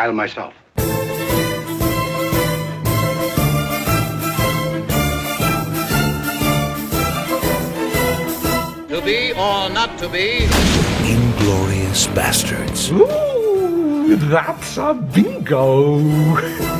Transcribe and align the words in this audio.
I'll 0.00 0.14
myself. 0.14 0.54
To 8.88 9.02
be 9.04 9.32
or 9.32 9.68
not 9.68 9.98
to 9.98 10.08
be? 10.08 10.48
Inglorious 11.04 12.06
Bastards. 12.06 12.90
Ooh, 12.90 14.16
that's 14.16 14.78
a 14.78 14.94
bingo. 14.94 16.78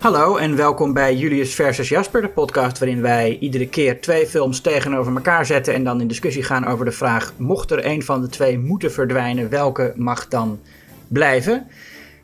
Hallo 0.00 0.36
en 0.36 0.56
welkom 0.56 0.92
bij 0.92 1.14
Julius 1.14 1.54
versus 1.54 1.88
Jasper, 1.88 2.22
de 2.22 2.28
podcast 2.28 2.78
waarin 2.78 3.02
wij 3.02 3.38
iedere 3.40 3.68
keer 3.68 4.00
twee 4.00 4.26
films 4.26 4.60
tegenover 4.60 5.14
elkaar 5.14 5.46
zetten 5.46 5.74
en 5.74 5.84
dan 5.84 6.00
in 6.00 6.08
discussie 6.08 6.42
gaan 6.42 6.66
over 6.66 6.84
de 6.84 6.92
vraag: 6.92 7.32
mocht 7.36 7.70
er 7.70 7.86
een 7.86 8.02
van 8.02 8.20
de 8.20 8.28
twee 8.28 8.58
moeten 8.58 8.92
verdwijnen, 8.92 9.48
welke 9.48 9.92
mag 9.96 10.28
dan 10.28 10.60
blijven? 11.08 11.66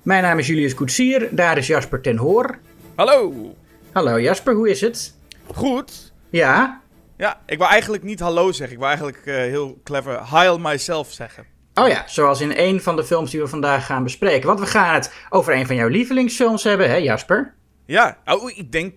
Mijn 0.03 0.23
naam 0.23 0.39
is 0.39 0.47
Julius 0.47 0.75
Koetsier, 0.75 1.29
daar 1.31 1.59
is 1.59 1.67
Jasper 1.67 2.01
ten 2.01 2.17
Hoor. 2.17 2.59
Hallo. 2.95 3.33
Hallo 3.93 4.21
Jasper, 4.21 4.55
hoe 4.55 4.71
is 4.71 4.81
het? 4.81 5.15
Goed. 5.55 6.13
Ja? 6.31 6.81
Ja, 7.17 7.41
ik 7.47 7.59
wou 7.59 7.71
eigenlijk 7.71 8.03
niet 8.03 8.21
hallo 8.21 8.53
zeggen. 8.53 8.77
Ik 8.77 8.83
wou 8.83 8.91
eigenlijk 8.97 9.27
eh, 9.27 9.35
heel 9.35 9.81
clever 9.85 10.31
heil 10.31 10.59
myself 10.59 11.13
zeggen. 11.13 11.45
Oh 11.75 11.89
ja, 11.89 12.03
zoals 12.07 12.41
in 12.41 12.53
een 12.57 12.81
van 12.81 12.97
de 12.97 13.05
films 13.05 13.31
die 13.31 13.41
we 13.41 13.47
vandaag 13.47 13.87
gaan 13.87 14.03
bespreken. 14.03 14.47
Want 14.47 14.61
we 14.61 14.67
gaan 14.67 14.95
het 14.95 15.13
over 15.31 15.55
een 15.55 15.67
van 15.67 15.77
jouw 15.77 15.89
lievelingsfilms 15.89 16.63
hebben, 16.63 16.89
hè 16.89 16.97
Jasper? 16.97 17.55
Ja, 17.87 18.19
oh, 18.25 18.51
ik 18.51 18.73
denk 18.73 18.95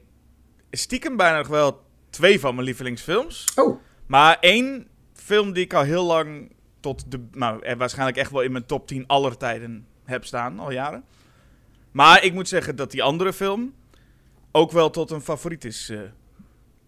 stiekem 0.71 1.17
bijna 1.17 1.37
nog 1.37 1.47
wel 1.47 1.81
twee 2.09 2.39
van 2.39 2.53
mijn 2.55 2.65
lievelingsfilms. 2.65 3.51
Oh, 3.55 3.81
Maar 4.05 4.37
één 4.39 4.87
film 5.13 5.53
die 5.53 5.63
ik 5.63 5.73
al 5.73 5.83
heel 5.83 6.05
lang 6.05 6.51
tot 6.79 7.11
de... 7.11 7.27
Nou, 7.31 7.63
eh, 7.63 7.77
waarschijnlijk 7.77 8.17
echt 8.17 8.31
wel 8.31 8.41
in 8.41 8.51
mijn 8.51 8.65
top 8.65 8.87
10 8.87 9.07
aller 9.07 9.37
tijden 9.37 9.87
heb 10.05 10.25
staan, 10.25 10.59
al 10.59 10.71
jaren. 10.71 11.03
Maar 11.91 12.23
ik 12.23 12.33
moet 12.33 12.47
zeggen 12.47 12.75
dat 12.75 12.91
die 12.91 13.03
andere 13.03 13.33
film 13.33 13.73
ook 14.51 14.71
wel 14.71 14.89
tot 14.89 15.11
een 15.11 15.21
favoriet 15.21 15.65
is 15.65 15.89
eh, 15.89 15.99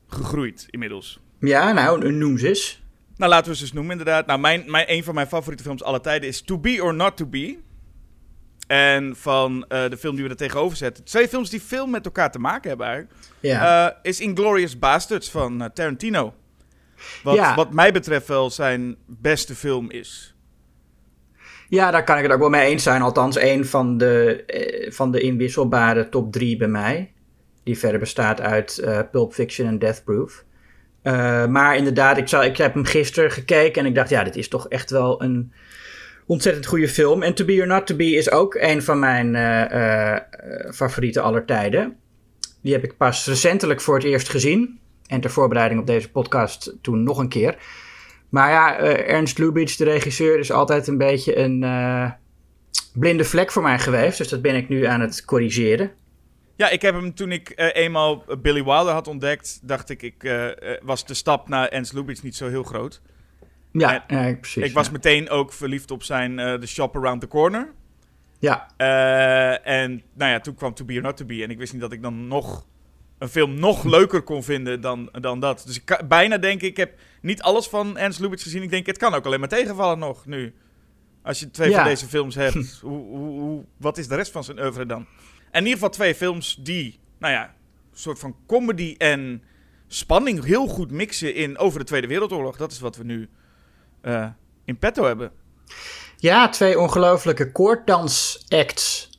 gegroeid 0.08 0.68
inmiddels. 0.70 1.20
ja, 1.40 1.72
nou, 1.72 2.12
noem 2.12 2.38
ze 2.38 2.48
eens. 2.48 2.82
Nou, 3.16 3.32
laten 3.32 3.52
we 3.52 3.58
ze 3.58 3.64
eens 3.64 3.74
noemen 3.74 3.92
inderdaad. 3.92 4.26
Nou, 4.26 4.40
mijn, 4.40 4.64
mijn, 4.72 4.92
een 4.92 5.04
van 5.04 5.16
mijn 5.16 5.28
favoriete 5.28 5.64
films 5.64 5.84
aller 5.84 6.02
tijden 6.02 6.30
is 6.30 6.42
To 6.42 6.58
Be 6.58 6.84
or 6.84 6.94
Not 6.94 7.18
To 7.18 7.26
Be. 7.26 7.58
En 8.72 9.16
van 9.16 9.66
eh, 9.68 9.90
de 9.90 9.98
film 9.98 10.16
die 10.16 10.24
we 10.24 10.30
er 10.30 10.36
tegenover 10.36 10.78
zetten. 10.78 11.04
Twee 11.04 11.28
films 11.28 11.50
die 11.50 11.62
veel 11.62 11.88
met 11.88 12.06
elkaar 12.06 12.32
te 12.32 12.40
maken 12.40 12.70
hebben 12.70 12.88
eigenlijk. 12.88 13.16
Ja. 13.40 13.88
eh, 13.90 13.96
is 14.02 14.20
Inglourious 14.20 14.80
Basterds 14.80 15.32
van 15.32 15.62
eh, 15.62 15.70
Tarantino. 15.74 16.34
Wat, 17.24 17.36
Ja. 17.36 17.56
wat 17.56 17.74
mij 17.74 17.92
betreft 17.92 18.28
wel 18.28 18.50
zijn 18.50 18.96
beste 19.08 19.56
film 19.56 19.90
is. 19.90 20.36
Ja, 21.70 21.92
daar 21.92 22.04
kan 22.04 22.18
ik 22.18 22.24
het 22.24 22.32
ook 22.32 22.40
wel 22.40 22.50
mee 22.50 22.70
eens 22.70 22.84
zijn. 22.84 23.02
Althans, 23.02 23.36
een 23.40 23.66
van 23.66 23.98
de, 23.98 24.44
eh, 24.46 24.92
van 24.92 25.12
de 25.12 25.20
inwisselbare 25.20 26.10
top 26.10 26.32
drie 26.32 26.58
bij 26.58 26.68
mij. 26.68 27.12
Die 27.64 27.78
verder 27.78 28.00
bestaat 28.00 28.42
uit 28.42 28.84
Pulp 29.12 29.34
Fiction 29.34 29.68
en 29.68 29.80
Death 29.80 30.04
Proof. 30.04 30.44
Maar 31.50 31.76
inderdaad, 31.78 32.18
ik, 32.18 32.28
zou, 32.28 32.46
ik 32.46 32.58
heb 32.58 32.74
hem 32.74 32.86
gisteren 32.86 33.32
gekeken 33.32 33.82
en 33.82 33.88
ik 33.88 33.96
dacht, 33.96 34.10
ja, 34.10 34.24
dit 34.24 34.36
is 34.36 34.48
toch 34.48 34.68
echt 34.68 34.90
wel 34.90 35.24
een 35.24 35.54
ontzettend 36.26 36.66
goede 36.66 36.88
film. 36.88 37.24
En 37.24 37.34
To 37.34 37.46
Be 37.46 37.60
or 37.60 37.68
Not 37.68 37.88
To 37.88 37.96
Be 37.96 38.12
is 38.12 38.32
ook 38.32 38.56
een 38.56 38.84
van 38.84 39.00
mijn 39.00 39.36
eh, 39.36 39.72
eh, 39.72 40.16
eh, 40.16 40.22
favorieten 40.74 41.24
aller 41.24 41.46
tijden. 41.46 41.96
Die 42.62 42.74
heb 42.74 42.84
ik 42.84 42.98
pas 42.98 43.26
recentelijk 43.26 43.82
voor 43.82 43.96
het 43.96 44.04
eerst 44.04 44.30
gezien. 44.30 44.80
En 45.08 45.22
ter 45.22 45.30
voorbereiding 45.30 45.82
op 45.82 45.88
deze 45.88 46.12
podcast 46.12 46.76
toen 46.82 47.04
nog 47.04 47.18
een 47.18 47.30
keer. 47.30 47.58
Maar 48.30 48.50
ja, 48.50 48.78
eh, 48.78 49.14
Ernst 49.14 49.38
Lubitsch, 49.38 49.78
de 49.78 49.84
regisseur, 49.84 50.40
is 50.40 50.52
altijd 50.52 50.88
een 50.88 50.98
beetje 50.98 51.38
een 51.38 51.60
blinde 52.94 53.24
vlek 53.24 53.52
voor 53.52 53.64
mij 53.64 53.80
geweest. 53.80 54.18
Dus 54.18 54.30
dat 54.30 54.42
ben 54.42 54.56
ik 54.56 54.70
nu 54.70 54.86
aan 54.86 55.02
het 55.02 55.26
corrigeren. 55.26 55.92
Ja, 56.56 56.70
ik 56.70 56.82
heb 56.82 56.96
hem 56.96 57.16
toen 57.16 57.32
ik 57.32 57.54
eenmaal 57.56 58.24
Billy 58.42 58.64
Wilder 58.64 58.94
had 58.94 59.08
ontdekt, 59.08 59.60
dacht 59.64 59.90
ik, 59.90 60.02
ik 60.02 60.34
was 60.84 61.06
de 61.06 61.14
stap 61.14 61.50
naar 61.50 61.68
Ernst 61.68 61.94
Lubitsch 61.94 62.24
niet 62.24 62.36
zo 62.36 62.48
heel 62.48 62.64
groot. 62.64 63.02
Ja, 63.72 64.04
ja 64.08 64.36
precies. 64.36 64.64
ik 64.64 64.74
was 64.74 64.86
ja. 64.86 64.92
meteen 64.92 65.30
ook 65.30 65.54
verliefd 65.54 65.92
op 65.92 66.04
zijn 66.04 66.40
eh, 66.40 66.54
The 66.54 66.68
Shop 66.68 66.96
Around 66.96 67.22
the 67.22 67.28
Corner. 67.28 67.74
Ja, 68.40 68.68
Eh, 68.78 69.68
en 69.82 70.02
nou 70.14 70.32
ja, 70.32 70.40
toen 70.40 70.56
kwam 70.56 70.74
To 70.74 70.86
Be 70.86 70.96
or 70.96 71.02
Not 71.02 71.18
To 71.18 71.26
Be. 71.26 71.44
En 71.44 71.50
ik 71.50 71.58
wist 71.58 71.72
niet 71.74 71.82
dat 71.82 71.92
ik 71.92 72.02
dan 72.02 72.28
nog 72.28 72.66
een 73.18 73.30
film 73.30 73.60
nog 73.60 73.84
leuker 73.96 74.22
kon 74.22 74.44
vinden 74.44 74.82
dan, 74.82 75.10
dan 75.12 75.40
dat. 75.40 75.64
Dus 75.66 75.82
ik 75.82 76.02
bijna 76.08 76.38
denk 76.38 76.62
ik, 76.62 76.70
ik 76.70 76.78
heb 76.78 77.00
niet 77.22 77.42
alles 77.42 77.68
van 77.68 77.98
Ernst 77.98 78.20
Lubitsch 78.20 78.44
gezien. 78.44 78.64
Ik 78.64 78.70
denk, 78.70 78.86
het 78.86 78.98
kan 78.98 79.14
ook 79.14 79.26
alleen 79.26 79.40
maar 79.40 79.50
tegenvallen 79.50 80.00
nog 80.00 80.26
nu. 80.26 80.54
Als 81.24 81.40
je 81.40 81.52
twee 81.52 81.70
Ja. 81.70 81.76
van 81.76 81.86
deze 81.86 82.08
films 82.08 82.36
hebt, 82.36 82.80
hoe, 82.82 83.06
hoe, 83.06 83.40
hoe, 83.40 83.64
wat 83.78 83.98
is 83.98 84.08
de 84.08 84.16
rest 84.16 84.32
van 84.32 84.44
zijn 84.44 84.60
oeuvre 84.60 84.86
dan? 84.86 85.00
En 85.52 85.60
in 85.60 85.60
ieder 85.60 85.74
geval 85.74 85.90
twee 85.90 86.16
films 86.16 86.56
die, 86.62 87.00
nou 87.20 87.34
ja, 87.34 87.44
een 87.44 87.98
soort 87.98 88.20
van 88.20 88.36
comedy 88.48 88.96
en 88.98 89.44
spanning 89.88 90.44
heel 90.44 90.68
goed 90.68 90.92
mixen 90.92 91.36
in 91.36 91.58
over 91.58 91.80
de 91.80 91.86
Tweede 91.86 92.08
Wereldoorlog. 92.08 92.58
Dat 92.58 92.72
is 92.72 92.80
wat 92.80 92.96
we 92.98 93.04
nu 93.04 93.30
eh, 94.02 94.28
in 94.66 94.78
petto 94.78 95.04
hebben. 95.04 95.32
ja 96.18 96.50
twee 96.50 96.80
ongelofelijke 96.80 97.52
koorddans-acts. 97.52 99.10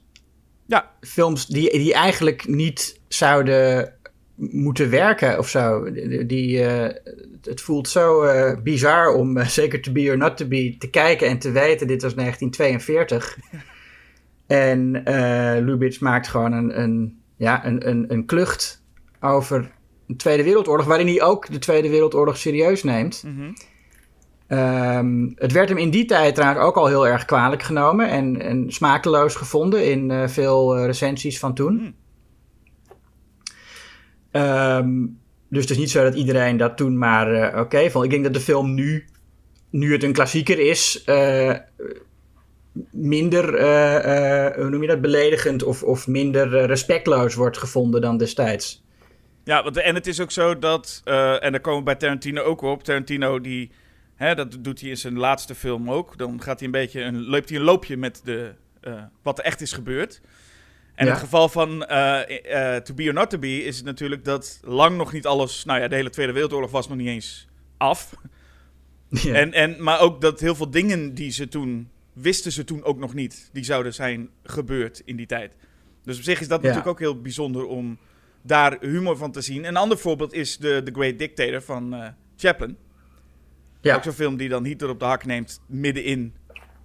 Ja, 0.67 0.91
Films 1.01 1.47
die, 1.47 1.71
die 1.71 1.95
eigenlijk 1.95 2.49
niet 2.49 3.01
zouden 3.09 3.93
moeten 4.35 4.91
werken 4.91 5.39
of 5.39 5.49
zo. 5.49 5.93
Die, 6.27 6.65
eh, 6.65 7.13
het 7.43 7.61
voelt 7.61 7.89
zo 7.89 8.23
eh, 8.23 8.63
bizar 8.63 9.15
om 9.15 9.45
zeker 9.45 9.81
To 9.81 9.93
Be 9.93 10.11
or 10.11 10.17
Not 10.17 10.37
To 10.37 10.47
Be 10.47 10.77
te 10.79 10.91
kijken 10.91 11.29
en 11.29 11.39
te 11.39 11.51
weten, 11.51 11.87
dit 11.87 12.03
was 12.03 12.15
1942. 12.15 13.39
en 14.47 15.03
Lubitsch 15.65 16.01
maakt 16.01 16.29
gewoon 16.29 16.53
een, 16.53 16.81
een, 16.81 17.21
ja, 17.37 17.67
een, 17.67 17.89
een, 17.89 18.05
een 18.13 18.27
klucht 18.27 18.83
over 19.21 19.71
de 20.07 20.17
Tweede 20.17 20.43
Wereldoorlog, 20.43 20.87
waarin 20.87 21.07
hij 21.07 21.23
ook 21.23 21.53
de 21.53 21.59
Tweede 21.59 21.89
Wereldoorlog 21.89 22.37
serieus 22.37 22.83
neemt. 22.83 23.23
mhm. 23.27 23.53
Ehm, 24.53 25.31
het 25.35 25.53
werd 25.53 25.69
hem 25.69 25.79
in 25.79 25.91
die 25.91 26.05
tijd 26.05 26.35
trouwens 26.35 26.65
ook 26.65 26.77
al 26.77 26.87
heel 26.87 27.07
erg 27.07 27.25
kwalijk 27.25 27.63
genomen 27.63 28.09
en, 28.09 28.41
en 28.41 28.73
smakeloos 28.73 29.35
gevonden 29.35 29.91
in 29.91 30.11
eh, 30.11 30.29
veel 30.29 30.77
eh, 30.77 30.85
recensies 30.85 31.39
van 31.39 31.55
toen. 31.55 31.95
Ehm, 34.31 35.07
dus 35.49 35.61
het 35.61 35.71
is 35.71 35.79
niet 35.79 35.91
zo 35.91 36.03
dat 36.03 36.15
iedereen 36.15 36.57
dat 36.57 36.77
toen 36.77 36.99
maar 36.99 37.33
eh, 37.33 37.61
oké 37.61 37.91
vond. 37.91 38.05
Ik 38.05 38.11
denk 38.11 38.25
dat 38.25 38.35
de 38.35 38.41
film 38.41 38.75
nu, 38.75 39.05
nu 39.71 39.93
het 39.93 40.03
een 40.03 40.13
klassieker 40.13 40.59
is, 40.59 41.05
minder, 42.91 43.45
hoe 44.57 44.71
noem 44.71 44.83
je 44.83 44.89
dat, 44.89 45.01
beledigend 45.01 45.63
of, 45.63 45.83
of 45.83 46.07
minder 46.07 46.67
respectloos 46.67 47.35
wordt 47.35 47.59
gevonden 47.59 48.01
dan 48.01 48.17
destijds. 48.17 48.85
Ja, 49.45 49.63
want, 49.63 49.77
en 49.77 49.95
het 49.95 50.07
is 50.07 50.21
ook 50.21 50.31
zo 50.31 50.59
dat, 50.59 51.01
en 51.41 51.53
daar 51.53 51.61
komen 51.61 51.79
we 51.79 51.85
bij 51.85 51.95
Tarantino 51.95 52.43
ook 52.43 52.63
op. 52.63 52.85
Tarantino, 52.85 53.41
die, 53.41 53.71
hè, 54.23 54.35
dat 54.35 54.57
doet 54.61 54.81
hij 54.81 54.91
in 54.91 54.97
zijn 54.97 55.17
laatste 55.19 55.55
film 55.55 55.91
ook. 55.91 56.19
Dan 56.19 56.43
gaat 56.43 56.59
hij 56.59 56.67
een 56.67 56.73
beetje 56.75 57.01
een, 57.03 57.25
loopt 57.25 57.49
hij 57.49 57.59
een 57.59 57.65
loopje 57.65 57.97
met 57.97 58.21
de, 58.25 58.55
eh, 58.81 59.03
wat 59.23 59.39
er 59.39 59.45
echt 59.45 59.61
is 59.61 59.73
gebeurd. 59.73 60.21
En 60.95 61.07
Ja. 61.07 61.13
het 61.13 61.21
geval 61.21 61.49
van 61.49 61.85
eh, 61.85 62.77
To 62.77 62.95
Be 62.95 63.07
or 63.07 63.13
Not 63.13 63.31
To 63.31 63.39
Be 63.39 63.65
is 63.65 63.77
het 63.77 63.85
natuurlijk 63.85 64.25
dat 64.25 64.61
lang 64.65 64.97
nog 64.97 65.13
niet 65.13 65.27
alles... 65.27 65.65
Nou 65.65 65.81
ja, 65.81 65.89
de 65.89 65.95
hele 65.95 66.11
Tweede 66.11 66.33
Wereldoorlog 66.33 66.71
was 66.71 66.89
nog 66.89 66.97
niet 66.99 67.09
eens 67.09 67.47
af. 67.77 68.11
Ja. 69.09 69.35
En, 69.35 69.53
en, 69.53 69.83
maar 69.83 70.01
ook 70.01 70.21
dat 70.21 70.41
heel 70.41 70.55
veel 70.55 70.71
dingen 70.71 71.15
die 71.15 71.31
ze 71.31 71.49
toen... 71.49 71.89
Wisten 72.13 72.53
ze 72.53 72.65
toen 72.65 72.85
ook 72.85 72.99
nog 72.99 73.15
niet. 73.15 73.51
Die 73.53 73.65
zouden 73.65 73.95
zijn 73.95 74.29
gebeurd 74.45 75.03
in 75.05 75.17
die 75.17 75.27
tijd. 75.27 75.57
Dus 76.05 76.17
op 76.17 76.23
zich 76.23 76.41
is 76.41 76.49
dat 76.49 76.61
Ja. 76.61 76.67
natuurlijk 76.67 76.93
ook 76.93 76.99
heel 76.99 77.21
bijzonder 77.21 77.67
om 77.67 77.99
daar 78.43 78.77
humor 78.81 79.17
van 79.17 79.33
te 79.33 79.41
zien. 79.41 79.65
Een 79.65 79.77
ander 79.77 79.99
voorbeeld 79.99 80.33
is 80.33 80.57
The, 80.57 80.81
The 80.85 80.91
Great 80.93 81.19
Dictator 81.19 81.63
van 81.63 82.15
Chaplin. 82.37 82.77
Ja. 83.83 83.95
Ook 83.97 84.03
zo'n 84.03 84.13
film 84.13 84.37
die 84.37 84.49
dan 84.49 84.65
Hitler 84.65 84.91
op 84.91 84.99
de 84.99 85.05
hak 85.05 85.25
neemt 85.25 85.61
middenin... 85.67 86.35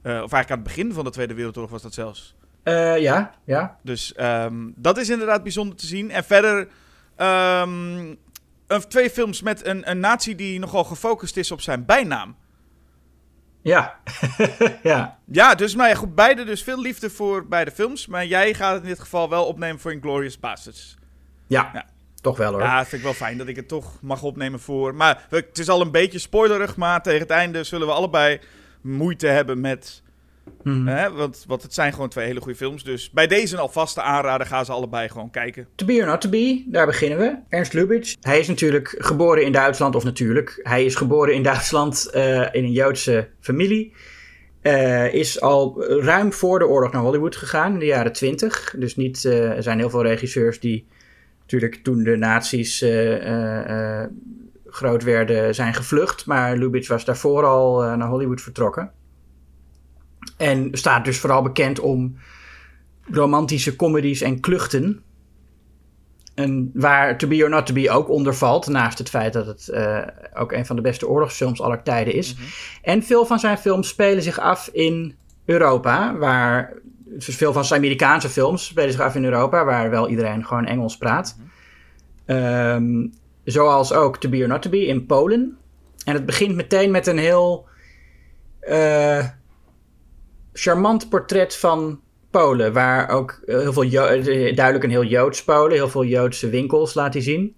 eh, 0.02 0.12
of 0.12 0.18
eigenlijk 0.32 0.52
aan 0.52 0.58
het 0.58 0.68
begin 0.68 0.94
van 0.94 1.04
de 1.04 1.10
Tweede 1.12 1.34
Wereldoorlog 1.34 1.72
was 1.72 1.82
dat 1.82 1.94
zelfs. 1.94 2.36
Eh, 2.64 2.98
ja, 3.00 3.34
ja. 3.44 3.78
Dus 3.84 4.14
ehm, 4.14 4.70
dat 4.76 4.98
is 4.98 5.10
inderdaad 5.10 5.44
bijzonder 5.44 5.76
te 5.76 5.86
zien. 5.86 6.12
En 6.12 6.24
verder 6.24 6.68
ehm, 7.16 8.16
twee 8.88 9.10
films 9.10 9.42
met 9.42 9.66
een, 9.66 9.90
een 9.90 10.00
nazi 10.00 10.36
die 10.36 10.60
nogal 10.60 10.84
gefocust 10.84 11.38
is 11.38 11.52
op 11.52 11.62
zijn 11.62 11.86
bijnaam. 11.86 12.36
Ja. 13.62 14.00
ja. 14.84 15.20
Ja, 15.26 15.56
dus 15.56 15.76
maar 15.76 15.90
ja, 15.90 15.96
goed, 15.96 16.16
beide 16.16 16.44
dus 16.44 16.64
veel 16.64 16.82
liefde 16.82 17.10
voor 17.10 17.48
beide 17.48 17.72
films. 17.72 18.08
Maar 18.08 18.26
jij 18.26 18.54
gaat 18.54 18.74
het 18.74 18.84
in 18.84 18.90
dit 18.90 19.00
geval 19.00 19.30
wel 19.30 19.46
opnemen 19.46 19.80
voor 19.80 19.92
Inglourious 19.92 20.40
Basterds. 20.40 20.98
Ja. 21.48 21.70
Ja. 21.74 21.86
Toch 22.22 22.38
wel 22.38 22.52
hoor. 22.52 22.62
Ja, 22.62 22.82
vind 22.82 22.92
ik 22.92 23.02
wel 23.02 23.14
fijn 23.14 23.38
dat 23.38 23.48
ik 23.48 23.56
het 23.56 23.68
toch 23.68 24.02
mag 24.02 24.24
opnemen 24.24 24.60
voor... 24.60 24.96
Maar 24.96 25.26
het 25.30 25.58
is 25.60 25.70
al 25.70 25.82
een 25.82 25.92
beetje 25.92 26.20
spoilerig, 26.20 26.76
maar 26.76 27.02
tegen 27.02 27.20
het 27.20 27.30
einde 27.30 27.64
zullen 27.64 27.88
we 27.88 27.94
allebei 27.94 28.40
moeite 28.82 29.28
hebben 29.28 29.62
met... 29.62 30.02
Mhm. 30.64 30.88
Hè, 30.88 31.12
want, 31.12 31.44
want 31.48 31.62
het 31.62 31.74
zijn 31.74 31.94
gewoon 31.94 32.10
twee 32.10 32.26
hele 32.26 32.40
goede 32.42 32.58
films. 32.58 32.84
Dus 32.84 33.12
bij 33.12 33.28
deze 33.28 33.54
een 33.54 33.62
alvast 33.62 34.00
aanraden, 34.00 34.48
gaan 34.48 34.66
ze 34.66 34.72
allebei 34.72 35.10
gewoon 35.10 35.30
kijken. 35.30 35.68
To 35.76 35.86
be 35.86 35.94
or 35.94 36.06
not 36.06 36.22
to 36.22 36.30
be, 36.30 36.64
daar 36.68 36.86
beginnen 36.86 37.18
we. 37.18 37.36
Ernst 37.50 37.74
Lubitsch. 37.74 38.16
Hij 38.22 38.40
is 38.40 38.48
natuurlijk 38.48 38.96
geboren 38.98 39.44
in 39.44 39.52
Duitsland, 39.52 39.96
of 39.96 40.04
natuurlijk, 40.04 40.60
hij 40.64 40.86
is 40.86 40.96
geboren 40.96 41.34
in 41.34 41.44
Duitsland 41.44 42.10
eh, 42.10 42.42
in 42.52 42.64
een 42.64 42.72
Joodse 42.72 43.30
familie. 43.40 43.94
eh, 44.62 45.14
is 45.14 45.42
al 45.42 45.84
ruim 45.86 46.34
voor 46.34 46.60
de 46.60 46.68
oorlog 46.68 46.92
naar 46.92 47.02
Hollywood 47.02 47.36
gegaan, 47.36 47.74
in 47.74 47.80
de 47.80 47.86
jaren 47.86 48.14
twintig. 48.14 48.76
Dus 48.78 48.96
niet, 48.96 49.26
eh, 49.26 49.50
er 49.50 49.64
zijn 49.64 49.80
heel 49.80 49.90
veel 49.90 50.04
regisseurs 50.04 50.60
die 50.60 50.88
natuurlijk 51.48 51.84
toen 51.84 52.04
de 52.04 52.18
nazi's 52.18 52.82
eh, 52.82 53.16
eh, 53.16 54.02
eh, 54.02 54.10
groot 54.66 55.04
werden, 55.04 55.56
zijn 55.56 55.74
gevlucht. 55.74 56.26
Maar 56.26 56.58
Lubitsch 56.58 56.90
was 56.90 57.06
daarvoor 57.06 57.46
al 57.46 57.82
naar 57.82 58.08
Hollywood 58.08 58.42
vertrokken. 58.42 58.92
En 60.38 60.70
staat 60.72 61.06
dus 61.06 61.20
vooral 61.20 61.42
bekend 61.42 61.80
om 61.80 62.18
romantische 63.12 63.76
comedies 63.76 64.22
en 64.22 64.40
kluchten. 64.40 65.02
En 66.36 66.72
waar 66.74 67.18
To 67.18 67.28
Be 67.28 67.44
or 67.44 67.50
Not 67.50 67.66
To 67.66 67.74
Be 67.74 67.90
ook 67.90 68.10
onder 68.10 68.36
valt. 68.36 68.68
Naast 68.68 68.98
het 68.98 69.10
feit 69.10 69.34
dat 69.34 69.46
het 69.46 69.74
ook 70.34 70.52
een 70.52 70.66
van 70.66 70.76
de 70.76 70.82
beste 70.82 71.08
oorlogsfilms 71.08 71.62
aller 71.62 71.84
tijden 71.84 72.14
is. 72.14 72.36
En 72.82 73.04
veel 73.04 73.26
van 73.26 73.40
zijn 73.40 73.58
films 73.58 73.88
spelen 73.88 74.24
zich 74.24 74.40
af 74.40 74.70
in 74.72 75.16
Europa. 75.46 76.18
Waar, 76.18 76.74
veel 77.18 77.54
van 77.54 77.66
zijn 77.66 77.80
Amerikaanse 77.80 78.30
films 78.30 78.66
spelen 78.66 78.92
zich 78.92 79.02
af 79.02 79.16
in 79.16 79.24
Europa. 79.24 79.66
Waar 79.66 79.90
wel 79.90 80.10
iedereen 80.10 80.46
gewoon 80.46 80.66
Engels 80.66 80.98
praat. 80.98 81.38
Ehm, 82.26 83.08
zoals 83.44 83.94
ook 83.94 84.18
To 84.18 84.30
Be 84.30 84.42
or 84.42 84.48
Not 84.48 84.62
To 84.62 84.70
Be 84.70 84.86
in 84.86 85.06
Polen. 85.06 85.58
En 86.06 86.14
het 86.14 86.26
begint 86.26 86.56
meteen 86.56 86.92
met 86.92 87.08
een 87.08 87.18
heel 87.18 87.68
eh, 88.60 89.26
charmant 90.54 91.10
portret 91.10 91.56
van 91.56 92.00
Polen. 92.32 92.74
Waar 92.74 93.10
ook 93.10 93.42
heel 93.46 93.74
veel 93.74 93.84
Jo- 93.84 94.06
eh, 94.06 94.56
duidelijk 94.56 94.84
een 94.84 94.90
heel 94.90 95.04
Joods 95.04 95.44
Polen, 95.44 95.72
heel 95.72 95.90
veel 95.90 96.06
Joodse 96.06 96.50
winkels 96.50 96.94
laat 96.94 97.14
hij 97.14 97.22
zien. 97.22 97.56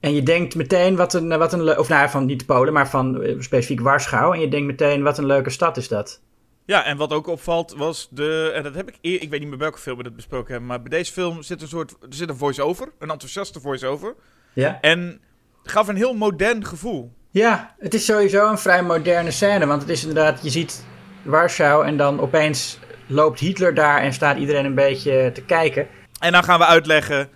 En 0.00 0.14
je 0.14 0.22
denkt 0.22 0.54
meteen 0.54 0.96
wat 0.96 1.14
een, 1.14 1.38
wat 1.38 1.52
een 1.52 1.78
of 1.78 1.88
nou, 1.88 2.08
van 2.08 2.24
niet 2.24 2.46
Polen, 2.46 2.72
maar 2.72 2.88
van 2.88 3.22
eh, 3.22 3.34
specifiek 3.38 3.80
Warschau. 3.80 4.34
En 4.34 4.40
je 4.40 4.48
denkt 4.48 4.66
meteen 4.66 5.02
wat 5.02 5.18
een 5.18 5.26
leuke 5.26 5.50
stad 5.50 5.76
is 5.76 5.88
dat. 5.88 6.22
Ja, 6.64 6.84
en 6.84 6.96
wat 6.96 7.12
ook 7.12 7.26
opvalt 7.26 7.74
was 7.76 8.08
de. 8.10 8.52
En 8.54 8.62
dat 8.62 8.74
heb 8.74 8.88
ik. 8.88 8.98
eer- 9.00 9.22
Ik 9.22 9.30
weet 9.30 9.40
niet 9.40 9.48
meer 9.48 9.58
welke 9.58 9.78
film 9.78 9.96
we 9.96 10.02
dat 10.02 10.16
besproken 10.16 10.50
hebben. 10.50 10.66
Maar 10.68 10.80
bij 10.82 10.98
deze 10.98 11.12
film 11.12 11.42
zit 11.42 11.62
een 11.62 11.68
soort. 11.68 11.90
Er 11.90 12.06
zit 12.08 12.28
een 12.28 12.36
voice-over. 12.36 12.92
Een 12.98 13.10
enthousiaste 13.10 13.60
voice-over. 13.60 14.14
Ja? 14.52 14.78
En 14.80 15.20
gaf 15.62 15.88
een 15.88 15.96
heel 15.96 16.14
modern 16.14 16.64
gevoel. 16.66 17.12
Ja, 17.30 17.74
het 17.78 17.94
is 17.94 18.04
sowieso 18.04 18.50
een 18.50 18.58
vrij 18.58 18.82
moderne 18.82 19.30
scène. 19.30 19.66
Want 19.66 19.80
het 19.82 19.90
is 19.90 20.04
inderdaad, 20.04 20.42
je 20.42 20.50
ziet 20.50 20.84
Warschau 21.22 21.86
en 21.86 21.96
dan 21.96 22.20
opeens 22.20 22.78
loopt 23.06 23.40
Hitler 23.40 23.74
daar 23.74 24.00
en 24.00 24.12
staat 24.12 24.36
iedereen 24.38 24.64
een 24.64 24.74
beetje 24.74 25.30
te 25.34 25.42
kijken. 25.44 25.88
En 26.20 26.32
dan 26.32 26.44
gaan 26.44 26.58
we 26.58 26.66
uitleggen 26.66 27.28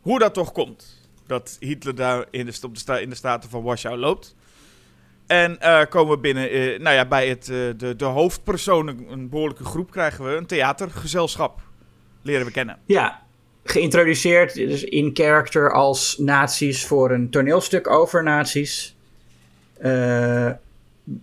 hoe 0.00 0.18
dat 0.18 0.34
toch 0.34 0.52
komt. 0.52 1.08
Dat 1.26 1.56
Hitler 1.60 1.94
daar 1.94 2.24
in 2.30 2.46
de, 2.46 2.58
op 2.62 2.84
de, 2.86 3.02
in 3.02 3.08
de 3.10 3.16
staten 3.16 3.50
van 3.50 3.62
Warschau 3.62 3.96
loopt. 3.96 4.34
En 5.30 5.60
eh, 5.60 5.80
komen 5.88 6.14
we 6.14 6.20
binnen, 6.20 6.50
eh, 6.50 6.78
nou 6.78 6.94
ja, 6.96 7.06
bij 7.06 7.28
het, 7.28 7.48
eh, 7.48 7.56
de, 7.76 7.94
de 7.96 8.04
hoofdpersoon, 8.04 8.88
een, 9.08 9.28
behoorlijke 9.28 9.64
groep, 9.64 9.90
krijgen 9.90 10.24
we 10.24 10.36
een 10.36 10.46
theatergezelschap. 10.46 11.60
Leren 12.22 12.46
we 12.46 12.52
kennen. 12.52 12.78
Ja, 12.84 13.22
geïntroduceerd 13.64 14.54
dus 14.54 14.84
in 14.84 15.10
character 15.14 15.72
als 15.72 16.18
nazi's 16.18 16.86
voor 16.86 17.10
een 17.10 17.30
toneelstuk 17.30 17.88
over 17.88 18.22
nazi's. 18.22 18.96
En, 19.78 20.58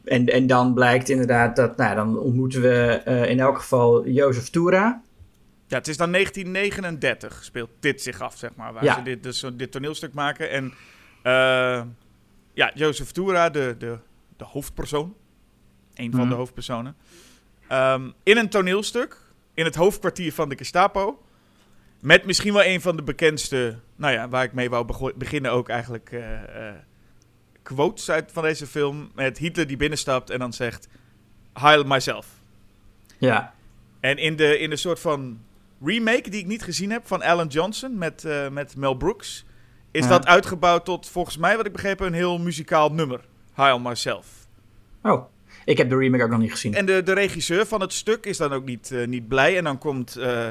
en 0.05 0.47
dan 0.47 0.73
blijkt 0.73 1.09
inderdaad 1.09 1.55
dat, 1.55 1.77
nou, 1.77 1.95
dan 1.95 2.19
ontmoeten 2.19 2.61
we 2.61 3.01
in 3.27 3.39
elk 3.39 3.57
geval 3.57 4.07
Jozef 4.07 4.49
Tura. 4.49 5.01
Ja, 5.67 5.77
het 5.77 5.87
is 5.87 5.97
dan 5.97 6.11
1939 6.11 7.43
speelt 7.43 7.69
dit 7.79 8.01
zich 8.01 8.21
af, 8.21 8.37
zeg 8.37 8.55
maar. 8.55 8.73
Waar 8.73 8.83
Ja. 8.83 8.95
ze 8.95 9.01
dit, 9.01 9.23
dus, 9.23 9.45
dit 9.53 9.71
toneelstuk 9.71 10.13
maken. 10.13 10.49
En 10.49 10.73
ja, 12.57 12.71
Jozef 12.73 13.11
Tura, 13.11 13.49
de, 13.49 13.75
de, 13.77 13.97
de 14.37 14.43
hoofdpersoon. 14.43 15.15
Een 15.93 16.11
van 16.11 16.19
Mhm. 16.19 16.29
de 16.29 16.35
hoofdpersonen. 16.35 16.95
Ehm, 17.67 18.09
in 18.23 18.37
een 18.37 18.49
toneelstuk. 18.49 19.17
In 19.53 19.65
het 19.65 19.75
hoofdkwartier 19.75 20.33
van 20.33 20.49
de 20.49 20.57
Gestapo. 20.57 21.23
Met 21.99 22.25
misschien 22.25 22.53
wel 22.53 22.63
een 22.63 22.81
van 22.81 22.95
de 22.95 23.03
bekendste... 23.03 23.79
Nou 23.95 24.13
ja, 24.13 24.29
waar 24.29 24.43
ik 24.43 24.53
mee 24.53 24.69
wou 24.69 25.13
beginnen 25.15 25.51
ook 25.51 25.69
eigenlijk... 25.69 26.11
eh, 26.11 26.67
eh, 26.69 26.75
quotes 27.61 28.09
uit 28.09 28.31
van 28.31 28.43
deze 28.43 28.67
film. 28.67 29.11
Met 29.15 29.37
Hitler 29.37 29.67
die 29.67 29.77
binnenstapt 29.77 30.29
en 30.29 30.39
dan 30.39 30.53
zegt... 30.53 30.87
Heil 31.53 31.83
myself. 31.83 32.27
Ja, 33.17 33.53
En 33.99 34.17
in 34.17 34.35
de, 34.35 34.59
in 34.59 34.69
de 34.69 34.75
soort 34.75 34.99
van 34.99 35.39
remake 35.83 36.29
die 36.29 36.39
ik 36.39 36.45
niet 36.45 36.63
gezien 36.63 36.91
heb 36.91 37.07
van 37.07 37.21
Alan 37.21 37.47
Johnson 37.47 37.97
met, 37.97 38.25
eh, 38.25 38.49
met 38.49 38.75
Mel 38.75 38.93
Brooks, 38.95 39.45
is 39.91 40.03
Ja. 40.03 40.09
dat 40.09 40.25
uitgebouwd 40.25 40.85
tot, 40.85 41.07
volgens 41.09 41.37
mij 41.37 41.57
wat 41.57 41.65
ik 41.65 41.71
begreep, 41.71 41.99
een 41.99 42.13
heel 42.13 42.37
muzikaal 42.39 42.89
nummer. 42.89 43.21
Heil 43.53 43.79
Myself. 43.79 44.27
oh, 45.03 45.25
ik 45.65 45.77
heb 45.77 45.89
de 45.89 45.97
remake 45.97 46.23
ook 46.23 46.29
nog 46.29 46.39
niet 46.39 46.51
gezien. 46.51 46.73
En 46.73 46.85
de, 46.85 47.03
de 47.03 47.13
regisseur 47.13 47.65
van 47.65 47.81
het 47.81 47.93
stuk 47.93 48.25
is 48.25 48.37
dan 48.37 48.53
ook 48.53 48.65
niet, 48.65 48.91
eh, 48.91 49.07
niet 49.07 49.27
blij. 49.27 49.57
En 49.57 49.63
dan 49.63 49.77
komt 49.77 50.15
eh, 50.15 50.47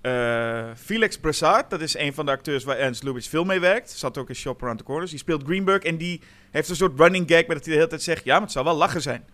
eh, 0.00 0.66
Felix 0.76 1.18
Brassard, 1.18 1.70
dat 1.70 1.80
is 1.80 1.96
een 1.96 2.14
van 2.14 2.24
de 2.26 2.30
acteurs 2.32 2.64
waar 2.64 2.76
Ernst 2.76 3.02
Lubitsch 3.02 3.30
veel 3.30 3.44
mee 3.44 3.60
werkt. 3.60 3.90
Zat 3.90 4.18
ook 4.18 4.28
in 4.28 4.34
Shop 4.34 4.60
Around 4.62 4.78
the 4.78 4.84
Corners. 4.84 5.10
Die 5.10 5.18
speelt 5.18 5.42
Greenberg 5.44 5.82
en 5.82 5.96
die 5.96 6.20
heeft 6.50 6.68
een 6.68 6.76
soort 6.76 6.98
running 6.98 7.28
gag 7.28 7.46
met 7.46 7.48
dat 7.48 7.64
hij 7.64 7.72
de 7.72 7.78
hele 7.78 7.86
tijd 7.86 8.02
zegt, 8.02 8.24
ja, 8.24 8.32
maar 8.32 8.42
het 8.42 8.52
zou 8.52 8.64
wel 8.64 8.74
lachen 8.76 9.02
zijn. 9.02 9.24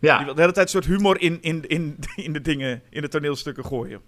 Die 0.00 0.10
ja, 0.10 0.24
wil 0.24 0.34
de 0.34 0.40
hele 0.40 0.52
tijd 0.52 0.66
een 0.66 0.82
soort 0.82 0.96
humor 0.96 1.20
in, 1.20 1.38
in, 1.40 1.66
in, 1.68 1.98
in 2.26 2.32
de 2.32 2.40
dingen, 2.40 2.82
in 2.90 3.02
de 3.02 3.08
toneelstukken 3.08 3.64
gooien. 3.64 4.00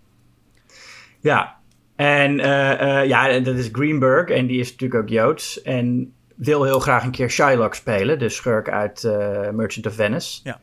ja. 1.20 1.62
En 1.96 2.40
eh, 2.40 3.00
eh, 3.00 3.08
ja, 3.08 3.38
dat 3.38 3.56
is 3.56 3.68
Greenberg 3.72 4.28
en 4.28 4.46
die 4.46 4.60
is 4.60 4.70
natuurlijk 4.70 5.02
ook 5.02 5.08
Joods. 5.08 5.62
En 5.62 6.12
wil 6.34 6.64
heel 6.64 6.80
graag 6.80 7.04
een 7.04 7.10
keer 7.10 7.30
Shylock 7.30 7.74
spelen, 7.74 8.18
de 8.18 8.28
schurk 8.28 8.70
uit 8.70 9.04
eh, 9.04 9.50
Merchant 9.50 9.86
of 9.86 9.94
Venice. 9.94 10.40
Ja. 10.42 10.60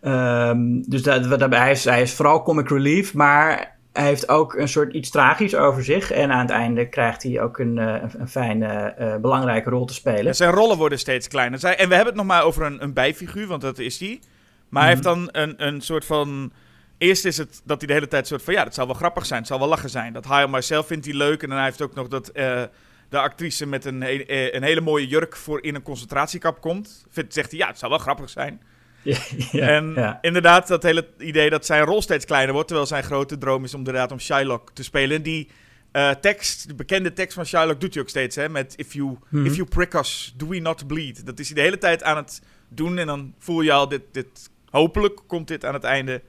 Ehm, 0.00 0.82
dus 0.86 1.02
dat, 1.02 1.52
hij 1.54 1.70
is, 1.70 1.84
hij 1.84 2.02
is 2.02 2.14
vooral 2.14 2.42
comic 2.42 2.68
relief, 2.68 3.14
maar 3.14 3.76
hij 3.92 4.04
heeft 4.06 4.28
ook 4.28 4.54
een 4.54 4.68
soort 4.68 4.92
iets 4.94 5.10
tragisch 5.10 5.54
over 5.54 5.84
zich. 5.84 6.10
En 6.10 6.30
aan 6.30 6.40
het 6.40 6.50
einde 6.50 6.88
krijgt 6.88 7.22
hij 7.22 7.40
ook 7.42 7.58
een, 7.58 7.76
een, 7.76 8.10
een 8.18 8.28
fijne, 8.28 8.94
belangrijke 9.20 9.70
rol 9.70 9.84
te 9.84 9.94
spelen. 9.94 10.36
Zijn 10.36 10.52
rollen 10.52 10.76
worden 10.76 10.98
steeds 10.98 11.28
kleiner. 11.28 11.58
Zij- 11.58 11.76
En 11.76 11.88
we 11.88 11.94
hebben 11.94 12.12
het 12.14 12.22
nog 12.22 12.32
maar 12.32 12.44
over 12.44 12.62
een, 12.62 12.82
een 12.82 12.92
bijfiguur, 12.92 13.46
want 13.46 13.60
dat 13.60 13.78
is 13.78 13.98
die. 13.98 14.20
Maar 14.68 14.82
hij 14.82 14.90
heeft 14.90 15.02
dan 15.04 15.28
een, 15.32 15.66
een 15.66 15.80
soort 15.80 16.04
van... 16.04 16.52
Eerst 17.00 17.24
is 17.24 17.36
het 17.36 17.60
dat 17.64 17.78
hij 17.78 17.86
de 17.86 17.92
hele 17.92 18.08
tijd 18.08 18.26
soort 18.26 18.42
van... 18.42 18.54
Ja, 18.54 18.64
dat 18.64 18.74
zou 18.74 18.86
wel 18.86 18.96
grappig 18.96 19.26
zijn, 19.26 19.38
het 19.38 19.48
zou 19.48 19.60
wel 19.60 19.68
lachen 19.68 19.90
zijn. 19.90 20.12
Dat 20.12 20.26
Hire 20.26 20.48
Myself 20.48 20.86
vindt 20.86 21.04
hij 21.04 21.14
leuk. 21.14 21.42
En 21.42 21.48
dan 21.48 21.56
hij 21.56 21.66
heeft 21.66 21.82
ook 21.82 21.94
nog 21.94 22.08
dat 22.08 22.28
eh, 22.28 22.62
de 23.08 23.18
actrice 23.18 23.66
met 23.66 23.84
een, 23.84 24.00
he- 24.00 24.24
eh, 24.26 24.54
een 24.54 24.62
hele 24.62 24.80
mooie 24.80 25.06
jurk 25.06 25.36
voor 25.36 25.62
in 25.62 25.74
een 25.74 25.82
concentratiekamp 25.82 26.60
komt. 26.60 27.06
Vindt, 27.10 27.34
zegt 27.34 27.50
hij, 27.50 27.58
ja, 27.60 27.66
het 27.66 27.78
zou 27.78 27.90
wel 27.90 28.00
grappig 28.00 28.30
zijn. 28.30 28.62
ja, 29.02 29.68
en 29.68 29.92
ja. 29.94 30.18
inderdaad, 30.20 30.68
dat 30.68 30.82
hele 30.82 31.08
idee 31.18 31.50
dat 31.50 31.66
zijn 31.66 31.84
rol 31.84 32.02
steeds 32.02 32.24
kleiner 32.24 32.52
wordt... 32.52 32.66
terwijl 32.68 32.88
zijn 32.88 33.04
grote 33.04 33.38
droom 33.38 33.64
is 33.64 33.72
om 33.72 33.78
inderdaad 33.78 34.12
om 34.12 34.20
Shylock 34.20 34.70
te 34.74 34.82
spelen. 34.82 35.22
Die 35.22 35.48
eh, 35.92 36.10
tekst, 36.10 36.68
de 36.68 36.74
bekende 36.74 37.12
tekst 37.12 37.34
van 37.34 37.46
Shylock 37.46 37.80
doet 37.80 37.94
hij 37.94 38.02
ook 38.02 38.08
steeds, 38.08 38.36
hè. 38.36 38.48
Met 38.48 38.74
if 38.76 38.92
you, 38.92 39.16
Mhm. 39.28 39.46
if 39.46 39.54
you 39.56 39.68
prick 39.68 39.94
us, 39.94 40.34
do 40.36 40.46
we 40.48 40.58
not 40.58 40.86
bleed. 40.86 41.26
Dat 41.26 41.38
is 41.38 41.46
hij 41.46 41.54
de 41.56 41.60
hele 41.62 41.78
tijd 41.78 42.02
aan 42.02 42.16
het 42.16 42.42
doen. 42.68 42.98
En 42.98 43.06
dan 43.06 43.34
voel 43.38 43.60
je 43.60 43.72
al, 43.72 43.88
dit, 43.88 44.02
dit, 44.12 44.50
hopelijk 44.70 45.20
komt 45.26 45.48
dit 45.48 45.64
aan 45.64 45.74
het 45.74 45.84
einde 45.84 46.22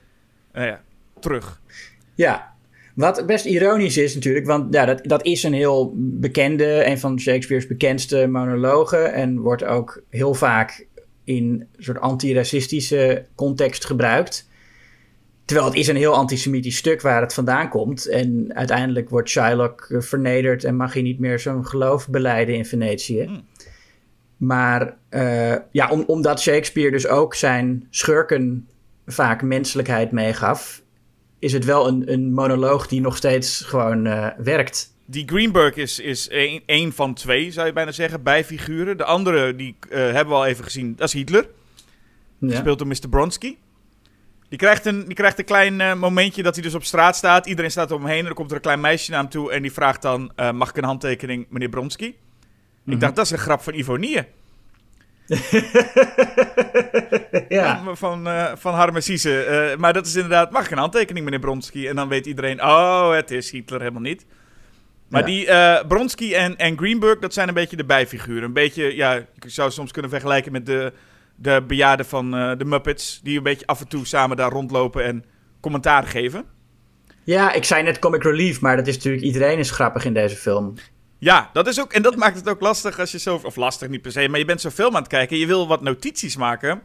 nou 0.53 0.67
ja, 0.67 0.81
terug. 1.19 1.61
Ja, 2.15 2.53
wat 2.95 3.25
best 3.25 3.45
ironisch 3.45 3.97
is 3.97 4.15
natuurlijk, 4.15 4.45
want 4.45 4.73
ja, 4.73 4.85
dat, 4.85 4.99
dat 5.03 5.25
is 5.25 5.43
een 5.43 5.53
heel 5.53 5.93
bekende, 5.95 6.85
een 6.85 6.99
van 6.99 7.19
Shakespeare's 7.19 7.67
bekendste 7.67 8.27
monologen 8.27 9.13
en 9.13 9.39
wordt 9.39 9.63
ook 9.63 10.01
heel 10.09 10.33
vaak 10.33 10.87
in 11.23 11.67
een 11.75 11.83
soort 11.83 11.99
antiracistische 11.99 13.25
context 13.35 13.85
gebruikt. 13.85 14.49
Terwijl 15.45 15.69
het 15.69 15.79
is 15.79 15.87
een 15.87 15.95
heel 15.95 16.13
antisemitisch 16.13 16.77
stuk 16.77 17.01
waar 17.01 17.21
het 17.21 17.33
vandaan 17.33 17.69
komt. 17.69 18.05
En 18.05 18.55
uiteindelijk 18.55 19.09
wordt 19.09 19.29
Shylock 19.29 19.87
vernederd 19.97 20.63
en 20.63 20.75
mag 20.75 20.93
hij 20.93 21.01
niet 21.01 21.19
meer 21.19 21.39
zijn 21.39 21.65
geloof 21.65 22.09
beleiden 22.09 22.55
in 22.55 22.65
Venetië. 22.65 23.23
Hmm. 23.23 23.43
Maar 24.37 24.97
eh, 25.09 25.55
ja, 25.71 25.89
om, 25.89 26.03
omdat 26.07 26.41
Shakespeare 26.41 26.91
dus 26.91 27.07
ook 27.07 27.35
zijn 27.35 27.87
schurken 27.89 28.67
vaak 29.05 29.41
menselijkheid 29.41 30.11
meegaf, 30.11 30.81
is 31.39 31.53
het 31.53 31.65
wel 31.65 31.87
een, 31.87 32.11
een 32.11 32.33
monoloog 32.33 32.87
die 32.87 33.01
nog 33.01 33.17
steeds 33.17 33.61
gewoon 33.61 34.05
eh, 34.05 34.27
werkt. 34.37 34.95
Die 35.05 35.27
Greenberg 35.27 35.75
is, 35.75 35.99
is 35.99 36.29
één, 36.29 36.61
één 36.65 36.93
van 36.93 37.13
twee, 37.13 37.51
zou 37.51 37.67
je 37.67 37.73
bijna 37.73 37.91
zeggen, 37.91 38.23
bijfiguren. 38.23 38.97
De 38.97 39.03
andere, 39.03 39.55
die 39.55 39.75
eh, 39.89 39.97
hebben 39.97 40.27
we 40.27 40.33
al 40.33 40.45
even 40.45 40.63
gezien, 40.63 40.95
dat 40.95 41.07
is 41.07 41.13
Hitler. 41.13 41.47
Ja. 42.37 42.55
Speelt 42.55 42.79
door 42.79 42.87
Mr. 42.87 43.09
Bronsky. 43.09 43.55
Die 44.49 44.59
krijgt, 44.59 44.85
een, 44.85 45.05
die 45.05 45.13
krijgt 45.13 45.39
een 45.39 45.45
klein 45.45 45.81
eh, 45.81 45.93
momentje 45.93 46.43
dat 46.43 46.53
hij 46.53 46.63
dus 46.63 46.75
op 46.75 46.83
straat 46.83 47.15
staat. 47.15 47.45
Iedereen 47.45 47.71
staat 47.71 47.91
om 47.91 48.01
hem 48.01 48.09
heen. 48.09 48.19
En 48.19 48.25
dan 48.25 48.33
komt 48.33 48.49
er 48.49 48.55
een 48.55 48.61
klein 48.61 48.81
meisje 48.81 49.11
naar 49.11 49.19
hem 49.19 49.29
toe. 49.29 49.51
En 49.51 49.61
die 49.61 49.71
vraagt 49.71 50.01
dan: 50.01 50.31
Mag 50.53 50.69
ik 50.69 50.77
een 50.77 50.83
handtekening, 50.83 51.45
meneer 51.49 51.69
Bronsky? 51.69 52.13
Mhm. 52.83 52.95
Ik 52.95 52.99
dacht, 52.99 53.15
dat 53.15 53.25
is 53.25 53.31
een 53.31 53.37
grap 53.37 53.61
van 53.61 53.73
Ivonie. 53.73 54.25
ja. 57.49 57.83
Van, 57.83 57.97
van, 57.97 58.27
eh, 58.27 58.51
van 58.55 58.73
Harme. 58.73 58.99
Eh, 59.01 59.77
maar 59.77 59.93
dat 59.93 60.05
is 60.05 60.15
inderdaad: 60.15 60.51
Mag 60.51 60.65
ik 60.65 60.71
een 60.71 60.77
handtekening, 60.77 61.25
meneer 61.25 61.39
Bronsky? 61.39 61.87
En 61.87 61.95
dan 61.95 62.07
weet 62.07 62.25
iedereen: 62.25 62.63
Oh, 62.63 63.13
het 63.13 63.31
is 63.31 63.51
Hitler 63.51 63.79
helemaal 63.79 64.01
niet. 64.01 64.25
Maar 65.09 65.19
Ja. 65.21 65.25
die 65.25 65.47
eh, 65.47 65.87
Bronsky 65.87 66.33
en, 66.33 66.57
en 66.57 66.77
Greenberg, 66.77 67.19
dat 67.19 67.33
zijn 67.33 67.47
een 67.47 67.53
beetje 67.53 67.77
de 67.77 67.85
bijfiguren. 67.85 68.43
Een 68.43 68.53
beetje, 68.53 68.95
ja, 68.95 69.15
ik 69.15 69.27
zou 69.45 69.71
soms 69.71 69.91
kunnen 69.91 70.11
vergelijken 70.11 70.51
met 70.51 70.65
de, 70.65 70.93
de 71.35 71.63
bejaarden 71.67 72.05
van 72.05 72.31
de 72.31 72.65
Muppets, 72.65 73.19
die 73.23 73.37
een 73.37 73.43
beetje 73.43 73.65
af 73.65 73.79
en 73.79 73.87
toe 73.87 74.05
samen 74.05 74.37
daar 74.37 74.51
rondlopen 74.51 75.03
en 75.03 75.25
commentaar 75.61 76.03
geven. 76.03 76.45
Ja, 77.23 77.53
ik 77.53 77.63
zei 77.63 77.83
net 77.83 77.99
comic 77.99 78.23
relief, 78.23 78.61
maar 78.61 78.75
dat 78.75 78.87
is 78.87 78.95
natuurlijk 78.95 79.23
iedereen 79.23 79.57
is 79.57 79.71
grappig 79.71 80.05
in 80.05 80.13
deze 80.13 80.35
film. 80.35 80.73
Ja, 81.21 81.49
dat 81.53 81.67
is 81.67 81.81
ook, 81.81 81.93
en 81.93 82.01
dat 82.01 82.15
maakt 82.15 82.35
het 82.35 82.49
ook 82.49 82.61
lastig 82.61 82.99
als 82.99 83.11
je 83.11 83.19
zo, 83.19 83.39
of 83.43 83.55
lastig 83.55 83.89
niet 83.89 84.01
per 84.01 84.11
se, 84.11 84.27
maar 84.29 84.39
je 84.39 84.45
bent 84.45 84.61
zo 84.61 84.69
film 84.69 84.95
aan 84.95 85.01
het 85.01 85.11
kijken, 85.11 85.37
je 85.37 85.45
wil 85.45 85.67
wat 85.67 85.81
notities 85.81 86.37
maken. 86.37 86.81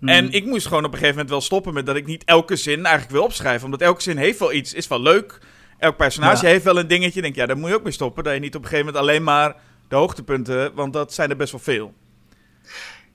En 0.00 0.32
ik 0.32 0.44
moest 0.44 0.66
gewoon 0.66 0.84
op 0.84 0.92
een 0.92 0.98
gegeven 0.98 1.14
moment 1.14 1.30
wel 1.30 1.40
stoppen 1.40 1.74
met 1.74 1.86
dat 1.86 1.96
ik 1.96 2.06
niet 2.06 2.24
elke 2.24 2.56
zin 2.56 2.84
eigenlijk 2.84 3.14
wil 3.14 3.24
opschrijven, 3.24 3.64
omdat 3.64 3.80
elke 3.80 4.02
zin 4.02 4.16
heeft 4.16 4.38
wel 4.38 4.52
iets, 4.52 4.74
is 4.74 4.88
wel 4.88 5.00
leuk. 5.00 5.38
Elk 5.78 5.96
personage 5.96 6.44
Ja. 6.44 6.50
heeft 6.52 6.64
wel 6.64 6.78
een 6.78 6.86
dingetje. 6.88 7.22
Denk 7.22 7.34
ja, 7.34 7.46
daar 7.46 7.56
moet 7.58 7.68
je 7.68 7.74
ook 7.74 7.82
mee 7.82 7.92
stoppen. 7.92 8.24
Dat 8.24 8.34
je 8.34 8.40
niet 8.40 8.54
op 8.54 8.62
een 8.62 8.68
gegeven 8.68 8.86
moment 8.86 9.04
alleen 9.04 9.22
maar 9.22 9.56
de 9.88 9.96
hoogtepunten, 9.96 10.74
want 10.74 10.92
dat 10.92 11.12
zijn 11.14 11.30
er 11.30 11.36
best 11.36 11.52
wel 11.52 11.60
veel. 11.60 11.94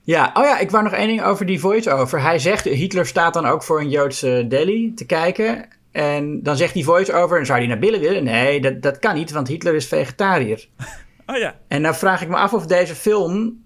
Ja, 0.02 0.30
oh 0.34 0.44
ja, 0.44 0.58
ik 0.58 0.70
wou 0.70 0.84
nog 0.84 0.92
één 0.92 1.06
ding 1.06 1.22
over 1.22 1.46
die 1.46 1.60
voice-over. 1.60 2.20
Hij 2.20 2.38
zegt, 2.38 2.64
Hitler 2.64 3.06
staat 3.06 3.34
dan 3.34 3.46
ook 3.46 3.62
voor 3.62 3.80
een 3.80 3.90
Joodse 3.90 4.44
deli 4.48 4.94
te 4.94 5.06
kijken. 5.06 5.68
En 5.94 6.42
dan 6.42 6.56
zegt 6.56 6.74
die 6.74 6.84
voice-over, 6.84 7.38
en 7.38 7.46
zou 7.46 7.58
hij 7.58 7.68
naar 7.68 7.78
billen 7.78 8.00
willen? 8.00 8.24
Nee, 8.24 8.60
dat, 8.60 8.82
dat 8.82 8.98
kan 8.98 9.14
niet, 9.14 9.30
want 9.30 9.48
Hitler 9.48 9.74
is 9.74 9.86
vegetariër. 9.86 10.68
Oh 11.26 11.36
ja. 11.36 11.58
En 11.68 11.82
nou 11.82 11.94
vraag 11.94 12.22
ik 12.22 12.28
me 12.28 12.36
af 12.36 12.52
of 12.52 12.66
deze 12.66 12.94
film, 12.94 13.64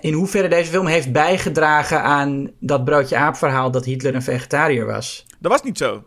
in 0.00 0.12
hoeverre 0.12 0.48
deze 0.48 0.70
film 0.70 0.86
heeft 0.86 1.12
bijgedragen 1.12 2.02
aan 2.02 2.50
dat 2.60 2.84
broodje 2.84 3.16
aap 3.16 3.36
verhaal 3.36 3.70
dat 3.70 3.84
Hitler 3.84 4.14
een 4.14 4.22
vegetariër 4.22 4.86
was. 4.86 5.26
Dat 5.40 5.50
was 5.52 5.62
niet 5.62 5.78
zo. 5.78 6.02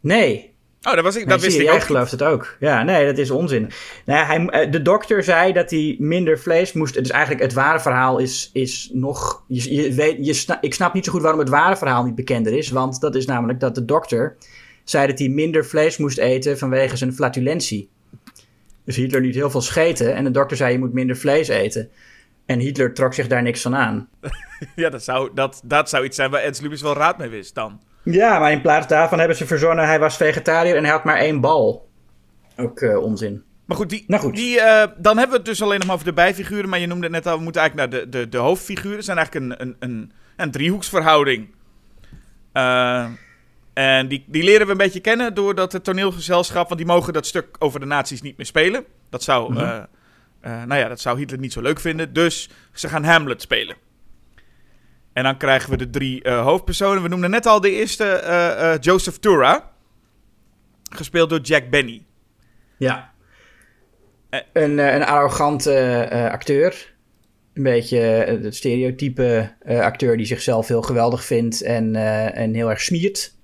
Nee, 0.00 0.52
Oh, 0.82 0.94
dat, 0.94 1.04
was 1.04 1.16
ik, 1.16 1.28
dat 1.28 1.40
wist 1.40 1.56
je, 1.56 1.62
ik 1.62 1.68
jij 1.68 1.76
ook. 1.76 1.82
gelooft 1.82 2.10
het 2.10 2.22
ook. 2.22 2.56
Ja, 2.60 2.82
nee, 2.82 3.06
dat 3.06 3.18
is 3.18 3.30
onzin. 3.30 3.70
Nou, 4.04 4.26
hij, 4.26 4.46
eh, 4.46 4.72
de 4.72 4.82
dokter 4.82 5.24
zei 5.24 5.52
dat 5.52 5.70
hij 5.70 5.96
minder 5.98 6.38
vlees 6.38 6.72
moest. 6.72 6.94
Dus 6.94 7.10
eigenlijk 7.10 7.42
het 7.42 7.52
ware 7.52 7.80
verhaal 7.80 8.18
is, 8.18 8.50
is 8.52 8.90
nog... 8.92 9.44
Je, 9.48 9.74
je 9.74 9.92
weet, 9.94 10.26
je 10.26 10.56
ik 10.60 10.74
snap 10.74 10.94
niet 10.94 11.04
zo 11.04 11.12
goed 11.12 11.22
waarom 11.22 11.40
het 11.40 11.48
ware 11.48 11.76
verhaal 11.76 12.04
niet 12.04 12.14
bekender 12.14 12.52
is. 12.52 12.70
Want 12.70 13.00
dat 13.00 13.14
is 13.14 13.26
namelijk 13.26 13.60
dat 13.60 13.74
de 13.74 13.84
dokter 13.84 14.36
zei 14.84 15.06
dat 15.06 15.18
hij 15.18 15.28
minder 15.28 15.66
vlees 15.66 15.96
moest 15.96 16.18
eten 16.18 16.58
vanwege 16.58 16.96
zijn 16.96 17.14
flatulentie. 17.14 17.90
Dus 18.84 18.96
Hitler 18.96 19.20
liet 19.20 19.34
heel 19.34 19.50
veel 19.50 19.60
scheten 19.60 20.14
en 20.14 20.24
de 20.24 20.30
dokter 20.30 20.56
zei 20.56 20.72
je 20.72 20.78
moet 20.78 20.92
minder 20.92 21.16
vlees 21.16 21.48
eten. 21.48 21.90
En 22.46 22.58
Hitler 22.58 22.94
trok 22.94 23.14
zich 23.14 23.26
daar 23.26 23.42
niks 23.42 23.62
van 23.62 23.76
aan. 23.76 24.08
Ja, 24.74 24.90
dat 24.90 25.02
zou, 25.02 25.30
dat, 25.34 25.60
dat 25.64 25.88
zou 25.88 26.04
iets 26.04 26.16
zijn 26.16 26.30
waar 26.30 26.42
Ed 26.42 26.60
Lubis 26.60 26.82
wel 26.82 26.94
raad 26.94 27.18
mee 27.18 27.28
wist 27.28 27.54
dan. 27.54 27.80
Ja, 28.02 28.38
maar 28.38 28.52
in 28.52 28.60
plaats 28.60 28.86
daarvan 28.86 29.18
hebben 29.18 29.36
ze 29.36 29.46
verzonnen 29.46 29.86
hij 29.86 29.98
was 29.98 30.16
vegetariër 30.16 30.76
en 30.76 30.82
hij 30.82 30.92
had 30.92 31.04
maar 31.04 31.16
één 31.16 31.40
bal. 31.40 31.88
Ook 32.56 32.80
eh, 32.80 33.02
onzin. 33.02 33.42
Maar 33.64 33.76
goed, 33.76 33.90
die, 33.90 34.04
Nou 34.06 34.22
goed. 34.22 34.36
Die, 34.36 34.60
eh, 34.60 34.88
dan 34.96 35.16
hebben 35.16 35.30
we 35.30 35.36
het 35.36 35.44
dus 35.44 35.62
alleen 35.62 35.78
nog 35.78 35.86
maar 35.86 35.94
over 35.94 36.06
de 36.06 36.12
bijfiguren. 36.12 36.68
Maar 36.68 36.78
je 36.78 36.86
noemde 36.86 37.02
het 37.02 37.12
net 37.12 37.26
al, 37.26 37.36
we 37.36 37.42
moeten 37.42 37.60
eigenlijk 37.60 37.90
naar 37.90 38.00
de, 38.00 38.08
de, 38.08 38.28
de 38.28 38.38
hoofdfiguren. 38.38 38.96
Het 38.96 39.04
zijn 39.04 39.18
eigenlijk 39.18 39.46
een, 39.46 39.66
een, 39.66 39.76
een, 39.78 40.12
een 40.36 40.50
driehoeksverhouding. 40.50 41.48
Eh, 42.52 43.06
en 43.72 44.08
die, 44.08 44.24
die 44.26 44.42
leren 44.42 44.66
we 44.66 44.72
een 44.72 44.78
beetje 44.78 45.00
kennen 45.00 45.34
doordat 45.34 45.72
het 45.72 45.84
toneelgezelschap... 45.84 46.66
want 46.68 46.80
die 46.80 46.88
mogen 46.88 47.12
dat 47.12 47.26
stuk 47.26 47.56
over 47.58 47.80
de 47.80 47.86
nazi's 47.86 48.22
niet 48.22 48.36
meer 48.36 48.46
spelen. 48.46 48.84
Dat 49.10 49.22
zou, 49.22 49.52
Mhm. 49.52 49.60
eh, 49.64 49.76
eh, 50.40 50.62
nou 50.66 50.80
ja, 50.80 50.88
dat 50.88 51.00
zou 51.00 51.18
Hitler 51.18 51.38
niet 51.40 51.52
zo 51.52 51.60
leuk 51.60 51.80
vinden. 51.80 52.12
Dus 52.12 52.50
ze 52.72 52.88
gaan 52.88 53.04
Hamlet 53.04 53.42
spelen. 53.42 53.76
En 55.12 55.22
dan 55.24 55.36
krijgen 55.36 55.70
we 55.70 55.76
de 55.76 55.90
drie 55.90 56.22
eh, 56.22 56.42
hoofdpersonen. 56.42 57.02
We 57.02 57.08
noemden 57.08 57.30
net 57.30 57.46
al 57.46 57.60
de 57.60 57.70
eerste, 57.70 58.78
Joseph 58.80 59.18
Tura. 59.18 59.70
Gespeeld 60.90 61.30
door 61.30 61.40
Jack 61.40 61.70
Benny. 61.70 62.04
Ja. 62.76 63.12
Een, 64.52 64.78
een 64.78 65.04
arrogante 65.04 66.08
acteur. 66.32 66.94
Een 67.54 67.62
beetje 67.62 67.98
het 67.98 68.54
stereotype 68.54 69.54
acteur 69.66 70.16
die 70.16 70.26
zichzelf 70.26 70.68
heel 70.68 70.82
geweldig 70.82 71.24
vindt 71.24 71.62
en, 71.62 71.96
en 72.34 72.54
heel 72.54 72.70
erg 72.70 72.80
smiert. 72.80 73.34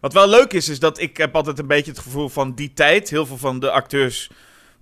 Wat 0.00 0.12
wel 0.12 0.28
leuk 0.28 0.52
is, 0.52 0.68
is 0.68 0.78
dat 0.78 1.00
ik 1.00 1.16
heb 1.16 1.34
altijd 1.34 1.58
een 1.58 1.66
beetje 1.66 1.90
het 1.90 2.00
gevoel 2.00 2.28
van 2.28 2.54
die 2.54 2.72
tijd. 2.72 3.10
Heel 3.10 3.26
veel 3.26 3.36
van 3.36 3.60
de 3.60 3.70
acteurs 3.70 4.30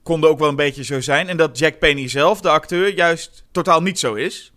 konden 0.02 0.30
ook 0.30 0.38
wel 0.38 0.48
een 0.48 0.56
beetje 0.56 0.84
zo 0.84 1.00
zijn. 1.00 1.28
En 1.28 1.36
dat 1.36 1.58
Jack 1.58 1.78
Penny 1.78 2.08
zelf, 2.08 2.40
de 2.40 2.48
acteur, 2.48 2.94
juist 2.94 3.44
totaal 3.50 3.82
niet 3.82 3.98
zo 3.98 4.14
is. 4.14 4.52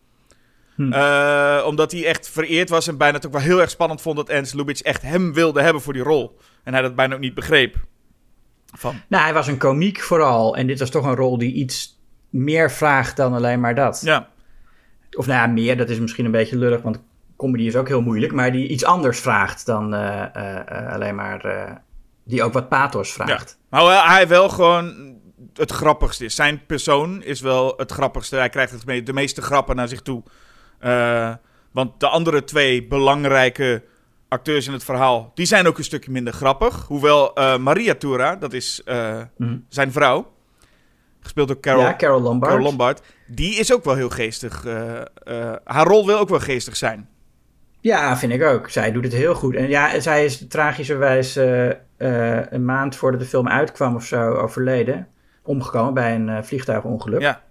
Hm. 0.76 0.94
Eh, 0.94 1.64
omdat 1.66 1.92
hij 1.92 2.06
echt 2.06 2.30
vereerd 2.30 2.70
was 2.70 2.88
en 2.88 2.98
bijna 2.98 3.16
het 3.16 3.26
ook 3.26 3.32
wel 3.32 3.42
heel 3.42 3.62
erg 3.62 3.70
spannend 3.70 4.02
vond 4.02 4.16
dat 4.16 4.30
Ernst 4.30 4.54
Lubitsch 4.54 4.84
echt 4.84 5.02
hem 5.02 5.34
wilde 5.34 5.62
hebben 5.62 5.82
voor 5.82 5.94
die 5.94 6.02
rol. 6.02 6.38
En 6.64 6.74
hij 6.74 6.82
dat 6.82 6.96
bijna 6.96 7.14
ook 7.14 7.20
niet 7.20 7.34
begreep. 7.34 7.76
Van, 8.74 9.02
Nou, 9.08 9.24
hij 9.24 9.34
was 9.34 9.48
een 9.48 9.58
komiek 9.58 10.02
vooral. 10.02 10.56
En 10.56 10.68
dit 10.68 10.80
was 10.80 10.90
toch 10.90 11.06
een 11.06 11.16
rol 11.16 11.38
die 11.38 11.54
iets 11.54 12.00
meer 12.30 12.72
vraagt 12.72 13.18
dan 13.18 13.34
alleen 13.34 13.60
maar 13.60 13.76
dat. 13.76 14.02
ja. 14.04 14.30
Of 15.12 15.28
nou 15.28 15.40
ja, 15.40 15.48
meer, 15.54 15.78
dat 15.78 15.90
is 15.90 16.00
misschien 16.00 16.26
een 16.26 16.32
beetje 16.32 16.58
lullig, 16.58 16.82
want 16.82 17.00
comedy 17.38 17.64
is 17.64 17.76
ook 17.76 17.88
heel 17.88 18.02
moeilijk. 18.02 18.34
Maar 18.34 18.52
die 18.52 18.68
iets 18.68 18.86
anders 18.86 19.20
vraagt 19.20 19.66
dan 19.66 19.94
eh, 19.94 20.24
eh, 20.36 20.56
eh, 20.86 20.94
alleen 20.94 21.16
maar... 21.16 21.42
die 22.26 22.44
ook 22.44 22.54
wat 22.54 22.70
pathos 22.70 23.14
vraagt. 23.14 23.60
Maar 23.70 23.84
wel- 23.86 24.04
hij 24.04 24.28
wel 24.28 24.50
gewoon 24.50 25.16
het 25.54 25.72
grappigste 25.72 26.26
is. 26.26 26.36
Zijn 26.36 26.66
persoon 26.66 27.24
is 27.24 27.42
wel 27.42 27.74
het 27.78 27.92
grappigste. 27.92 28.36
Hij 28.36 28.50
krijgt 28.50 28.72
het 28.72 28.86
me- 28.86 29.04
de 29.04 29.14
meeste 29.14 29.42
grappen 29.42 29.76
naar 29.76 29.88
zich 29.88 30.02
toe. 30.02 30.24
Want 31.72 32.00
de 32.00 32.08
andere 32.08 32.44
twee 32.44 32.88
belangrijke 32.88 33.84
acteurs 34.28 34.68
in 34.68 34.74
het 34.74 34.84
verhaal, 34.84 35.32
die 35.36 35.46
zijn 35.46 35.68
ook 35.68 35.78
een 35.78 35.84
stukje 35.84 36.12
minder 36.12 36.34
grappig. 36.34 36.86
Hoewel 36.88 37.32
Maria 37.60 37.96
Tura, 37.96 38.36
dat 38.36 38.54
is 38.54 38.82
Mhm. 39.38 39.58
zijn 39.70 39.92
vrouw, 39.92 40.32
gespeeld 41.20 41.48
door 41.48 41.60
Carol, 41.60 41.82
ja, 41.82 41.96
Carol 41.96 42.22
Lombard. 42.22 42.52
Carol 42.52 42.66
Lombard, 42.68 43.02
die 43.28 43.56
is 43.56 43.74
ook 43.74 43.84
wel 43.84 43.96
heel 43.96 44.10
geestig. 44.10 44.64
haar 45.64 45.88
rol 45.88 46.06
wil 46.06 46.18
ook 46.20 46.30
wel 46.30 46.40
geestig 46.40 46.76
zijn. 46.76 47.10
Ja, 47.88 48.18
vind 48.18 48.34
ik 48.34 48.44
ook. 48.44 48.70
Zij 48.70 48.92
doet 48.92 49.04
het 49.04 49.14
heel 49.14 49.36
goed. 49.36 49.56
En 49.56 49.68
ja, 49.68 50.00
zij 50.00 50.26
is 50.26 50.48
tragischerwijs 50.48 51.36
eh, 51.36 51.70
een 52.50 52.66
maand 52.66 52.96
voordat 52.96 53.20
de 53.20 53.26
film 53.26 53.48
uitkwam 53.48 53.96
of 53.96 54.06
zo 54.06 54.34
overleden. 54.34 55.08
Omgekomen 55.44 55.94
bij 55.94 56.16
een 56.16 56.30
eh, 56.30 56.44
vliegtuigongeluk. 56.44 57.22
Ja. 57.22 57.42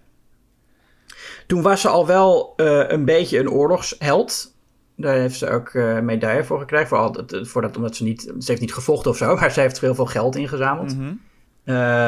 Toen 1.47 1.61
was 1.61 1.81
ze 1.81 1.87
al 1.87 2.07
wel 2.07 2.53
een 2.87 3.05
beetje 3.05 3.39
een 3.39 3.49
oorlogsheld. 3.49 4.55
Daar 4.95 5.15
heeft 5.15 5.37
ze 5.37 5.49
ook 5.49 5.73
medaille 6.01 6.43
voor 6.43 6.59
gekregen. 6.59 6.87
Vooral 6.87 7.11
dat, 7.11 7.39
voor 7.41 7.61
dat, 7.61 7.75
omdat 7.77 7.95
ze 7.95 8.03
niet... 8.03 8.21
Ze 8.21 8.45
heeft 8.51 8.61
niet 8.61 8.73
gevochten 8.73 9.11
of 9.11 9.17
zo, 9.17 9.35
maar 9.39 9.51
ze 9.51 9.59
heeft 9.59 9.79
heel 9.81 9.95
veel 9.95 10.05
geld 10.05 10.35
ingezameld. 10.35 10.97
Mhm. 10.97 11.13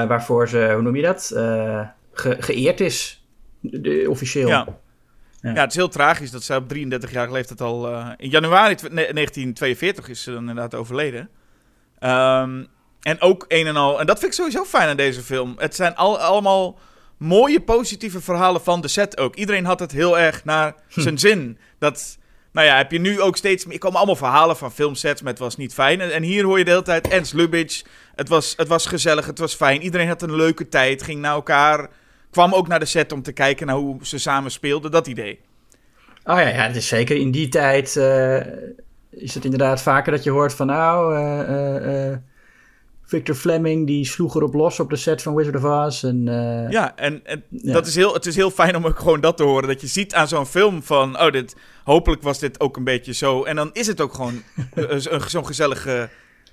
Waarvoor 0.08 0.48
ze, 0.50 0.70
hoe 0.74 0.82
noem 0.82 0.96
je 0.96 1.02
dat? 1.02 1.32
Ge- 2.14 2.38
geëerd 2.40 2.80
is, 2.80 3.26
de, 3.60 4.06
officieel. 4.10 4.48
Ja. 4.48 4.68
Ja. 5.42 5.50
Ja. 5.54 5.62
het 5.62 5.70
is 5.70 5.76
heel 5.76 5.90
tragisch 5.90 6.32
dat 6.32 6.44
zij 6.44 6.58
op 6.58 6.74
33-jarige 6.74 7.34
leeftijd 7.34 7.62
al... 7.62 7.92
eh, 7.92 8.08
in 8.18 8.30
januari 8.30 8.76
tw- 8.76 8.84
ne- 8.84 9.14
1942 9.14 10.10
is 10.10 10.24
ze 10.24 10.32
dan 10.32 10.40
inderdaad 10.40 10.76
overleden. 10.76 11.30
Ehm, 12.00 12.64
en 13.02 13.22
ook 13.22 13.46
een 13.48 13.68
en 13.68 13.76
al... 13.76 14.00
En 14.00 14.06
dat 14.06 14.20
vind 14.20 14.32
ik 14.32 14.38
sowieso 14.38 14.64
fijn 14.64 14.90
aan 14.90 14.98
deze 14.98 15.22
film. 15.22 15.56
Het 15.58 15.76
zijn 15.76 15.96
al, 15.96 16.20
allemaal 16.20 16.80
mooie, 17.18 17.62
positieve 17.62 18.22
verhalen 18.22 18.62
van 18.62 18.82
de 18.82 18.88
set 18.88 19.18
ook. 19.18 19.36
Iedereen 19.36 19.66
had 19.66 19.80
het 19.80 19.92
heel 19.92 20.20
erg 20.20 20.46
naar 20.46 20.76
zijn 20.88 21.18
zin. 21.20 21.58
Dat... 21.80 22.18
Nou 22.52 22.68
ja, 22.68 22.78
heb 22.78 22.92
je 22.92 23.00
nu 23.00 23.22
ook 23.22 23.38
steeds... 23.38 23.66
Er 23.66 23.78
komen 23.78 23.98
allemaal 23.98 24.16
verhalen 24.16 24.58
van 24.58 24.72
filmsets 24.72 25.22
met 25.22 25.32
het 25.32 25.40
was 25.40 25.58
niet 25.58 25.74
fijn. 25.74 26.02
En, 26.02 26.12
en 26.14 26.24
hier 26.24 26.44
hoor 26.44 26.58
je 26.58 26.64
de 26.64 26.70
hele 26.70 26.84
tijd 26.84 27.08
Ernst 27.08 27.34
Lubitsch. 27.34 27.84
Het 28.16 28.30
was, 28.30 28.54
het 28.58 28.68
was 28.68 28.86
gezellig, 28.86 29.26
het 29.26 29.40
was 29.40 29.56
fijn. 29.56 29.82
Iedereen 29.82 30.08
had 30.08 30.22
een 30.22 30.36
leuke 30.36 30.70
tijd, 30.70 31.04
ging 31.04 31.22
naar 31.22 31.34
elkaar... 31.34 31.90
Kwam 32.32 32.54
ook 32.54 32.68
naar 32.68 32.80
de 32.80 32.86
set 32.86 33.12
om 33.12 33.22
te 33.22 33.32
kijken 33.32 33.68
naar 33.68 33.76
hoe 33.76 33.98
ze 34.02 34.18
samen 34.18 34.52
speelden. 34.52 34.92
Dat 34.92 35.08
idee. 35.08 35.40
Oh 36.24 36.38
ja, 36.38 36.48
ja, 36.48 36.68
het 36.68 36.76
is 36.76 36.88
zeker 36.88 37.16
in 37.16 37.32
die 37.32 37.48
tijd 37.48 37.96
eh, 37.96 38.38
is 39.10 39.34
het 39.34 39.44
inderdaad 39.44 39.82
vaker 39.82 40.12
dat 40.12 40.24
je 40.24 40.30
hoort 40.30 40.54
van 40.54 40.68
nou, 40.68 41.16
eh, 41.16 42.12
eh, 42.12 42.18
Victor 43.06 43.36
Fleming 43.36 43.88
die 43.88 44.06
sloeg 44.06 44.36
erop 44.36 44.54
los 44.54 44.80
op 44.80 44.90
de 44.90 44.96
set 44.96 45.22
van 45.22 45.36
Wizard 45.36 45.56
of 45.56 45.64
Oz. 45.64 46.04
En, 46.04 46.24
Ja, 46.70 46.96
en, 46.96 47.26
en 47.26 47.44
Ja. 47.50 47.74
Dat 47.74 47.88
is 47.88 47.96
heel, 47.96 48.14
het 48.14 48.26
is 48.26 48.36
heel 48.36 48.52
fijn 48.52 48.76
om 48.76 48.86
ook 48.86 49.00
gewoon 49.00 49.22
dat 49.22 49.38
te 49.38 49.44
horen. 49.44 49.68
Dat 49.68 49.82
je 49.82 49.88
ziet 49.88 50.14
aan 50.14 50.28
zo'n 50.28 50.46
film 50.46 50.84
van, 50.84 51.20
oh, 51.20 51.32
dit, 51.32 51.56
hopelijk 51.84 52.22
was 52.22 52.40
dit 52.40 52.60
ook 52.60 52.78
een 52.78 52.84
beetje 52.84 53.14
zo. 53.14 53.44
En 53.44 53.56
dan 53.56 53.70
is 53.74 53.88
het 53.88 54.02
ook 54.02 54.14
gewoon 54.14 54.44
zo'n 55.28 55.46
gezellige 55.46 56.10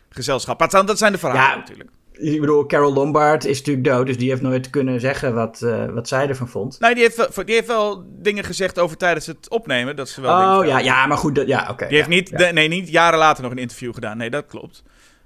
gezelschap. 0.08 0.58
Maar 0.58 0.86
dat 0.86 0.98
zijn 0.98 1.12
de 1.12 1.18
verhalen 1.18 1.50
Ja. 1.50 1.56
natuurlijk. 1.56 1.90
Ik 2.18 2.40
bedoel, 2.40 2.66
Carol 2.66 2.92
Lombard 2.92 3.44
is 3.44 3.58
natuurlijk 3.58 3.86
dood, 3.86 4.06
dus 4.06 4.18
die 4.18 4.28
heeft 4.28 4.42
nooit 4.42 4.70
kunnen 4.70 5.00
zeggen 5.00 5.34
wat, 5.34 5.62
eh, 5.62 5.84
wat 5.86 6.08
zij 6.08 6.28
ervan 6.28 6.48
vond. 6.48 6.80
Nee, 6.80 6.94
die 6.94 7.02
heeft, 7.02 7.16
wel, 7.16 7.44
die 7.44 7.54
heeft 7.54 7.66
wel 7.66 8.04
dingen 8.08 8.44
gezegd 8.44 8.78
over 8.78 8.96
tijdens 8.96 9.26
het 9.26 9.50
opnemen. 9.50 9.96
Dat 9.96 10.08
ze 10.08 10.20
wel 10.20 10.58
Oh 10.58 10.66
ja, 10.66 10.78
ja, 10.78 11.06
maar 11.06 11.16
goed, 11.16 11.34
dat, 11.34 11.46
ja, 11.46 11.68
oké. 11.70 11.86
Die 11.86 11.96
heeft 11.96 12.08
niet, 12.08 12.28
ja. 12.28 12.36
de- 12.36 12.44
nee, 12.52 12.68
niet 12.68 12.88
jaren 12.88 13.18
later 13.18 13.42
nog 13.42 13.52
een 13.52 13.58
interview 13.58 13.94
gedaan. 13.94 14.16
Nee, 14.16 14.30
dat 14.30 14.46
klopt. 14.46 14.82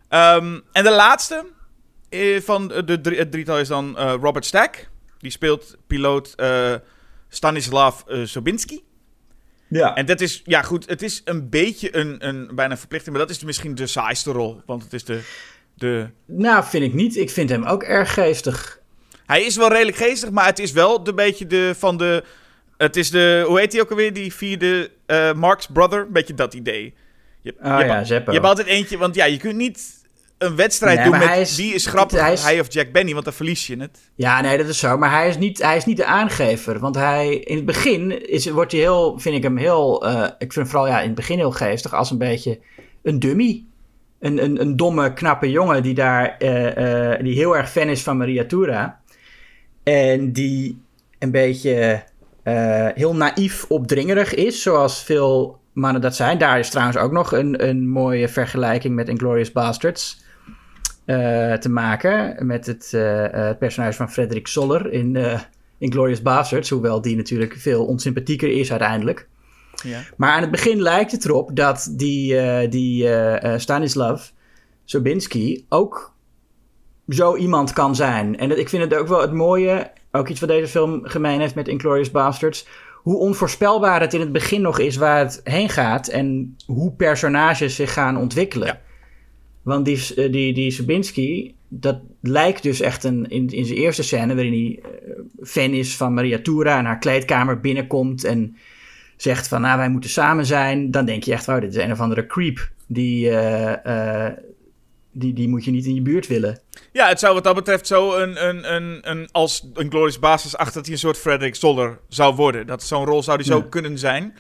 Ehm, 0.09 0.59
en 0.73 0.85
de 0.85 0.91
laatste 0.93 1.45
eh, 2.09 2.41
van 2.41 2.69
de 2.69 3.01
drie, 3.01 3.19
het 3.19 3.33
drietal 3.33 3.59
is 3.59 3.69
dan 3.69 3.99
eh, 3.99 4.15
Robert 4.21 4.45
Stack. 4.45 4.89
Die 5.19 5.31
speelt 5.31 5.77
piloot 5.87 6.33
eh, 6.37 6.75
Stanislav 7.29 8.01
Sobinski. 8.25 8.83
Ja. 9.69 9.95
En 9.95 10.07
dat 10.07 10.21
is, 10.21 10.43
ja 10.45 10.63
goed, 10.63 10.89
het 10.89 11.03
is 11.03 11.23
een 11.25 11.49
beetje 11.49 11.97
een, 11.97 12.29
een 12.29 12.51
bijna 12.55 12.77
verplichting, 12.77 13.17
maar 13.17 13.27
dat 13.27 13.37
is 13.37 13.45
misschien 13.45 13.75
de 13.75 13.87
saaiste 13.87 14.33
rol. 14.33 14.61
Want 14.67 14.83
het 14.83 14.93
is 14.93 15.05
de, 15.05 15.21
de... 15.81 16.09
Nou, 16.27 16.65
vind 16.65 16.85
ik 16.85 16.95
niet. 16.95 17.17
Ik 17.17 17.31
vind 17.31 17.51
hem 17.51 17.65
ook 17.65 17.83
erg 17.83 18.15
geestig. 18.15 18.79
Hij 19.27 19.43
is 19.43 19.57
wel 19.57 19.69
redelijk 19.69 19.97
geestig, 19.97 20.31
maar 20.31 20.47
het 20.47 20.59
is 20.59 20.73
wel 20.73 21.03
de 21.05 21.15
beetje 21.15 21.47
de 21.47 21.75
van 21.79 21.97
de 21.97 22.25
het 22.77 22.97
is 22.97 23.11
de, 23.11 23.45
hoe 23.47 23.59
heet 23.59 23.71
die 23.71 23.81
ook 23.81 23.91
alweer, 23.91 24.13
die 24.13 24.35
vierde 24.35 24.91
eh 25.07 25.33
Mark's 25.33 25.67
Brother? 25.73 26.11
Beetje 26.13 26.35
dat 26.35 26.55
idee. 26.55 26.95
Je, 27.43 27.55
Oh 27.63 27.79
je, 27.79 27.85
ja, 27.85 28.01
je 28.07 28.15
hebt 28.15 28.45
altijd 28.45 28.67
eentje, 28.67 28.99
want 28.99 29.15
ja, 29.15 29.25
je 29.25 29.37
kunt 29.37 29.57
niet 29.57 29.99
een 30.39 30.57
wedstrijd 30.57 30.97
Nee, 30.99 31.09
doen 31.09 31.19
met 31.19 31.29
hij 31.29 31.41
is- 31.41 31.57
wie 31.57 31.75
is 31.75 31.87
grappiger, 31.87 32.25
hij 32.25 32.33
is- 32.33 32.43
hij 32.43 32.61
of 32.61 32.73
Jack 32.73 32.93
Benny, 32.93 33.13
want 33.13 33.25
dan 33.25 33.33
verlies 33.35 33.67
je 33.67 33.77
het. 33.77 33.99
Ja, 34.15 34.41
nee, 34.41 34.59
dat 34.59 34.67
is 34.69 34.79
zo. 34.79 34.99
Maar 34.99 35.11
hij 35.11 35.29
is 35.29 35.39
niet, 35.39 35.63
hij 35.63 35.77
is 35.77 35.85
niet 35.85 35.97
de 35.97 36.05
aangever. 36.05 36.79
Want 36.79 36.95
hij, 36.95 37.35
in 37.37 37.57
het 37.57 37.65
begin 37.65 38.29
is, 38.29 38.47
wordt 38.47 38.73
hij 38.73 38.81
heel, 38.81 39.19
vind 39.19 39.37
ik 39.37 39.43
hem 39.43 39.57
heel, 39.57 40.07
eh, 40.07 40.23
ik 40.25 40.53
vind 40.53 40.55
hem 40.55 40.67
vooral 40.67 40.87
ja, 40.89 41.01
in 41.01 41.07
het 41.07 41.15
begin 41.15 41.39
heel 41.39 41.51
geestig, 41.53 41.95
als 41.95 42.11
een 42.11 42.19
beetje 42.19 42.59
een 43.03 43.19
dummy. 43.19 43.65
Een, 44.21 44.45
een, 44.45 44.61
een 44.61 44.77
domme, 44.77 45.13
knappe 45.13 45.51
jongen 45.51 45.83
die 45.83 45.95
daar, 45.95 46.37
eh, 46.39 47.13
eh, 47.13 47.23
die 47.23 47.35
heel 47.35 47.57
erg 47.57 47.71
fan 47.71 47.89
is 47.89 48.03
van 48.03 48.17
Maria 48.17 48.45
Tura. 48.45 49.01
En 49.83 50.33
die 50.33 50.83
een 51.19 51.31
beetje 51.31 52.03
eh, 52.43 52.89
heel 52.95 53.15
naïef 53.15 53.65
opdringerig 53.69 54.35
is, 54.35 54.63
zoals 54.63 55.03
veel 55.03 55.61
mannen 55.73 56.03
dat 56.03 56.17
zijn. 56.17 56.39
Daar 56.39 56.59
is 56.59 56.71
trouwens 56.71 56.99
ook 56.99 57.13
nog 57.13 57.33
een, 57.33 57.69
een 57.69 57.89
mooie 57.89 58.29
vergelijking 58.29 58.95
met 58.95 59.09
Inglourious 59.09 59.53
Basterds 59.53 60.25
eh, 61.05 61.53
te 61.53 61.69
maken. 61.69 62.47
Met 62.47 62.67
het, 62.67 62.91
het 63.33 63.59
personage 63.59 63.97
van 63.97 64.11
Frederik 64.11 64.47
Soller 64.47 64.93
in 64.93 65.19
Inglourious 65.79 66.23
Basterds. 66.23 66.71
Hoewel 66.71 67.01
die 67.01 67.17
natuurlijk 67.17 67.55
veel 67.59 67.85
onsympathieker 67.87 68.51
is 68.51 68.71
uiteindelijk. 68.71 69.29
Ja. 69.83 70.03
Maar 70.17 70.31
aan 70.31 70.41
het 70.41 70.51
begin 70.51 70.83
lijkt 70.83 71.13
het 71.13 71.25
erop 71.25 71.57
dat 71.57 71.93
die, 71.97 72.37
eh, 72.37 72.71
die 72.71 73.09
eh, 73.09 73.55
eh, 73.55 73.61
Stanislav 73.61 74.29
Sobinski 74.85 75.65
ook 75.69 76.15
zo 77.09 77.37
iemand 77.37 77.73
kan 77.73 77.95
zijn. 77.95 78.39
En 78.39 78.49
dat, 78.49 78.59
ik 78.59 78.69
vind 78.69 78.83
het 78.83 78.95
ook 78.95 79.09
wel 79.09 79.21
het 79.21 79.33
mooie, 79.33 79.91
ook 80.11 80.29
iets 80.29 80.41
wat 80.41 80.49
deze 80.49 80.69
film 80.69 81.01
gemeen 81.03 81.41
heeft 81.41 81.55
met 81.55 81.69
Inglourious 81.69 82.11
Basterds, 82.11 82.67
hoe 82.95 83.17
onvoorspelbaar 83.17 84.01
het 84.01 84.15
in 84.15 84.21
het 84.21 84.33
begin 84.33 84.61
nog 84.61 84.79
is 84.79 84.97
waar 84.97 85.19
het 85.19 85.41
heen 85.45 85.69
gaat 85.69 86.09
en 86.09 86.57
hoe 86.67 86.93
personages 86.93 87.75
zich 87.75 87.93
gaan 87.93 88.17
ontwikkelen. 88.17 88.67
Ja. 88.67 88.81
Want 89.63 89.85
die, 89.85 90.31
die, 90.31 90.55
die 90.55 90.71
Sobinski, 90.71 91.55
dat 91.69 91.99
lijkt 92.21 92.63
dus 92.63 92.81
echt 92.81 93.05
een, 93.05 93.29
in, 93.29 93.49
in 93.49 93.65
zijn 93.65 93.79
eerste 93.79 94.03
scène, 94.03 94.35
waarin 94.35 94.53
hij 94.53 94.83
fan 95.43 95.71
is 95.71 95.97
van 95.97 96.15
Maria 96.15 96.39
Tura 96.43 96.79
en 96.79 96.85
haar 96.85 96.99
kleedkamer 96.99 97.61
binnenkomt 97.61 98.25
en 98.25 98.57
zegt 99.23 99.49
van, 99.49 99.61
nou, 99.61 99.79
wij 99.79 99.89
moeten 99.89 100.11
samen 100.11 100.47
zijn. 100.47 100.91
Dan 100.91 101.05
denk 101.05 101.23
je 101.23 101.33
echt, 101.33 101.49
oh, 101.49 101.61
dit 101.61 101.75
is 101.75 101.83
een 101.83 101.93
of 101.93 102.01
andere 102.01 102.27
creep. 102.27 102.71
Die, 102.87 103.31
eh, 103.31 104.27
eh, 104.27 104.33
die, 105.13 105.33
die 105.33 105.49
moet 105.49 105.65
je 105.65 105.71
niet 105.71 105.87
in 105.87 105.95
je 105.95 106.03
buurt 106.03 106.27
willen. 106.27 106.61
Ja, 106.93 107.09
het 107.09 107.19
zou 107.19 107.35
wat 107.35 107.45
dat 107.45 107.55
betreft 107.55 107.87
zo 107.87 108.17
een, 108.17 108.49
een, 108.49 108.75
een, 108.75 108.99
een 109.11 109.29
als 109.33 109.67
een 109.75 109.91
glorious 109.91 110.19
basis 110.19 110.57
achter 110.57 110.75
dat 110.75 110.85
hij 110.85 110.93
een 110.93 110.99
soort 111.01 111.19
Frederick 111.19 111.55
Stoller 111.55 111.99
zou 112.09 112.35
worden. 112.35 112.67
Dat 112.67 112.83
zo'n 112.83 113.05
rol 113.05 113.23
zou 113.23 113.37
die 113.39 113.47
zo 113.47 113.57
Ja. 113.57 113.67
kunnen 113.71 113.99
zijn. 113.99 114.37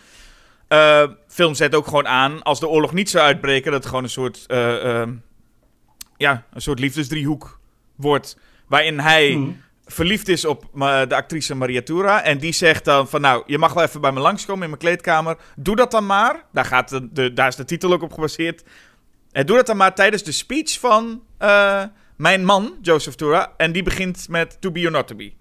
Eh, 0.69 1.03
film 1.29 1.55
zet 1.55 1.75
ook 1.75 1.85
gewoon 1.87 2.07
aan, 2.09 2.43
als 2.43 2.61
de 2.61 2.69
oorlog 2.69 2.93
niet 2.93 3.11
zou 3.11 3.25
uitbreken, 3.25 3.71
dat 3.71 3.81
het 3.81 3.89
gewoon 3.89 4.05
een 4.05 4.11
soort, 4.11 4.45
ja, 6.17 6.45
een 6.53 6.61
soort 6.61 6.79
liefdesdriehoek 6.79 7.61
wordt. 7.97 8.39
Waarin 8.69 8.99
hij 8.99 9.31
Mhm. 9.37 9.51
Verliefd 9.92 10.28
is 10.28 10.44
op 10.44 10.64
de 11.09 11.14
actrice 11.14 11.54
Maria 11.54 11.82
Tura. 11.82 12.23
En 12.23 12.38
die 12.38 12.52
zegt 12.52 12.85
dan 12.85 13.09
van, 13.09 13.20
nou, 13.20 13.42
je 13.47 13.59
mag 13.59 13.73
wel 13.73 13.82
even 13.85 14.00
bij 14.00 14.12
me 14.12 14.20
langskomen 14.20 14.62
in 14.62 14.68
mijn 14.68 14.80
kleedkamer. 14.80 15.37
Doe 15.56 15.76
dat 15.76 15.90
dan 15.90 16.06
maar. 16.06 16.44
Daar, 16.52 16.64
gaat 16.64 16.88
de, 16.88 17.09
de, 17.12 17.32
daar 17.32 17.49
is 17.49 17.56
de 17.56 17.64
titel 17.64 17.92
ook 17.92 18.02
op 18.02 18.12
gebaseerd. 18.12 18.62
En 19.32 19.47
doe 19.47 19.56
dat 19.56 19.66
dan 19.66 19.76
maar 19.76 19.94
tijdens 19.94 20.23
de 20.23 20.32
speech 20.32 20.78
van 20.78 21.23
eh, 21.38 21.82
mijn 22.16 22.44
man, 22.44 22.75
Joseph 22.82 23.14
Tura. 23.16 23.52
En 23.56 23.73
die 23.73 23.82
begint 23.82 24.28
met 24.28 24.61
to 24.61 24.70
be 24.70 24.85
or 24.85 24.90
not 24.90 25.06
to 25.06 25.14
be. 25.14 25.32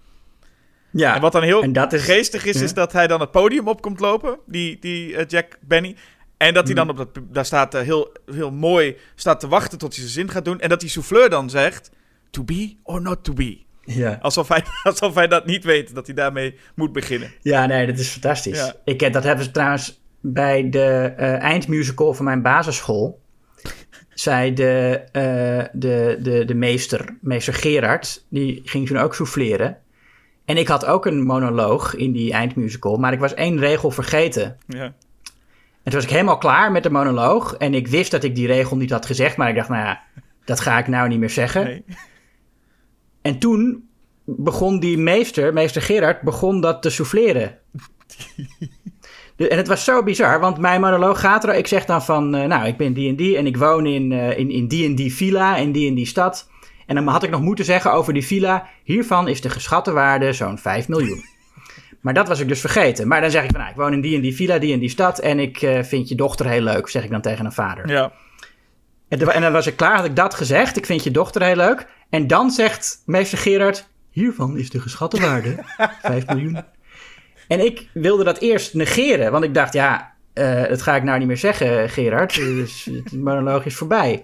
Ja, 0.92 1.16
En 1.16 1.22
wat 1.22 1.32
dan 1.32 1.44
heel 1.44 1.62
en 1.62 1.74
dat 1.74 1.94
is- 1.94 2.04
geestig 2.04 2.46
is, 2.46 2.58
Ja. 2.58 2.64
is 2.64 2.74
dat 2.74 2.92
hij 2.92 3.08
dan 3.08 3.20
het 3.20 3.32
podium 3.32 3.68
op 3.68 3.82
komt 3.82 4.00
lopen. 4.00 4.40
Die, 4.46 4.80
die 4.80 5.16
eh, 5.16 5.26
Jack 5.28 5.58
Benny. 5.62 5.96
En 6.38 6.54
dat 6.54 6.64
hij 6.68 6.76
Mhm. 6.76 6.88
dan 6.88 6.98
op 6.98 7.14
dat, 7.14 7.24
daar 7.34 7.46
staat 7.46 7.74
eh, 7.76 7.82
heel, 7.82 8.12
heel 8.32 8.52
mooi 8.52 8.98
staat 9.16 9.40
te 9.40 9.48
wachten 9.48 9.78
tot 9.78 9.90
hij 9.96 10.00
zijn 10.00 10.14
zin 10.14 10.30
gaat 10.30 10.46
doen. 10.46 10.60
En 10.60 10.70
dat 10.70 10.80
die 10.80 10.90
souffleur 10.90 11.30
dan 11.30 11.50
zegt, 11.50 11.92
to 12.30 12.44
be 12.44 12.76
or 12.84 13.02
not 13.02 13.24
to 13.24 13.34
be. 13.34 13.58
Ja. 13.96 14.18
Alsof 14.22 14.48
hij, 14.48 14.64
alsof 14.84 15.16
hij 15.16 15.28
dat 15.28 15.46
niet 15.46 15.64
weet, 15.64 15.96
dat 15.96 16.06
hij 16.06 16.16
daarmee 16.16 16.56
moet 16.76 16.92
beginnen. 16.94 17.32
ja, 17.42 17.66
nee, 17.66 17.86
dat 17.88 17.98
is 17.98 18.10
fantastisch. 18.10 18.58
Ja. 18.58 18.74
Ik, 18.84 19.00
heb- 19.00 19.14
dat 19.14 19.24
hebben 19.24 19.46
ze 19.46 19.52
trouwens 19.52 20.02
bij 20.22 20.70
de 20.70 21.14
eh, 21.18 21.34
eindmusical 21.42 22.14
van 22.14 22.26
mijn 22.26 22.42
basisschool. 22.42 23.20
Zei 24.10 24.54
de, 24.54 25.02
eh, 25.12 25.66
de, 25.74 26.18
de, 26.22 26.46
de 26.46 26.54
meester, 26.54 27.18
meester 27.22 27.54
Gerard, 27.54 28.26
die 28.30 28.62
ging 28.66 28.88
toen 28.88 28.98
ook 28.98 29.16
souffleren. 29.16 29.78
En 30.46 30.58
ik 30.58 30.68
had 30.68 30.86
ook 30.86 31.06
een 31.06 31.24
monoloog 31.24 31.96
in 31.96 32.12
die 32.12 32.34
eindmusical, 32.34 32.98
maar 32.98 33.14
ik 33.14 33.20
was 33.20 33.34
één 33.34 33.60
regel 33.60 33.92
vergeten. 33.92 34.58
Ja. 34.68 34.84
En 34.84 34.96
toen 35.84 35.94
was 35.94 36.04
ik 36.04 36.10
helemaal 36.10 36.38
klaar 36.38 36.72
met 36.72 36.84
de 36.84 36.90
monoloog. 36.90 37.56
En 37.56 37.74
ik 37.74 37.88
wist 37.88 38.12
dat 38.12 38.24
ik 38.24 38.36
die 38.36 38.48
regel 38.48 38.78
niet 38.78 38.92
had 38.92 39.06
gezegd. 39.06 39.38
Maar 39.38 39.50
ik 39.50 39.56
dacht, 39.56 39.70
nou 39.70 39.86
ja, 39.86 40.02
dat 40.46 40.60
ga 40.60 40.78
ik 40.78 40.88
nou 40.88 41.08
niet 41.08 41.20
meer 41.20 41.30
zeggen. 41.30 41.64
Nee. 41.64 41.84
En 43.22 43.40
toen 43.40 43.90
begon 44.24 44.80
die 44.80 44.98
meester, 44.98 45.54
meester 45.54 45.82
Gerard, 45.82 46.22
begon 46.22 46.62
dat 46.62 46.82
te 46.82 46.90
souffleren. 46.90 47.58
En 49.36 49.58
het 49.58 49.68
was 49.68 49.84
zo 49.84 50.04
bizar, 50.04 50.40
want 50.40 50.58
mijn 50.58 50.82
monoloog 50.82 51.20
gaat 51.20 51.44
er... 51.44 51.56
Ik 51.56 51.68
zeg 51.68 51.86
dan 51.86 52.04
van, 52.04 52.36
eh, 52.36 52.48
nou, 52.48 52.68
ik 52.68 52.78
ben 52.78 52.94
die 52.94 53.10
en 53.10 53.16
die 53.16 53.38
en 53.38 53.46
ik 53.46 53.58
woon 53.58 53.86
in, 53.86 54.12
eh, 54.12 54.38
in, 54.38 54.50
in 54.52 54.68
die 54.68 54.86
en 54.86 54.96
die 54.96 55.14
villa 55.14 55.56
in 55.56 55.72
die 55.72 55.90
en 55.90 55.96
die 55.96 56.06
stad. 56.06 56.50
En 56.86 56.96
dan 56.96 57.08
had 57.08 57.24
ik 57.24 57.30
nog 57.30 57.42
moeten 57.42 57.66
zeggen 57.66 57.94
over 57.94 58.14
die 58.14 58.26
villa... 58.26 58.68
hiervan 58.84 59.28
is 59.28 59.42
de 59.42 59.50
geschatte 59.50 59.92
waarde 59.92 60.34
zo'n 60.34 60.58
5 60.58 60.88
miljoen. 60.88 61.24
Maar 62.02 62.14
dat 62.14 62.28
was 62.28 62.40
ik 62.40 62.48
dus 62.48 62.60
vergeten. 62.60 63.08
Maar 63.08 63.22
dan 63.22 63.32
zeg 63.32 63.44
ik 63.44 63.50
van, 63.50 63.60
nou, 63.60 63.72
ik 63.72 63.78
woon 63.78 63.94
in 63.94 64.02
die 64.02 64.16
en 64.16 64.22
die 64.22 64.36
villa, 64.36 64.58
die 64.58 64.74
en 64.74 64.80
die 64.80 64.90
stad... 64.90 65.20
en 65.20 65.40
ik 65.40 65.62
eh, 65.62 65.84
vind 65.84 66.10
je 66.10 66.16
dochter 66.16 66.46
heel 66.46 66.62
leuk, 66.62 66.88
zeg 66.88 67.04
ik 67.04 67.10
dan 67.10 67.22
tegen 67.22 67.46
een 67.46 67.52
vader. 67.52 67.90
Ja. 67.90 68.12
En 69.08 69.42
dan 69.42 69.52
was 69.52 69.68
ik 69.68 69.76
klaar, 69.76 69.96
had 69.96 70.06
ik 70.06 70.16
dat 70.16 70.34
gezegd. 70.34 70.78
Ik 70.78 70.86
vind 70.86 71.04
je 71.04 71.12
dochter 71.12 71.44
heel 71.44 71.56
leuk. 71.56 71.88
En 72.10 72.28
dan 72.28 72.52
zegt 72.52 73.02
meester 73.06 73.38
Gerard... 73.38 73.88
Hiervan 74.10 74.58
is 74.58 74.70
de 74.70 74.80
geschatte 74.80 75.22
waarde 75.22 75.64
5 76.02 76.28
miljoen. 76.28 76.64
En 77.48 77.66
ik 77.66 77.88
wilde 77.94 78.24
dat 78.24 78.38
eerst 78.38 78.74
negeren. 78.74 79.32
Want 79.32 79.44
ik 79.44 79.54
dacht, 79.54 79.74
ja, 79.74 80.14
eh, 80.34 80.68
dat 80.68 80.82
ga 80.82 80.96
ik 80.96 81.04
nou 81.04 81.18
niet 81.20 81.28
meer 81.28 81.38
zeggen, 81.38 81.90
Gerard. 81.90 82.36
Dus 82.36 82.90
het 82.92 83.12
monoloog 83.12 83.66
is 83.66 83.76
voorbij. 83.76 84.24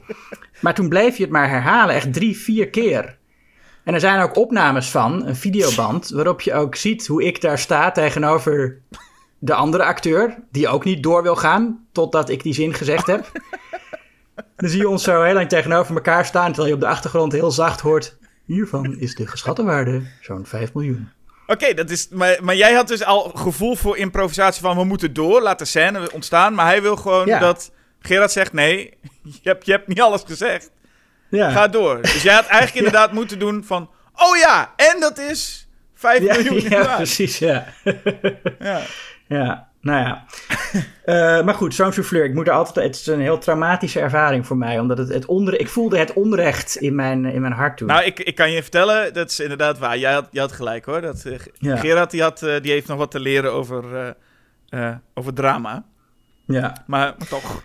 Maar 0.62 0.74
toen 0.74 0.90
bleef 0.90 1.18
je 1.18 1.24
het 1.24 1.32
maar 1.32 1.50
herhalen. 1.50 1.96
Echt 1.96 2.14
drie, 2.14 2.38
vier 2.38 2.70
keer. 2.70 3.18
En 3.84 3.94
er 3.94 4.00
zijn 4.00 4.22
ook 4.22 4.38
opnames 4.38 4.90
van, 4.90 5.26
een 5.26 5.36
videoband... 5.36 6.10
waarop 6.10 6.42
je 6.42 6.54
ook 6.54 6.76
ziet 6.76 7.08
hoe 7.08 7.24
ik 7.24 7.42
daar 7.42 7.60
sta 7.60 7.92
tegenover 7.92 8.82
de 9.40 9.54
andere 9.54 9.84
acteur... 9.84 10.36
die 10.52 10.68
ook 10.68 10.84
niet 10.84 11.04
door 11.04 11.24
wil 11.24 11.36
gaan 11.36 11.86
totdat 11.92 12.30
ik 12.30 12.44
die 12.44 12.54
zin 12.54 12.74
gezegd 12.74 13.08
heb. 13.08 13.32
Dan 14.56 14.70
zie 14.70 14.80
je 14.80 14.90
ons 14.90 15.04
zo 15.04 15.22
heel 15.24 15.34
lang 15.34 15.50
tegenover 15.50 15.96
elkaar 15.96 16.26
staan, 16.26 16.46
terwijl 16.48 16.68
je 16.68 16.74
op 16.74 16.80
de 16.80 16.88
achtergrond 16.88 17.32
heel 17.32 17.52
zacht 17.52 17.80
hoort. 17.82 18.18
Hiervan 18.46 18.96
is 19.00 19.16
de 19.16 19.28
geschatte 19.28 19.64
waarde 19.64 20.02
zo'n 20.22 20.46
5 20.46 20.74
miljoen. 20.74 21.10
Oké, 21.48 21.74
dat 21.74 21.90
is. 21.90 22.08
Maar, 22.10 22.38
maar 22.42 22.56
jij 22.56 22.74
had 22.74 22.88
dus 22.88 23.04
al 23.04 23.32
gevoel 23.36 23.76
voor 23.76 23.98
improvisatie 23.98 24.62
van 24.62 24.78
we 24.78 24.84
moeten 24.84 25.14
door, 25.14 25.42
laat 25.42 25.60
de 25.60 25.66
scène 25.66 26.12
ontstaan. 26.12 26.54
Maar 26.54 26.66
hij 26.66 26.82
wil 26.82 26.96
gewoon 26.96 27.26
Ja. 27.26 27.40
dat 27.40 27.72
Gerard 28.00 28.32
zegt: 28.32 28.54
nee, 28.54 28.98
je 29.42 29.50
hebt, 29.50 29.66
je 29.66 29.72
hebt 29.72 29.88
niet 29.88 30.02
alles 30.02 30.22
gezegd. 30.26 30.72
Ja, 31.30 31.50
Ga 31.52 31.68
door. 31.68 32.02
Dus 32.02 32.22
jij 32.24 32.34
had 32.34 32.46
eigenlijk 32.46 32.76
inderdaad 32.86 33.12
moeten 33.12 33.40
doen 33.40 33.64
van. 33.64 33.90
Oh 34.16 34.38
ja, 34.38 34.74
en 34.76 35.00
dat 35.00 35.18
is 35.18 35.68
5 35.96 36.22
ja, 36.24 36.34
miljoen. 36.34 36.70
ja, 36.70 36.96
precies, 36.96 37.40
ja. 37.40 37.66
Ja. 39.28 39.68
Nou 39.86 40.06
ja. 40.06 40.24
Eh, 41.06 41.44
maar 41.44 41.54
goed, 41.54 41.76
zo'n 41.76 41.94
souffleur, 41.94 42.26
ik 42.26 42.34
moet 42.34 42.48
er 42.48 42.54
altijd... 42.54 42.86
Het 42.86 42.96
is 42.96 43.08
een 43.08 43.20
heel 43.20 43.38
traumatische 43.38 44.00
ervaring 44.00 44.46
voor 44.48 44.58
mij, 44.58 44.80
omdat 44.80 44.98
het, 44.98 45.10
het 45.10 45.26
onder, 45.26 45.60
ik 45.60 45.68
voelde 45.68 45.98
het 45.98 46.14
onrecht 46.14 46.76
in 46.76 46.96
mijn, 46.96 47.26
in 47.26 47.42
mijn 47.42 47.54
hart 47.54 47.78
toen. 47.78 47.88
Nou, 47.88 48.04
ik, 48.04 48.20
ik 48.20 48.36
kan 48.36 48.52
je 48.52 48.62
vertellen, 48.62 49.14
dat 49.14 49.30
is 49.30 49.40
inderdaad 49.40 49.78
waar. 49.78 49.98
Jij 49.98 50.14
had, 50.14 50.28
jij 50.32 50.42
had 50.42 50.52
gelijk 50.52 50.86
hoor. 50.86 51.02
Dat, 51.02 51.26
eh, 51.26 51.34
Ja. 51.58 51.78
Gerard 51.78 52.12
die 52.12 52.22
had, 52.22 52.44
eh, 52.44 52.62
die 52.62 52.72
heeft 52.72 52.88
nog 52.88 52.98
wat 52.98 53.12
te 53.12 53.20
leren 53.20 53.54
over, 53.54 54.16
over 55.14 55.34
drama. 55.34 55.84
ja. 56.46 56.84
Maar, 56.88 57.16
maar 57.18 57.28
toch. 57.28 57.64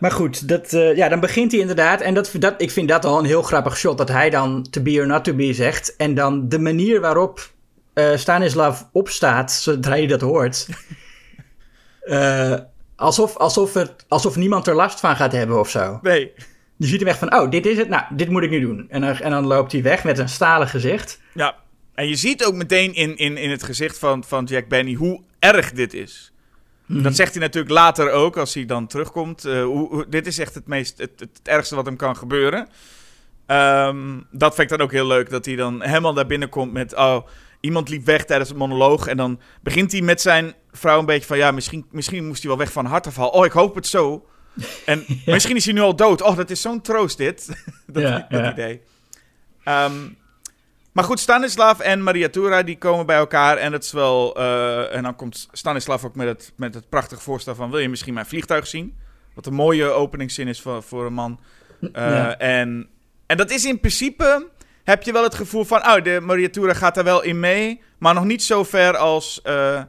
Maar 0.00 0.12
goed, 0.12 0.48
dat, 0.48 0.70
ja, 0.70 1.08
dan 1.08 1.20
begint 1.20 1.52
hij 1.52 1.60
inderdaad. 1.60 2.00
En 2.00 2.14
dat, 2.14 2.34
dat, 2.38 2.54
ik 2.56 2.70
vind 2.70 2.88
dat 2.88 3.04
al 3.04 3.18
een 3.18 3.24
heel 3.24 3.42
grappig 3.42 3.76
shot. 3.76 3.98
Dat 3.98 4.08
hij 4.08 4.30
dan 4.30 4.66
to 4.70 4.82
be 4.82 4.98
or 4.98 5.06
not 5.06 5.24
to 5.24 5.34
be 5.34 5.52
zegt. 5.52 5.96
En 5.96 6.14
dan 6.14 6.48
de 6.48 6.58
manier 6.58 7.00
waarop 7.00 7.50
Stanislav 8.14 8.82
opstaat 8.92 9.52
zodra 9.52 9.94
je 9.94 10.08
dat 10.08 10.20
hoort. 10.20 10.68
Eh, 12.02 12.54
alsof, 12.96 13.36
alsof, 13.36 13.74
het, 13.74 14.04
alsof 14.08 14.36
niemand 14.36 14.66
er 14.66 14.74
last 14.74 15.00
van 15.00 15.16
gaat 15.16 15.32
hebben 15.32 15.58
of 15.58 15.70
zo. 15.70 15.98
Nee. 16.02 16.32
Je 16.76 16.86
ziet 16.86 17.00
hem 17.00 17.08
echt 17.08 17.18
van, 17.18 17.34
oh, 17.34 17.50
dit 17.50 17.66
is 17.66 17.76
het. 17.76 17.88
Nou, 17.88 18.02
dit 18.10 18.28
moet 18.28 18.42
ik 18.42 18.50
nu 18.50 18.60
doen. 18.60 18.86
En 18.88 19.00
dan, 19.00 19.16
en 19.16 19.30
dan 19.30 19.46
loopt 19.46 19.72
hij 19.72 19.82
weg 19.82 20.04
met 20.04 20.18
een 20.18 20.28
stalen 20.28 20.68
gezicht. 20.68 21.20
Ja. 21.34 21.54
En 21.94 22.08
je 22.08 22.16
ziet 22.16 22.44
ook 22.44 22.54
meteen 22.54 22.94
in, 22.94 23.16
in, 23.16 23.36
in 23.36 23.50
het 23.50 23.62
gezicht 23.62 23.98
van, 23.98 24.24
van 24.24 24.44
Jack 24.44 24.68
Benny 24.68 24.94
hoe 24.94 25.20
erg 25.38 25.72
dit 25.72 25.94
is. 25.94 26.32
Mhm. 26.86 27.02
Dat 27.02 27.16
zegt 27.16 27.32
hij 27.32 27.42
natuurlijk 27.42 27.72
later 27.74 28.10
ook, 28.10 28.36
als 28.36 28.54
hij 28.54 28.64
dan 28.64 28.86
terugkomt. 28.86 29.44
Eh, 29.44 29.62
hoe, 29.64 29.88
hoe- 29.88 30.06
dit 30.08 30.26
is 30.26 30.38
echt 30.38 30.54
het, 30.54 30.66
meest, 30.66 30.98
het, 30.98 31.10
het, 31.20 31.28
het 31.38 31.48
ergste 31.48 31.74
wat 31.74 31.86
hem 31.86 31.96
kan 31.96 32.16
gebeuren. 32.16 32.68
Ehm, 33.46 34.18
dat 34.30 34.54
vind 34.54 34.70
ik 34.70 34.76
dan 34.76 34.86
ook 34.86 34.92
heel 34.92 35.06
leuk, 35.06 35.30
dat 35.30 35.44
hij 35.44 35.56
dan 35.56 35.82
helemaal 35.82 36.14
daar 36.14 36.26
binnenkomt 36.26 36.72
met... 36.72 36.94
Oh, 36.96 37.26
iemand 37.62 37.88
liep 37.88 38.04
weg 38.04 38.24
tijdens 38.24 38.50
een 38.50 38.56
monoloog. 38.56 39.06
En 39.06 39.16
dan 39.16 39.40
begint 39.60 39.92
hij 39.92 40.00
met 40.00 40.20
zijn 40.20 40.54
vrouw 40.72 40.98
een 40.98 41.06
beetje 41.06 41.26
van... 41.26 41.36
Ja, 41.36 41.50
misschien, 41.50 41.86
misschien 41.90 42.26
moest 42.26 42.40
hij 42.40 42.50
wel 42.50 42.58
weg 42.58 42.72
van 42.72 42.84
hartaanval. 42.84 43.28
Oh, 43.28 43.44
ik 43.44 43.52
hoop 43.52 43.74
het 43.74 43.86
zo. 43.86 44.26
En 44.84 45.04
misschien 45.26 45.56
is 45.56 45.64
hij 45.64 45.74
nu 45.74 45.80
al 45.80 45.96
dood. 45.96 46.22
Oh, 46.22 46.36
dat 46.36 46.50
is 46.50 46.60
zo'n 46.60 46.80
troost 46.80 47.16
dit. 47.18 47.46
dat 47.86 48.02
Ja, 48.02 48.26
dat 48.28 48.40
ja. 48.40 48.52
idee. 48.52 48.80
Ehm, 49.64 49.92
maar 50.92 51.04
goed, 51.04 51.20
Stanislav 51.20 51.80
en 51.80 52.02
Maria 52.02 52.28
Tura 52.28 52.62
die 52.62 52.78
komen 52.78 53.06
bij 53.06 53.16
elkaar. 53.16 53.56
En 53.56 53.72
het 53.72 53.84
is 53.84 53.92
wel... 53.92 54.36
eh, 54.36 54.94
en 54.94 55.02
dan 55.02 55.16
komt 55.16 55.48
Stanislav 55.52 56.04
ook 56.04 56.14
met 56.14 56.26
het, 56.26 56.52
met 56.56 56.74
het 56.74 56.88
prachtige 56.88 57.22
voorstel 57.22 57.54
van... 57.54 57.70
Wil 57.70 57.78
je 57.78 57.88
misschien 57.88 58.14
mijn 58.14 58.26
vliegtuig 58.26 58.66
zien? 58.66 58.96
Wat 59.34 59.46
een 59.46 59.54
mooie 59.54 59.90
openingszin 59.90 60.48
is 60.48 60.60
voor, 60.60 60.82
voor 60.82 61.06
een 61.06 61.14
man. 61.14 61.40
Eh, 61.92 62.40
en, 62.42 62.88
en 63.26 63.36
dat 63.36 63.50
is 63.50 63.64
in 63.64 63.80
principe... 63.80 64.48
Heb 64.84 65.02
je 65.02 65.12
wel 65.12 65.22
het 65.22 65.34
gevoel 65.34 65.64
van... 65.64 65.78
Oh, 65.78 66.02
de 66.02 66.20
Maria 66.22 66.48
Tura 66.50 66.72
gaat 66.74 66.94
daar 66.94 67.04
wel 67.04 67.22
in 67.22 67.40
mee. 67.40 67.80
Maar 67.98 68.14
nog 68.14 68.24
niet 68.24 68.42
zo 68.42 68.62
ver 68.64 68.96
als... 68.96 69.42
eh, 69.42 69.82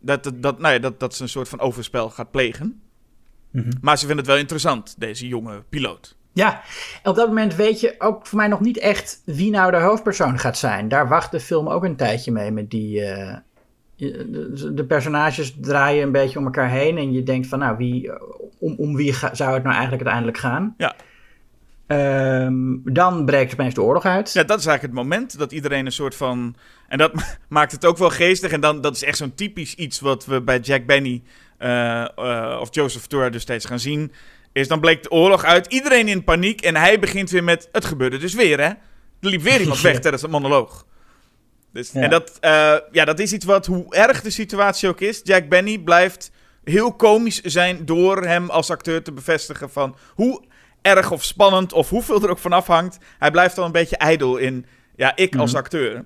dat, 0.00 0.24
dat, 0.24 0.42
dat, 0.42 0.58
nou 0.58 0.74
ja, 0.74 0.80
dat, 0.80 1.00
dat 1.00 1.14
ze 1.14 1.22
een 1.22 1.28
soort 1.28 1.48
van 1.48 1.60
overspel 1.60 2.10
gaat 2.10 2.30
plegen. 2.30 2.80
Mhm. 3.50 3.70
Maar 3.80 3.94
ze 3.98 4.06
vinden 4.06 4.24
het 4.24 4.32
wel 4.32 4.40
interessant, 4.40 4.94
deze 4.98 5.28
jonge 5.28 5.62
piloot. 5.68 6.16
Ja, 6.32 6.60
en 7.02 7.10
op 7.10 7.16
dat 7.16 7.26
moment 7.28 7.54
weet 7.54 7.80
je 7.80 7.94
ook 7.98 8.26
voor 8.26 8.38
mij 8.38 8.48
nog 8.48 8.60
niet 8.60 8.78
echt 8.78 9.22
wie 9.24 9.50
nou 9.50 9.70
de 9.70 9.76
hoofdpersoon 9.76 10.38
gaat 10.38 10.58
zijn. 10.58 10.88
Daar 10.88 11.08
wacht 11.08 11.30
de 11.30 11.40
film 11.40 11.68
ook 11.68 11.84
een 11.84 11.96
tijdje 11.96 12.32
mee 12.32 12.50
met 12.50 12.70
die... 12.70 13.04
eh, 13.04 13.36
de, 13.96 14.70
de 14.74 14.84
personages 14.84 15.56
draaien 15.60 16.02
een 16.02 16.12
beetje 16.12 16.38
om 16.38 16.44
elkaar 16.44 16.70
heen 16.70 16.96
en 16.98 17.12
je 17.12 17.22
denkt 17.22 17.46
van 17.46 17.58
nou, 17.58 17.76
wie, 17.76 18.10
om, 18.58 18.74
om 18.78 18.96
wie 18.96 19.12
ga- 19.12 19.34
zou 19.34 19.52
het 19.54 19.62
nou 19.62 19.74
eigenlijk 19.74 20.02
uiteindelijk 20.04 20.38
gaan? 20.38 20.74
Ja. 20.76 20.94
Ehm, 21.86 22.76
dan 22.84 23.24
breekt 23.24 23.52
opeens 23.52 23.74
de 23.74 23.82
oorlog 23.82 24.04
uit. 24.04 24.32
Ja, 24.32 24.42
dat 24.42 24.58
is 24.58 24.66
eigenlijk 24.66 24.94
het 24.94 25.04
moment 25.04 25.38
dat 25.38 25.52
iedereen 25.52 25.86
een 25.86 25.92
soort 25.92 26.14
van... 26.14 26.56
En 26.88 26.98
dat 26.98 27.12
maakt 27.48 27.72
het 27.72 27.84
ook 27.84 27.98
wel 27.98 28.10
geestig. 28.10 28.52
En 28.52 28.60
dan, 28.60 28.80
dat 28.80 28.96
is 28.96 29.02
echt 29.02 29.16
zo'n 29.16 29.34
typisch 29.34 29.74
iets 29.74 30.00
wat 30.00 30.24
we 30.24 30.40
bij 30.40 30.58
Jack 30.58 30.86
Benny 30.86 31.22
eh, 31.58 32.02
eh, 32.02 32.60
of 32.60 32.74
Joseph 32.74 33.06
Tura 33.06 33.30
dus 33.30 33.42
steeds 33.42 33.64
gaan 33.64 33.80
zien. 33.80 34.12
Is 34.52 34.68
dan 34.68 34.80
bleek 34.80 35.02
de 35.02 35.10
oorlog 35.10 35.44
uit, 35.44 35.66
iedereen 35.66 36.08
in 36.08 36.24
paniek. 36.24 36.60
En 36.60 36.76
hij 36.76 36.98
begint 36.98 37.30
weer 37.30 37.44
met, 37.44 37.68
het 37.72 37.84
gebeurde 37.84 38.18
dus 38.18 38.34
weer 38.34 38.60
hè. 38.60 38.68
Er 39.20 39.28
liep 39.28 39.42
weer 39.42 39.60
iemand 39.60 39.80
weg 39.90 39.98
tijdens 39.98 40.22
een 40.22 40.30
monoloog. 40.30 40.86
Dus, 41.72 41.92
Ja. 41.92 42.00
En 42.00 42.10
dat, 42.10 42.36
eh, 42.40 42.76
ja, 42.92 43.04
dat 43.04 43.18
is 43.18 43.32
iets 43.32 43.44
wat, 43.44 43.66
hoe 43.66 43.94
erg 43.94 44.22
de 44.22 44.30
situatie 44.30 44.88
ook 44.88 45.00
is, 45.00 45.20
Jack 45.24 45.48
Benny 45.48 45.78
blijft 45.78 46.30
heel 46.64 46.94
komisch 46.94 47.40
zijn 47.40 47.84
door 47.84 48.24
hem 48.24 48.50
als 48.50 48.70
acteur 48.70 49.02
te 49.02 49.12
bevestigen 49.12 49.70
van 49.70 49.96
hoe 50.14 50.42
erg 50.86 51.10
of 51.10 51.24
spannend 51.24 51.72
of 51.72 51.88
hoeveel 51.88 52.22
er 52.22 52.30
ook 52.30 52.38
van 52.38 52.52
afhangt. 52.52 52.98
Hij 53.18 53.30
blijft 53.30 53.58
al 53.58 53.64
een 53.64 53.72
beetje 53.72 53.96
ijdel 53.96 54.36
in, 54.36 54.66
ja, 54.96 55.16
ik 55.16 55.36
als 55.36 55.50
Mhm. 55.50 55.60
acteur. 55.60 56.04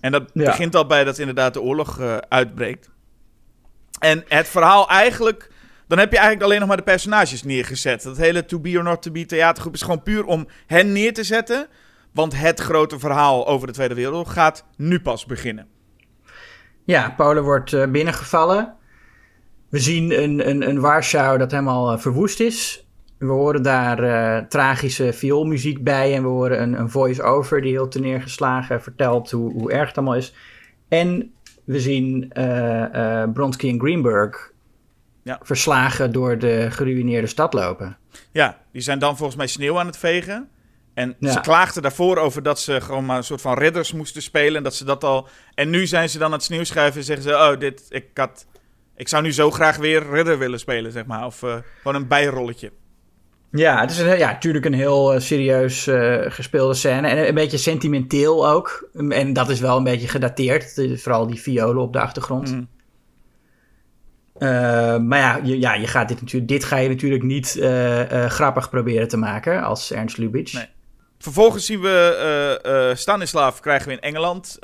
En 0.00 0.12
dat 0.12 0.30
Ja. 0.34 0.44
begint 0.44 0.74
al 0.76 0.86
bij 0.86 1.04
dat 1.04 1.18
inderdaad 1.18 1.54
de 1.54 1.60
oorlog 1.60 2.00
eh, 2.00 2.16
uitbreekt. 2.28 2.90
En 3.98 4.24
het 4.28 4.48
verhaal 4.48 4.88
eigenlijk, 4.88 5.50
dan 5.88 5.98
heb 5.98 6.10
je 6.10 6.16
eigenlijk 6.16 6.46
alleen 6.46 6.58
nog 6.58 6.68
maar 6.68 6.76
de 6.76 6.82
personages 6.82 7.42
neergezet. 7.42 8.02
Dat 8.02 8.16
hele 8.16 8.44
To 8.44 8.58
Be 8.60 8.76
or 8.76 8.82
Not 8.82 9.02
To 9.02 9.10
Be 9.10 9.26
theatergroep 9.26 9.74
is 9.74 9.82
gewoon 9.82 10.02
puur 10.02 10.24
om 10.24 10.46
hen 10.66 10.92
neer 10.92 11.14
te 11.14 11.24
zetten. 11.24 11.66
Want 12.12 12.36
het 12.38 12.60
grote 12.60 12.98
verhaal 12.98 13.46
over 13.46 13.66
de 13.66 13.72
Tweede 13.72 13.94
Wereldoorlog 13.94 14.32
gaat 14.32 14.64
nu 14.76 15.00
pas 15.00 15.26
beginnen. 15.26 15.66
Ja, 16.84 17.10
Polen 17.16 17.42
wordt 17.42 17.72
eh, 17.72 17.86
binnengevallen. 17.86 18.74
We 19.68 19.78
zien 19.78 20.22
een, 20.22 20.48
een, 20.48 20.68
een 20.68 20.80
Warschau 20.80 21.38
dat 21.38 21.50
helemaal 21.50 21.92
eh, 21.92 21.98
verwoest 21.98 22.40
is. 22.40 22.86
We 23.26 23.32
horen 23.32 23.62
daar 23.62 23.98
eh, 24.02 24.44
tragische 24.46 25.12
vioolmuziek 25.12 25.84
bij 25.84 26.14
en 26.14 26.22
we 26.22 26.28
horen 26.28 26.62
een, 26.62 26.78
een 26.78 26.90
voice-over 26.90 27.60
die 27.60 27.70
heel 27.72 27.88
neergeslagen 28.00 28.82
vertelt 28.82 29.30
hoe, 29.30 29.52
hoe 29.52 29.72
erg 29.72 29.88
het 29.88 29.96
allemaal 29.96 30.16
is. 30.16 30.34
En 30.88 31.32
we 31.64 31.80
zien 31.80 32.32
Bronsky 33.32 33.68
en 33.68 33.80
Greenberg 33.80 34.52
Ja. 35.22 35.38
verslagen 35.42 36.12
door 36.12 36.38
de 36.38 36.66
geruïneerde 36.70 37.26
stad 37.26 37.52
lopen. 37.52 37.96
Ja, 38.32 38.58
die 38.72 38.82
zijn 38.82 38.98
dan 38.98 39.16
volgens 39.16 39.36
mij 39.38 39.46
sneeuw 39.46 39.78
aan 39.78 39.86
het 39.86 39.96
vegen. 39.98 40.48
En 40.94 41.16
Ja. 41.18 41.32
ze 41.32 41.40
klaagden 41.40 41.82
daarvoor 41.82 42.16
over 42.16 42.42
dat 42.42 42.60
ze 42.60 42.80
gewoon 42.80 43.04
maar 43.06 43.16
een 43.16 43.24
soort 43.24 43.40
van 43.40 43.58
ridders 43.58 43.92
moesten 43.92 44.22
spelen. 44.22 44.56
En 44.56 44.62
dat 44.62 44.74
ze 44.74 44.84
dat 44.84 45.04
al. 45.04 45.28
En 45.54 45.70
nu 45.70 45.86
zijn 45.86 46.08
ze 46.08 46.18
dan 46.18 46.26
aan 46.26 46.32
het 46.32 46.42
sneeuw 46.42 46.64
schuiven 46.64 47.00
en 47.00 47.06
zeggen 47.06 47.24
ze: 47.24 47.34
Oh, 47.34 47.58
dit, 47.58 47.86
ik 47.88 48.06
had. 48.14 48.46
Ik 48.96 49.08
zou 49.08 49.22
nu 49.22 49.32
zo 49.32 49.50
graag 49.50 49.76
weer 49.76 50.10
ridder 50.10 50.38
willen 50.38 50.58
spelen, 50.58 50.92
zeg 50.92 51.06
maar. 51.06 51.24
Of 51.26 51.38
gewoon 51.38 51.94
een 52.02 52.06
bijrolletje. 52.08 52.72
Ja, 53.52 53.80
het 53.80 53.90
is 53.90 53.98
een, 53.98 54.18
ja, 54.18 54.30
natuurlijk 54.30 54.64
een 54.64 54.74
heel 54.74 55.12
eh, 55.12 55.20
serieus 55.20 55.86
eh, 55.86 56.18
gespeelde 56.26 56.74
scène. 56.74 57.08
En 57.08 57.28
een 57.28 57.34
beetje 57.34 57.58
sentimenteel 57.58 58.48
ook. 58.48 58.88
En 59.08 59.32
dat 59.32 59.48
is 59.48 59.60
wel 59.60 59.76
een 59.76 59.84
beetje 59.84 60.08
gedateerd. 60.08 60.86
Vooral 60.94 61.26
die 61.26 61.40
violen 61.40 61.82
op 61.82 61.92
de 61.92 62.00
achtergrond. 62.00 62.52
Mm. 62.52 62.68
Eh, 64.38 64.48
maar 64.98 65.18
ja 65.18 65.40
je, 65.42 65.58
ja, 65.58 65.74
je 65.74 65.86
gaat 65.86 66.08
dit, 66.08 66.20
natuurlijk, 66.20 66.50
dit 66.50 66.64
ga 66.64 66.76
je 66.76 66.88
natuurlijk 66.88 67.22
niet 67.22 67.60
grappig 68.28 68.70
proberen 68.70 69.08
te 69.08 69.16
maken 69.16 69.62
als 69.62 69.92
Ernst 69.92 70.18
Lubitsch. 70.18 70.54
Nee. 70.54 70.66
Vervolgens 71.18 71.66
zien 71.66 71.80
we 71.80 72.92
Stanislav 72.96 73.60
krijgen 73.60 73.88
we 73.88 73.94
in 73.94 74.00
Engeland. 74.00 74.58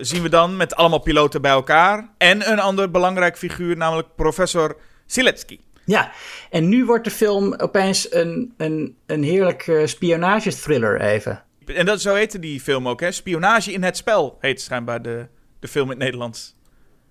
zien 0.00 0.22
we 0.22 0.28
dan 0.28 0.56
met 0.56 0.74
allemaal 0.74 1.00
piloten 1.00 1.42
bij 1.42 1.50
elkaar. 1.50 2.08
En 2.18 2.50
een 2.50 2.60
ander 2.60 2.90
belangrijk 2.90 3.38
figuur, 3.38 3.76
namelijk 3.76 4.08
professor 4.16 4.76
Siletsky. 5.06 5.58
Ja, 5.86 6.12
en 6.50 6.68
nu 6.68 6.84
wordt 6.84 7.04
de 7.04 7.10
film 7.10 7.54
opeens 7.54 8.12
een, 8.12 8.54
een, 8.56 8.96
een 9.06 9.22
heerlijk 9.22 9.80
spionagethriller 9.84 11.00
even. 11.00 11.44
En 11.66 11.86
dat, 11.86 12.00
zo 12.00 12.14
heette 12.14 12.38
die 12.38 12.60
film 12.60 12.88
ook, 12.88 13.00
hè? 13.00 13.12
Spionage 13.12 13.72
in 13.72 13.82
het 13.82 13.96
spel 13.96 14.36
heet 14.40 14.60
schijnbaar 14.60 15.02
de, 15.02 15.26
de 15.60 15.68
film 15.68 15.84
in 15.84 15.90
het 15.90 15.98
Nederlands. 15.98 16.56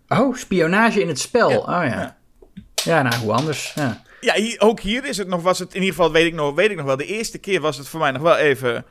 Oh, 0.08 0.36
spionage 0.36 1.02
in 1.02 1.08
het 1.08 1.20
spel. 1.20 1.50
Ja, 1.50 1.58
oh 1.58 1.66
ja. 1.66 1.86
ja. 1.86 2.18
ja. 2.74 3.02
nou, 3.02 3.16
hoe 3.16 3.34
anders. 3.34 3.74
Ja. 3.76 4.04
Ja, 4.26 4.34
hier, 4.34 4.60
ook 4.60 4.80
hier 4.80 5.06
is 5.06 5.18
het 5.18 5.28
nog, 5.28 5.42
was 5.42 5.60
het 5.60 5.74
in 5.74 5.82
ieder 5.82 5.96
geval, 5.96 6.12
weet 6.12 6.26
ik, 6.26 6.34
nog, 6.34 6.56
weet 6.56 6.70
ik 6.70 6.78
nog 6.78 6.86
wel, 6.86 6.98
de 6.98 7.06
eerste 7.06 7.38
keer 7.38 7.62
was 7.62 7.78
het 7.78 7.88
voor 7.88 8.00
mij 8.00 8.12
nog 8.12 8.22
wel 8.22 8.36
even, 8.36 8.86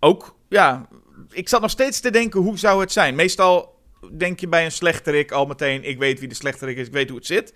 ook, 0.00 0.36
ja, 0.48 0.88
ik 1.30 1.48
zat 1.48 1.60
nog 1.60 1.70
steeds 1.70 2.00
te 2.00 2.10
denken, 2.10 2.40
hoe 2.40 2.58
zou 2.58 2.80
het 2.80 2.92
zijn? 2.92 3.14
Meestal 3.14 3.78
denk 4.12 4.40
je 4.40 4.48
bij 4.48 4.64
een 4.64 4.72
slechterik 4.72 5.32
al 5.32 5.46
meteen, 5.46 5.84
ik 5.84 5.98
weet 5.98 6.18
wie 6.18 6.28
de 6.28 6.34
slechterik 6.34 6.76
is, 6.76 6.86
ik 6.86 6.92
weet 6.92 7.08
hoe 7.08 7.18
het 7.18 7.26
zit. 7.26 7.54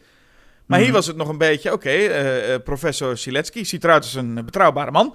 Maar 0.66 0.79
hier 0.79 0.87
Mhm. 0.88 0.96
was 0.96 1.07
het 1.07 1.16
nog 1.16 1.29
een 1.29 1.38
beetje, 1.38 1.72
oké, 1.72 1.88
eh, 1.88 2.55
eh, 2.55 2.62
professor 2.62 3.18
Siletsky 3.18 3.64
ziet 3.64 3.85
eruit 3.85 4.03
als 4.03 4.14
een 4.14 4.35
betrouwbare 4.44 4.90
man. 4.90 5.14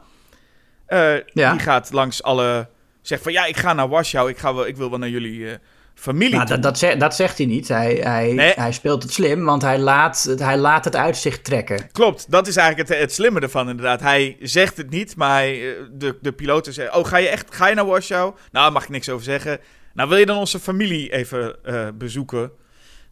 Eh, 0.85 1.13
Ja. 1.25 1.51
Die 1.51 1.59
gaat 1.59 1.91
langs 1.91 2.23
alle, 2.23 2.67
zegt 3.01 3.23
van, 3.23 3.31
ja, 3.31 3.45
ik 3.45 3.57
ga 3.57 3.73
naar 3.73 3.87
Warschau, 3.89 4.29
ik, 4.29 4.37
ga 4.37 4.53
wel, 4.53 4.67
ik 4.67 4.77
wil 4.77 4.89
wel 4.89 4.99
naar 4.99 5.09
jullie 5.09 5.49
eh, 5.49 5.55
familie 5.95 6.35
Nou, 6.35 6.47
dat, 6.47 6.63
dat, 6.63 6.77
zegt, 6.77 6.99
dat 6.99 7.15
zegt 7.15 7.37
hij 7.37 7.47
niet. 7.47 7.67
Hij, 7.67 7.93
hij, 7.95 8.31
Nee. 8.33 8.53
hij 8.55 8.71
speelt 8.71 9.03
het 9.03 9.13
slim, 9.13 9.45
want 9.45 9.61
hij 9.61 9.79
laat, 9.79 10.23
het- 10.23 10.39
hij 10.39 10.57
laat 10.57 10.85
het 10.85 10.95
uit 10.95 11.17
zich 11.17 11.41
trekken. 11.41 11.91
Klopt, 11.91 12.31
dat 12.31 12.47
is 12.47 12.55
eigenlijk 12.55 12.89
het, 12.89 12.99
het 12.99 13.13
slimme 13.13 13.39
ervan 13.39 13.69
inderdaad. 13.69 13.99
Hij 13.99 14.37
zegt 14.41 14.77
het 14.77 14.89
niet, 14.89 15.15
maar 15.15 15.31
hij, 15.31 15.75
eh, 15.77 15.83
de, 15.91 16.17
de 16.21 16.31
piloten 16.31 16.73
zeggen... 16.73 16.95
Oh, 16.95 17.05
ga 17.05 17.17
je 17.17 17.27
echt 17.27 17.55
ga 17.55 17.67
je 17.67 17.75
naar 17.75 17.85
Warschau? 17.85 18.23
Nou, 18.23 18.35
daar 18.65 18.71
mag 18.71 18.83
ik 18.83 18.89
niks 18.89 19.09
over 19.09 19.23
zeggen. 19.25 19.59
Nou, 19.93 20.09
wil 20.09 20.17
je 20.17 20.25
dan 20.25 20.37
onze 20.37 20.59
familie 20.59 21.11
even 21.11 21.63
eh, 21.63 21.87
bezoeken? 21.93 22.51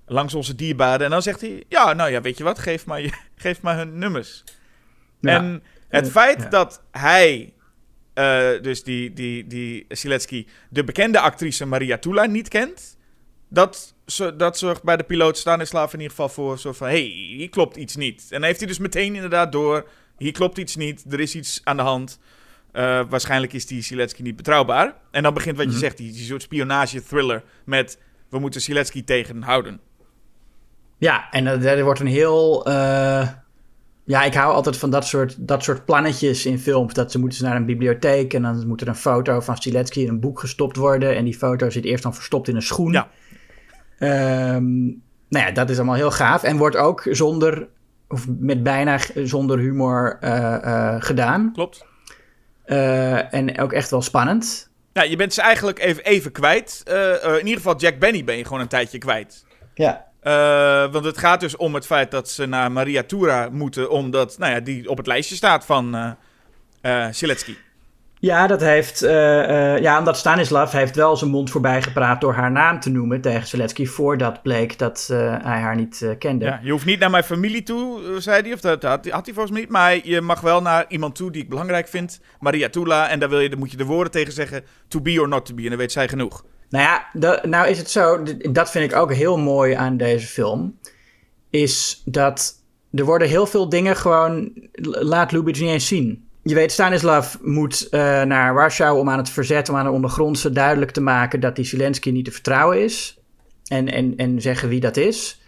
Langs 0.10 0.34
onze 0.34 0.56
dierbaren. 0.56 1.06
En 1.06 1.12
dan 1.12 1.22
zegt 1.22 1.42
hij... 1.42 1.64
Ja, 1.70 1.94
nou 1.94 2.12
ja, 2.12 2.22
weet 2.22 2.38
je 2.38 2.44
wat? 2.44 2.60
Geef 2.60 2.86
maar, 2.86 3.02
je, 3.02 3.12
geef 3.36 3.62
maar 3.62 3.78
hun 3.78 3.98
nummers. 3.98 4.44
Ja. 5.20 5.38
En 5.38 5.64
het 5.90 6.12
feit 6.12 6.42
ja. 6.42 6.50
dat 6.50 6.84
hij... 6.92 7.54
eh, 8.14 8.50
dus 8.62 8.84
die, 8.84 9.14
die, 9.14 9.48
die 9.48 9.86
Siletsky... 9.90 10.48
de 10.70 10.84
bekende 10.84 11.20
actrice 11.20 11.66
Maria 11.66 11.98
Tula 11.98 12.26
niet 12.26 12.48
kent... 12.48 12.96
Dat, 13.50 13.96
dat 14.38 14.58
zorgt 14.58 14.84
bij 14.84 14.98
de 14.98 15.04
piloot 15.04 15.38
Stanislav 15.38 15.94
in 15.94 16.00
ieder 16.00 16.16
geval 16.16 16.30
voor 16.30 16.60
zo 16.60 16.74
van... 16.74 16.88
hé, 16.88 16.94
hey, 16.94 17.36
hier 17.38 17.50
klopt 17.50 17.76
iets 17.76 17.96
niet. 17.96 18.22
En 18.22 18.28
dan 18.40 18.44
heeft 18.44 18.60
hij 18.60 18.68
dus 18.68 18.80
meteen 18.80 19.16
inderdaad 19.16 19.52
door... 19.52 19.88
hier 20.18 20.32
klopt 20.32 20.58
iets 20.58 20.76
niet, 20.76 21.04
er 21.10 21.20
is 21.20 21.36
iets 21.36 21.62
aan 21.64 21.78
de 21.78 21.84
hand. 21.84 22.20
Eh, 22.72 23.02
waarschijnlijk 23.10 23.54
is 23.54 23.66
die 23.66 23.82
Siletsky 23.82 24.22
niet 24.22 24.36
betrouwbaar. 24.36 24.96
En 25.12 25.24
dan 25.24 25.34
begint 25.34 25.56
wat 25.58 25.66
je 25.66 25.72
Mhm. 25.72 25.80
zegt, 25.80 25.98
die, 25.98 26.12
die 26.12 26.26
soort 26.26 26.42
spionage-thriller... 26.42 27.44
met 27.66 28.00
we 28.30 28.40
moeten 28.40 28.62
Siletsky 28.62 29.04
tegenhouden. 29.04 29.80
Ja, 30.98 31.30
en 31.32 31.46
er, 31.46 31.66
er 31.66 31.84
wordt 31.84 32.00
een 32.00 32.08
heel. 32.08 32.66
eh, 32.66 33.28
ja, 34.04 34.24
ik 34.24 34.34
hou 34.34 34.54
altijd 34.54 34.78
van 34.78 34.90
dat 34.90 35.06
soort, 35.06 35.48
dat 35.48 35.64
soort 35.64 35.86
plannetjes 35.86 36.46
in 36.46 36.60
films. 36.60 36.94
Dat 36.94 37.12
ze 37.12 37.20
moeten 37.20 37.44
naar 37.44 37.56
een 37.56 37.66
bibliotheek 37.66 38.34
en 38.34 38.42
dan 38.42 38.68
moet 38.68 38.82
er 38.82 38.88
een 38.88 38.96
foto 38.96 39.40
van 39.40 39.58
Stiletsky 39.58 40.00
in 40.00 40.08
een 40.08 40.20
boek 40.20 40.40
gestopt 40.40 40.76
worden. 40.76 41.16
En 41.16 41.24
die 41.24 41.38
foto 41.38 41.70
zit 41.70 41.86
eerst 41.86 42.04
dan 42.04 42.14
verstopt 42.16 42.48
in 42.48 42.56
een 42.56 42.62
schoen. 42.62 42.92
Ja. 42.92 43.08
Ehm, 44.00 44.86
nou 45.30 45.46
ja, 45.46 45.52
dat 45.52 45.70
is 45.70 45.78
allemaal 45.78 45.96
heel 45.96 46.12
gaaf. 46.12 46.44
En 46.44 46.58
wordt 46.58 46.76
ook 46.76 47.08
zonder, 47.10 47.68
of 48.08 48.26
met 48.40 48.64
bijna 48.64 49.00
zonder 49.16 49.60
humor 49.60 50.18
eh, 50.22 50.54
eh, 50.64 51.02
gedaan. 51.02 51.52
Klopt? 51.54 51.86
Eh, 52.66 53.34
en 53.34 53.60
ook 53.60 53.74
echt 53.74 53.90
wel 53.90 54.02
spannend. 54.02 54.70
Ja, 54.94 55.04
je 55.04 55.16
bent 55.16 55.34
ze 55.34 55.42
eigenlijk 55.42 55.80
even, 55.80 56.04
even 56.04 56.32
kwijt. 56.32 56.82
Eh, 56.86 57.24
eh, 57.24 57.32
in 57.32 57.46
ieder 57.46 57.56
geval 57.58 57.78
Jack 57.78 58.00
Benny 58.00 58.24
ben 58.24 58.38
je 58.38 58.46
gewoon 58.46 58.62
een 58.62 58.68
tijdje 58.68 58.98
kwijt. 58.98 59.46
Ja. 59.74 60.06
Eh, 60.20 60.92
want 60.92 61.06
het 61.06 61.18
gaat 61.18 61.40
dus 61.40 61.56
om 61.56 61.74
het 61.74 61.86
feit 61.86 62.12
dat 62.12 62.30
ze 62.30 62.46
naar 62.46 62.72
Maria 62.72 63.04
Tura 63.04 63.50
moeten, 63.52 63.90
omdat 63.90 64.38
nou 64.38 64.52
ja, 64.52 64.60
die 64.60 64.90
op 64.90 64.98
het 64.98 65.08
lijstje 65.08 65.36
staat 65.36 65.66
van 65.66 66.16
eh 66.82 67.08
Siletsky. 67.12 67.56
Ja, 68.20 68.48
dat 68.48 68.62
heeft. 68.62 69.00
ja, 69.80 70.00
omdat 70.00 70.18
Stanislav 70.18 70.72
heeft 70.72 70.96
wel 70.96 71.18
zijn 71.18 71.32
mond 71.32 71.50
voorbij 71.50 71.82
gepraat 71.82 72.22
door 72.22 72.34
haar 72.34 72.52
naam 72.52 72.80
te 72.80 72.90
noemen 72.90 73.22
tegen 73.22 73.48
Zelensky. 73.48 73.86
Voordat 73.86 74.42
bleek 74.42 74.80
dat 74.80 75.08
hij 75.42 75.60
haar 75.60 75.76
niet 75.76 76.16
kende. 76.20 76.46
Ja, 76.46 76.60
je 76.64 76.72
hoeft 76.72 76.86
niet 76.86 77.00
naar 77.00 77.10
mijn 77.10 77.24
familie 77.24 77.64
toe, 77.64 78.02
zei 78.18 78.42
hij. 78.42 78.54
Of 78.54 78.60
dat 78.60 78.84
had, 78.84 79.10
had 79.10 79.26
hij 79.26 79.34
volgens 79.34 79.52
mij 79.52 79.62
niet. 79.62 79.70
Maar 79.70 80.08
je 80.08 80.22
mag 80.22 80.42
wel 80.42 80.62
naar 80.62 80.86
iemand 80.88 81.16
toe 81.16 81.32
die 81.32 81.42
ik 81.42 81.50
belangrijk 81.50 81.88
vind. 81.88 82.22
Maria 82.40 82.70
Tula. 82.70 83.10
En 83.10 83.20
daar, 83.20 83.30
wil 83.30 83.40
je, 83.40 83.50
daar 83.50 83.60
moet 83.60 83.72
je 83.72 83.78
de 83.78 83.86
woorden 83.86 84.12
tegen 84.12 84.34
zeggen. 84.34 84.64
To 84.88 85.02
be 85.02 85.22
or 85.22 85.28
not 85.28 85.46
to 85.46 85.54
be. 85.54 85.64
En 85.64 85.70
dan 85.70 85.78
weet 85.78 85.92
zij 85.92 86.08
genoeg. 86.08 86.44
Nou 86.70 86.84
ja, 86.84 87.10
nou 87.44 87.68
is 87.68 87.78
het 87.78 87.90
zo, 87.90 88.24
dat 88.52 88.72
vind 88.72 88.92
ik 88.92 88.98
ook 88.98 89.14
heel 89.14 89.38
mooi 89.38 89.74
aan 89.74 89.98
deze 89.98 90.28
film, 90.28 90.78
is 91.50 92.02
dat 92.06 92.54
er 92.94 93.06
worden 93.06 93.28
heel 93.28 93.46
veel 93.46 93.70
dingen 93.70 93.96
gewoon, 93.96 94.52
laat 94.82 95.32
Lubitsch 95.32 95.62
niet 95.62 95.72
eens 95.72 95.88
zien. 95.88 96.28
Je 96.44 96.56
weet, 96.56 96.72
Stanislav 96.72 97.36
moet 97.42 97.90
eh, 97.90 98.00
naar 98.24 98.54
Warschau 98.54 99.00
om 99.00 99.10
aan 99.10 99.18
het 99.18 99.30
verzet, 99.30 99.70
om 99.70 99.76
aan 99.76 99.86
de 99.86 99.92
ondergrondse 99.92 100.52
duidelijk 100.52 100.92
te 100.92 101.02
maken 101.02 101.40
dat 101.40 101.56
die 101.56 101.66
Zelensky 101.66 102.10
niet 102.10 102.26
te 102.26 102.32
vertrouwen 102.32 102.84
is. 102.84 103.22
En, 103.68 103.92
en, 103.92 104.14
en 104.18 104.42
zeggen 104.42 104.70
wie 104.70 104.80
dat 104.80 104.98
is. 104.98 105.42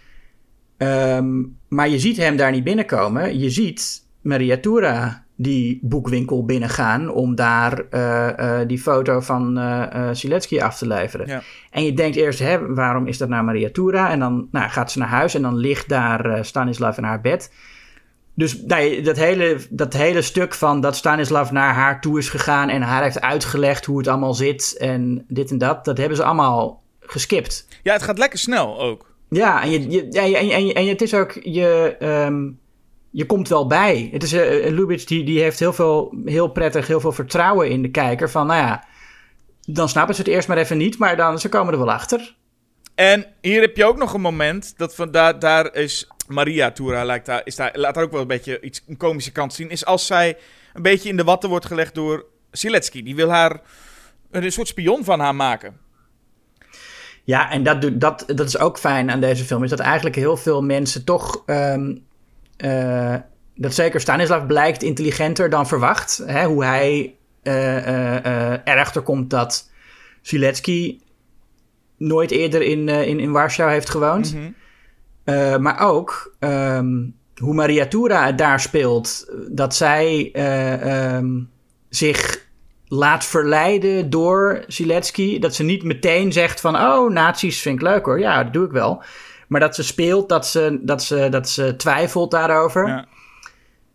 Ehm, 0.78 1.44
maar 1.68 1.90
je 1.90 2.00
ziet 2.00 2.18
hem 2.18 2.38
daar 2.38 2.52
niet 2.52 2.64
binnenkomen. 2.64 3.40
Je 3.40 3.50
ziet 3.50 4.06
Maria 4.22 4.58
Tura 4.58 5.26
die 5.42 5.80
boekwinkel 5.82 6.46
binnengaan 6.46 7.12
om 7.12 7.36
daar 7.36 7.84
eh, 7.90 8.60
eh, 8.62 8.68
die 8.68 8.80
foto 8.80 9.20
van 9.20 9.58
eh 9.58 9.84
eh, 10.10 10.16
Zelensky 10.16 10.60
af 10.60 10.78
te 10.78 10.88
leveren. 10.88 11.28
Ja. 11.28 11.42
En 11.72 11.84
je 11.86 11.94
denkt 11.94 12.18
eerst, 12.18 12.40
hè, 12.40 12.74
waarom 12.74 13.08
is 13.08 13.18
dat 13.18 13.30
nou 13.30 13.44
Maria 13.44 13.70
Tura? 13.72 14.10
En 14.12 14.20
dan 14.20 14.48
nou, 14.52 14.70
gaat 14.70 14.92
ze 14.92 15.00
naar 15.00 15.08
huis 15.08 15.34
en 15.36 15.42
dan 15.42 15.56
ligt 15.58 15.90
daar 15.90 16.46
Stanislav 16.46 16.98
in 16.98 17.04
haar 17.04 17.22
bed. 17.22 17.52
Dus 18.34 18.62
nee, 18.62 19.02
dat, 19.02 19.18
hele, 19.18 19.58
dat 19.70 19.94
hele 19.94 20.22
stuk 20.22 20.54
van 20.54 20.82
dat 20.82 20.96
Stanislav 20.96 21.52
naar 21.52 21.74
haar 21.74 22.02
toe 22.02 22.18
is 22.20 22.30
gegaan 22.30 22.70
en 22.70 22.82
haar 22.82 23.04
heeft 23.04 23.22
uitgelegd 23.22 23.86
hoe 23.86 23.98
het 23.98 24.08
allemaal 24.08 24.34
zit 24.34 24.76
en 24.80 25.26
dit 25.28 25.52
en 25.52 25.58
dat, 25.58 25.86
dat 25.86 25.98
hebben 25.98 26.18
ze 26.18 26.24
allemaal 26.24 26.82
geskipt. 27.00 27.68
Ja, 27.84 27.94
het 27.94 28.04
gaat 28.04 28.18
lekker 28.18 28.40
snel 28.40 28.80
ook. 28.82 29.08
Ja, 29.30 29.64
en, 29.64 29.72
je, 29.72 29.92
je, 29.92 30.08
en, 30.20 30.30
je- 30.30 30.38
en, 30.54 30.66
je- 30.66 30.74
en 30.74 30.88
het 30.88 31.02
is 31.02 31.14
ook, 31.14 31.32
je, 31.44 31.96
ehm, 32.00 32.50
je 33.12 33.26
komt 33.26 33.48
wel 33.48 33.68
bij. 33.68 34.10
Het 34.12 34.24
is, 34.24 34.34
eh 34.34 34.72
Lubitsch 34.72 35.06
die, 35.08 35.24
die 35.24 35.42
heeft 35.42 35.60
heel 35.60 35.74
veel, 35.74 36.14
heel 36.26 36.48
prettig, 36.48 36.88
heel 36.88 37.00
veel 37.00 37.12
vertrouwen 37.12 37.70
in 37.70 37.82
de 37.82 37.90
kijker. 37.92 38.30
Van, 38.30 38.48
nou 38.48 38.60
ja, 38.62 38.84
dan 39.66 39.90
snappen 39.90 40.16
ze 40.16 40.22
het 40.22 40.30
eerst 40.30 40.48
maar 40.48 40.58
even 40.58 40.78
niet, 40.78 40.98
maar 40.98 41.16
dan, 41.18 41.40
ze 41.40 41.50
komen 41.50 41.74
er 41.74 41.80
wel 41.80 41.92
achter. 41.92 42.36
En 42.96 43.26
hier 43.42 43.62
heb 43.62 43.78
je 43.78 43.86
ook 43.86 43.98
nog 43.98 44.14
een 44.14 44.22
moment. 44.22 44.74
Dat 44.78 44.96
van 44.96 45.12
daar, 45.12 45.40
daar 45.40 45.76
is 45.76 46.08
Maria 46.28 46.72
Tura. 46.72 47.04
Lijkt 47.04 47.26
daar, 47.26 47.42
is 47.44 47.56
daar, 47.56 47.72
laat 47.74 47.94
daar 47.94 48.04
ook 48.04 48.12
wel 48.12 48.22
een 48.22 48.28
beetje 48.28 48.62
iets, 48.62 48.84
een 48.88 48.98
komische 48.98 49.32
kant 49.32 49.54
zien. 49.54 49.70
Is 49.70 49.86
als 49.86 50.06
zij 50.06 50.38
een 50.74 50.82
beetje 50.82 51.10
in 51.10 51.18
de 51.18 51.24
watten 51.24 51.50
wordt 51.50 51.66
gelegd 51.66 51.96
door 51.96 52.26
Zelensky. 52.52 53.04
Die 53.04 53.16
wil 53.16 53.30
haar 53.30 53.62
een 54.32 54.52
soort 54.52 54.68
spion 54.68 55.04
van 55.04 55.20
haar 55.20 55.36
maken. 55.36 55.78
Ja, 57.24 57.52
en 57.52 57.64
dat, 57.64 57.82
doet- 57.82 58.02
dat, 58.02 58.24
dat 58.28 58.48
is 58.48 58.58
ook 58.58 58.78
fijn 58.80 59.12
aan 59.12 59.20
deze 59.20 59.44
film. 59.44 59.64
Is 59.64 59.70
dat 59.70 59.80
eigenlijk 59.80 60.16
heel 60.16 60.38
veel 60.38 60.64
mensen 60.64 61.04
toch. 61.06 61.44
ehm, 61.46 61.96
eh, 62.60 63.16
dat 63.56 63.74
zeker 63.74 64.02
Stanislav 64.02 64.46
blijkt 64.46 64.84
intelligenter 64.84 65.50
dan 65.50 65.68
verwacht. 65.68 66.24
Hè, 66.26 66.46
hoe 66.46 66.66
hij 66.66 67.16
eh, 67.42 68.26
eh, 68.26 68.60
erachter 68.64 69.02
komt 69.02 69.30
dat 69.30 69.70
Zelensky 70.22 71.00
nooit 71.98 72.32
eerder 72.32 72.62
in, 72.62 72.90
in, 72.90 73.20
in 73.20 73.32
Warschau 73.32 73.72
heeft 73.72 73.90
gewoond. 73.90 74.34
Mhm. 74.34 74.52
Maar 75.62 75.80
ook 75.80 76.36
ehm, 76.40 76.96
hoe 77.40 77.54
Maria 77.54 77.88
Tura 77.88 78.26
het 78.26 78.38
daar 78.38 78.60
speelt. 78.60 79.34
Dat 79.48 79.76
zij 79.76 80.30
eh, 80.34 81.14
ehm, 81.14 81.40
zich 81.90 82.48
laat 82.88 83.26
verleiden 83.26 84.10
door 84.10 84.64
Zelensky. 84.68 85.40
Dat 85.40 85.56
ze 85.56 85.64
niet 85.64 85.84
meteen 85.84 86.34
zegt 86.34 86.60
van... 86.60 86.76
oh, 86.76 87.12
nazi's 87.12 87.62
vind 87.62 87.76
ik 87.76 87.88
leuk 87.88 88.06
hoor. 88.06 88.20
Ja, 88.20 88.44
dat 88.44 88.54
doe 88.54 88.66
ik 88.66 88.72
wel. 88.72 89.04
Maar 89.50 89.60
dat 89.60 89.76
ze 89.76 89.84
speelt, 89.84 90.30
dat 90.30 90.48
ze, 90.48 90.80
dat 90.82 91.04
ze, 91.04 91.30
dat 91.30 91.50
ze 91.50 91.76
twijfelt 91.76 92.32
daarover. 92.32 92.88
Ja. 92.88 93.08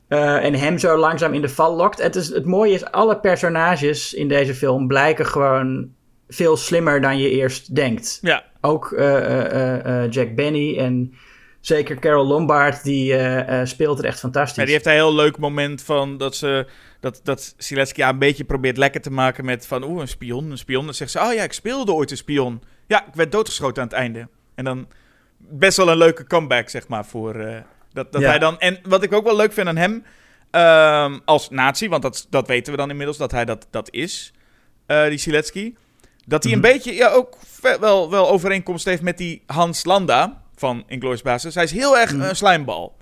Eh, 0.08 0.44
en 0.44 0.54
hem 0.54 0.78
zo 0.78 0.96
langzaam 0.96 1.34
in 1.34 1.40
de 1.40 1.48
val 1.48 1.76
lokt. 1.76 2.02
Het, 2.02 2.16
is, 2.16 2.28
het 2.28 2.44
mooie 2.44 2.74
is, 2.74 2.84
alle 2.84 3.18
personages 3.18 4.14
in 4.14 4.28
deze 4.28 4.54
film 4.54 4.86
blijken 4.86 5.26
gewoon 5.26 5.88
veel 6.28 6.56
slimmer 6.56 7.00
dan 7.00 7.18
je 7.18 7.30
eerst 7.30 7.74
denkt. 7.74 8.18
Ja. 8.22 8.44
Ook 8.60 8.92
eh, 8.92 10.02
eh, 10.02 10.10
Jack 10.10 10.34
Benny 10.34 10.78
en 10.78 11.14
zeker 11.60 11.98
Carol 11.98 12.26
Lombard, 12.26 12.82
die 12.82 13.16
speelt 13.64 13.98
er 13.98 14.04
echt 14.04 14.18
fantastisch. 14.18 14.56
Ja, 14.56 14.64
die 14.64 14.72
heeft 14.72 14.86
een 14.86 14.92
heel 14.92 15.14
leuk 15.14 15.38
moment 15.38 15.82
van 15.82 16.16
dat 16.16 16.36
ze 16.36 16.66
dat, 17.00 17.20
dat 17.22 17.54
haar 17.96 18.08
een 18.08 18.18
beetje 18.18 18.44
probeert 18.44 18.76
lekker 18.76 19.00
te 19.00 19.10
maken 19.10 19.44
met 19.44 19.66
van 19.66 19.84
oeh, 19.84 20.00
een 20.00 20.08
spion, 20.08 20.50
een 20.50 20.58
spion. 20.58 20.84
Dan 20.84 20.94
zegt 20.94 21.10
ze, 21.10 21.20
oh 21.20 21.32
ja, 21.32 21.42
ik 21.42 21.52
speelde 21.52 21.92
ooit 21.92 22.10
een 22.10 22.16
spion. 22.16 22.62
Ja, 22.86 23.06
ik 23.06 23.14
werd 23.14 23.32
doodgeschoten 23.32 23.82
aan 23.82 23.88
het 23.88 23.96
einde. 23.96 24.28
En 24.54 24.64
dan 24.64 24.86
best 25.48 25.76
wel 25.76 25.88
een 25.88 25.96
leuke 25.96 26.26
comeback, 26.26 26.68
zeg 26.68 26.88
maar, 26.88 27.04
voor 27.06 27.34
eh, 27.34 27.56
dat, 27.92 28.12
dat 28.12 28.20
Ja. 28.22 28.28
hij 28.28 28.38
dan... 28.38 28.58
En 28.58 28.78
wat 28.82 29.02
ik 29.02 29.12
ook 29.12 29.24
wel 29.24 29.36
leuk 29.36 29.52
vind 29.52 29.68
aan 29.68 29.76
hem, 29.76 30.04
ehm, 30.50 31.18
als 31.24 31.50
nazi, 31.50 31.88
want 31.88 32.02
dat, 32.02 32.26
dat 32.30 32.46
weten 32.46 32.72
we 32.72 32.78
dan 32.78 32.90
inmiddels, 32.90 33.16
dat 33.18 33.30
hij 33.30 33.44
dat, 33.44 33.66
dat 33.70 33.88
is, 33.92 34.32
eh, 34.86 35.08
die 35.08 35.18
Zelensky. 35.18 35.74
Dat 36.26 36.42
hij 36.44 36.52
Mhm. 36.56 36.64
een 36.64 36.72
beetje, 36.72 36.94
ja, 36.94 37.08
ook 37.10 37.36
wel, 37.80 38.10
wel 38.10 38.28
overeenkomst 38.28 38.84
heeft 38.84 39.02
met 39.02 39.18
die 39.18 39.42
Hans 39.46 39.84
Landa 39.84 40.42
van 40.56 40.84
Inglourious 40.86 41.22
Basis. 41.22 41.54
Hij 41.54 41.64
is 41.64 41.72
heel 41.72 41.98
erg 41.98 42.12
Mhm. 42.12 42.22
een 42.22 42.36
slijmbal. 42.36 42.96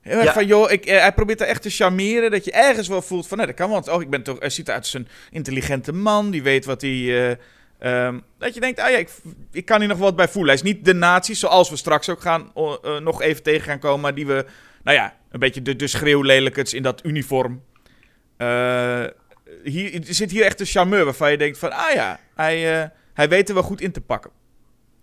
Heel 0.00 0.16
erg 0.16 0.24
Ja. 0.24 0.32
van, 0.32 0.46
joh, 0.46 0.70
ik, 0.70 0.86
eh, 0.86 1.00
hij 1.00 1.12
probeert 1.12 1.40
er 1.40 1.46
echt 1.46 1.62
te 1.62 1.70
charmeren. 1.70 2.30
Dat 2.30 2.44
je 2.44 2.52
ergens 2.52 2.88
wel 2.88 3.02
voelt 3.02 3.26
van, 3.26 3.36
nee, 3.38 3.46
dat 3.46 3.56
kan 3.56 3.66
wel. 3.70 3.74
Want, 3.80 3.88
oh, 3.96 4.02
ik 4.02 4.10
ben 4.10 4.22
toch, 4.22 4.38
hij 4.38 4.50
ziet 4.50 4.66
eruit 4.68 4.82
als 4.82 4.94
een 4.94 5.08
intelligente 5.30 5.92
man. 5.92 6.30
Die 6.30 6.42
weet 6.42 6.64
wat 6.64 6.80
hij... 6.80 7.38
eh, 7.84 8.06
ehm, 8.06 8.18
dat 8.38 8.54
je 8.54 8.60
denkt, 8.60 8.80
ah 8.80 8.90
ja, 8.90 8.96
ik, 8.96 9.10
ik 9.52 9.64
kan 9.64 9.78
hier 9.78 9.88
nog 9.88 9.98
wat 9.98 10.16
bij 10.16 10.28
voelen. 10.28 10.54
Hij 10.54 10.62
is 10.62 10.74
niet 10.74 10.84
de 10.84 10.94
nazi, 10.94 11.34
zoals 11.34 11.70
we 11.70 11.76
straks 11.76 12.08
ook 12.08 12.20
gaan, 12.20 12.52
eh, 12.54 12.98
nog 12.98 13.22
even 13.22 13.42
tegen 13.42 13.62
gaan 13.62 13.78
komen. 13.78 14.00
Maar 14.00 14.14
die 14.14 14.26
we, 14.26 14.46
nou 14.82 14.96
ja, 14.96 15.16
een 15.30 15.40
beetje 15.40 15.62
de, 15.62 15.76
de 15.76 15.86
schreeuwlelijkerts 15.86 16.74
in 16.74 16.82
dat 16.82 17.04
uniform. 17.04 17.62
Eh, 18.36 19.04
hier, 19.62 19.94
er 19.94 20.14
zit 20.14 20.30
hier 20.30 20.44
echt 20.44 20.60
een 20.60 20.66
charmeur 20.66 21.04
waarvan 21.04 21.30
je 21.30 21.38
denkt 21.38 21.58
van, 21.58 21.72
ah 21.72 21.92
ja, 21.94 22.18
hij, 22.34 22.82
eh, 22.82 22.88
hij 23.14 23.28
weet 23.28 23.48
er 23.48 23.54
wel 23.54 23.62
goed 23.62 23.80
in 23.80 23.92
te 23.92 24.00
pakken. 24.00 24.30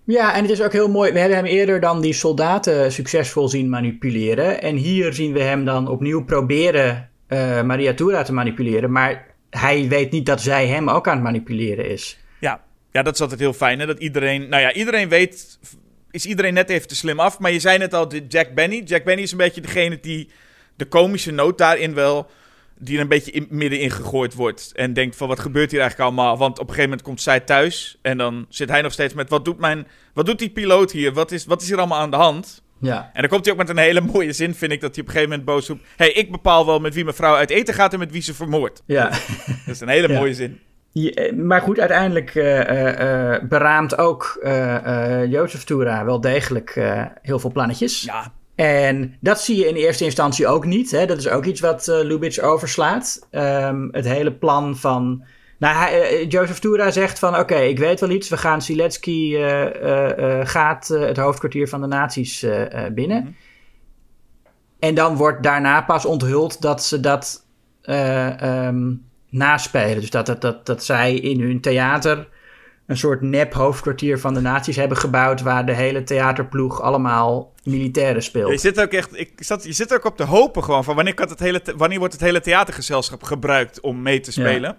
Ja, 0.03 0.35
en 0.35 0.41
het 0.41 0.51
is 0.51 0.61
ook 0.61 0.73
heel 0.73 0.89
mooi. 0.89 1.11
We 1.11 1.19
hebben 1.19 1.37
hem 1.37 1.45
eerder 1.45 1.79
dan 1.79 2.01
die 2.01 2.13
soldaten 2.13 2.91
succesvol 2.91 3.47
zien 3.47 3.69
manipuleren. 3.69 4.61
En 4.61 4.75
hier 4.75 5.13
zien 5.13 5.33
we 5.33 5.41
hem 5.41 5.65
dan 5.65 5.87
opnieuw 5.87 6.23
proberen 6.23 7.09
Maria 7.65 7.93
Tura 7.93 8.23
te 8.23 8.33
manipuleren. 8.33 8.91
Maar 8.91 9.25
hij 9.49 9.87
weet 9.87 10.11
niet 10.11 10.25
dat 10.25 10.41
zij 10.41 10.67
hem 10.67 10.89
ook 10.89 11.07
aan 11.07 11.13
het 11.13 11.23
manipuleren 11.23 11.89
is. 11.89 12.21
Ja, 12.91 13.01
dat 13.01 13.13
is 13.13 13.21
altijd 13.21 13.39
heel 13.39 13.53
fijn. 13.53 13.79
Hè? 13.79 13.85
Dat 13.85 13.99
iedereen, 13.99 14.49
nou 14.49 14.61
ja, 14.61 14.73
iedereen 14.73 15.09
weet, 15.09 15.59
is 16.11 16.25
iedereen 16.25 16.53
net 16.53 16.69
even 16.69 16.87
te 16.87 16.95
slim 16.95 17.19
af. 17.19 17.39
Maar 17.39 17.51
je 17.51 17.59
zei 17.59 17.77
net 17.77 17.93
al, 17.93 18.07
de 18.07 18.25
Jack 18.27 18.53
Benny. 18.53 18.81
Jack 18.85 19.03
Benny 19.03 19.21
is 19.21 19.31
een 19.31 19.37
beetje 19.37 19.61
degene 19.61 19.99
die 19.99 20.29
de 20.75 20.85
komische 20.85 21.31
noot 21.31 21.57
daarin 21.57 21.93
wel, 21.93 22.29
die 22.77 22.95
er 22.95 23.01
een 23.01 23.07
beetje 23.07 23.31
in, 23.31 23.47
middenin 23.49 23.91
gegooid 23.91 24.33
wordt. 24.33 24.71
En 24.75 24.93
denkt 24.93 25.15
van, 25.15 25.27
wat 25.27 25.39
gebeurt 25.39 25.71
hier 25.71 25.79
eigenlijk 25.79 26.09
allemaal? 26.09 26.37
Want 26.37 26.51
op 26.53 26.59
een 26.59 26.67
gegeven 26.73 26.89
moment 26.89 27.01
komt 27.07 27.21
zij 27.21 27.39
thuis 27.39 27.97
en 28.01 28.17
dan 28.17 28.45
zit 28.49 28.69
hij 28.69 28.81
nog 28.81 28.91
steeds 28.93 29.13
met, 29.13 29.29
wat 29.29 29.45
doet, 29.45 29.59
mijn, 29.59 29.87
wat 30.13 30.25
doet 30.25 30.39
die 30.39 30.49
piloot 30.49 30.91
hier? 30.91 31.13
Wat 31.13 31.31
is, 31.31 31.45
wat 31.45 31.61
is 31.61 31.67
hier 31.67 31.77
allemaal 31.77 31.99
aan 31.99 32.11
de 32.11 32.17
hand? 32.17 32.63
Ja. 32.79 33.09
En 33.13 33.21
dan 33.21 33.29
komt 33.29 33.43
hij 33.45 33.53
ook 33.53 33.59
met 33.59 33.69
een 33.69 33.77
hele 33.77 34.01
mooie 34.01 34.33
zin, 34.33 34.55
vind 34.55 34.71
ik, 34.71 34.81
dat 34.81 34.95
hij 34.95 35.01
op 35.03 35.07
een 35.09 35.13
gegeven 35.13 35.29
moment 35.29 35.47
boos 35.47 35.67
roept. 35.67 35.87
hey, 35.95 36.11
ik 36.11 36.31
bepaal 36.31 36.65
wel 36.65 36.79
met 36.79 36.93
wie 36.93 37.03
mijn 37.03 37.15
vrouw 37.15 37.35
uit 37.35 37.49
eten 37.49 37.73
gaat 37.73 37.93
en 37.93 37.99
met 37.99 38.11
wie 38.11 38.21
ze 38.21 38.33
vermoordt. 38.33 38.83
Ja. 38.85 39.09
Dat 39.65 39.75
is 39.75 39.79
een 39.79 39.87
hele 39.87 40.07
Ja. 40.07 40.19
mooie 40.19 40.33
zin. 40.33 40.59
Eh, 40.93 41.33
maar 41.33 41.61
goed, 41.61 41.79
uiteindelijk 41.79 42.35
eh, 42.35 43.33
eh, 43.33 43.43
beraamt 43.43 43.97
ook 43.97 44.39
eh 44.41 45.25
Jozef 45.25 45.63
Tura 45.63 46.05
wel 46.05 46.21
degelijk 46.21 46.73
heel 47.21 47.39
veel 47.39 47.51
plannetjes. 47.51 48.01
Ja, 48.01 48.33
En 48.55 49.17
dat 49.19 49.41
zie 49.41 49.57
je 49.57 49.67
in 49.67 49.75
eerste 49.75 50.03
instantie 50.03 50.47
ook 50.47 50.65
niet. 50.65 50.91
Hè? 50.91 51.05
Dat 51.05 51.17
is 51.17 51.29
ook 51.29 51.45
iets 51.45 51.59
wat 51.59 51.87
Lubitsch 51.87 52.39
overslaat. 52.39 53.27
Ehm, 53.29 53.87
het 53.91 54.05
hele 54.05 54.31
plan 54.31 54.77
van... 54.77 55.23
Nou, 55.57 55.75
hij, 55.75 56.25
Joseph 56.25 56.59
Tura 56.59 56.91
zegt 56.91 57.19
van... 57.19 57.39
Oké, 57.39 57.55
ik 57.55 57.79
weet 57.79 57.99
wel 57.99 58.09
iets. 58.09 58.29
We 58.29 58.37
gaan 58.37 58.61
eh, 60.17 60.47
gaat 60.47 60.87
het 60.87 61.17
hoofdkwartier 61.17 61.67
van 61.67 61.81
de 61.81 61.87
nazi's 61.87 62.43
eh, 62.43 62.85
binnen. 62.91 63.23
Mhm. 63.23 63.31
En 64.79 64.95
dan 64.95 65.15
wordt 65.15 65.43
daarna 65.43 65.81
pas 65.81 66.05
onthuld 66.05 66.61
dat 66.61 66.83
ze 66.83 66.99
dat 66.99 67.45
eh, 67.81 68.41
ehm, 68.41 68.93
naspelen. 69.31 69.99
Dus 69.99 70.09
dat, 70.09 70.25
dat, 70.25 70.41
dat, 70.41 70.65
dat 70.65 70.83
zij 70.83 71.15
in 71.15 71.41
hun 71.41 71.61
theater 71.61 72.27
een 72.87 72.97
soort 72.97 73.21
nep 73.21 73.53
hoofdkwartier 73.53 74.19
van 74.19 74.33
de 74.33 74.41
nazi's 74.41 74.75
hebben 74.75 74.97
gebouwd... 74.97 75.41
waar 75.41 75.65
de 75.65 75.75
hele 75.75 76.03
theaterploeg 76.03 76.81
allemaal 76.81 77.53
militairen 77.63 78.23
speelt. 78.23 78.51
Je 78.51 78.57
zit 78.57 78.81
ook 78.81 78.91
echt, 78.91 79.19
ik 79.19 79.31
zat, 79.35 79.63
je 79.63 79.71
zit 79.71 79.93
ook 79.93 80.05
op 80.05 80.17
te 80.17 80.23
hopen 80.23 80.63
gewoon 80.63 80.83
van 80.83 80.95
wanneer, 80.95 81.13
kan 81.13 81.29
het 81.29 81.39
hele, 81.39 81.61
wanneer 81.75 81.99
wordt 81.99 82.13
het 82.13 82.23
hele 82.23 82.41
theatergezelschap 82.41 83.23
gebruikt 83.23 83.79
om 83.79 84.01
mee 84.01 84.19
te 84.19 84.31
spelen. 84.31 84.77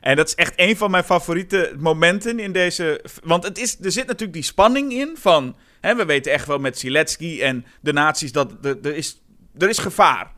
En 0.00 0.16
dat 0.16 0.28
is 0.28 0.34
echt 0.34 0.52
een 0.56 0.76
van 0.76 0.90
mijn 0.90 1.04
favoriete 1.04 1.74
momenten 1.78 2.38
in 2.38 2.52
deze. 2.52 3.04
Want 3.24 3.44
het 3.44 3.58
is, 3.58 3.78
er 3.82 3.92
zit 3.92 4.06
natuurlijk 4.06 4.32
die 4.32 4.42
spanning 4.42 4.92
in 4.92 5.16
van. 5.18 5.56
Hè, 5.80 5.96
we 5.96 6.04
weten 6.04 6.32
echt 6.32 6.46
wel 6.46 6.58
met 6.58 6.78
Zelensky 6.78 7.40
en 7.42 7.66
de 7.80 7.92
nazi's 7.92 8.32
dat 8.32 8.52
er, 8.62 8.78
er, 8.82 8.96
is, 8.96 9.22
er 9.58 9.68
is 9.68 9.78
gevaar. 9.78 10.32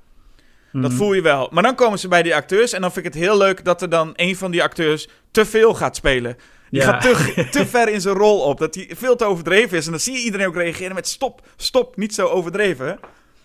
Dat 0.73 0.93
voel 0.93 1.13
je 1.13 1.23
wel. 1.23 1.49
Maar 1.51 1.63
dan 1.63 1.75
komen 1.75 1.99
ze 1.99 2.09
bij 2.09 2.23
die 2.23 2.35
acteurs 2.35 2.73
en 2.73 2.81
dan 2.81 2.93
vind 2.93 3.07
ik 3.07 3.13
het 3.13 3.23
heel 3.23 3.37
leuk 3.39 3.65
dat 3.65 3.83
er 3.83 3.89
dan 3.89 4.13
een 4.17 4.37
van 4.37 4.51
die 4.51 4.63
acteurs 4.63 5.09
te 5.31 5.45
veel 5.45 5.75
gaat 5.75 5.97
spelen. 5.97 6.37
Die 6.71 6.81
Ja. 6.81 6.87
gaat 6.87 7.03
te, 7.03 7.47
te 7.59 7.67
ver 7.67 7.89
in 7.89 8.01
zijn 8.01 8.15
rol 8.17 8.41
op. 8.41 8.59
Dat 8.59 8.75
hij 8.75 8.91
veel 8.97 9.17
te 9.17 9.25
overdreven 9.25 9.77
is. 9.79 9.85
En 9.85 9.91
dan 9.91 10.01
zie 10.01 10.13
je 10.13 10.23
iedereen 10.23 10.47
ook 10.47 10.55
reageren 10.57 10.95
met 10.95 11.09
stop, 11.09 11.41
stop, 11.57 11.97
niet 11.97 12.15
zo 12.15 12.27
overdreven. 12.27 12.99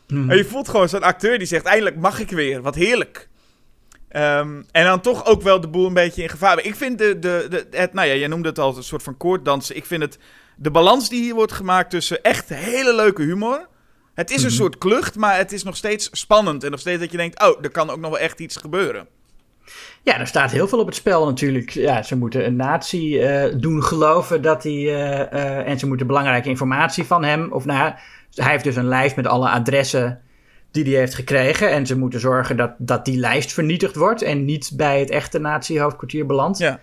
Mhm. 0.08 0.30
En 0.30 0.38
je 0.38 0.46
voelt 0.46 0.70
gewoon 0.70 0.90
zo'n 0.90 1.04
acteur 1.04 1.38
die 1.38 1.48
zegt, 1.48 1.66
eindelijk 1.66 1.96
mag 1.96 2.20
ik 2.20 2.30
weer. 2.30 2.62
Wat 2.62 2.76
heerlijk. 2.76 3.28
Ehm, 4.10 4.62
en 4.72 4.86
dan 4.86 5.02
toch 5.02 5.26
ook 5.26 5.42
wel 5.42 5.62
de 5.62 5.68
boel 5.68 5.88
een 5.88 5.94
beetje 5.94 6.22
in 6.24 6.30
gevaar. 6.30 6.64
Ik 6.64 6.76
vind 6.76 6.98
de, 6.98 7.20
de, 7.20 7.48
de 7.50 7.68
het, 7.72 7.94
nou 7.94 8.08
ja, 8.08 8.16
jij 8.16 8.28
noemde 8.28 8.50
het 8.50 8.60
al 8.60 8.78
een 8.78 8.84
soort 8.84 9.04
van 9.04 9.18
koorddansen. 9.18 9.76
Ik 9.76 9.86
vind 9.86 10.02
het, 10.02 10.18
de 10.56 10.72
balans 10.72 11.10
die 11.10 11.22
hier 11.22 11.34
wordt 11.36 11.52
gemaakt 11.52 11.90
tussen 11.90 12.24
echt 12.24 12.50
hele 12.50 12.96
leuke 12.96 13.22
humor. 13.22 13.68
Het 14.18 14.32
is 14.32 14.44
een 14.44 14.52
soort 14.52 14.78
klucht, 14.78 15.16
maar 15.16 15.38
het 15.38 15.52
is 15.52 15.64
nog 15.64 15.76
steeds 15.76 16.10
spannend. 16.12 16.64
En 16.64 16.72
nog 16.72 16.80
steeds 16.80 17.00
dat 17.00 17.12
je 17.12 17.18
denkt, 17.18 17.42
oh, 17.42 17.58
er 17.62 17.70
kan 17.72 17.90
ook 17.90 18.00
nog 18.00 18.10
wel 18.10 18.20
echt 18.20 18.40
iets 18.40 18.56
gebeuren. 18.56 19.08
Ja, 20.04 20.20
er 20.20 20.28
staat 20.28 20.52
heel 20.52 20.68
veel 20.68 20.80
op 20.80 20.86
het 20.86 20.96
spel 20.96 21.26
natuurlijk. 21.26 21.70
Ja, 21.70 22.04
ze 22.04 22.16
moeten 22.18 22.46
een 22.46 22.56
nazi 22.56 23.20
eh, 23.20 23.54
doen 23.60 23.84
geloven 23.84 24.42
dat 24.42 24.64
hij... 24.64 24.74
eh, 24.74 25.22
eh, 25.22 25.68
en 25.68 25.80
ze 25.80 25.88
moeten 25.88 26.08
belangrijke 26.08 26.50
informatie 26.50 27.04
van 27.04 27.24
hem... 27.24 27.52
Of 27.52 27.66
nou, 27.66 27.94
hij 28.36 28.52
heeft 28.52 28.64
dus 28.64 28.76
een 28.76 28.88
lijst 28.88 29.16
met 29.16 29.28
alle 29.28 29.50
adressen 29.50 30.22
die 30.72 30.84
hij 30.84 30.94
heeft 30.94 31.16
gekregen. 31.16 31.72
En 31.72 31.86
ze 31.86 31.98
moeten 31.98 32.20
zorgen 32.20 32.58
dat, 32.58 32.72
dat 32.78 33.06
die 33.06 33.18
lijst 33.18 33.54
vernietigd 33.54 33.96
wordt... 33.96 34.22
en 34.22 34.46
niet 34.46 34.72
bij 34.74 35.00
het 35.00 35.10
echte 35.10 35.40
nazi-hoofdkwartier 35.40 36.26
belandt. 36.26 36.58
Ja. 36.58 36.80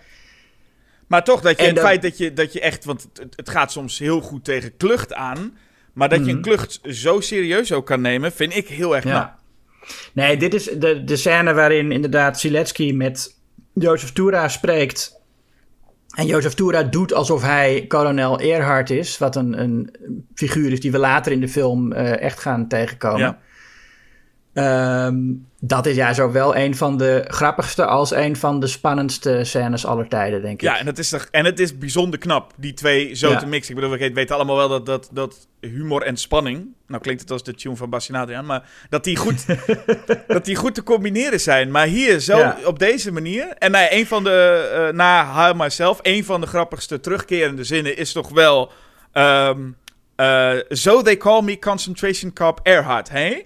Maar 1.07 1.23
toch, 1.23 1.41
dat 1.41 1.51
je, 1.51 1.61
En 1.61 1.65
het 1.65 1.75
dan- 1.75 1.85
feit 1.85 2.01
dat 2.01 2.17
je, 2.17 2.33
dat 2.33 2.53
je 2.53 2.59
echt, 2.59 2.85
want 2.85 3.07
het, 3.13 3.33
het 3.35 3.49
gaat 3.49 3.71
soms 3.71 3.99
heel 3.99 4.21
goed 4.21 4.43
tegen 4.43 4.77
klucht 4.77 5.13
aan. 5.13 5.57
Maar 5.95 6.09
dat 6.09 6.25
je 6.25 6.31
een 6.31 6.37
Mhm. 6.39 6.41
klucht 6.47 6.79
zo 6.83 7.19
serieus 7.19 7.71
ook 7.71 7.85
kan 7.85 8.01
nemen, 8.01 8.31
vind 8.31 8.55
ik 8.55 8.67
heel 8.67 8.95
erg. 8.95 9.03
Ja. 9.03 9.37
Nee, 10.13 10.37
dit 10.37 10.53
is 10.53 10.63
de, 10.63 11.03
de 11.03 11.15
scène 11.15 11.53
waarin 11.53 11.91
inderdaad 11.91 12.39
Siletsky 12.39 12.91
met 12.91 13.35
Jozef 13.73 14.11
Tura 14.11 14.47
spreekt. 14.47 15.19
En 16.15 16.25
Jozef 16.25 16.53
Tura 16.53 16.83
doet 16.83 17.13
alsof 17.13 17.41
hij 17.41 17.85
kolonel 17.87 18.39
Earhart 18.39 18.89
is. 18.89 19.17
Wat 19.17 19.35
een, 19.35 19.59
een 19.61 19.93
figuur 20.35 20.71
is 20.71 20.79
die 20.79 20.91
we 20.91 20.97
later 20.97 21.31
in 21.31 21.39
de 21.39 21.47
film 21.49 21.91
eh, 21.91 22.21
echt 22.21 22.39
gaan 22.39 22.67
tegenkomen. 22.67 23.19
Ja. 23.19 23.39
Ehm, 24.53 25.17
dat 25.67 25.85
is 25.85 25.95
ja 25.95 26.13
zowel 26.13 26.55
een 26.55 26.75
van 26.75 26.97
de 26.97 27.25
grappigste 27.27 27.85
als 27.85 28.11
een 28.11 28.35
van 28.35 28.59
de 28.59 28.67
spannendste 28.67 29.43
scènes 29.43 29.85
aller 29.85 30.07
tijden, 30.07 30.41
denk 30.41 30.53
ik. 30.53 30.61
Ja, 30.61 30.79
en 30.79 30.85
het, 30.85 30.99
is 30.99 31.09
toch, 31.09 31.27
en 31.31 31.45
het 31.45 31.59
is 31.59 31.77
bijzonder 31.77 32.19
knap, 32.19 32.51
die 32.55 32.73
twee 32.73 33.15
zo 33.15 33.29
Ja. 33.29 33.37
te 33.37 33.45
mixen. 33.45 33.75
Ik 33.75 33.81
bedoel, 33.81 33.97
we 33.97 34.13
weten 34.13 34.35
allemaal 34.35 34.55
wel 34.55 34.67
dat, 34.69 34.85
dat, 34.85 35.09
dat 35.11 35.47
humor 35.59 36.01
en 36.01 36.17
spanning... 36.17 36.73
Nou 36.87 37.01
klinkt 37.01 37.21
het 37.21 37.31
als 37.31 37.43
de 37.43 37.53
tune 37.55 37.75
van 37.75 37.89
Bastien 37.89 38.15
Adriaan, 38.15 38.45
maar 38.45 38.69
dat 38.89 39.03
die 39.03 39.17
goed, 39.17 39.45
dat 40.27 40.45
die 40.45 40.55
goed 40.55 40.75
te 40.75 40.83
combineren 40.83 41.39
zijn. 41.41 41.71
Maar 41.71 41.85
hier, 41.87 42.19
zo 42.19 42.37
Ja. 42.37 42.57
op 42.65 42.79
deze 42.79 43.11
manier... 43.11 43.47
En 43.57 43.71
nou 43.71 43.83
ja, 43.83 43.91
een 43.93 44.07
van 44.07 44.23
de, 44.23 44.69
eh, 44.87 44.95
na 44.95 45.45
High 45.45 45.59
Myself, 45.59 45.99
een 46.01 46.25
van 46.25 46.41
de 46.41 46.47
grappigste 46.47 46.99
terugkerende 46.99 47.63
zinnen 47.63 47.97
is 47.97 48.11
toch 48.11 48.29
wel... 48.29 48.71
ehm 49.11 49.59
eh, 50.15 50.51
so 50.69 51.01
they 51.01 51.17
call 51.17 51.41
me 51.41 51.59
concentration 51.59 52.33
camp 52.33 52.59
Earhart, 52.63 53.09
hè? 53.09 53.41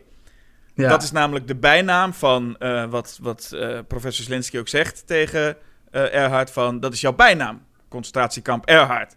Ja. 0.80 0.90
Dat 0.90 1.04
is 1.04 1.12
namelijk 1.12 1.48
de 1.48 1.56
bijnaam 1.56 2.14
van 2.14 2.58
eh, 2.58 2.86
wat, 2.86 3.18
wat 3.22 3.52
eh, 3.54 3.80
professor 3.88 4.26
Zelensky 4.26 4.58
ook 4.58 4.68
zegt 4.68 5.08
tegen 5.08 5.58
eh 5.92 6.14
Erhard 6.16 6.52
van... 6.52 6.80
Dat 6.80 6.94
is 6.94 7.02
jouw 7.02 7.14
bijnaam, 7.14 7.66
concentratiekamp 7.90 8.66
Erhard. 8.66 9.16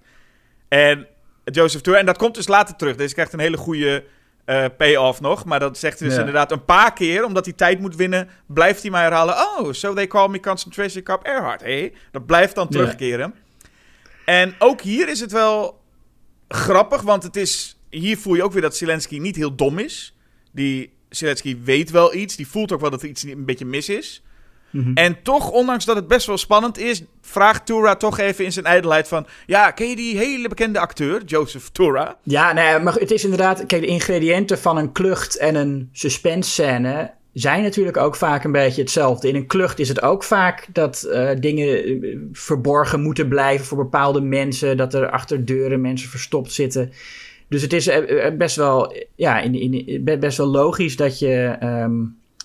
En 0.69 1.07
Joseph 1.45 1.83
Tour, 1.83 1.99
en 1.99 2.07
dat 2.07 2.19
komt 2.19 2.35
dus 2.35 2.49
later 2.49 2.77
terug. 2.77 2.97
Deze 2.97 3.15
krijgt 3.15 3.33
een 3.33 3.39
hele 3.39 3.57
goede 3.57 4.05
eh 4.45 4.65
payoff 4.77 5.21
nog. 5.21 5.45
Maar 5.45 5.61
dat 5.61 5.79
zegt 5.79 5.99
hij 5.99 6.09
dus 6.09 6.17
Ja. 6.17 6.23
inderdaad 6.25 6.53
een 6.53 6.65
paar 6.65 6.93
keer, 6.93 7.25
omdat 7.25 7.45
hij 7.45 7.55
tijd 7.55 7.81
moet 7.81 7.97
winnen... 7.97 8.29
blijft 8.47 8.83
hij 8.83 8.91
maar 8.91 9.03
herhalen... 9.03 9.35
Oh, 9.35 9.73
so 9.73 9.95
they 9.95 10.07
call 10.07 10.29
me 10.29 10.41
concentration 10.41 11.03
camp 11.03 11.23
Erhard, 11.23 11.61
hé? 11.61 11.93
Dat 12.11 12.27
blijft 12.27 12.55
dan 12.55 12.67
Ja. 12.71 12.79
terugkeren. 12.79 13.35
En 14.25 14.55
ook 14.59 14.81
hier 14.81 15.09
is 15.09 15.21
het 15.21 15.33
wel 15.33 15.81
grappig, 16.49 17.03
want 17.03 17.23
het 17.23 17.37
is... 17.37 17.77
Hier 17.91 18.19
voel 18.19 18.35
je 18.35 18.43
ook 18.43 18.53
weer 18.53 18.63
dat 18.63 18.77
Zelensky 18.77 19.19
niet 19.19 19.37
heel 19.37 19.55
dom 19.57 19.79
is. 19.79 20.17
Die 20.53 20.93
Zelensky 21.17 21.59
weet 21.65 21.91
wel 21.91 22.15
iets. 22.15 22.37
Die 22.37 22.49
voelt 22.49 22.73
ook 22.73 22.81
wel 22.81 22.91
dat 22.91 23.03
er 23.03 23.09
iets 23.09 23.23
een 23.23 23.45
beetje 23.45 23.65
mis 23.65 23.89
is. 23.89 24.23
Mhm. 24.73 24.93
En 24.95 25.23
toch, 25.23 25.51
ondanks 25.51 25.85
dat 25.85 25.97
het 25.97 26.09
best 26.09 26.27
wel 26.27 26.39
spannend 26.39 26.79
is, 26.79 27.03
vraagt 27.21 27.67
Tura 27.67 27.97
toch 27.97 28.19
even 28.19 28.45
in 28.45 28.53
zijn 28.53 28.65
ijdelheid 28.65 29.09
van... 29.09 29.27
Ja, 29.47 29.71
ken 29.71 29.89
je 29.89 29.97
die 29.97 30.19
hele 30.19 30.49
bekende 30.49 30.79
acteur, 30.79 31.23
Joseph 31.25 31.69
Tura? 31.69 32.17
Ja, 32.23 32.53
nee, 32.53 32.79
maar 32.79 32.95
het 32.95 33.11
is 33.11 33.25
inderdaad... 33.25 33.67
Kijk, 33.67 33.83
de 33.83 33.89
ingrediënten 33.89 34.59
van 34.59 34.77
een 34.77 34.93
klucht 34.93 35.37
en 35.37 35.55
een 35.55 35.89
suspense 35.93 36.51
scène... 36.51 37.11
zijn 37.33 37.63
natuurlijk 37.63 37.97
ook 37.97 38.17
vaak 38.17 38.45
een 38.45 38.53
beetje 38.53 38.83
hetzelfde. 38.83 39.29
In 39.29 39.35
een 39.35 39.47
klucht 39.47 39.79
is 39.79 39.89
het 39.89 40.03
ook 40.03 40.25
vaak 40.25 40.67
dat 40.73 41.03
eh, 41.03 41.31
dingen 41.39 41.85
eh, 41.85 42.17
verborgen 42.33 43.01
moeten 43.01 43.29
blijven 43.29 43.67
voor 43.67 43.79
bepaalde 43.79 44.21
mensen. 44.21 44.77
Dat 44.77 44.95
er 44.95 45.11
achter 45.11 45.45
deuren 45.45 45.81
mensen 45.81 46.09
verstopt 46.09 46.53
zitten. 46.53 46.93
Dus 47.53 47.63
het 47.63 47.73
is 47.73 47.87
eh, 47.87 48.27
eh, 48.27 48.37
best 48.37 48.57
wel, 48.57 48.95
ja, 49.15 49.41
in, 49.41 49.55
in, 49.55 50.05
be- 50.05 50.19
best 50.19 50.37
wel 50.37 50.47
logisch 50.47 50.97
dat 50.97 51.19
je 51.19 51.57
ehm, 51.61 51.93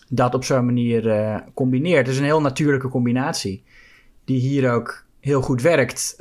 dat 0.09 0.33
op 0.33 0.43
zo'n 0.43 0.65
manier 0.65 1.09
eh, 1.09 1.35
combineert. 1.53 2.05
Het 2.05 2.15
is 2.15 2.17
een 2.17 2.25
heel 2.25 2.41
natuurlijke 2.41 2.87
combinatie. 2.87 3.63
Die 4.25 4.39
hier 4.39 4.71
ook 4.71 5.05
heel 5.19 5.41
goed 5.41 5.61
werkt. 5.61 6.15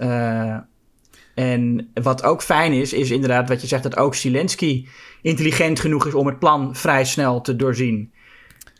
En 1.34 1.90
wat 1.94 2.22
ook 2.22 2.42
fijn 2.42 2.72
is, 2.72 2.92
is 2.92 3.10
inderdaad 3.10 3.48
wat 3.48 3.60
je 3.60 3.66
zegt, 3.66 3.82
dat 3.82 3.96
ook 3.96 4.14
Zelensky 4.14 4.86
intelligent 5.22 5.80
genoeg 5.80 6.06
is 6.06 6.14
om 6.14 6.26
het 6.26 6.38
plan 6.38 6.74
vrij 6.74 7.04
snel 7.04 7.40
te 7.40 7.56
doorzien. 7.56 8.12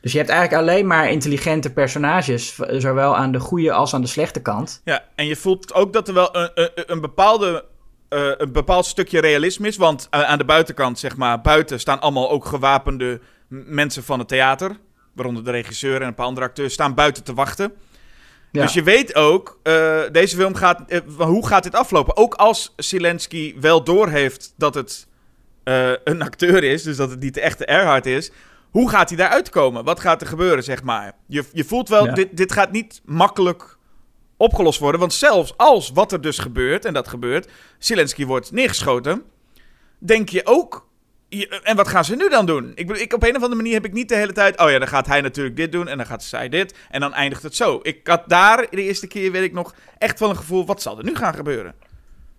Dus 0.00 0.12
je 0.12 0.18
hebt 0.18 0.30
eigenlijk 0.30 0.62
alleen 0.62 0.86
maar 0.86 1.10
intelligente 1.10 1.72
personages, 1.72 2.58
zowel 2.68 3.16
aan 3.16 3.32
de 3.32 3.40
goede 3.40 3.72
als 3.72 3.94
aan 3.94 4.00
de 4.00 4.06
slechte 4.06 4.42
kant. 4.42 4.80
Ja, 4.84 5.04
en 5.14 5.26
je 5.26 5.36
voelt 5.36 5.74
ook 5.74 5.92
dat 5.92 6.08
er 6.08 6.14
wel 6.14 6.36
een, 6.36 6.70
een, 6.74 7.00
bepaalde, 7.00 7.64
eh, 8.08 8.30
een 8.36 8.52
bepaald 8.52 8.86
stukje 8.86 9.20
realisme 9.20 9.66
is. 9.68 9.76
Want 9.76 10.06
eh, 10.10 10.22
aan 10.22 10.38
de 10.38 10.44
buitenkant, 10.44 10.98
zeg 10.98 11.16
maar, 11.16 11.40
buiten 11.40 11.80
staan 11.80 12.00
allemaal 12.00 12.30
ook 12.30 12.44
gewapende 12.44 13.20
mensen 13.48 14.04
van 14.04 14.18
het 14.18 14.28
theater. 14.28 14.76
Waaronder 15.14 15.44
de 15.44 15.50
regisseur 15.50 16.00
en 16.00 16.06
een 16.06 16.14
paar 16.14 16.26
andere 16.26 16.46
acteurs 16.46 16.72
staan 16.72 16.94
buiten 16.94 17.24
te 17.24 17.34
wachten. 17.34 17.72
Ja. 18.52 18.62
Dus 18.62 18.72
je 18.72 18.82
weet 18.82 19.14
ook, 19.14 19.58
eh, 19.62 20.00
deze 20.12 20.36
film 20.36 20.54
gaat, 20.54 21.02
hoe 21.18 21.46
gaat 21.46 21.62
dit 21.62 21.74
aflopen? 21.74 22.16
Ook 22.16 22.34
als 22.34 22.72
Zelensky 22.76 23.54
wel 23.60 23.84
doorheeft 23.84 24.54
dat 24.56 24.74
het 24.74 25.06
een 26.04 26.22
acteur 26.22 26.64
is, 26.64 26.82
dus 26.82 26.96
dat 26.96 27.10
het 27.10 27.20
niet 27.20 27.34
de 27.34 27.40
echte 27.40 27.64
Erhard 27.64 28.06
is. 28.06 28.30
Hoe 28.70 28.90
gaat 28.90 29.08
hij 29.08 29.18
daaruit 29.18 29.48
komen? 29.48 29.84
Wat 29.84 30.00
gaat 30.00 30.20
er 30.20 30.26
gebeuren, 30.26 30.64
zeg 30.64 30.82
maar? 30.82 31.12
Je, 31.26 31.44
je 31.52 31.64
voelt 31.64 31.88
wel, 31.88 32.04
Ja. 32.06 32.12
dit, 32.12 32.36
dit 32.36 32.52
gaat 32.52 32.72
niet 32.72 33.00
makkelijk 33.04 33.75
opgelost 34.36 34.78
worden. 34.78 35.00
Want 35.00 35.12
zelfs 35.14 35.56
als 35.56 35.90
wat 35.90 36.12
er 36.12 36.20
dus 36.20 36.38
gebeurt, 36.38 36.84
en 36.84 36.92
dat 36.94 37.08
gebeurt, 37.08 37.48
Zelensky 37.78 38.26
wordt 38.26 38.52
neergeschoten, 38.52 39.22
denk 39.98 40.28
je 40.28 40.40
ook, 40.46 40.88
je- 41.28 41.60
en 41.62 41.76
wat 41.76 41.88
gaan 41.88 42.04
ze 42.04 42.16
nu 42.16 42.28
dan 42.28 42.46
doen? 42.46 42.72
Ik, 42.74 42.90
ik, 42.90 43.12
op 43.12 43.22
een 43.22 43.28
of 43.36 43.42
andere 43.42 43.54
manier 43.54 43.74
heb 43.74 43.84
ik 43.84 43.92
niet 43.92 44.08
de 44.08 44.14
hele 44.16 44.32
tijd, 44.32 44.58
oh 44.60 44.70
ja, 44.70 44.78
dan 44.78 44.88
gaat 44.88 45.06
hij 45.06 45.20
natuurlijk 45.20 45.56
dit 45.56 45.72
doen, 45.72 45.88
en 45.88 45.96
dan 45.96 46.06
gaat 46.06 46.24
zij 46.24 46.48
dit, 46.48 46.74
en 46.90 47.00
dan 47.00 47.12
eindigt 47.14 47.42
het 47.42 47.56
zo. 47.56 47.78
Ik 47.82 48.06
had 48.06 48.22
daar 48.28 48.66
de 48.70 48.82
eerste 48.82 49.06
keer, 49.06 49.32
weet 49.32 49.42
ik 49.44 49.52
nog, 49.52 49.74
echt 49.98 50.20
wel 50.20 50.30
een 50.30 50.36
gevoel, 50.36 50.66
wat 50.66 50.82
zal 50.82 50.98
er 50.98 51.04
nu 51.04 51.14
gaan 51.14 51.34
gebeuren? 51.34 51.74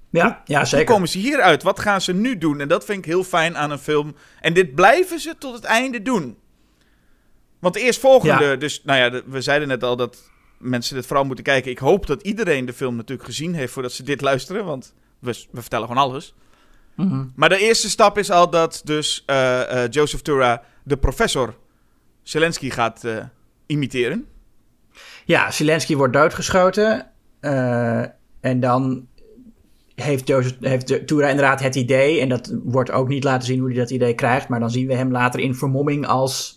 ja, 0.10 0.42
ja, 0.46 0.58
Hoe 0.58 0.68
zeker. 0.68 0.86
komen 0.86 1.08
ze 1.08 1.18
hieruit? 1.18 1.64
Wat 1.64 1.80
gaan 1.80 2.02
ze 2.02 2.14
nu 2.14 2.38
doen? 2.38 2.60
En 2.60 2.68
dat 2.68 2.86
vind 2.86 2.98
ik 2.98 3.06
heel 3.06 3.24
fijn 3.24 3.58
aan 3.58 3.72
een 3.72 3.80
film. 3.80 4.16
En 4.42 4.54
dit 4.54 4.76
blijven 4.76 5.20
ze 5.20 5.36
tot 5.38 5.54
het 5.56 5.64
einde 5.64 6.02
doen. 6.02 6.38
Want 7.60 7.74
de 7.74 7.80
eerstvolgende, 7.80 8.44
Ja. 8.46 8.56
dus 8.56 8.82
nou 8.84 9.00
ja, 9.00 9.22
we 9.26 9.42
zeiden 9.42 9.68
net 9.68 9.84
al 9.84 9.96
dat 9.96 10.30
mensen 10.58 10.96
dit 10.96 11.06
vooral 11.06 11.26
moeten 11.26 11.44
kijken. 11.44 11.72
Ik 11.72 11.78
hoop 11.78 12.08
dat 12.08 12.22
iedereen 12.22 12.66
de 12.66 12.74
film 12.74 12.96
natuurlijk 12.96 13.28
gezien 13.28 13.54
heeft 13.54 13.74
voordat 13.74 13.92
ze 13.92 14.04
dit 14.04 14.22
luisteren, 14.22 14.66
want 14.66 14.94
we, 15.20 15.46
we 15.52 15.62
vertellen 15.62 15.88
gewoon 15.88 16.04
alles. 16.04 16.34
Mhm. 16.96 17.26
Maar 17.36 17.50
de 17.50 17.58
eerste 17.58 17.90
stap 17.90 18.18
is 18.18 18.32
al 18.32 18.50
dat 18.50 18.82
dus 18.84 19.24
eh, 19.26 19.84
eh, 19.84 19.92
Joseph 19.92 20.22
Tura 20.22 20.64
de 20.84 20.98
professor 20.98 21.56
Zelensky 22.24 22.70
gaat 22.70 23.04
eh, 23.04 23.18
imiteren. 23.66 24.26
Ja, 25.26 25.52
Zelensky 25.52 25.96
wordt 25.96 26.14
doodgeschoten. 26.14 27.12
en 28.40 28.60
dan 28.60 29.08
heeft, 29.96 30.28
Jozef, 30.28 30.56
heeft 30.62 31.08
Tura 31.08 31.28
inderdaad 31.28 31.60
het 31.60 31.76
idee. 31.76 32.22
En 32.22 32.30
dat 32.30 32.56
wordt 32.64 32.92
ook 32.92 33.08
niet 33.08 33.24
laten 33.24 33.48
zien 33.48 33.60
hoe 33.60 33.70
hij 33.70 33.78
dat 33.78 33.90
idee 33.90 34.14
krijgt. 34.14 34.48
Maar 34.48 34.60
dan 34.60 34.72
zien 34.72 34.88
we 34.88 34.96
hem 34.96 35.12
later 35.12 35.40
in 35.40 35.56
vermomming 35.56 36.08
als 36.08 36.57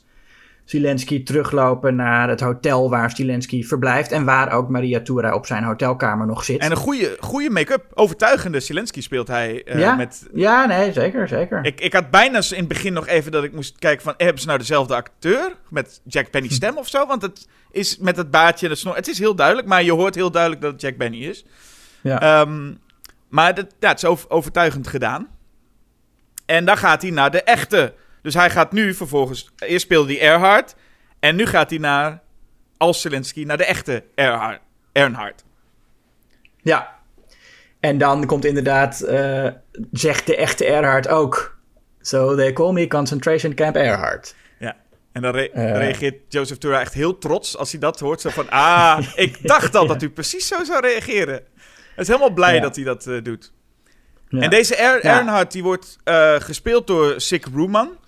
Zelensky 0.71 1.25
teruglopen 1.25 1.95
naar 1.97 2.29
het 2.29 2.41
hotel 2.41 2.91
waar 2.91 3.11
Zelensky 3.11 3.63
verblijft. 3.65 4.13
En 4.13 4.25
waar 4.25 4.53
ook 4.53 4.69
Maria 4.69 5.01
Tura 5.01 5.35
op 5.35 5.47
zijn 5.47 5.65
hotelkamer 5.65 6.27
nog 6.27 6.45
zit. 6.45 6.61
En 6.61 6.71
een 6.71 6.77
goede, 6.77 7.17
goede 7.21 7.51
make-up. 7.51 7.85
Overtuigende 7.95 8.61
Zelensky 8.61 9.01
speelt 9.01 9.29
hij 9.29 9.65
eh, 9.65 9.79
ja? 9.79 9.95
met 9.95 10.29
ja, 10.35 10.67
nee, 10.67 10.93
zeker, 10.93 11.29
zeker. 11.29 11.65
Ik, 11.65 11.81
ik 11.81 11.93
had 11.93 12.11
bijna 12.11 12.39
in 12.51 12.59
het 12.59 12.69
begin 12.69 12.93
nog 12.93 13.07
even 13.07 13.33
dat 13.33 13.45
ik 13.45 13.53
moest 13.53 13.79
kijken 13.79 14.03
van... 14.03 14.15
hebben 14.17 14.41
ze 14.41 14.47
nou 14.47 14.59
dezelfde 14.59 14.95
acteur? 14.95 15.53
Met 15.69 16.01
Jack 16.05 16.31
Benny 16.31 16.49
stem 16.61 16.77
of 16.79 16.89
zo? 16.89 17.07
Want 17.07 17.23
het 17.23 17.49
is 17.71 17.99
met 17.99 18.17
het 18.17 18.31
baardje 18.31 18.67
en 18.67 18.73
de 18.73 18.79
snor... 18.79 18.95
Het 18.95 19.09
is 19.09 19.19
heel 19.19 19.35
duidelijk, 19.35 19.69
maar 19.69 19.83
je 19.83 19.93
hoort 19.93 20.15
heel 20.15 20.31
duidelijk 20.31 20.63
dat 20.63 20.73
het 20.73 20.81
Jack 20.81 20.97
Benny 20.97 21.25
is. 21.25 21.45
ja. 22.01 22.21
Ehm, 22.21 22.73
maar 23.29 23.55
dat, 23.55 23.67
ja, 23.79 23.89
het 23.89 24.03
is 24.03 24.09
over- 24.09 24.31
overtuigend 24.31 24.87
gedaan. 24.89 25.29
En 26.47 26.65
dan 26.65 26.77
gaat 26.77 27.03
hij 27.03 27.11
naar 27.11 27.31
de 27.31 27.43
echte. 27.43 27.95
Dus 28.23 28.35
hij 28.35 28.51
gaat 28.51 28.73
nu 28.73 28.95
vervolgens... 28.95 29.51
Eerst 29.59 29.85
speelde 29.85 30.13
hij 30.13 30.21
Earhart. 30.21 30.75
En 31.21 31.37
nu 31.37 31.47
gaat 31.47 31.71
hij 31.71 31.79
naar, 31.79 32.21
als 32.77 33.01
Zelensky, 33.01 33.45
naar 33.45 33.57
de 33.57 33.65
echte 33.65 34.05
Erhard. 34.15 34.61
Ernhard. 34.93 35.45
Ja. 36.63 36.99
En 37.81 37.99
dan 37.99 38.27
komt 38.27 38.45
inderdaad, 38.45 39.01
eh, 39.01 39.47
zegt 39.93 40.27
de 40.27 40.37
echte 40.37 40.65
Erhard 40.67 41.09
ook. 41.09 41.59
So 42.01 42.37
they 42.37 42.53
call 42.53 42.73
me 42.73 42.87
concentration 42.87 43.55
camp 43.55 43.77
Erhard. 43.77 44.35
Ja. 44.59 44.77
En 45.13 45.23
dan 45.23 45.33
re- 45.35 45.49
Eh. 45.53 45.77
reageert 45.77 46.15
Joseph 46.29 46.59
Tura 46.59 46.81
echt 46.81 46.95
heel 46.95 47.19
trots 47.19 47.57
als 47.57 47.71
hij 47.71 47.81
dat 47.81 48.01
hoort. 48.01 48.21
Zo 48.21 48.31
van, 48.31 48.51
ah, 48.51 49.07
ik 49.15 49.47
dacht 49.49 49.75
al 49.75 49.87
dat 49.87 50.03
u 50.03 50.11
precies 50.11 50.47
zo 50.47 50.65
zou 50.65 50.81
reageren. 50.81 51.35
Hij 51.35 51.45
is 51.97 52.07
helemaal 52.07 52.31
blij 52.33 52.55
Ja. 52.55 52.61
dat 52.61 52.77
hij 52.77 52.85
dat 52.85 53.07
eh, 53.07 53.23
doet. 53.23 53.53
Ja. 54.29 54.41
En 54.41 54.51
deze 54.51 54.77
er. 54.77 55.01
Earnhardt 55.01 55.53
die 55.53 55.63
wordt 55.63 55.97
gespeeld 56.39 56.87
door 56.87 57.21
Sick 57.21 57.47
Ruman. 57.55 57.99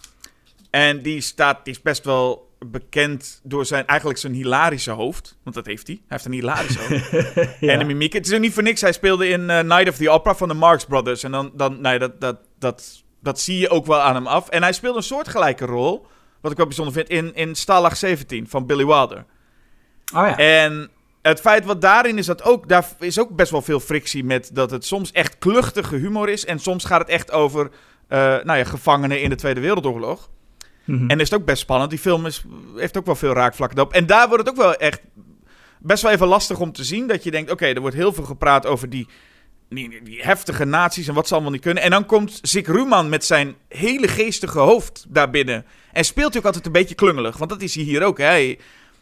En 0.73 1.03
die, 1.03 1.21
staat, 1.21 1.65
die 1.65 1.75
is 1.75 1.83
best 1.83 2.05
wel 2.05 2.51
bekend 2.67 3.41
door 3.43 3.67
zijn, 3.67 3.87
eigenlijk 3.87 4.19
zijn 4.19 4.33
hilarische 4.33 4.91
hoofd. 4.91 5.39
Want 5.43 5.57
dat 5.57 5.67
heeft 5.67 5.87
hij. 5.87 5.97
Hij 5.97 6.05
heeft 6.09 6.25
een 6.25 6.33
hilarisch 6.33 6.77
hoofd. 6.77 7.11
Ja. 7.61 7.73
En 7.73 7.79
de 7.79 7.85
mimiek. 7.85 8.13
Het 8.13 8.27
is 8.27 8.35
ook 8.35 8.41
niet 8.41 8.53
voor 8.53 8.63
niks. 8.63 8.81
Hij 8.81 8.93
speelde 8.93 9.29
in 9.29 9.51
eh, 9.51 9.61
Night 9.61 9.89
of 9.89 9.97
the 9.97 10.11
Opera 10.11 10.35
van 10.35 10.49
de 10.49 10.55
Marx 10.55 10.85
Brothers. 10.85 11.23
En 11.23 11.31
dan, 11.31 11.51
dan 11.55 11.81
nee, 11.81 11.99
dat, 11.99 12.21
dat, 12.21 12.37
dat, 12.59 13.03
dat 13.21 13.41
zie 13.41 13.59
je 13.59 13.69
ook 13.69 13.87
wel 13.87 14.01
aan 14.01 14.15
hem 14.15 14.27
af. 14.27 14.49
En 14.49 14.63
hij 14.63 14.73
speelde 14.73 14.97
een 14.97 15.03
soortgelijke 15.03 15.65
rol, 15.65 16.07
wat 16.41 16.51
ik 16.51 16.57
wel 16.57 16.67
bijzonder 16.67 16.95
vind, 16.95 17.09
in, 17.09 17.35
in 17.35 17.55
Stalag 17.55 17.97
17 17.97 18.49
van 18.49 18.67
Billy 18.67 18.87
Wilder. 18.87 19.25
Oh 20.15 20.27
ja. 20.27 20.37
En 20.37 20.91
het 21.23 21.41
feit 21.41 21.65
wat 21.65 21.81
daarin 21.81 22.19
is, 22.19 22.27
dat 22.27 22.43
ook, 22.43 22.69
daar 22.69 22.89
is 22.99 23.21
ook 23.21 23.37
best 23.37 23.51
wel 23.51 23.63
veel 23.63 23.81
frictie 23.81 24.25
met 24.25 24.51
dat 24.53 24.71
het 24.71 24.85
soms 24.85 25.13
echt 25.13 25.39
kluchtige 25.39 25.97
humor 25.97 26.29
is. 26.29 26.45
En 26.45 26.59
soms 26.59 26.85
gaat 26.85 27.01
het 27.01 27.09
echt 27.09 27.31
over 27.31 27.71
eh, 28.09 28.19
nou 28.19 28.59
ja, 28.59 28.65
gevangenen 28.65 29.21
in 29.21 29.29
de 29.29 29.37
Tweede 29.37 29.61
Wereldoorlog. 29.61 30.31
Mhm. 30.85 31.11
En 31.11 31.21
is 31.21 31.31
het 31.31 31.41
ook 31.41 31.47
best 31.47 31.63
spannend. 31.63 31.91
Die 31.91 31.99
film 31.99 32.27
is, 32.27 32.43
heeft 32.77 32.97
ook 32.97 33.07
wel 33.07 33.15
veel 33.15 33.33
raakvlakken 33.33 33.81
op. 33.81 33.93
En 33.93 34.07
daar 34.07 34.29
wordt 34.29 34.47
het 34.47 34.53
ook 34.57 34.63
wel 34.63 34.75
echt 34.75 35.01
best 35.79 36.03
wel 36.03 36.13
even 36.13 36.27
lastig 36.27 36.61
om 36.61 36.73
te 36.73 36.85
zien. 36.85 37.07
Dat 37.07 37.25
je 37.25 37.31
denkt, 37.31 37.51
oké, 37.51 37.67
er 37.67 37.81
wordt 37.81 37.97
heel 37.97 38.13
veel 38.13 38.25
gepraat 38.25 38.67
over 38.67 38.91
die, 38.91 39.09
die, 39.69 40.03
die 40.03 40.23
heftige 40.23 40.65
naties 40.65 41.09
en 41.09 41.15
wat 41.15 41.29
ze 41.29 41.35
allemaal 41.35 41.53
niet 41.53 41.61
kunnen. 41.61 41.83
En 41.83 41.91
dan 41.91 42.07
komt 42.07 42.39
Zik 42.43 42.67
Ruman 42.67 43.09
met 43.09 43.25
zijn 43.25 43.55
hele 43.69 44.09
geestige 44.09 44.59
hoofd 44.59 45.07
daar 45.09 45.31
binnen. 45.31 45.65
En 45.93 46.05
speelt 46.05 46.37
ook 46.37 46.45
altijd 46.45 46.67
een 46.67 46.73
beetje 46.73 46.95
klungelig. 46.95 47.37
Want 47.37 47.51
dat 47.51 47.63
is 47.63 47.75
hij 47.75 47.85
hier 47.85 48.03
ook. 48.03 48.19
Hè? 48.19 48.57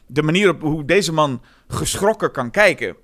De 0.06 0.22
manier 0.22 0.48
op 0.48 0.60
hoe 0.60 0.84
deze 0.84 1.12
man 1.12 1.42
geschrokken 1.68 2.32
kan 2.32 2.50
kijken. 2.50 2.96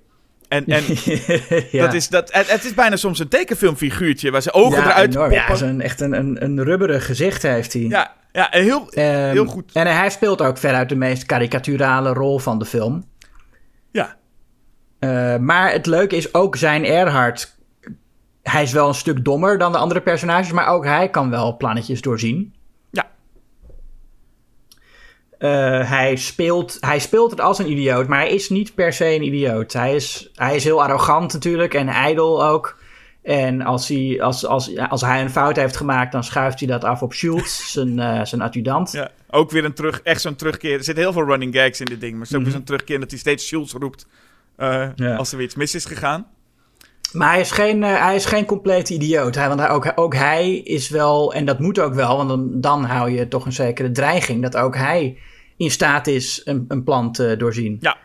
En, 0.47 0.65
en 0.65 0.83
ja. 1.71 1.85
dat 1.85 1.93
is, 1.93 2.07
dat, 2.07 2.33
het, 2.33 2.63
is 2.63 2.73
bijna 2.73 2.95
soms 2.95 3.19
een 3.19 3.27
tekenfilmfiguurtje 3.27 4.31
waar 4.31 4.41
zijn 4.41 4.55
ogen 4.55 4.77
ja, 4.77 4.85
eruit 4.91 5.13
enorm. 5.15 5.29
poppen. 5.29 5.47
Ja, 5.47 5.55
zo'n, 5.55 5.81
echt 5.81 6.01
een, 6.01 6.13
een, 6.13 6.43
een 6.43 6.63
rubberen 6.63 7.01
gezicht 7.01 7.41
heeft 7.41 7.73
hij. 7.73 7.81
Ja, 7.81 8.13
ja, 8.31 8.47
heel, 8.51 8.89
Ehm, 8.91 9.31
heel 9.31 9.45
goed. 9.45 9.71
En 9.73 9.87
hij 9.95 10.09
speelt 10.09 10.41
ook 10.41 10.57
veruit 10.57 10.89
de 10.89 10.95
meest 10.95 11.25
karikaturale 11.25 12.13
rol 12.13 12.39
van 12.39 12.59
de 12.59 12.65
film. 12.65 13.05
Ja, 13.91 14.15
Eh, 14.99 15.37
maar 15.37 15.71
het 15.71 15.85
leuke 15.85 16.15
is 16.15 16.33
ook 16.33 16.55
zijn 16.55 16.85
Erhard. 16.85 17.55
Hij 18.43 18.63
is 18.63 18.71
wel 18.71 18.87
een 18.87 18.93
stuk 18.93 19.25
dommer 19.25 19.57
dan 19.57 19.71
de 19.71 19.77
andere 19.77 20.01
personages, 20.01 20.51
maar 20.51 20.67
ook 20.67 20.85
hij 20.85 21.09
kan 21.09 21.29
wel 21.29 21.57
plannetjes 21.57 22.01
doorzien. 22.01 22.53
Eh, 25.37 25.89
hij, 25.89 26.15
speelt, 26.15 26.77
hij 26.79 26.99
speelt 26.99 27.31
het 27.31 27.41
als 27.41 27.59
een 27.59 27.71
idioot, 27.71 28.07
maar 28.07 28.19
hij 28.19 28.29
is 28.29 28.49
niet 28.49 28.75
per 28.75 28.93
se 28.93 29.05
een 29.05 29.23
idioot. 29.23 29.73
Hij 29.73 29.95
is, 29.95 30.29
hij 30.35 30.55
is 30.55 30.63
heel 30.63 30.83
arrogant 30.83 31.33
natuurlijk 31.33 31.73
en 31.73 31.87
ijdel 31.87 32.45
ook. 32.45 32.77
En 33.23 33.61
als 33.61 33.87
hij, 33.87 34.21
als, 34.21 34.45
als, 34.45 34.77
als 34.77 35.01
hij 35.01 35.21
een 35.21 35.29
fout 35.29 35.55
heeft 35.55 35.77
gemaakt, 35.77 36.11
dan 36.11 36.23
schuift 36.23 36.59
hij 36.59 36.67
dat 36.67 36.83
af 36.83 37.01
op 37.01 37.13
Schultz, 37.13 37.65
zijn, 37.73 37.99
eh, 37.99 38.23
zijn 38.25 38.41
adjudant. 38.41 38.91
Ja, 38.91 39.11
ook 39.29 39.51
weer 39.51 39.65
een 39.65 39.73
terug, 39.73 40.01
echt 40.01 40.21
zo'n 40.21 40.35
terugkeer. 40.35 40.77
Er 40.77 40.83
zitten 40.83 41.03
heel 41.03 41.13
veel 41.13 41.25
running 41.25 41.55
gags 41.55 41.79
in 41.79 41.85
dit 41.85 41.99
ding. 41.99 42.11
Maar 42.11 42.21
het 42.21 42.29
is 42.29 42.35
ook 42.35 42.41
Mhm. 42.41 42.49
weer 42.49 42.57
zo'n 42.57 42.67
terugkeer 42.67 42.99
dat 42.99 43.09
hij 43.09 43.19
steeds 43.19 43.47
Schultz 43.47 43.73
roept 43.73 44.07
eh, 44.55 44.87
Ja. 44.95 45.15
als 45.15 45.31
er 45.31 45.37
weer 45.37 45.45
iets 45.45 45.55
mis 45.55 45.75
is 45.75 45.85
gegaan. 45.85 46.27
Maar 47.13 47.31
hij 47.31 47.39
is 47.39 47.51
geen, 47.51 47.83
eh, 47.83 48.03
hij 48.03 48.15
is 48.15 48.25
geen 48.25 48.45
complete 48.45 48.93
idioot. 48.93 49.35
Hij, 49.35 49.47
want 49.47 49.59
hij, 49.59 49.69
ook, 49.69 49.91
ook 49.95 50.15
hij 50.15 50.55
is 50.55 50.89
wel, 50.89 51.33
en 51.33 51.45
dat 51.45 51.59
moet 51.59 51.79
ook 51.79 51.93
wel, 51.93 52.17
want 52.17 52.29
dan, 52.29 52.61
dan 52.61 52.83
hou 52.83 53.11
je 53.11 53.27
toch 53.27 53.45
een 53.45 53.53
zekere 53.53 53.91
dreiging 53.91 54.41
dat 54.41 54.57
ook 54.57 54.75
hij 54.75 55.17
in 55.57 55.71
staat 55.71 56.07
is 56.07 56.41
een, 56.45 56.65
een 56.67 56.83
plan 56.83 57.11
te 57.11 57.35
doorzien. 57.37 57.77
Ja, 57.79 57.97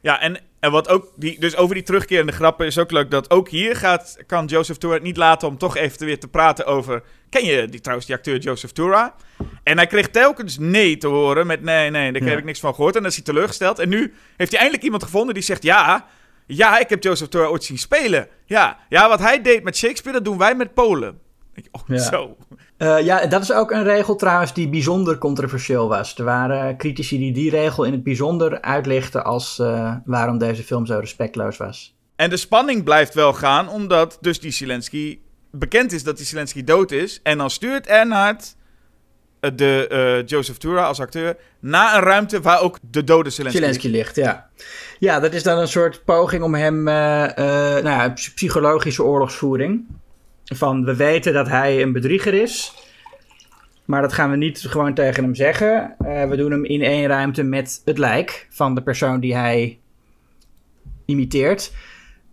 ja 0.00 0.20
en, 0.20 0.40
en 0.60 0.70
wat 0.70 0.88
ook, 0.88 1.12
die, 1.16 1.40
dus 1.40 1.56
over 1.56 1.74
die 1.74 1.84
terugkerende 1.84 2.32
grappen 2.32 2.66
is 2.66 2.78
ook 2.78 2.90
leuk 2.90 3.10
dat 3.10 3.30
ook 3.30 3.48
hier 3.48 3.76
gaat, 3.76 4.18
kan 4.26 4.46
Joseph 4.46 4.78
Tura 4.78 4.94
het 4.94 5.02
niet 5.02 5.16
laten 5.16 5.48
om 5.48 5.58
toch 5.58 5.76
even 5.76 6.06
weer 6.06 6.20
te 6.20 6.28
praten 6.28 6.66
over, 6.66 7.02
ken 7.30 7.44
je 7.44 7.68
die, 7.68 7.80
trouwens 7.80 8.06
die 8.06 8.16
acteur 8.16 8.38
Joseph 8.38 8.72
Tura? 8.72 9.14
En 9.62 9.76
hij 9.76 9.86
kreeg 9.86 10.08
telkens 10.08 10.58
nee 10.58 10.96
te 10.96 11.06
horen 11.06 11.46
met 11.46 11.62
nee, 11.62 11.90
nee, 11.90 12.12
daar 12.12 12.28
heb 12.28 12.38
ik 12.38 12.44
niks 12.44 12.60
van 12.60 12.74
gehoord. 12.74 12.94
En 12.94 13.00
dan 13.00 13.10
is 13.10 13.16
hij 13.16 13.24
teleurgesteld. 13.24 13.78
En 13.78 13.88
nu 13.88 14.14
heeft 14.36 14.50
hij 14.50 14.60
eindelijk 14.60 14.84
iemand 14.84 15.02
gevonden 15.02 15.34
die 15.34 15.42
zegt 15.42 15.62
ja, 15.62 16.06
ja, 16.46 16.78
ik 16.78 16.88
heb 16.88 17.02
Joseph 17.02 17.30
Tura 17.30 17.46
ooit 17.46 17.64
zien 17.64 17.78
spelen. 17.78 18.28
Ja, 18.44 18.78
ja, 18.88 19.08
wat 19.08 19.20
hij 19.20 19.42
deed 19.42 19.62
met 19.62 19.76
Shakespeare, 19.76 20.16
dat 20.18 20.26
doen 20.26 20.38
wij 20.38 20.54
met 20.54 20.74
Polen. 20.74 21.18
Ik, 21.54 21.68
oh, 21.70 21.82
Ja. 21.86 21.98
zo. 21.98 22.36
Eh, 22.76 23.00
ja, 23.00 23.26
dat 23.26 23.42
is 23.42 23.52
ook 23.52 23.70
een 23.70 23.82
regel 23.82 24.16
trouwens 24.16 24.54
die 24.54 24.68
bijzonder 24.68 25.18
controversieel 25.18 25.88
was. 25.88 26.18
Er 26.18 26.24
waren 26.24 26.76
critici 26.76 27.18
die 27.18 27.32
die 27.32 27.50
regel 27.50 27.84
in 27.84 27.92
het 27.92 28.02
bijzonder 28.02 28.60
uitlichten 28.60 29.24
als 29.24 29.58
eh, 29.58 29.94
waarom 30.04 30.38
deze 30.38 30.62
film 30.62 30.86
zo 30.86 30.98
respectloos 30.98 31.56
was. 31.56 31.96
En 32.16 32.30
de 32.30 32.36
spanning 32.36 32.84
blijft 32.84 33.14
wel 33.14 33.32
gaan, 33.32 33.68
omdat 33.68 34.18
dus 34.20 34.40
die 34.40 34.50
Zelensky 34.50 35.18
bekend 35.50 35.92
is 35.92 36.04
dat 36.04 36.16
die 36.16 36.26
Zelensky 36.26 36.64
dood 36.64 36.90
is. 36.90 37.20
En 37.22 37.38
dan 37.38 37.50
stuurt 37.50 37.86
Ernhard 37.86 38.42
eh, 38.42 38.64
de 39.54 39.86
eh, 39.88 40.26
Joseph 40.26 40.58
Tura 40.58 40.84
als 40.84 41.00
acteur 41.00 41.36
naar 41.60 41.94
een 41.96 42.02
ruimte 42.02 42.40
waar 42.40 42.60
ook 42.60 42.78
de 42.90 43.04
dode 43.04 43.30
Zelensky, 43.30 43.60
Zelensky 43.60 43.88
ligt, 43.88 44.16
ja. 44.16 44.48
Ja, 44.98 45.20
dat 45.20 45.32
is 45.32 45.42
dan 45.42 45.58
een 45.58 45.68
soort 45.68 46.04
poging 46.04 46.42
om 46.42 46.54
hem, 46.54 46.88
eh, 46.88 47.24
eh, 47.24 47.84
nou 47.84 47.96
ja, 48.02 48.08
psy- 48.08 48.32
psychologische 48.34 49.04
oorlogsvoering. 49.04 49.84
Van 50.44 50.84
we 50.84 50.96
weten 50.96 51.32
dat 51.32 51.48
hij 51.48 51.82
een 51.82 51.92
bedrieger 51.92 52.34
is, 52.34 52.72
maar 53.84 54.02
dat 54.02 54.12
gaan 54.12 54.30
we 54.30 54.36
niet 54.36 54.58
gewoon 54.60 54.94
tegen 54.94 55.22
hem 55.24 55.34
zeggen. 55.34 55.94
Eh, 55.98 56.28
we 56.28 56.36
doen 56.36 56.50
hem 56.50 56.64
in 56.64 56.82
één 56.82 57.06
ruimte 57.06 57.42
met 57.42 57.82
het 57.84 57.98
lijk 57.98 58.46
van 58.50 58.74
de 58.74 58.82
persoon 58.82 59.20
die 59.20 59.34
hij 59.36 59.78
imiteert. 61.04 61.72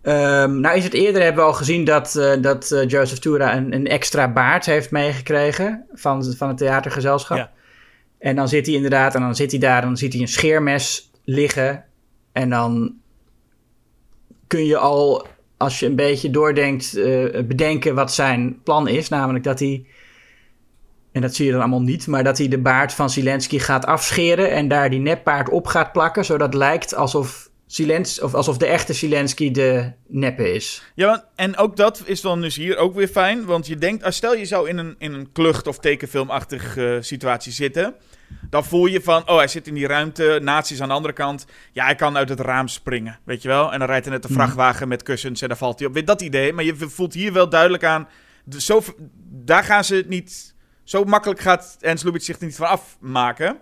Ehm, 0.04 0.60
nou 0.60 0.78
is 0.78 0.84
het 0.84 0.94
eerder, 0.94 1.22
hebben 1.22 1.44
we 1.44 1.50
al 1.50 1.56
gezien 1.56 1.84
dat, 1.84 2.16
eh, 2.16 2.42
dat 2.42 2.72
eh, 2.72 2.88
Joseph 2.88 3.20
Tura 3.20 3.56
een, 3.56 3.74
een 3.74 3.88
extra 3.88 4.32
baard 4.32 4.66
heeft 4.66 4.92
meegekregen 4.92 5.86
van, 5.94 6.34
van 6.38 6.48
het 6.48 6.58
theatergezelschap. 6.58 7.38
Ja. 7.38 7.52
En 8.20 8.36
dan 8.36 8.48
zit 8.48 8.66
hij 8.66 8.76
inderdaad, 8.76 9.16
en 9.16 9.22
dan 9.22 9.36
zit 9.36 9.52
hij 9.52 9.60
daar, 9.60 9.82
en 9.82 9.88
dan 9.88 9.98
ziet 9.98 10.14
hij 10.14 10.22
een 10.22 10.28
scheermes 10.28 11.12
liggen. 11.24 11.84
En 12.32 12.50
dan 12.50 12.94
kun 14.48 14.66
je 14.66 14.78
al, 14.78 15.28
als 15.58 15.80
je 15.80 15.86
een 15.86 15.96
beetje 15.96 16.30
doordenkt, 16.30 16.98
eh, 16.98 17.42
bedenken 17.46 17.96
wat 17.96 18.14
zijn 18.14 18.62
plan 18.64 18.88
is. 18.88 19.10
Namelijk 19.10 19.44
dat 19.44 19.60
hij, 19.60 19.86
en 21.12 21.22
dat 21.22 21.36
zie 21.36 21.46
je 21.46 21.52
dan 21.52 21.62
allemaal 21.62 21.82
niet, 21.82 22.08
maar 22.08 22.24
dat 22.24 22.38
hij 22.38 22.48
de 22.48 22.62
baard 22.62 22.94
van 22.94 23.10
Zelensky 23.10 23.60
gaat 23.60 23.86
afscheren 23.86 24.52
en 24.52 24.68
daar 24.68 24.90
die 24.90 25.00
neppaard 25.00 25.50
op 25.50 25.68
gaat 25.68 25.92
plakken. 25.92 26.26
Zodat 26.26 26.48
het 26.48 26.58
lijkt 26.58 26.96
alsof, 26.96 27.50
Zelens, 27.74 28.22
of 28.22 28.34
alsof 28.34 28.58
de 28.58 28.66
echte 28.66 28.94
Zelensky 28.94 29.52
de 29.52 29.92
neppe 30.08 30.54
is. 30.54 30.84
Ja, 30.96 31.30
en 31.36 31.58
ook 31.58 31.76
dat 31.76 32.02
is 32.06 32.22
dan 32.22 32.42
dus 32.42 32.56
hier 32.56 32.78
ook 32.78 32.96
weer 32.96 33.08
fijn. 33.08 33.46
Want 33.46 33.68
je 33.68 33.76
denkt, 33.76 34.04
als 34.04 34.16
stel 34.16 34.36
je 34.36 34.46
zou 34.46 34.70
in 34.70 34.78
een, 34.78 34.96
in 34.98 35.14
een 35.14 35.32
klucht- 35.32 35.68
of 35.68 35.80
tekenfilmachtige 35.80 36.96
eh, 36.96 37.02
situatie 37.02 37.52
zitten. 37.52 37.96
Dan 38.50 38.66
voel 38.66 38.86
je 38.86 39.02
van, 39.02 39.30
oh, 39.30 39.38
hij 39.38 39.48
zit 39.48 39.68
in 39.68 39.74
die 39.74 39.88
ruimte, 39.88 40.40
nazi's 40.42 40.82
aan 40.82 40.88
de 40.88 40.94
andere 40.94 41.14
kant. 41.14 41.46
Ja, 41.72 41.86
hij 41.86 41.96
kan 41.96 42.18
uit 42.18 42.30
het 42.30 42.40
raam 42.40 42.68
springen, 42.68 43.20
weet 43.24 43.42
je 43.42 43.48
wel. 43.48 43.74
En 43.74 43.80
dan 43.80 43.88
rijdt 43.88 44.06
hij 44.06 44.14
net 44.14 44.26
een 44.26 44.36
vrachtwagen 44.36 44.88
met 44.88 45.04
kussens 45.04 45.42
en 45.42 45.48
dan 45.48 45.58
valt 45.58 45.80
hij 45.80 45.88
op. 45.88 45.94
Weet 45.94 46.08
dat 46.08 46.22
idee, 46.22 46.54
maar 46.54 46.64
je 46.64 46.76
voelt 46.76 47.14
hier 47.14 47.34
wel 47.34 47.50
duidelijk 47.50 47.84
aan... 47.84 48.08
Zo, 48.58 48.84
daar 49.30 49.64
gaan 49.64 49.84
ze 49.84 49.96
het 49.96 50.10
niet... 50.10 50.56
Zo 50.84 51.04
makkelijk 51.04 51.40
gaat 51.40 51.78
Ernst 51.80 52.04
Lubitsch 52.04 52.26
zich 52.26 52.40
er 52.40 52.46
niet 52.46 52.56
van 52.56 52.68
afmaken. 52.68 53.58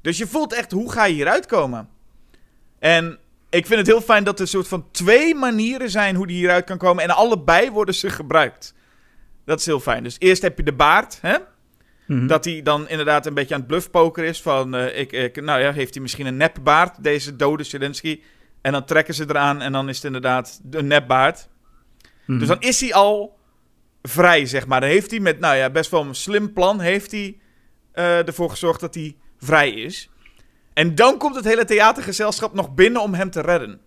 Dus 0.00 0.18
je 0.18 0.26
voelt 0.26 0.52
echt, 0.52 0.72
hoe 0.72 0.92
ga 0.92 1.04
je 1.04 1.14
hieruit 1.14 1.46
komen? 1.46 1.88
En 2.78 3.18
ik 3.52 3.66
vind 3.66 3.78
het 3.78 3.86
heel 3.86 4.00
fijn 4.00 4.24
dat 4.24 4.40
er 4.40 4.48
soort 4.48 4.68
van 4.68 4.90
twee 4.90 5.34
manieren 5.34 5.90
zijn 5.90 6.16
hoe 6.16 6.26
die 6.26 6.36
hieruit 6.36 6.64
kan 6.64 6.78
komen. 6.78 7.02
En 7.04 7.10
allebei 7.10 7.70
worden 7.70 7.94
ze 7.94 8.10
gebruikt. 8.10 8.74
Dat 9.44 9.58
is 9.58 9.66
heel 9.66 9.80
fijn. 9.80 10.02
Dus 10.02 10.16
eerst 10.18 10.42
heb 10.42 10.56
je 10.56 10.62
de 10.62 10.72
baard, 10.72 11.18
hè? 11.20 11.36
Mhm. 12.06 12.26
Dat 12.26 12.44
hij 12.44 12.62
dan 12.62 12.88
inderdaad 12.88 13.26
een 13.26 13.34
beetje 13.34 13.54
aan 13.54 13.60
het 13.60 13.68
bluffpoker 13.68 14.24
is. 14.24 14.42
Van, 14.42 14.74
eh, 14.74 15.00
ik, 15.00 15.12
ik, 15.12 15.42
nou 15.42 15.60
ja, 15.60 15.72
heeft 15.72 15.94
hij 15.94 16.02
misschien 16.02 16.26
een 16.26 16.36
nepbaard, 16.36 17.02
deze 17.02 17.36
dode 17.36 17.64
Zelensky. 17.64 18.20
En 18.60 18.72
dan 18.72 18.84
trekken 18.84 19.14
ze 19.14 19.24
eraan 19.28 19.60
en 19.60 19.72
dan 19.72 19.88
is 19.88 19.96
het 19.96 20.04
inderdaad 20.04 20.60
een 20.70 20.86
nepbaard. 20.86 21.48
Mhm. 22.24 22.38
Dus 22.38 22.48
dan 22.48 22.60
is 22.60 22.80
hij 22.80 22.94
al 22.94 23.38
vrij, 24.02 24.46
zeg 24.46 24.66
maar. 24.66 24.80
Dan 24.80 24.88
heeft 24.88 25.10
hij 25.10 25.20
met, 25.20 25.40
nou 25.40 25.56
ja, 25.56 25.70
best 25.70 25.90
wel 25.90 26.04
een 26.04 26.14
slim 26.14 26.52
plan... 26.52 26.80
heeft 26.80 27.10
hij 27.10 27.36
eh, 27.92 28.26
ervoor 28.26 28.50
gezorgd 28.50 28.80
dat 28.80 28.94
hij 28.94 29.16
vrij 29.38 29.70
is. 29.70 30.10
En 30.74 30.94
dan 30.94 31.18
komt 31.18 31.36
het 31.36 31.44
hele 31.44 31.64
theatergezelschap 31.64 32.54
nog 32.54 32.74
binnen 32.74 33.02
om 33.02 33.14
hem 33.14 33.30
te 33.30 33.40
redden. 33.40 33.80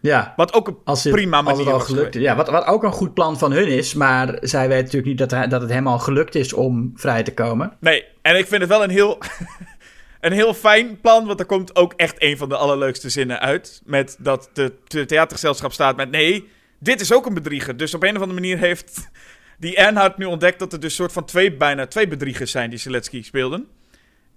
ja. 0.00 0.32
Wat 0.36 0.52
ook 0.54 0.68
een 0.68 0.76
Als 0.84 1.04
het, 1.04 1.12
prima 1.12 1.36
als 1.36 1.44
manier 1.44 1.60
het 1.60 1.72
al 1.72 1.78
was 1.78 1.86
gelukt 1.86 2.12
geweest. 2.12 2.30
Ja, 2.30 2.36
wat, 2.36 2.48
wat 2.50 2.64
ook 2.66 2.82
een 2.82 2.92
goed 2.92 3.14
plan 3.14 3.38
van 3.38 3.52
hun 3.52 3.68
is. 3.68 3.94
Maar 3.94 4.36
zij 4.40 4.60
weten 4.68 4.76
natuurlijk 4.84 5.06
niet 5.06 5.18
dat, 5.18 5.30
hij- 5.30 5.48
dat 5.48 5.60
het 5.60 5.70
hem 5.70 5.86
al 5.86 5.98
gelukt 5.98 6.34
is 6.34 6.52
om 6.52 6.92
vrij 6.94 7.22
te 7.22 7.34
komen. 7.34 7.76
Nee, 7.80 8.04
en 8.22 8.36
ik 8.38 8.46
vind 8.46 8.60
het 8.60 8.70
wel 8.70 8.82
een 8.82 8.90
heel... 8.90 9.18
een 10.20 10.32
heel 10.32 10.54
fijn 10.54 11.00
plan, 11.00 11.26
want 11.26 11.40
er 11.40 11.46
komt 11.46 11.76
ook 11.76 11.92
echt 11.96 12.14
een 12.18 12.36
van 12.36 12.48
de 12.48 12.56
allerleukste 12.56 13.08
zinnen 13.10 13.40
uit. 13.40 13.82
Met 13.84 14.16
dat 14.18 14.50
de, 14.52 14.72
de 14.86 15.04
theatergezelschap 15.06 15.72
staat 15.72 15.96
met 15.96 16.10
nee, 16.10 16.48
dit 16.78 17.00
is 17.00 17.12
ook 17.12 17.26
een 17.26 17.34
bedrieger. 17.34 17.76
Dus 17.76 17.94
op 17.94 18.02
een 18.02 18.16
of 18.16 18.22
andere 18.22 18.40
manier 18.40 18.58
heeft 18.58 19.08
die 19.58 19.76
Ernhard 19.76 20.18
nu 20.18 20.24
ontdekt 20.24 20.58
dat 20.58 20.72
er 20.72 20.80
dus 20.80 20.94
soort 20.94 21.12
van 21.12 21.24
twee, 21.24 21.52
bijna 21.56 21.86
twee 21.86 22.08
bedriegers 22.08 22.50
zijn 22.50 22.70
die 22.70 22.78
Zelensky 22.78 23.22
speelden. 23.22 23.66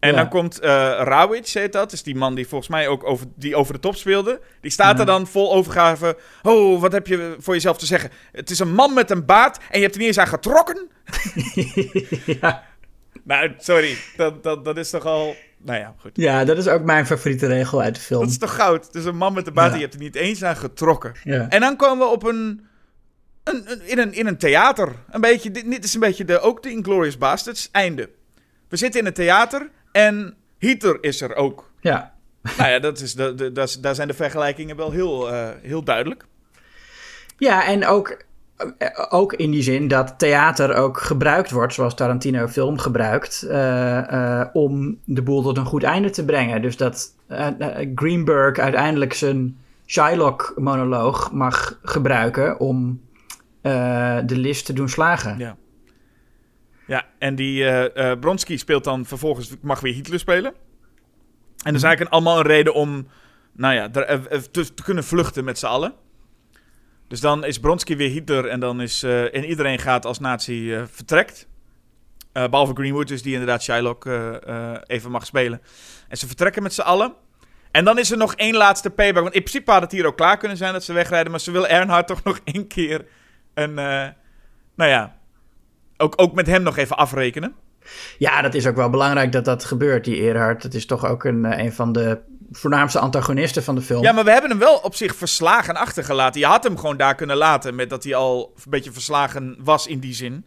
En 0.04 0.10
Ja. 0.10 0.16
dan 0.16 0.30
komt 0.30 0.60
eh 0.60 0.70
Rawitz, 1.04 1.54
heet 1.54 1.74
dat, 1.74 1.92
is 1.92 2.04
die 2.04 2.16
man 2.16 2.36
die 2.36 2.48
volgens 2.48 2.70
mij 2.70 2.88
ook 2.88 3.04
over, 3.04 3.26
die 3.36 3.56
over 3.56 3.74
de 3.74 3.80
top 3.80 3.96
speelde. 3.96 4.40
Die 4.62 4.72
staat 4.72 5.00
er 5.00 5.06
dan 5.06 5.28
vol 5.28 5.54
overgave. 5.54 6.18
Oh, 6.42 6.82
wat 6.82 6.92
heb 6.92 7.08
je 7.08 7.36
voor 7.40 7.54
jezelf 7.54 7.78
te 7.78 7.86
zeggen? 7.86 8.10
Het 8.32 8.50
is 8.50 8.60
een 8.60 8.74
man 8.74 8.94
met 8.94 9.12
een 9.12 9.26
baard 9.26 9.58
en 9.58 9.78
je 9.78 9.82
hebt 9.82 9.94
er 9.94 10.00
niet 10.00 10.08
eens 10.08 10.18
aan 10.20 10.28
getrokken? 10.28 10.88
ja. 12.42 12.64
Nou, 13.24 13.52
sorry, 13.58 13.98
dat, 14.18 14.44
dat, 14.44 14.66
dat 14.66 14.78
is 14.78 14.90
toch 14.90 15.06
al... 15.06 15.36
Nou 15.58 15.80
ja, 15.80 15.96
goed. 16.00 16.12
ja, 16.14 16.46
dat 16.46 16.58
is 16.58 16.68
ook 16.68 16.84
mijn 16.84 17.06
favoriete 17.06 17.48
regel 17.48 17.82
uit 17.82 17.96
de 17.96 18.02
film. 18.02 18.22
Dat 18.22 18.30
is 18.30 18.38
toch 18.38 18.56
goud? 18.56 18.86
Het 18.86 18.96
is 18.96 19.06
een 19.06 19.18
man 19.18 19.34
met 19.34 19.48
een 19.48 19.54
baard 19.54 19.68
Ja. 19.68 19.74
en 19.74 19.80
je 19.80 19.86
hebt 19.86 19.98
er 19.98 20.04
niet 20.04 20.16
eens 20.16 20.44
aan 20.44 20.56
getrokken. 20.56 21.14
En 21.50 21.60
dan 21.60 21.76
komen 21.76 22.06
we 22.08 22.12
op 22.14 22.24
een, 22.24 22.66
een, 23.44 23.72
een- 23.72 23.82
in, 23.88 23.98
een, 24.00 24.14
in 24.14 24.28
een 24.28 24.38
theater. 24.38 24.92
Een 25.12 25.22
beetje, 25.22 25.52
dit, 25.52 25.70
dit 25.72 25.84
is 25.84 25.94
een 25.94 26.00
beetje 26.00 26.26
de, 26.26 26.40
ook 26.40 26.64
de 26.64 26.70
Inglourious 26.72 27.18
Basterds 27.18 27.70
einde. 27.72 28.10
We 28.70 28.78
zitten 28.78 29.00
in 29.02 29.06
een 29.08 29.14
theater 29.14 29.70
en 29.94 30.36
Hitler 30.60 30.98
is 31.02 31.22
er 31.22 31.36
ook. 31.36 31.72
ja. 31.82 32.12
nou 32.58 32.70
ja, 32.70 32.80
dat 32.80 33.00
is 33.00 33.14
de, 33.14 33.52
dat 33.52 33.68
is- 33.68 33.80
daar 33.80 33.96
zijn 33.96 34.08
de 34.08 34.14
vergelijkingen 34.14 34.76
wel 34.76 34.92
heel, 34.92 35.32
eh, 35.32 35.50
heel 35.62 35.84
duidelijk. 35.84 36.26
Ja, 37.38 37.66
en 37.66 37.86
ook, 37.88 38.18
eh, 38.78 38.88
ook 39.10 39.34
in 39.34 39.52
die 39.52 39.62
zin 39.62 39.88
dat 39.88 40.14
theater 40.18 40.76
ook 40.76 40.98
gebruikt 41.02 41.52
wordt, 41.52 41.74
zoals 41.74 41.96
Tarantino 41.96 42.48
film 42.48 42.78
gebruikt, 42.78 43.42
eh, 43.44 44.46
om 44.54 45.00
de 45.06 45.22
boel 45.22 45.42
tot 45.42 45.58
een 45.58 45.66
goed 45.66 45.84
einde 45.84 46.10
te 46.10 46.26
brengen. 46.26 46.62
Dus 46.62 46.78
dat 46.78 47.16
Greenberg 47.96 48.58
uiteindelijk 48.58 49.14
zijn 49.14 49.58
Shylock-monoloog 49.86 51.32
mag 51.32 51.80
gebruiken 51.84 52.60
om 52.60 53.02
de 53.62 54.24
list 54.38 54.66
te 54.66 54.74
doen 54.74 54.90
slagen. 54.90 55.38
Ja. 55.38 55.56
Ja, 56.94 57.06
en 57.20 57.36
die 57.36 57.66
eh 57.66 58.12
eh, 58.12 58.20
Bronski 58.20 58.58
speelt 58.58 58.84
dan 58.84 59.06
vervolgens, 59.06 59.54
mag 59.62 59.80
weer 59.80 59.94
Hitler 59.94 60.20
spelen. 60.20 60.54
En 60.54 61.72
dat 61.72 61.74
is 61.76 61.84
eigenlijk 61.84 62.00
een, 62.00 62.10
allemaal 62.10 62.38
een 62.40 62.46
reden 62.46 62.74
om, 62.74 63.08
nou 63.54 63.74
ja, 63.74 63.90
er- 63.94 64.06
eh, 64.06 64.40
te, 64.40 64.74
te 64.74 64.84
kunnen 64.84 65.04
vluchten 65.04 65.44
met 65.44 65.60
z'n 65.60 65.66
allen. 65.66 65.94
Dus 67.08 67.20
dan 67.20 67.46
is 67.46 67.60
Bronski 67.60 67.96
weer 67.96 68.10
Hitler 68.10 68.46
en 68.48 68.60
dan 68.60 68.82
is, 68.82 69.04
en 69.04 69.46
iedereen 69.46 69.80
gaat 69.80 70.06
als 70.06 70.20
nazi 70.20 70.86
vertrekt. 70.92 71.48
Eh, 72.32 72.48
behalve 72.50 72.74
Greenwood, 72.74 73.08
dus 73.08 73.22
die 73.22 73.32
inderdaad 73.32 73.64
Shylock 73.64 74.06
even 74.88 75.12
mag 75.12 75.26
spelen. 75.26 75.62
En 76.08 76.18
ze 76.18 76.28
vertrekken 76.28 76.64
met 76.64 76.74
z'n 76.74 76.82
allen. 76.82 77.14
En 77.72 77.86
dan 77.86 77.98
is 78.00 78.12
er 78.12 78.18
nog 78.18 78.36
één 78.36 78.56
laatste 78.56 78.90
payback. 78.90 79.24
Want 79.24 79.36
in 79.36 79.42
principe 79.42 79.72
had 79.72 79.82
het 79.82 79.92
hier 79.92 80.06
ook 80.06 80.18
klaar 80.18 80.38
kunnen 80.38 80.58
zijn 80.58 80.74
dat 80.74 80.84
ze 80.84 80.94
wegrijden. 80.94 81.32
Maar 81.32 81.40
ze 81.40 81.52
wil 81.52 81.68
Earnhardt 81.68 82.08
toch 82.08 82.24
nog 82.24 82.40
één 82.44 82.68
keer 82.68 83.06
een, 83.54 83.74
nou 83.74 84.90
ja, 84.90 85.22
ook, 85.98 86.14
ook 86.16 86.34
met 86.34 86.48
hem 86.48 86.64
nog 86.64 86.78
even 86.78 86.98
afrekenen. 86.98 87.54
Ja, 88.18 88.42
dat 88.42 88.54
is 88.54 88.68
ook 88.68 88.76
wel 88.76 88.90
belangrijk 88.90 89.32
dat 89.32 89.46
dat 89.46 89.66
gebeurt, 89.66 90.06
die 90.06 90.28
Erhard. 90.28 90.62
Dat 90.62 90.74
is 90.74 90.86
toch 90.86 91.06
ook 91.06 91.24
een, 91.24 91.46
eh, 91.46 91.64
een 91.64 91.74
van 91.74 91.92
de 91.92 92.20
voornaamste 92.52 93.00
antagonisten 93.00 93.64
van 93.64 93.76
de 93.76 93.82
film. 93.82 94.04
Ja, 94.04 94.12
maar 94.12 94.24
we 94.24 94.32
hebben 94.32 94.50
hem 94.50 94.60
wel 94.60 94.76
op 94.76 94.96
zich 94.96 95.16
verslagen 95.16 95.76
achtergelaten. 95.76 96.40
Je 96.40 96.46
had 96.48 96.64
hem 96.64 96.78
gewoon 96.78 96.98
daar 96.98 97.16
kunnen 97.16 97.38
laten 97.38 97.76
met 97.76 97.90
dat 97.90 98.04
hij 98.04 98.16
al 98.16 98.54
een 98.56 98.70
beetje 98.70 98.92
verslagen 98.92 99.56
was 99.64 99.88
in 99.88 100.00
die 100.00 100.14
zin. 100.14 100.46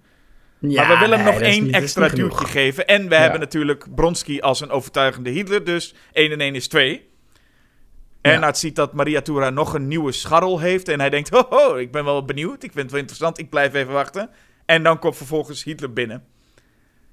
Ja, 0.58 0.86
maar 0.86 0.92
we 0.94 1.00
willen 1.00 1.18
nee, 1.18 1.26
hem 1.26 1.34
nog 1.40 1.42
één 1.42 1.64
niet- 1.64 1.74
extra 1.74 2.08
duwtje 2.08 2.46
geven. 2.46 2.86
En 2.86 3.08
we 3.08 3.14
Ja. 3.14 3.20
hebben 3.20 3.40
natuurlijk 3.40 3.86
Bronski 3.94 4.40
als 4.40 4.60
een 4.60 4.70
overtuigende 4.70 5.30
Hitler. 5.30 5.64
Dus 5.64 5.94
1 6.12 6.32
en 6.32 6.40
1 6.40 6.54
is 6.54 6.68
2. 6.68 7.08
Ernhard 8.20 8.58
ziet 8.58 8.76
dat 8.76 8.92
Maria 8.92 9.20
Tura 9.20 9.50
nog 9.50 9.74
een 9.74 9.88
nieuwe 9.88 10.12
scharrel 10.12 10.58
heeft. 10.60 10.88
En 10.88 11.00
hij 11.00 11.10
denkt, 11.10 11.28
ho, 11.28 11.46
ho, 11.50 11.74
ik 11.76 11.92
ben 11.92 12.04
wel 12.04 12.24
benieuwd. 12.24 12.54
Ik 12.62 12.70
vind 12.72 12.74
het 12.82 12.90
wel 12.90 13.00
interessant. 13.00 13.38
Ik 13.38 13.50
blijf 13.50 13.74
even 13.74 13.92
wachten. 13.92 14.30
En 14.66 14.82
dan 14.82 14.98
komt 14.98 15.16
vervolgens 15.16 15.64
Hitler 15.64 15.92
binnen. 15.92 16.24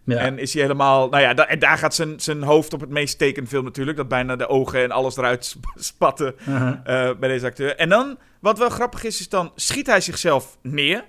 Ja. 0.06 0.18
En 0.18 0.38
is 0.40 0.54
hij 0.54 0.62
helemaal... 0.62 1.10
Nou 1.10 1.24
ja, 1.24 1.34
da- 1.34 1.48
en 1.48 1.60
daar 1.60 1.78
gaat 1.78 1.96
zijn, 1.96 2.20
zijn 2.20 2.44
hoofd 2.44 2.74
op 2.74 2.80
het 2.80 2.90
meest 2.90 3.18
tekenfilm 3.18 3.64
natuurlijk. 3.64 3.98
Dat 3.98 4.08
bijna 4.08 4.36
de 4.36 4.48
ogen 4.48 4.84
en 4.84 4.92
alles 4.92 5.18
eruit 5.18 5.46
sp- 5.46 5.74
spatten 5.76 6.36
Uh-huh. 6.40 6.70
eh, 6.84 7.18
bij 7.18 7.30
deze 7.30 7.46
acteur. 7.46 7.76
En 7.76 7.90
dan, 7.90 8.18
wat 8.40 8.58
wel 8.58 8.70
grappig 8.70 9.04
is, 9.04 9.20
is 9.20 9.30
dan 9.30 9.52
schiet 9.56 9.88
hij 9.88 10.02
zichzelf 10.02 10.58
neer. 10.62 11.04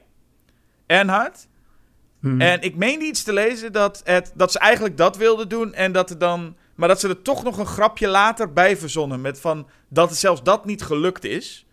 Ernhard. 0.87 1.49
Mhm. 2.21 2.41
En 2.41 2.61
ik 2.63 2.77
meende 2.77 3.05
iets 3.05 3.23
te 3.23 3.33
lezen 3.33 3.73
dat, 3.73 4.01
het, 4.05 4.33
dat 4.35 4.53
ze 4.53 4.59
eigenlijk 4.59 4.97
dat 4.97 5.17
wilden 5.17 5.49
doen. 5.49 5.75
En 5.75 5.93
dat 5.93 6.11
er 6.11 6.19
dan... 6.19 6.57
Maar 6.75 6.89
dat 6.89 7.01
ze 7.01 7.09
er 7.09 7.23
toch 7.23 7.43
nog 7.45 7.59
een 7.59 7.67
grapje 7.67 8.09
later 8.09 8.53
bij 8.53 8.77
verzonnen. 8.77 9.21
Met 9.21 9.41
van 9.41 9.69
dat 9.89 10.09
het 10.09 10.19
zelfs 10.19 10.43
dat 10.43 10.65
niet 10.65 10.83
gelukt 10.83 11.25
is. 11.25 11.67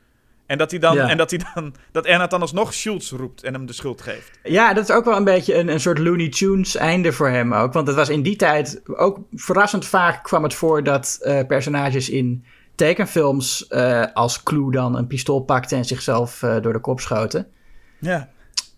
En 0.52 0.58
dat 0.58 0.72
hij 0.72 0.80
dan... 0.80 0.96
Ja. 0.96 1.10
En 1.10 1.18
dat 1.18 1.30
hij 1.30 1.40
dan... 1.54 1.74
Dat 1.92 2.30
dan 2.30 2.42
alsnog 2.42 2.74
Schultz 2.74 3.12
roept 3.12 3.44
en 3.44 3.54
hem 3.54 3.66
de 3.66 3.74
schuld 3.74 4.02
geeft. 4.02 4.40
Ja, 4.44 4.74
dat 4.74 4.90
is 4.90 4.96
ook 4.96 5.06
wel 5.06 5.16
een 5.16 5.24
beetje 5.24 5.56
een, 5.56 5.68
een 5.68 5.80
soort 5.80 5.98
Looney 5.98 6.30
Tunes 6.30 6.76
einde 6.76 7.12
voor 7.12 7.30
hem 7.30 7.54
ook. 7.54 7.74
Want 7.74 7.88
het 7.88 7.96
was 7.96 8.10
in 8.10 8.22
die 8.22 8.36
tijd 8.36 8.82
ook 8.86 9.20
verrassend 9.34 9.86
vaak 9.86 10.24
kwam 10.24 10.44
het 10.44 10.54
voor 10.54 10.84
dat 10.84 11.20
eh, 11.22 11.46
personages 11.48 12.10
in 12.10 12.46
tekenfilms 12.76 13.68
eh, 13.68 14.06
als 14.14 14.44
clue 14.44 14.72
dan 14.72 14.98
een 14.98 15.08
pistool 15.08 15.40
pakten 15.42 15.78
en 15.78 15.86
zichzelf 15.86 16.44
eh, 16.44 16.62
door 16.62 16.74
de 16.74 16.80
kop 16.80 17.00
schoten. 17.00 17.48
Ja. 18.00 18.30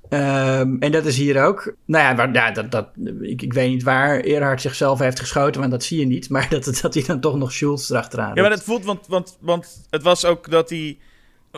Ehm, 0.09 0.75
en 0.79 0.91
dat 0.91 1.05
is 1.05 1.17
hier 1.17 1.43
ook. 1.43 1.73
Nou 1.85 2.31
ja, 2.33 2.51
dat, 2.51 2.71
dat, 2.71 2.87
ik, 3.21 3.41
ik 3.41 3.53
weet 3.53 3.69
niet 3.69 3.83
waar 3.83 4.19
Erhard 4.19 4.61
zichzelf 4.61 4.99
heeft 4.99 5.19
geschoten, 5.19 5.59
want 5.59 5.71
dat 5.71 5.83
zie 5.83 5.99
je 5.99 6.05
niet. 6.05 6.29
Maar 6.29 6.49
dat, 6.55 6.79
dat 6.81 6.93
hij 6.93 7.03
dan 7.03 7.19
toch 7.19 7.37
nog 7.37 7.51
Schultz 7.51 7.89
erachteraan 7.89 8.35
Ja, 8.35 8.41
maar 8.41 8.49
dat 8.49 8.63
voelt, 8.63 8.85
want, 8.85 9.07
want, 9.07 9.37
want 9.39 9.87
het 9.89 10.03
was 10.03 10.25
ook 10.25 10.51
dat 10.51 10.69
hij... 10.69 10.97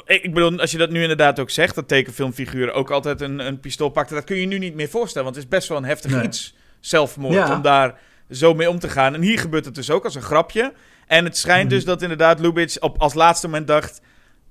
Ik 0.06 0.34
bedoel, 0.34 0.60
als 0.60 0.72
je 0.72 0.78
dat 0.78 0.90
nu 0.90 1.02
inderdaad 1.02 1.40
ook 1.40 1.50
zegt, 1.50 1.76
dat 1.76 1.88
tekenfilmfiguren 1.88 2.74
ook 2.74 2.92
altijd 2.92 3.22
een, 3.22 3.40
een 3.40 3.60
pistool 3.60 3.90
pakten, 3.90 4.16
dat 4.16 4.24
kun 4.24 4.36
je 4.38 4.46
nu 4.46 4.58
niet 4.58 4.76
meer 4.76 4.90
voorstellen, 4.90 5.24
want 5.24 5.36
het 5.36 5.46
is 5.46 5.52
best 5.58 5.68
wel 5.68 5.78
een 5.78 5.84
heftig 5.84 6.12
Nee. 6.12 6.24
iets, 6.24 6.56
zelfmoord, 6.80 7.34
Ja. 7.34 7.54
om 7.56 7.62
daar 7.62 8.00
zo 8.32 8.54
mee 8.54 8.70
om 8.70 8.80
te 8.80 8.90
gaan. 8.90 9.14
En 9.14 9.22
hier 9.22 9.40
gebeurt 9.40 9.66
het 9.66 9.76
dus 9.76 9.90
ook 9.92 10.04
als 10.04 10.16
een 10.16 10.22
grapje. 10.22 10.74
En 11.08 11.26
het 11.26 11.38
schijnt 11.38 11.70
dus 11.70 11.86
dat 11.86 12.02
inderdaad 12.02 12.40
Lubitsch 12.40 12.78
op, 12.80 13.02
als 13.02 13.14
laatste 13.14 13.48
moment 13.48 13.68
dacht, 13.68 14.02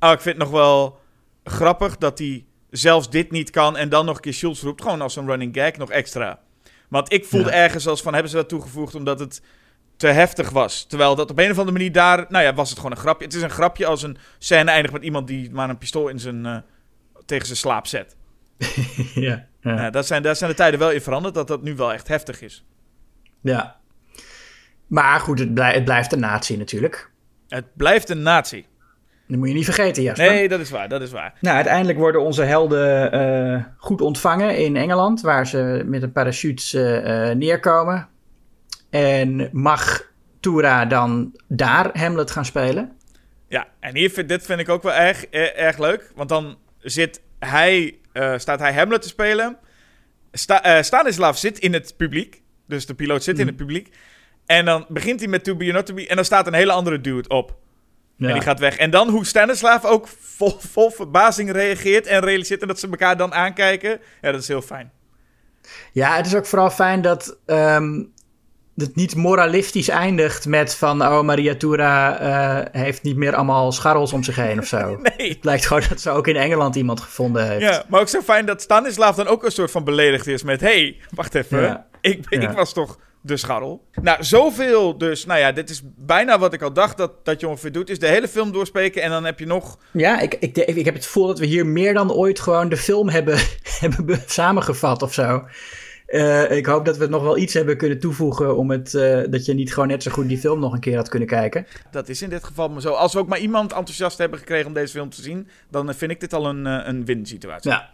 oh, 0.01 0.11
ik 0.13 0.21
vind 0.21 0.37
het 0.39 0.45
nog 0.45 0.51
wel 0.61 1.01
grappig 1.45 1.97
dat 1.97 2.19
hij 2.19 2.45
zelfs 2.71 3.11
dit 3.11 3.31
niet 3.31 3.51
kan 3.51 3.77
en 3.77 3.89
dan 3.89 4.05
nog 4.07 4.17
een 4.17 4.23
keer 4.23 4.35
Schultz 4.35 4.63
roept, 4.63 4.83
gewoon 4.83 5.01
als 5.01 5.17
een 5.17 5.27
running 5.27 5.55
gag 5.57 5.77
nog 5.77 5.91
extra. 5.91 6.39
Want 6.89 7.13
ik 7.13 7.25
voelde 7.25 7.51
Ja. 7.51 7.55
ergens 7.57 7.87
als 7.87 8.03
van, 8.03 8.13
hebben 8.13 8.31
ze 8.31 8.37
dat 8.37 8.49
toegevoegd 8.49 8.95
omdat 8.95 9.21
het 9.21 9.43
te 10.05 10.11
heftig 10.11 10.51
was. 10.51 10.85
Terwijl 10.85 11.15
dat 11.15 11.31
op 11.31 11.39
een 11.39 11.51
of 11.51 11.59
andere 11.59 11.77
manier 11.77 11.93
daar... 11.93 12.27
Nou 12.29 12.45
ja, 12.45 12.55
was 12.55 12.69
het 12.69 12.79
gewoon 12.79 12.93
een 12.93 12.99
grapje. 13.03 13.25
Het 13.25 13.35
is 13.35 13.43
een 13.43 13.51
grapje 13.51 13.87
als 13.87 14.03
een 14.03 14.17
scène 14.39 14.71
eindigt 14.71 14.93
met 14.95 15.03
iemand 15.03 15.27
die 15.27 15.51
maar 15.51 15.69
een 15.69 15.79
pistool 15.79 16.09
in 16.09 16.19
zijn, 16.19 16.47
eh, 16.47 16.57
tegen 17.27 17.47
zijn 17.47 17.59
slaap 17.59 17.87
zet. 17.87 18.17
ja, 19.15 19.47
ja. 19.61 19.75
Ja, 19.75 19.91
dat 19.91 20.07
zijn, 20.07 20.23
daar 20.23 20.37
zijn 20.37 20.51
de 20.51 20.57
tijden 20.57 20.79
wel 20.79 20.91
in 20.91 21.01
veranderd, 21.01 21.35
dat 21.35 21.49
dat 21.49 21.63
nu 21.63 21.75
wel 21.77 21.93
echt 21.93 22.09
heftig 22.09 22.43
is. 22.43 22.65
ja. 23.41 23.77
Maar 24.87 25.21
goed, 25.21 25.39
het, 25.39 25.55
blij- 25.55 25.75
het 25.75 25.85
blijft 25.85 26.13
een 26.13 26.21
nazi 26.21 26.57
natuurlijk. 26.57 27.11
Het 27.49 27.65
blijft 27.77 28.09
een 28.11 28.23
nazi. 28.23 28.67
Dat 29.29 29.39
moet 29.39 29.49
je 29.49 29.55
niet 29.55 29.65
vergeten, 29.65 30.03
Jasper. 30.03 30.31
Nee, 30.31 30.49
dat 30.49 30.61
is 30.61 30.71
waar, 30.71 30.89
dat 30.89 31.03
is 31.03 31.11
waar. 31.11 31.35
Nou, 31.41 31.57
uiteindelijk 31.57 31.99
worden 31.99 32.21
onze 32.21 32.43
helden 32.43 33.13
eh, 33.13 33.65
goed 33.77 34.01
ontvangen 34.01 34.57
in 34.59 34.77
Engeland, 34.77 35.21
waar 35.21 35.47
ze 35.47 35.83
met 35.87 36.03
een 36.03 36.13
parachute 36.13 37.01
eh, 37.01 37.35
neerkomen. 37.37 38.09
En 38.95 39.49
mag 39.53 40.13
Tura 40.41 40.85
dan 40.85 41.33
daar 41.49 41.99
Hamlet 41.99 42.31
gaan 42.31 42.45
spelen? 42.45 42.93
Ja, 43.49 43.67
en 43.81 43.97
hier 43.97 44.11
vind, 44.11 44.29
dit 44.29 44.47
vind 44.47 44.61
ik 44.61 44.69
ook 44.69 44.83
wel 44.83 44.93
erg, 44.93 45.27
eh, 45.27 45.59
erg 45.59 45.79
leuk. 45.79 46.13
Want 46.15 46.29
dan 46.29 46.59
zit 46.79 47.21
hij, 47.39 47.99
eh, 48.13 48.39
staat 48.39 48.59
hij 48.59 48.75
Hamlet 48.75 49.03
te 49.03 49.09
spelen. 49.09 49.57
Sta, 50.33 50.63
eh, 50.63 50.83
Stanislav 50.83 51.37
zit 51.37 51.59
in 51.59 51.73
het 51.73 51.95
publiek. 51.97 52.43
Dus 52.67 52.87
de 52.87 52.95
piloot 52.95 53.23
zit 53.23 53.39
in 53.39 53.47
het 53.47 53.57
publiek. 53.57 53.95
En 54.47 54.65
dan 54.65 54.87
begint 54.89 55.21
hij 55.21 55.29
met 55.29 55.45
To 55.45 55.57
Be 55.57 55.67
or 55.67 55.73
Not 55.73 55.87
To 55.87 55.95
Be. 55.95 56.07
En 56.07 56.17
dan 56.17 56.25
staat 56.25 56.47
een 56.47 56.55
hele 56.55 56.73
andere 56.73 57.01
dude 57.01 57.29
op. 57.29 57.57
Ja. 58.17 58.29
En 58.29 58.33
die 58.33 58.43
gaat 58.43 58.59
weg. 58.59 58.77
En 58.77 58.91
dan 58.91 59.09
hoe 59.09 59.27
Stanislav 59.27 59.85
ook 59.85 60.09
vol, 60.09 60.57
vol 60.59 60.91
verbazing 60.91 61.51
reageert 61.51 62.07
en 62.07 62.21
realiseert 62.21 62.63
en 62.63 62.69
dat 62.69 62.81
ze 62.81 62.89
elkaar 62.89 63.17
dan 63.17 63.35
aankijken. 63.35 64.01
Ja, 64.21 64.33
dat 64.33 64.41
is 64.41 64.49
heel 64.49 64.63
fijn. 64.63 64.93
Ja, 65.93 66.17
het 66.17 66.27
is 66.27 66.35
ook 66.35 66.47
vooral 66.47 66.71
fijn 66.71 67.03
dat 67.03 67.39
ehm, 67.47 68.03
het 68.77 68.97
niet 68.97 69.17
moralistisch 69.17 69.89
eindigt 69.89 70.47
met 70.47 70.75
van... 70.75 71.03
oh, 71.03 71.21
Maria 71.23 71.55
Tura 71.55 72.19
eh, 72.19 72.81
heeft 72.83 73.03
niet 73.03 73.17
meer 73.17 73.35
allemaal 73.35 73.73
scharrels 73.73 74.13
om 74.13 74.23
zich 74.23 74.37
heen 74.37 74.59
of 74.59 74.67
zo. 74.67 74.97
Nee. 75.17 75.29
Het 75.29 75.45
lijkt 75.45 75.67
gewoon 75.67 75.83
dat 75.89 76.01
ze 76.01 76.11
ook 76.11 76.27
in 76.27 76.37
Engeland 76.37 76.75
iemand 76.77 77.01
gevonden 77.01 77.49
heeft. 77.49 77.63
Ja, 77.63 77.85
maar 77.89 78.01
ook 78.01 78.09
zo 78.09 78.21
fijn 78.21 78.47
dat 78.47 78.63
Stanislav 78.63 79.17
dan 79.17 79.27
ook 79.27 79.45
een 79.45 79.51
soort 79.51 79.71
van 79.71 79.85
beledigd 79.85 80.27
is 80.27 80.43
met... 80.43 80.61
hey, 80.61 80.97
wacht 81.11 81.35
even, 81.35 81.61
Ja. 81.63 81.87
ik, 82.01 82.25
ik 82.29 82.43
Ja. 82.43 82.55
was 82.55 82.73
toch 82.73 82.99
de 83.21 83.37
scharrel? 83.37 83.85
Nou, 84.03 84.25
zoveel 84.25 84.99
dus. 84.99 85.27
Nou 85.27 85.41
ja, 85.41 85.53
dit 85.53 85.71
is 85.71 85.83
bijna 85.85 86.39
wat 86.39 86.53
ik 86.53 86.63
al 86.63 86.73
dacht 86.73 86.97
dat, 86.97 87.25
dat 87.25 87.41
je 87.41 87.49
ongeveer 87.49 87.73
doet. 87.73 87.91
Is 87.91 87.99
de 87.99 88.07
hele 88.07 88.29
film 88.29 88.53
doorspreken 88.53 89.03
en 89.03 89.11
dan 89.11 89.25
heb 89.25 89.39
je 89.39 89.47
nog... 89.47 89.79
Ja, 89.91 90.21
ik, 90.21 90.35
ik, 90.41 90.57
ik, 90.57 90.85
heb 90.85 90.95
het 90.95 91.05
gevoel 91.05 91.27
dat 91.27 91.39
we 91.39 91.47
hier 91.47 91.67
meer 91.67 91.95
dan 91.95 92.13
ooit 92.13 92.41
gewoon 92.41 92.69
de 92.69 92.77
film 92.77 93.09
hebben, 93.09 93.39
hebben 93.81 94.05
be- 94.07 94.23
samengevat 94.27 95.03
of 95.03 95.13
zo. 95.15 95.45
Eh, 96.07 96.51
ik 96.51 96.67
hoop 96.67 96.85
dat 96.85 96.97
we 96.97 97.07
nog 97.07 97.23
wel 97.23 97.39
iets 97.39 97.55
hebben 97.55 97.77
kunnen 97.77 97.99
toevoegen 97.99 98.57
om 98.57 98.71
het, 98.71 98.95
eh, 98.95 99.21
dat 99.31 99.45
je 99.45 99.55
niet 99.55 99.73
gewoon 99.73 99.89
net 99.89 100.03
zo 100.03 100.11
goed 100.11 100.29
die 100.29 100.39
film 100.39 100.61
nog 100.61 100.73
een 100.73 100.81
keer 100.81 100.97
had 100.97 101.09
kunnen 101.09 101.29
kijken. 101.29 101.67
Dat 101.91 102.09
is 102.09 102.23
in 102.23 102.31
dit 102.31 102.45
geval 102.45 102.69
maar 102.69 102.81
zo. 102.81 102.93
Als 102.93 103.13
we 103.13 103.19
ook 103.19 103.29
maar 103.29 103.39
iemand 103.39 103.73
enthousiast 103.73 104.19
hebben 104.19 104.39
gekregen 104.39 104.67
om 104.67 104.75
deze 104.75 104.93
film 104.93 105.11
te 105.11 105.23
zien, 105.23 105.49
dan 105.71 105.95
vind 105.95 106.11
ik 106.11 106.21
dit 106.21 106.33
al 106.33 106.47
een, 106.47 106.67
eh, 106.67 106.81
een 106.87 107.05
win-situatie. 107.05 107.71
Ja. 107.71 107.93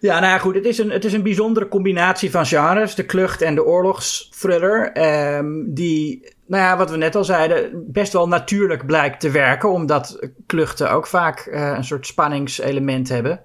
Ja, 0.00 0.20
nou 0.20 0.32
ja, 0.32 0.38
goed. 0.38 0.54
Het 0.54 0.64
is, 0.64 0.78
een, 0.78 0.90
het 0.90 1.04
is 1.04 1.12
een 1.12 1.22
bijzondere 1.22 1.68
combinatie 1.68 2.30
van 2.30 2.46
genres. 2.46 2.94
De 2.94 3.04
klucht 3.04 3.42
en 3.42 3.54
de 3.54 3.64
oorlogsthriller. 3.64 4.92
ehm, 4.92 5.46
die, 5.66 6.34
nou 6.46 6.62
ja, 6.62 6.76
wat 6.76 6.90
we 6.90 6.96
net 6.96 7.14
al 7.14 7.24
zeiden, 7.24 7.84
best 7.92 8.12
wel 8.12 8.28
natuurlijk 8.28 8.86
blijkt 8.86 9.20
te 9.20 9.30
werken. 9.30 9.70
Omdat 9.70 10.28
kluchten 10.46 10.90
ook 10.90 11.06
vaak 11.06 11.38
eh, 11.38 11.72
een 11.76 11.84
soort 11.84 12.06
spanningselement 12.06 13.08
hebben. 13.08 13.40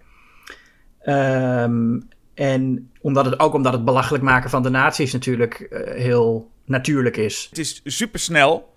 Ehm, 1.02 2.00
en 2.34 2.92
omdat 3.02 3.26
het, 3.26 3.40
ook 3.40 3.54
omdat 3.54 3.74
het 3.74 3.86
belachelijk 3.86 4.24
maken 4.24 4.50
van 4.50 4.64
de 4.64 4.70
nazi's 4.70 5.14
natuurlijk 5.14 5.54
eh, 5.54 6.02
heel 6.02 6.52
natuurlijk 6.66 7.18
is. 7.18 7.48
Het 7.50 7.58
is 7.58 7.82
super 7.84 8.20
snel. 8.20 8.74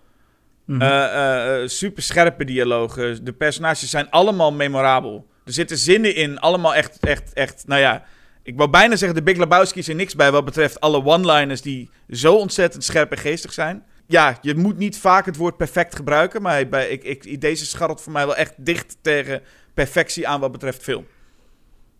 super 1.66 2.02
scherpe 2.02 2.44
dialogen. 2.44 3.24
De 3.24 3.32
personages 3.32 3.90
zijn 3.90 4.10
allemaal 4.10 4.52
memorabel. 4.52 5.26
Er 5.44 5.52
zitten 5.52 5.78
zinnen 5.78 6.14
in, 6.14 6.38
allemaal 6.38 6.74
echt, 6.74 6.98
echt, 7.00 7.32
echt, 7.32 7.64
nou 7.66 7.80
ja... 7.80 8.04
Ik 8.46 8.56
wou 8.56 8.70
bijna 8.70 8.96
zeggen, 8.96 9.16
de 9.16 9.22
Big 9.22 9.36
Lebowski 9.36 9.78
is 9.78 9.88
er 9.88 9.94
niks 9.94 10.14
bij 10.14 10.30
wat 10.30 10.44
betreft 10.44 10.80
alle 10.80 11.04
one-liners 11.04 11.62
die 11.62 11.90
zo 12.10 12.34
ontzettend 12.34 12.84
scherp 12.84 13.10
en 13.10 13.18
geestig 13.18 13.52
zijn. 13.52 13.84
Ja, 14.06 14.38
je 14.40 14.54
moet 14.54 14.78
niet 14.78 14.98
vaak 14.98 15.26
het 15.26 15.36
woord 15.36 15.56
perfect 15.56 15.96
gebruiken, 15.96 16.42
maar 16.42 16.68
bij, 16.68 16.88
ik, 16.88 17.04
ik, 17.04 17.40
deze 17.40 17.66
scharrelt 17.66 18.00
voor 18.00 18.12
mij 18.12 18.26
wel 18.26 18.36
echt 18.36 18.54
dicht 18.56 18.96
tegen 19.00 19.42
perfectie 19.74 20.28
aan 20.28 20.40
wat 20.40 20.52
betreft 20.52 20.82
film. 20.82 21.06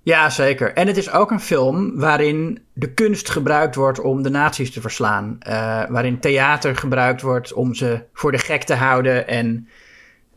Ja, 0.05 0.31
zeker. 0.31 0.73
En 0.73 0.87
het 0.87 0.97
is 0.97 1.11
ook 1.11 1.31
een 1.31 1.41
film 1.41 1.99
waarin 1.99 2.59
de 2.73 2.93
kunst 2.93 3.31
gebruikt 3.31 3.75
wordt 3.75 4.01
om 4.01 4.23
de 4.23 4.31
nazi's 4.31 4.73
te 4.73 4.81
verslaan. 4.81 5.39
Uh, 5.49 5.55
waarin 5.89 6.19
theater 6.19 6.77
gebruikt 6.77 7.23
wordt 7.23 7.53
om 7.53 7.75
ze 7.75 8.03
voor 8.13 8.33
de 8.33 8.39
gek 8.39 8.63
te 8.63 8.75
houden. 8.75 9.29
En 9.29 9.69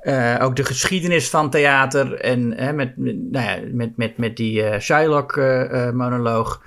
uh, 0.04 0.36
ook 0.42 0.56
de 0.56 0.64
geschiedenis 0.64 1.30
van 1.30 1.50
theater. 1.50 2.14
En 2.14 2.64
uh, 2.64 2.72
met, 2.72 2.98
nou 2.98 3.46
ja, 3.46 3.58
met, 3.72 3.98
met, 3.98 4.18
met 4.18 4.38
die 4.38 4.62
uh, 4.62 4.80
Shylock-monoloog. 4.80 6.62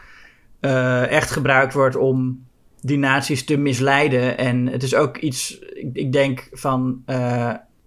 echt 1.09 1.31
gebruikt 1.31 1.73
wordt 1.73 1.97
om 1.97 2.47
die 2.81 2.99
nazi's 2.99 3.45
te 3.45 3.57
misleiden. 3.57 4.39
En 4.39 4.67
het 4.67 4.83
is 4.83 4.95
ook 4.95 5.17
iets, 5.17 5.59
ik, 5.59 5.91
ik 5.93 6.13
denk 6.13 6.49
van 6.53 7.03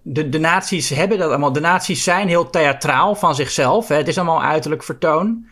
de, 0.03 0.29
de 0.29 0.39
nazi's 0.39 0.89
hebben 0.89 1.17
dat 1.17 1.29
allemaal. 1.29 1.53
De 1.53 1.59
nazi's 1.59 2.03
zijn 2.03 2.27
heel 2.27 2.49
theatraal 2.49 3.15
van 3.15 3.35
zichzelf. 3.35 3.87
Hè. 3.87 3.95
Het 3.95 4.07
is 4.07 4.17
allemaal 4.17 4.43
uiterlijk 4.43 4.83
vertoon. 4.83 5.47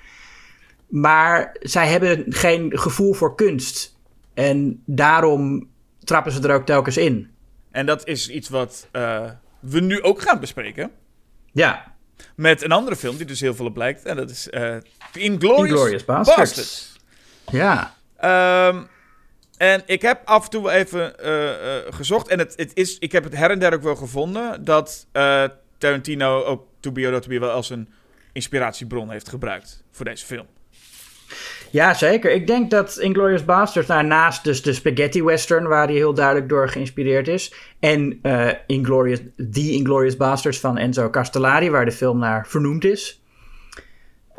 Maar 0.87 1.55
zij 1.59 1.87
hebben 1.87 2.25
geen 2.29 2.79
gevoel 2.79 3.13
voor 3.13 3.35
kunst. 3.35 3.97
En 4.33 4.83
daarom 4.85 5.67
trappen 6.03 6.31
ze 6.31 6.47
er 6.47 6.55
ook 6.55 6.65
telkens 6.65 6.97
in. 6.97 7.31
En 7.71 7.85
dat 7.85 8.07
is 8.07 8.29
iets 8.29 8.49
wat 8.49 8.87
uh, 8.91 9.29
we 9.59 9.79
nu 9.79 10.01
ook 10.01 10.21
gaan 10.21 10.39
bespreken. 10.39 10.91
Ja. 11.51 11.93
Met 12.35 12.63
een 12.63 12.71
andere 12.71 12.95
film 12.95 13.17
die 13.17 13.25
dus 13.25 13.39
heel 13.39 13.55
veel 13.55 13.65
op 13.65 13.77
lijkt. 13.77 14.05
En 14.05 14.15
dat 14.15 14.29
is 14.29 14.47
uh, 14.51 14.75
Inglorious, 15.13 15.69
Inglorious 15.69 16.05
Bastards. 16.05 16.55
Bastards. 16.55 16.99
Ja. 17.51 17.93
Um, 18.67 18.87
en 19.61 19.81
ik 19.85 20.01
heb 20.01 20.21
af 20.25 20.43
en 20.43 20.49
toe 20.49 20.71
even 20.71 21.13
uh, 21.23 21.27
uh, 21.27 21.53
gezocht. 21.89 22.27
En 22.27 22.39
het, 22.39 22.53
het 22.55 22.71
is, 22.73 22.99
ik 22.99 23.11
heb 23.11 23.23
het 23.23 23.35
her 23.35 23.51
en 23.51 23.59
der 23.59 23.73
ook 23.73 23.81
wel 23.81 23.95
gevonden. 23.95 24.63
Dat 24.63 25.07
uh, 25.13 25.43
Tarantino 25.77 26.43
ook 26.43 26.63
To 26.79 26.91
Be 26.91 27.07
or 27.07 27.21
To 27.21 27.27
Be 27.27 27.39
wel 27.39 27.49
als 27.49 27.69
een 27.69 27.89
inspiratiebron 28.33 29.11
heeft 29.11 29.29
gebruikt 29.29 29.83
voor 29.91 30.05
deze 30.05 30.25
film. 30.25 30.45
Ja, 31.71 31.93
zeker. 31.93 32.31
Ik 32.31 32.47
denk 32.47 32.71
dat 32.71 32.97
Inglourious 32.97 33.45
Basterds, 33.45 33.87
nou, 33.87 34.03
naast 34.03 34.43
dus 34.43 34.61
de 34.61 34.73
spaghetti 34.73 35.23
western, 35.23 35.67
waar 35.67 35.85
hij 35.85 35.95
heel 35.95 36.13
duidelijk 36.13 36.49
door 36.49 36.69
geïnspireerd 36.69 37.27
is, 37.27 37.53
en 37.79 38.19
uh, 38.23 38.51
Inglorious, 38.67 39.19
The 39.51 39.71
Inglorious 39.71 40.17
Basterds 40.17 40.59
van 40.59 40.77
Enzo 40.77 41.09
Castellari, 41.09 41.69
waar 41.69 41.85
de 41.85 41.91
film 41.91 42.19
naar 42.19 42.47
vernoemd 42.47 42.83
is, 42.83 43.23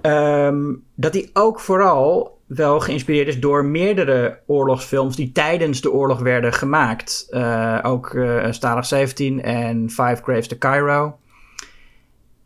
um, 0.03 0.85
dat 0.95 1.14
hij 1.14 1.31
ook 1.33 1.61
vooral 1.61 2.32
wel 2.55 2.80
geïnspireerd 2.80 3.28
is 3.28 3.40
door 3.40 3.64
meerdere 3.64 4.38
oorlogsfilms 4.46 5.16
die 5.16 5.32
tijdens 5.32 5.80
de 5.80 5.92
oorlog 5.92 6.20
werden 6.20 6.53
gemaakt. 6.53 7.26
Uh, 7.30 7.78
ook 7.82 8.12
uh, 8.12 8.46
Stalag 8.50 8.86
17 8.86 9.42
en 9.42 9.90
Five 9.90 10.16
Graves 10.22 10.48
to 10.48 10.57
Cairo. 10.59 11.18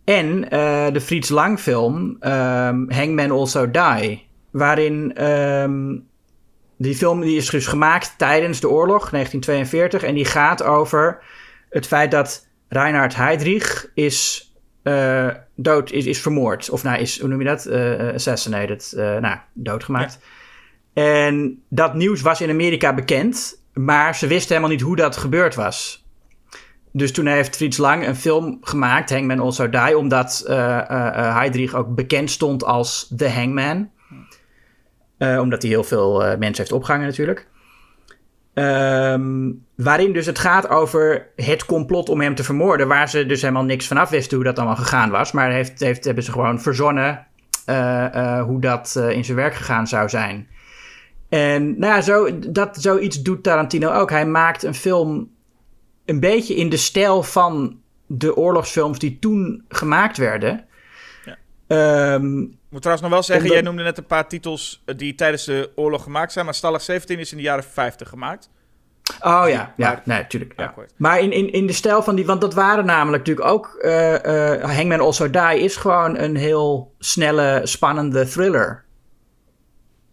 En 0.05 0.43
uh, 0.43 0.87
de 0.93 1.01
Fritz 1.01 1.29
Lang 1.29 1.61
film 1.61 2.17
um, 2.21 2.91
Hangman 2.91 3.31
Also 3.31 3.71
Die. 3.71 4.27
Waarin 4.51 5.25
um, 5.25 6.07
die 6.77 6.95
film 6.95 7.21
die 7.21 7.37
is 7.37 7.51
dus 7.51 7.67
gemaakt 7.67 8.15
tijdens 8.19 8.61
de 8.61 8.69
oorlog, 8.69 9.11
1942. 9.11 10.03
En 10.03 10.15
die 10.15 10.25
gaat 10.25 10.63
over 10.63 11.23
het 11.71 11.87
feit 11.87 12.11
dat 12.11 12.49
Reinhard 12.69 13.17
Heydrich 13.17 13.91
is 13.95 14.53
uh, 14.83 15.31
dood 15.57 15.93
is, 15.93 16.07
is 16.07 16.21
vermoord. 16.21 16.71
Of 16.71 16.83
nou, 16.83 16.99
is, 16.99 17.21
hoe 17.21 17.29
noem 17.29 17.39
je 17.39 17.47
dat? 17.47 17.67
Uh, 17.67 18.15
assassinated. 18.15 18.93
Uh, 18.97 19.17
nou, 19.19 19.37
doodgemaakt. 19.53 20.19
Ja. 20.93 21.03
En 21.03 21.63
dat 21.69 21.95
nieuws 21.95 22.21
was 22.21 22.41
in 22.41 22.51
Amerika 22.51 22.95
bekend, 22.95 23.63
maar 23.73 24.17
ze 24.17 24.27
wisten 24.27 24.49
helemaal 24.49 24.71
niet 24.71 24.81
hoe 24.81 24.97
dat 24.97 25.17
gebeurd 25.17 25.55
was. 25.55 26.05
Dus 26.93 27.13
toen 27.13 27.27
heeft 27.27 27.57
Fritz 27.57 27.79
Lang 27.79 28.07
een 28.07 28.17
film 28.17 28.59
gemaakt, 28.61 29.11
Hangman 29.11 29.41
Also 29.41 29.69
Die, 29.69 29.99
omdat 29.99 30.45
Heydrich 30.47 31.75
ook 31.75 31.95
bekend 31.95 32.31
stond 32.31 32.65
als 32.65 33.13
The 33.17 33.29
Hangman. 33.29 33.91
omdat 35.19 35.63
hij 35.63 35.71
heel 35.71 35.85
veel 35.85 36.19
mensen 36.19 36.57
heeft 36.57 36.73
opgehangen 36.73 37.07
natuurlijk. 37.07 37.49
Um, 38.59 39.65
waarin 39.75 40.13
dus 40.13 40.27
het 40.27 40.39
gaat 40.39 40.69
over 40.69 41.29
het 41.37 41.65
complot 41.65 42.09
om 42.09 42.21
hem 42.21 42.35
te 42.35 42.45
vermoorden. 42.45 42.89
Waar 42.89 43.09
ze 43.09 43.27
dus 43.27 43.41
helemaal 43.41 43.65
niks 43.65 43.87
vanaf 43.87 44.11
wisten 44.11 44.37
hoe 44.37 44.47
dat 44.47 44.57
allemaal 44.57 44.77
gegaan 44.77 45.11
was. 45.11 45.33
Maar 45.33 45.51
heeft, 45.51 45.81
heeft, 45.81 46.05
hebben 46.05 46.25
ze 46.25 46.33
gewoon 46.33 46.61
verzonnen 46.61 47.27
uh, 47.67 48.07
uh, 48.15 48.43
hoe 48.43 48.61
dat 48.61 48.95
uh, 48.99 49.11
in 49.11 49.25
zijn 49.25 49.37
werk 49.37 49.55
gegaan 49.55 49.87
zou 49.87 50.09
zijn. 50.09 50.49
En 51.29 51.79
nou 51.79 51.95
ja, 51.95 52.01
zo, 52.01 52.39
dat, 52.39 52.77
zoiets 52.81 53.23
doet 53.23 53.43
Tarantino 53.43 53.93
ook. 53.93 54.11
Hij 54.11 54.27
maakt 54.27 54.63
een 54.63 54.75
film 54.75 55.31
een 56.05 56.21
beetje 56.21 56.55
in 56.55 56.69
de 56.69 56.77
stijl 56.77 57.23
van 57.23 57.81
de 58.07 58.37
oorlogsfilms 58.37 58.99
die 58.99 59.19
toen 59.19 59.65
gemaakt 59.69 60.17
werden. 60.17 60.65
Ja. 61.25 62.15
Um, 62.15 62.43
ik 62.43 62.57
moet 62.69 62.83
trouwens 62.83 63.09
nog 63.09 63.11
wel 63.11 63.23
zeggen, 63.23 63.45
omdat... 63.45 63.59
jij 63.59 63.67
noemde 63.67 63.83
net 63.83 63.99
een 63.99 64.07
paar 64.07 64.29
titels 64.29 64.83
die 64.97 65.15
tijdens 65.15 65.45
de 65.45 65.71
oorlog 65.75 66.03
gemaakt 66.03 66.33
zijn. 66.33 66.45
Maar 66.45 66.55
Stalag 66.55 66.83
17 66.83 67.19
is 67.19 67.31
in 67.31 67.37
de 67.37 67.43
jaren 67.43 67.65
50 67.65 68.09
gemaakt. 68.09 68.51
Oh 69.21 69.45
ja, 69.49 69.73
ja, 69.77 70.03
nee, 70.05 70.19
natuurlijk. 70.19 70.53
Ja. 70.57 70.75
Maar 70.97 71.21
in, 71.21 71.33
in, 71.33 71.53
in 71.53 71.67
de 71.67 71.73
stijl 71.73 72.03
van 72.03 72.15
die, 72.15 72.27
want 72.27 72.41
dat 72.41 72.55
waren 72.55 72.85
namelijk 72.85 73.27
natuurlijk 73.27 73.49
ook. 73.49 73.79
Uh, 73.83 74.13
uh, 74.13 74.77
Hangman 74.77 75.01
Also 75.01 75.31
Die 75.31 75.61
is 75.61 75.77
gewoon 75.77 76.19
een 76.19 76.37
heel 76.37 76.95
snelle, 76.99 77.61
spannende 77.65 78.29
thriller. 78.29 78.85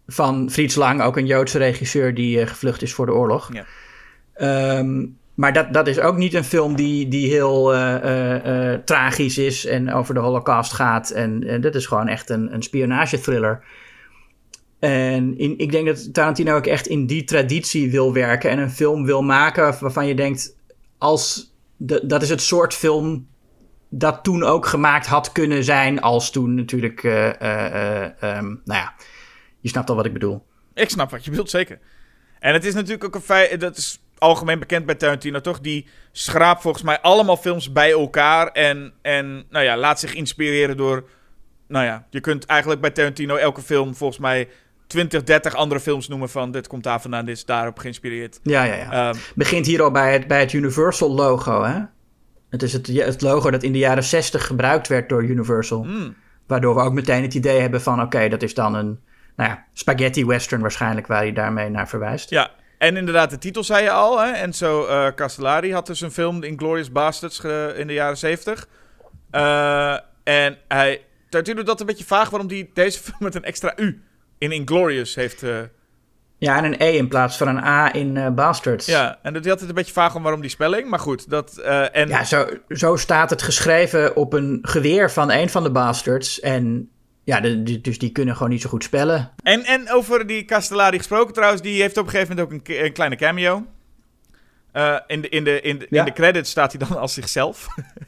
Van 0.06 0.50
Fritz 0.50 0.76
Lang, 0.76 1.02
ook 1.02 1.16
een 1.16 1.26
Joodse 1.26 1.58
regisseur 1.58 2.14
die 2.14 2.40
uh, 2.40 2.46
gevlucht 2.46 2.82
is 2.82 2.94
voor 2.94 3.06
de 3.06 3.12
oorlog. 3.12 3.50
Ja. 3.52 4.78
Um, 4.78 5.18
maar 5.34 5.52
dat, 5.52 5.72
dat 5.72 5.86
is 5.86 5.98
ook 5.98 6.16
niet 6.16 6.34
een 6.34 6.44
film 6.44 6.76
die, 6.76 7.08
die 7.08 7.28
heel 7.28 7.74
uh, 7.74 8.74
tragisch 8.74 9.38
is 9.38 9.66
en 9.66 9.92
over 9.92 10.14
de 10.14 10.20
Holocaust 10.20 10.72
gaat. 10.72 11.10
En, 11.10 11.60
dat 11.60 11.74
is 11.74 11.86
gewoon 11.86 12.08
echt 12.08 12.30
een, 12.30 12.54
een 12.54 12.62
spionagethriller. 12.62 13.64
En 14.78 15.38
in, 15.38 15.58
ik 15.58 15.70
denk 15.70 15.86
dat 15.86 16.14
Tarantino 16.14 16.56
ook 16.56 16.66
echt 16.66 16.86
in 16.86 17.06
die 17.06 17.24
traditie 17.24 17.90
wil 17.90 18.12
werken 18.12 18.50
en 18.50 18.58
een 18.58 18.70
film 18.70 19.04
wil 19.04 19.22
maken 19.22 19.76
waarvan 19.80 20.06
je 20.06 20.14
denkt, 20.14 20.56
als 20.98 21.54
de, 21.76 22.06
dat 22.06 22.22
is 22.22 22.28
het 22.28 22.42
soort 22.42 22.74
film 22.74 23.26
dat 23.88 24.24
toen 24.24 24.42
ook 24.42 24.66
gemaakt 24.66 25.06
had 25.06 25.32
kunnen 25.32 25.64
zijn, 25.64 26.00
als 26.00 26.30
toen 26.30 26.54
natuurlijk, 26.54 27.02
um, 27.02 28.60
nou 28.64 28.80
ja, 28.80 28.94
je 29.60 29.68
snapt 29.68 29.90
al 29.90 29.96
wat 29.96 30.06
ik 30.06 30.12
bedoel. 30.12 30.42
Ik 30.74 30.90
snap 30.90 31.10
wat 31.10 31.24
je 31.24 31.30
bedoelt, 31.30 31.50
zeker. 31.50 31.78
En 32.38 32.52
het 32.52 32.64
is 32.64 32.74
natuurlijk 32.74 33.04
ook 33.04 33.14
een 33.14 33.20
feit, 33.20 33.60
dat 33.60 33.76
is 33.76 34.03
algemeen 34.24 34.58
bekend 34.58 34.86
bij 34.86 34.94
Tarantino 34.94 35.40
toch, 35.40 35.60
die 35.60 35.86
schraapt 36.12 36.62
volgens 36.62 36.84
mij 36.84 37.00
allemaal 37.00 37.36
films 37.36 37.72
bij 37.72 37.90
elkaar 37.90 38.46
en, 38.46 38.92
en 39.02 39.44
nou 39.50 39.64
ja, 39.64 39.76
laat 39.76 40.00
zich 40.00 40.14
inspireren 40.14 40.76
door, 40.76 41.08
nou 41.68 41.84
ja, 41.84 42.06
je 42.10 42.20
kunt 42.20 42.46
eigenlijk 42.46 42.80
bij 42.80 42.90
Tarantino 42.90 43.36
elke 43.36 43.62
film 43.62 43.94
volgens 43.94 44.18
mij 44.18 44.48
20, 44.86 45.22
30 45.22 45.54
andere 45.54 45.80
films 45.80 46.08
noemen 46.08 46.28
van 46.28 46.50
dit 46.50 46.66
komt 46.66 46.82
daar 46.82 47.00
vandaan, 47.00 47.24
dit 47.24 47.36
is 47.36 47.44
daarop 47.44 47.78
geïnspireerd. 47.78 48.40
Ja, 48.42 48.64
ja, 48.64 48.74
ja. 48.74 49.08
Um, 49.08 49.16
Begint 49.34 49.66
hier 49.66 49.82
al 49.82 49.90
bij 49.90 50.12
het, 50.12 50.26
bij 50.26 50.40
het 50.40 50.52
Universal 50.52 51.10
logo, 51.10 51.62
hè? 51.62 51.80
Het 52.50 52.62
is 52.62 52.72
het, 52.72 52.86
het 52.86 53.22
logo 53.22 53.50
dat 53.50 53.62
in 53.62 53.72
de 53.72 53.78
jaren 53.78 54.04
60 54.04 54.46
gebruikt 54.46 54.88
werd 54.88 55.08
door 55.08 55.24
Universal. 55.24 55.82
Mm. 55.82 56.14
Waardoor 56.46 56.74
we 56.74 56.80
ook 56.80 56.92
meteen 56.92 57.22
het 57.22 57.34
idee 57.34 57.60
hebben 57.60 57.82
van, 57.82 57.94
oké, 57.94 58.04
okay, 58.04 58.28
dat 58.28 58.42
is 58.42 58.54
dan 58.54 58.74
een 58.74 59.00
nou 59.36 59.50
ja, 59.50 59.64
spaghetti 59.72 60.26
western 60.26 60.60
waarschijnlijk 60.60 61.06
waar 61.06 61.20
hij 61.20 61.32
daarmee 61.32 61.68
naar 61.68 61.88
verwijst. 61.88 62.30
Ja, 62.30 62.50
en 62.78 62.96
inderdaad, 62.96 63.30
de 63.30 63.38
titel 63.38 63.64
zei 63.64 63.82
je 63.82 63.90
al, 63.90 64.20
hè? 64.20 64.30
Enzo 64.30 64.86
uh, 64.88 65.06
Castellari 65.14 65.72
had 65.72 65.86
dus 65.86 66.00
een 66.00 66.10
film, 66.12 66.40
The 66.40 66.46
Inglourious 66.46 66.92
Bastards, 66.92 67.40
in 67.76 67.86
de 67.86 67.92
jaren 67.92 68.16
70. 68.18 68.66
Uh, 69.32 69.92
en 70.24 70.56
hij, 70.68 71.04
Tarantino 71.28 71.62
dat 71.62 71.80
een 71.80 71.86
beetje 71.86 72.04
vaag 72.04 72.30
waarom 72.30 72.48
hij 72.48 72.70
deze 72.74 72.98
film 73.04 73.16
met 73.20 73.34
een 73.34 73.44
extra 73.44 73.72
U 73.76 74.02
in 74.38 74.52
Inglorious 74.52 75.14
heeft... 75.14 75.42
eh, 75.42 75.58
Ja, 76.38 76.56
en 76.56 76.64
een 76.64 76.74
E 76.78 76.96
in 76.96 77.08
plaats 77.08 77.36
van 77.36 77.48
een 77.48 77.64
A 77.64 77.94
in 77.94 78.16
eh, 78.16 78.30
Bastards. 78.30 78.86
ja, 78.86 79.18
en 79.22 79.32
dat 79.32 79.44
is 79.44 79.50
altijd 79.50 79.68
een 79.68 79.74
beetje 79.74 79.92
vaag 79.92 80.14
om 80.14 80.22
waarom 80.22 80.40
die 80.40 80.50
spelling. 80.50 80.88
Maar 80.88 80.98
goed, 80.98 81.30
dat... 81.30 81.58
eh, 81.58 81.96
en, 81.96 82.08
Ja, 82.08 82.24
zo, 82.24 82.46
zo 82.68 82.96
staat 82.96 83.30
het 83.30 83.42
geschreven 83.42 84.16
op 84.16 84.32
een 84.32 84.58
geweer 84.62 85.10
van 85.10 85.30
een 85.30 85.50
van 85.50 85.62
de 85.62 85.70
Bastards. 85.70 86.40
En 86.40 86.90
ja, 87.24 87.40
de, 87.40 87.62
de- 87.62 87.80
dus 87.80 87.98
die 87.98 88.10
kunnen 88.12 88.34
gewoon 88.36 88.50
niet 88.50 88.62
zo 88.62 88.68
goed 88.68 88.84
spellen. 88.84 89.30
En, 89.42 89.64
en 89.64 89.90
over 89.90 90.26
die 90.26 90.44
Castellari 90.44 90.96
gesproken 90.96 91.34
trouwens, 91.34 91.62
die 91.62 91.80
heeft 91.80 91.96
op 91.96 92.04
een 92.04 92.10
gegeven 92.10 92.36
moment 92.36 92.60
ook 92.62 92.68
een, 92.76 92.92
kleine 92.92 93.16
cameo. 93.16 93.66
Eh, 94.72 94.96
in, 95.06 95.20
de, 95.20 95.28
in, 95.28 95.44
de, 95.44 95.60
in, 95.60 95.78
de, 95.78 95.86
Ja. 95.90 95.98
in 95.98 96.04
de 96.04 96.12
credits 96.12 96.50
staat 96.50 96.72
hij 96.78 96.88
dan 96.88 96.98
als 96.98 97.14
zichzelf. 97.14 97.66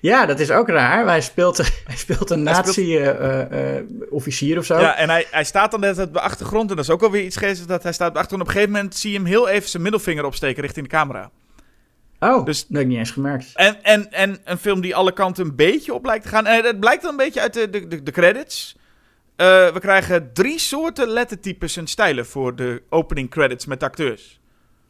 Ja, 0.00 0.26
dat 0.26 0.40
is 0.40 0.50
ook 0.50 0.68
raar. 0.68 1.06
Hij 1.06 1.20
speelt, 1.20 1.56
hij 1.86 1.96
speelt 1.96 2.30
een 2.30 2.46
Hij 2.46 2.54
speelt- 2.54 2.76
nazi-officier 2.76 4.58
of 4.58 4.64
zo. 4.64 4.78
Ja, 4.80 4.96
en 4.96 5.10
hij, 5.10 5.26
hij 5.30 5.44
staat 5.44 5.70
dan 5.70 5.80
net 5.80 5.98
op 5.98 6.12
de 6.12 6.20
achtergrond. 6.20 6.70
En 6.70 6.76
dat 6.76 6.84
is 6.84 6.90
ook 6.90 7.02
alweer 7.02 7.24
iets 7.24 7.36
geestig 7.36 7.66
dat 7.66 7.82
hij 7.82 7.92
staat 7.92 8.08
op 8.08 8.14
de 8.14 8.20
achtergrond. 8.20 8.48
Op 8.50 8.54
een 8.56 8.60
gegeven 8.60 8.80
moment 8.82 8.96
zie 8.96 9.10
je 9.10 9.16
hem 9.16 9.26
heel 9.26 9.48
even 9.48 9.68
zijn 9.68 9.82
middelvinger 9.82 10.24
opsteken 10.24 10.62
richting 10.62 10.88
de 10.88 10.92
camera. 10.96 11.30
Oh, 12.20 12.44
Dus- 12.44 12.60
dat 12.60 12.72
heb 12.72 12.80
ik 12.80 12.86
niet 12.86 12.98
eens 12.98 13.10
gemerkt. 13.10 13.50
En, 13.54 13.82
en, 13.82 14.12
en 14.12 14.38
een 14.44 14.58
film 14.58 14.80
die 14.80 14.96
alle 14.96 15.12
kanten 15.12 15.44
een 15.44 15.56
beetje 15.56 15.94
op 15.94 16.04
lijkt 16.04 16.22
te 16.22 16.28
gaan. 16.28 16.46
En 16.46 16.64
het 16.64 16.80
blijkt 16.80 17.02
dan 17.02 17.10
een 17.10 17.16
beetje 17.16 17.40
uit 17.40 17.54
de, 17.54 17.70
de, 17.70 18.02
de, 18.02 18.10
credits. 18.10 18.76
Eh, 19.36 19.72
we 19.72 19.80
krijgen 19.80 20.30
drie 20.32 20.58
soorten 20.58 21.08
lettertypes 21.08 21.76
en 21.76 21.86
stijlen 21.86 22.26
voor 22.26 22.56
de 22.56 22.82
opening 22.88 23.30
credits 23.30 23.66
met 23.66 23.82
acteurs. 23.82 24.40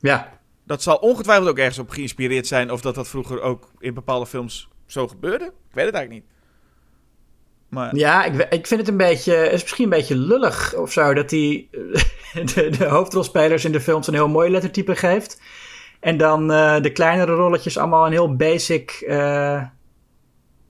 Ja, 0.00 0.38
Dat 0.64 0.82
zal 0.82 0.96
ongetwijfeld 0.96 1.48
ook 1.48 1.58
ergens 1.58 1.78
op 1.78 1.90
geïnspireerd 1.90 2.46
zijn. 2.46 2.70
Of 2.70 2.80
dat 2.80 2.94
dat 2.94 3.08
vroeger 3.08 3.40
ook 3.40 3.70
in 3.78 3.94
bepaalde 3.94 4.26
films 4.26 4.68
zo 4.86 5.08
gebeurde. 5.08 5.44
Ik 5.44 5.74
weet 5.74 5.86
het 5.86 5.94
eigenlijk 5.94 6.10
niet. 6.10 6.38
Maar 7.68 7.96
ja 7.96 8.24
ik, 8.24 8.46
ik 8.50 8.66
vind 8.66 8.80
het 8.80 8.88
een 8.88 8.96
beetje, 8.96 9.32
het 9.32 9.52
is 9.52 9.62
misschien 9.62 9.84
een 9.84 9.90
beetje 9.90 10.16
lullig 10.16 10.74
of 10.74 10.92
zo, 10.92 11.14
dat 11.14 11.30
hij 11.30 11.68
de, 12.54 12.70
de 12.78 12.84
hoofdrolspelers 12.84 13.64
in 13.64 13.72
de 13.72 13.80
films 13.80 14.06
een 14.06 14.14
heel 14.14 14.28
mooi 14.28 14.50
lettertype 14.50 14.96
geeft. 14.96 15.40
En 16.00 16.16
dan 16.16 16.52
eh, 16.52 16.80
de 16.80 16.92
kleinere 16.92 17.32
rolletjes 17.32 17.78
allemaal 17.78 18.06
een 18.06 18.12
heel 18.12 18.36
basic, 18.36 18.90
eh, 18.90 19.62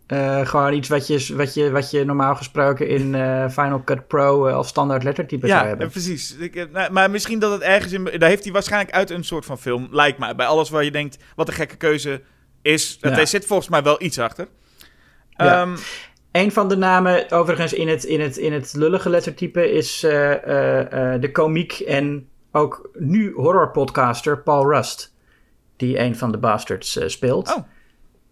eh, 0.07 0.47
gewoon 0.47 0.73
iets 0.73 0.89
wat 0.89 1.07
je, 1.07 1.35
wat, 1.37 1.55
je, 1.55 1.71
wat 1.71 1.91
je 1.91 2.05
normaal 2.05 2.37
gesproken 2.37 2.89
in 2.89 3.15
Final 3.51 3.83
Cut 3.85 4.07
Pro 4.07 4.49
als 4.49 4.69
standaard 4.69 5.03
lettertype 5.03 5.47
zou 5.47 5.61
ja, 5.61 5.67
hebben. 5.67 5.87
eh, 5.87 5.93
precies. 5.93 6.37
Ik, 6.37 6.71
nou, 6.73 6.93
maar 6.93 7.11
misschien 7.11 7.39
dat 7.39 7.53
het 7.53 7.61
ergens 7.61 7.93
in... 7.93 8.05
Daar 8.05 8.29
heeft 8.29 8.45
hij 8.45 8.53
waarschijnlijk 8.53 8.95
uit 8.95 9.11
een 9.11 9.25
soort 9.25 9.45
van 9.45 9.59
film, 9.59 9.89
lijkt 9.91 10.19
mij. 10.19 10.35
Bij 10.35 10.47
alles 10.47 10.71
waar 10.71 10.85
je 10.85 10.91
denkt, 10.91 11.19
wat 11.37 11.49
een 11.49 11.55
gekke 11.55 11.77
keuze 11.77 12.23
is. 12.63 12.99
Ja. 13.01 13.19
Er 13.19 13.27
zit 13.27 13.47
volgens 13.47 13.69
mij 13.69 13.83
wel 13.83 14.03
iets 14.03 14.19
achter. 14.19 14.49
Ja. 15.31 15.61
Ehm, 15.61 15.77
Een 16.33 16.53
van 16.53 16.69
de 16.69 16.77
namen, 16.77 17.31
overigens 17.31 17.73
in 17.73 17.89
het, 17.89 18.05
in 18.05 18.21
het, 18.21 18.37
in 18.37 18.53
het 18.53 18.75
lullige 18.75 19.11
lettertype, 19.11 19.73
is 19.73 20.01
de 20.01 21.29
komiek 21.33 21.73
en 21.73 22.29
ook 22.53 22.91
nu 22.99 23.33
horrorpodcaster 23.33 24.43
Paul 24.43 24.71
Rust. 24.71 25.13
Die 25.81 25.99
een 25.99 26.17
van 26.17 26.33
de 26.33 26.39
bastards 26.39 26.97
eh, 26.99 27.09
speelt. 27.09 27.49
Oh. 27.57 27.65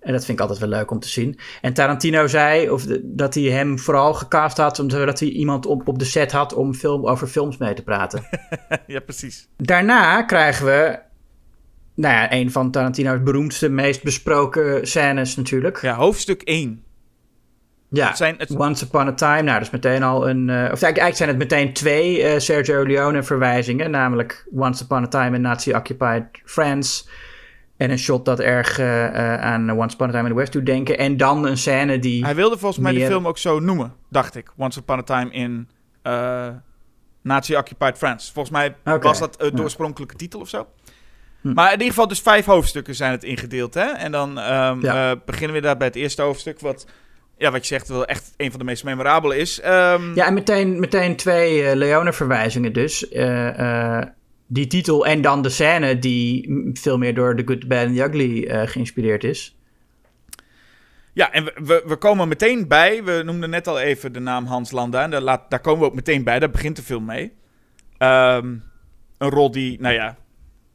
En 0.00 0.12
dat 0.12 0.24
vind 0.24 0.38
ik 0.38 0.40
altijd 0.40 0.58
wel 0.60 0.68
leuk 0.78 0.90
om 0.90 0.98
te 1.00 1.08
zien. 1.08 1.38
En 1.60 1.72
Tarantino 1.72 2.26
zei 2.26 2.70
of 2.70 2.82
de- 2.84 3.00
dat 3.04 3.34
hij 3.34 3.42
hem 3.42 3.78
vooral 3.78 4.14
gecast 4.14 4.56
had, 4.56 4.78
omdat 4.78 5.20
hij 5.20 5.28
iemand 5.28 5.66
op, 5.66 5.88
op 5.88 5.98
de 5.98 6.04
set 6.04 6.32
had 6.32 6.54
om 6.54 6.74
film, 6.74 7.06
over 7.06 7.26
films 7.26 7.56
mee 7.56 7.74
te 7.74 7.82
praten. 7.82 8.22
ja, 8.86 9.00
precies. 9.00 9.48
Daarna 9.56 10.22
krijgen 10.22 10.66
we, 10.66 10.98
nou 11.94 12.14
ja, 12.14 12.32
een 12.32 12.50
van 12.52 12.70
Tarantino's 12.70 13.22
beroemdste, 13.22 13.68
meest 13.68 14.02
besproken 14.02 14.86
scènes 14.86 15.36
natuurlijk. 15.36 15.80
Ja, 15.82 15.94
hoofdstuk 15.94 16.42
1. 16.42 16.82
Ja, 17.90 18.06
Het 18.08 18.16
zijn 18.16 18.34
het- 18.38 18.56
Once 18.56 18.84
Upon 18.84 19.06
a 19.06 19.12
Time. 19.14 19.42
Nou, 19.42 19.52
dat 19.58 19.66
is 19.66 19.70
meteen 19.70 20.02
al 20.02 20.28
een... 20.28 20.48
eh, 20.50 20.54
of 20.56 20.60
eigenlijk, 20.82 20.82
eigenlijk 20.98 21.16
zijn 21.16 21.28
het 21.28 21.38
meteen 21.38 21.72
twee 21.72 22.22
eh, 22.22 22.38
Sergio 22.38 22.82
Leone 22.86 23.22
verwijzingen. 23.22 23.90
Namelijk 23.90 24.46
Once 24.54 24.84
Upon 24.84 25.02
a 25.04 25.08
Time 25.08 25.36
in 25.36 25.42
Nazi-occupied 25.42 26.24
France. 26.44 27.04
En 27.78 27.90
een 27.90 27.98
shot 27.98 28.24
dat 28.24 28.40
erg 28.40 28.78
eh, 28.78 29.06
eh, 29.06 29.40
aan 29.40 29.70
Once 29.70 29.94
Upon 29.94 30.08
a 30.08 30.10
Time 30.10 30.22
in 30.24 30.30
the 30.30 30.34
West 30.38 30.52
doet 30.52 30.66
denken. 30.66 30.98
En 30.98 31.16
dan 31.16 31.46
een 31.46 31.56
scène 31.58 31.98
die... 31.98 32.24
Hij 32.24 32.34
wilde 32.34 32.58
volgens 32.58 32.82
mij 32.82 32.92
de 32.92 33.06
film 33.06 33.26
ook 33.26 33.38
zo 33.38 33.58
noemen, 33.60 33.94
dacht 34.10 34.36
ik. 34.36 34.50
Once 34.56 34.78
Upon 34.78 34.98
a 34.98 35.02
Time 35.02 35.30
in 35.30 35.68
eh, 36.02 36.48
Nazi-occupied 37.22 37.96
France. 37.96 38.32
Volgens 38.32 38.54
mij 38.56 38.76
was 39.00 39.18
dat 39.18 39.36
eh, 39.36 39.50
de 39.54 39.62
oorspronkelijke 39.62 40.16
titel 40.16 40.40
of 40.40 40.48
zo. 40.48 40.66
Hm. 41.40 41.52
Maar 41.52 41.66
in 41.66 41.72
ieder 41.72 41.88
geval 41.88 42.08
dus 42.08 42.20
vijf 42.20 42.44
hoofdstukken 42.44 42.94
zijn 42.94 43.10
het 43.10 43.24
ingedeeld. 43.24 43.74
Hè? 43.74 43.86
En 43.86 44.12
dan 44.12 44.38
ehm, 44.38 44.80
Ja. 44.84 45.10
eh, 45.10 45.16
beginnen 45.26 45.56
we 45.56 45.62
daar 45.62 45.76
bij 45.76 45.86
het 45.86 45.96
eerste 45.96 46.22
hoofdstuk. 46.22 46.60
Wat, 46.60 46.86
ja, 47.36 47.50
wat 47.50 47.60
je 47.60 47.74
zegt 47.74 47.88
wel 47.88 48.04
echt 48.06 48.34
een 48.36 48.50
van 48.50 48.58
de 48.58 48.64
meest 48.64 48.84
memorabele 48.84 49.36
is. 49.36 49.60
Ehm, 49.60 50.14
Ja, 50.14 50.26
en 50.26 50.34
meteen, 50.34 50.80
meteen 50.80 51.16
twee 51.16 51.64
eh, 51.64 51.76
Leone-verwijzingen 51.76 52.72
dus. 52.72 53.08
Eh, 53.08 54.00
die 54.48 54.66
titel 54.66 55.06
en 55.06 55.20
dan 55.20 55.42
de 55.42 55.48
scène 55.48 55.98
die 55.98 56.50
veel 56.72 56.98
meer 56.98 57.14
door 57.14 57.36
The 57.36 57.42
Good, 57.46 57.68
Bad 57.68 57.86
and 57.86 57.96
The 57.96 58.02
Ugly 58.02 58.44
eh, 58.44 58.66
geïnspireerd 58.66 59.24
is. 59.24 59.56
Ja, 61.12 61.32
en 61.32 61.44
we, 61.44 61.82
we, 61.86 61.96
komen 61.96 62.28
meteen 62.28 62.68
bij. 62.68 63.04
We 63.04 63.22
noemden 63.24 63.50
net 63.50 63.66
al 63.66 63.80
even 63.80 64.12
de 64.12 64.20
naam 64.20 64.46
Hans 64.46 64.70
Landa. 64.70 65.02
En 65.02 65.10
daar, 65.10 65.44
daar 65.48 65.60
komen 65.60 65.80
we 65.80 65.86
ook 65.86 65.94
meteen 65.94 66.24
bij. 66.24 66.38
Daar 66.38 66.50
begint 66.50 66.76
de 66.76 66.82
film 66.82 67.04
mee. 67.04 67.32
Ehm, 67.98 68.56
een 69.18 69.30
rol 69.30 69.50
die, 69.50 69.80
nou 69.80 69.94
ja, 69.94 70.16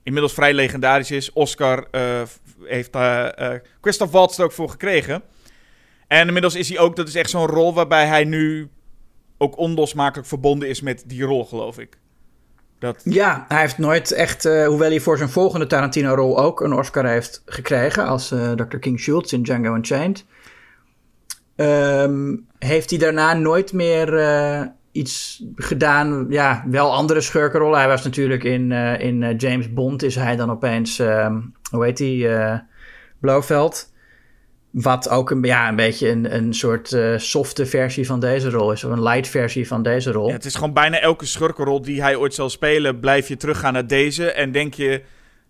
inmiddels 0.03 0.33
vrij 0.33 0.53
legendarisch 0.53 1.11
is. 1.11 1.33
Oscar 1.33 1.87
eh, 1.91 2.21
heeft 2.63 2.95
eh 2.95 3.53
Christoph 3.81 4.11
Waltz 4.11 4.37
er 4.37 4.45
ook 4.45 4.51
voor 4.51 4.69
gekregen. 4.69 5.23
En 6.07 6.27
inmiddels 6.27 6.55
is 6.55 6.69
hij 6.69 6.79
ook, 6.79 6.95
dat 6.95 7.07
is 7.07 7.15
echt 7.15 7.29
zo'n 7.29 7.47
rol 7.47 7.73
waarbij 7.73 8.05
hij 8.05 8.23
nu 8.23 8.69
ook 9.37 9.57
onlosmakelijk 9.57 10.27
verbonden 10.27 10.69
is 10.69 10.81
met 10.81 11.03
die 11.07 11.23
rol, 11.23 11.45
geloof 11.45 11.79
ik. 11.79 11.97
Dat, 12.83 13.01
Ja, 13.03 13.45
hij 13.47 13.59
heeft 13.59 13.77
nooit 13.77 14.11
echt, 14.11 14.45
eh, 14.45 14.67
hoewel 14.67 14.89
hij 14.89 14.99
voor 14.99 15.17
zijn 15.17 15.29
volgende 15.29 15.67
Tarantino-rol 15.67 16.39
ook 16.39 16.61
een 16.61 16.73
Oscar 16.73 17.05
heeft 17.05 17.41
gekregen 17.45 18.05
als 18.05 18.31
eh, 18.31 18.51
Dr. 18.51 18.77
King 18.77 18.99
Schultz 18.99 19.31
in 19.31 19.43
Django 19.43 19.75
Unchained, 19.75 20.25
ehm, 21.55 22.35
heeft 22.59 22.89
hij 22.89 22.99
daarna 22.99 23.33
nooit 23.33 23.73
meer 23.73 24.17
eh, 24.17 24.61
iets 24.91 25.43
gedaan. 25.55 26.25
Ja, 26.29 26.63
wel 26.67 26.93
andere 26.93 27.21
schurkenrollen. 27.21 27.79
Hij 27.79 27.87
was 27.87 28.03
natuurlijk 28.03 28.43
in, 28.43 28.71
in 28.99 29.35
James 29.35 29.73
Bond, 29.73 30.03
is 30.03 30.15
hij 30.15 30.35
dan 30.35 30.51
opeens, 30.51 30.99
ehm, 30.99 31.41
hoe 31.71 31.83
heet 31.83 31.99
hij, 31.99 32.63
Blofeld. 33.19 33.92
Wat 34.73 35.09
ook 35.09 35.31
een, 35.31 35.43
ja, 35.43 35.69
een 35.69 35.75
beetje 35.75 36.09
een, 36.09 36.35
een 36.35 36.53
soort 36.53 36.93
eh, 36.93 37.17
softe 37.17 37.65
versie 37.65 38.05
van 38.05 38.19
deze 38.19 38.49
rol 38.49 38.71
is. 38.71 38.83
Of 38.83 38.91
een 38.91 39.03
light 39.03 39.27
versie 39.27 39.67
van 39.67 39.83
deze 39.83 40.11
rol. 40.11 40.27
Ja, 40.27 40.33
het 40.33 40.45
is 40.45 40.55
gewoon 40.55 40.73
bijna 40.73 40.99
elke 40.99 41.25
schurkenrol 41.25 41.81
die 41.81 42.01
hij 42.01 42.15
ooit 42.15 42.33
zal 42.33 42.49
spelen, 42.49 42.99
blijf 42.99 43.27
je 43.27 43.37
teruggaan 43.37 43.73
naar 43.73 43.87
deze 43.87 44.31
en 44.31 44.51
denk 44.51 44.73
je, 44.73 45.01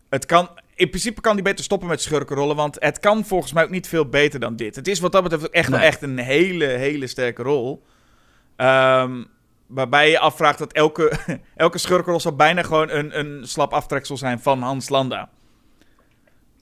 het 0.09 0.25
kan, 0.25 0.49
in 0.75 0.89
principe 0.89 1.21
kan 1.21 1.33
hij 1.33 1.43
beter 1.43 1.63
stoppen 1.63 1.87
met 1.87 2.01
schurkenrollen, 2.01 2.55
want 2.55 2.75
het 2.79 2.99
kan 2.99 3.25
volgens 3.25 3.53
mij 3.53 3.63
ook 3.63 3.69
niet 3.69 3.87
veel 3.87 4.09
beter 4.09 4.39
dan 4.39 4.55
dit. 4.55 4.75
Het 4.75 4.87
is 4.87 4.99
wat 4.99 5.11
dat 5.11 5.23
betreft 5.23 5.45
ook 5.45 5.53
echt 5.53 5.69
wel 5.69 5.79
echt 5.79 6.01
een 6.01 6.17
hele, 6.17 6.65
hele 6.65 7.07
sterke 7.07 7.43
rol. 7.43 7.83
Ehm, 8.55 9.23
waarbij 9.67 10.09
je 10.09 10.19
afvraagt 10.19 10.57
dat 10.57 10.73
elke, 10.73 11.11
elke 11.55 11.77
schurkenrol 11.77 12.19
zou 12.19 12.35
bijna 12.35 12.63
gewoon 12.63 12.89
een, 12.89 13.19
een 13.19 13.47
slap 13.47 13.73
aftreksel 13.73 14.17
zijn 14.17 14.39
van 14.39 14.61
Hans 14.61 14.89
Landa. 14.89 15.29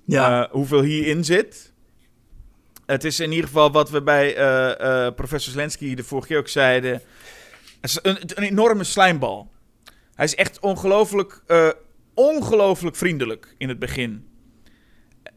ja. 0.06 0.44
Eh, 0.44 0.52
hoeveel 0.52 0.82
hierin 0.82 1.24
zit. 1.24 1.71
Het 2.92 3.04
is 3.04 3.20
in 3.20 3.32
ieder 3.32 3.46
geval 3.46 3.72
wat 3.72 3.90
we 3.90 4.02
bij 4.02 4.36
eh, 4.36 5.06
eh, 5.06 5.14
professor 5.16 5.52
Zelensky 5.52 5.96
de 5.96 6.04
vorige 6.04 6.28
keer 6.28 6.38
ook 6.38 6.48
zeiden. 6.48 7.02
Is 7.82 8.00
een, 8.02 8.18
een 8.22 8.44
enorme 8.44 8.84
slijmbal. 8.84 9.52
Hij 10.16 10.26
is 10.26 10.36
echt 10.36 10.60
ongelooflijk, 10.60 11.42
eh, 11.48 11.70
ongelooflijk 12.14 12.96
vriendelijk 12.96 13.56
in 13.58 13.70
het 13.70 13.80
begin. 13.80 14.31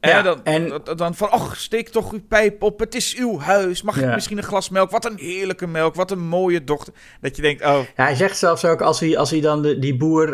Ja, 0.09 0.22
dan, 0.22 0.40
en- 0.44 0.80
dan- 0.96 1.14
van, 1.14 1.32
och, 1.32 1.57
steek 1.57 1.88
toch 1.88 2.12
uw 2.12 2.22
pijp 2.28 2.62
op, 2.62 2.80
het 2.80 2.94
is 2.94 3.14
uw 3.16 3.38
huis. 3.38 3.82
Mag 3.82 3.96
ik 3.96 4.14
misschien 4.14 4.36
een 4.38 4.42
glas 4.44 4.68
melk? 4.68 4.90
Wat 4.90 5.05
een 5.05 5.16
heerlijke 5.18 5.66
melk, 5.66 5.94
wat 5.94 6.11
een 6.11 6.26
mooie 6.26 6.64
dochter. 6.64 6.92
Dat 7.20 7.36
je 7.36 7.42
denkt, 7.42 7.64
oh, 7.64 7.78
Ja, 7.96 8.05
hij 8.05 8.14
zegt 8.14 8.36
zelfs 8.38 8.64
ook, 8.64 8.80
als 8.80 9.00
hij, 9.00 9.18
als 9.18 9.30
hij 9.30 9.40
dan 9.40 9.62
de, 9.62 9.78
die 9.78 9.96
boer 9.96 10.28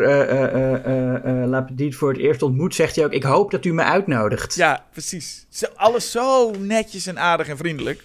La 1.47 1.61
Petite 1.61 1.97
voor 1.97 2.09
het 2.09 2.21
eerst 2.21 2.41
ontmoet, 2.41 2.75
zegt 2.75 2.95
hij 2.95 3.05
ook, 3.05 3.11
ik 3.13 3.23
hoop 3.23 3.51
dat 3.51 3.65
u 3.65 3.73
me 3.73 3.83
uitnodigt. 3.83 4.55
ja, 4.55 4.85
precies. 4.91 5.45
Alles 5.75 6.11
zo 6.11 6.51
netjes 6.59 7.07
en 7.07 7.19
aardig 7.19 7.47
en 7.47 7.57
vriendelijk. 7.57 8.03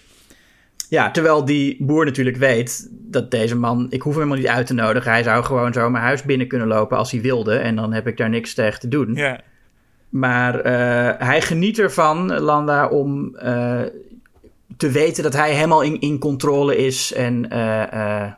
Ja, 0.89 1.11
terwijl 1.11 1.45
die 1.45 1.77
boer 1.79 2.05
natuurlijk 2.05 2.37
weet 2.37 2.87
dat 2.91 3.31
deze 3.31 3.55
man, 3.55 3.87
ik 3.89 4.01
hoef 4.01 4.13
hem 4.13 4.23
helemaal 4.23 4.43
niet 4.43 4.55
uit 4.55 4.67
te 4.67 4.73
nodigen. 4.73 5.11
Hij 5.11 5.23
zou 5.23 5.43
gewoon 5.43 5.73
zo 5.73 5.89
mijn 5.89 6.03
huis 6.03 6.23
binnen 6.23 6.47
kunnen 6.47 6.67
lopen 6.67 6.97
als 6.97 7.11
hij 7.11 7.21
wilde 7.21 7.55
en 7.57 7.75
dan 7.75 7.93
heb 7.93 8.07
ik 8.07 8.17
daar 8.17 8.29
niks 8.29 8.53
tegen 8.53 8.79
te 8.79 8.87
doen. 8.87 9.13
Ja. 9.15 9.39
Maar 10.09 10.59
eh, 10.59 11.27
hij 11.27 11.41
geniet 11.41 11.79
ervan, 11.79 12.39
Landa, 12.39 12.87
om 12.87 13.35
eh, 13.35 13.81
te 14.77 14.89
weten 14.91 15.23
dat 15.23 15.33
hij 15.33 15.53
helemaal 15.53 15.81
in, 15.81 15.99
in 15.99 16.19
controle 16.19 16.75
is 16.77 17.13
en, 17.13 17.49
eh, 17.49 18.31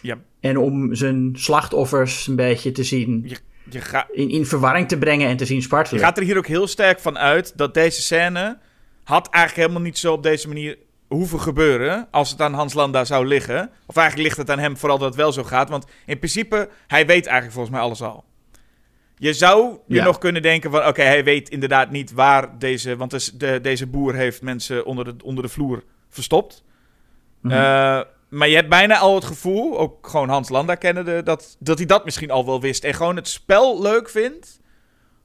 Ja. 0.00 0.18
en 0.40 0.56
om 0.58 0.94
zijn 0.94 1.30
slachtoffers 1.34 2.26
een 2.26 2.36
beetje 2.36 2.72
te 2.72 2.84
zien, 2.84 3.22
Je, 3.26 3.36
je, 3.70 3.80
ga, 3.80 4.06
in, 4.12 4.30
in 4.30 4.46
verwarring 4.46 4.88
te 4.88 4.98
brengen 4.98 5.28
en 5.28 5.36
te 5.36 5.44
zien 5.46 5.56
Je 5.56 5.62
spartelen. 5.62 6.02
gaat 6.02 6.16
er 6.18 6.24
hier 6.24 6.36
ook 6.36 6.46
heel 6.46 6.66
sterk 6.66 7.00
van 7.00 7.18
uit 7.18 7.52
dat 7.56 7.74
deze 7.74 8.02
scène 8.02 8.58
had 9.04 9.28
eigenlijk 9.28 9.66
helemaal 9.66 9.86
niet 9.88 9.98
zo 9.98 10.12
op 10.12 10.22
deze 10.22 10.48
manier 10.48 10.78
hoeven 11.08 11.40
gebeuren 11.40 12.08
als 12.10 12.30
het 12.30 12.40
aan 12.40 12.52
Hans 12.54 12.74
Landa 12.74 13.04
zou 13.04 13.26
liggen. 13.26 13.70
Of 13.86 13.96
eigenlijk 13.96 14.26
ligt 14.28 14.38
het 14.40 14.50
aan 14.50 14.58
hem 14.64 14.76
vooral 14.76 14.98
dat 14.98 15.08
het 15.08 15.16
wel 15.16 15.32
zo 15.32 15.44
gaat. 15.44 15.68
Want 15.70 15.86
in 16.06 16.18
principe, 16.18 16.68
hij 16.86 17.06
weet 17.06 17.26
eigenlijk 17.26 17.52
volgens 17.54 17.74
mij 17.74 17.84
alles 17.84 18.02
al. 18.02 18.24
Je 19.22 19.32
zou 19.32 19.78
je 19.86 19.94
Ja. 19.94 20.04
nog 20.04 20.18
kunnen 20.18 20.42
denken 20.42 20.70
van... 20.70 20.86
Oké, 20.86 21.02
hij 21.02 21.24
weet 21.24 21.48
inderdaad 21.48 21.90
niet 21.90 22.12
waar 22.12 22.58
deze... 22.58 22.96
Want 22.96 23.10
dus 23.10 23.32
de, 23.32 23.58
deze 23.60 23.86
boer 23.86 24.14
heeft 24.14 24.42
mensen 24.42 24.84
onder 24.84 25.04
de, 25.04 25.24
onder 25.24 25.44
de 25.44 25.50
vloer 25.50 25.84
verstopt. 26.08 26.64
Mhm. 27.40 27.52
Eh, 27.54 28.00
maar 28.28 28.48
je 28.48 28.54
hebt 28.54 28.68
bijna 28.68 28.98
al 28.98 29.14
het 29.14 29.24
gevoel, 29.24 29.78
ook 29.78 30.06
gewoon 30.08 30.28
Hans 30.28 30.48
Landa 30.48 30.74
kennende... 30.74 31.22
Dat, 31.22 31.56
dat 31.58 31.78
hij 31.78 31.86
dat 31.86 32.04
misschien 32.04 32.30
al 32.30 32.46
wel 32.46 32.60
wist. 32.60 32.84
En 32.84 32.94
gewoon 32.94 33.16
het 33.16 33.28
spel 33.28 33.82
leuk 33.82 34.08
vindt 34.10 34.60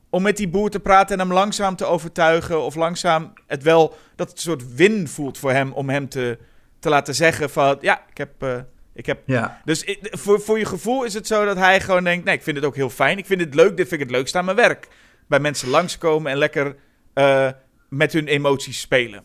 om 0.10 0.22
met 0.22 0.38
die 0.38 0.50
boer 0.50 0.70
te 0.70 0.80
praten 0.80 1.20
en 1.20 1.26
hem 1.28 1.34
langzaam 1.34 1.76
te 1.76 1.86
overtuigen. 1.86 2.62
Of 2.62 2.76
langzaam 2.76 3.34
het 3.48 3.64
wel, 3.64 3.96
dat 4.16 4.28
het 4.28 4.38
een 4.38 4.44
soort 4.44 4.76
win 4.76 5.08
voelt 5.08 5.38
voor 5.38 5.52
hem 5.52 5.72
om 5.72 5.90
hem 5.90 6.10
te, 6.10 6.38
te 6.80 6.90
laten 6.90 7.16
zeggen 7.16 7.50
van... 7.50 7.78
Ja, 7.82 8.02
ik 8.10 8.18
heb... 8.18 8.44
eh, 8.44 8.58
ik 8.98 9.06
heb 9.06 9.20
Ja. 9.26 9.62
dus 9.66 9.98
voor, 10.02 10.42
voor 10.42 10.60
je 10.60 10.66
gevoel 10.66 11.04
is 11.04 11.14
het 11.14 11.28
zo 11.28 11.46
dat 11.46 11.58
hij 11.58 11.82
gewoon 11.82 12.04
denkt... 12.04 12.26
Nee, 12.26 12.36
ik 12.36 12.44
vind 12.44 12.56
het 12.56 12.66
ook 12.66 12.76
heel 12.76 12.90
fijn. 12.90 13.18
Ik 13.18 13.26
vind 13.26 13.42
het 13.42 13.56
leuk. 13.56 13.78
Dit 13.78 13.88
vind 13.88 14.02
ik 14.02 14.08
het 14.08 14.16
leukste 14.16 14.38
aan 14.38 14.46
mijn 14.46 14.58
werk. 14.58 14.88
Bij 15.28 15.40
mensen 15.40 15.70
langskomen 15.70 16.32
en 16.32 16.38
lekker 16.38 16.76
eh, 17.14 17.50
met 17.90 18.14
hun 18.14 18.28
emoties 18.28 18.80
spelen. 18.80 19.24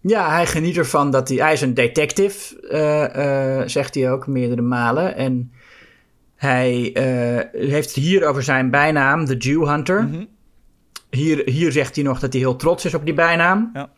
Ja, 0.00 0.30
hij 0.30 0.46
geniet 0.46 0.76
ervan 0.76 1.10
dat 1.10 1.28
hij... 1.28 1.36
Hij 1.36 1.52
is 1.52 1.60
een 1.60 1.74
detective, 1.74 2.60
eh, 2.68 3.60
eh, 3.60 3.68
zegt 3.68 3.94
hij 3.94 4.10
ook 4.10 4.26
meerdere 4.26 4.62
malen. 4.62 5.16
En 5.16 5.52
hij 6.36 6.90
heeft 7.52 7.94
het 7.94 8.04
hier 8.04 8.26
over 8.26 8.42
zijn 8.42 8.70
bijnaam, 8.70 9.24
de 9.24 9.36
Jew 9.36 9.68
Hunter. 9.68 10.02
Mhm. 10.02 10.24
Hier, 11.10 11.42
hier 11.44 11.72
zegt 11.72 11.94
hij 11.94 12.04
nog 12.04 12.18
dat 12.18 12.32
hij 12.32 12.42
heel 12.42 12.56
trots 12.56 12.84
is 12.84 12.94
op 12.94 13.04
die 13.04 13.14
bijnaam. 13.14 13.70
Ja. 13.74 13.90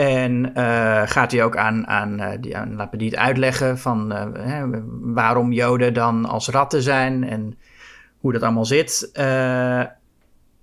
En 0.00 0.54
eh, 0.54 1.02
gaat 1.04 1.32
hij 1.32 1.44
ook 1.44 1.56
aan, 1.56 1.86
aan, 1.86 2.20
eh, 2.20 2.38
die, 2.40 2.56
aan 2.56 2.88
uitleggen 3.16 3.78
van 3.78 4.12
eh, 4.12 4.26
hè, 4.32 4.64
waarom 5.00 5.52
Joden 5.52 5.94
dan 5.94 6.24
als 6.24 6.48
ratten 6.48 6.82
zijn 6.82 7.24
en 7.24 7.58
hoe 8.18 8.32
dat 8.32 8.42
allemaal 8.42 8.64
zit. 8.64 9.10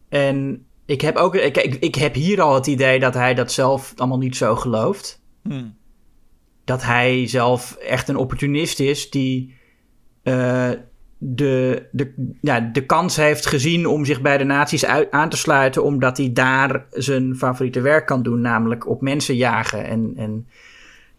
En 0.10 0.66
ik 0.86 1.02
heb, 1.02 1.16
ook, 1.16 1.36
ik, 1.36 1.58
ik, 1.58 1.76
ik 1.76 1.96
heb 1.96 2.14
hier 2.14 2.42
al 2.42 2.54
het 2.54 2.68
idee 2.68 3.00
dat 3.00 3.14
hij 3.14 3.34
dat 3.34 3.52
zelf 3.52 3.94
allemaal 3.96 4.18
niet 4.18 4.36
zo 4.36 4.56
gelooft. 4.56 5.22
Hmm. 5.44 5.76
Dat 6.64 6.84
hij 6.84 7.28
zelf 7.28 7.76
echt 7.76 8.08
een 8.08 8.18
opportunist 8.18 8.80
is 8.80 9.10
die 9.10 9.56
de, 11.18 11.88
de, 11.92 12.34
ja, 12.42 12.60
de 12.60 12.86
kans 12.86 13.16
heeft 13.16 13.46
gezien 13.46 13.86
om 13.86 14.06
zich 14.06 14.22
bij 14.22 14.38
de 14.38 14.44
nazi's 14.44 14.86
uit, 14.86 15.12
aan 15.12 15.30
te 15.30 15.38
sluiten, 15.38 15.84
omdat 15.84 16.18
hij 16.18 16.34
daar 16.34 16.86
zijn 16.92 17.36
favoriete 17.36 17.82
werk 17.82 18.06
kan 18.06 18.24
doen, 18.24 18.42
namelijk 18.42 18.88
op 18.88 19.02
mensen 19.02 19.36
jagen. 19.36 19.86
En, 19.86 20.14
en 20.16 20.48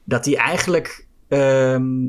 dat 0.05 0.25
hij 0.25 0.37
eigenlijk 0.37 1.07
ehm, 1.29 2.07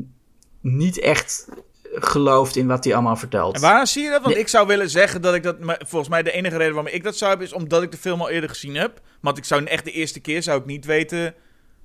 niet 0.60 0.98
echt 0.98 1.48
gelooft 1.92 2.56
in 2.56 2.66
wat 2.66 2.84
hij 2.84 2.94
allemaal 2.94 3.16
vertelt. 3.16 3.54
En 3.54 3.60
waarom 3.60 3.86
zie 3.86 4.02
je 4.02 4.10
dat? 4.10 4.22
Want 4.22 4.34
Nee. 4.34 4.42
ik 4.42 4.48
zou 4.48 4.66
willen 4.66 4.90
zeggen 4.90 5.22
dat 5.22 5.34
ik 5.34 5.42
dat... 5.42 5.60
maar 5.60 5.80
Volgens 5.86 6.10
mij 6.10 6.22
de 6.22 6.32
enige 6.32 6.56
reden 6.56 6.74
waarom 6.74 6.92
ik 6.92 7.02
dat 7.02 7.16
zou 7.16 7.30
hebben... 7.30 7.48
is 7.48 7.52
omdat 7.52 7.82
ik 7.82 7.90
de 7.90 7.96
film 7.96 8.20
al 8.20 8.30
eerder 8.30 8.48
gezien 8.48 8.74
heb. 8.74 9.00
Want 9.20 9.38
ik 9.38 9.44
zou 9.44 9.64
echt 9.64 9.84
de 9.84 9.92
eerste 9.92 10.20
keer 10.20 10.42
zou 10.42 10.60
ik 10.60 10.66
niet 10.66 10.84
weten... 10.84 11.34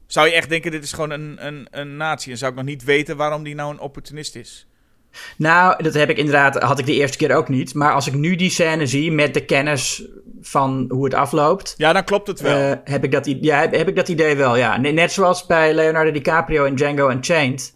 Zou 0.08 0.28
je 0.28 0.34
echt 0.34 0.50
denken, 0.50 0.72
dit 0.72 0.84
is 0.84 0.92
gewoon 0.92 1.10
een, 1.10 1.46
een, 1.46 1.68
een 1.72 1.98
nazi. 1.98 2.32
En 2.32 2.38
zou 2.38 2.52
ik 2.52 2.58
nog 2.58 2.66
niet 2.66 2.84
weten 2.84 3.18
waarom 3.18 3.44
die 3.44 3.56
nou 3.56 3.72
een 3.74 3.80
opportunist 3.80 4.36
is. 4.36 4.68
Nou, 5.38 5.84
dat 5.84 5.94
heb 5.94 6.10
ik 6.10 6.18
inderdaad, 6.18 6.56
had 6.64 6.80
ik 6.80 6.86
de 6.86 6.94
eerste 6.94 7.18
keer 7.18 7.36
ook 7.36 7.50
niet. 7.50 7.74
Maar 7.74 7.94
als 7.94 8.08
ik 8.08 8.14
nu 8.14 8.36
die 8.36 8.50
scène 8.50 8.88
zie 8.88 9.12
met 9.12 9.34
de 9.34 9.46
kennis 9.46 10.04
van 10.42 10.86
hoe 10.90 11.04
het 11.06 11.14
afloopt, 11.14 11.74
Ja, 11.78 11.94
dan 11.94 12.04
klopt 12.04 12.28
het 12.28 12.40
wel. 12.42 12.72
eh, 12.72 12.78
heb, 12.84 13.04
ik 13.04 13.12
dat, 13.12 13.26
ja, 13.42 13.60
heb, 13.60 13.76
heb 13.76 13.88
ik 13.88 13.96
dat 13.96 14.08
idee 14.08 14.36
wel. 14.36 14.56
Ja. 14.56 14.78
Ne- 14.78 14.90
Net 14.92 15.12
zoals 15.12 15.46
bij 15.46 15.74
Leonardo 15.74 16.12
DiCaprio 16.12 16.64
in 16.64 16.76
Django 16.76 17.10
Unchained. 17.10 17.74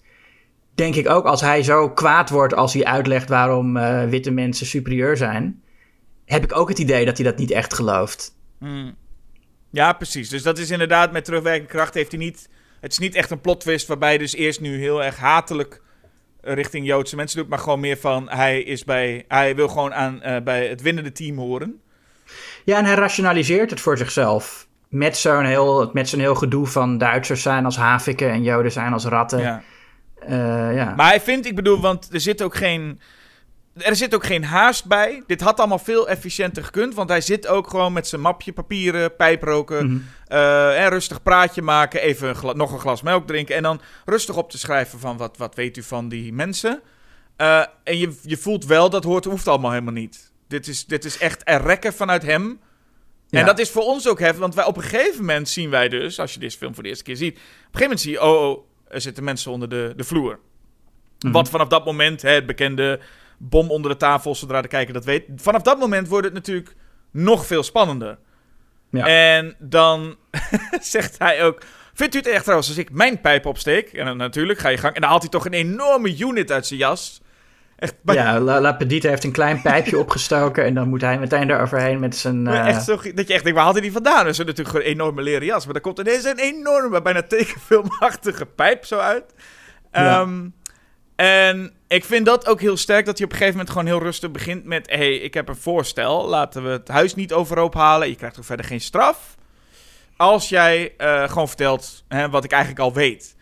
Denk 0.75 0.95
ik 0.95 1.09
ook 1.09 1.25
als 1.25 1.41
hij 1.41 1.63
zo 1.63 1.89
kwaad 1.89 2.29
wordt 2.29 2.53
als 2.53 2.73
hij 2.73 2.83
uitlegt 2.85 3.29
waarom 3.29 3.77
eh, 3.77 4.03
witte 4.03 4.31
mensen 4.31 4.65
superieur 4.65 5.17
zijn. 5.17 5.61
Heb 6.25 6.43
ik 6.43 6.57
ook 6.57 6.69
het 6.69 6.79
idee 6.79 7.05
dat 7.05 7.17
hij 7.17 7.25
dat 7.25 7.37
niet 7.37 7.51
echt 7.51 7.73
gelooft. 7.73 8.35
Hmm. 8.59 8.95
Ja, 9.71 9.93
precies. 9.93 10.29
Dus 10.29 10.43
dat 10.43 10.57
is 10.57 10.69
inderdaad 10.69 11.11
met 11.11 11.25
terugwerkende 11.25 11.69
kracht 11.71 11.93
heeft 11.93 12.11
hij 12.11 12.19
niet... 12.19 12.49
Het 12.81 12.91
is 12.91 12.97
niet 12.97 13.15
echt 13.15 13.31
een 13.31 13.41
plot 13.41 13.59
twist 13.59 13.87
waarbij 13.87 14.17
dus 14.17 14.35
eerst 14.35 14.61
nu 14.61 14.79
heel 14.79 15.03
erg 15.03 15.17
hatelijk 15.17 15.81
richting 16.53 16.85
Joodse 16.85 17.15
mensen 17.15 17.37
doet. 17.39 17.49
Maar 17.49 17.59
gewoon 17.59 17.79
meer 17.79 17.97
van, 17.97 18.29
hij, 18.29 18.61
is 18.61 18.83
bij, 18.83 19.25
hij 19.27 19.55
wil 19.55 19.67
gewoon 19.67 19.93
aan, 19.93 20.21
eh, 20.21 20.41
bij 20.41 20.67
het 20.67 20.81
winnende 20.81 21.11
team 21.11 21.37
horen. 21.37 21.81
Ja, 22.65 22.77
en 22.77 22.85
hij 22.85 22.95
rationaliseert 22.95 23.69
het 23.69 23.81
voor 23.81 23.97
zichzelf. 23.97 24.67
Met 24.89 25.17
zo'n 25.17 25.45
heel, 25.45 25.89
met 25.93 26.09
zo'n 26.09 26.19
heel 26.19 26.35
gedoe 26.35 26.67
van 26.67 26.97
Duitsers 26.97 27.41
zijn 27.41 27.65
als 27.65 27.77
haviken 27.77 28.29
en 28.29 28.43
Joden 28.43 28.71
zijn 28.71 28.93
als 28.93 29.05
ratten. 29.05 29.39
Ja. 29.39 29.63
Eh, 30.19 30.75
ja. 30.75 30.93
Maar 30.95 31.07
hij 31.07 31.21
vindt, 31.21 31.45
ik 31.45 31.55
bedoel, 31.55 31.81
want 31.81 32.09
er 32.13 32.19
zit 32.19 32.41
ook 32.41 32.55
geen... 32.55 32.99
Er 33.79 33.95
zit 33.95 34.15
ook 34.15 34.25
geen 34.25 34.43
haast 34.43 34.85
bij. 34.85 35.23
Dit 35.27 35.41
had 35.41 35.59
allemaal 35.59 35.79
veel 35.79 36.09
efficiënter 36.09 36.63
gekund. 36.63 36.93
Want 36.93 37.09
hij 37.09 37.21
zit 37.21 37.47
ook 37.47 37.69
gewoon 37.69 37.93
met 37.93 38.07
zijn 38.07 38.21
mapje 38.21 38.53
papieren, 38.53 39.15
pijproken. 39.15 39.85
Mhm. 39.85 39.99
eh, 40.27 40.83
en 40.83 40.89
rustig 40.89 41.23
praatje 41.23 41.61
maken. 41.61 42.01
Even 42.01 42.35
een 42.43 42.57
nog 42.57 42.71
een 42.71 42.79
glas 42.79 43.01
melk 43.01 43.27
drinken. 43.27 43.55
En 43.55 43.63
dan 43.63 43.81
rustig 44.05 44.37
op 44.37 44.49
te 44.49 44.57
schrijven 44.57 44.99
van 44.99 45.17
wat, 45.17 45.37
wat 45.37 45.55
weet 45.55 45.77
u 45.77 45.83
van 45.83 46.09
die 46.09 46.33
mensen. 46.33 46.81
Eh, 47.35 47.63
en 47.83 47.97
je, 47.97 48.19
je 48.21 48.37
voelt 48.37 48.65
wel, 48.65 48.89
dat 48.89 49.03
hoort, 49.03 49.25
hoeft 49.25 49.47
allemaal 49.47 49.71
helemaal 49.71 49.93
niet. 49.93 50.31
Dit 50.47 50.67
is, 50.67 50.85
dit 50.85 51.05
is 51.05 51.17
echt 51.17 51.41
er 51.43 51.61
rekken 51.61 51.93
vanuit 51.93 52.23
hem. 52.23 52.59
Ja. 53.27 53.39
En 53.39 53.45
dat 53.45 53.59
is 53.59 53.69
voor 53.69 53.83
ons 53.83 54.07
ook 54.07 54.19
heftig. 54.19 54.39
Want 54.39 54.55
wij, 54.55 54.65
op 54.65 54.77
een 54.77 54.83
gegeven 54.83 55.19
moment 55.19 55.49
zien 55.49 55.69
wij 55.69 55.89
dus, 55.89 56.19
als 56.19 56.33
je 56.33 56.39
deze 56.39 56.57
film 56.57 56.73
voor 56.73 56.83
de 56.83 56.89
eerste 56.89 57.03
keer 57.03 57.15
ziet. 57.15 57.33
Op 57.33 57.39
een 57.39 57.43
gegeven 57.63 57.81
moment 57.81 57.99
zie 58.01 58.11
je, 58.11 58.21
oh, 58.21 58.49
oh 58.49 58.67
er 58.87 59.01
zitten 59.01 59.23
mensen 59.23 59.51
onder 59.51 59.69
de, 59.69 59.93
de 59.95 60.03
vloer. 60.03 60.39
Mhm. 61.19 61.33
Wat 61.33 61.49
vanaf 61.49 61.67
dat 61.67 61.85
moment, 61.85 62.21
hè, 62.21 62.29
het 62.29 62.45
bekende 62.45 62.99
bom 63.39 63.71
onder 63.71 63.91
de 63.91 63.97
tafel, 63.97 64.35
zodra 64.35 64.61
de 64.61 64.67
kijker 64.67 64.93
dat 64.93 65.05
weet. 65.05 65.23
Vanaf 65.35 65.61
dat 65.61 65.79
moment 65.79 66.07
wordt 66.07 66.25
het 66.25 66.33
natuurlijk 66.33 66.75
nog 67.11 67.45
veel 67.45 67.63
spannender. 67.63 68.17
Ja. 68.89 69.05
En 69.07 69.55
dan 69.59 70.15
zegt 70.81 71.19
hij 71.19 71.43
ook... 71.43 71.61
Vindt 71.93 72.15
u 72.15 72.17
het 72.17 72.27
echt 72.27 72.41
trouwens 72.41 72.69
als 72.69 72.77
ik 72.77 72.91
mijn 72.91 73.21
pijp 73.21 73.45
opsteek? 73.45 73.93
En 73.93 74.05
dan 74.05 74.17
natuurlijk 74.17 74.59
ga 74.59 74.69
je 74.69 74.77
gang. 74.77 74.95
En 74.95 75.01
dan 75.01 75.09
haalt 75.09 75.21
hij 75.21 75.31
toch 75.31 75.45
een 75.45 75.53
enorme 75.53 76.17
unit 76.17 76.51
uit 76.51 76.67
zijn 76.67 76.79
jas. 76.79 77.21
Echt, 77.75 77.95
Ja, 78.05 78.39
La, 78.39 78.61
La 78.61 78.73
Petite 78.73 79.07
heeft 79.07 79.23
een 79.23 79.31
klein 79.31 79.61
pijpje 79.61 79.99
opgestoken 79.99 80.63
en 80.65 80.73
dan 80.73 80.89
moet 80.89 81.01
hij 81.01 81.19
meteen 81.19 81.47
daar 81.47 81.61
overheen 81.61 81.99
met 81.99 82.15
zijn... 82.15 82.47
eh, 82.47 82.67
echt 82.67 82.83
zo, 82.83 82.95
dat 82.95 83.27
je 83.27 83.33
echt 83.33 83.43
denkt, 83.43 83.51
waar 83.51 83.61
haalt 83.61 83.73
hij 83.73 83.81
die 83.81 83.91
vandaan? 83.91 84.23
Dat 84.23 84.27
is 84.27 84.37
natuurlijk 84.37 84.67
gewoon 84.69 84.85
een 84.85 84.91
enorme 84.91 85.21
leren 85.21 85.45
jas. 85.45 85.63
Maar 85.65 85.73
dan 85.73 85.81
komt 85.81 85.99
ineens 85.99 86.23
een 86.23 86.39
enorme, 86.39 87.01
bijna 87.01 87.23
tekenfilmachtige 87.23 88.45
pijp 88.45 88.85
zo 88.85 88.97
uit. 88.97 89.33
Ja. 89.91 90.19
Ehm, 90.21 90.47
en 91.15 91.73
ik 91.89 92.05
vind 92.05 92.25
dat 92.25 92.47
ook 92.47 92.61
heel 92.61 92.77
sterk, 92.77 93.05
dat 93.05 93.17
hij 93.17 93.25
op 93.25 93.31
een 93.31 93.37
gegeven 93.37 93.57
moment 93.59 93.75
gewoon 93.77 93.87
heel 93.93 94.03
rustig 94.05 94.31
begint 94.31 94.65
met... 94.65 94.89
hey, 94.89 95.15
ik 95.15 95.33
heb 95.33 95.47
een 95.49 95.55
voorstel, 95.55 96.27
laten 96.27 96.63
we 96.63 96.69
het 96.69 96.87
huis 96.87 97.15
niet 97.15 97.33
overhoop 97.33 97.73
halen. 97.73 98.09
Je 98.09 98.15
krijgt 98.15 98.37
ook 98.37 98.43
verder 98.45 98.65
geen 98.65 98.81
straf. 98.81 99.35
Als 100.17 100.49
jij 100.49 100.93
eh, 100.97 101.29
gewoon 101.29 101.47
vertelt 101.47 102.03
hè, 102.07 102.29
wat 102.29 102.43
ik 102.43 102.51
eigenlijk 102.51 102.81
al 102.81 102.93
weet. 102.93 103.35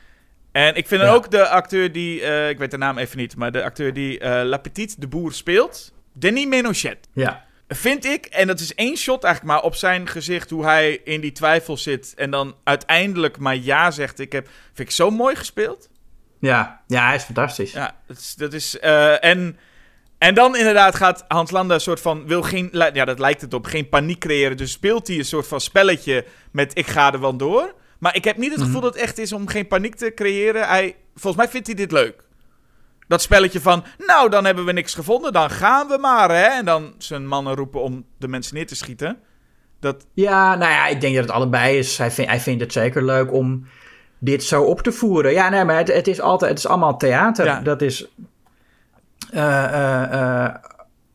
En 0.51 0.75
ik 0.75 0.87
vind 0.87 1.01
Ja. 1.01 1.13
ook 1.13 1.31
de 1.31 1.47
acteur 1.47 1.91
die, 1.91 2.21
eh, 2.21 2.49
ik 2.49 2.57
weet 2.57 2.71
de 2.71 2.77
naam 2.77 2.97
even 2.97 3.17
niet... 3.17 3.35
maar 3.35 3.51
de 3.51 3.63
acteur 3.63 3.93
die 3.93 4.19
eh 4.19 4.43
La 4.45 4.57
Petite, 4.57 4.95
de 4.97 5.07
boer, 5.07 5.33
speelt... 5.33 5.93
Denis 6.13 6.45
Menochet. 6.45 7.07
ja. 7.13 7.45
Vind 7.69 8.05
ik, 8.05 8.25
en 8.25 8.47
dat 8.47 8.59
is 8.59 8.75
één 8.75 8.97
shot 8.97 9.23
eigenlijk 9.23 9.53
maar 9.55 9.63
op 9.63 9.75
zijn 9.75 10.07
gezicht, 10.07 10.49
hoe 10.49 10.63
hij 10.63 11.01
in 11.03 11.21
die 11.21 11.31
twijfel 11.31 11.77
zit. 11.77 12.13
En 12.15 12.31
dan 12.31 12.55
uiteindelijk 12.63 13.37
maar 13.37 13.55
ja 13.55 13.91
zegt. 13.91 14.19
Ik 14.19 14.31
heb, 14.31 14.47
vind 14.73 14.87
ik 14.89 14.95
zo 14.95 15.09
mooi 15.09 15.35
gespeeld. 15.35 15.89
Ja. 16.39 16.81
ja, 16.87 17.05
hij 17.05 17.15
is 17.15 17.23
fantastisch. 17.23 17.71
Ja, 17.71 17.95
dat 18.07 18.17
is. 18.17 18.35
Dat 18.35 18.53
is 18.53 18.79
eh, 18.79 19.23
en, 19.23 19.57
en 20.17 20.33
dan 20.35 20.55
inderdaad 20.57 20.95
gaat 20.95 21.25
Hans 21.27 21.51
Landa 21.51 21.73
een 21.73 21.79
soort 21.81 22.01
van. 22.01 22.27
Wil 22.27 22.41
geen, 22.41 22.69
ja, 22.93 23.05
dat 23.05 23.19
lijkt 23.19 23.41
het 23.41 23.53
op. 23.53 23.65
Geen 23.65 23.89
paniek 23.89 24.19
creëren. 24.19 24.57
Dus 24.57 24.71
speelt 24.71 25.07
hij 25.07 25.17
een 25.17 25.25
soort 25.25 25.47
van 25.47 25.61
spelletje 25.61 26.25
met. 26.51 26.77
Ik 26.77 26.87
ga 26.87 27.13
er 27.13 27.19
wel 27.19 27.37
door. 27.37 27.73
Maar 27.99 28.15
ik 28.15 28.23
heb 28.23 28.37
niet 28.37 28.51
het 28.51 28.61
gevoel 28.61 28.81
dat 28.81 28.93
het 28.93 29.03
echt 29.03 29.17
is 29.17 29.33
om 29.33 29.47
geen 29.47 29.67
paniek 29.67 29.95
te 29.95 30.11
creëren. 30.15 30.67
Hij, 30.67 30.95
volgens 31.15 31.43
mij 31.43 31.51
vindt 31.51 31.67
hij 31.67 31.75
dit 31.75 31.91
leuk. 31.91 32.23
Dat 33.07 33.21
spelletje 33.21 33.61
van, 33.61 33.83
nou, 34.07 34.29
dan 34.29 34.45
hebben 34.45 34.65
we 34.65 34.71
niks 34.71 34.93
gevonden, 34.93 35.33
dan 35.33 35.49
gaan 35.49 35.87
we 35.87 35.97
maar, 35.97 36.29
hè. 36.29 36.43
En 36.43 36.65
dan 36.65 36.93
zijn 36.97 37.27
mannen 37.27 37.55
roepen 37.55 37.81
om 37.81 38.05
de 38.17 38.27
mensen 38.27 38.55
neer 38.55 38.67
te 38.67 38.75
schieten. 38.75 39.19
Dat, 39.79 40.05
Ja, 40.13 40.55
nou 40.55 40.71
ja, 40.71 40.87
ik 40.87 41.01
denk 41.01 41.15
dat 41.15 41.23
het 41.23 41.33
allebei 41.33 41.77
is. 41.77 41.97
Hij, 41.97 42.11
vindt- 42.11 42.31
hij 42.31 42.39
vindt 42.39 42.61
het 42.61 42.71
zeker 42.73 43.03
leuk 43.05 43.33
om 43.33 43.67
dit 44.19 44.43
zo 44.43 44.63
op 44.63 44.81
te 44.81 44.91
voeren. 44.91 45.31
Ja, 45.31 45.49
nee, 45.49 45.63
maar 45.63 45.77
het, 45.77 45.93
het 45.93 46.07
is 46.07 46.21
altijd, 46.21 46.49
het 46.49 46.59
is 46.59 46.67
allemaal 46.67 46.97
theater. 46.97 47.45
Ja. 47.45 47.61
Dat 47.61 47.81
is 47.81 48.09
eh, 49.31 49.63
eh, 49.63 50.43
eh, 50.45 50.55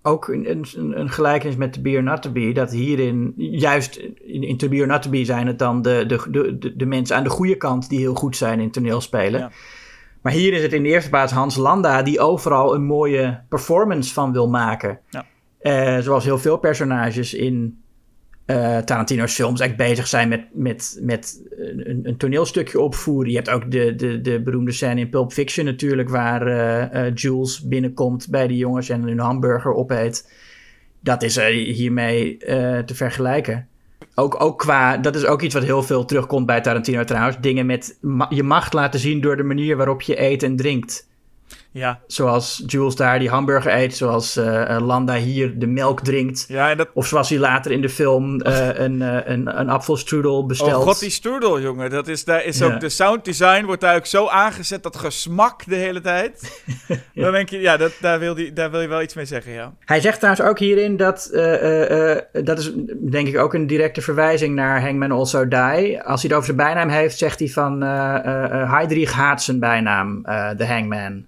ook 0.02 0.28
een, 0.28 0.50
een, 0.50 1.00
een 1.00 1.10
gelijkenis 1.10 1.56
met 1.56 1.72
To 1.72 1.80
Be 1.80 1.96
or 1.96 2.02
Not 2.02 2.22
To 2.22 2.30
Be. 2.30 2.52
Dat 2.52 2.70
hierin, 2.70 3.34
juist 3.36 3.96
in, 4.24 4.42
in 4.42 4.56
To 4.56 4.68
Be 4.68 4.80
or 4.80 4.86
Not 4.86 5.02
To 5.02 5.10
Be 5.10 5.24
zijn 5.24 5.46
het 5.46 5.58
dan 5.58 5.82
de, 5.82 6.04
de, 6.06 6.30
de, 6.30 6.58
de, 6.58 6.76
de 6.76 6.86
mensen 6.86 7.16
aan 7.16 7.24
de 7.24 7.30
goede 7.30 7.56
kant 7.56 7.88
die 7.88 7.98
heel 7.98 8.14
goed 8.14 8.36
zijn 8.36 8.60
in 8.60 8.70
toneelspelen. 8.70 9.40
Ja. 9.40 9.50
Maar 10.22 10.32
hier 10.32 10.52
is 10.52 10.62
het 10.62 10.72
in 10.72 10.82
de 10.82 10.88
eerste 10.88 11.10
plaats 11.10 11.32
Hans 11.32 11.56
Landa 11.56 12.02
die 12.02 12.20
overal 12.20 12.74
een 12.74 12.84
mooie 12.84 13.40
performance 13.48 14.12
van 14.12 14.32
wil 14.32 14.48
maken. 14.48 14.98
Ja. 15.08 16.00
Zoals 16.00 16.24
heel 16.24 16.38
veel 16.38 16.56
personages 16.56 17.34
in 17.34 17.81
eh, 18.52 18.78
Tarantino's 18.78 19.34
films 19.34 19.60
eigenlijk 19.60 19.90
bezig 19.90 20.06
zijn 20.06 20.28
met, 20.28 20.44
met, 20.52 20.98
met 21.02 21.42
een, 21.58 22.00
een 22.02 22.16
toneelstukje 22.16 22.80
opvoeren. 22.80 23.30
Je 23.30 23.36
hebt 23.36 23.50
ook 23.50 23.70
de, 23.70 23.94
de, 23.94 24.20
de 24.20 24.40
beroemde 24.40 24.72
scène 24.72 25.00
in 25.00 25.08
Pulp 25.08 25.32
Fiction 25.32 25.64
natuurlijk, 25.64 26.08
waar 26.08 26.46
eh, 26.46 27.06
eh, 27.06 27.14
Jules 27.14 27.62
binnenkomt 27.68 28.28
bij 28.30 28.46
die 28.46 28.56
jongens 28.56 28.88
en 28.88 29.08
een 29.08 29.18
hamburger 29.18 29.74
opeet. 29.74 30.32
Dat 31.00 31.22
is 31.22 31.36
hiermee 31.50 32.36
te 32.84 32.94
vergelijken. 32.94 33.68
Ook, 34.14 34.42
ook 34.42 34.58
qua, 34.58 34.96
dat 34.96 35.16
is 35.16 35.24
ook 35.24 35.42
iets 35.42 35.54
wat 35.54 35.62
heel 35.62 35.82
veel 35.82 36.04
terugkomt 36.04 36.46
bij 36.46 36.60
Tarantino 36.60 37.04
trouwens. 37.04 37.36
Dingen 37.40 37.66
met 37.66 37.98
je 38.28 38.42
macht 38.42 38.72
laten 38.72 39.00
zien 39.00 39.20
door 39.20 39.36
de 39.36 39.42
manier 39.42 39.76
waarop 39.76 40.02
je 40.02 40.20
eet 40.20 40.42
en 40.42 40.56
drinkt. 40.56 41.08
Ja, 41.72 42.00
Zoals 42.06 42.62
Jules 42.66 42.96
daar 42.96 43.18
die 43.18 43.28
hamburger 43.28 43.74
eet, 43.74 43.96
zoals 43.96 44.36
eh, 44.36 44.76
eh, 44.76 44.86
Landa 44.86 45.14
hier 45.14 45.58
de 45.58 45.66
melk 45.66 46.00
drinkt. 46.00 46.44
ja 46.48 46.74
dat... 46.74 46.88
Of 46.94 47.06
zoals 47.06 47.28
hij 47.28 47.38
later 47.38 47.70
in 47.70 47.80
de 47.80 47.88
film 47.88 48.40
eh, 48.40 48.68
een, 48.78 49.02
eh, 49.02 49.18
een, 49.32 49.60
een 49.60 49.68
apfelstrudel 49.68 50.46
bestelt. 50.46 50.74
Oh 50.74 50.82
god, 50.82 51.00
die 51.00 51.10
strudel, 51.10 51.60
jongen. 51.60 51.90
Dat 51.90 52.08
is, 52.08 52.24
daar 52.24 52.44
is 52.44 52.58
Ja. 52.58 52.66
ook, 52.66 52.80
de 52.80 52.88
sound 52.88 53.24
design 53.24 53.64
wordt 53.64 53.80
daar 53.80 53.96
ook 53.96 54.06
zo 54.06 54.26
aangezet, 54.28 54.82
dat 54.82 54.96
gesmak 54.96 55.64
de 55.66 55.74
hele 55.74 56.00
tijd. 56.00 56.62
Dan 57.14 57.32
denk 57.32 57.48
je, 57.48 57.60
ja, 57.60 57.76
dat, 57.76 57.92
daar, 58.00 58.18
wil 58.18 58.34
die, 58.34 58.52
daar 58.52 58.70
wil 58.70 58.80
je 58.80 58.88
wel 58.88 59.02
iets 59.02 59.14
mee 59.14 59.24
zeggen, 59.24 59.52
ja. 59.52 59.74
Hij 59.84 60.00
zegt 60.00 60.18
trouwens 60.20 60.46
ook 60.46 60.58
hierin 60.58 60.96
dat, 60.96 61.28
dat 62.32 62.58
is 62.58 62.72
denk 63.10 63.28
ik 63.28 63.38
ook 63.38 63.54
een 63.54 63.66
directe 63.66 64.00
verwijzing 64.00 64.54
naar 64.54 64.82
Hangman 64.82 65.12
Also 65.12 65.48
Die. 65.48 66.02
Als 66.02 66.22
hij 66.22 66.30
het 66.30 66.32
over 66.32 66.44
zijn 66.44 66.56
bijnaam 66.56 66.88
heeft, 66.88 67.18
zegt 67.18 67.38
hij 67.38 67.48
van 67.48 67.80
Heydrich 68.70 69.12
haat 69.12 69.42
zijn 69.42 69.58
bijnaam, 69.58 70.22
de 70.56 70.66
Hangman. 70.66 71.24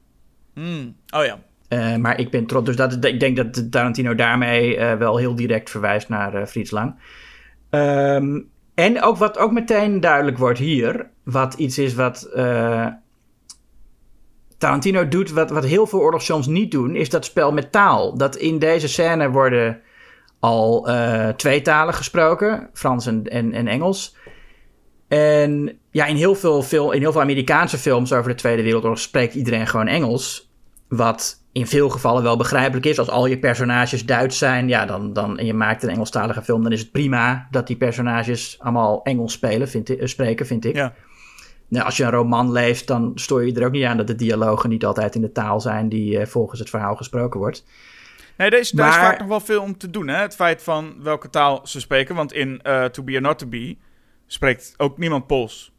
Hmm. 0.55 0.97
Oh 1.15 1.25
ja. 1.25 1.39
Eh, 1.69 1.97
maar 1.97 2.21
ik 2.21 2.31
ben 2.31 2.47
trots, 2.47 2.67
dus 2.67 2.77
dat, 2.77 3.05
ik 3.05 3.21
denk 3.21 3.37
dat 3.37 3.73
Tarantino 3.73 4.15
daarmee 4.15 4.77
eh, 4.77 4.99
wel 4.99 5.17
heel 5.17 5.35
direct 5.35 5.71
verwijst 5.71 6.09
naar 6.09 6.47
Fritz 6.47 6.71
Lang. 6.71 6.95
Ehm, 7.71 8.41
en 8.75 9.03
ook 9.03 9.17
wat 9.17 9.39
ook 9.39 9.53
meteen 9.53 10.01
duidelijk 10.01 10.39
wordt 10.39 10.59
hier, 10.59 11.11
wat 11.23 11.55
iets 11.55 11.79
is 11.79 11.95
wat 11.95 12.29
Tarantino 14.59 15.09
doet, 15.09 15.31
wat, 15.31 15.51
wat 15.51 15.65
heel 15.65 15.87
veel 15.87 16.01
oorlogsfilms 16.01 16.47
niet 16.47 16.71
doen, 16.71 16.95
is 16.95 17.11
dat 17.11 17.25
spel 17.25 17.53
met 17.53 17.73
taal. 17.73 18.17
Dat 18.17 18.37
in 18.37 18.59
deze 18.59 18.89
scène 18.89 19.31
worden 19.31 19.81
al 20.39 20.89
twee 21.37 21.63
talen 21.63 21.95
gesproken, 21.95 22.71
Frans 22.73 23.07
en, 23.07 23.53
en 23.53 23.67
Engels. 23.67 24.17
En 25.09 25.79
ja, 25.91 26.07
in 26.07 26.17
heel, 26.17 26.35
veel 26.35 26.63
film, 26.63 26.93
in 26.93 27.01
heel 27.01 27.13
veel 27.13 27.21
Amerikaanse 27.21 27.79
films 27.79 28.13
over 28.13 28.31
de 28.31 28.37
Tweede 28.37 28.63
Wereldoorlog 28.63 28.99
spreekt 28.99 29.35
iedereen 29.35 29.67
gewoon 29.67 29.87
Engels. 29.87 30.53
Wat 30.89 31.43
in 31.53 31.67
veel 31.67 31.89
gevallen 31.89 32.23
wel 32.23 32.37
begrijpelijk 32.37 32.87
is. 32.87 32.99
Als 32.99 33.09
al 33.09 33.27
je 33.27 33.39
personages 33.39 34.07
Duits 34.07 34.39
zijn, 34.39 34.69
ja, 34.69 34.87
dan, 34.87 35.13
dan, 35.13 35.39
en 35.39 35.47
je 35.47 35.55
maakt 35.55 35.83
een 35.83 35.89
Engelstalige 35.89 36.43
film, 36.43 36.63
dan 36.63 36.73
is 36.73 36.81
het 36.81 36.93
prima 36.93 37.49
dat 37.51 37.67
die 37.67 37.77
personages 37.77 38.57
allemaal 38.59 39.03
Engels 39.03 39.33
spelen, 39.33 39.69
vind 39.69 39.89
ik, 39.89 39.99
eh, 39.99 40.07
spreken, 40.07 40.47
vind 40.47 40.65
ik. 40.65 40.75
Ja. 40.75 40.93
Nou, 41.69 41.85
als 41.85 41.97
je 41.97 42.05
een 42.05 42.11
roman 42.11 42.53
leest, 42.53 42.87
dan 42.87 43.13
stoor 43.15 43.47
je 43.47 43.53
er 43.53 43.67
ook 43.67 43.73
niet 43.73 43.85
aan 43.85 43.97
dat 43.97 44.07
de 44.07 44.15
dialogen 44.15 44.71
niet 44.71 44.85
altijd 44.85 45.15
in 45.15 45.21
de 45.21 45.33
taal 45.33 45.61
zijn 45.61 45.89
die 45.89 46.19
eh, 46.19 46.27
volgens 46.27 46.61
het 46.61 46.71
verhaal 46.71 46.97
gesproken 46.97 47.41
wordt. 47.41 47.65
Nee, 48.37 48.51
daar 48.51 48.61
is, 48.61 48.71
daar 48.71 48.89
is 48.89 48.97
Maar- 48.97 49.05
vaak 49.05 49.19
nog 49.19 49.29
wel 49.29 49.41
veel 49.41 49.63
om 49.63 49.77
te 49.79 49.91
doen, 49.91 50.09
hè. 50.09 50.21
Het 50.21 50.35
feit 50.35 50.63
van 50.63 50.95
welke 51.03 51.31
taal 51.31 51.61
ze 51.65 51.81
spreken. 51.81 52.15
Want 52.15 52.33
in 52.33 52.63
eh, 52.63 52.85
To 52.85 53.03
Be 53.03 53.15
or 53.15 53.21
Not 53.21 53.39
To 53.39 53.47
Be 53.47 53.77
spreekt 54.27 54.75
ook 54.77 54.99
niemand 54.99 55.27
Pools. 55.27 55.73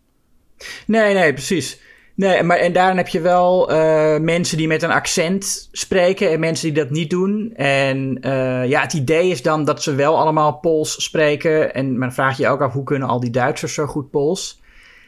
Nee, 0.88 1.14
nee, 1.14 1.34
precies. 1.34 1.80
Nee, 2.16 2.43
maar 2.43 2.58
en 2.58 2.74
daarin 2.74 2.98
heb 2.98 3.08
je 3.08 3.22
wel 3.22 3.72
eh, 3.72 4.20
mensen 4.20 4.58
die 4.58 4.68
met 4.68 4.84
een 4.84 4.91
accent 4.91 5.70
spreken 5.72 6.32
en 6.32 6.39
mensen 6.39 6.74
die 6.74 6.84
dat 6.84 6.91
niet 6.91 7.10
doen. 7.10 7.54
En 7.56 8.18
eh, 8.22 8.66
ja, 8.70 8.82
het 8.82 8.93
idee 8.93 9.30
is 9.30 9.41
dan 9.41 9.66
dat 9.66 9.84
ze 9.84 9.96
wel 9.96 10.18
allemaal 10.18 10.54
Pools 10.54 11.04
spreken. 11.04 11.74
En 11.74 11.91
maar 11.91 12.08
dan 12.08 12.16
vraag 12.16 12.38
je 12.38 12.43
je 12.43 12.50
ook 12.50 12.62
af, 12.62 12.74
hoe 12.74 12.84
kunnen 12.84 13.08
al 13.08 13.20
die 13.20 13.30
Duitsers 13.30 13.74
zo 13.74 13.86
goed 13.86 14.10
Pools? 14.10 14.62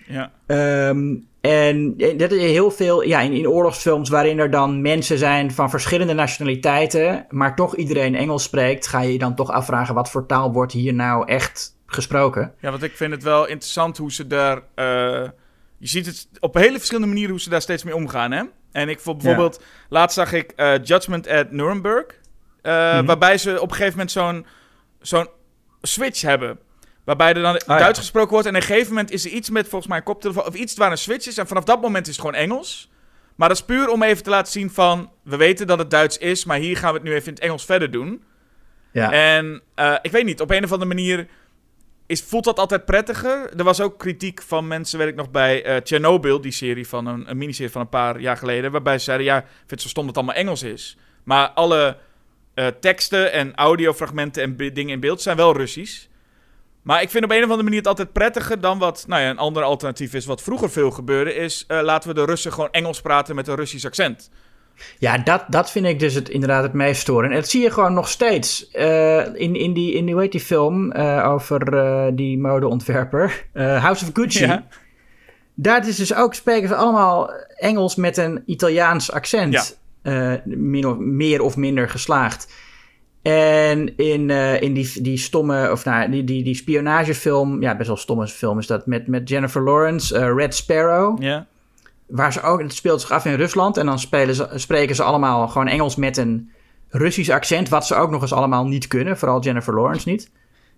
Ja. 0.08 0.32
Ehm, 0.46 1.16
en 1.42 1.98
dat 2.18 2.32
is 2.32 2.42
heel 2.42 2.72
veel 2.72 3.04
ja, 3.04 3.20
in, 3.20 3.32
in 3.32 3.48
oorlogsfilms 3.48 4.10
waarin 4.10 4.40
er 4.40 4.52
dan 4.52 4.82
mensen 4.82 5.18
zijn 5.18 5.52
van 5.52 5.70
verschillende 5.70 6.14
nationaliteiten, 6.14 7.26
maar 7.30 7.56
toch 7.56 7.76
iedereen 7.76 8.16
Engels 8.16 8.44
spreekt, 8.44 8.88
ga 8.88 9.02
je 9.02 9.12
je 9.12 9.20
dan 9.20 9.36
toch 9.36 9.52
afvragen 9.52 9.96
wat 9.96 10.10
voor 10.10 10.26
taal 10.26 10.52
wordt 10.52 10.74
hier 10.74 10.94
nou 10.94 11.28
echt 11.28 11.77
gesproken. 11.88 12.54
Ja, 12.60 12.70
want 12.72 12.84
ik 12.84 12.96
vind 12.96 13.12
het 13.12 13.24
wel 13.24 13.46
interessant 13.46 13.98
hoe 13.98 14.12
ze 14.12 14.28
daar... 14.28 14.58
eh, 14.76 15.30
je 15.78 15.88
ziet 15.88 16.06
het 16.06 16.28
op 16.40 16.54
hele 16.54 16.78
verschillende 16.78 17.08
manieren 17.08 17.32
hoe 17.32 17.42
ze 17.42 17.50
daar 17.50 17.62
steeds 17.62 17.84
mee 17.84 17.96
omgaan, 17.96 18.32
hè. 18.32 18.44
En 18.72 18.90
ik 18.90 19.00
vond 19.00 19.18
bijvoorbeeld... 19.18 19.64
Laatst 19.90 20.16
zag 20.18 20.34
ik 20.34 20.52
eh, 20.56 20.74
Judgment 20.84 21.28
at 21.28 21.52
Nuremberg. 21.52 22.06
eh, 22.62 22.94
Mhm. 22.98 23.06
Waarbij 23.06 23.38
ze 23.38 23.62
op 23.62 23.70
een 23.70 23.76
gegeven 23.76 23.92
moment 23.92 24.12
zo'n 24.12 24.46
zo'n 25.02 25.28
switch 25.82 26.22
hebben. 26.22 26.60
Waarbij 27.04 27.28
er 27.34 27.42
dan 27.42 27.56
Ah, 27.58 27.62
ja. 27.68 27.78
Duits 27.78 28.00
gesproken 28.00 28.32
wordt. 28.32 28.48
En 28.48 28.56
op 28.56 28.62
een 28.62 28.68
gegeven 28.68 28.90
moment 28.90 29.12
is 29.12 29.26
er 29.26 29.32
iets 29.32 29.50
met 29.50 29.68
volgens 29.68 29.88
mij 29.88 29.98
een 29.98 30.04
koptelefoon... 30.04 30.46
Of 30.46 30.54
iets 30.56 30.76
waar 30.76 30.92
een 30.92 30.98
switch 30.98 31.28
is. 31.28 31.38
En 31.38 31.48
vanaf 31.48 31.64
dat 31.64 31.82
moment 31.82 32.08
is 32.08 32.16
het 32.18 32.26
gewoon 32.26 32.40
Engels. 32.42 32.92
Maar 33.36 33.48
dat 33.48 33.58
is 33.58 33.64
puur 33.64 33.90
om 33.90 34.04
even 34.04 34.24
te 34.24 34.30
laten 34.30 34.52
zien 34.52 34.70
van... 34.72 35.12
We 35.24 35.38
weten 35.38 35.68
dat 35.68 35.80
het 35.80 35.90
Duits 35.90 36.18
is, 36.18 36.46
maar 36.46 36.58
hier 36.58 36.78
gaan 36.78 36.90
we 36.90 36.96
het 37.00 37.08
nu 37.08 37.14
even 37.14 37.28
in 37.28 37.34
het 37.34 37.44
Engels 37.44 37.66
verder 37.66 37.92
doen. 37.92 38.24
Ja. 38.92 39.12
En 39.12 39.62
ik 40.02 40.12
weet 40.12 40.26
niet, 40.26 40.42
op 40.42 40.52
een 40.52 40.64
of 40.64 40.72
andere 40.72 40.90
manier 40.94 41.28
is, 42.08 42.22
voelt 42.22 42.44
dat 42.44 42.60
altijd 42.60 42.86
prettiger. 42.86 43.50
Er 43.58 43.64
was 43.64 43.82
ook 43.82 44.00
kritiek 44.00 44.42
van 44.42 44.68
mensen, 44.68 45.00
weet 45.00 45.08
ik 45.08 45.16
nog, 45.16 45.32
bij 45.32 45.64
eh 45.64 45.76
Chernobyl, 45.84 46.42
die 46.42 46.52
serie 46.52 46.88
van 46.88 47.06
een, 47.06 47.38
miniserie 47.38 47.72
van 47.72 47.82
een 47.82 47.90
paar 47.90 48.20
jaar 48.20 48.38
geleden, 48.38 48.72
waarbij 48.72 48.98
ze 48.98 49.04
zeiden, 49.04 49.26
ja, 49.26 49.38
ik 49.38 49.46
vind 49.58 49.70
het 49.70 49.82
zo 49.82 49.88
stom 49.88 50.06
dat 50.06 50.16
het 50.16 50.24
allemaal 50.24 50.42
Engels 50.44 50.64
is. 50.64 50.98
Maar 51.24 51.50
alle 51.50 51.98
eh, 52.54 52.68
teksten 52.68 53.32
en 53.32 53.56
audiofragmenten 53.56 54.44
en 54.44 54.58
dingen 54.58 54.94
in 54.94 55.00
beeld 55.00 55.22
zijn 55.22 55.38
wel 55.38 55.58
Russisch. 55.58 56.08
Maar 56.82 57.02
ik 57.02 57.10
vind 57.10 57.24
op 57.24 57.32
een 57.32 57.38
of 57.38 57.44
andere 57.44 57.64
manier 57.64 57.78
het 57.78 57.88
altijd 57.88 58.14
prettiger 58.14 58.62
dan 58.62 58.80
wat, 58.80 59.06
nou 59.08 59.22
ja, 59.22 59.30
een 59.30 59.38
ander 59.38 59.64
alternatief 59.64 60.14
is, 60.14 60.26
wat 60.26 60.42
vroeger 60.42 60.70
veel 60.70 60.92
gebeurde, 60.92 61.34
is 61.34 61.64
eh, 61.68 61.82
laten 61.82 62.10
we 62.10 62.16
de 62.16 62.26
Russen 62.26 62.54
gewoon 62.54 62.72
Engels 62.72 63.02
praten 63.02 63.36
met 63.36 63.48
een 63.48 63.56
Russisch 63.56 63.86
accent. 63.86 64.30
Ja, 65.00 65.18
dat, 65.18 65.46
dat 65.50 65.72
vind 65.72 65.86
ik 65.86 66.00
dus 66.00 66.14
het, 66.14 66.30
inderdaad 66.30 66.64
het 66.64 66.74
meest 66.74 67.02
storend. 67.02 67.32
En 67.32 67.40
dat 67.40 67.50
zie 67.50 67.62
je 67.62 67.72
gewoon 67.72 67.94
nog 67.94 68.08
steeds. 68.08 68.72
Eh, 68.72 69.26
in, 69.26 69.56
in, 69.56 69.74
die, 69.74 69.94
in 69.94 70.06
die, 70.06 70.14
hoe 70.14 70.24
heet 70.24 70.32
die 70.32 70.42
film 70.42 70.92
eh, 70.92 71.30
over 71.30 71.78
eh, 71.78 72.06
die 72.14 72.38
modeontwerper, 72.38 73.46
House 73.54 74.06
of 74.06 74.10
Gucci. 74.14 74.46
Ja. 74.46 74.68
Daar 75.54 75.88
is 75.88 75.96
dus 75.96 76.16
ook, 76.16 76.34
spreken 76.34 76.68
ze 76.68 76.76
allemaal 76.76 77.32
Engels 77.56 77.96
met 77.96 78.18
een 78.18 78.44
Italiaans 78.46 79.12
accent. 79.12 79.80
Min 80.44 80.88
of, 80.88 80.98
meer 80.98 81.42
of 81.42 81.58
minder 81.58 81.90
geslaagd. 81.90 82.54
En 83.22 83.98
in, 83.98 84.30
in 84.60 84.74
die, 84.74 85.02
die 85.02 85.18
stomme, 85.18 85.72
of 85.72 85.86
nou, 85.86 86.10
die, 86.10 86.24
die, 86.24 86.44
die 86.44 86.56
spionagefilm, 86.56 87.62
ja, 87.62 87.76
best 87.76 87.88
wel 87.88 87.98
stomme 87.98 88.28
film 88.28 88.60
is 88.60 88.68
dat, 88.68 88.86
met, 88.86 89.08
met 89.08 89.30
Jennifer 89.30 89.64
Lawrence, 89.64 90.34
Red 90.34 90.56
Sparrow. 90.56 91.22
Ja. 91.22 91.48
Waar 92.08 92.34
ze 92.34 92.42
ook, 92.42 92.62
het 92.62 92.74
speelt 92.74 93.02
zich 93.02 93.12
af 93.12 93.26
in 93.26 93.34
Rusland. 93.34 93.78
En 93.78 93.86
dan 93.86 94.00
spelen 94.00 94.36
ze, 94.36 94.50
spreken 94.56 94.96
ze 94.96 95.04
allemaal 95.04 95.48
gewoon 95.48 95.68
Engels 95.68 95.96
met 95.96 96.18
een 96.18 96.52
Russisch 96.90 97.30
accent. 97.32 97.70
Wat 97.70 97.88
ze 97.88 97.96
ook 97.96 98.10
nog 98.10 98.22
eens 98.22 98.34
allemaal 98.34 98.66
niet 98.68 98.88
kunnen. 98.88 99.18
Vooral 99.18 99.42
Jennifer 99.42 99.74
Lawrence 99.76 100.10
niet. 100.10 100.30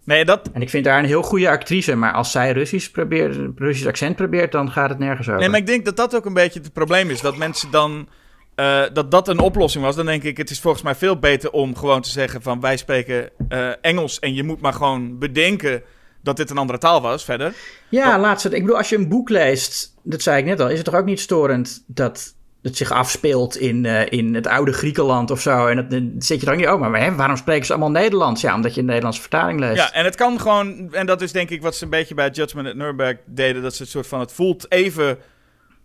Nee, 0.03 0.25
dat, 0.25 0.49
En 0.53 0.61
ik 0.61 0.69
vind 0.69 0.85
haar 0.85 0.99
een 0.99 1.05
heel 1.05 1.21
goede 1.21 1.49
actrice. 1.49 1.95
Maar 1.95 2.13
als 2.13 2.31
zij 2.31 2.51
Russisch, 2.51 2.89
probeert, 2.91 3.37
Russisch 3.55 3.87
accent 3.87 4.15
probeert, 4.15 4.51
dan 4.51 4.71
gaat 4.71 4.89
het 4.89 4.99
nergens 4.99 5.27
over. 5.27 5.39
Nee, 5.39 5.49
maar 5.49 5.59
ik 5.59 5.67
denk 5.67 5.85
dat 5.85 5.97
dat 5.97 6.15
ook 6.15 6.25
een 6.25 6.33
beetje 6.33 6.59
het 6.59 6.73
probleem 6.73 7.09
is. 7.09 7.21
Dat 7.21 7.37
mensen 7.37 7.71
dan. 7.71 8.07
eh, 8.55 8.83
dat 8.93 9.11
dat 9.11 9.27
een 9.27 9.39
oplossing 9.39 9.83
was. 9.83 9.95
Dan 9.95 10.05
denk 10.05 10.23
ik, 10.23 10.37
het 10.37 10.49
is 10.49 10.59
volgens 10.59 10.83
mij 10.83 10.95
veel 10.95 11.19
beter 11.19 11.51
om 11.51 11.75
gewoon 11.75 12.01
te 12.01 12.09
zeggen: 12.09 12.41
van 12.41 12.59
wij 12.59 12.77
spreken 12.77 13.29
eh, 13.49 13.69
Engels. 13.81 14.19
En 14.19 14.33
je 14.33 14.43
moet 14.43 14.61
maar 14.61 14.73
gewoon 14.73 15.17
bedenken 15.19 15.81
dat 16.23 16.37
dit 16.37 16.49
een 16.49 16.57
andere 16.57 16.79
taal 16.79 17.01
was 17.01 17.23
verder. 17.23 17.53
Ja, 17.89 18.19
laatst. 18.19 18.45
Ik 18.45 18.51
bedoel, 18.61 18.77
als 18.77 18.89
je 18.89 18.95
een 18.97 19.09
boek 19.09 19.29
leest, 19.29 19.93
dat 20.03 20.21
zei 20.21 20.37
ik 20.39 20.45
net 20.45 20.59
al, 20.59 20.69
is 20.69 20.75
het 20.77 20.85
toch 20.85 20.95
ook 20.95 21.05
niet 21.05 21.19
storend 21.19 21.83
dat 21.87 22.33
het 22.61 22.77
zich 22.77 22.91
afspeelt 22.91 23.57
in, 23.57 23.85
eh, 23.85 24.11
in 24.19 24.35
het 24.35 24.47
oude 24.47 24.73
Griekenland 24.73 25.31
of 25.31 25.41
zo. 25.41 25.67
En 25.67 25.75
dat- 25.75 25.89
dan 25.91 26.15
zit 26.19 26.39
je 26.39 26.45
dan 26.45 26.57
niet, 26.57 26.67
oh, 26.67 26.79
maar 26.79 27.01
hè, 27.01 27.15
waarom 27.15 27.37
spreken 27.37 27.65
ze 27.65 27.71
allemaal 27.71 27.91
Nederlands? 28.01 28.41
Ja, 28.41 28.55
omdat 28.55 28.73
je 28.73 28.79
een 28.79 28.85
Nederlandse 28.85 29.21
vertaling 29.21 29.59
leest. 29.59 29.75
Ja, 29.75 29.91
en 29.93 30.05
het 30.05 30.15
kan 30.15 30.39
gewoon. 30.39 30.93
En 30.93 31.05
dat 31.05 31.21
is 31.21 31.31
denk 31.31 31.49
ik 31.49 31.61
wat 31.61 31.75
ze 31.75 31.83
een 31.83 31.89
beetje 31.89 32.13
bij 32.15 32.29
Judgment 32.29 32.67
at 32.67 32.75
Nuremberg 32.75 33.17
deden. 33.25 33.61
Dat 33.61 33.75
ze 33.75 33.81
het 33.81 33.91
soort 33.91 34.07
van. 34.07 34.19
Het 34.19 34.31
voelt 34.31 34.71
even. 34.71 35.17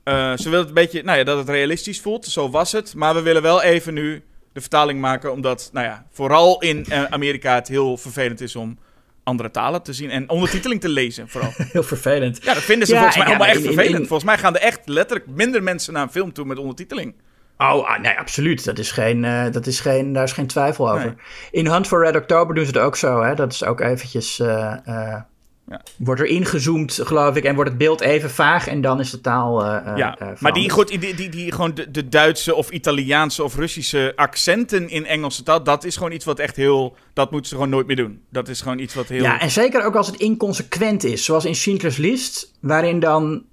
eh, 0.05 0.33
ze 0.37 0.43
willen 0.45 0.59
het 0.59 0.69
een 0.69 0.75
beetje. 0.75 1.03
Nou 1.03 1.19
ja, 1.19 1.25
dat 1.25 1.39
het 1.39 1.49
realistisch 1.49 2.01
voelt. 2.01 2.25
Zo 2.27 2.51
was 2.51 2.73
het. 2.73 2.95
Maar 2.95 3.15
we 3.15 3.23
willen 3.23 3.43
wel 3.43 3.63
even 3.63 3.95
nu 3.95 4.23
de 4.53 4.61
vertaling 4.61 5.01
maken. 5.01 5.33
Omdat, 5.33 5.71
nou 5.73 5.87
ja, 5.87 6.07
vooral 6.11 6.61
in 6.61 6.85
eh, 6.89 7.05
Amerika 7.05 7.55
het 7.55 7.69
heel 7.69 7.97
vervelend 7.97 8.41
is 8.41 8.57
om 8.57 8.79
andere 9.25 9.51
talen 9.51 9.83
te 9.83 9.93
zien. 9.93 10.11
En 10.11 10.29
ondertiteling 10.29 10.81
te 10.81 10.89
lezen, 10.89 11.29
vooral. 11.29 11.51
Heel 11.73 11.83
vervelend. 11.83 12.39
Ja, 12.45 12.55
dat 12.55 12.63
vinden 12.63 12.87
ze 12.87 12.93
Ja, 12.95 12.99
volgens 13.01 13.19
mij 13.23 13.27
ja, 13.27 13.35
allemaal 13.37 13.55
echt 13.55 13.65
in- 13.65 13.73
vervelend. 13.75 14.01
in- 14.01 14.07
Volgens 14.07 14.29
mij 14.29 14.39
gaan 14.39 14.55
er 14.55 14.61
echt 14.61 14.81
letterlijk 14.85 15.29
minder 15.31 15.63
mensen 15.63 15.93
naar 15.93 16.03
een 16.03 16.11
film 16.11 16.33
toe 16.33 16.45
met 16.45 16.59
ondertiteling. 16.59 17.15
Oh, 17.59 17.89
ah, 17.89 18.01
nee, 18.01 18.19
absoluut. 18.19 18.65
Dat 18.65 18.79
is 18.79 18.91
geen, 18.91 19.25
eh, 19.25 19.45
dat 19.53 19.67
is 19.67 19.81
geen, 19.81 20.13
daar 20.13 20.25
is 20.25 20.33
geen 20.33 20.47
twijfel 20.47 20.91
over. 20.93 21.05
Nee. 21.07 21.15
In 21.51 21.67
Hunt 21.73 21.87
for 21.87 22.05
Red 22.05 22.17
October 22.17 22.55
doen 22.55 22.65
ze 22.65 22.71
het 22.71 22.81
ook 22.81 22.97
zo. 22.97 23.23
Hè? 23.23 23.35
Dat 23.35 23.53
is 23.53 23.65
ook 23.65 23.81
eventjes... 23.81 24.39
eh, 24.41 24.77
eh, 24.85 25.21
Ja. 25.69 25.81
Wordt 25.97 26.21
er 26.21 26.27
ingezoomd, 26.27 27.01
geloof 27.03 27.37
ik, 27.37 27.45
en 27.45 27.55
wordt 27.55 27.71
het 27.71 27.79
beeld 27.79 28.01
even 28.01 28.31
vaag 28.31 28.67
en 28.67 28.81
dan 28.81 29.01
is 29.01 29.11
de 29.11 29.21
taal. 29.21 29.65
eh, 29.65 29.77
eh, 29.87 29.97
Ja, 29.97 30.19
eh, 30.19 30.29
maar 30.39 30.53
die, 30.53 30.71
goed, 30.71 30.89
die, 30.89 31.15
die, 31.15 31.29
die, 31.29 31.53
gewoon 31.53 31.75
de, 31.75 31.91
de 31.91 32.09
Duitse 32.09 32.55
of 32.55 32.71
Italiaanse 32.71 33.45
of 33.45 33.57
Russische 33.57 34.13
accenten 34.17 34.89
in 34.89 35.07
Engelse 35.07 35.43
taal, 35.43 35.63
dat 35.63 35.85
is 35.85 35.97
gewoon 35.97 36.13
iets 36.13 36.25
wat 36.25 36.39
echt 36.39 36.57
heel, 36.57 36.97
dat 37.13 37.31
moeten 37.31 37.49
ze 37.49 37.55
gewoon 37.55 37.71
nooit 37.71 37.87
meer 37.87 37.97
doen. 37.97 38.21
Dat 38.31 38.49
is 38.49 38.61
gewoon 38.61 38.79
iets 38.79 38.95
wat 38.95 39.09
heel... 39.09 39.23
Ja, 39.23 39.41
en 39.41 39.51
zeker 39.51 39.85
ook 39.85 39.95
als 39.97 40.07
het 40.07 40.17
inconsequent 40.17 41.05
is. 41.05 41.25
Zoals 41.25 41.45
in 41.45 41.55
Schindler's 41.55 41.97
List, 41.97 42.53
waarin 42.61 43.01
dan 43.01 43.45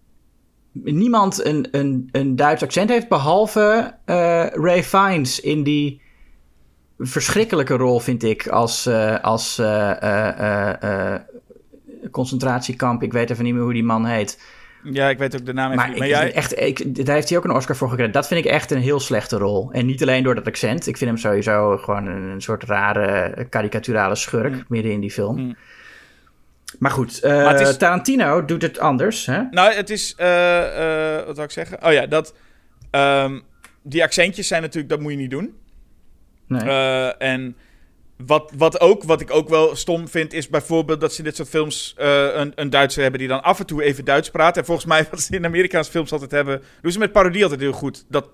niemand 0.72 1.46
een, 1.46 1.68
een, 1.72 2.10
een 2.12 2.36
Duits 2.36 2.64
accent 2.64 2.90
heeft, 2.90 3.08
behalve 3.10 3.96
eh, 4.06 4.46
Ray 4.48 4.84
Fiennes 4.84 5.40
in 5.40 5.64
die 5.64 6.02
verschrikkelijke 6.98 7.74
rol, 7.76 8.00
vind 8.00 8.24
ik, 8.24 8.48
als, 8.48 8.88
als 9.22 9.62
concentratiekamp. 12.12 13.04
Ik 13.04 13.12
weet 13.14 13.30
even 13.30 13.44
niet 13.44 13.54
meer 13.54 13.64
hoe 13.64 13.74
die 13.74 13.84
man 13.84 14.06
heet. 14.06 14.40
Ja, 14.84 15.10
ik 15.10 15.18
weet 15.18 15.36
ook 15.40 15.46
de 15.46 15.54
naam 15.54 15.66
even 15.72 15.76
Maar, 15.76 15.86
niet. 15.86 15.94
ik, 15.96 16.00
Maar 16.02 16.10
jij... 16.10 16.34
echt, 16.34 16.60
ik, 16.60 17.06
daar 17.06 17.16
heeft 17.16 17.30
hij 17.30 17.38
ook 17.38 17.44
een 17.44 17.52
Oscar 17.52 17.76
voor 17.76 17.90
gekregen. 17.90 18.14
Dat 18.14 18.28
vind 18.28 18.46
ik 18.46 18.52
echt 18.52 18.72
een 18.72 18.82
heel 18.82 19.00
slechte 19.00 19.38
rol. 19.38 19.70
En 19.72 19.86
niet 19.86 20.02
alleen 20.02 20.24
door 20.24 20.36
dat 20.36 20.48
accent. 20.48 20.88
Ik 20.88 20.98
vind 20.98 21.10
hem 21.10 21.20
sowieso 21.20 21.78
gewoon 21.78 22.06
een, 22.06 22.42
soort 22.42 22.64
rare 22.64 23.46
karikaturale 23.50 24.16
schurk 24.16 24.54
Mm. 24.54 24.64
midden 24.68 24.92
in 24.92 25.00
die 25.00 25.12
film. 25.12 25.38
Mm. 25.40 25.56
Maar 26.80 26.92
goed, 26.92 27.20
eh, 27.20 27.44
Maar 27.44 27.62
is- 27.62 27.78
Tarantino 27.78 28.46
doet 28.46 28.62
het 28.62 28.80
anders. 28.80 29.26
Hè? 29.26 29.42
Nou, 29.52 29.74
het 29.74 29.90
is, 29.90 30.14
eh, 30.18 31.18
eh, 31.18 31.26
wat 31.26 31.36
zou 31.36 31.48
ik 31.48 31.54
zeggen? 31.54 31.86
Oh 31.86 31.92
ja, 31.94 32.06
dat, 32.06 32.34
ehm, 32.92 33.40
die 33.82 34.04
accentjes 34.04 34.48
zijn 34.48 34.62
natuurlijk, 34.62 34.90
dat 34.90 35.00
moet 35.00 35.12
je 35.12 35.18
niet 35.18 35.32
doen. 35.32 35.56
Nee. 36.48 36.62
Eh, 36.62 37.22
en 37.22 37.56
wat, 38.26 38.52
wat, 38.58 38.80
ook, 38.80 39.04
wat 39.04 39.22
ik 39.22 39.32
ook 39.32 39.50
wel 39.50 39.76
stom 39.76 40.08
vind, 40.08 40.34
is 40.34 40.48
bijvoorbeeld 40.48 41.02
dat 41.02 41.12
ze 41.12 41.18
in 41.18 41.24
dit 41.24 41.36
soort 41.36 41.50
films 41.50 41.94
eh, 41.98 42.28
een, 42.34 42.52
een 42.56 42.70
Duitser 42.70 43.02
hebben 43.02 43.20
die 43.20 43.30
dan 43.30 43.44
af 43.44 43.60
en 43.60 43.66
toe 43.66 43.84
even 43.84 44.06
Duits 44.06 44.30
praat. 44.30 44.58
En 44.58 44.66
volgens 44.66 44.88
mij, 44.88 45.08
wat 45.12 45.22
ze 45.22 45.36
in 45.36 45.46
Amerikaanse 45.46 45.92
films 45.92 46.12
altijd 46.12 46.32
hebben, 46.32 46.62
doen 46.82 46.92
ze 46.92 47.00
met 47.00 47.12
parodie 47.12 47.44
altijd 47.44 47.62
heel 47.62 47.72
goed. 47.72 48.06
Dat 48.08 48.30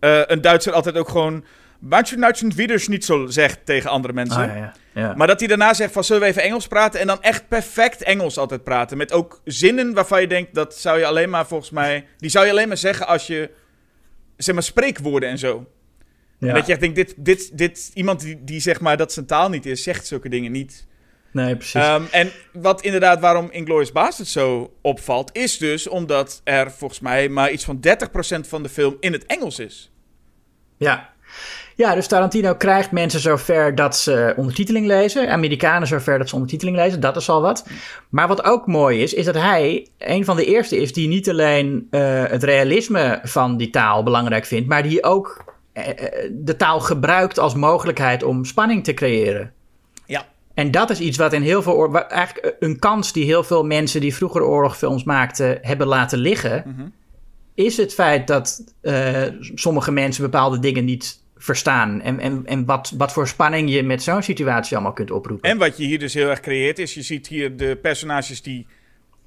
eh, 0.00 0.20
een 0.26 0.40
Duitser 0.40 0.72
altijd 0.72 0.96
ook 0.96 1.08
gewoon. 1.08 1.44
Manche 1.78 2.16
Duitsen 2.16 2.54
Wiederschnitzel 2.54 3.28
zegt 3.28 3.66
tegen 3.66 3.90
andere 3.90 4.14
mensen. 4.14 4.40
Ah, 4.40 4.46
ja, 4.46 4.56
ja. 4.56 4.72
Ja. 4.94 5.14
Maar 5.16 5.26
dat 5.26 5.38
hij 5.38 5.48
daarna 5.48 5.74
zegt 5.74 5.92
van 5.92 6.04
zullen 6.04 6.22
we 6.22 6.28
even 6.28 6.42
Engels 6.42 6.66
praten 6.66 7.00
en 7.00 7.06
dan 7.06 7.22
echt 7.22 7.48
perfect 7.48 8.02
Engels 8.02 8.38
altijd 8.38 8.64
praten. 8.64 8.96
Met 8.96 9.12
ook 9.12 9.40
zinnen 9.44 9.94
waarvan 9.94 10.20
je 10.20 10.26
denkt 10.26 10.54
dat 10.54 10.76
zou 10.76 10.98
je 10.98 11.06
alleen 11.06 11.30
maar 11.30 11.46
volgens 11.46 11.70
mij... 11.70 12.06
Die 12.18 12.30
zou 12.30 12.44
je 12.44 12.50
alleen 12.50 12.68
maar 12.68 12.76
zeggen 12.76 13.06
als 13.06 13.26
je, 13.26 13.50
zeg 14.36 14.54
maar, 14.54 14.64
spreekwoorden 14.64 15.28
en 15.28 15.38
zo. 15.38 15.66
Ja. 16.42 16.48
En 16.48 16.54
dat 16.54 16.66
je 16.66 16.72
echt 16.72 16.80
denkt, 16.80 16.96
dit, 16.96 17.14
dit, 17.16 17.58
dit, 17.58 17.90
iemand 17.94 18.20
die, 18.20 18.44
die 18.44 18.60
zeg 18.60 18.80
maar 18.80 18.96
dat 18.96 19.12
zijn 19.12 19.26
taal 19.26 19.48
niet 19.48 19.66
is, 19.66 19.82
zegt 19.82 20.06
zulke 20.06 20.28
dingen 20.28 20.52
niet. 20.52 20.86
Nee, 21.32 21.56
precies. 21.56 21.74
Ehm, 21.80 22.02
en 22.10 22.30
wat 22.52 22.82
inderdaad 22.82 23.20
waarom 23.20 23.48
Inglourious 23.50 23.92
Basterds 23.92 24.32
zo 24.32 24.72
opvalt, 24.80 25.30
is 25.32 25.58
dus 25.58 25.88
omdat 25.88 26.40
er 26.44 26.70
volgens 26.70 27.00
mij 27.00 27.28
maar 27.28 27.50
iets 27.50 27.64
van 27.64 27.80
30% 27.80 28.48
van 28.48 28.62
de 28.62 28.68
film 28.68 28.96
in 29.00 29.12
het 29.12 29.26
Engels 29.26 29.58
is. 29.58 29.92
ja. 30.76 31.10
ja, 31.76 31.94
dus 31.94 32.06
Tarantino 32.06 32.54
krijgt 32.54 32.90
mensen 32.90 33.20
zover 33.20 33.74
dat 33.74 33.96
ze 33.96 34.34
ondertiteling 34.36 34.86
lezen. 34.86 35.30
Amerikanen 35.30 35.88
zover 35.88 36.18
dat 36.18 36.28
ze 36.28 36.34
ondertiteling 36.34 36.76
lezen. 36.76 37.00
Dat 37.00 37.16
is 37.16 37.28
al 37.28 37.40
wat. 37.40 37.66
Maar 38.08 38.28
wat 38.28 38.44
ook 38.44 38.66
mooi 38.66 39.02
is, 39.02 39.14
is 39.14 39.24
dat 39.24 39.34
hij 39.34 39.86
een 39.98 40.24
van 40.24 40.36
de 40.36 40.44
eerste 40.44 40.76
is 40.76 40.92
die 40.92 41.08
niet 41.08 41.30
alleen 41.30 41.86
eh, 41.90 42.24
het 42.24 42.42
realisme 42.42 43.20
van 43.22 43.56
die 43.56 43.70
taal 43.70 44.02
belangrijk 44.02 44.44
vindt, 44.44 44.68
maar 44.68 44.82
die 44.82 45.04
ook 45.04 45.50
de 46.30 46.56
taal 46.56 46.80
gebruikt 46.80 47.38
als 47.38 47.54
mogelijkheid 47.54 48.22
om 48.22 48.44
spanning 48.44 48.84
te 48.84 48.94
creëren. 48.94 49.52
Ja. 50.06 50.26
En 50.54 50.70
dat 50.70 50.90
is 50.90 51.00
iets 51.00 51.16
wat 51.16 51.32
in 51.32 51.42
heel 51.42 51.62
veel 51.62 51.98
eigenlijk 51.98 52.56
een 52.58 52.78
kans 52.78 53.12
die 53.12 53.24
heel 53.24 53.44
veel 53.44 53.64
mensen 53.64 54.00
die 54.00 54.14
vroeger 54.14 54.42
oorlogfilms 54.42 55.04
maakten 55.04 55.58
hebben 55.60 55.86
laten 55.86 56.18
liggen, 56.18 56.62
Mhm. 56.66 56.88
is 57.54 57.76
het 57.76 57.94
feit 57.94 58.26
dat 58.26 58.64
eh, 58.80 59.22
sommige 59.54 59.92
mensen 59.92 60.22
bepaalde 60.22 60.58
dingen 60.58 60.84
niet 60.84 61.20
verstaan. 61.36 62.00
En, 62.00 62.20
en, 62.20 62.42
en 62.46 62.64
wat, 62.64 62.92
wat 62.96 63.12
voor 63.12 63.28
spanning 63.28 63.70
je 63.70 63.82
met 63.82 64.02
zo'n 64.02 64.22
situatie 64.22 64.76
allemaal 64.76 64.92
kunt 64.94 65.10
oproepen. 65.10 65.50
En 65.50 65.58
wat 65.58 65.76
je 65.76 65.84
hier 65.84 65.98
dus 65.98 66.14
heel 66.14 66.28
erg 66.28 66.40
creëert 66.40 66.78
is, 66.78 66.94
je 66.94 67.02
ziet 67.02 67.26
hier 67.26 67.56
de 67.56 67.78
personages 67.82 68.42
die 68.42 68.66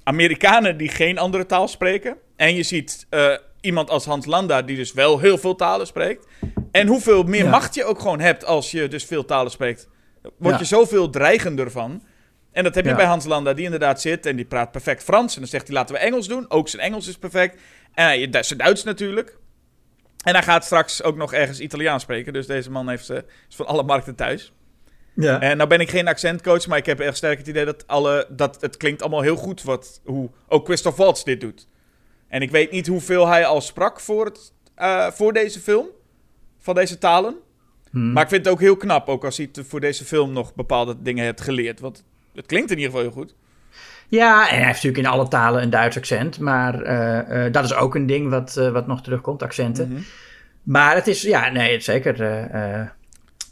Amerikanen 0.04 0.78
die 0.78 0.90
geen 0.90 1.18
andere 1.18 1.46
taal 1.46 1.68
spreken. 1.68 2.18
En 2.36 2.56
je 2.56 2.64
ziet 2.64 3.06
eh, 3.10 3.36
iemand 3.66 3.90
als 3.90 4.06
Hans 4.06 4.26
Landa 4.26 4.62
die 4.62 4.76
dus 4.76 4.94
wel 4.94 5.20
heel 5.20 5.38
veel 5.38 5.56
talen 5.56 5.88
spreekt. 5.88 6.28
En 6.72 6.88
hoeveel 6.88 7.24
meer 7.24 7.44
Ja. 7.44 7.50
macht 7.50 7.76
je 7.76 7.84
ook 7.86 8.00
gewoon 8.00 8.20
hebt 8.20 8.46
als 8.46 8.72
je 8.72 8.88
dus 8.88 9.06
veel 9.06 9.26
talen 9.26 9.52
spreekt. 9.52 9.88
Word 10.38 10.54
Ja. 10.54 10.60
je 10.60 10.66
zoveel 10.66 11.10
dreigender 11.10 11.72
van. 11.72 12.04
En 12.52 12.64
dat 12.64 12.76
heb 12.76 12.86
je 12.86 12.96
bij 12.96 13.06
Hans 13.06 13.26
Landa, 13.26 13.54
die 13.54 13.64
inderdaad 13.66 14.02
zit 14.02 14.26
en 14.26 14.36
die 14.36 14.46
praat 14.46 14.72
perfect 14.72 15.04
Frans. 15.04 15.34
En 15.34 15.40
dan 15.40 15.50
zegt 15.50 15.68
hij, 15.68 15.76
laten 15.76 15.96
we 15.96 16.02
Engels 16.02 16.28
doen. 16.28 16.46
Ook 16.50 16.68
zijn 16.70 16.82
Engels 16.82 17.08
is 17.08 17.18
perfect. 17.18 17.62
En 17.94 18.06
hij, 18.06 18.28
zijn 18.44 18.60
Duits 18.60 18.84
natuurlijk. 18.84 19.38
En 20.24 20.34
hij 20.34 20.44
gaat 20.44 20.66
straks 20.66 21.04
ook 21.04 21.16
nog 21.16 21.34
ergens 21.34 21.60
Italiaans 21.60 22.04
spreken. 22.04 22.34
Dus 22.34 22.48
deze 22.48 22.72
man 22.72 22.90
heeft, 22.90 23.10
eh, 23.10 23.18
is 23.50 23.56
van 23.56 23.66
alle 23.68 23.84
markten 23.84 24.16
thuis. 24.16 24.54
ja. 25.16 25.40
En 25.42 25.58
nou 25.58 25.70
ben 25.70 25.80
ik 25.80 25.90
geen 25.90 26.08
accentcoach, 26.08 26.68
maar 26.68 26.78
ik 26.78 26.86
heb 26.86 27.00
echt 27.00 27.18
sterk 27.18 27.38
het 27.38 27.48
idee 27.48 27.66
dat, 27.66 27.88
alle, 27.88 28.28
dat 28.30 28.62
het 28.62 28.78
klinkt 28.78 29.02
allemaal 29.02 29.22
heel 29.22 29.36
goed 29.36 29.64
wat, 29.64 30.02
hoe 30.06 30.30
ook 30.48 30.66
Christoph 30.66 30.98
Waltz 30.98 31.24
dit 31.24 31.42
doet. 31.42 31.68
En 32.28 32.42
ik 32.42 32.52
weet 32.52 32.72
niet 32.72 32.88
hoeveel 32.88 33.28
hij 33.28 33.46
al 33.46 33.62
sprak 33.62 34.00
voor, 34.00 34.26
het, 34.26 34.54
eh, 34.76 35.12
voor 35.12 35.34
deze 35.34 35.60
film, 35.60 35.88
van 36.60 36.76
deze 36.76 36.98
talen. 36.98 37.36
Hmm. 37.92 38.12
Maar 38.12 38.24
ik 38.24 38.30
vind 38.30 38.46
het 38.46 38.54
ook 38.54 38.60
heel 38.60 38.78
knap, 38.78 39.10
ook 39.10 39.26
als 39.26 39.38
hij 39.38 39.50
voor 39.54 39.80
deze 39.80 40.06
film 40.06 40.34
nog 40.34 40.56
bepaalde 40.56 40.96
dingen 41.02 41.24
heeft 41.24 41.42
geleerd. 41.42 41.80
Want 41.80 42.04
het 42.36 42.46
klinkt 42.46 42.72
in 42.72 42.78
ieder 42.78 42.92
geval 42.92 43.06
heel 43.06 43.22
goed. 43.22 43.36
Ja, 44.08 44.50
en 44.50 44.56
hij 44.56 44.66
heeft 44.66 44.84
natuurlijk 44.84 45.04
in 45.04 45.12
alle 45.12 45.28
talen 45.28 45.62
een 45.62 45.70
Duits 45.70 45.98
accent. 45.98 46.40
Maar 46.40 46.82
eh, 46.82 47.46
eh, 47.46 47.54
dat 47.54 47.64
is 47.64 47.74
ook 47.74 47.96
een 47.96 48.06
ding 48.06 48.30
wat, 48.30 48.54
wat 48.54 48.88
nog 48.88 49.02
terugkomt, 49.02 49.44
accenten. 49.44 49.90
Mhm. 49.90 50.02
Maar 50.64 50.96
het 50.96 51.08
is, 51.08 51.22
ja, 51.22 51.50
nee, 51.50 51.74
het 51.74 51.84
zeker 51.84 52.18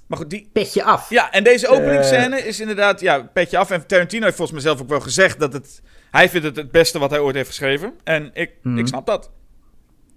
Maar 0.07 0.17
goed, 0.17 0.29
die, 0.29 0.49
petje 0.53 0.83
af. 0.83 1.09
Ja, 1.09 1.31
en 1.31 1.43
deze 1.43 1.67
openingsscène 1.67 2.39
is 2.39 2.59
inderdaad, 2.59 2.99
ja, 2.99 3.29
petje 3.33 3.57
af. 3.57 3.71
En 3.71 3.87
Tarantino 3.87 4.23
heeft 4.23 4.35
volgens 4.35 4.63
mij 4.63 4.71
zelf 4.71 4.81
ook 4.81 4.89
wel 4.89 5.01
gezegd 5.01 5.39
dat 5.39 5.53
het... 5.53 5.81
Hij 6.13 6.29
vindt 6.29 6.45
het 6.45 6.55
het 6.55 6.71
beste 6.71 6.99
wat 6.99 7.09
hij 7.09 7.19
ooit 7.19 7.35
heeft 7.35 7.47
geschreven. 7.47 7.93
En 8.03 8.29
ik, 8.33 8.51
Mhm. 8.61 8.77
ik 8.77 8.87
snap 8.87 9.05
dat. 9.05 9.31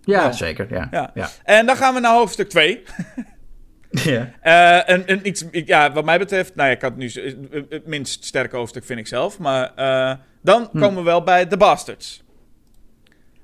Ja, 0.02 0.22
Ja. 0.24 0.32
zeker, 0.32 0.66
ja. 0.74 0.88
Ja. 0.90 1.10
ja. 1.14 1.28
En 1.44 1.66
dan 1.66 1.76
gaan 1.76 1.94
we 1.94 2.00
naar 2.00 2.12
hoofdstuk 2.14 2.48
2. 2.48 2.82
ja. 3.90 4.32
Eh, 4.40 4.94
een, 4.96 5.02
een 5.12 5.26
iets, 5.26 5.44
ja, 5.50 5.92
wat 5.92 6.04
mij 6.04 6.18
betreft, 6.18 6.54
nou 6.54 6.68
ja, 6.68 6.74
ik 6.74 6.82
had 6.82 6.96
nu 6.96 7.10
het- 7.70 7.86
minst 7.86 8.24
sterke 8.24 8.56
hoofdstuk, 8.56 8.84
vind 8.84 8.98
ik 8.98 9.06
zelf. 9.06 9.38
Maar 9.38 9.74
eh, 9.74 10.16
dan 10.42 10.68
Hm. 10.72 10.78
komen 10.78 10.96
we 10.96 11.02
wel 11.02 11.22
bij 11.22 11.46
The 11.46 11.56
Bastards. 11.56 12.24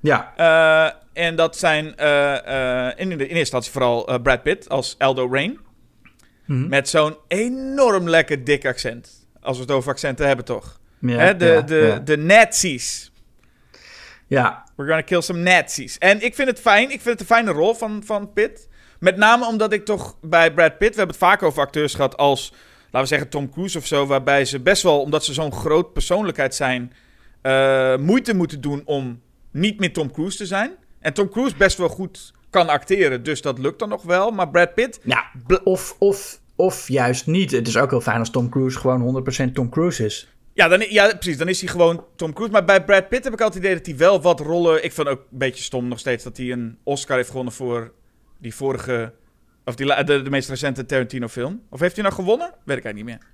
Ja, 0.00 0.32
Eh, 0.36 1.22
en 1.24 1.36
dat 1.36 1.57
zijn 1.57 1.96
eh, 1.96 2.86
eh, 2.88 2.92
in, 2.96 3.09
de, 3.09 3.14
in 3.14 3.20
eerste 3.20 3.38
instantie 3.38 3.72
vooral 3.72 4.20
Brad 4.22 4.42
Pitt 4.42 4.68
als 4.68 4.94
Aldo 4.98 5.28
Rain. 5.32 5.59
Mhm. 6.46 6.68
Met 6.68 6.88
zo'n 6.88 7.16
enorm 7.28 8.09
lekker 8.09 8.44
dik 8.44 8.66
accent. 8.66 9.26
Als 9.40 9.57
we 9.57 9.62
het 9.62 9.72
over 9.72 9.90
accenten 9.92 10.26
hebben, 10.26 10.44
toch? 10.44 10.80
Ja, 11.11 11.18
Hè, 11.18 11.36
de, 11.36 11.46
ja, 11.46 11.61
de, 11.61 11.76
ja. 11.76 11.98
de 11.98 12.16
Nazis. 12.16 13.12
ja. 14.26 14.61
We're 14.76 14.88
gonna 14.88 15.03
kill 15.07 15.20
some 15.20 15.38
Nazis. 15.38 15.98
En 15.98 16.24
ik 16.24 16.34
vind 16.34 16.48
het 16.48 16.61
fijn. 16.61 16.82
Ik 16.84 17.00
vind 17.00 17.05
het 17.05 17.20
een 17.20 17.26
fijne 17.36 17.50
rol 17.50 17.74
van, 17.74 18.03
van 18.05 18.32
Pitt. 18.32 18.68
Met 18.98 19.16
name 19.16 19.46
omdat 19.46 19.72
ik 19.72 19.84
toch 19.84 20.16
bij 20.20 20.53
Brad 20.55 20.78
Pitt... 20.78 20.90
We 20.94 20.96
hebben 20.96 21.16
het 21.16 21.24
vaak 21.24 21.42
over 21.42 21.62
acteurs 21.62 21.94
gehad 21.94 22.16
als... 22.16 22.53
Laten 22.82 23.00
we 23.00 23.07
zeggen 23.07 23.28
Tom 23.28 23.50
Cruise 23.50 23.78
of 23.78 23.86
zo. 23.86 24.07
Waarbij 24.07 24.44
ze 24.44 24.61
best 24.61 24.82
wel, 24.82 25.00
omdat 25.00 25.24
ze 25.24 25.32
zo'n 25.32 25.53
groot 25.53 25.93
persoonlijkheid 25.93 26.55
zijn... 26.55 26.93
eh, 27.43 27.97
moeite 27.97 28.35
moeten 28.35 28.60
doen 28.60 28.82
om 28.85 29.20
niet 29.51 29.81
meer 29.81 29.93
Tom 29.93 30.12
Cruise 30.12 30.36
te 30.36 30.47
zijn. 30.47 30.72
En 31.01 31.12
Tom 31.12 31.28
Cruise 31.31 31.56
best 31.56 31.78
wel 31.78 31.89
goed 31.89 32.32
kan 32.51 32.68
acteren. 32.68 33.22
Dus 33.22 33.43
dat 33.43 33.59
lukt 33.59 33.78
dan 33.78 33.89
nog 33.89 34.02
wel. 34.02 34.31
Maar 34.31 34.48
Brad 34.48 34.74
Pitt... 34.74 35.01
Ja, 35.05 35.24
of, 35.64 35.97
of, 35.98 36.40
of 36.56 36.89
juist 36.89 37.26
niet. 37.26 37.51
Het 37.51 37.68
is 37.68 37.76
ook 37.76 37.90
heel 37.90 38.01
fijn 38.01 38.18
als 38.18 38.31
Tom 38.31 38.48
Cruise 38.48 38.78
gewoon 38.78 39.24
100% 39.48 39.52
Tom 39.52 39.68
Cruise 39.70 40.05
is. 40.05 40.28
Ja, 40.54 40.68
dan, 40.68 40.84
ja, 40.88 41.06
precies. 41.06 41.38
Dan 41.38 41.48
is 41.48 41.60
hij 41.60 41.70
gewoon 41.70 42.04
Tom 42.16 42.32
Cruise. 42.32 42.52
Maar 42.52 42.64
bij 42.64 42.84
Brad 42.84 43.08
Pitt 43.08 43.24
heb 43.24 43.32
ik 43.32 43.40
altijd 43.40 43.62
het 43.62 43.72
idee 43.72 43.76
dat 43.76 43.86
hij 43.86 43.96
wel 43.96 44.22
wat 44.22 44.40
rollen... 44.40 44.84
Ik 44.84 44.92
vind 44.92 45.08
ook 45.08 45.18
een 45.18 45.38
beetje 45.38 45.62
stom 45.62 45.88
nog 45.88 45.98
steeds 45.98 46.24
dat 46.24 46.36
hij 46.36 46.50
een 46.50 46.78
Oscar 46.82 47.16
heeft 47.16 47.28
gewonnen 47.28 47.52
voor 47.52 47.92
die 48.38 48.54
vorige... 48.54 49.12
Of 49.64 49.74
die, 49.74 50.04
de, 50.04 50.22
de 50.22 50.30
meest 50.30 50.48
recente 50.48 50.86
Tarantino 50.86 51.28
film. 51.28 51.62
Of 51.70 51.80
heeft 51.80 51.94
hij 51.94 52.04
nou 52.04 52.14
gewonnen? 52.14 52.54
Weet 52.64 52.76
ik 52.78 52.84
eigenlijk 52.84 52.94
niet 52.94 53.04
meer. 53.04 53.30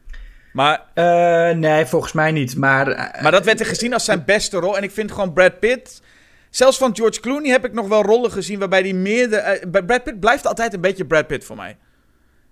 Maar, 0.52 0.84
Eh, 0.94 1.56
nee, 1.56 1.86
volgens 1.86 2.12
mij 2.12 2.32
niet. 2.32 2.56
Maar, 2.56 2.88
eh, 2.88 3.22
maar 3.22 3.32
dat 3.32 3.44
werd 3.44 3.60
er 3.60 3.66
gezien 3.66 3.92
als 3.92 4.04
zijn 4.04 4.24
beste 4.24 4.58
rol. 4.58 4.76
En 4.76 4.82
ik 4.82 4.90
vind 4.90 5.12
gewoon 5.12 5.32
Brad 5.32 5.58
Pitt... 5.58 6.02
Zelfs 6.50 6.78
van 6.78 6.96
George 6.96 7.20
Clooney 7.20 7.50
heb 7.50 7.64
ik 7.64 7.72
nog 7.72 7.88
wel 7.88 8.02
rollen 8.02 8.30
gezien 8.30 8.58
waarbij 8.58 8.80
hij 8.80 8.92
meer... 8.92 9.30
De, 9.30 9.36
eh, 9.36 9.68
bij 9.68 9.82
Brad 9.82 10.04
Pitt 10.04 10.20
blijft 10.20 10.46
altijd 10.46 10.74
een 10.74 10.80
beetje 10.80 11.06
Brad 11.06 11.26
Pitt 11.26 11.44
voor 11.44 11.56
mij. 11.56 11.76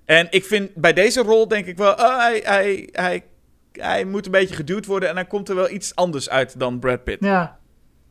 En 0.05 0.27
ik 0.31 0.45
vind 0.45 0.75
bij 0.75 0.93
deze 0.93 1.23
rol 1.23 1.49
denk 1.49 1.67
ik 1.67 1.77
wel... 1.77 1.93
oh, 1.93 2.19
hij, 2.19 2.41
hij, 2.45 2.89
hij, 2.93 3.25
hij 3.81 4.05
moet 4.05 4.27
een 4.27 4.33
beetje 4.33 4.55
geduwd 4.55 4.87
worden 4.87 5.09
en 5.09 5.15
dan 5.15 5.27
komt 5.27 5.49
er 5.49 5.55
wel 5.55 5.71
iets 5.71 5.95
anders 5.95 6.31
uit 6.31 6.59
dan 6.59 6.79
Brad 6.79 7.05
Pitt. 7.05 7.25
ja. 7.25 7.59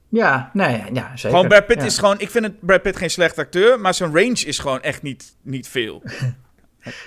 Ja, 0.09 0.49
nee, 0.53 0.81
ja, 0.93 1.11
zeker. 1.15 1.29
Gewoon 1.29 1.47
Brad 1.47 1.65
Pitt 1.65 1.79
Ja. 1.79 1.85
is 1.85 1.97
gewoon... 1.97 2.19
Ik 2.19 2.29
vind 2.29 2.45
het 2.45 2.65
Brad 2.65 2.81
Pitt 2.81 2.97
geen 2.97 3.09
slecht 3.09 3.37
acteur, 3.39 3.79
maar 3.79 3.93
zijn 3.93 4.13
range 4.15 4.45
is 4.45 4.59
gewoon 4.59 4.81
echt 4.81 5.01
niet, 5.01 5.35
niet 5.41 5.67
veel. 5.67 6.03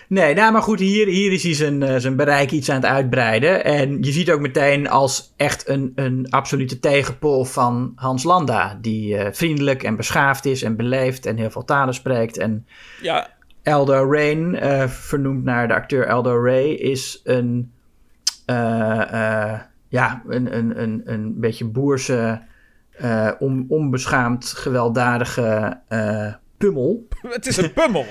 Nee, 0.09 0.35
nou, 0.35 0.52
maar 0.52 0.62
goed, 0.62 0.78
hier, 0.78 1.06
hier 1.06 1.32
is 1.32 1.43
hij 1.43 1.55
zijn, 1.55 1.82
eh, 1.82 1.97
zijn 1.97 2.16
bereik 2.16 2.51
iets 2.51 2.68
aan 2.68 2.76
het 2.76 2.85
uitbreiden. 2.85 3.64
En 3.64 4.02
je 4.02 4.12
ziet 4.12 4.30
ook 4.30 4.40
meteen 4.40 4.89
als 4.89 5.32
echt 5.36 5.68
een, 5.68 5.93
een 5.94 6.26
absolute 6.30 6.78
tegenpol 6.80 7.44
van 7.44 7.93
Hans 7.94 8.22
Landa. 8.22 8.78
Die 8.80 9.16
eh, 9.16 9.32
vriendelijk 9.32 9.82
en 9.82 9.97
beschaafd 9.97 10.44
is 10.44 10.62
en 10.62 10.76
beleefd 10.76 11.26
en 11.26 11.36
heel 11.36 11.51
veel 11.51 11.64
talen 11.64 11.94
spreekt. 11.94 12.36
En 12.39 12.66
Ja, 13.02 13.28
Aldo 13.64 14.12
Rain, 14.12 14.55
eh, 14.56 14.89
vernoemd 14.89 15.44
naar 15.44 15.68
de 15.68 15.74
acteur 15.74 16.06
Aldo 16.09 16.43
Ray, 16.44 16.68
is 16.70 17.20
een, 17.24 17.72
ja, 19.88 20.22
een, 20.26 20.56
een, 20.56 20.82
een, 20.82 21.02
een 21.04 21.40
beetje 21.40 21.64
boerse, 21.64 22.42
eh, 22.98 23.30
on, 23.38 23.64
onbeschaamd, 23.68 24.46
gewelddadige 24.46 25.80
eh, 25.88 26.32
pummel. 26.56 27.08
het 27.28 27.46
is 27.46 27.56
een 27.56 27.72
pummel. 27.72 28.06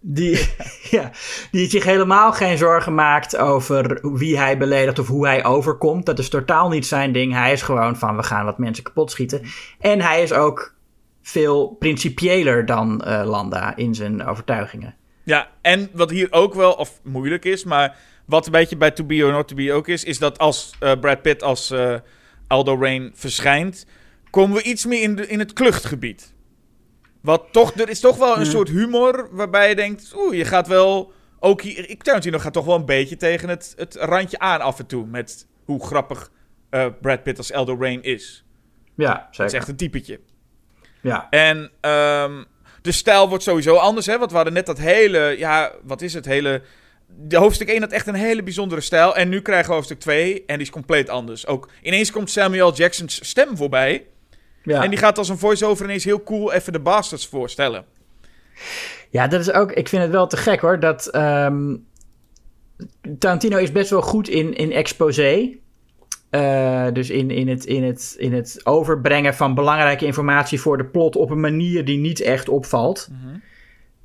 Die, 0.00 0.48
ja, 0.90 1.10
die 1.50 1.70
zich 1.70 1.84
helemaal 1.84 2.32
geen 2.32 2.58
zorgen 2.58 2.94
maakt 2.94 3.36
over 3.36 3.98
wie 4.12 4.38
hij 4.38 4.58
beledigt 4.58 4.98
of 4.98 5.08
hoe 5.08 5.26
hij 5.26 5.44
overkomt. 5.44 6.06
Dat 6.06 6.18
is 6.18 6.28
totaal 6.28 6.68
niet 6.68 6.86
zijn 6.86 7.12
ding. 7.12 7.32
Hij 7.32 7.52
is 7.52 7.62
gewoon 7.62 7.96
van 7.96 8.16
we 8.16 8.22
gaan 8.22 8.44
wat 8.44 8.58
mensen 8.58 8.84
kapot 8.84 9.10
schieten. 9.10 9.42
En 9.80 10.00
hij 10.00 10.22
is 10.22 10.32
ook 10.32 10.74
veel 11.22 11.68
principiëler 11.68 12.66
dan 12.66 13.02
eh, 13.04 13.22
Landa 13.24 13.76
in 13.76 13.94
zijn 13.94 14.26
overtuigingen. 14.26 14.94
Ja, 15.22 15.48
en 15.60 15.90
wat 15.92 16.10
hier 16.10 16.28
ook 16.30 16.54
wel, 16.54 16.72
of 16.72 17.00
moeilijk 17.02 17.44
is, 17.44 17.64
maar 17.64 17.96
wat 18.28 18.46
een 18.46 18.52
beetje 18.52 18.76
bij 18.76 18.90
To 18.90 19.04
Be 19.04 19.24
or 19.24 19.32
Not 19.32 19.48
To 19.48 19.54
Be 19.54 19.72
ook 19.72 19.88
is, 19.88 20.04
is 20.04 20.18
dat 20.18 20.38
als 20.38 20.74
eh, 20.78 20.92
Brad 21.00 21.22
Pitt 21.22 21.42
als 21.42 21.70
eh, 21.70 21.94
Aldo 22.46 22.78
Rain 22.80 23.12
verschijnt, 23.14 23.86
komen 24.30 24.56
we 24.56 24.62
iets 24.62 24.86
meer 24.86 25.02
in, 25.02 25.16
de, 25.16 25.26
in 25.26 25.38
het 25.38 25.52
kluchtgebied. 25.52 26.34
Wat 27.20 27.44
toch, 27.52 27.74
er 27.74 27.88
is 27.88 28.00
toch 28.00 28.16
wel 28.16 28.38
een 28.38 28.46
soort 28.46 28.68
humor 28.68 29.28
waarbij 29.30 29.68
je 29.68 29.74
denkt, 29.74 30.12
oeh, 30.16 30.36
je 30.36 30.44
gaat 30.44 30.66
wel, 30.66 31.12
ook 31.40 31.62
hier, 31.62 31.90
ik 31.90 32.02
Tarantino 32.02 32.38
gaat 32.38 32.52
toch 32.52 32.64
wel 32.64 32.74
een 32.74 32.84
beetje 32.84 33.16
tegen 33.16 33.48
het, 33.48 33.74
het 33.76 33.94
randje 33.94 34.38
aan 34.38 34.60
af 34.60 34.78
en 34.78 34.86
toe, 34.86 35.06
met 35.06 35.46
hoe 35.64 35.86
grappig 35.86 36.30
eh, 36.70 36.86
Brad 37.00 37.22
Pitt 37.22 37.38
als 37.38 37.52
Aldo 37.52 37.76
Rain 37.80 38.02
is. 38.02 38.44
Ja, 38.94 39.28
zeker. 39.30 39.44
is 39.44 39.52
echt 39.52 39.68
een 39.68 39.76
typetje. 39.76 40.20
Ja. 41.02 41.26
En 41.30 41.70
ehm, 41.80 42.44
de 42.82 42.92
stijl 42.92 43.28
wordt 43.28 43.44
sowieso 43.44 43.76
anders, 43.76 44.06
hè? 44.06 44.18
Want 44.18 44.30
we 44.30 44.36
hadden 44.36 44.54
net 44.54 44.66
dat 44.66 44.78
hele, 44.78 45.34
ja, 45.38 45.72
wat 45.82 46.02
is 46.02 46.14
het, 46.14 46.24
hele... 46.24 46.62
De 47.16 47.36
hoofdstuk 47.36 47.68
1 47.68 47.80
had 47.80 47.92
echt 47.92 48.06
een 48.06 48.14
hele 48.14 48.42
bijzondere 48.42 48.80
stijl. 48.80 49.16
En 49.16 49.28
nu 49.28 49.40
krijgen 49.40 49.68
we 49.68 49.74
hoofdstuk 49.74 50.00
2 50.00 50.44
en 50.46 50.54
die 50.54 50.66
is 50.66 50.70
compleet 50.70 51.08
anders. 51.08 51.46
Ook 51.46 51.68
ineens 51.82 52.10
komt 52.10 52.30
Samuel 52.30 52.74
Jackson's 52.74 53.28
stem 53.28 53.56
voorbij. 53.56 54.06
ja. 54.62 54.82
En 54.82 54.90
die 54.90 54.98
gaat 54.98 55.18
als 55.18 55.28
een 55.28 55.38
voice-over 55.38 55.84
ineens 55.84 56.04
heel 56.04 56.22
cool 56.22 56.52
even 56.52 56.72
de 56.72 56.80
bastards 56.80 57.26
voorstellen. 57.26 57.84
Ja, 59.10 59.28
dat 59.28 59.40
is 59.40 59.52
ook. 59.52 59.72
Ik 59.72 59.88
vind 59.88 60.02
het 60.02 60.10
wel 60.10 60.26
te 60.26 60.36
gek 60.36 60.60
hoor. 60.60 60.80
Dat 60.80 61.06
ehm, 61.06 61.76
Tarantino 63.18 63.56
is 63.56 63.72
best 63.72 63.90
wel 63.90 64.02
goed 64.02 64.28
in, 64.28 64.54
in 64.54 64.72
exposé. 64.72 65.56
Eh, 66.30 66.86
dus 66.92 67.10
in, 67.10 67.30
in, 67.30 67.48
het, 67.48 67.64
in, 67.64 67.84
het, 67.84 68.14
in 68.18 68.32
het 68.32 68.60
overbrengen 68.64 69.34
van 69.34 69.54
belangrijke 69.54 70.04
informatie 70.06 70.60
voor 70.60 70.76
de 70.76 70.84
plot 70.84 71.16
op 71.16 71.30
een 71.30 71.40
manier 71.40 71.84
die 71.84 71.98
niet 71.98 72.20
echt 72.20 72.48
opvalt. 72.48 73.08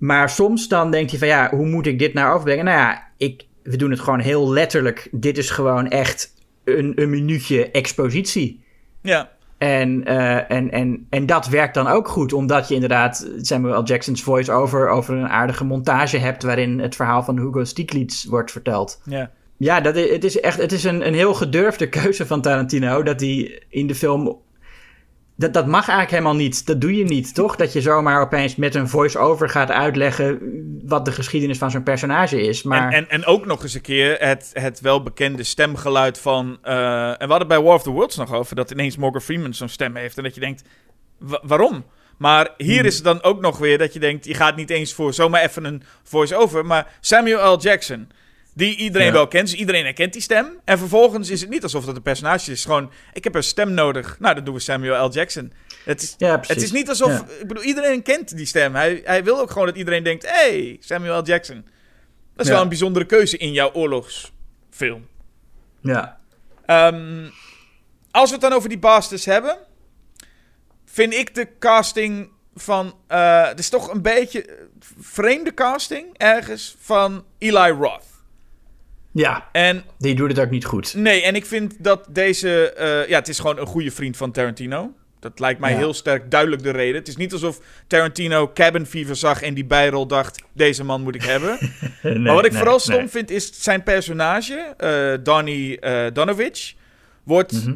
Maar 0.04 0.30
soms 0.30 0.68
dan 0.68 0.92
denkt 0.92 1.10
hij 1.10 1.20
van 1.20 1.28
ja, 1.28 1.50
hoe 1.50 1.66
moet 1.66 1.86
ik 1.86 2.00
dit 2.00 2.14
nou 2.14 2.34
overbrengen? 2.34 2.66
Nou 2.66 2.78
ja, 2.78 3.04
ik, 3.18 3.46
we 3.64 3.78
doen 3.78 3.92
het 3.92 4.00
gewoon 4.00 4.20
heel 4.20 4.52
letterlijk. 4.52 5.08
Dit 5.12 5.38
is 5.38 5.50
gewoon 5.50 5.90
echt 5.90 6.34
een, 6.64 6.92
een 6.96 7.10
minuutje 7.10 7.72
expositie. 7.72 8.64
Ja, 9.02 9.32
En, 9.58 10.06
eh, 10.06 10.52
en, 10.52 10.72
en, 10.72 11.08
en 11.10 11.26
dat 11.26 11.48
werkt 11.48 11.74
dan 11.74 11.88
ook 11.88 12.08
goed, 12.08 12.34
omdat 12.34 12.68
je 12.68 12.74
inderdaad 12.74 13.30
Samuel 13.42 13.82
L. 13.82 13.84
Jackson's 13.84 14.24
voice-over 14.24 14.90
over 14.90 15.16
een 15.16 15.30
aardige 15.30 15.64
montage 15.64 16.18
hebt 16.18 16.44
waarin 16.44 16.80
het 16.80 16.96
verhaal 16.96 17.24
van 17.24 17.40
Hugo 17.40 17.64
Stiglitz 17.64 18.26
wordt 18.26 18.52
verteld. 18.52 19.02
ja. 19.06 19.32
Ja, 19.58 19.82
dat 19.82 19.96
is, 19.96 20.10
het 20.10 20.24
is 20.24 20.40
echt 20.40 20.58
het 20.58 20.72
is 20.72 20.84
een, 20.84 21.08
een 21.08 21.14
heel 21.14 21.34
gedurfde 21.34 21.90
keuze 21.90 22.26
van 22.26 22.42
Tarantino 22.42 23.04
dat 23.04 23.20
hij 23.20 23.64
in 23.70 23.88
de 23.88 23.96
film. 23.96 24.42
Dat, 25.44 25.54
dat 25.54 25.68
mag 25.68 25.88
eigenlijk 25.88 26.10
helemaal 26.10 26.36
niet. 26.36 26.66
Dat 26.66 26.82
doe 26.82 26.96
je 26.98 27.04
niet, 27.04 27.36
toch? 27.36 27.56
Dat 27.56 27.74
je 27.74 27.82
zomaar 27.82 28.22
opeens 28.22 28.56
met 28.56 28.76
een 28.76 28.90
voice-over 28.90 29.50
gaat 29.50 29.72
uitleggen 29.72 30.40
wat 30.86 31.06
de 31.06 31.12
geschiedenis 31.12 31.58
van 31.58 31.72
zo'n 31.72 31.84
personage 31.84 32.42
is. 32.42 32.64
Maar 32.64 32.92
En, 32.92 32.94
en, 32.94 33.10
en 33.10 33.26
ook 33.26 33.46
nog 33.46 33.64
eens 33.64 33.74
een 33.74 33.82
keer 33.82 34.16
het, 34.20 34.50
het 34.54 34.80
welbekende 34.82 35.44
stemgeluid 35.44 36.20
van... 36.20 36.58
eh, 36.62 37.10
en 37.10 37.18
we 37.20 37.28
hadden 37.28 37.48
bij 37.48 37.62
War 37.62 37.76
of 37.76 37.84
the 37.84 37.90
Worlds 37.90 38.18
nog 38.18 38.34
over... 38.34 38.56
dat 38.56 38.72
ineens 38.72 38.98
Morgan 38.98 39.22
Freeman 39.22 39.54
zo'n 39.54 39.68
stem 39.70 39.96
heeft. 39.96 40.18
En 40.18 40.24
dat 40.24 40.34
je 40.36 40.40
denkt, 40.42 40.64
wa- 41.20 41.42
waarom? 41.44 41.86
Maar 42.18 42.50
hier 42.58 42.78
Hmm. 42.78 42.86
is 42.88 42.96
het 42.96 43.04
dan 43.04 43.24
ook 43.24 43.42
nog 43.42 43.58
weer 43.58 43.78
dat 43.78 43.94
je 43.94 44.00
denkt... 44.00 44.26
je 44.26 44.34
gaat 44.34 44.56
niet 44.56 44.70
eens 44.70 44.94
voor 44.94 45.14
zomaar 45.14 45.42
even 45.42 45.66
een 45.66 45.84
voice-over... 46.04 46.66
maar 46.66 46.88
Samuel 47.00 47.54
L. 47.54 47.60
Jackson... 47.60 48.10
Die 48.56 48.76
iedereen 48.76 49.08
Ja. 49.08 49.14
wel 49.14 49.28
kent, 49.28 49.50
dus 49.50 49.60
iedereen 49.60 49.84
herkent 49.84 50.14
die 50.14 50.22
stem. 50.22 50.60
En 50.66 50.78
vervolgens 50.78 51.30
is 51.30 51.42
het 51.42 51.50
niet 51.50 51.64
alsof 51.64 51.86
dat 51.86 51.96
een 51.96 52.02
personage 52.02 52.52
is. 52.52 52.64
Gewoon, 52.64 52.92
ik 53.14 53.24
heb 53.24 53.36
een 53.36 53.44
stem 53.44 53.74
nodig. 53.74 54.20
Nou, 54.20 54.36
dan 54.36 54.44
doen 54.44 54.54
we 54.54 54.60
Samuel 54.60 55.08
L. 55.08 55.12
Jackson. 55.12 55.54
Het 55.86 56.02
is, 56.02 56.16
ja, 56.18 56.40
het 56.48 56.62
is 56.62 56.72
niet 56.72 56.90
alsof... 56.90 57.10
Ja. 57.12 57.26
Ik 57.40 57.48
bedoel, 57.48 57.64
iedereen 57.64 58.02
kent 58.02 58.38
die 58.38 58.46
stem. 58.46 58.76
Hij, 58.76 59.02
hij 59.04 59.24
wil 59.24 59.40
ook 59.40 59.52
gewoon 59.52 59.68
dat 59.68 59.78
iedereen 59.78 60.04
denkt... 60.04 60.30
hey, 60.30 60.78
Samuel 60.80 61.20
L. 61.22 61.24
Jackson. 61.26 61.66
Dat 62.36 62.46
is 62.46 62.52
wel 62.52 62.62
een 62.62 62.70
bijzondere 62.70 63.06
keuze 63.06 63.38
in 63.38 63.52
jouw 63.54 63.72
oorlogsfilm. 63.72 65.08
Ja. 65.82 66.20
Ehm, 66.66 67.30
als 68.12 68.30
we 68.30 68.36
het 68.36 68.42
dan 68.42 68.54
over 68.54 68.70
die 68.70 68.80
Bastards 68.80 69.26
hebben... 69.26 69.58
vind 70.86 71.14
ik 71.14 71.36
de 71.36 71.48
casting 71.60 72.30
van... 72.56 72.96
eh 73.08 73.48
het 73.48 73.60
is 73.60 73.70
toch 73.70 73.92
een 73.94 74.02
beetje 74.02 74.46
eh, 74.46 74.54
vreemde 75.00 75.54
casting 75.54 76.18
ergens 76.18 76.76
van 76.80 77.26
Eli 77.38 77.70
Roth. 77.70 78.06
Ja, 79.14 79.50
En 79.52 79.84
die 79.98 80.16
doet 80.16 80.30
het 80.30 80.40
ook 80.40 80.50
niet 80.50 80.66
goed. 80.66 80.94
Nee, 80.94 81.22
en 81.22 81.36
ik 81.36 81.46
vind 81.46 81.76
dat 81.84 82.06
deze... 82.10 82.72
eh, 82.74 83.10
ja, 83.10 83.18
het 83.18 83.28
is 83.28 83.40
gewoon 83.40 83.58
een 83.60 83.66
goede 83.66 83.92
vriend 83.92 84.18
van 84.18 84.32
Tarantino. 84.32 84.94
Dat 85.20 85.40
lijkt 85.40 85.60
mij 85.60 85.72
Ja. 85.72 85.78
heel 85.78 85.94
sterk 85.94 86.32
duidelijk 86.32 86.64
de 86.64 86.70
reden. 86.72 86.96
Het 86.96 87.08
is 87.08 87.16
niet 87.16 87.34
alsof 87.34 87.60
Tarantino 87.88 88.52
Cabin 88.54 88.86
Fever 88.86 89.16
zag 89.16 89.42
en 89.42 89.54
die 89.54 89.66
bijrol 89.66 90.08
dacht... 90.08 90.44
deze 90.54 90.84
man 90.84 91.02
moet 91.02 91.16
ik 91.16 91.24
hebben. 91.24 91.58
maar 92.24 92.34
wat 92.34 92.46
ik 92.46 92.54
vooral 92.54 92.80
stom 92.80 93.10
vind 93.10 93.32
is 93.32 93.64
zijn 93.64 93.84
personage, 93.84 94.74
eh 94.78 95.14
Donnie 95.24 95.80
eh 95.80 96.14
Donovich... 96.14 96.74
Wordt, 97.24 97.52
Mhm. 97.52 97.76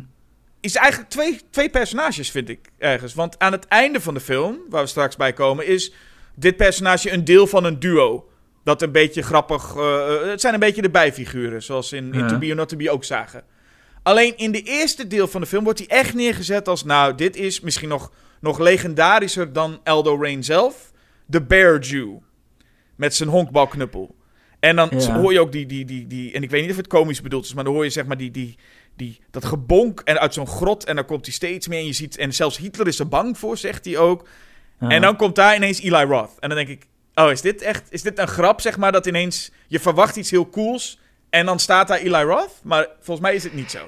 is 0.59 0.75
eigenlijk 0.75 1.09
twee, 1.11 1.39
twee 1.49 1.69
personages, 1.69 2.31
vind 2.31 2.49
ik, 2.49 2.59
ergens. 2.77 3.13
Want 3.13 3.39
aan 3.39 3.51
het 3.51 3.67
einde 3.67 4.01
van 4.01 4.13
de 4.13 4.19
film, 4.19 4.57
waar 4.69 4.81
we 4.81 4.87
straks 4.89 5.15
bij 5.15 5.33
komen... 5.33 5.67
is 5.67 5.93
dit 6.35 6.57
personage 6.57 7.11
een 7.11 7.23
deel 7.23 7.47
van 7.47 7.63
een 7.63 7.79
duo... 7.79 8.29
Dat 8.67 8.81
een 8.81 8.91
beetje 8.91 9.21
grappig. 9.21 9.75
eh, 9.75 10.15
eh, 10.21 10.29
het 10.29 10.41
zijn 10.41 10.53
een 10.53 10.59
beetje 10.59 10.81
de 10.81 10.89
bijfiguren. 10.89 11.63
Zoals 11.63 11.91
in, 11.91 12.13
in 12.13 12.19
Ja. 12.19 12.27
To 12.27 12.37
Be 12.37 12.49
or 12.49 12.55
Not 12.55 12.69
To 12.69 12.77
Be 12.77 12.91
ook 12.91 13.03
zagen. 13.03 13.43
Alleen 14.03 14.37
in 14.37 14.51
de 14.51 14.61
eerste 14.61 15.07
deel 15.07 15.27
van 15.27 15.41
de 15.41 15.47
film 15.47 15.63
wordt 15.63 15.79
hij 15.79 15.87
echt 15.87 16.13
neergezet 16.13 16.67
als... 16.67 16.83
Nou, 16.83 17.15
dit 17.15 17.35
is 17.35 17.59
misschien 17.59 17.89
nog, 17.89 18.11
nog 18.41 18.59
legendarischer 18.59 19.53
dan 19.53 19.79
Aldo 19.83 20.21
Rain 20.21 20.43
zelf. 20.43 20.91
De 21.25 21.43
Bear 21.43 21.79
Jew. 21.79 22.09
Met 22.95 23.15
zijn 23.15 23.29
honkbalknuppel. 23.29 24.15
En 24.59 24.75
dan 24.75 24.89
Ja. 24.97 25.19
hoor 25.19 25.33
je 25.33 25.39
ook 25.39 25.51
die, 25.51 25.65
die, 25.65 25.85
die, 25.85 26.07
die... 26.07 26.33
En 26.33 26.43
ik 26.43 26.49
weet 26.49 26.61
niet 26.61 26.71
of 26.71 26.77
het 26.77 26.87
komisch 26.87 27.21
bedoeld 27.21 27.45
is... 27.45 27.53
Maar 27.53 27.63
dan 27.63 27.73
hoor 27.73 27.83
je 27.83 27.89
zeg 27.89 28.05
maar 28.05 28.17
die... 28.17 28.31
die 28.31 28.55
die, 28.95 29.19
dat 29.31 29.45
gebonk 29.45 29.99
en 29.99 30.19
uit 30.19 30.33
zo'n 30.33 30.47
grot 30.47 30.85
en 30.85 30.95
dan 30.95 31.05
komt 31.05 31.25
hij 31.25 31.33
steeds 31.33 31.67
meer 31.67 31.79
en 31.79 31.85
je 31.85 31.93
ziet 31.93 32.17
en 32.17 32.33
zelfs 32.33 32.57
Hitler 32.57 32.87
is 32.87 32.99
er 32.99 33.07
bang 33.07 33.37
voor, 33.37 33.57
zegt 33.57 33.85
hij 33.85 33.97
ook. 33.97 34.27
Ja. 34.79 34.87
En 34.89 35.01
dan 35.01 35.15
komt 35.15 35.35
daar 35.35 35.55
ineens 35.55 35.81
Eli 35.81 36.03
Roth. 36.03 36.39
En 36.39 36.49
dan 36.49 36.57
denk 36.57 36.69
ik, 36.69 36.85
oh, 37.25 37.31
is 37.31 37.41
dit 37.41 37.61
echt, 37.61 37.83
is 37.89 38.01
dit 38.01 38.19
een 38.19 38.27
grap, 38.27 38.61
zeg 38.61 38.77
maar, 38.77 38.91
dat 38.91 39.05
ineens 39.05 39.51
je 39.67 39.79
verwacht 39.79 40.15
iets 40.15 40.31
heel 40.31 40.49
cools 40.49 40.99
en 41.29 41.45
dan 41.45 41.59
staat 41.59 41.87
daar 41.87 41.97
Eli 41.97 42.23
Roth? 42.23 42.59
Maar 42.63 42.87
volgens 42.99 43.27
mij 43.27 43.35
is 43.35 43.43
het 43.43 43.53
niet 43.53 43.71
zo. 43.71 43.79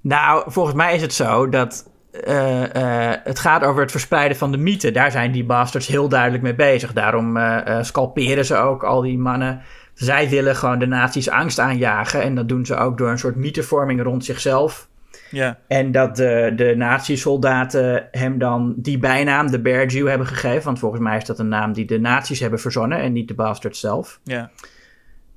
Nou, 0.00 0.44
volgens 0.46 0.76
mij 0.76 0.94
is 0.94 1.02
het 1.02 1.12
zo 1.14 1.48
dat 1.48 1.90
eh, 2.12 3.10
eh, 3.10 3.18
het 3.24 3.38
gaat 3.38 3.64
over 3.64 3.82
het 3.82 3.90
verspreiden 3.90 4.36
van 4.36 4.52
de 4.52 4.58
mythe. 4.58 4.90
Daar 4.90 5.10
zijn 5.10 5.32
die 5.32 5.44
bastards 5.44 5.86
heel 5.86 6.08
duidelijk 6.08 6.42
mee 6.42 6.54
bezig. 6.54 6.92
Daarom 6.92 7.36
eh, 7.36 7.82
scalperen 7.82 8.44
ze 8.44 8.56
ook 8.56 8.84
al 8.84 9.00
die 9.00 9.18
mannen. 9.18 9.62
Zij 9.94 10.28
willen 10.28 10.56
gewoon 10.56 10.78
de 10.78 10.86
nazi's 10.86 11.28
angst 11.28 11.58
aanjagen. 11.58 12.22
En 12.22 12.34
dat 12.34 12.48
doen 12.48 12.66
ze 12.66 12.76
ook 12.76 12.98
door 12.98 13.10
een 13.10 13.18
soort 13.18 13.36
mythevorming 13.36 14.02
rond 14.02 14.24
zichzelf. 14.24 14.88
Ja, 15.32 15.58
En 15.68 15.92
dat 15.92 16.16
de, 16.16 16.52
de 16.56 16.74
nazi-soldaten 16.76 18.08
hem 18.10 18.38
dan 18.38 18.74
die 18.76 18.98
bijnaam, 18.98 19.50
de 19.50 19.60
Bear 19.60 19.86
Jew, 19.86 20.08
hebben 20.08 20.26
gegeven. 20.26 20.64
Want 20.64 20.78
volgens 20.78 21.00
mij 21.02 21.16
is 21.16 21.24
dat 21.24 21.38
een 21.38 21.48
naam 21.48 21.72
die 21.72 21.84
de 21.84 22.00
nazi's 22.00 22.40
hebben 22.40 22.60
verzonnen 22.60 22.98
en 22.98 23.12
niet 23.12 23.28
de 23.28 23.34
bastards 23.34 23.80
zelf. 23.80 24.20
ja. 24.24 24.50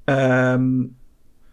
Ehm, 0.06 0.64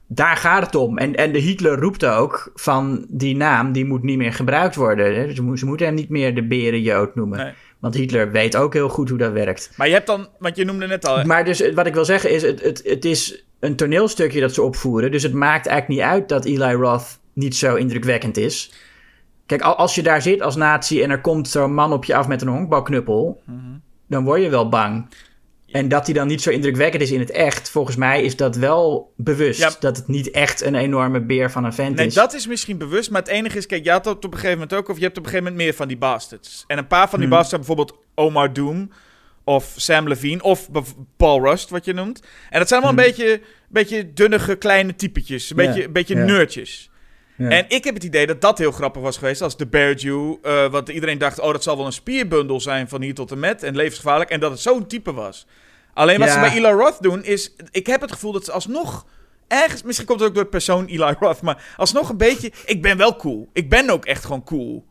daar 0.07 0.37
gaat 0.37 0.67
het 0.67 0.75
om. 0.75 0.99
En, 0.99 1.15
en 1.15 1.33
de 1.33 1.39
Hitler 1.39 1.79
roept 1.79 2.05
ook 2.05 2.51
van 2.55 3.07
die 3.09 3.37
naam, 3.37 3.73
die 3.73 3.85
moet 3.85 4.03
niet 4.03 4.17
meer 4.19 4.33
gebruikt 4.33 4.75
worden. 4.75 5.15
Hè? 5.15 5.35
Ze, 5.35 5.43
mo- 5.43 5.57
ze 5.57 5.67
moeten 5.67 5.87
hem 5.87 5.95
niet 5.95 6.09
meer 6.09 6.35
de 6.35 6.43
berenjood 6.47 7.15
noemen. 7.15 7.39
Nee. 7.39 7.53
Want 7.79 7.95
Hitler 7.95 8.31
weet 8.31 8.57
ook 8.57 8.73
heel 8.73 8.89
goed 8.89 9.09
hoe 9.09 9.19
dat 9.19 9.33
werkt. 9.33 9.71
Maar 9.77 9.87
je 9.87 9.93
hebt 9.93 10.07
dan, 10.07 10.29
want 10.39 10.57
je 10.57 10.65
noemde 10.65 10.87
net 10.87 11.07
al, 11.07 11.19
hè? 11.19 11.25
Maar 11.25 11.45
dus 11.45 11.73
wat 11.73 11.87
ik 11.87 11.95
wil 11.95 12.05
zeggen 12.05 12.31
is, 12.31 12.43
het, 12.43 12.63
het, 12.63 12.83
het 12.85 13.05
is 13.05 13.45
een 13.61 13.77
toneelstukje 13.77 14.41
dat 14.41 14.55
ze 14.55 14.63
opvoeren. 14.63 15.11
Dus 15.11 15.23
het 15.23 15.33
maakt 15.33 15.67
eigenlijk 15.67 16.01
niet 16.01 16.11
uit 16.11 16.29
dat 16.29 16.45
Eli 16.45 16.73
Roth 16.73 17.19
niet 17.33 17.57
zo 17.57 17.75
indrukwekkend 17.75 18.37
is. 18.37 18.73
Kijk, 19.47 19.61
al- 19.63 19.77
als 19.77 19.95
je 19.95 20.03
daar 20.03 20.23
zit 20.23 20.43
als 20.43 20.57
nazi 20.57 21.03
en 21.03 21.11
er 21.11 21.21
komt 21.21 21.49
zo'n 21.49 21.75
man 21.75 21.93
op 21.93 22.05
je 22.05 22.15
af 22.15 22.29
met 22.29 22.43
een 22.43 22.49
honkbalknuppel... 22.49 23.43
dan 24.07 24.25
word 24.25 24.43
je 24.43 24.49
wel 24.49 24.69
bang. 24.69 25.07
En 25.71 25.89
dat 25.89 26.05
hij 26.07 26.15
dan 26.15 26.27
niet 26.27 26.43
zo 26.43 26.51
indrukwekkend 26.51 27.03
is 27.03 27.11
in 27.11 27.21
het 27.21 27.31
echt, 27.31 27.71
volgens 27.71 27.97
mij 27.97 28.23
is 28.23 28.37
dat 28.37 28.57
wel 28.57 29.13
bewust. 29.17 29.61
Ja. 29.61 29.71
Dat 29.81 29.97
het 29.97 30.09
niet 30.09 30.31
echt 30.31 30.61
een 30.63 30.75
enorme 30.75 31.21
beer 31.21 31.51
van 31.51 31.65
een 31.65 31.73
vent 31.73 31.97
Nee, 31.97 32.07
is. 32.07 32.15
dat 32.15 32.35
is 32.35 32.47
misschien 32.47 32.79
bewust, 32.79 33.11
maar 33.11 33.23
het 33.23 33.31
enige 33.31 33.57
is, 33.59 33.67
kijk, 33.67 33.85
je 33.85 33.91
had 33.91 34.05
dat 34.05 34.17
op 34.17 34.25
een 34.25 34.31
gegeven 34.39 34.53
moment 34.59 34.75
ook, 34.75 34.89
of 34.89 34.97
je 34.97 35.03
hebt 35.05 35.19
op 35.19 35.25
een 35.25 35.29
gegeven 35.31 35.51
moment 35.53 35.67
meer 35.69 35.77
van 35.77 35.89
die 35.89 35.97
bastards. 35.97 36.65
En 36.67 36.79
een 36.79 36.87
paar 36.87 37.09
van 37.09 37.19
die 37.19 37.29
Hmm. 37.29 37.37
bastards, 37.39 37.67
bijvoorbeeld 37.67 37.99
Omar 38.15 38.53
Doom, 38.53 38.91
of 39.45 39.73
Sam 39.77 40.09
Levine, 40.09 40.43
of 40.43 40.69
Paul 41.17 41.41
Rust, 41.45 41.71
wat 41.71 41.85
je 41.85 41.93
noemt. 41.93 42.23
En 42.51 42.59
dat 42.59 42.69
zijn 42.69 42.83
allemaal 42.83 43.05
een 43.05 43.11
beetje, 43.11 43.41
beetje 43.69 44.13
dunnige 44.13 44.55
kleine 44.57 44.97
typetjes, 44.97 45.51
een 45.51 45.57
Hmm. 45.57 45.65
Ja, 45.65 45.71
beetje, 45.73 45.87
een 45.87 45.93
beetje 45.93 46.17
ja. 46.17 46.25
nerdjes. 46.25 46.91
Ja. 47.43 47.49
En 47.49 47.65
ik 47.69 47.85
heb 47.85 47.95
het 47.95 48.05
idee 48.05 48.27
dat 48.27 48.41
dat 48.41 48.59
heel 48.59 48.73
grappig 48.73 49.03
was 49.03 49.17
geweest 49.17 49.43
als 49.43 49.57
de 49.57 49.67
Bear 49.67 49.95
Jew, 49.95 50.35
eh, 50.43 50.67
wat 50.71 50.89
iedereen 50.89 51.19
dacht, 51.19 51.41
oh, 51.41 51.53
dat 51.53 51.63
zal 51.63 51.77
wel 51.77 51.87
een 51.87 51.93
spierbundel 51.93 52.61
zijn 52.61 52.89
van 52.89 53.03
hier 53.03 53.15
tot 53.15 53.31
en 53.31 53.39
met, 53.39 53.63
en 53.63 53.77
levensgevaarlijk, 53.77 54.31
en 54.31 54.41
dat 54.41 54.51
het 54.51 54.61
zo'n 54.61 54.87
type 54.87 55.13
was. 55.13 55.47
Alleen 55.95 56.19
wat 56.19 56.29
Ja. 56.29 56.35
ze 56.35 56.41
bij 56.41 56.51
Eli 56.57 56.83
Roth 56.83 57.03
doen, 57.03 57.25
is, 57.25 57.55
ik 57.71 57.87
heb 57.87 58.01
het 58.01 58.13
gevoel 58.13 58.33
dat 58.33 58.45
ze 58.45 58.53
alsnog 58.53 59.07
ergens, 59.49 59.83
misschien 59.83 60.07
komt 60.07 60.19
het 60.21 60.29
ook 60.29 60.35
door 60.35 60.43
het 60.43 60.53
persoon 60.53 60.87
Eli 60.87 61.15
Roth, 61.21 61.41
maar 61.43 61.65
alsnog 61.77 62.09
een 62.09 62.17
beetje, 62.17 62.53
ik 62.67 62.83
ben 62.83 62.97
wel 62.97 63.17
cool. 63.17 63.49
Ik 63.53 63.69
ben 63.71 63.91
ook 63.91 64.05
echt 64.05 64.25
gewoon 64.25 64.45
cool. 64.45 64.87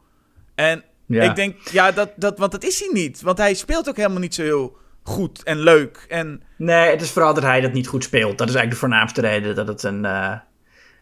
En 0.55 0.83
Ja. 1.05 1.23
ik 1.23 1.35
denk, 1.35 1.55
ja, 1.71 1.91
dat, 1.91 2.09
dat, 2.15 2.37
want 2.37 2.51
dat 2.51 2.63
is 2.63 2.79
hij 2.79 2.89
niet. 2.93 3.21
Want 3.21 3.37
hij 3.37 3.53
speelt 3.53 3.89
ook 3.89 3.95
helemaal 3.95 4.19
niet 4.19 4.35
zo 4.35 4.41
heel 4.41 4.77
goed 5.03 5.43
en 5.43 5.59
leuk. 5.59 6.05
En 6.09 6.41
Nee, 6.57 6.89
het 6.89 7.01
is 7.01 7.11
vooral 7.11 7.33
dat 7.33 7.43
hij 7.43 7.61
dat 7.61 7.73
niet 7.73 7.87
goed 7.87 8.03
speelt. 8.03 8.37
Dat 8.37 8.49
is 8.49 8.55
eigenlijk 8.55 8.71
de 8.71 8.79
voornaamste 8.87 9.21
reden 9.21 9.55
dat 9.55 9.67
het 9.67 9.83
een, 9.83 10.05
eh, 10.05 10.33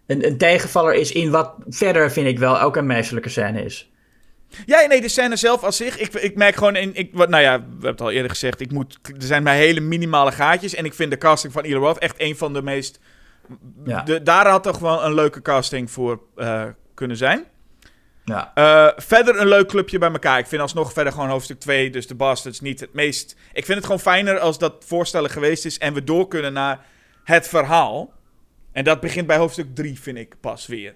een, 0.09 0.25
een 0.25 0.37
tegenvaller 0.37 0.93
is 0.93 1.11
in 1.11 1.29
wat 1.29 1.53
verder, 1.67 2.11
vind 2.11 2.27
ik 2.27 2.39
wel, 2.39 2.61
ook 2.61 2.75
een 2.75 3.03
scène 3.23 3.63
is. 3.63 3.91
ja, 4.65 4.85
nee, 4.85 5.01
de 5.01 5.07
scène 5.07 5.35
zelf 5.35 5.63
als 5.63 5.77
zich, 5.77 5.97
ik, 5.97 6.13
ik 6.13 6.35
merk 6.35 6.55
gewoon, 6.55 6.75
in, 6.75 6.95
ik, 6.95 7.09
wat, 7.13 7.29
nou 7.29 7.43
ja, 7.43 7.57
we 7.57 7.65
hebben 7.71 7.89
het 7.89 8.01
al 8.01 8.11
eerder 8.11 8.29
gezegd, 8.29 8.59
ik 8.59 8.71
moet, 8.71 8.99
er 9.03 9.13
zijn 9.17 9.43
maar 9.43 9.55
hele 9.55 9.79
minimale 9.79 10.31
gaatjes. 10.31 10.75
En 10.75 10.85
ik 10.85 10.93
vind 10.93 11.11
de 11.11 11.17
casting 11.17 11.53
van 11.53 11.63
Eli 11.63 11.73
Roth 11.73 11.97
echt 11.97 12.15
een 12.17 12.37
van 12.37 12.53
de 12.53 12.61
meest, 12.61 12.99
Ja. 13.85 14.01
de, 14.01 14.23
daar 14.23 14.47
had 14.47 14.63
toch 14.63 14.79
wel 14.79 15.03
een 15.05 15.13
leuke 15.13 15.41
casting 15.41 15.91
voor 15.91 16.21
eh, 16.35 16.63
kunnen 16.93 17.17
zijn. 17.17 17.43
Ja. 18.25 18.51
Eh, 18.55 18.87
verder 18.97 19.39
een 19.39 19.47
leuk 19.47 19.67
clubje 19.67 19.97
bij 19.97 20.11
elkaar. 20.11 20.39
Ik 20.39 20.47
vind 20.47 20.61
alsnog 20.61 20.93
verder 20.93 21.13
gewoon 21.13 21.29
hoofdstuk 21.29 21.59
2, 21.59 21.89
dus 21.89 22.07
de 22.07 22.15
Bastards, 22.15 22.59
niet 22.59 22.79
het 22.79 22.93
meest... 22.93 23.35
Ik 23.53 23.65
vind 23.65 23.77
het 23.77 23.85
gewoon 23.85 23.99
fijner 24.01 24.39
als 24.39 24.57
dat 24.57 24.73
voorstellen 24.85 25.29
geweest 25.29 25.65
is 25.65 25.77
en 25.77 25.93
we 25.93 26.03
door 26.03 26.27
kunnen 26.27 26.53
naar 26.53 26.85
het 27.23 27.47
verhaal. 27.47 28.13
En 28.71 28.83
dat 28.83 28.99
begint 28.99 29.27
bij 29.27 29.37
hoofdstuk 29.37 29.75
3, 29.75 29.99
vind 29.99 30.17
ik, 30.17 30.35
pas 30.39 30.67
weer. 30.67 30.95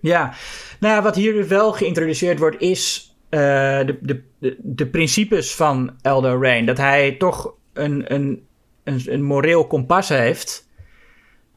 Ja, 0.00 0.34
nou 0.80 0.94
ja, 0.94 1.02
wat 1.02 1.14
hier 1.14 1.32
dus 1.32 1.46
wel 1.46 1.72
geïntroduceerd 1.72 2.38
wordt 2.38 2.60
is 2.60 3.14
eh, 3.28 3.40
de, 3.86 3.98
de, 4.00 4.22
de, 4.38 4.56
de 4.62 4.86
principes 4.86 5.54
van 5.54 5.96
Elder 6.02 6.40
Rain. 6.42 6.66
Dat 6.66 6.78
hij 6.78 7.12
toch 7.18 7.54
een, 7.72 8.14
een, 8.14 8.46
een, 8.84 9.02
een 9.06 9.22
moreel 9.22 9.66
kompas 9.66 10.08
heeft. 10.08 10.68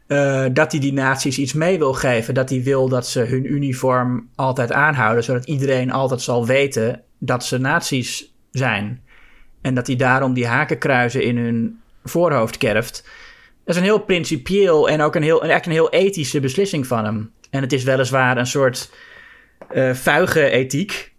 eh, 0.07 0.45
dat 0.53 0.71
hij 0.71 0.81
die 0.81 0.93
naties 0.93 1.37
iets 1.37 1.53
mee 1.53 1.77
wil 1.77 1.93
geven. 1.93 2.33
Dat 2.33 2.49
hij 2.49 2.63
wil 2.63 2.89
dat 2.89 3.07
ze 3.07 3.19
hun 3.19 3.53
uniform 3.53 4.29
altijd 4.35 4.71
aanhouden. 4.71 5.23
Zodat 5.23 5.45
iedereen 5.45 5.91
altijd 5.91 6.21
zal 6.21 6.45
weten 6.45 7.03
dat 7.19 7.45
ze 7.45 7.57
nazi's 7.57 8.33
zijn. 8.51 9.03
En 9.61 9.73
dat 9.73 9.87
hij 9.87 9.95
daarom 9.95 10.33
die 10.33 10.47
hakenkruizen 10.47 11.23
in 11.23 11.37
hun 11.37 11.79
voorhoofd 12.03 12.57
kerft. 12.57 13.09
Dat 13.67 13.75
is 13.75 13.81
een 13.81 13.87
heel 13.87 13.99
principieel 14.03 14.89
en 14.89 15.01
ook 15.01 15.15
een 15.15 15.23
heel, 15.23 15.41
eigenlijk 15.41 15.65
een 15.65 15.71
heel 15.71 15.89
ethische 15.89 16.39
beslissing 16.39 16.87
van 16.87 17.05
hem. 17.05 17.31
En 17.49 17.61
het 17.61 17.73
is 17.73 17.83
weliswaar 17.83 18.37
een 18.37 18.47
soort 18.47 18.91
eh 19.69 19.93
vuige 19.93 20.49
ethiek. 20.49 21.15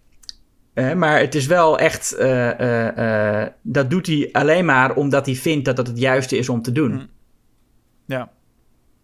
Maar 0.96 1.20
het 1.20 1.34
is 1.34 1.46
wel 1.46 1.78
echt. 1.78 2.12
eh, 2.12 3.42
eh, 3.42 3.48
dat 3.62 3.90
doet 3.90 4.06
hij 4.06 4.28
alleen 4.32 4.64
maar 4.64 4.94
omdat 4.94 5.26
hij 5.26 5.34
vindt 5.34 5.64
dat 5.64 5.76
dat 5.76 5.86
het 5.86 5.98
juiste 5.98 6.36
is 6.38 6.48
om 6.48 6.62
te 6.62 6.72
doen. 6.72 6.92
Hm. 6.92 7.04
Ja. 8.06 8.30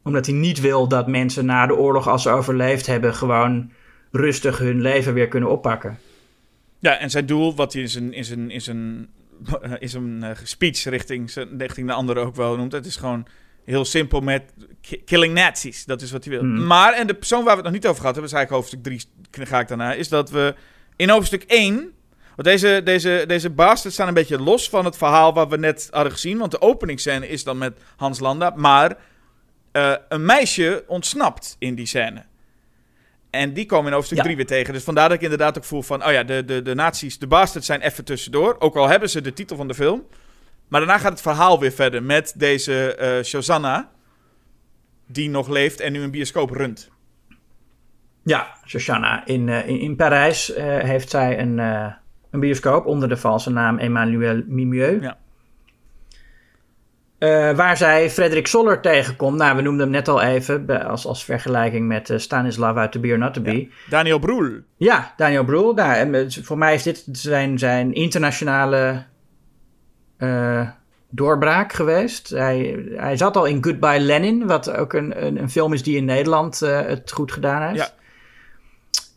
Omdat 0.03 0.27
hij 0.27 0.35
niet 0.35 0.61
wil 0.61 0.89
dat 0.89 1.07
mensen 1.07 1.47
na 1.47 1.66
de 1.66 1.77
oorlog, 1.77 2.09
als 2.09 2.23
ze 2.23 2.31
overleefd 2.31 2.87
hebben, 2.87 3.15
gewoon 3.15 3.71
rustig 4.12 4.59
hun 4.59 4.81
leven 4.81 5.15
weer 5.15 5.29
kunnen 5.29 5.51
oppakken. 5.51 5.99
Ja, 6.79 6.99
en 6.99 7.11
zijn 7.11 7.27
doel, 7.27 7.55
wat 7.55 7.73
hij 7.73 7.83
in 7.83 7.89
zijn, 7.89 8.12
in 8.12 8.25
zijn, 8.25 8.51
in 8.51 8.61
zijn, 8.61 9.09
in 9.79 9.89
zijn 9.89 10.23
eh, 10.23 10.31
speech 10.43 10.85
richting, 10.85 11.35
richting 11.59 11.87
de 11.87 11.93
anderen 11.93 12.23
ook 12.25 12.37
wel 12.37 12.57
noemt, 12.57 12.73
het 12.73 12.87
is 12.87 12.97
gewoon 12.97 13.27
heel 13.65 13.85
simpel 13.85 14.21
met 14.21 14.43
ki- 14.81 15.03
killing 15.05 15.35
Nazis. 15.35 15.85
Dat 15.85 16.03
is 16.03 16.11
wat 16.11 16.25
hij 16.25 16.33
wil. 16.33 16.45
Mhm. 16.45 16.66
Maar, 16.66 16.93
en 16.93 17.07
de 17.07 17.15
persoon 17.15 17.45
waar 17.45 17.57
we 17.57 17.62
het 17.62 17.65
nog 17.65 17.73
niet 17.73 17.87
over 17.87 18.01
gehad 18.01 18.15
hebben, 18.15 18.33
is 18.33 18.37
eigenlijk 18.39 18.69
hoofdstuk 18.71 19.07
3, 19.31 19.47
ga 19.49 19.61
ik 19.61 19.69
daarna, 19.69 19.93
is 19.93 20.09
dat 20.09 20.31
we 20.31 20.55
in 20.97 21.09
hoofdstuk 21.09 21.43
1, 21.43 21.75
want 22.37 22.49
deze, 22.49 22.81
deze, 22.85 23.25
deze 23.27 23.51
bastards 23.51 23.97
staan 23.97 24.09
een 24.09 24.15
beetje 24.15 24.39
los 24.39 24.69
van 24.69 24.85
het 24.85 24.97
verhaal 24.97 25.35
wat 25.35 25.49
we 25.49 25.57
net 25.57 25.89
hadden 25.91 26.12
gezien, 26.12 26.39
want 26.39 26.51
de 26.51 26.61
openingsscène 26.61 27.29
is 27.29 27.45
dan 27.45 27.59
met 27.59 27.79
Hans 27.97 28.19
Landa, 28.21 28.53
maar 28.57 28.97
eh, 29.73 29.95
een 30.09 30.25
meisje 30.25 30.85
ontsnapt 30.87 31.57
in 31.59 31.75
die 31.75 31.87
scène. 31.87 32.25
En 33.35 33.52
die 33.52 33.66
komen 33.66 33.86
in 33.86 33.93
hoofdstuk 33.93 34.19
Ja. 34.19 34.24
3 34.24 34.36
weer 34.36 34.47
tegen. 34.47 34.73
Dus 34.73 34.85
vandaar 34.85 35.09
dat 35.09 35.16
ik 35.16 35.23
inderdaad 35.23 35.59
ook 35.59 35.65
voel 35.65 35.82
van... 35.82 36.06
Oh 36.06 36.12
ja, 36.12 36.24
de, 36.24 36.44
de, 36.44 36.62
de 36.62 36.74
nazi's, 36.74 37.19
de 37.19 37.27
bastards 37.27 37.66
zijn 37.66 37.81
even 37.81 38.05
tussendoor. 38.05 38.56
Ook 38.59 38.77
al 38.77 38.89
hebben 38.89 39.11
ze 39.11 39.20
de 39.20 39.32
titel 39.32 39.56
van 39.56 39.69
de 39.69 39.74
film. 39.74 40.02
Maar 40.69 40.81
daarna 40.81 40.98
gaat 40.98 41.12
het 41.12 41.20
verhaal 41.20 41.61
weer 41.61 41.73
verder 41.73 42.02
met 42.02 42.35
deze 42.36 43.23
Shosanna... 43.24 43.90
die 45.06 45.31
nog 45.31 45.48
leeft 45.48 45.81
en 45.81 45.93
nu 45.93 46.02
een 46.02 46.11
bioscoop 46.11 46.51
runt. 46.51 46.90
Ja, 48.24 48.56
Shoshana. 48.66 49.27
In, 49.27 49.48
eh, 49.48 49.69
in, 49.69 49.81
in 49.81 49.97
Parijs 49.97 50.52
eh, 50.52 50.78
heeft 50.78 51.11
zij 51.11 51.39
een, 51.39 51.59
een 52.31 52.40
bioscoop 52.40 52.86
onder 52.86 53.09
de 53.09 53.16
valse 53.16 53.51
naam 53.51 53.78
Emmanuel 53.78 54.43
Mimieux. 54.47 55.02
Ja. 55.02 55.19
Eh, 57.25 57.57
waar 57.57 57.77
zij 57.77 58.11
Frederik 58.11 58.47
Soller 58.47 58.81
tegenkomt. 58.81 59.39
Nou, 59.39 59.57
we 59.57 59.63
noemden 59.63 59.83
hem 59.83 59.91
net 59.91 60.09
al 60.09 60.23
even 60.23 60.87
als, 60.87 61.07
als 61.07 61.25
vergelijking 61.25 61.87
met 61.89 62.11
eh, 62.11 62.19
Stanislav 62.19 62.77
uit 62.77 62.93
The 62.93 62.99
Be 62.99 63.11
or 63.11 63.19
Not 63.19 63.35
To 63.35 63.41
Be. 63.41 63.61
Ja, 63.61 63.67
Daniel 63.89 64.19
Broel. 64.19 64.51
Daniel 65.17 65.45
Brühl. 65.45 65.73
Nou, 65.75 65.95
en, 65.95 66.15
eh, 66.15 66.27
voor 66.43 66.59
mij 66.59 66.75
is 66.75 66.83
dit 66.83 67.05
zijn, 67.13 67.59
zijn 67.59 67.93
internationale 67.93 69.05
doorbraak 71.11 71.73
geweest. 71.73 72.29
Hij, 72.29 72.85
hij 72.97 73.17
zat 73.17 73.37
al 73.37 73.45
in 73.45 73.65
Goodbye 73.65 74.01
Lenin, 74.01 74.47
wat 74.47 74.71
ook 74.71 74.93
een, 74.93 75.25
een, 75.25 75.39
een 75.39 75.51
film 75.51 75.73
is 75.73 75.83
die 75.83 75.97
in 75.97 76.05
Nederland 76.05 76.61
het 76.61 77.13
goed 77.13 77.33
gedaan 77.33 77.69
heeft. 77.69 77.95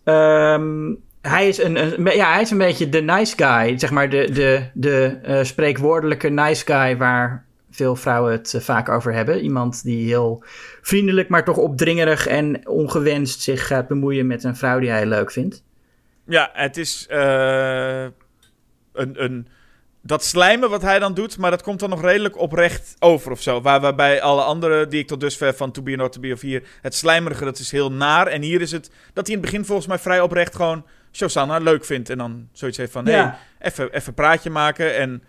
Ja. 0.04 0.54
Ehm, 0.54 0.94
hij, 1.22 1.48
is 1.48 1.64
een, 1.64 1.76
een, 1.76 2.16
ja, 2.16 2.32
hij 2.32 2.42
is 2.42 2.52
een 2.52 2.58
beetje 2.58 2.90
de 2.90 3.02
nice 3.02 3.36
guy. 3.38 3.80
Zeg 3.80 3.92
maar 3.92 4.10
de, 4.10 4.32
de, 4.32 4.64
de 4.74 5.40
spreekwoordelijke 5.44 6.30
nice 6.30 6.66
guy 6.66 6.98
waar 6.98 7.47
veel 7.78 7.96
vrouwen 7.96 8.32
het 8.32 8.54
eh, 8.54 8.62
vaak 8.62 8.90
over 8.90 9.14
hebben. 9.14 9.42
Iemand 9.42 9.84
die 9.84 10.08
heel 10.08 10.44
vriendelijk, 10.82 11.30
maar 11.30 11.44
toch 11.44 11.58
opdringerig 11.58 12.28
en 12.28 12.68
ongewenst 12.68 13.42
zich 13.42 13.68
gaat 13.68 13.88
bemoeien 13.88 14.28
met 14.28 14.44
een 14.44 14.56
vrouw 14.56 14.80
die 14.80 14.90
hij 14.90 15.06
leuk 15.06 15.32
vindt. 15.32 15.64
Ja, 16.26 16.50
het 16.54 16.78
is 16.78 17.06
eh, 17.08 18.04
een, 18.94 19.24
een, 19.24 19.48
dat 20.02 20.24
slijmen 20.24 20.70
wat 20.70 20.82
hij 20.82 21.00
dan 21.00 21.14
doet, 21.14 21.38
maar 21.38 21.52
dat 21.52 21.62
komt 21.62 21.80
dan 21.80 21.90
nog 21.90 22.02
redelijk 22.02 22.38
oprecht 22.38 22.96
over 23.00 23.32
of 23.32 23.42
zo. 23.42 23.62
Waar, 23.62 23.80
waarbij 23.82 24.22
alle 24.22 24.42
andere 24.42 24.88
die 24.88 25.00
ik 25.00 25.08
tot 25.08 25.20
dusver 25.20 25.54
van 25.54 25.72
To 25.72 25.82
Be 25.82 25.92
or 25.92 25.98
Not 25.98 26.12
To 26.14 26.20
Be 26.20 26.34
of 26.34 26.42
hier, 26.42 26.64
het 26.82 26.96
slijmerige, 26.96 27.44
dat 27.44 27.60
is 27.60 27.72
heel 27.72 27.92
naar. 27.92 28.28
En 28.28 28.42
hier 28.42 28.62
is 28.62 28.72
het 28.72 28.92
dat 29.14 29.28
hij 29.28 29.36
in 29.36 29.42
het 29.42 29.52
begin 29.52 29.66
volgens 29.66 29.88
mij 29.88 30.00
vrij 30.00 30.22
oprecht 30.22 30.56
gewoon 30.56 30.86
Shosanna 31.12 31.58
leuk 31.58 31.86
vindt. 31.86 32.10
En 32.10 32.18
dan 32.18 32.48
zoiets 32.52 32.78
heeft 32.78 32.92
van, 32.92 33.06
Ja. 33.06 33.12
hey, 33.58 33.70
even 33.70 33.94
even 33.94 34.14
praatje 34.14 34.50
maken. 34.50 34.96
En 34.96 35.24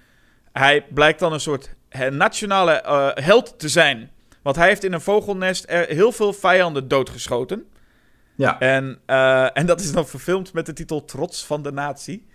hij 0.53 0.87
blijkt 0.95 1.19
dan 1.19 1.33
een 1.33 1.41
soort 1.41 1.75
nationale 2.11 2.73
eh, 2.73 3.09
held 3.15 3.59
te 3.59 3.69
zijn. 3.69 4.11
Want 4.43 4.57
hij 4.57 4.69
heeft 4.69 4.85
in 4.85 4.93
een 4.93 5.01
vogelnest 5.01 5.65
er 5.69 5.87
heel 5.87 6.13
veel 6.13 6.33
vijanden 6.33 6.89
doodgeschoten. 6.89 7.67
Ja, 8.35 8.59
En, 8.61 8.99
eh, 9.07 9.57
en 9.57 9.67
dat 9.67 9.81
is 9.81 9.93
dan 9.93 10.07
verfilmd 10.07 10.53
met 10.53 10.67
de 10.67 10.73
titel 10.73 11.05
Trots 11.05 11.47
van 11.47 11.63
de 11.63 11.73
Natie. 11.73 12.27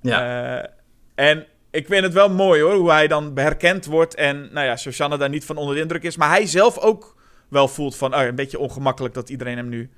ja. 0.00 0.58
Eh, 0.58 0.68
en 1.14 1.46
ik 1.70 1.86
vind 1.86 2.04
het 2.04 2.12
wel 2.12 2.30
mooi 2.30 2.62
hoor, 2.62 2.74
hoe 2.74 2.90
hij 2.90 3.08
dan 3.08 3.30
herkend 3.34 3.84
wordt. 3.84 4.14
En 4.14 4.48
nou 4.52 4.66
ja, 4.66 4.76
Shoshana 4.76 5.16
daar 5.16 5.28
niet 5.28 5.44
van 5.44 5.56
onder 5.56 5.74
de 5.74 5.80
indruk 5.80 6.02
is. 6.02 6.16
Maar 6.16 6.28
hij 6.28 6.46
zelf 6.46 6.78
ook 6.78 7.16
wel 7.48 7.68
voelt 7.68 7.96
van, 7.96 8.14
oh, 8.14 8.22
een 8.22 8.34
beetje 8.34 8.58
ongemakkelijk 8.58 9.14
dat 9.14 9.28
iedereen 9.28 9.56
hem 9.56 9.68
nu 9.68 9.90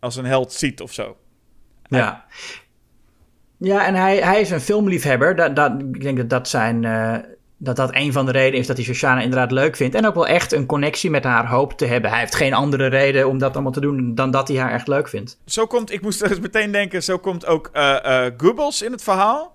als 0.00 0.16
een 0.16 0.24
held 0.24 0.52
ziet 0.52 0.80
of 0.80 0.92
zo. 0.92 1.16
Ja. 1.88 2.24
Ja, 3.56 3.86
en 3.86 3.94
hij, 3.94 4.16
hij 4.16 4.40
is 4.40 4.50
een 4.50 4.60
filmliefhebber. 4.60 5.36
Dat, 5.36 5.56
dat, 5.56 5.80
ik 5.80 6.00
denk 6.00 6.16
dat 6.16 6.30
dat, 6.30 6.48
zijn, 6.48 6.84
dat 7.58 7.76
dat 7.76 7.90
een 7.94 8.12
van 8.12 8.26
de 8.26 8.32
redenen 8.32 8.60
is 8.60 8.66
dat 8.66 8.76
hij 8.76 8.84
Shoshana 8.84 9.20
inderdaad 9.20 9.50
leuk 9.50 9.76
vindt. 9.76 9.94
En 9.94 10.06
ook 10.06 10.14
wel 10.14 10.26
echt 10.26 10.52
een 10.52 10.66
connectie 10.66 11.10
met 11.10 11.24
haar 11.24 11.46
hoopt 11.48 11.78
te 11.78 11.86
hebben. 11.86 12.10
Hij 12.10 12.18
heeft 12.20 12.34
geen 12.34 12.54
andere 12.54 12.86
reden 12.86 13.28
om 13.28 13.38
dat 13.38 13.54
allemaal 13.54 13.72
te 13.72 13.80
doen 13.80 14.14
dan 14.14 14.30
dat 14.30 14.48
hij 14.48 14.56
haar 14.56 14.72
echt 14.72 14.88
leuk 14.88 15.08
vindt. 15.08 15.38
Zo 15.46 15.66
komt, 15.66 15.92
ik 15.92 16.00
moest 16.00 16.22
eens 16.22 16.40
meteen 16.48 16.70
denken, 16.72 17.02
zo 17.02 17.18
komt 17.18 17.46
ook 17.46 17.70
Goebbels 18.36 18.82
in 18.82 18.92
het 18.92 19.02
verhaal. 19.02 19.52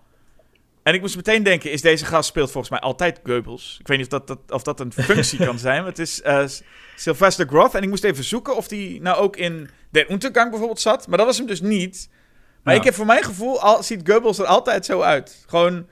En 0.83 0.93
ik 0.93 1.01
moest 1.01 1.15
meteen 1.15 1.43
denken, 1.43 1.71
is 1.71 1.81
deze 1.81 2.05
gast 2.05 2.29
speelt 2.29 2.51
volgens 2.51 2.71
mij 2.71 2.79
altijd 2.79 3.19
Goebbels. 3.23 3.77
Ik 3.79 3.87
weet 3.87 3.97
niet 3.97 4.13
of 4.13 4.19
dat, 4.19 4.27
dat, 4.27 4.39
of 4.55 4.63
dat 4.63 4.79
een 4.79 4.93
functie 4.93 5.45
kan 5.45 5.59
zijn, 5.59 5.77
maar 5.79 5.89
het 5.89 5.99
is 5.99 6.21
eh, 6.21 6.43
Sylvester 6.95 7.47
Groth. 7.47 7.75
En 7.75 7.83
ik 7.83 7.89
moest 7.89 8.03
even 8.03 8.23
zoeken 8.23 8.55
of 8.55 8.67
die 8.67 9.01
nou 9.01 9.17
ook 9.17 9.35
in 9.35 9.69
Der 9.91 10.11
Untergang 10.11 10.49
bijvoorbeeld 10.49 10.79
zat. 10.81 11.07
Maar 11.07 11.17
dat 11.17 11.27
was 11.27 11.37
hem 11.37 11.47
dus 11.47 11.61
niet. 11.61 12.09
Maar 12.63 12.73
Ja. 12.73 12.79
ik 12.79 12.85
heb 12.85 12.95
voor 12.95 13.05
mijn 13.05 13.23
gevoel, 13.23 13.61
al, 13.61 13.83
ziet 13.83 14.09
Goebbels 14.09 14.39
er 14.39 14.45
altijd 14.45 14.85
zo 14.85 15.01
uit. 15.01 15.43
Gewoon 15.47 15.85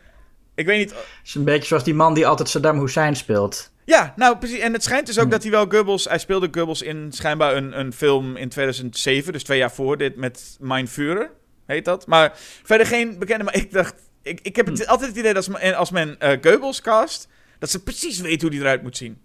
Ik 0.57 0.65
weet 0.65 0.77
niet... 0.77 0.89
Het 0.89 1.05
is 1.23 1.35
een 1.35 1.43
beetje 1.43 1.67
zoals 1.67 1.84
die 1.84 1.93
man 1.93 2.13
die 2.13 2.27
altijd 2.27 2.49
Saddam 2.49 2.79
Hussein 2.79 3.15
speelt. 3.15 3.71
Ja, 3.85 4.13
nou 4.15 4.38
precies. 4.38 4.59
En 4.59 4.73
het 4.73 4.84
schijnt 4.84 5.05
dus 5.07 5.17
ook 5.17 5.23
Hm. 5.25 5.29
dat 5.31 5.41
hij 5.43 5.51
wel 5.51 5.65
Goebbels... 5.69 6.05
Hij 6.05 6.17
speelde 6.19 6.47
Goebbels 6.51 6.81
in 6.81 7.11
schijnbaar 7.11 7.55
een, 7.55 7.79
een 7.79 7.93
film 7.93 8.35
in 8.35 8.49
2007. 8.49 9.34
Dus 9.34 9.43
twee 9.43 9.57
jaar 9.57 9.71
voor 9.71 9.97
dit 9.97 10.15
met 10.15 10.57
Mein 10.59 10.88
Führer. 10.88 11.31
Heet 11.65 11.85
dat. 11.85 12.07
Maar 12.07 12.31
verder 12.63 12.88
geen 12.88 13.19
bekende... 13.19 13.43
Maar 13.43 13.55
ik 13.55 13.71
dacht... 13.71 13.93
Ik, 14.21 14.39
ik 14.43 14.55
heb 14.55 14.65
het, 14.65 14.84
Hm. 14.84 14.89
altijd 14.89 15.09
het 15.09 15.19
idee 15.19 15.34
dat 15.34 15.47
als 15.47 15.61
men, 15.61 15.75
als 15.75 15.91
men 15.91 16.19
eh, 16.19 16.38
Goebbels 16.51 16.81
cast... 16.81 17.27
Dat 17.59 17.69
ze 17.69 17.84
precies 17.84 18.19
weten 18.19 18.41
hoe 18.41 18.49
die 18.49 18.59
eruit 18.59 18.81
moet 18.84 18.97
zien. 18.97 19.21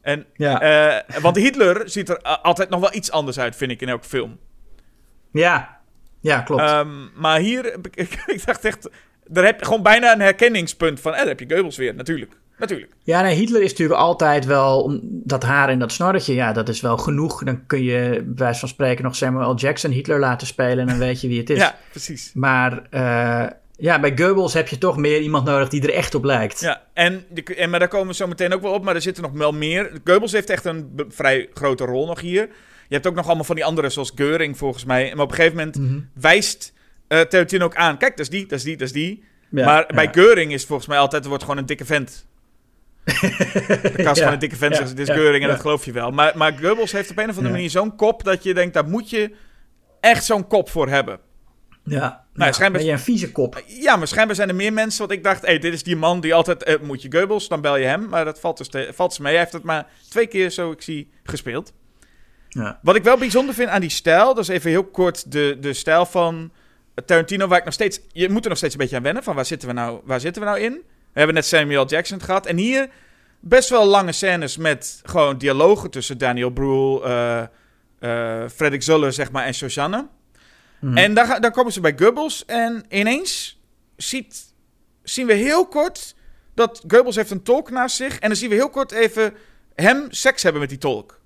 En, 0.00 0.26
Ja. 0.34 0.60
eh, 1.10 1.20
want 1.20 1.36
Hitler 1.36 1.90
ziet 1.90 2.08
er 2.08 2.16
eh, 2.16 2.36
altijd 2.42 2.68
nog 2.68 2.80
wel 2.80 2.94
iets 2.94 3.10
anders 3.10 3.38
uit, 3.38 3.56
vind 3.56 3.70
ik, 3.70 3.80
in 3.80 3.88
elke 3.88 4.06
film. 4.06 4.38
Ja, 5.32 5.80
ja 6.20 6.40
klopt. 6.40 6.62
Ehm, 6.62 7.20
maar 7.20 7.38
hier, 7.38 7.74
ik, 7.94 7.96
ik 8.26 8.46
dacht 8.46 8.64
echt... 8.64 8.88
Daar 9.28 9.44
heb 9.44 9.58
je 9.58 9.64
gewoon 9.66 9.82
bijna 9.82 10.12
een 10.12 10.20
herkenningspunt 10.20 11.00
van... 11.00 11.12
Eh, 11.12 11.18
daar 11.18 11.28
heb 11.28 11.40
je 11.40 11.54
Goebbels 11.54 11.76
weer, 11.76 11.94
natuurlijk. 11.94 12.32
Natuurlijk. 12.58 12.92
Ja, 13.02 13.22
nee, 13.22 13.34
Hitler 13.34 13.62
is 13.62 13.70
natuurlijk 13.70 14.00
altijd 14.00 14.44
wel... 14.46 14.98
Dat 15.02 15.42
haar 15.42 15.68
en 15.68 15.78
dat 15.78 15.92
snorretje, 15.92 16.34
ja, 16.34 16.52
dat 16.52 16.68
is 16.68 16.80
wel 16.80 16.96
genoeg. 16.96 17.44
Dan 17.44 17.66
kun 17.66 17.82
je 17.82 18.22
bij 18.24 18.34
wijze 18.44 18.60
van 18.60 18.68
spreken 18.68 19.04
nog 19.04 19.16
Samuel 19.16 19.52
L. 19.52 19.56
Jackson 19.56 19.90
Hitler 19.90 20.18
laten 20.18 20.46
spelen... 20.46 20.78
en 20.78 20.86
dan 20.86 20.98
weet 20.98 21.20
je 21.20 21.28
wie 21.28 21.38
het 21.38 21.50
is. 21.50 21.58
Ja, 21.68 21.76
precies. 21.90 22.30
Maar 22.34 22.82
eh, 22.90 23.46
ja, 23.76 24.00
bij 24.00 24.12
Goebbels 24.18 24.54
heb 24.54 24.68
je 24.68 24.78
toch 24.78 24.96
meer 24.96 25.20
iemand 25.20 25.44
nodig 25.44 25.68
die 25.68 25.82
er 25.82 25.94
echt 25.94 26.14
op 26.14 26.24
lijkt. 26.24 26.60
Ja, 26.60 26.82
en, 26.92 27.24
en 27.56 27.70
maar 27.70 27.78
daar 27.78 27.88
komen 27.88 28.06
we 28.08 28.14
zo 28.14 28.26
meteen 28.26 28.54
ook 28.54 28.62
wel 28.62 28.72
op, 28.72 28.84
maar 28.84 28.94
er 28.94 29.02
zitten 29.02 29.22
nog 29.22 29.32
wel 29.32 29.52
meer. 29.52 29.92
Goebbels 30.04 30.32
heeft 30.32 30.50
echt 30.50 30.64
een 30.64 30.90
vrij 31.08 31.48
grote 31.54 31.84
rol 31.84 32.06
nog 32.06 32.20
hier. 32.20 32.48
Je 32.88 32.94
hebt 32.94 33.06
ook 33.06 33.14
nog 33.14 33.26
allemaal 33.26 33.44
van 33.44 33.54
die 33.54 33.64
anderen, 33.64 33.92
zoals 33.92 34.12
Geuring 34.14 34.58
volgens 34.58 34.84
mij. 34.84 35.12
Maar 35.14 35.24
op 35.24 35.30
een 35.30 35.36
gegeven 35.36 35.56
moment 35.56 35.78
Mhm. 35.78 35.98
wijst 36.14 36.72
eh 37.08 37.20
Tarantino 37.20 37.64
ook 37.64 37.74
aan. 37.76 37.98
Kijk, 37.98 38.10
dat 38.16 38.20
is 38.26 38.28
die, 38.30 38.46
dat 38.46 38.58
is 38.58 38.64
die, 38.64 38.76
dat 38.76 38.86
is 38.86 38.92
die. 38.92 39.24
Ja, 39.50 39.64
maar 39.64 39.84
ja. 39.88 39.94
bij 39.94 40.08
Geuring 40.12 40.52
is 40.52 40.64
volgens 40.64 40.88
mij 40.88 40.98
altijd, 40.98 41.22
er 41.22 41.28
wordt 41.28 41.44
gewoon 41.44 41.58
een 41.58 41.66
dikke 41.66 41.84
vent. 41.84 42.26
De 43.04 43.92
kast 43.96 43.96
Ja, 43.96 44.12
gewoon 44.14 44.32
een 44.32 44.38
dikke 44.38 44.56
vent, 44.56 44.76
zegt, 44.76 44.96
dit 44.96 45.08
is 45.08 45.14
Geuring 45.14 45.42
en 45.44 45.50
dat 45.50 45.60
geloof 45.60 45.84
je 45.84 45.92
wel. 45.92 46.10
Maar, 46.10 46.32
maar 46.36 46.52
Goebbels 46.60 46.92
heeft 46.92 47.10
op 47.10 47.18
een 47.18 47.28
of 47.28 47.36
andere 47.36 47.54
manier 47.54 47.70
zo'n 47.70 47.96
kop 47.96 48.24
dat 48.24 48.42
je 48.42 48.54
denkt, 48.54 48.74
daar 48.74 48.88
moet 48.88 49.10
je 49.10 49.30
echt 50.00 50.24
zo'n 50.24 50.46
kop 50.46 50.70
voor 50.70 50.88
hebben. 50.88 51.18
Ja, 51.84 52.24
Nou, 52.34 52.52
schijnbaar- 52.52 52.80
ben 52.80 52.88
je 52.90 52.94
een 52.96 53.02
vieze 53.02 53.32
kop. 53.32 53.62
Ja, 53.66 53.96
maar 53.96 54.06
schijnbaar 54.08 54.36
zijn 54.36 54.48
er 54.48 54.54
meer 54.54 54.72
mensen. 54.72 54.98
Want 54.98 55.10
ik 55.12 55.24
dacht, 55.24 55.46
hey, 55.46 55.58
dit 55.58 55.72
is 55.72 55.82
die 55.82 55.96
man 55.96 56.20
die 56.20 56.34
altijd... 56.34 56.62
eh, 56.62 56.78
moet 56.80 57.02
je 57.02 57.12
Goebbels, 57.12 57.48
dan 57.48 57.60
bel 57.60 57.76
je 57.76 57.84
hem. 57.86 58.08
Maar 58.08 58.24
dat 58.24 58.40
valt 58.40 58.58
dus, 58.58 58.68
te- 58.68 58.90
valt 58.94 59.10
dus 59.10 59.18
mee. 59.18 59.30
Hij 59.32 59.40
heeft 59.40 59.52
het 59.52 59.62
maar 59.62 59.86
twee 60.08 60.26
keer, 60.26 60.50
zo 60.50 60.70
ik 60.70 60.82
zie, 60.82 61.10
gespeeld. 61.22 61.72
Ja. 62.48 62.78
Wat 62.82 62.96
ik 62.96 63.02
wel 63.02 63.16
bijzonder 63.18 63.54
vind 63.54 63.68
aan 63.68 63.80
die 63.80 63.90
stijl... 63.90 64.26
Dat 64.34 64.38
is 64.38 64.48
even 64.48 64.70
heel 64.70 64.84
kort 64.84 65.32
de, 65.32 65.56
de 65.60 65.72
stijl 65.72 66.06
van 66.06 66.52
Tarantino... 67.06 67.46
Waar 67.46 67.58
ik 67.58 67.64
nog 67.64 67.74
steeds... 67.74 68.00
Je 68.12 68.28
moet 68.28 68.42
er 68.42 68.48
nog 68.48 68.58
steeds 68.58 68.74
een 68.74 68.80
beetje 68.80 68.96
aan 68.96 69.02
wennen. 69.02 69.22
Van 69.22 69.34
waar 69.34 69.46
zitten 69.46 69.68
we 69.68 69.74
nou, 69.74 70.00
waar 70.04 70.20
zitten 70.20 70.42
we 70.42 70.48
nou 70.48 70.60
in? 70.60 70.72
We 71.12 71.18
hebben 71.18 71.34
net 71.34 71.46
Samuel 71.46 71.86
Jackson 71.86 72.22
gehad. 72.22 72.46
En 72.46 72.56
hier 72.56 72.88
best 73.40 73.68
wel 73.68 73.86
lange 73.86 74.12
scènes 74.12 74.56
met 74.56 75.00
gewoon 75.04 75.38
dialogen... 75.38 75.90
Tussen 75.90 76.18
Daniel 76.18 76.50
Bruhl, 76.50 77.04
eh 77.04 77.42
eh 77.98 78.48
Fredrik 78.54 78.82
Zuller, 78.82 79.12
zeg 79.12 79.30
maar, 79.30 79.44
en 79.44 79.54
Shoshana. 79.54 80.08
Mhm. 80.80 80.96
En 80.96 81.14
dan 81.14 81.50
komen 81.50 81.72
ze 81.72 81.80
bij 81.80 81.94
Goebbels 81.98 82.44
en 82.44 82.84
ineens 82.88 83.60
ziet, 83.96 84.52
zien 85.02 85.26
we 85.26 85.32
heel 85.32 85.66
kort 85.66 86.14
dat 86.54 86.82
Goebbels 86.88 87.16
heeft 87.16 87.30
een 87.30 87.42
tolk 87.42 87.70
naast 87.70 87.96
zich. 87.96 88.18
En 88.18 88.28
dan 88.28 88.36
zien 88.36 88.48
we 88.48 88.54
heel 88.54 88.70
kort 88.70 88.92
even 88.92 89.34
hem 89.74 90.06
seks 90.10 90.42
hebben 90.42 90.60
met 90.60 90.70
die 90.70 90.78
tolk. 90.78 91.20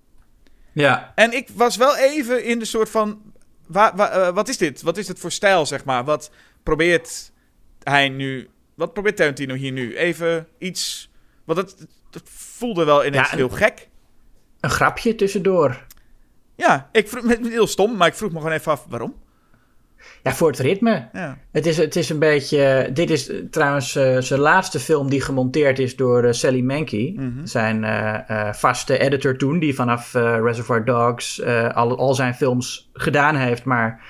Ja, 0.73 1.13
En 1.15 1.33
ik 1.33 1.49
was 1.55 1.77
wel 1.77 1.97
even 1.97 2.45
in 2.45 2.59
de 2.59 2.65
soort 2.65 2.91
van, 2.91 3.32
wa- 3.67 3.93
wa- 3.97 4.11
eh, 4.11 4.35
wat 4.35 4.49
is 4.49 4.57
dit? 4.59 4.83
Wat 4.83 4.97
is 4.97 5.07
dit 5.07 5.19
voor 5.19 5.33
stijl, 5.33 5.67
zeg 5.67 5.85
maar? 5.85 6.05
Wat 6.05 6.31
probeert 6.63 7.33
hij 7.83 8.09
nu, 8.09 8.49
wat 8.75 8.93
probeert 8.93 9.17
Tarantino 9.17 9.55
hier 9.55 9.73
nu? 9.73 9.97
Even 9.97 10.49
iets, 10.59 11.11
want 11.45 11.59
het, 11.59 11.77
het 12.11 12.23
voelde 12.31 12.85
wel 12.85 13.05
ineens 13.07 13.31
Ja, 13.31 13.37
heel 13.37 13.49
gek. 13.49 13.89
een 14.61 14.71
grapje 14.71 15.15
tussendoor. 15.15 15.87
Ja, 16.57 16.89
ik 16.93 17.09
vroeg, 17.09 17.37
heel 17.49 17.67
stom, 17.67 17.97
maar 17.97 18.09
ik 18.09 18.15
vroeg 18.15 18.31
me 18.33 18.37
gewoon 18.39 18.53
even 18.53 18.73
af 18.73 18.85
waarom. 18.89 19.15
Ja, 20.23 20.33
voor 20.33 20.49
het 20.49 20.59
ritme. 20.59 21.09
Ja. 21.13 21.39
Het 21.53 21.67
is, 21.67 21.77
het 21.77 21.97
is 21.97 22.09
een 22.09 22.19
beetje. 22.19 22.91
Dit 22.93 23.11
is 23.11 23.31
trouwens 23.51 23.97
eh, 23.97 24.17
zijn 24.19 24.41
laatste 24.41 24.81
film 24.81 25.11
die 25.11 25.21
gemonteerd 25.21 25.79
is 25.79 25.97
door 25.97 26.25
eh, 26.25 26.33
Sally 26.33 26.61
Mankey. 26.61 27.13
Mhm. 27.17 27.47
Zijn 27.47 27.85
eh, 27.85 28.53
vaste 28.53 28.99
editor 28.99 29.37
toen, 29.37 29.59
die 29.59 29.75
vanaf 29.75 30.13
Reservoir 30.13 30.85
Dogs 30.85 31.45
al, 31.75 31.99
al 31.99 32.15
zijn 32.15 32.35
films 32.35 32.91
gedaan 32.93 33.37
heeft, 33.37 33.65
maar 33.65 34.01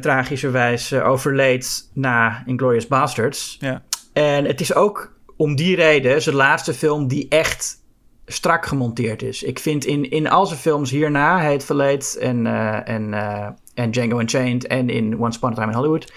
tragischerwijs 0.00 0.92
overleed 0.92 1.90
na 1.94 2.42
Inglourious 2.46 2.86
Basterds. 2.86 3.56
Ja. 3.60 3.82
En 4.12 4.44
het 4.44 4.60
is 4.60 4.74
ook 4.74 5.12
om 5.36 5.56
die 5.56 5.76
reden 5.76 6.22
zijn 6.22 6.36
laatste 6.36 6.74
film 6.74 7.08
die 7.08 7.26
echt 7.28 7.84
strak 8.26 8.66
gemonteerd 8.66 9.22
is. 9.22 9.42
Ik 9.42 9.58
vind 9.58 9.84
in, 9.84 10.10
in 10.10 10.28
al 10.28 10.46
zijn 10.46 10.60
films 10.60 10.90
hierna, 10.90 11.38
Heet 11.38 11.64
Verleed 11.64 12.16
en, 12.20 12.46
en, 12.86 13.14
en 13.76 13.90
Django 13.90 14.18
Unchained 14.18 14.66
en 14.66 14.90
in 14.90 15.18
Once 15.18 15.38
Upon 15.38 15.50
a 15.50 15.54
Time 15.54 15.70
in 15.70 15.76
Hollywood, 15.76 16.12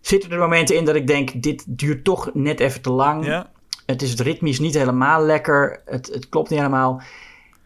zitten 0.00 0.30
er 0.30 0.38
momenten 0.38 0.76
in 0.76 0.84
dat 0.84 0.94
ik 0.94 1.06
denk, 1.06 1.42
dit 1.42 1.64
duurt 1.66 2.04
toch 2.04 2.30
net 2.34 2.60
even 2.60 2.80
te 2.80 2.90
lang. 2.90 3.26
Ja. 3.26 3.50
Het 3.86 4.02
is 4.02 4.14
ritmisch 4.14 4.58
niet 4.58 4.74
helemaal 4.74 5.22
lekker. 5.22 5.82
Het, 5.84 6.06
het 6.12 6.28
klopt 6.28 6.50
niet 6.50 6.58
helemaal. 6.58 7.02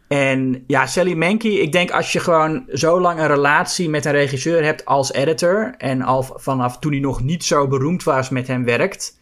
En 0.08 0.64
ja, 0.66 0.86
Sally 0.86 1.14
Mankey, 1.14 1.50
ik 1.50 1.72
denk 1.72 1.90
als 1.90 2.12
je 2.12 2.20
gewoon 2.20 2.64
zo 2.72 3.00
lang 3.00 3.20
een 3.20 3.26
relatie 3.26 3.88
met 3.88 4.04
een 4.04 4.12
regisseur 4.12 4.64
hebt 4.64 4.84
als 4.84 5.12
editor... 5.12 5.74
en 5.78 6.02
al 6.02 6.22
vanaf 6.22 6.78
toen 6.78 6.92
hij 6.92 7.00
nog 7.00 7.22
niet 7.22 7.44
zo 7.44 7.68
beroemd 7.68 8.02
was 8.02 8.28
met 8.28 8.46
hem 8.46 8.64
werkt... 8.64 9.18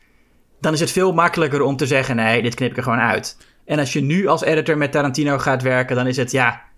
dan 0.60 0.72
is 0.72 0.80
het 0.80 0.90
veel 0.90 1.12
makkelijker 1.12 1.62
om 1.62 1.76
te 1.76 1.86
zeggen, 1.86 2.16
nee, 2.16 2.42
dit 2.42 2.54
knip 2.54 2.70
ik 2.70 2.76
er 2.76 2.82
gewoon 2.82 2.98
uit. 2.98 3.36
En 3.64 3.78
als 3.78 3.92
je 3.92 4.00
nu 4.00 4.26
als 4.26 4.42
editor 4.42 4.76
met 4.76 4.92
Tarantino 4.92 5.38
gaat 5.38 5.62
werken, 5.62 5.96
dan 5.96 6.06
is 6.06 6.16
het, 6.16 6.30
ja... 6.30 6.68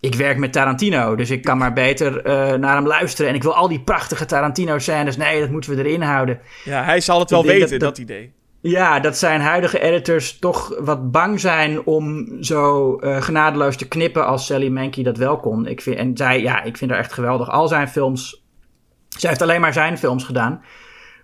Ik 0.00 0.14
werk 0.14 0.38
met 0.38 0.52
Tarantino, 0.52 1.14
dus 1.16 1.30
ik 1.30 1.42
kan 1.42 1.58
maar 1.58 1.72
beter 1.72 2.22
eh, 2.24 2.52
naar 2.58 2.74
hem 2.76 2.86
luisteren. 2.86 3.30
En 3.30 3.36
ik 3.36 3.42
wil 3.42 3.54
al 3.54 3.68
die 3.68 3.80
prachtige 3.80 4.24
Tarantino-scènes. 4.24 5.16
Nee, 5.16 5.40
dat 5.40 5.50
moeten 5.50 5.76
we 5.76 5.84
erin 5.84 6.02
houden. 6.02 6.40
ja, 6.64 6.84
hij 6.84 7.00
zal 7.00 7.18
het 7.20 7.30
wel 7.30 7.44
weten, 7.44 7.68
dat- 7.70 7.80
dat, 7.80 7.98
idee. 7.98 8.32
Ja, 8.62 9.00
dat 9.00 9.16
zijn 9.18 9.40
huidige 9.40 9.80
editors 9.80 10.38
toch 10.38 10.74
wat 10.80 11.10
bang 11.10 11.40
zijn 11.40 11.84
om 11.84 12.36
zo 12.42 12.96
eh, 12.98 13.22
genadeloos 13.22 13.76
te 13.76 13.88
knippen 13.88 14.26
als 14.26 14.46
Sally 14.46 14.68
Mankey 14.68 15.02
dat 15.02 15.16
wel 15.16 15.36
kon. 15.36 15.66
Ik 15.66 15.80
vind, 15.80 15.96
en 15.96 16.16
zij, 16.16 16.40
ja, 16.42 16.62
ik 16.62 16.76
vind 16.76 16.90
haar 16.90 17.00
echt 17.00 17.12
geweldig. 17.12 17.48
Al 17.50 17.68
zijn 17.68 17.88
films, 17.88 18.44
zij 19.08 19.28
heeft 19.28 19.42
alleen 19.42 19.60
maar 19.60 19.72
zijn 19.72 19.98
films 19.98 20.24
gedaan. 20.24 20.62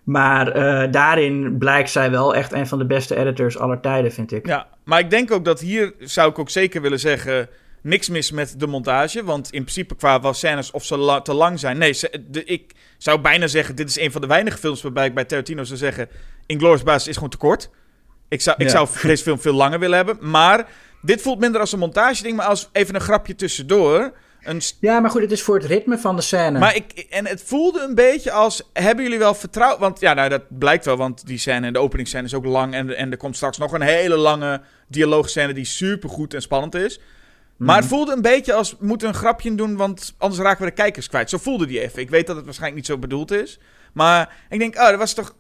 Maar 0.05 0.49
eh, 0.49 0.91
daarin 0.93 1.59
blijkt 1.59 1.91
zij 1.91 2.11
wel 2.11 2.35
echt 2.35 2.53
een 2.53 2.67
van 2.67 2.79
de 2.79 2.87
beste 2.87 3.17
editors 3.17 3.59
aller 3.59 3.81
tijden, 3.81 4.13
vind 4.13 4.33
ik. 4.33 4.47
Ja, 4.47 4.67
maar 4.85 4.99
ik 4.99 5.11
denk 5.11 5.31
ook 5.33 5.45
dat 5.45 5.61
hier 5.61 5.93
zou 5.99 6.31
ik 6.31 6.39
ook 6.39 6.51
zeker 6.51 6.83
willen 6.83 7.01
zeggen... 7.01 7.49
niks 7.87 8.09
mis 8.09 8.31
met 8.31 8.55
de 8.61 8.67
montage. 8.67 9.25
Want 9.25 9.45
in 9.53 9.61
principe 9.63 9.95
qua 9.97 10.21
wel 10.21 10.35
scènes 10.35 10.71
of 10.71 10.85
ze 10.85 10.97
la- 10.97 11.21
te 11.21 11.35
lang 11.35 11.59
zijn... 11.61 11.79
Nee, 11.79 11.93
ze- 11.93 12.25
de, 12.29 12.45
ik 12.45 12.73
zou 12.99 13.21
bijna 13.21 13.47
zeggen... 13.47 13.77
dit 13.77 13.89
is 13.89 13.99
een 13.99 14.13
van 14.13 14.21
de 14.21 14.27
weinige 14.27 14.59
films 14.59 14.83
waarbij 14.83 15.07
ik 15.07 15.15
bij 15.15 15.25
Tarantino 15.25 15.65
zou 15.65 15.79
zeggen... 15.79 16.09
Inglourious 16.47 16.83
Basterds 16.83 17.09
is 17.09 17.15
gewoon 17.15 17.31
te 17.31 17.37
kort. 17.37 17.71
Ik 18.29 18.41
zou, 18.41 18.57
ik 18.59 18.67
Ja. 18.67 18.71
zou 18.73 18.89
deze 19.03 19.23
film 19.23 19.41
veel 19.41 19.53
langer 19.55 19.79
willen 19.79 19.97
hebben. 19.97 20.19
Maar 20.21 20.69
dit 21.03 21.23
voelt 21.23 21.39
minder 21.39 21.61
als 21.61 21.73
een 21.73 21.79
montage 21.79 22.23
ding... 22.23 22.37
maar 22.37 22.47
als 22.47 22.69
even 22.73 22.95
een 22.95 23.01
grapje 23.01 23.35
tussendoor. 23.35 24.13
Een 24.43 24.61
Ja, 24.81 25.01
maar 25.01 25.11
goed, 25.11 25.21
het 25.23 25.33
is 25.33 25.43
voor 25.43 25.55
het 25.55 25.65
ritme 25.65 25.99
van 25.99 26.17
de 26.17 26.23
scène. 26.23 26.59
maar 26.59 26.75
ik, 26.77 27.07
en 27.11 27.27
het 27.27 27.43
voelde 27.47 27.81
een 27.89 27.95
beetje 27.95 28.31
als, 28.31 28.63
hebben 28.73 29.05
jullie 29.05 29.19
wel 29.19 29.35
vertrouwen? 29.35 29.81
Want 29.81 30.01
ja, 30.01 30.15
nou, 30.15 30.29
dat 30.29 30.43
blijkt 30.59 30.85
wel, 30.85 30.97
want 30.97 31.27
die 31.27 31.39
scène, 31.39 31.73
de 31.73 31.79
openingsscène 31.79 32.25
is 32.25 32.35
ook 32.35 32.45
lang. 32.45 32.75
En, 32.75 32.97
en 32.97 33.11
er 33.11 33.17
komt 33.17 33.37
straks 33.37 33.59
nog 33.59 33.73
een 33.73 33.81
hele 33.81 34.17
lange 34.17 34.61
dialoogscène 34.89 35.53
die 35.55 35.65
super 35.65 36.09
goed 36.09 36.35
en 36.35 36.43
spannend 36.43 36.75
is. 36.75 37.01
Maar 37.57 37.77
het 37.77 37.87
voelde 37.87 38.13
een 38.13 38.23
beetje 38.23 38.53
als, 38.53 38.77
we 38.79 38.87
moeten 38.87 39.09
een 39.09 39.15
grapje 39.15 39.55
doen, 39.55 39.77
want 39.77 40.15
anders 40.19 40.43
raken 40.43 40.65
we 40.65 40.69
de 40.69 40.77
kijkers 40.77 41.09
kwijt. 41.09 41.31
Zo 41.31 41.39
voelde 41.39 41.67
die 41.67 41.81
even. 41.81 42.01
Ik 42.01 42.11
weet 42.11 42.27
dat 42.27 42.37
het 42.37 42.45
waarschijnlijk 42.45 42.81
niet 42.81 42.91
zo 42.91 42.99
bedoeld 42.99 43.31
is. 43.31 43.59
Maar 43.93 44.37
ik 44.49 44.59
denk, 44.59 44.77
oh, 44.77 44.89
dat 44.89 44.99
was 44.99 45.15
toch... 45.15 45.35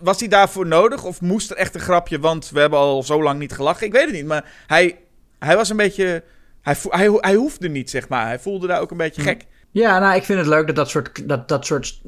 Was 0.00 0.20
hij 0.20 0.28
daarvoor 0.28 0.66
nodig? 0.66 1.04
Of 1.04 1.20
moest 1.20 1.50
er 1.50 1.56
echt 1.56 1.74
een 1.74 1.80
grapje, 1.80 2.18
want 2.18 2.50
we 2.50 2.60
hebben 2.60 2.78
al 2.78 3.02
zo 3.02 3.22
lang 3.22 3.38
niet 3.38 3.52
gelachen? 3.52 3.86
Ik 3.86 3.92
weet 3.92 4.04
het 4.04 4.14
niet, 4.14 4.26
maar 4.26 4.44
hij, 4.66 4.98
hij 5.38 5.56
was 5.56 5.68
een 5.68 5.76
beetje... 5.76 6.22
Hij, 6.62 6.76
hij, 6.88 7.18
hij 7.20 7.34
hoefde 7.34 7.68
niet, 7.68 7.90
zeg 7.90 8.08
maar. 8.08 8.26
Hij 8.26 8.38
voelde 8.38 8.66
daar 8.66 8.80
ook 8.80 8.90
een 8.90 8.96
beetje 8.96 9.22
gek. 9.22 9.44
Ja, 9.70 9.98
nou, 9.98 10.16
ik 10.16 10.24
vind 10.24 10.38
het 10.38 10.48
leuk 10.48 10.66
dat 10.66 10.76
dat 10.76 10.88
soort, 10.88 11.28
dat, 11.28 11.48
dat 11.48 11.66
soort 11.66 12.00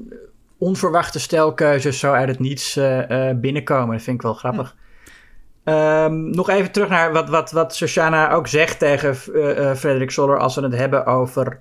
onverwachte 0.59 1.21
stijlkeuzes 1.21 1.99
zo 1.99 2.13
uit 2.13 2.29
het 2.29 2.39
niets 2.39 2.77
eh, 2.77 3.29
eh, 3.29 3.37
binnenkomen. 3.37 3.97
Dat 3.97 4.05
vind 4.05 4.17
ik 4.17 4.23
wel 4.23 4.35
grappig. 4.35 4.77
Ehm, 5.71 6.31
nog 6.31 6.51
even 6.51 6.71
terug 6.71 6.89
naar 6.89 7.13
wat, 7.13 7.29
wat, 7.29 7.51
wat 7.51 7.83
ook 8.31 8.49
zegt 8.49 8.79
tegen 8.79 9.17
eh, 9.35 9.71
eh, 9.71 9.77
Frederik 9.77 10.11
Soller 10.11 10.39
als 10.39 10.55
we 10.55 10.63
het 10.63 10.75
hebben 10.75 11.07
over 11.07 11.61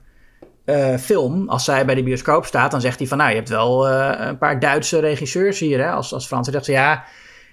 eh, 0.65 0.97
film. 0.97 1.49
Als 1.49 1.63
zij 1.63 1.85
bij 1.85 1.95
de 1.95 2.03
bioscoop 2.03 2.45
staat, 2.45 2.71
dan 2.71 2.81
zegt 2.81 2.99
hij 2.99 3.07
van... 3.07 3.17
nou, 3.17 3.29
je 3.29 3.35
hebt 3.35 3.49
wel 3.49 3.89
een 3.89 4.37
paar 4.37 4.59
Duitse 4.59 4.99
regisseurs 4.99 5.59
hier, 5.59 5.79
hè, 5.79 5.91
als, 5.91 6.13
als 6.13 6.27
Frans. 6.27 6.49
Zegt 6.49 6.65
ze, 6.65 6.71
ja, 6.71 7.03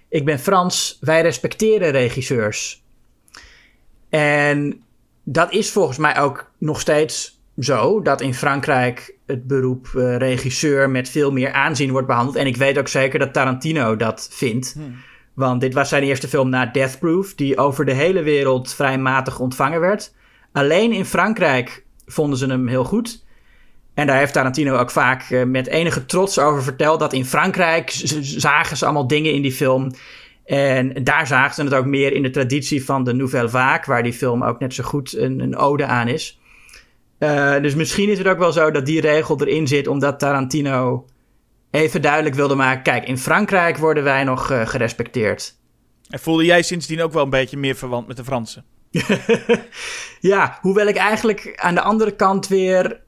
ik 0.08 0.24
ben 0.24 0.38
Frans, 0.38 0.98
wij 1.00 1.22
respecteren 1.22 1.90
regisseurs. 1.90 2.84
En 4.08 4.82
dat 5.24 5.52
is 5.52 5.70
volgens 5.70 5.98
mij 5.98 6.18
ook 6.18 6.50
nog 6.58 6.80
steeds 6.80 7.40
zo 7.58 8.02
dat 8.02 8.20
in 8.20 8.34
Frankrijk 8.34 9.14
het 9.26 9.46
beroep 9.46 9.88
regisseur 10.18 10.90
met 10.90 11.08
veel 11.08 11.32
meer 11.32 11.52
aanzien 11.52 11.90
wordt 11.90 12.06
behandeld. 12.06 12.36
En 12.36 12.46
ik 12.46 12.56
weet 12.56 12.78
ook 12.78 12.88
zeker 12.88 13.18
dat 13.18 13.32
Tarantino 13.32 13.96
dat 13.96 14.28
vindt. 14.32 14.76
Want 15.36 15.60
dit 15.60 15.74
was 15.74 15.88
zijn 15.88 16.02
eerste 16.02 16.28
film 16.28 16.48
na 16.48 16.66
Death 16.66 16.98
Proof, 16.98 17.34
die 17.34 17.58
over 17.58 17.84
de 17.84 17.92
hele 17.92 18.22
wereld 18.22 18.74
vrij 18.74 18.98
matig 18.98 19.38
ontvangen 19.38 19.80
werd. 19.80 20.14
Alleen 20.52 20.92
in 20.92 21.04
Frankrijk 21.04 21.84
vonden 22.06 22.38
ze 22.38 22.46
hem 22.46 22.66
heel 22.66 22.84
goed. 22.84 23.24
En 23.94 24.06
daar 24.06 24.18
heeft 24.18 24.32
Tarantino 24.32 24.76
ook 24.76 24.90
vaak 24.90 25.30
eh, 25.30 25.42
met 25.44 25.66
enige 25.66 26.06
trots 26.06 26.38
over 26.38 26.62
verteld 26.62 27.00
dat 27.00 27.12
in 27.12 27.24
Frankrijk 27.24 27.90
zagen 28.20 28.76
ze 28.76 28.84
allemaal 28.84 29.06
dingen 29.06 29.32
in 29.32 29.42
die 29.42 29.52
film. 29.52 29.90
En 30.44 31.04
daar 31.04 31.26
zagen 31.26 31.54
ze 31.54 31.62
het 31.62 31.74
ook 31.74 31.86
meer 31.86 32.12
in 32.12 32.22
de 32.22 32.30
traditie 32.30 32.84
van 32.84 33.04
de 33.04 33.12
Nouvelle 33.12 33.48
Vague, 33.48 33.84
waar 33.86 34.02
die 34.02 34.12
film 34.12 34.44
ook 34.44 34.58
net 34.58 34.74
zo 34.74 34.84
goed 34.84 35.16
een, 35.16 35.40
een 35.40 35.56
ode 35.56 35.86
aan 35.86 36.08
is. 36.08 36.40
Eh, 37.18 37.60
dus 37.60 37.74
misschien 37.74 38.08
is 38.08 38.18
het 38.18 38.26
ook 38.26 38.38
wel 38.38 38.52
zo 38.52 38.70
dat 38.70 38.86
die 38.86 39.00
regel 39.00 39.40
erin 39.40 39.66
zit, 39.66 39.86
omdat 39.86 40.18
Tarantino 40.18 41.06
even 41.76 42.02
duidelijk 42.02 42.34
wilde 42.34 42.54
maken: 42.54 42.82
kijk, 42.82 43.06
in 43.06 43.18
Frankrijk 43.18 43.76
worden 43.76 44.04
wij 44.04 44.24
nog 44.24 44.50
eh, 44.50 44.66
gerespecteerd. 44.66 45.54
En 46.08 46.18
voelde 46.18 46.44
jij 46.44 46.62
sindsdien 46.62 47.02
ook 47.02 47.12
wel 47.12 47.22
een 47.22 47.30
beetje 47.30 47.56
meer 47.56 47.76
verwant 47.76 48.06
met 48.06 48.16
de 48.16 48.24
Fransen? 48.24 48.64
Ja, 50.20 50.58
hoewel 50.60 50.86
ik 50.86 50.96
eigenlijk 50.96 51.52
aan 51.56 51.74
de 51.74 51.80
andere 51.80 52.10
kant 52.10 52.48
weer 52.48 53.00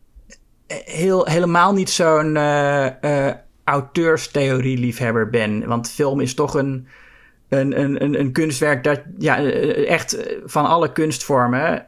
heel, 0.85 1.27
helemaal 1.27 1.73
niet 1.73 1.91
zo'n 1.91 2.37
eh 2.37 3.27
eh 3.27 3.35
auteurstheorie-liefhebber 3.69 5.31
ben. 5.31 5.67
Want 5.67 5.91
film 5.91 6.21
is 6.21 6.35
toch 6.35 6.55
een, 6.55 6.89
een, 7.49 7.81
een, 7.81 8.21
een, 8.21 8.33
kunstwerk 8.33 8.85
dat, 8.85 9.01
ja, 9.19 9.39
eh, 9.39 9.91
echt 9.91 10.17
eh, 10.17 10.37
van 10.45 10.67
alle 10.67 10.93
kunstvormen. 10.93 11.85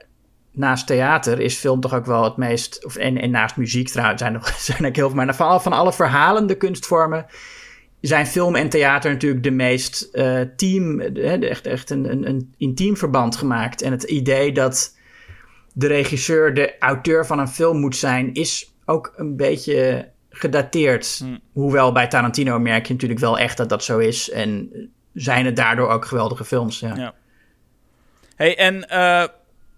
Naast 0.53 0.87
theater 0.87 1.41
is 1.41 1.57
film 1.57 1.81
toch 1.81 1.95
ook 1.95 2.07
wel 2.07 2.25
het 2.25 2.37
meest. 2.37 2.85
Of, 2.85 2.97
en, 2.97 3.19
en 3.21 3.31
naast 3.31 3.57
muziek 3.57 3.89
trouwens 3.89 4.21
zijn 4.23 4.35
er 4.35 4.55
zijn 4.59 4.87
ook 4.87 4.97
heel 4.97 5.11
veel. 5.11 5.25
Maar 5.25 5.35
van, 5.35 5.47
alle- 5.49 5.61
van 5.61 5.73
alle 5.73 5.93
verhalende 5.93 6.55
kunstvormen 6.55 7.27
zijn 8.01 8.27
film 8.27 8.55
en 8.55 8.69
theater 8.69 9.11
natuurlijk 9.13 9.43
de 9.43 9.51
meest 9.51 10.03
eh, 10.03 10.41
team, 10.57 11.01
hè, 11.01 11.39
echt, 11.39 11.67
echt 11.67 11.91
een, 11.91 12.11
een, 12.11 12.29
een 12.29 12.55
intiem 12.57 12.97
verband 12.97 13.37
gemaakt. 13.37 13.83
En 13.83 13.91
het 13.93 14.03
idee 14.03 14.53
dat 14.53 14.97
de 15.73 15.87
regisseur 15.87 16.55
de 16.55 16.79
auteur 16.79 17.27
van 17.27 17.39
een 17.39 17.49
film 17.49 17.79
moet 17.81 17.97
zijn, 17.97 18.35
is 18.35 18.73
ook 18.85 19.13
een 19.17 19.37
beetje 19.37 20.09
gedateerd. 20.31 21.21
Hm. 21.25 21.37
Hoewel 21.53 21.93
bij 21.93 22.07
Tarantino 22.09 22.59
merk 22.59 22.87
je 22.87 22.93
natuurlijk 22.93 23.21
wel 23.21 23.39
echt 23.39 23.57
dat 23.57 23.69
dat 23.69 23.85
zo 23.85 23.99
is. 23.99 24.31
En 24.31 24.71
zijn 25.15 25.45
het 25.45 25.57
daardoor 25.57 25.89
ook 25.89 26.05
geweldige 26.05 26.45
films. 26.45 26.81
Ja. 26.81 26.95
Ja. 26.97 27.15
Hey, 28.37 28.57
en 28.59 28.89
eh, 28.89 29.25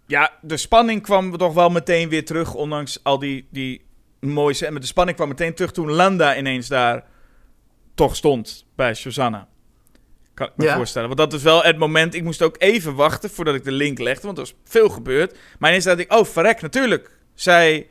ja, 0.07 0.33
de 0.41 0.57
spanning 0.57 1.03
kwam 1.03 1.37
toch 1.37 1.55
wel 1.55 1.71
meteen 1.71 2.09
weer 2.09 2.25
terug, 2.25 2.55
ondanks 2.55 2.99
al 3.03 3.19
die, 3.19 3.47
die 3.51 3.85
mooie... 4.21 4.55
scènes. 4.55 4.73
Maar 4.73 4.81
de 4.81 4.87
spanning 4.87 5.17
kwam 5.17 5.29
meteen 5.29 5.55
terug 5.55 5.73
toen 5.73 5.91
Landa 5.91 6.37
ineens 6.37 6.69
daar 6.69 7.05
toch 7.95 8.17
stond 8.17 8.67
bij 8.77 8.95
Susanna. 8.95 9.49
Kan 10.35 10.47
ik 10.47 10.53
me 10.57 10.65
Ja. 10.65 10.77
voorstellen. 10.77 11.07
Want 11.09 11.21
dat 11.21 11.33
is 11.33 11.43
wel 11.43 11.63
het 11.63 11.79
moment... 11.79 12.15
Ik 12.15 12.23
moest 12.23 12.43
ook 12.43 12.57
even 12.59 12.95
wachten 12.95 13.31
voordat 13.31 13.55
ik 13.55 13.65
de 13.65 13.73
link 13.73 13.99
legde, 13.99 14.27
want 14.27 14.39
er 14.39 14.45
was 14.45 14.55
veel 14.65 14.89
gebeurd. 14.89 15.39
Maar 15.59 15.71
ineens 15.71 15.85
dacht 15.85 15.99
ik, 15.99 16.13
oh, 16.13 16.25
verrek, 16.25 16.61
natuurlijk. 16.61 17.17
Zij 17.35 17.89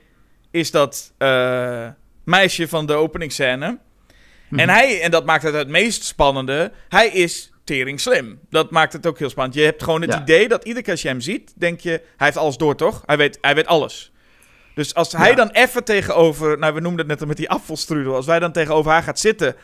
is 0.52 0.72
dat 0.72 1.14
eh, 1.18 1.88
meisje 2.24 2.68
van 2.68 2.86
de 2.86 2.94
openingsscène. 2.94 3.80
En 4.52 4.70
hij, 4.70 5.02
en 5.02 5.12
dat 5.12 5.26
maakt 5.26 5.44
het 5.44 5.54
het 5.54 5.68
meest 5.68 6.04
spannende, 6.04 6.72
hij 6.90 7.08
is 7.08 7.51
tering 7.64 8.00
slim. 8.00 8.40
Dat 8.50 8.72
maakt 8.72 8.94
het 8.94 9.08
ook 9.08 9.20
heel 9.20 9.30
spannend. 9.30 9.56
Je 9.56 9.64
hebt 9.64 9.84
gewoon 9.84 10.02
het 10.02 10.14
Ja. 10.14 10.22
idee 10.22 10.48
dat 10.48 10.64
iedere 10.64 10.84
keer 10.84 10.92
als 10.94 11.02
je 11.02 11.08
hem 11.08 11.22
ziet, 11.22 11.54
denk 11.56 11.80
je, 11.80 11.90
hij 11.90 12.02
heeft 12.28 12.38
alles 12.38 12.58
door, 12.58 12.76
toch? 12.76 13.04
Hij 13.06 13.18
weet, 13.18 13.38
hij 13.42 13.56
weet 13.56 13.68
alles. 13.68 14.12
Dus 14.76 14.94
als 14.94 15.12
hij 15.12 15.30
Ja. 15.30 15.36
dan 15.36 15.50
even 15.50 15.84
tegenover, 15.84 16.58
nou 16.58 16.74
we 16.74 16.80
noemden 16.80 17.00
het 17.00 17.08
net 17.08 17.22
al 17.22 17.28
met 17.28 17.38
die 17.38 17.50
afvalstrudel, 17.50 18.16
als 18.16 18.26
wij 18.26 18.40
dan 18.40 18.52
tegenover 18.52 18.92
haar 18.92 19.04
gaat 19.04 19.20
zitten, 19.20 19.56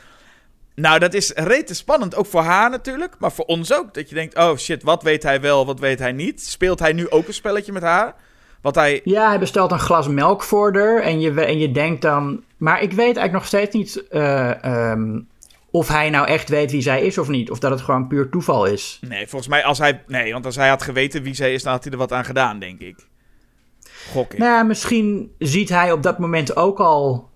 nou 0.75 0.99
dat 0.99 1.13
is 1.13 1.31
rete 1.35 1.73
spannend. 1.75 2.15
Ook 2.15 2.25
voor 2.25 2.41
haar 2.41 2.69
natuurlijk, 2.69 3.15
maar 3.19 3.31
voor 3.31 3.45
ons 3.45 3.73
ook. 3.73 3.93
Dat 3.93 4.09
je 4.09 4.15
denkt, 4.15 4.35
oh 4.37 4.55
shit, 4.57 4.83
wat 4.83 5.03
weet 5.03 5.23
hij 5.23 5.41
wel, 5.41 5.65
wat 5.65 5.79
weet 5.79 5.99
hij 5.99 6.11
niet? 6.11 6.41
Speelt 6.41 6.79
hij 6.79 6.93
nu 6.93 7.09
ook 7.09 7.27
een 7.27 7.33
spelletje 7.33 7.71
met 7.71 7.83
haar? 7.83 8.15
Wat 8.61 8.75
hij, 8.75 9.01
Ja, 9.03 9.27
hij 9.27 9.39
bestelt 9.39 9.71
een 9.71 9.79
glas 9.79 10.07
melk 10.07 10.43
voor 10.43 10.75
haar. 10.77 11.01
En 11.01 11.19
je, 11.19 11.41
en 11.41 11.59
je 11.59 11.71
denkt 11.71 12.01
dan. 12.01 12.43
Maar 12.57 12.81
ik 12.81 12.89
weet 12.89 12.97
eigenlijk 13.17 13.31
nog 13.33 13.45
steeds 13.45 13.75
niet. 13.75 14.07
eh, 14.07 14.63
ehm, 14.63 15.19
of 15.77 15.87
hij 15.87 16.09
nou 16.09 16.27
echt 16.27 16.49
weet 16.49 16.71
wie 16.71 16.81
zij 16.81 17.01
is 17.01 17.17
of 17.17 17.27
niet. 17.27 17.51
Of 17.51 17.59
dat 17.59 17.71
het 17.71 17.81
gewoon 17.81 18.07
puur 18.07 18.29
toeval 18.29 18.65
is. 18.65 18.99
nee, 19.07 19.27
volgens 19.27 19.49
mij 19.49 19.63
als 19.63 19.77
hij, 19.77 20.03
nee, 20.07 20.33
want 20.33 20.45
als 20.45 20.55
hij 20.55 20.69
had 20.69 20.81
geweten 20.81 21.23
wie 21.23 21.33
zij 21.33 21.53
is, 21.53 21.63
dan 21.63 21.73
had 21.73 21.83
hij 21.83 21.91
er 21.91 21.97
wat 21.97 22.11
aan 22.11 22.25
gedaan, 22.25 22.59
denk 22.59 22.79
ik. 22.79 23.07
Gok 24.11 24.33
ik. 24.33 24.39
Nou, 24.39 24.51
ja, 24.51 24.63
misschien 24.63 25.31
ziet 25.37 25.69
hij 25.69 25.91
op 25.91 26.03
dat 26.03 26.19
moment 26.19 26.55
ook 26.55 26.79
al. 26.79 27.29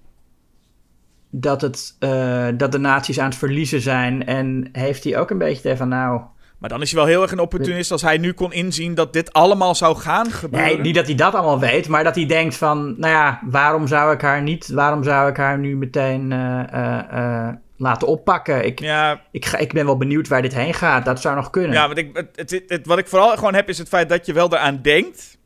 Dat, 1.30 1.62
het, 1.62 1.96
eh, 2.00 2.48
dat 2.58 2.72
de 2.72 2.78
nazi's 2.78 3.20
aan 3.20 3.30
het 3.30 3.36
verliezen 3.36 3.82
zijn. 3.82 4.26
En 4.26 4.70
heeft 4.72 5.04
hij 5.04 5.18
ook 5.18 5.30
een 5.30 5.38
beetje 5.38 5.62
tegen 5.62 5.78
van. 5.78 5.88
Nou. 5.88 6.22
Maar 6.58 6.70
dan 6.70 6.82
is 6.82 6.92
hij 6.92 7.00
wel 7.00 7.10
heel 7.10 7.22
erg 7.22 7.32
een 7.32 7.40
opportunist 7.40 7.92
als 7.92 8.02
hij 8.02 8.18
nu 8.18 8.34
kon 8.34 8.54
inzien 8.54 8.96
dat 8.96 9.14
dit 9.14 9.34
allemaal 9.34 9.76
zou 9.76 9.98
gaan 9.98 10.32
gebeuren. 10.32 10.74
Nee, 10.74 10.80
niet 10.80 10.96
dat 10.96 11.06
hij 11.06 11.16
dat 11.16 11.34
allemaal 11.34 11.60
weet. 11.60 11.88
Maar 11.88 12.04
dat 12.04 12.16
hij 12.16 12.26
denkt 12.26 12.56
van. 12.56 12.96
Nou 12.98 13.14
ja, 13.14 13.42
waarom 13.46 13.88
zou 13.88 14.14
ik 14.14 14.22
haar 14.22 14.42
niet. 14.42 14.70
Waarom 14.70 15.04
zou 15.04 15.30
ik 15.30 15.38
haar 15.38 15.60
nu 15.60 15.78
meteen 15.78 16.32
eh, 16.32 17.48
eh, 17.48 17.56
laten 17.82 18.08
oppakken? 18.08 18.66
Ik, 18.66 18.80
Ja, 18.80 19.22
ik, 19.32 19.45
ga, 19.45 19.58
ik 19.58 19.74
ben 19.74 19.86
wel 19.86 19.98
benieuwd 19.98 20.28
waar 20.28 20.41
dit 20.41 20.53
heen 20.53 20.74
gaat. 20.74 21.06
Dat 21.06 21.22
zou 21.22 21.36
nog 21.36 21.49
kunnen. 21.49 21.72
ja 21.74 21.86
want 21.86 21.98
ik, 21.98 22.28
het, 22.36 22.64
het, 22.68 22.86
wat 22.86 22.98
ik 22.98 23.08
vooral 23.08 23.36
gewoon 23.36 23.53
heb 23.53 23.70
is 23.70 23.78
het 23.78 23.88
feit 23.88 24.10
dat 24.10 24.26
je 24.26 24.34
wel 24.34 24.53
eraan 24.53 24.82
denkt. 24.82 25.38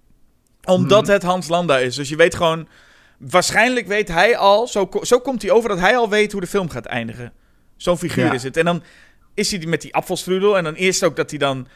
Omdat 0.64 1.04
Mhm. 1.04 1.12
het 1.12 1.24
Hans 1.24 1.48
Landa 1.48 1.78
is. 1.78 1.96
Dus 1.96 2.10
je 2.10 2.16
weet 2.16 2.36
gewoon... 2.36 2.68
Waarschijnlijk 3.20 3.88
weet 3.88 4.08
hij 4.08 4.38
al... 4.38 4.68
Zo, 4.68 4.90
zo 5.02 5.20
komt 5.20 5.42
hij 5.42 5.52
over 5.52 5.70
dat 5.70 5.80
hij 5.80 5.98
al 5.98 6.10
weet 6.10 6.32
hoe 6.32 6.42
de 6.42 6.48
film 6.48 6.70
gaat 6.70 6.86
eindigen. 6.86 7.34
Zo'n 7.78 7.98
figuur 7.98 8.26
Ja. 8.26 8.34
is 8.34 8.44
het. 8.44 8.58
En 8.58 8.66
dan 8.66 8.84
is 9.34 9.52
hij 9.52 9.66
met 9.66 9.82
die 9.82 9.94
apfelstrudel. 9.94 10.58
En 10.58 10.64
dan 10.64 10.74
eerst 10.74 11.04
ook 11.04 11.16
dat 11.16 11.30
hij 11.30 11.40
dan... 11.40 11.68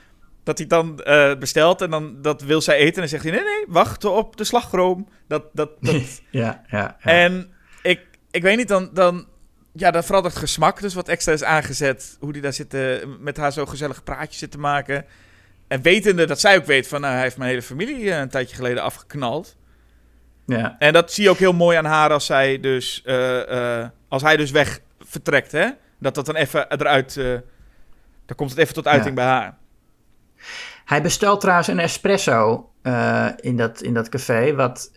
Dat 0.44 0.58
hij 0.58 0.68
dan 0.68 1.00
eh, 1.00 1.36
bestelt 1.36 1.82
en 1.82 1.90
dan 1.90 2.22
dat 2.22 2.42
wil 2.42 2.62
zij 2.62 2.76
eten. 2.76 2.94
En 2.94 3.00
dan 3.00 3.10
zegt 3.10 3.24
hij: 3.24 3.32
Nee, 3.32 3.42
nee, 3.44 3.66
wacht 3.68 4.06
op 4.06 4.38
de 4.38 4.44
slagroom. 4.44 5.08
Dat, 5.28 5.44
dat, 5.54 5.70
dat, 5.80 5.96
Ja, 6.32 6.64
ja. 6.68 6.98
ja. 7.04 7.12
En 7.12 7.52
ik, 7.82 8.00
ik 8.32 8.42
weet 8.42 8.58
niet, 8.58 8.68
dan, 8.68 8.90
dan, 8.94 9.28
ja, 9.74 9.92
dan 9.92 10.04
vooral 10.04 10.24
het 10.24 10.36
gesmak 10.36 10.82
dus 10.82 10.94
wat 10.94 11.08
extra 11.08 11.34
is 11.34 11.44
aangezet. 11.44 12.18
Hoe 12.20 12.34
die 12.34 12.42
daar 12.42 12.54
zit, 12.54 12.74
eh, 12.74 12.96
met 13.20 13.38
haar 13.38 13.52
zo 13.54 13.66
gezellig 13.66 14.04
praatje 14.04 14.38
zit 14.38 14.52
te 14.52 14.60
maken. 14.60 15.06
En 15.68 15.82
wetende 15.82 16.26
dat 16.26 16.40
zij 16.40 16.58
ook 16.58 16.66
weet 16.66 16.88
van, 16.88 17.02
nou, 17.02 17.14
hij 17.14 17.22
heeft 17.24 17.38
mijn 17.38 17.50
hele 17.50 17.62
familie 17.62 18.12
eh, 18.12 18.20
een 18.20 18.30
tijdje 18.30 18.56
geleden 18.56 18.84
afgeknald. 18.84 19.56
ja. 20.46 20.76
En 20.80 20.94
dat 20.94 21.12
zie 21.14 21.24
je 21.24 21.30
ook 21.30 21.38
heel 21.38 21.54
mooi 21.54 21.78
aan 21.78 21.86
haar 21.86 22.12
als 22.12 22.26
zij 22.26 22.60
dus, 22.60 23.02
eh, 23.06 23.80
eh, 23.82 23.88
als 24.08 24.22
hij 24.22 24.38
dus 24.38 24.52
weg 24.52 24.80
vertrekt, 25.00 25.52
hè. 25.52 25.70
Dat 26.00 26.16
dat 26.16 26.26
dan 26.26 26.36
even 26.36 26.72
eruit, 26.72 27.18
eh 27.18 27.26
dan 28.26 28.38
komt 28.38 28.50
het 28.50 28.60
even 28.60 28.74
tot 28.74 28.88
uiting 28.88 29.08
Ja. 29.10 29.14
bij 29.16 29.26
haar. 29.26 29.58
Hij 30.86 31.02
bestelt 31.02 31.40
trouwens 31.42 31.68
een 31.68 31.80
espresso 31.80 32.70
in, 33.36 33.58
dat, 33.58 33.82
in 33.82 33.94
dat 33.94 34.10
café. 34.10 34.56
Wat 34.56 34.92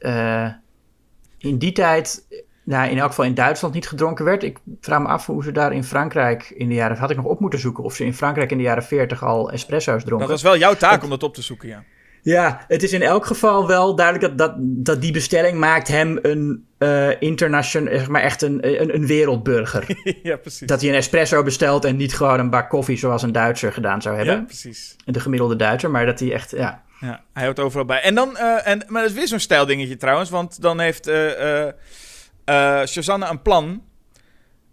in 1.38 1.58
die 1.58 1.72
tijd, 1.72 2.26
nou, 2.64 2.90
in 2.90 2.98
elk 2.98 3.08
geval 3.08 3.24
in 3.24 3.34
Duitsland, 3.34 3.74
niet 3.74 3.88
gedronken 3.88 4.24
werd. 4.24 4.42
Ik 4.42 4.58
vraag 4.80 5.00
me 5.00 5.06
af 5.06 5.26
hoe 5.26 5.42
ze 5.44 5.52
daar 5.52 5.72
in 5.72 5.84
Frankrijk 5.84 6.52
in 6.56 6.68
de 6.68 6.74
jaren... 6.74 6.96
Had 6.96 7.10
ik 7.10 7.16
nog 7.16 7.26
op 7.26 7.40
moeten 7.40 7.58
zoeken 7.58 7.84
of 7.84 7.94
ze 7.94 8.04
in 8.04 8.14
Frankrijk 8.14 8.50
in 8.50 8.56
de 8.56 8.62
jaren 8.62 8.82
40 8.82 9.24
al 9.24 9.50
espresso's 9.50 10.04
dronken. 10.04 10.28
Dat 10.28 10.42
was 10.42 10.50
wel 10.50 10.58
jouw 10.58 10.74
taak 10.74 11.02
om 11.02 11.10
dat 11.10 11.22
op 11.22 11.34
te 11.34 11.42
zoeken, 11.42 11.68
ja. 11.68 11.84
Ja, 12.22 12.64
het 12.68 12.82
is 12.82 12.92
in 12.92 13.02
elk 13.02 13.26
geval 13.26 13.66
wel 13.66 13.94
duidelijk 13.94 14.36
dat, 14.36 14.38
dat, 14.38 14.54
dat 14.58 15.00
die 15.00 15.12
bestelling 15.12 15.58
maakt 15.58 15.88
hem 15.88 16.18
een 16.22 16.66
international, 17.18 17.92
zeg 17.92 18.08
maar 18.08 18.22
echt 18.22 18.42
een, 18.42 18.80
een, 18.80 18.94
een 18.94 19.06
wereldburger. 19.06 19.86
ja, 20.22 20.36
precies. 20.36 20.66
dat 20.66 20.80
hij 20.80 20.90
een 20.90 20.96
espresso 20.96 21.42
bestelt 21.42 21.84
en 21.84 21.96
niet 21.96 22.14
gewoon 22.14 22.38
een 22.38 22.50
bak 22.50 22.68
koffie 22.68 22.96
zoals 22.96 23.22
een 23.22 23.32
Duitser 23.32 23.72
gedaan 23.72 24.02
zou 24.02 24.16
hebben. 24.16 24.34
ja, 24.34 24.42
precies. 24.42 24.96
De 25.04 25.20
gemiddelde 25.20 25.56
Duitser, 25.56 25.90
maar 25.90 26.06
dat 26.06 26.20
hij 26.20 26.32
echt, 26.32 26.50
ja. 26.50 26.82
Ja, 27.00 27.22
hij 27.32 27.42
houdt 27.42 27.60
overal 27.60 27.84
bij. 27.84 28.00
En 28.00 28.14
dan, 28.14 28.36
eh, 28.36 28.66
en, 28.66 28.84
maar 28.88 29.02
dat 29.02 29.10
is 29.10 29.16
weer 29.16 29.28
zo'n 29.28 29.38
stijldingetje 29.38 29.96
trouwens, 29.96 30.30
want 30.30 30.62
dan 30.62 30.80
heeft 30.80 31.06
eh 32.44 32.84
Shazanna 32.86 33.30
een 33.30 33.42
plan. 33.42 33.82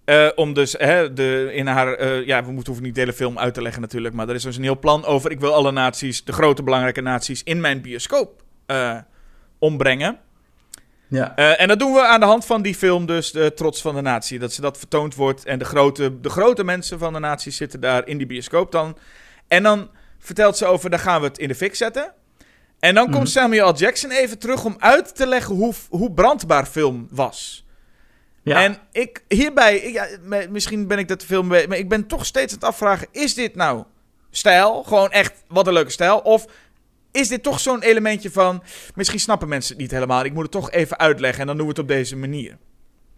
eh, 0.06 0.28
om 0.36 0.54
dus 0.54 0.74
hè, 0.78 1.14
de, 1.14 1.50
in 1.54 1.68
haar. 1.68 1.94
eh, 1.94 2.26
ja, 2.26 2.44
we 2.44 2.48
moeten 2.52 2.66
hoeven 2.66 2.84
niet 2.84 2.96
de 2.96 3.00
hele 3.02 3.14
film 3.14 3.40
uit 3.40 3.54
te 3.54 3.62
leggen 3.62 3.82
natuurlijk. 3.82 4.16
Maar 4.16 4.30
er 4.30 4.36
is 4.36 4.44
dus 4.44 4.58
een 4.58 4.64
heel 4.64 4.80
plan 4.80 5.06
over. 5.06 5.32
Ik 5.32 5.40
wil 5.40 5.54
alle 5.54 5.72
naties, 5.72 6.24
de 6.24 6.32
grote 6.34 6.64
belangrijke 6.64 7.02
naties, 7.02 7.44
in 7.44 7.62
mijn 7.62 7.82
bioscoop 7.82 8.44
ombrengen. 9.60 10.18
ja. 11.08 11.36
En 11.36 11.68
dat 11.68 11.80
doen 11.80 11.94
we 11.94 12.06
aan 12.06 12.20
de 12.20 12.26
hand 12.26 12.46
van 12.46 12.62
die 12.62 12.76
film, 12.76 13.06
dus 13.06 13.32
de 13.32 13.54
Trots 13.54 13.82
van 13.82 13.96
de 13.96 14.02
Natie. 14.02 14.40
Dat 14.40 14.54
ze 14.54 14.62
dat 14.62 14.78
vertoond 14.78 15.16
wordt. 15.16 15.46
En 15.46 15.60
de 15.60 15.66
grote, 15.66 16.20
de 16.22 16.30
grote 16.30 16.64
mensen 16.64 17.00
van 17.00 17.14
de 17.14 17.20
natie 17.20 17.52
zitten 17.52 17.80
daar 17.80 18.08
in 18.08 18.18
die 18.18 18.28
bioscoop 18.28 18.72
dan. 18.72 18.98
En 19.48 19.64
dan 19.64 19.90
vertelt 20.20 20.58
ze 20.58 20.66
over, 20.66 20.90
dan 20.90 21.00
gaan 21.00 21.22
we 21.22 21.28
het 21.28 21.38
in 21.38 21.48
de 21.48 21.56
fik 21.56 21.76
zetten. 21.76 22.14
En 22.80 22.96
dan 22.96 23.04
Mhm. 23.08 23.14
komt 23.16 23.30
Samuel 23.30 23.70
L. 23.70 23.76
Jackson 23.76 24.12
even 24.12 24.40
terug 24.40 24.66
om 24.66 24.76
uit 24.80 25.16
te 25.16 25.28
leggen 25.28 25.56
hoe, 25.56 25.74
hoe 25.90 26.12
brandbaar 26.12 26.66
film 26.66 27.08
was. 27.12 27.66
ja. 28.44 28.64
En 28.64 28.78
ik 28.92 29.24
hierbij, 29.28 29.78
ik- 29.78 29.94
ja, 29.94 30.08
misschien 30.50 30.88
ben 30.88 30.98
ik 30.98 31.08
dat 31.08 31.20
te 31.20 31.26
veel 31.26 31.44
mee, 31.44 31.68
maar 31.68 31.78
ik 31.78 31.90
ben 31.90 32.08
toch 32.08 32.26
steeds 32.26 32.54
aan 32.54 32.60
het 32.60 32.68
afvragen: 32.68 33.08
is 33.12 33.34
dit 33.34 33.56
nou 33.56 33.84
stijl? 34.32 34.84
Gewoon 34.84 35.12
echt 35.12 35.34
wat 35.48 35.68
een 35.68 35.74
leuke 35.74 35.92
stijl? 35.92 36.18
Of 36.20 36.46
is 37.12 37.28
dit 37.28 37.44
toch 37.44 37.60
zo'n 37.60 37.82
elementje 37.82 38.32
van... 38.32 38.64
Misschien 38.96 39.20
snappen 39.20 39.48
mensen 39.48 39.72
het 39.74 39.82
niet 39.82 39.92
helemaal. 39.92 40.26
Ik 40.26 40.34
moet 40.34 40.44
het 40.44 40.52
toch 40.52 40.72
even 40.72 41.00
uitleggen 41.00 41.42
en 41.42 41.48
dan 41.48 41.56
doen 41.58 41.66
we 41.66 41.72
het 41.72 41.82
op 41.82 41.88
deze 41.88 42.16
manier. 42.16 42.58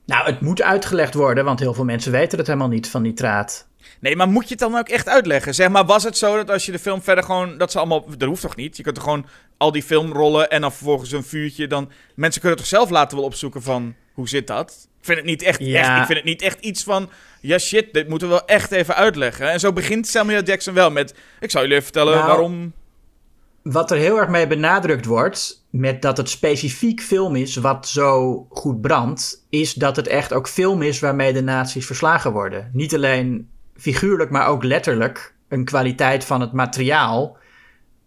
Nou, 0.05 0.25
het 0.25 0.41
moet 0.41 0.61
uitgelegd 0.61 1.13
worden, 1.13 1.45
want 1.45 1.59
heel 1.59 1.73
veel 1.73 1.83
mensen 1.85 2.11
weten 2.11 2.37
het 2.37 2.47
helemaal 2.47 2.67
niet 2.67 2.87
van 2.89 3.01
nitraat. 3.01 3.67
Nee, 4.01 4.15
maar 4.15 4.29
moet 4.29 4.43
je 4.43 4.49
het 4.49 4.59
dan 4.59 4.77
ook 4.77 4.89
echt 4.89 5.07
uitleggen? 5.07 5.55
Zeg 5.55 5.69
maar, 5.69 5.85
was 5.85 6.03
het 6.03 6.17
zo 6.17 6.35
dat 6.35 6.49
als 6.49 6.65
je 6.65 6.71
de 6.71 6.79
film 6.79 7.01
verder 7.01 7.23
gewoon... 7.23 7.57
Dat 7.57 7.71
ze 7.71 7.77
allemaal... 7.77 8.05
Dat 8.17 8.27
hoeft 8.27 8.41
toch 8.41 8.55
niet? 8.55 8.77
Je 8.77 8.83
kunt 8.83 8.97
er 8.97 9.03
gewoon 9.03 9.25
al 9.57 9.71
die 9.71 9.83
film 9.83 10.11
rollen 10.11 10.49
en 10.49 10.61
dan 10.61 10.71
vervolgens 10.71 11.11
een 11.11 11.23
vuurtje. 11.23 11.67
Dan... 11.67 11.91
Mensen 12.15 12.41
kunnen 12.41 12.59
toch 12.59 12.67
zelf 12.67 12.89
laten 12.89 13.17
wel 13.17 13.25
opzoeken 13.25 13.61
van... 13.61 13.95
Hoe 14.13 14.29
zit 14.29 14.47
dat? 14.47 14.87
Ik 14.99 15.05
vind 15.05 15.17
het 15.17 15.27
niet 15.27 15.41
echt, 15.41 15.59
Ja. 15.59 15.79
echt, 15.79 15.99
ik 15.99 16.05
vind 16.05 16.17
het 16.17 16.27
niet 16.27 16.41
echt 16.41 16.59
iets 16.59 16.83
van... 16.83 17.09
Ja, 17.41 17.57
shit, 17.57 17.93
dit 17.93 18.07
moeten 18.07 18.27
we 18.27 18.33
wel 18.33 18.45
echt 18.45 18.71
even 18.71 18.95
uitleggen. 18.95 19.51
En 19.51 19.59
zo 19.59 19.73
begint 19.73 20.07
Samuel 20.07 20.43
Jackson 20.43 20.73
wel 20.73 20.91
met... 20.91 21.13
Ik 21.39 21.51
zal 21.51 21.61
jullie 21.61 21.75
even 21.75 21.91
vertellen 21.91 22.13
Nou, 22.15 22.27
waarom... 22.27 22.73
Wat 23.63 23.91
er 23.91 23.97
heel 23.97 24.17
erg 24.17 24.29
mee 24.29 24.47
benadrukt 24.47 25.05
wordt, 25.05 25.65
met 25.69 26.01
dat 26.01 26.17
het 26.17 26.29
specifiek 26.29 27.01
film 27.01 27.35
is 27.35 27.55
wat 27.55 27.87
zo 27.87 28.45
goed 28.49 28.81
brandt, 28.81 29.45
is 29.49 29.73
dat 29.73 29.95
het 29.95 30.07
echt 30.07 30.33
ook 30.33 30.47
film 30.47 30.81
is 30.81 30.99
waarmee 30.99 31.33
de 31.33 31.43
nazi's 31.43 31.85
verslagen 31.85 32.31
worden. 32.31 32.69
Niet 32.73 32.95
alleen 32.95 33.49
figuurlijk, 33.81 34.29
maar 34.29 34.47
ook 34.47 34.63
letterlijk 34.63 35.33
een 35.47 35.65
kwaliteit 35.65 36.25
van 36.25 36.41
het 36.41 36.51
materiaal 36.51 37.37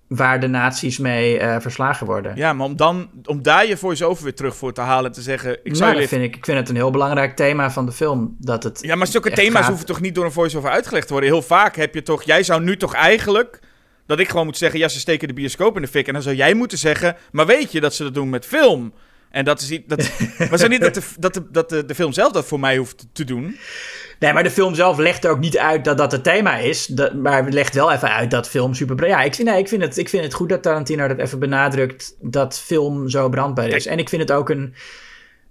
waar 0.07 0.41
de 0.41 0.47
nazi's 0.47 0.99
mee 0.99 1.39
eh, 1.39 1.61
verslagen 1.61 2.07
worden. 2.07 2.37
Ja, 2.37 2.53
maar 2.53 2.67
om, 2.67 2.77
dan, 2.77 3.11
om 3.25 3.43
daar 3.43 3.67
je 3.67 3.77
voice-over 3.77 4.25
weer 4.25 4.35
terug 4.35 4.57
voor 4.57 4.73
te 4.73 4.81
halen 4.81 5.05
en 5.05 5.13
te 5.13 5.23
zeggen... 5.23 5.53
Ik 5.53 5.65
nou, 5.65 5.77
zal 5.77 5.95
dat 5.95 6.09
vind 6.09 6.23
ik, 6.23 6.37
ik 6.37 6.45
vind 6.45 6.59
het 6.59 6.69
een 6.69 6.75
heel 6.75 6.91
belangrijk 6.91 7.37
thema 7.37 7.71
van 7.71 7.87
de 7.87 7.93
film. 7.93 8.37
Dat 8.39 8.63
het 8.63 8.79
Ja, 8.83 8.95
maar 8.95 9.07
zulke 9.07 9.31
thema's 9.31 9.61
gaat- 9.61 9.69
hoeven 9.69 9.87
toch 9.87 10.01
niet 10.01 10.15
door 10.15 10.25
een 10.25 10.33
voice-over 10.33 10.71
uitgelegd 10.71 11.07
te 11.07 11.13
worden? 11.13 11.31
Heel 11.31 11.43
vaak 11.43 11.77
heb 11.77 11.95
je 11.95 12.03
toch... 12.03 12.23
Jij 12.23 12.43
zou 12.43 12.63
nu 12.63 12.77
toch 12.77 12.95
eigenlijk... 12.95 13.61
Dat 14.07 14.19
ik 14.19 14.29
gewoon 14.29 14.47
moet 14.47 14.57
zeggen... 14.57 14.79
Ja, 14.79 14.89
ze 14.89 14.99
steken 14.99 15.29
de 15.29 15.35
bioscoop 15.35 15.77
in 15.77 15.83
de 15.83 15.89
fik. 15.89 16.07
En 16.07 16.13
dan 16.13 16.23
zou 16.23 16.37
jij 16.37 16.55
moeten 16.55 16.79
zeggen... 16.79 17.17
Maar 17.33 17.47
weet 17.47 17.73
je 17.73 17.81
dat 17.81 17.95
ze 17.95 18.03
dat 18.03 18.15
doen 18.15 18.31
met 18.31 18.47
film? 18.47 18.93
En 19.31 19.45
dat 19.45 19.61
is 19.61 19.69
niet... 19.69 19.89
Dat, 19.89 20.11
maar 20.51 20.59
zo 20.59 20.67
niet 20.67 20.81
dat, 20.81 20.95
de, 20.95 21.03
dat, 21.19 21.35
de, 21.35 21.51
dat 21.51 21.69
de, 21.69 21.85
de 21.85 21.95
film 21.95 22.13
zelf 22.13 22.33
dat 22.33 22.47
voor 22.47 22.61
mij 22.61 22.77
hoeft 22.77 23.07
te 23.13 23.25
doen. 23.25 23.57
Nee, 24.25 24.33
maar 24.33 24.43
de 24.43 24.51
film 24.51 24.75
zelf 24.75 24.99
legt 24.99 25.27
ook 25.27 25.39
niet 25.39 25.59
uit 25.59 25.85
dat 25.85 25.99
dat 25.99 26.13
het 26.13 26.25
thema 26.25 26.57
is. 26.57 26.87
Dat, 26.87 27.15
maar 27.15 27.49
legt 27.49 27.75
wel 27.75 27.93
even 27.93 28.11
uit 28.11 28.31
dat 28.31 28.49
film 28.49 28.75
super... 28.75 29.07
Ja, 29.07 29.23
ik 29.23 29.35
vind, 29.35 29.49
nee, 29.49 29.59
ik, 29.59 29.69
vind 29.69 29.83
het, 29.83 29.99
ik 29.99 30.09
vind 30.09 30.25
het 30.25 30.35
goed 30.35 30.49
dat 30.49 30.63
Tarantino 30.63 31.09
dat 31.09 31.19
even 31.19 31.39
benadrukt... 31.39 32.17
dat 32.21 32.61
film 32.61 33.09
zo 33.09 33.29
brandbaar 33.29 33.69
is. 33.69 33.87
En 33.87 33.99
ik 33.99 34.09
vind 34.09 34.23
het 34.23 34.33
ook 34.33 34.49
een... 34.49 34.75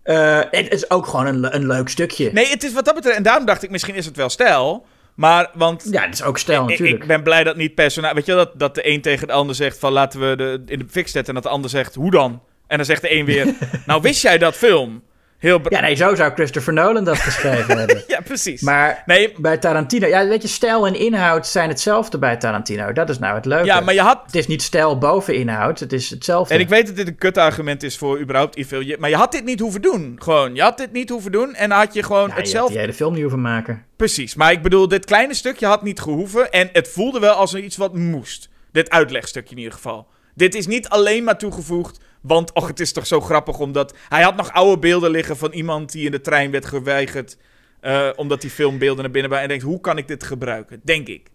eh, 0.04 0.40
het 0.52 0.74
is 0.74 0.90
ook 0.90 1.06
gewoon 1.06 1.26
een, 1.26 1.56
een 1.56 1.68
leuk 1.68 1.90
stukje. 1.90 2.32
Nee, 2.32 2.50
het 2.50 2.64
is 2.64 2.74
wat 2.74 2.86
dat 2.86 2.96
betreft... 2.96 3.18
En 3.18 3.24
daarom 3.24 3.46
dacht 3.46 3.64
ik, 3.64 3.70
misschien 3.70 3.96
is 3.96 4.06
het 4.06 4.16
wel 4.16 4.30
stijl. 4.30 4.86
Maar, 5.16 5.50
want... 5.54 5.88
Ja, 5.92 6.02
het 6.02 6.14
is 6.14 6.24
ook 6.24 6.38
stijl 6.38 6.66
natuurlijk. 6.66 7.02
ik 7.02 7.08
ben 7.08 7.24
blij 7.24 7.44
dat 7.44 7.56
niet 7.56 7.76
personage... 7.76 8.16
Weet 8.16 8.26
je 8.26 8.34
dat, 8.34 8.52
dat 8.60 8.76
de 8.76 8.90
een 8.90 9.02
tegen 9.02 9.28
de 9.28 9.34
ander 9.34 9.56
zegt 9.56 9.80
van... 9.80 9.92
Laten 9.92 10.30
we 10.30 10.36
de, 10.36 10.64
in 10.66 10.80
de 10.80 10.86
fik 10.90 11.08
zetten. 11.08 11.36
En 11.36 11.42
dat 11.42 11.44
de 11.44 11.56
ander 11.56 11.70
zegt, 11.70 11.96
hoe 11.96 12.12
dan? 12.12 12.42
En 12.68 12.78
dan 12.78 12.86
zegt 12.86 13.02
de 13.02 13.16
een 13.16 13.26
weer... 13.26 13.54
nou, 13.86 14.02
wist 14.02 14.22
jij 14.22 14.38
dat 14.38 14.56
film? 14.56 15.04
Heel... 15.44 15.62
Ja, 15.70 15.82
nee, 15.82 15.96
zo 15.96 16.16
zou 16.16 16.32
Christopher 16.34 16.74
Nolan 16.74 17.04
dat 17.04 17.18
geschreven 17.18 17.78
hebben. 17.80 18.04
ja, 18.08 18.20
precies. 18.22 18.62
Maar 18.62 19.04
Nee, 19.06 19.34
bij 19.38 19.58
Tarantino... 19.58 20.08
Ja, 20.08 20.28
weet 20.28 20.42
je, 20.42 20.48
stijl 20.48 20.88
en 20.88 20.96
inhoud 20.96 21.48
zijn 21.48 21.70
hetzelfde 21.70 22.18
bij 22.20 22.38
Tarantino. 22.38 22.92
Dat 22.92 23.10
is 23.10 23.20
nou 23.20 23.36
het 23.36 23.46
leuke. 23.46 23.66
ja, 23.66 23.80
maar 23.80 23.94
je 23.94 24.02
had... 24.02 24.22
Het 24.26 24.36
is 24.36 24.48
niet 24.48 24.62
stijl 24.62 24.98
boven 24.98 25.36
inhoud, 25.36 25.80
het 25.80 25.94
is 25.94 26.10
hetzelfde. 26.10 26.54
En 26.54 26.60
ik 26.60 26.70
weet 26.70 26.88
dat 26.88 26.96
dit 26.96 27.08
een 27.08 27.16
kutargument 27.16 27.84
is 27.84 27.98
voor 27.98 28.20
überhaupt 28.20 28.58
e 28.58 28.66
Je- 28.80 28.98
Maar 29.00 29.10
je 29.10 29.16
had 29.16 29.32
dit 29.32 29.44
niet 29.46 29.60
hoeven 29.60 29.82
doen. 29.82 30.16
Gewoon, 30.22 30.56
je 30.56 30.62
had 30.62 30.78
dit 30.78 30.92
niet 30.92 31.10
hoeven 31.10 31.32
doen. 31.32 31.54
En 31.56 31.72
had 31.72 31.94
je 31.94 32.04
gewoon 32.04 32.20
Ja, 32.22 32.26
je 32.28 32.32
had 32.34 32.40
hetzelfde... 32.42 32.72
die 32.72 32.82
hele 32.82 32.94
film 32.94 33.12
niet 33.14 33.22
hoeven 33.22 33.42
maken. 33.42 33.86
Precies. 33.96 34.36
Maar 34.36 34.52
ik 34.52 34.62
bedoel, 34.62 34.88
dit 34.88 35.06
kleine 35.06 35.34
stukje 35.34 35.66
had 35.66 35.84
niet 35.84 36.00
gehoeven. 36.00 36.52
En 36.52 36.70
het 36.74 36.88
voelde 36.88 37.20
wel 37.20 37.34
als 37.34 37.56
iets 37.56 37.78
wat 37.78 37.96
moest. 37.96 38.50
Dit 38.72 38.90
uitlegstukje 38.90 39.52
in 39.52 39.58
ieder 39.58 39.74
geval. 39.74 40.08
Dit 40.36 40.56
is 40.56 40.68
niet 40.68 40.90
alleen 40.90 41.24
maar 41.24 41.38
toegevoegd. 41.38 42.00
Want, 42.24 42.54
och, 42.54 42.68
het 42.68 42.80
is 42.80 42.94
toch 42.94 43.08
zo 43.08 43.22
grappig 43.22 43.60
omdat... 43.60 43.96
Hij 44.10 44.22
had 44.24 44.36
nog 44.36 44.52
oude 44.54 44.80
beelden 44.80 45.12
liggen 45.12 45.38
van 45.38 45.52
iemand 45.52 45.92
die 45.92 46.06
in 46.06 46.12
de 46.12 46.22
trein 46.22 46.52
werd 46.52 46.66
geweigerd. 46.66 47.38
eh, 47.80 48.10
omdat 48.16 48.42
die 48.42 48.50
filmbeelden 48.50 49.04
naar 49.04 49.12
binnen 49.12 49.30
waren. 49.32 49.46
En 49.46 49.50
denkt, 49.52 49.64
hoe 49.66 49.82
kan 49.82 49.98
ik 49.98 50.08
dit 50.08 50.24
gebruiken? 50.24 50.82
Denk 50.84 51.08
ik. 51.08 51.28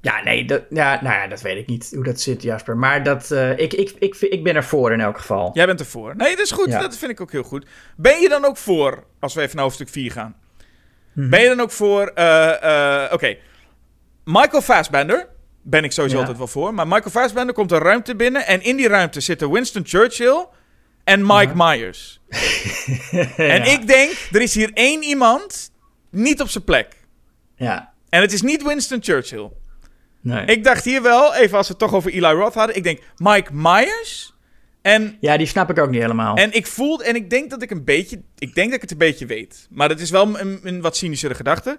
Ja, 0.00 0.22
nee, 0.22 0.44
dat, 0.44 0.62
ja, 0.70 0.98
nou 1.02 1.14
ja, 1.14 1.26
dat 1.26 1.40
weet 1.40 1.56
ik 1.56 1.66
niet 1.66 1.90
hoe 1.94 2.04
dat 2.04 2.20
zit, 2.20 2.42
Jasper. 2.42 2.76
Maar 2.76 3.02
dat, 3.02 3.30
eh, 3.30 3.58
ik, 3.58 3.72
ik, 3.72 3.90
ik, 3.98 4.16
ik 4.16 4.44
ben 4.44 4.54
ervoor 4.56 4.92
in 4.92 5.00
elk 5.00 5.18
geval. 5.18 5.50
Jij 5.52 5.66
bent 5.66 5.80
ervoor. 5.80 6.16
Nee, 6.16 6.30
dat 6.36 6.44
is 6.44 6.50
goed. 6.52 6.66
Ja. 6.66 6.80
Dat 6.80 6.96
vind 6.96 7.10
ik 7.10 7.20
ook 7.20 7.32
heel 7.32 7.42
goed. 7.42 7.66
Ben 7.96 8.20
je 8.20 8.28
dan 8.28 8.44
ook 8.44 8.56
voor, 8.56 9.04
als 9.18 9.34
we 9.34 9.40
even 9.40 9.54
naar 9.54 9.64
hoofdstuk 9.64 9.88
4 9.88 10.12
gaan. 10.12 10.36
Ben 11.12 11.40
je 11.42 11.48
dan 11.48 11.60
ook 11.60 11.70
voor, 11.70 12.06
eh, 12.06 13.08
oké. 13.12 13.36
Michael 14.24 14.62
Fassbender, 14.62 15.28
ben 15.62 15.84
ik 15.84 15.92
sowieso 15.92 16.14
Ja. 16.16 16.20
altijd 16.20 16.38
wel 16.38 16.46
voor. 16.48 16.74
Maar 16.74 16.86
Michael 16.86 17.10
Fassbender 17.10 17.54
komt 17.54 17.72
een 17.72 17.78
ruimte 17.78 18.16
binnen. 18.16 18.46
En 18.46 18.62
in 18.62 18.76
die 18.76 18.88
ruimte 18.88 19.20
zitten 19.20 19.50
Winston 19.50 19.82
Churchill 19.86 20.46
en 21.04 21.26
Mike 21.26 21.52
Myers. 21.54 22.20
En 23.36 23.62
ik 23.66 23.86
denk, 23.86 24.12
er 24.32 24.40
is 24.40 24.54
hier 24.54 24.70
één 24.74 25.02
iemand 25.02 25.70
niet 26.10 26.40
op 26.40 26.48
zijn 26.48 26.64
plek. 26.64 26.96
Ja, 27.56 27.92
En 28.08 28.20
het 28.20 28.32
is 28.32 28.42
niet 28.42 28.62
Winston 28.62 28.98
Churchill. 29.02 29.50
nee. 30.20 30.44
Ik 30.44 30.64
dacht 30.64 30.84
hier 30.84 31.02
wel, 31.02 31.34
even 31.34 31.56
als 31.56 31.66
we 31.66 31.72
het 31.72 31.82
toch 31.82 31.94
over 31.94 32.10
Eli 32.12 32.26
Roth 32.32 32.54
hadden. 32.54 32.76
Ik 32.76 32.82
denk, 32.82 33.00
Mike 33.16 33.50
Myers 33.54 34.34
en 34.82 35.16
Ja, 35.20 35.36
die 35.36 35.46
snap 35.46 35.70
ik 35.70 35.78
ook 35.78 35.90
niet 35.90 36.00
helemaal. 36.00 36.36
En 36.36 36.52
ik 36.52 36.66
voel, 36.66 37.02
en 37.02 37.14
ik 37.14 37.30
denk 37.30 37.50
dat 37.50 37.62
ik 37.62 37.70
een 37.70 37.84
beetje, 37.84 38.22
ik 38.38 38.54
denk 38.54 38.66
dat 38.66 38.74
ik 38.76 38.80
het 38.82 38.90
een 38.90 38.98
beetje 38.98 39.26
weet. 39.26 39.66
Maar 39.70 39.88
dat 39.88 40.00
is 40.00 40.10
wel 40.10 40.38
een, 40.40 40.60
een 40.62 40.80
wat 40.80 40.96
cynischere 40.96 41.34
gedachte. 41.34 41.78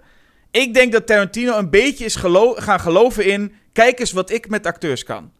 Ik 0.51 0.73
denk 0.73 0.91
dat 0.91 1.07
Tarantino 1.07 1.57
een 1.57 1.69
beetje 1.69 2.05
is 2.05 2.15
gelo 2.15 2.53
gaan 2.53 2.79
geloven 2.79 3.25
in, 3.25 3.53
kijk 3.73 3.99
eens 3.99 4.11
wat 4.11 4.29
ik 4.31 4.49
met 4.49 4.65
acteurs 4.65 5.03
kan. 5.03 5.31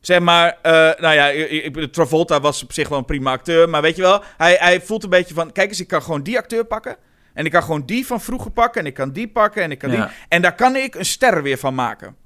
Zeg 0.00 0.20
maar, 0.20 0.58
eh, 0.62 0.72
nou 0.72 1.14
ja, 1.14 1.26
ik, 1.28 1.92
Travolta 1.92 2.40
was 2.40 2.62
op 2.62 2.72
zich 2.72 2.88
wel 2.88 2.98
een 2.98 3.04
prima 3.04 3.32
acteur, 3.32 3.68
maar 3.68 3.82
weet 3.82 3.96
je 3.96 4.02
wel, 4.02 4.22
hij, 4.36 4.56
hij 4.60 4.80
voelt 4.80 5.02
een 5.04 5.10
beetje 5.10 5.34
van, 5.34 5.52
kijk 5.52 5.68
eens, 5.68 5.80
ik 5.80 5.88
kan 5.88 6.02
gewoon 6.02 6.22
die 6.22 6.38
acteur 6.38 6.64
pakken. 6.64 6.96
En 7.34 7.44
ik 7.44 7.50
kan 7.50 7.62
gewoon 7.62 7.86
die 7.86 8.06
van 8.06 8.20
vroeger 8.20 8.50
pakken, 8.50 8.80
en 8.80 8.86
ik 8.86 8.94
kan 8.94 9.10
die 9.12 9.28
pakken, 9.28 9.62
en 9.62 9.70
ik 9.70 9.78
kan 9.78 9.90
Ja. 9.90 10.06
die. 10.06 10.14
En 10.28 10.42
daar 10.42 10.54
kan 10.54 10.76
ik 10.76 10.94
een 10.94 11.04
ster 11.04 11.42
weer 11.42 11.58
van 11.58 11.74
maken. 11.74 12.16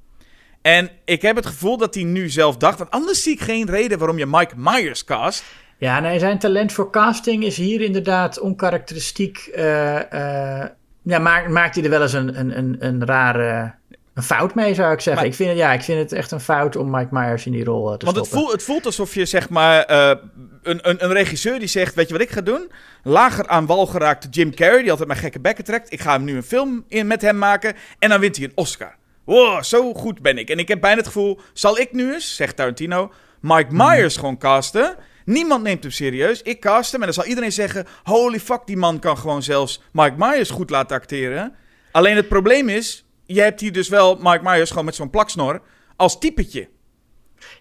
En 0.63 0.91
ik 1.05 1.23
heb 1.23 1.37
het 1.37 1.47
gevoel 1.47 1.77
dat 1.77 1.95
hij 1.95 2.05
nu 2.05 2.29
zelf 2.29 2.57
dacht, 2.57 2.79
want 2.79 2.91
anders 2.91 3.23
zie 3.23 3.33
ik 3.33 3.41
geen 3.41 3.67
reden 3.71 3.99
waarom 3.99 4.19
je 4.19 4.27
Mike 4.27 4.55
Myers 4.57 5.05
cast. 5.05 5.45
Ja, 5.79 6.01
nee, 6.01 6.19
zijn 6.19 6.39
talent 6.39 6.73
voor 6.73 6.91
casting 6.91 7.45
is 7.45 7.57
hier 7.57 7.81
inderdaad 7.81 8.39
onkarakteristiek. 8.41 9.39
eh, 9.55 10.61
eh, 10.63 10.71
ja, 11.03 11.19
maakt, 11.19 11.49
maakt 11.49 11.75
hij 11.75 11.85
er 11.85 11.91
wel 11.91 12.03
eens 12.03 12.13
een, 12.13 12.39
een, 12.41 12.59
een, 12.59 12.77
een 12.79 13.05
rare 13.07 13.75
een 14.17 14.23
fout 14.23 14.55
mee, 14.55 14.75
zou 14.75 14.93
ik 14.93 15.01
zeggen. 15.01 15.23
Maar- 15.23 15.33
ik, 15.33 15.37
vind 15.37 15.49
het, 15.49 15.59
ja, 15.59 15.73
ik 15.73 15.83
vind 15.83 15.99
het 15.99 16.13
echt 16.13 16.31
een 16.31 16.41
fout 16.41 16.77
om 16.77 16.91
Mike 16.91 17.09
Myers 17.11 17.47
in 17.47 17.53
die 17.53 17.65
rol 17.65 17.93
eh, 17.93 17.99
te 17.99 18.05
Want 18.05 18.17
het 18.17 18.27
stoppen. 18.27 18.39
voelt, 18.39 18.53
het 18.53 18.63
voelt 18.63 18.87
alsof 18.87 19.15
je 19.15 19.25
zeg 19.25 19.49
maar 19.49 19.83
eh, 19.85 20.17
een, 20.63 20.89
een, 20.89 21.05
een 21.05 21.13
regisseur 21.13 21.59
die 21.59 21.69
zegt: 21.69 21.95
Weet 21.95 22.07
je 22.07 22.13
wat 22.13 22.23
ik 22.23 22.31
ga 22.31 22.41
doen? 22.41 22.71
Lager 23.03 23.47
aan 23.47 23.67
wal 23.67 23.87
geraakte 23.87 24.29
Jim 24.29 24.55
Carrey, 24.55 24.81
die 24.81 24.91
altijd 24.91 25.09
mijn 25.09 25.21
gekke 25.21 25.41
bekken 25.41 25.65
trekt. 25.65 25.93
Ik 25.93 26.01
ga 26.01 26.13
hem 26.13 26.25
nu 26.25 26.37
een 26.37 26.43
film 26.43 26.85
in, 26.89 27.07
met 27.07 27.23
hem 27.23 27.39
maken. 27.39 27.75
En 27.99 28.09
dan 28.09 28.21
wint 28.21 28.37
hij 28.37 28.45
een 28.45 28.53
Oscar. 28.55 28.95
Wow, 29.25 29.63
zo 29.63 29.95
goed 29.95 30.23
ben 30.23 30.39
ik. 30.39 30.51
En 30.51 30.59
ik 30.59 30.69
heb 30.69 30.81
bijna 30.81 30.97
het 30.97 31.07
gevoel: 31.07 31.41
zal 31.53 31.79
ik 31.79 31.93
nu 31.93 32.13
eens, 32.13 32.37
zegt 32.37 32.57
Tarantino, 32.57 33.13
Mike 33.41 33.75
Myers 33.75 34.17
gewoon 34.17 34.39
casten? 34.39 34.97
Niemand 35.25 35.63
neemt 35.63 35.83
hem 35.83 35.93
serieus. 35.93 36.43
Ik 36.43 36.61
cast 36.61 36.93
hem 36.93 37.01
en 37.01 37.07
dan 37.07 37.15
zal 37.15 37.25
iedereen 37.25 37.53
zeggen: 37.53 37.87
Holy 38.05 38.41
fuck, 38.41 38.61
die 38.67 38.77
man 38.77 38.99
kan 38.99 39.19
gewoon 39.19 39.43
zelfs 39.43 39.83
Mike 39.93 40.15
Myers 40.17 40.51
goed 40.51 40.71
laten 40.71 40.97
acteren. 40.97 41.55
Alleen 41.93 42.17
het 42.17 42.29
probleem 42.29 42.69
is: 42.69 43.06
je 43.27 43.41
hebt 43.41 43.61
hier 43.61 43.73
dus 43.73 43.89
wel 43.89 44.17
Mike 44.21 44.41
Myers 44.43 44.71
gewoon 44.71 44.85
met 44.85 44.95
zo'n 44.95 45.11
plaksnor 45.11 45.61
als 45.97 46.19
typetje. 46.19 46.69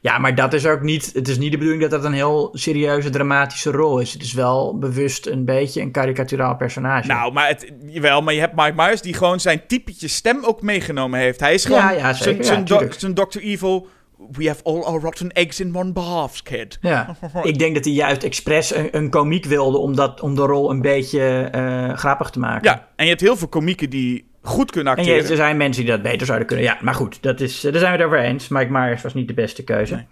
Ja, 0.01 0.17
maar 0.17 0.35
dat 0.35 0.53
is 0.53 0.65
ook 0.65 0.81
niet. 0.81 1.11
Het 1.13 1.27
is 1.27 1.37
niet 1.37 1.51
de 1.51 1.57
bedoeling 1.57 1.81
dat 1.81 1.91
dat 1.91 2.03
een 2.03 2.13
heel 2.13 2.49
serieuze, 2.53 3.09
dramatische 3.09 3.71
rol 3.71 3.99
is. 3.99 4.13
Het 4.13 4.21
is 4.21 4.33
wel 4.33 4.77
bewust 4.77 5.27
een 5.27 5.45
beetje 5.45 5.81
een 5.81 5.91
karikaturaal 5.91 6.55
personage. 6.55 7.07
Nou, 7.07 7.33
maar 7.33 7.47
het, 7.47 7.71
jawel, 7.85 8.21
maar 8.21 8.33
je 8.33 8.39
hebt 8.39 8.55
Mike 8.55 8.73
Myers 8.75 9.01
die 9.01 9.13
gewoon 9.13 9.39
zijn 9.39 9.61
typetje 9.67 10.07
stem 10.07 10.43
ook 10.43 10.61
meegenomen 10.61 11.19
heeft. 11.19 11.39
Hij 11.39 11.53
is 11.53 11.65
gewoon 11.65 11.79
Ja, 11.79 11.91
ja, 11.91 12.13
zijn, 12.13 12.37
Ja, 12.37 12.91
zijn 12.97 13.13
Dr. 13.13 13.39
Evil. 13.39 13.87
We 14.31 14.47
have 14.47 14.63
all 14.63 14.81
our 14.81 15.01
rotten 15.01 15.31
eggs 15.31 15.59
in 15.59 15.75
one 15.75 15.91
basket. 15.91 16.43
kid. 16.43 16.77
Ja, 16.81 17.15
ik 17.43 17.59
denk 17.59 17.75
dat 17.75 17.85
hij 17.85 17.93
juist 17.93 18.23
expres 18.23 18.75
een, 18.75 18.97
een 18.97 19.09
komiek 19.09 19.45
wilde 19.45 19.77
om, 19.77 19.95
dat, 19.95 20.21
om 20.21 20.35
de 20.35 20.41
rol 20.41 20.71
een 20.71 20.81
beetje 20.81 21.49
eh, 21.51 21.93
grappig 21.97 22.29
te 22.29 22.39
maken. 22.39 22.69
Ja, 22.71 22.87
en 22.95 23.03
je 23.03 23.09
hebt 23.09 23.21
heel 23.21 23.37
veel 23.37 23.47
komieken 23.47 23.89
die 23.89 24.25
goed 24.45 24.71
kunnen 24.71 24.93
En 24.93 24.99
acteren. 24.99 25.23
je, 25.23 25.29
er 25.29 25.35
zijn 25.35 25.57
mensen 25.57 25.83
die 25.83 25.91
dat 25.91 26.01
beter 26.01 26.25
zouden 26.25 26.47
kunnen. 26.47 26.65
Ja, 26.65 26.77
maar 26.81 26.93
goed, 26.93 27.17
dat 27.21 27.39
is, 27.41 27.63
eh, 27.63 27.71
daar 27.71 27.79
zijn 27.79 27.91
we 27.91 27.97
het 27.97 28.07
over 28.07 28.19
eens. 28.19 28.47
Mike 28.47 28.71
Myers 28.71 29.01
was 29.01 29.13
niet 29.13 29.27
de 29.27 29.33
beste 29.33 29.63
keuze. 29.63 29.95
Nee. 29.95 30.07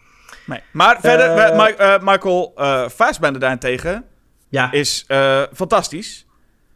Nee. 0.46 0.60
Maar 0.72 0.98
verder, 1.00 1.26
Eh, 1.38 1.58
Mike- 1.66 1.84
eh, 1.84 2.00
Michael 2.02 2.54
Fassbender 2.96 3.42
daarentegen 3.42 4.04
Ja, 4.50 4.72
is 4.72 5.06
fantastisch. 5.54 6.26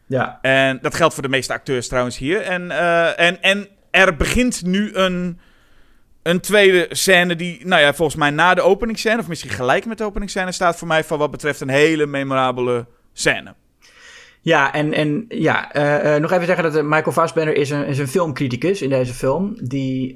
ja. 0.06 0.40
En 0.42 0.80
dat 0.82 0.96
geldt 0.96 1.14
voor 1.14 1.24
de 1.24 1.30
meeste 1.30 1.54
acteurs 1.54 1.88
trouwens 1.88 2.18
hier. 2.18 2.42
En, 2.42 2.72
en, 3.18 3.42
en 3.42 3.68
er 3.92 4.16
begint 4.16 4.66
nu 4.66 4.96
een, 4.96 5.40
een 6.24 6.40
tweede 6.40 6.88
scène 6.90 7.36
die, 7.36 7.66
nou 7.68 7.82
ja, 7.82 7.94
volgens 7.94 8.18
mij 8.18 8.30
na 8.30 8.54
de 8.54 8.62
openingsscène, 8.62 9.20
of 9.20 9.28
misschien 9.28 9.50
gelijk 9.52 9.86
met 9.86 9.98
de 9.98 10.04
openingsscène, 10.04 10.52
staat 10.52 10.78
voor 10.78 10.88
mij 10.88 11.04
van 11.04 11.18
wat 11.18 11.32
betreft 11.32 11.62
een 11.62 11.70
hele 11.70 12.06
memorabele 12.06 12.86
scène. 13.14 13.56
Ja, 14.48 14.74
en, 14.74 14.94
en 14.94 15.26
ja, 15.30 15.72
eh, 15.72 16.16
eh, 16.16 16.22
nog 16.22 16.32
even 16.32 16.46
zeggen 16.46 16.64
dat 16.64 16.76
eh, 16.76 16.84
Michael 16.84 17.12
Fassbender 17.12 17.56
is 17.56 17.70
een, 17.70 17.86
is 17.86 17.98
een 17.98 18.08
filmcriticus 18.08 18.82
in 18.82 18.90
deze 18.90 19.14
film. 19.14 19.58
Die 19.62 20.16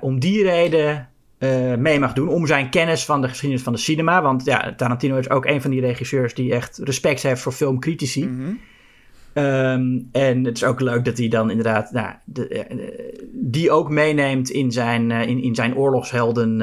om 0.00 0.20
die 0.20 0.42
reden 0.42 1.08
eh, 1.38 1.74
mee 1.74 1.98
mag 1.98 2.12
doen. 2.12 2.28
Om 2.28 2.46
zijn 2.46 2.70
kennis 2.70 3.04
van 3.04 3.20
de 3.20 3.28
geschiedenis 3.28 3.64
van 3.64 3.72
de 3.72 3.78
cinema. 3.78 4.22
Want 4.22 4.44
ja, 4.44 4.74
Tarantino 4.74 5.16
is 5.16 5.30
ook 5.30 5.46
een 5.46 5.62
van 5.62 5.70
die 5.70 5.80
regisseurs 5.80 6.34
die 6.34 6.54
echt 6.54 6.78
respect 6.82 7.22
heeft 7.22 7.40
voor 7.40 7.52
filmcritici. 7.52 8.26
Mhm. 8.26 8.52
Ehm, 9.32 9.98
en 10.12 10.44
het 10.44 10.56
is 10.56 10.64
ook 10.64 10.80
leuk 10.80 11.04
dat 11.04 11.18
hij 11.18 11.28
dan 11.28 11.50
inderdaad 11.50 11.92
nou, 11.92 12.14
de, 12.24 13.28
die 13.32 13.70
ook 13.70 13.90
meeneemt 13.90 14.50
in 14.50 14.72
zijn, 14.72 15.10
eh, 15.10 15.28
in, 15.28 15.42
in 15.42 15.54
zijn 15.54 15.76
oorlogshelden 15.76 16.58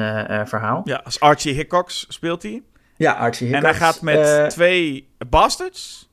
verhaal. 0.48 0.80
Ja, 0.84 1.00
als 1.04 1.20
Archie 1.20 1.54
Hickox 1.54 2.06
speelt 2.08 2.42
hij. 2.42 2.62
Ja, 2.96 3.12
Archie 3.12 3.46
En 3.46 3.54
Hickox. 3.54 3.78
hij 3.78 3.86
gaat 3.86 4.02
met 4.02 4.50
twee 4.50 5.08
bastards 5.28 6.05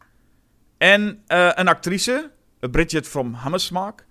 en 0.84 1.22
eh, 1.28 1.50
een 1.54 1.68
actrice, 1.68 2.32
Bridget 2.72 3.08
from 3.08 3.34
Hammersmark, 3.34 4.06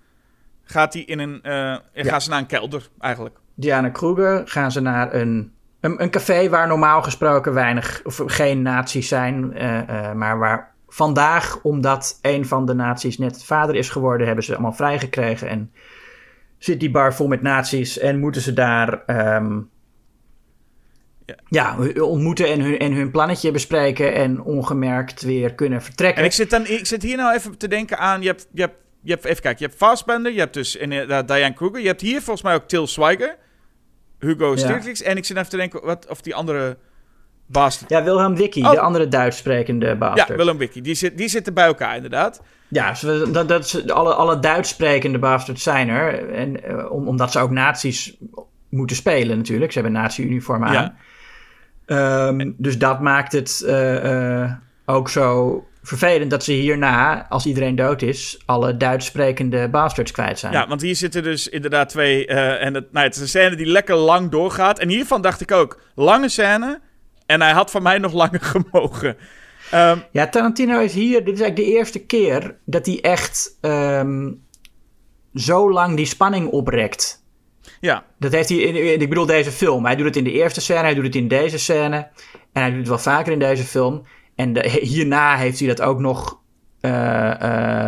gaat 0.63 0.93
hij 0.93 1.01
in 1.01 1.19
een, 1.19 1.41
eh, 1.41 1.75
gaan 1.93 2.21
ze 2.21 2.29
naar 2.29 2.39
een 2.39 2.45
kelder 2.45 2.89
eigenlijk. 2.99 3.37
Diana 3.53 3.89
Kruger 3.89 4.41
gaan 4.47 4.71
ze 4.71 4.79
naar 4.79 5.13
een, 5.13 5.53
een, 5.79 6.01
een 6.01 6.09
café 6.09 6.49
waar 6.49 6.67
normaal 6.67 7.01
gesproken 7.01 7.53
weinig 7.53 8.01
of 8.03 8.21
geen 8.25 8.61
nazi's 8.61 9.07
zijn. 9.07 9.53
eh, 9.53 10.13
maar 10.13 10.37
waar 10.39 10.73
vandaag, 10.87 11.59
omdat 11.61 12.19
een 12.21 12.45
van 12.45 12.65
de 12.65 12.73
nazi's 12.73 13.17
net 13.17 13.43
vader 13.45 13.75
is 13.75 13.89
geworden, 13.89 14.25
hebben 14.25 14.43
ze 14.43 14.53
allemaal 14.53 14.73
vrijgekregen. 14.73 15.47
En 15.47 15.71
zit 16.57 16.79
die 16.79 16.91
bar 16.91 17.13
vol 17.13 17.27
met 17.27 17.41
nazi's 17.41 17.99
en 17.99 18.19
moeten 18.19 18.41
ze 18.41 18.53
daar 18.53 19.05
ehm, 19.05 19.59
Ja. 21.47 21.77
ontmoeten 22.01 22.47
en 22.47 22.59
hun, 22.61 22.77
en 22.79 22.93
hun 22.93 23.11
plannetje 23.11 23.51
bespreken 23.51 24.13
en 24.13 24.41
ongemerkt 24.41 25.21
weer 25.21 25.53
kunnen 25.53 25.81
vertrekken. 25.81 26.19
En 26.19 26.25
ik 26.25 26.31
zit, 26.31 26.49
dan, 26.49 26.67
ik 26.67 26.85
zit 26.85 27.03
hier 27.03 27.17
nou 27.17 27.35
even 27.35 27.57
te 27.57 27.67
denken 27.67 27.97
aan, 27.97 28.21
je 28.21 28.27
hebt, 28.27 28.47
je 28.53 28.61
hebt, 28.61 28.75
je 29.01 29.11
hebt 29.11 29.25
even 29.25 29.41
kijken, 29.41 29.59
je 29.59 29.65
hebt 29.65 29.77
Fassbender, 29.77 30.31
je 30.31 30.39
hebt 30.39 30.53
dus 30.53 30.75
inderdaad 30.75 31.27
Diane 31.27 31.53
Kruger, 31.53 31.79
je 31.81 31.87
hebt 31.87 32.01
hier 32.01 32.21
volgens 32.21 32.41
mij 32.41 32.53
ook 32.55 32.67
Til 32.67 32.87
Schweiger, 32.87 33.35
Hugo 34.19 34.49
Ja. 34.51 34.57
Stiglitz, 34.57 35.01
en 35.01 35.17
ik 35.17 35.25
zit 35.25 35.37
even 35.37 35.49
te 35.49 35.57
denken 35.57 35.85
wat, 35.85 36.07
of 36.09 36.21
die 36.21 36.35
andere 36.35 36.77
bastard... 37.45 37.89
Ja, 37.89 38.03
Wilhelm 38.03 38.35
Wicki, 38.35 38.63
Oh. 38.65 38.71
de 38.71 38.79
andere 38.79 39.07
Duits 39.07 39.37
sprekende 39.37 39.95
bastard. 39.95 40.27
Ja, 40.27 40.35
Willem 40.35 40.57
Wickie, 40.57 40.81
die, 40.81 40.95
zit, 40.95 41.17
die 41.17 41.27
zitten 41.27 41.53
bij 41.53 41.65
elkaar 41.65 41.95
inderdaad. 41.95 42.41
Ja, 42.67 42.95
ze- 42.95 43.29
dat, 43.31 43.47
dat 43.47 43.65
is, 43.65 43.89
alle, 43.89 44.13
alle 44.13 44.39
Duits 44.39 44.69
sprekende 44.69 45.19
bastards 45.19 45.63
zijn 45.63 45.89
er. 45.89 46.29
En, 46.33 46.63
eh, 46.63 46.91
om, 46.91 47.07
omdat 47.07 47.31
ze 47.31 47.39
ook 47.39 47.51
nazi's 47.51 48.17
moeten 48.69 48.95
spelen 48.95 49.37
natuurlijk. 49.37 49.71
Ze 49.71 49.79
hebben 49.79 50.01
nazi-uniformen 50.01 50.67
aan. 50.67 50.73
Ja. 50.73 50.95
Ehm, 51.85 52.51
dus 52.57 52.77
dat 52.77 52.99
maakt 53.01 53.31
het 53.31 53.63
eh, 53.67 54.41
eh, 54.43 54.51
ook 54.85 55.09
zo 55.09 55.67
vervelend 55.83 56.31
dat 56.31 56.43
ze 56.43 56.51
hierna, 56.51 57.25
als 57.29 57.45
iedereen 57.45 57.75
dood 57.75 58.01
is, 58.01 58.41
alle 58.45 58.77
Duits 58.77 59.05
sprekende 59.05 59.69
bastards 59.69 60.11
kwijt 60.11 60.39
zijn. 60.39 60.53
Ja, 60.53 60.67
want 60.67 60.81
hier 60.81 60.95
zitten 60.95 61.23
dus 61.23 61.47
inderdaad 61.47 61.89
twee. 61.89 62.25
eh, 62.27 62.65
en 62.65 62.73
het, 62.73 62.91
nou, 62.91 63.05
het 63.05 63.15
is 63.15 63.21
een 63.21 63.27
scène 63.27 63.55
die 63.55 63.65
lekker 63.65 63.95
lang 63.95 64.31
doorgaat. 64.31 64.79
En 64.79 64.89
hiervan 64.89 65.21
dacht 65.21 65.41
ik 65.41 65.51
ook: 65.51 65.81
lange 65.95 66.29
scène. 66.29 66.79
En 67.25 67.41
hij 67.41 67.51
had 67.51 67.71
van 67.71 67.83
mij 67.83 67.97
nog 67.97 68.13
langer 68.13 68.41
gemogen. 68.55 69.15
Ehm, 69.71 69.97
Ja, 70.11 70.27
Tarantino 70.27 70.79
is 70.79 70.93
hier, 70.93 71.23
dit 71.25 71.33
is 71.33 71.41
eigenlijk 71.41 71.69
de 71.69 71.77
eerste 71.77 72.05
keer 72.05 72.55
dat 72.65 72.85
hij 72.85 73.01
echt 73.01 73.57
ehm, 73.61 74.31
zo 75.33 75.71
lang 75.71 75.95
die 75.95 76.05
spanning 76.05 76.47
oprekt. 76.47 77.22
Ja, 77.83 78.05
Dat 78.19 78.31
heeft 78.31 78.49
hij, 78.49 78.57
in, 78.57 79.01
ik 79.01 79.09
bedoel 79.09 79.25
deze 79.25 79.51
film. 79.51 79.85
Hij 79.85 79.95
doet 79.95 80.05
het 80.05 80.15
in 80.15 80.23
de 80.23 80.31
eerste 80.31 80.61
scène, 80.61 80.79
hij 80.79 80.93
doet 80.93 81.05
het 81.05 81.15
in 81.15 81.27
deze 81.27 81.59
scène. 81.59 82.07
En 82.53 82.61
hij 82.61 82.69
doet 82.69 82.79
het 82.79 82.87
wel 82.87 82.97
vaker 82.97 83.31
in 83.33 83.39
deze 83.39 83.63
film. 83.63 84.05
En 84.35 84.53
de- 84.53 84.69
hierna 84.81 85.35
heeft 85.35 85.59
hij 85.59 85.67
dat 85.67 85.81
ook 85.81 85.99
nog 85.99 86.39
eh, 86.81 87.41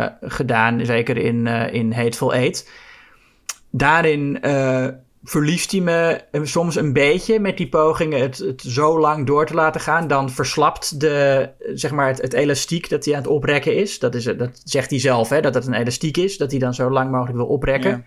eh, 0.04 0.12
gedaan, 0.20 0.84
zeker 0.84 1.16
in, 1.16 1.46
eh, 1.46 1.74
in 1.74 1.92
Hateful 1.92 2.34
Eight. 2.34 2.70
Daarin 3.70 4.38
verliest 5.24 5.70
hij 5.70 5.80
me 5.80 6.20
soms 6.42 6.76
een 6.76 6.92
beetje 6.92 7.40
met 7.40 7.56
die 7.56 7.68
pogingen 7.68 8.20
het, 8.20 8.38
het 8.38 8.62
zo 8.62 9.00
lang 9.00 9.26
door 9.26 9.46
te 9.46 9.54
laten 9.54 9.80
gaan. 9.80 10.08
Dan 10.08 10.30
verslapt 10.30 11.00
de, 11.00 11.48
zeg 11.74 11.90
maar 11.90 12.06
het, 12.06 12.22
het 12.22 12.32
elastiek 12.32 12.88
dat 12.88 13.04
hij 13.04 13.14
aan 13.14 13.20
het 13.22 13.30
oprekken 13.30 13.76
is. 13.76 13.98
Dat, 13.98 14.14
is. 14.14 14.24
dat 14.24 14.60
zegt 14.64 14.90
hij 14.90 14.98
zelf, 14.98 15.28
hè, 15.28 15.40
dat 15.40 15.54
het 15.54 15.66
een 15.66 15.74
elastiek 15.74 16.16
is. 16.16 16.36
Dat 16.36 16.50
hij 16.50 16.60
dan 16.60 16.74
zo 16.74 16.90
lang 16.90 17.10
mogelijk 17.10 17.36
wil 17.36 17.46
oprekken. 17.46 17.90
Ja. 17.90 18.02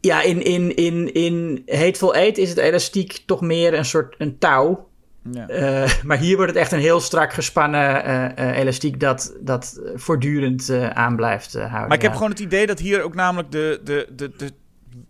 Ja, 0.00 0.22
in, 0.22 0.42
in, 0.42 0.76
in, 0.76 1.14
in 1.14 1.62
Hateful 1.66 2.14
Eight 2.14 2.38
is 2.38 2.48
het 2.48 2.58
elastiek 2.58 3.22
toch 3.26 3.40
meer 3.40 3.74
een 3.74 3.84
soort 3.84 4.14
een 4.18 4.38
touw. 4.38 4.88
ja. 5.32 5.48
Eh, 5.48 5.92
maar 6.04 6.18
hier 6.18 6.36
wordt 6.36 6.52
het 6.52 6.60
echt 6.60 6.72
een 6.72 6.80
heel 6.80 7.00
strak 7.00 7.32
gespannen 7.32 8.04
eh, 8.04 8.48
eh, 8.48 8.58
elastiek 8.58 9.00
dat, 9.00 9.36
dat 9.40 9.80
voortdurend 9.94 10.70
aan 10.92 11.16
blijft 11.16 11.52
houden. 11.52 11.80
Maar 11.80 11.96
ik 11.96 12.02
heb 12.02 12.10
ja. 12.10 12.16
gewoon 12.16 12.30
het 12.30 12.40
idee 12.40 12.66
dat 12.66 12.78
hier 12.78 13.02
ook 13.02 13.14
namelijk 13.14 13.50
de, 13.50 13.80
de, 13.84 14.06
de, 14.16 14.30
de. 14.36 14.50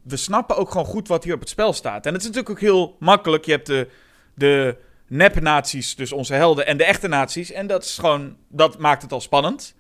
We 0.03 0.17
snappen 0.17 0.57
ook 0.57 0.71
gewoon 0.71 0.87
goed 0.87 1.09
wat 1.09 1.25
hier 1.25 1.35
op 1.35 1.41
het 1.41 1.49
spel 1.49 1.73
staat. 1.73 2.07
En 2.07 2.13
het 2.13 2.23
is 2.23 2.29
natuurlijk 2.29 2.55
ook 2.55 2.61
heel 2.61 2.97
makkelijk. 2.99 3.45
Je 3.45 3.53
hebt 3.53 3.67
de, 3.67 3.89
de 4.35 4.77
nep-naties, 5.07 5.97
dus 5.97 6.13
onze 6.13 6.35
helden, 6.35 6.67
en 6.67 6.77
de 6.77 6.85
echte 6.85 7.09
naties. 7.09 7.53
En 7.53 7.67
dat 7.67 7.85
is 7.85 7.99
gewoon. 7.99 8.37
Dat 8.49 8.79
maakt 8.79 9.03
het 9.03 9.13
al 9.13 9.21
spannend. 9.21 9.75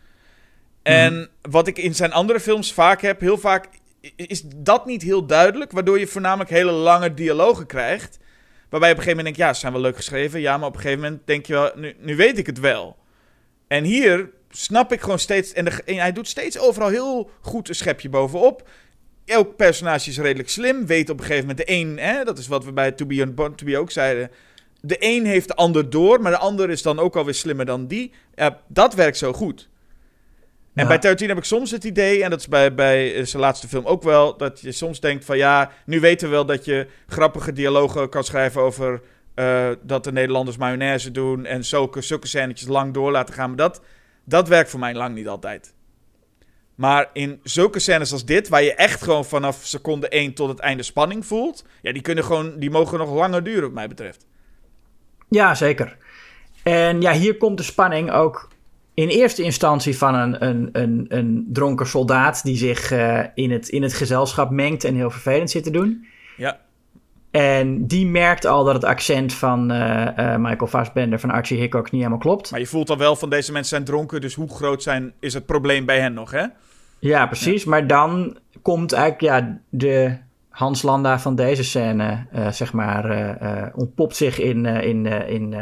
En 0.82 1.28
wat 1.43 1.66
ik 1.66 1.78
in 1.78 1.95
zijn 1.95 2.12
andere 2.12 2.41
films 2.41 2.73
vaak 2.73 3.01
heb, 3.01 3.20
heel 3.20 3.39
vaak 3.39 3.69
is 4.16 4.43
dat 4.56 4.86
niet 4.86 5.02
heel 5.02 5.27
duidelijk. 5.27 5.72
Waardoor 5.72 5.98
je 5.98 6.06
voornamelijk 6.06 6.51
hele 6.51 6.72
lange 6.72 7.14
dialogen 7.14 7.66
krijgt. 7.66 8.18
Waarbij 8.68 8.89
je 8.89 8.94
op 8.94 9.01
een 9.01 9.05
gegeven 9.05 9.24
moment 9.24 9.24
denkt, 9.24 9.39
ja, 9.39 9.52
ze 9.52 9.60
zijn 9.60 9.72
wel 9.72 9.82
leuk 9.82 9.97
geschreven. 9.97 10.40
Ja, 10.40 10.59
maar 10.59 10.68
op 10.68 10.74
een 10.74 10.81
gegeven 10.81 11.02
moment 11.02 11.27
denk 11.27 11.47
je 11.47 11.52
wel, 11.52 11.70
nu, 11.74 11.97
nu 11.98 12.16
weet 12.16 12.39
ik 12.39 12.47
het 12.47 12.60
wel. 12.60 12.97
En 13.68 13.85
hier 13.85 14.31
snap 14.51 14.93
ik 14.93 15.01
gewoon 15.01 15.18
steeds... 15.18 15.52
En, 15.52 15.68
hij 15.85 16.12
doet 16.12 16.28
steeds 16.28 16.59
overal 16.59 16.89
heel 16.89 17.31
goed 17.40 17.68
een 17.68 17.74
schepje 17.74 18.09
bovenop. 18.09 18.68
Elk 19.24 19.56
personage 19.56 20.10
is 20.10 20.18
redelijk 20.18 20.48
slim. 20.48 20.86
Weet 20.86 21.10
op 21.10 21.18
een 21.18 21.24
gegeven 21.24 21.48
moment 21.48 21.66
de 21.66 21.72
een... 21.72 21.98
Hè, 21.98 22.24
dat 22.24 22.39
is 22.39 22.47
wat 22.47 22.64
we 22.64 22.72
bij 22.72 22.93
To 22.93 23.06
Be 23.06 23.14
Unborn 23.14 23.55
To 23.55 23.64
Be 23.64 23.78
ook 23.78 23.90
zeiden. 23.90 24.31
De 24.81 24.97
een 24.98 25.27
heeft 25.27 25.48
de 25.48 25.55
ander 25.55 25.90
door, 25.90 26.20
maar 26.20 26.32
de 26.32 26.39
ander 26.39 26.70
is 26.70 26.82
dan 26.82 26.98
ook 26.98 27.16
alweer 27.16 27.35
slimmer 27.35 27.66
dan 27.66 27.86
die. 27.86 28.12
Dat 28.68 28.94
werkt 28.94 29.16
zo 29.16 29.32
goed. 29.32 29.69
En 30.74 30.82
Ja. 30.82 30.88
bij 30.88 30.98
Tarantino 30.98 31.28
heb 31.28 31.38
ik 31.38 31.44
soms 31.44 31.70
het 31.70 31.84
idee, 31.84 32.24
en 32.24 32.30
dat 32.30 32.40
is 32.40 32.48
bij, 32.48 32.74
bij 32.74 33.24
zijn 33.24 33.42
laatste 33.42 33.68
film 33.68 33.86
ook 33.86 34.02
wel, 34.02 34.36
dat 34.36 34.60
je 34.60 34.72
soms 34.72 35.01
denkt 35.01 35.24
van 35.24 35.36
ja, 35.36 35.70
nu 35.86 36.01
weten 36.01 36.28
we 36.28 36.34
wel 36.34 36.47
dat 36.47 36.64
je 36.64 36.86
grappige 37.06 37.52
dialogen 37.52 38.09
kan 38.09 38.24
schrijven 38.24 38.60
over 38.60 39.01
eh, 39.34 39.70
dat 39.82 40.05
de 40.05 40.12
Nederlanders 40.12 40.56
mayonaise 40.56 41.10
doen 41.10 41.44
en 41.44 41.64
zulke, 41.64 42.01
zulke 42.01 42.26
scènetjes 42.26 42.68
lang 42.68 42.94
door 42.94 43.10
laten 43.10 43.34
gaan. 43.34 43.48
Maar 43.48 43.56
dat, 43.56 43.80
dat 44.24 44.48
werkt 44.48 44.70
voor 44.70 44.80
mij 44.80 44.94
lang 44.94 45.14
niet 45.14 45.28
altijd. 45.28 45.74
Maar 46.74 47.10
in 47.12 47.40
zulke 47.42 47.78
scènes 47.78 48.12
als 48.12 48.24
dit, 48.24 48.48
waar 48.48 48.62
je 48.62 48.74
echt 48.74 49.02
gewoon 49.02 49.24
vanaf 49.24 49.60
seconde 49.62 50.09
1 50.09 50.34
tot 50.34 50.48
het 50.48 50.59
einde 50.59 50.82
spanning 50.82 51.26
voelt, 51.26 51.64
ja, 51.82 51.92
die, 51.92 52.02
kunnen 52.02 52.24
gewoon, 52.24 52.59
die 52.59 52.70
mogen 52.70 52.98
nog 52.98 53.10
langer 53.14 53.42
duren, 53.44 53.62
wat 53.62 53.72
mij 53.72 53.88
betreft. 53.88 54.26
Ja, 55.28 55.55
zeker. 55.55 55.97
En 56.62 57.01
ja, 57.01 57.12
hier 57.12 57.36
komt 57.36 57.56
de 57.56 57.62
spanning 57.62 58.10
ook 58.12 58.48
in 59.01 59.09
eerste 59.09 59.43
instantie 59.43 59.98
van 59.98 60.14
een, 60.14 60.47
een, 60.47 60.68
een, 60.72 61.06
een 61.09 61.47
dronken 61.52 61.86
soldaat 61.86 62.43
die 62.44 62.56
zich 62.56 62.90
eh, 62.90 63.20
in, 63.35 63.51
het, 63.51 63.68
in 63.68 63.82
het 63.82 63.94
gezelschap 63.94 64.51
mengt 64.51 64.85
en 64.85 64.94
heel 64.94 65.10
vervelend 65.10 65.51
zit 65.51 65.64
te 65.64 65.70
doen. 65.70 66.06
Ja, 66.36 66.60
En 67.31 67.86
die 67.86 68.06
merkt 68.06 68.44
al 68.44 68.64
dat 68.64 68.74
het 68.74 68.85
accent 68.85 69.35
van 69.35 69.70
eh, 69.70 70.35
eh, 70.35 70.40
Michael 70.40 70.66
Fassbender, 70.70 71.20
van 71.20 71.31
Archie 71.31 71.59
Hickox, 71.59 71.90
niet 71.90 72.01
helemaal 72.01 72.22
klopt. 72.22 72.51
maar 72.51 72.60
je 72.60 72.66
voelt 72.66 72.86
dan 72.86 72.98
wel 72.98 73.16
van 73.16 73.31
deze 73.31 73.52
mensen 73.52 73.70
zijn 73.70 73.85
dronken, 73.85 74.20
dus 74.20 74.35
hoe 74.35 74.48
groot 74.48 74.82
zijn, 74.82 75.12
is 75.20 75.35
het 75.35 75.47
probleem 75.47 75.85
bij 75.85 76.01
hen 76.01 76.14
nog, 76.14 76.31
hè? 76.31 76.44
Ja, 76.98 77.27
precies. 77.27 77.64
Maar 77.64 77.86
dan 77.86 78.39
komt 78.62 78.93
eigenlijk 78.93 79.22
ja, 79.22 79.60
de 79.68 80.16
Hans 80.61 80.82
Landa 80.82 81.19
van 81.19 81.35
deze 81.35 81.65
scène, 81.65 82.27
eh, 82.32 82.51
zeg 82.51 82.73
maar, 82.73 83.11
eh, 83.11 83.62
eh, 83.62 83.69
ontpopt 83.74 84.16
zich 84.16 84.39
in, 84.39 84.66
in, 84.66 85.07
in 85.07 85.57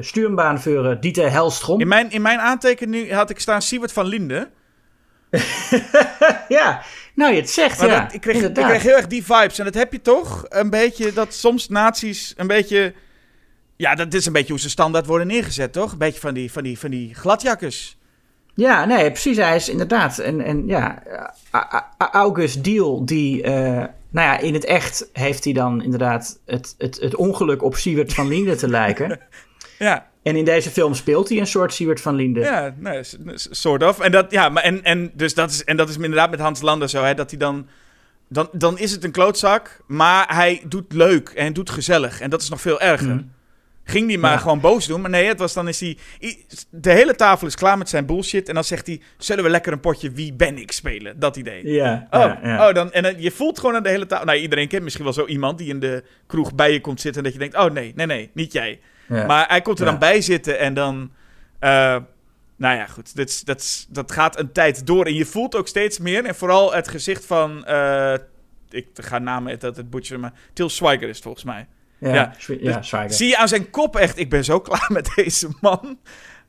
stuurbaanvuren 0.00 1.00
Dieter 1.00 1.30
Helstrom. 1.30 1.80
In 1.80 1.88
mijn, 1.88 2.10
in 2.10 2.22
mijn 2.22 2.38
aantekening 2.38 3.12
had 3.12 3.30
ik 3.30 3.40
staan 3.40 3.62
Siewert 3.62 3.92
van 3.92 4.06
Linden. 4.06 4.48
ja, 6.48 6.82
nou 7.14 7.32
je 7.32 7.40
het 7.40 7.50
zegt, 7.50 7.78
Maar 7.78 7.88
ja. 7.88 8.00
dat, 8.00 8.14
ik, 8.14 8.20
kreeg, 8.20 8.42
ik 8.42 8.54
kreeg 8.54 8.82
heel 8.82 8.96
erg 8.96 9.06
die 9.06 9.24
vibes. 9.24 9.58
En 9.58 9.64
dat 9.64 9.74
heb 9.74 9.92
je 9.92 10.00
toch? 10.00 10.44
Een 10.48 10.70
beetje 10.70 11.12
dat 11.12 11.34
soms 11.34 11.68
nazi's 11.68 12.34
een 12.36 12.46
beetje... 12.46 12.94
Ja, 13.76 13.94
dat 13.94 14.14
is 14.14 14.26
een 14.26 14.32
beetje 14.32 14.52
hoe 14.52 14.60
ze 14.60 14.70
standaard 14.70 15.06
worden 15.06 15.26
neergezet, 15.26 15.72
toch? 15.72 15.92
Een 15.92 15.98
beetje 15.98 16.20
van 16.20 16.34
die, 16.34 16.52
van 16.52 16.62
die, 16.62 16.78
van 16.78 16.90
die 16.90 17.14
gladjakkers. 17.14 17.98
Ja, 18.54 18.84
nee, 18.84 19.10
precies. 19.10 19.36
Hij 19.36 19.56
is 19.56 19.68
inderdaad. 19.68 20.18
En, 20.18 20.40
en 20.40 20.66
ja, 20.66 21.02
August 21.98 22.64
Deal, 22.64 23.04
die. 23.04 23.42
Nou 24.16 24.28
ja, 24.28 24.38
in 24.38 24.54
het 24.54 24.64
echt 24.64 25.08
heeft 25.12 25.44
hij 25.44 25.52
dan 25.52 25.82
inderdaad 25.82 26.40
het, 26.46 26.74
het, 26.78 26.98
het 27.00 27.16
ongeluk 27.16 27.62
op 27.62 27.76
Siewert 27.76 28.14
van 28.14 28.28
Linden 28.28 28.56
te 28.56 28.68
lijken. 28.68 29.18
Ja, 29.78 30.10
en 30.22 30.36
in 30.36 30.44
deze 30.44 30.70
film 30.70 30.94
speelt 30.94 31.28
hij 31.28 31.38
een 31.38 31.46
soort 31.46 31.74
Siewert 31.74 32.00
van 32.00 32.14
Linden. 32.14 32.42
ja 32.42 32.74
nee, 32.78 33.00
soort 33.34 33.82
of. 33.82 34.00
En 34.00 34.12
dat, 34.12 34.30
ja, 34.30 34.48
maar 34.48 34.62
en, 34.62 34.82
en, 34.82 35.10
dus 35.14 35.34
dat 35.34 35.50
is, 35.50 35.64
en 35.64 35.76
dat 35.76 35.88
is 35.88 35.96
inderdaad 35.96 36.30
met 36.30 36.40
Hans 36.40 36.60
Lander 36.60 36.88
zo, 36.88 37.02
hè, 37.02 37.14
dat 37.14 37.30
hij 37.30 37.38
dan... 37.38 37.66
Dan, 38.28 38.48
dan 38.52 38.78
is 38.78 38.90
het 38.90 39.04
een 39.04 39.10
klootzak, 39.10 39.80
maar 39.86 40.34
hij 40.34 40.62
doet 40.66 40.92
leuk 40.92 41.28
en 41.28 41.52
doet 41.52 41.70
gezellig. 41.70 42.20
En 42.20 42.30
dat 42.30 42.42
is 42.42 42.48
nog 42.48 42.60
veel 42.60 42.80
erger. 42.80 43.14
Mhm. 43.14 43.24
Ging 43.88 44.08
hij 44.08 44.18
maar 44.18 44.32
Ja. 44.32 44.38
gewoon 44.38 44.60
boos 44.60 44.86
doen. 44.86 45.00
Maar 45.00 45.10
nee, 45.10 45.26
het 45.26 45.38
was 45.38 45.52
dan 45.52 45.68
is 45.68 45.80
hij... 45.80 45.96
De 46.70 46.90
hele 46.90 47.14
tafel 47.14 47.46
is 47.46 47.54
klaar 47.54 47.78
met 47.78 47.88
zijn 47.88 48.06
bullshit. 48.06 48.48
En 48.48 48.54
dan 48.54 48.64
zegt 48.64 48.86
hij, 48.86 49.00
zullen 49.18 49.44
we 49.44 49.50
lekker 49.50 49.72
een 49.72 49.80
potje 49.80 50.10
Wie 50.10 50.32
ben 50.32 50.58
ik 50.58 50.72
spelen? 50.72 51.18
Dat 51.18 51.36
idee. 51.36 51.66
Ja, 51.72 52.06
Oh, 52.10 52.20
ja, 52.20 52.38
ja. 52.42 52.68
oh 52.68 52.74
dan, 52.74 52.92
en 52.92 53.20
je 53.22 53.30
voelt 53.30 53.58
gewoon 53.58 53.74
aan 53.74 53.82
de 53.82 53.88
hele 53.88 54.06
tafel... 54.06 54.24
Nou, 54.26 54.38
iedereen 54.38 54.68
kent 54.68 54.82
misschien 54.82 55.04
wel 55.04 55.12
zo 55.12 55.26
iemand 55.26 55.58
die 55.58 55.68
in 55.68 55.80
de 55.80 56.04
kroeg 56.26 56.54
bij 56.54 56.72
je 56.72 56.80
komt 56.80 57.00
zitten... 57.00 57.24
en 57.24 57.30
dat 57.30 57.40
je 57.40 57.48
denkt, 57.50 57.66
oh 57.66 57.72
nee, 57.74 57.92
nee, 57.96 58.06
nee, 58.06 58.30
niet 58.34 58.52
jij. 58.52 58.80
Maar 59.08 59.48
hij 59.48 59.60
komt 59.62 59.78
er 59.78 59.84
dan 59.84 59.98
bij 59.98 60.20
zitten 60.20 60.58
en 60.58 60.74
dan... 60.74 61.10
eh, 61.58 61.96
nou 62.56 62.76
ja, 62.76 62.86
goed. 62.86 63.16
Dat, 63.16 63.86
dat, 63.88 64.12
gaat 64.12 64.38
een 64.38 64.52
tijd 64.52 64.86
door. 64.86 65.06
En 65.06 65.14
je 65.14 65.24
voelt 65.24 65.56
ook 65.56 65.68
steeds 65.68 65.98
meer. 65.98 66.24
En 66.24 66.34
vooral 66.34 66.74
het 66.74 66.88
gezicht 66.88 67.26
van... 67.26 67.64
eh, 67.64 68.14
ik 68.70 68.86
ga 68.94 69.18
namen 69.18 69.58
dat 69.58 69.76
het 69.76 69.90
butcher, 69.90 70.20
maar... 70.20 70.32
Til 70.52 70.68
Schweiger 70.68 71.08
is 71.08 71.14
het 71.14 71.24
volgens 71.24 71.44
mij. 71.44 71.66
Ja, 71.98 72.34
ja. 72.60 72.82
Schweiger. 72.82 73.16
Zie 73.16 73.28
je 73.28 73.36
aan 73.36 73.48
zijn 73.48 73.70
kop 73.70 73.96
echt... 73.96 74.18
Ik 74.18 74.30
ben 74.30 74.44
zo 74.44 74.60
klaar 74.68 74.90
met 74.92 75.12
deze 75.14 75.48
man. 75.60 75.98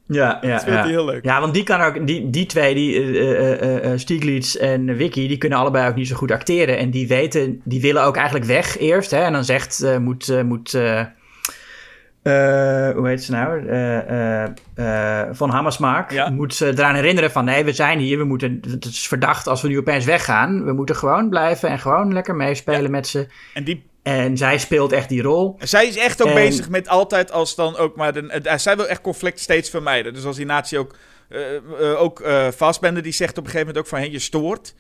Ja, 0.08 0.38
ja, 0.42 0.52
Dat 0.52 0.64
vindt 0.64 0.80
ja. 0.80 0.86
heel 0.86 1.06
leuk. 1.06 1.24
Ja, 1.24 1.40
want 1.40 1.54
die 1.54 1.64
kan 1.64 1.82
ook, 1.82 2.08
die, 2.08 2.30
die 2.30 2.46
twee, 2.46 2.76
die, 2.76 3.20
eh, 3.20 3.92
Stieglitz 3.98 4.56
en 4.56 4.96
Vicky, 4.98 5.28
die 5.28 5.38
kunnen 5.38 5.58
allebei 5.58 5.90
ook 5.90 5.96
niet 5.96 6.08
zo 6.08 6.16
goed 6.16 6.32
acteren. 6.32 6.78
En 6.78 6.90
die 6.90 7.08
weten, 7.08 7.62
die 7.64 7.82
willen 7.82 8.04
ook 8.04 8.16
eigenlijk 8.16 8.46
weg 8.46 8.78
eerst. 8.78 9.12
Hè? 9.12 9.22
En 9.22 9.34
dan 9.34 9.44
zegt, 9.44 9.98
moet, 10.00 10.44
moet 10.44 10.72
hoe 12.96 13.08
heet 13.08 13.24
ze 13.24 13.32
nou? 13.32 13.62
Van 15.36 15.50
Hammersmark. 15.50 16.12
Ja. 16.12 16.30
Moet 16.30 16.56
ze 16.56 16.68
eraan 16.68 16.96
herinneren 16.96 17.32
van, 17.32 17.46
nee, 17.46 17.64
we 17.64 17.74
zijn 17.74 18.00
hier, 18.00 18.18
we 18.18 18.24
moeten, 18.24 18.62
het 18.70 18.86
is 18.86 19.08
verdacht 19.08 19.48
als 19.48 19.62
we 19.62 19.68
nu 19.68 19.78
opeens 19.78 20.06
weggaan. 20.06 20.66
We 20.66 20.74
moeten 20.74 20.96
gewoon 20.96 21.30
blijven 21.30 21.70
en 21.70 21.80
gewoon 21.80 22.14
lekker 22.14 22.36
meespelen 22.36 22.92
met 22.92 23.08
ze. 23.08 23.28
En 23.54 23.64
die, 23.64 23.86
En 24.08 24.38
zij 24.38 24.58
speelt 24.58 24.92
echt 24.92 25.10
die 25.10 25.22
rol. 25.22 25.56
zij 25.60 25.88
is 25.88 25.98
echt 25.98 26.22
ook 26.22 26.28
En- 26.28 26.34
bezig 26.34 26.70
met 26.70 26.88
altijd 26.88 27.32
als 27.32 27.56
dan 27.56 27.78
ook 27.78 27.96
maar... 27.96 28.14
De, 28.14 28.54
zij 28.58 28.76
wil 28.76 28.88
echt 28.88 29.02
conflict 29.02 29.40
steeds 29.40 29.70
vermijden. 29.70 30.14
Dus 30.14 30.26
als 30.26 30.36
die 30.36 30.46
natie 30.46 30.78
ook... 30.80 30.96
eh 31.30 31.56
eh, 31.56 32.02
ook 32.02 32.22
Fassbender 32.56 33.04
die 33.04 33.12
zegt 33.12 33.38
op 33.38 33.44
een 33.44 33.50
gegeven 33.52 33.68
moment 33.68 33.78
ook 33.86 33.90
van... 33.90 34.00
Hé, 34.00 34.06
je 34.06 34.20
stoort. 34.20 34.76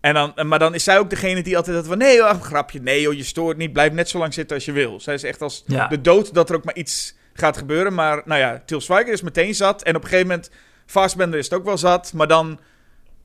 En 0.00 0.14
dan, 0.14 0.32
maar 0.48 0.58
dan 0.58 0.74
is 0.74 0.84
zij 0.84 0.98
ook 0.98 1.10
degene 1.10 1.42
die 1.42 1.56
altijd 1.56 1.76
dat 1.76 1.86
van... 1.86 1.98
Nee 1.98 2.16
joh, 2.16 2.40
grapje. 2.42 2.80
Nee 2.80 3.00
joh, 3.00 3.14
je 3.14 3.24
stoort 3.24 3.56
niet. 3.56 3.72
Blijf 3.72 3.92
net 3.92 4.08
zo 4.08 4.18
lang 4.18 4.34
zitten 4.34 4.56
als 4.56 4.64
je 4.64 4.72
wil. 4.72 5.00
Zij 5.00 5.14
is 5.14 5.22
echt 5.22 5.42
als 5.42 5.64
Ja. 5.66 5.86
de 5.88 6.00
dood 6.00 6.34
dat 6.34 6.50
er 6.50 6.56
ook 6.56 6.64
maar 6.64 6.76
iets 6.76 7.16
gaat 7.32 7.56
gebeuren. 7.56 7.94
Maar 7.94 8.22
nou 8.24 8.40
ja, 8.40 8.62
Til 8.66 8.80
Schweiger 8.80 9.12
is 9.12 9.22
meteen 9.22 9.54
zat. 9.54 9.82
En 9.82 9.96
op 9.96 10.02
een 10.02 10.08
gegeven 10.08 10.28
moment... 10.30 10.50
Fassbender 10.86 11.38
is 11.38 11.44
het 11.44 11.54
ook 11.58 11.64
wel 11.64 11.78
zat. 11.78 12.12
Maar 12.12 12.28
dan 12.28 12.60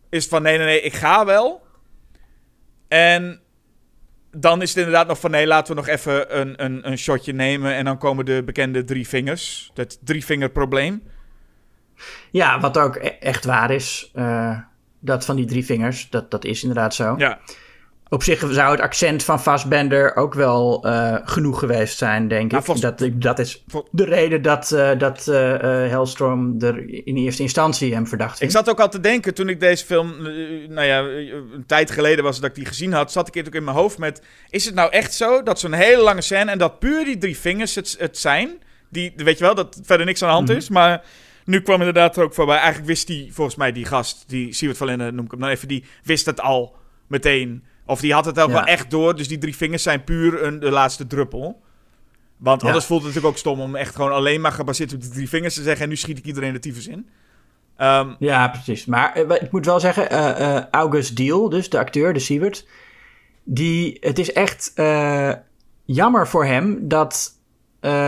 is 0.10 0.22
het 0.22 0.30
van... 0.32 0.42
Nee, 0.42 0.58
nee, 0.58 0.66
nee, 0.66 0.82
ik 0.82 0.94
ga 0.94 1.26
wel. 1.26 1.62
En 2.88 3.42
dan 4.32 4.62
is 4.62 4.70
het 4.70 4.78
inderdaad 4.78 5.08
nog 5.08 5.20
van... 5.20 5.32
Nee, 5.32 5.48
laten 5.48 5.76
we 5.76 5.82
nog 5.82 5.90
even 5.90 6.40
een, 6.40 6.64
een, 6.64 6.92
een 6.92 6.98
shotje 6.98 7.34
nemen. 7.34 7.74
En 7.74 7.86
dan 7.86 7.98
komen 7.98 8.26
de 8.26 8.44
bekende 8.46 8.84
drie 8.84 9.08
vingers. 9.08 9.72
Het 9.74 10.00
drie 10.04 10.26
vinger 10.26 10.50
probleem. 10.50 11.04
Ja, 12.32 12.60
wat 12.60 12.78
ook 12.78 12.96
e- 12.96 13.00
echt 13.20 13.46
waar 13.46 13.72
is. 13.72 14.12
eh, 14.14 14.60
dat 15.00 15.26
van 15.26 15.36
die 15.36 15.46
drie 15.46 15.66
vingers, 15.66 16.10
dat, 16.10 16.32
dat 16.32 16.46
is 16.46 16.62
inderdaad 16.62 16.96
zo. 16.96 17.16
Ja. 17.18 17.40
Op 18.14 18.24
zich 18.24 18.40
zou 18.50 18.72
het 18.72 18.80
accent 18.80 19.24
van 19.24 19.42
Fassbender 19.42 20.16
ook 20.16 20.34
wel 20.34 20.84
eh, 20.86 21.16
genoeg 21.24 21.60
geweest 21.60 21.98
zijn, 21.98 22.28
denk 22.28 22.52
Nou, 22.52 22.64
ik. 22.64 22.66
volgens- 22.66 22.96
Dat, 22.98 23.22
dat 23.22 23.40
is 23.40 23.64
de 23.92 24.04
reden 24.04 24.42
dat, 24.42 24.72
eh 24.72 24.90
dat 24.98 25.28
eh, 25.28 25.36
Hellstrom 25.90 26.56
er 26.62 27.06
in 27.06 27.16
eerste 27.18 27.42
instantie 27.42 27.94
hem 27.94 28.08
verdacht 28.08 28.42
Ik 28.42 28.52
zat 28.52 28.70
ook 28.70 28.80
al 28.80 28.90
te 28.90 29.00
denken 29.00 29.34
toen 29.34 29.50
ik 29.50 29.60
deze 29.60 29.86
film, 29.86 30.22
nou 30.70 30.88
ja, 30.88 31.00
een 31.00 31.64
tijd 31.68 31.92
geleden 31.92 32.24
was 32.24 32.40
dat 32.40 32.50
ik 32.50 32.56
die 32.56 32.66
gezien 32.66 32.94
had, 32.94 33.12
zat 33.12 33.28
ik 33.28 33.34
het 33.34 33.48
ook 33.48 33.56
in 33.56 33.64
mijn 33.64 33.78
hoofd 33.78 33.98
met, 33.98 34.22
is 34.50 34.66
het 34.66 34.76
nou 34.76 34.92
echt 34.92 35.14
zo 35.14 35.44
dat 35.44 35.60
zo'n 35.60 35.74
hele 35.74 36.02
lange 36.02 36.22
scène 36.22 36.52
en 36.52 36.58
dat 36.58 36.80
puur 36.80 37.06
die 37.06 37.18
drie 37.18 37.38
vingers 37.38 37.76
het, 37.76 37.96
het 38.00 38.18
zijn, 38.18 38.50
die, 38.90 39.14
weet 39.16 39.38
je 39.38 39.44
wel, 39.44 39.56
dat 39.56 39.80
verder 39.84 40.06
niks 40.06 40.22
aan 40.22 40.28
de 40.30 40.36
hand 40.36 40.48
Mhm. 40.48 40.58
is, 40.58 40.70
maar 40.70 41.04
nu 41.46 41.62
kwam 41.62 41.78
inderdaad 41.80 42.18
er 42.18 42.24
ook 42.24 42.34
voorbij, 42.34 42.56
eigenlijk 42.58 42.88
wist 42.88 43.08
die, 43.08 43.34
volgens 43.34 43.56
mij 43.56 43.72
die 43.72 43.86
gast, 43.86 44.24
die 44.28 44.54
Siewert 44.54 44.78
van 44.78 44.88
Linden 44.88 45.16
noem 45.16 45.26
ik 45.26 45.32
hem 45.32 45.40
dan 45.40 45.50
even, 45.50 45.68
die 45.68 45.84
wist 46.04 46.26
het 46.26 46.42
al 46.42 46.76
meteen, 47.08 47.64
of 47.86 48.00
die 48.00 48.14
had 48.14 48.26
het 48.26 48.40
ook 48.40 48.48
Ja. 48.50 48.54
wel 48.54 48.64
echt 48.64 48.90
door, 48.92 49.16
dus 49.16 49.28
die 49.28 49.38
drie 49.38 49.56
vingers 49.56 49.84
zijn 49.84 50.04
puur 50.04 50.44
een, 50.44 50.60
de 50.60 50.72
laatste 50.72 51.08
druppel. 51.08 51.62
Want 52.38 52.62
Ja. 52.62 52.68
anders 52.68 52.86
voelt 52.86 53.00
het 53.04 53.08
natuurlijk 53.08 53.34
ook 53.36 53.40
stom 53.40 53.60
om 53.62 53.76
echt 53.76 53.96
gewoon 53.96 54.12
alleen 54.12 54.42
maar 54.42 54.52
gebaseerd 54.52 54.94
op 54.94 55.02
die 55.02 55.10
drie 55.10 55.30
vingers 55.30 55.54
te 55.54 55.62
zeggen 55.64 55.84
en 55.84 55.90
nu 55.90 55.96
schiet 55.96 56.18
ik 56.18 56.26
iedereen 56.26 56.54
de 56.54 56.60
tyfus 56.60 56.88
in. 56.88 57.10
Ehm, 57.78 58.10
Ja, 58.20 58.48
precies. 58.48 58.86
Maar 58.86 59.14
eh, 59.14 59.42
ik 59.42 59.52
moet 59.52 59.66
wel 59.66 59.80
zeggen, 59.80 60.10
eh, 60.10 60.56
eh, 60.58 60.64
August 60.72 61.16
Deal, 61.16 61.50
dus 61.50 61.70
de 61.70 61.80
acteur, 61.80 62.14
de 62.14 62.20
Siewert, 62.20 62.68
die, 63.44 63.98
het 64.00 64.20
is 64.20 64.34
echt 64.34 64.74
jammer 65.86 66.28
voor 66.28 66.46
hem 66.46 66.88
dat 66.88 67.40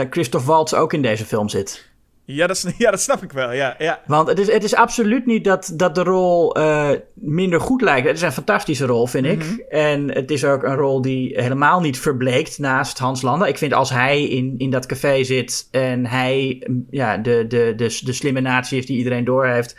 Christoph 0.10 0.45
Waltz 0.45 0.74
ook 0.74 0.94
in 0.94 1.02
deze 1.02 1.26
film 1.26 1.50
zit. 1.50 1.90
Ja, 2.26 2.48
dat, 2.48 2.66
ja, 2.78 2.91
dat 2.91 3.02
snap 3.02 3.24
ik 3.24 3.32
wel. 3.32 3.52
Ja, 3.52 3.76
ja. 3.78 4.02
Want 4.06 4.28
het 4.28 4.40
is, 4.40 4.52
het 4.52 4.64
is 4.64 4.76
absoluut 4.76 5.26
niet 5.26 5.44
dat, 5.44 5.74
dat 5.76 5.95
de 5.95 6.04
rol 6.04 6.56
eh, 6.56 6.90
minder 7.14 7.60
goed 7.60 7.82
lijkt. 7.82 8.08
Het 8.08 8.16
is 8.16 8.22
een 8.22 8.32
fantastische 8.32 8.86
rol, 8.86 9.08
vind 9.08 9.26
ik. 9.26 9.44
En 9.70 10.12
het 10.12 10.32
is 10.32 10.45
ook 10.45 10.64
een 10.64 10.76
rol 10.76 11.02
die 11.02 11.41
helemaal 11.41 11.80
niet 11.80 12.00
verbleekt 12.00 12.60
naast 12.60 12.98
Hans 13.00 13.22
Landa. 13.22 13.45
Ik 13.45 13.58
vind 13.58 13.74
als 13.74 13.90
hij 13.90 14.24
in, 14.24 14.56
in 14.58 14.70
dat 14.70 14.86
café 14.86 15.24
zit 15.24 15.68
en 15.72 16.06
hij 16.06 16.64
mm, 16.68 16.88
ja, 16.90 17.18
de, 17.18 17.45
de, 17.48 17.74
de, 17.76 18.00
de 18.04 18.14
slimme 18.14 18.41
natie 18.41 18.78
is 18.78 18.86
die 18.86 18.98
iedereen 18.98 19.26
doorheeft, 19.26 19.76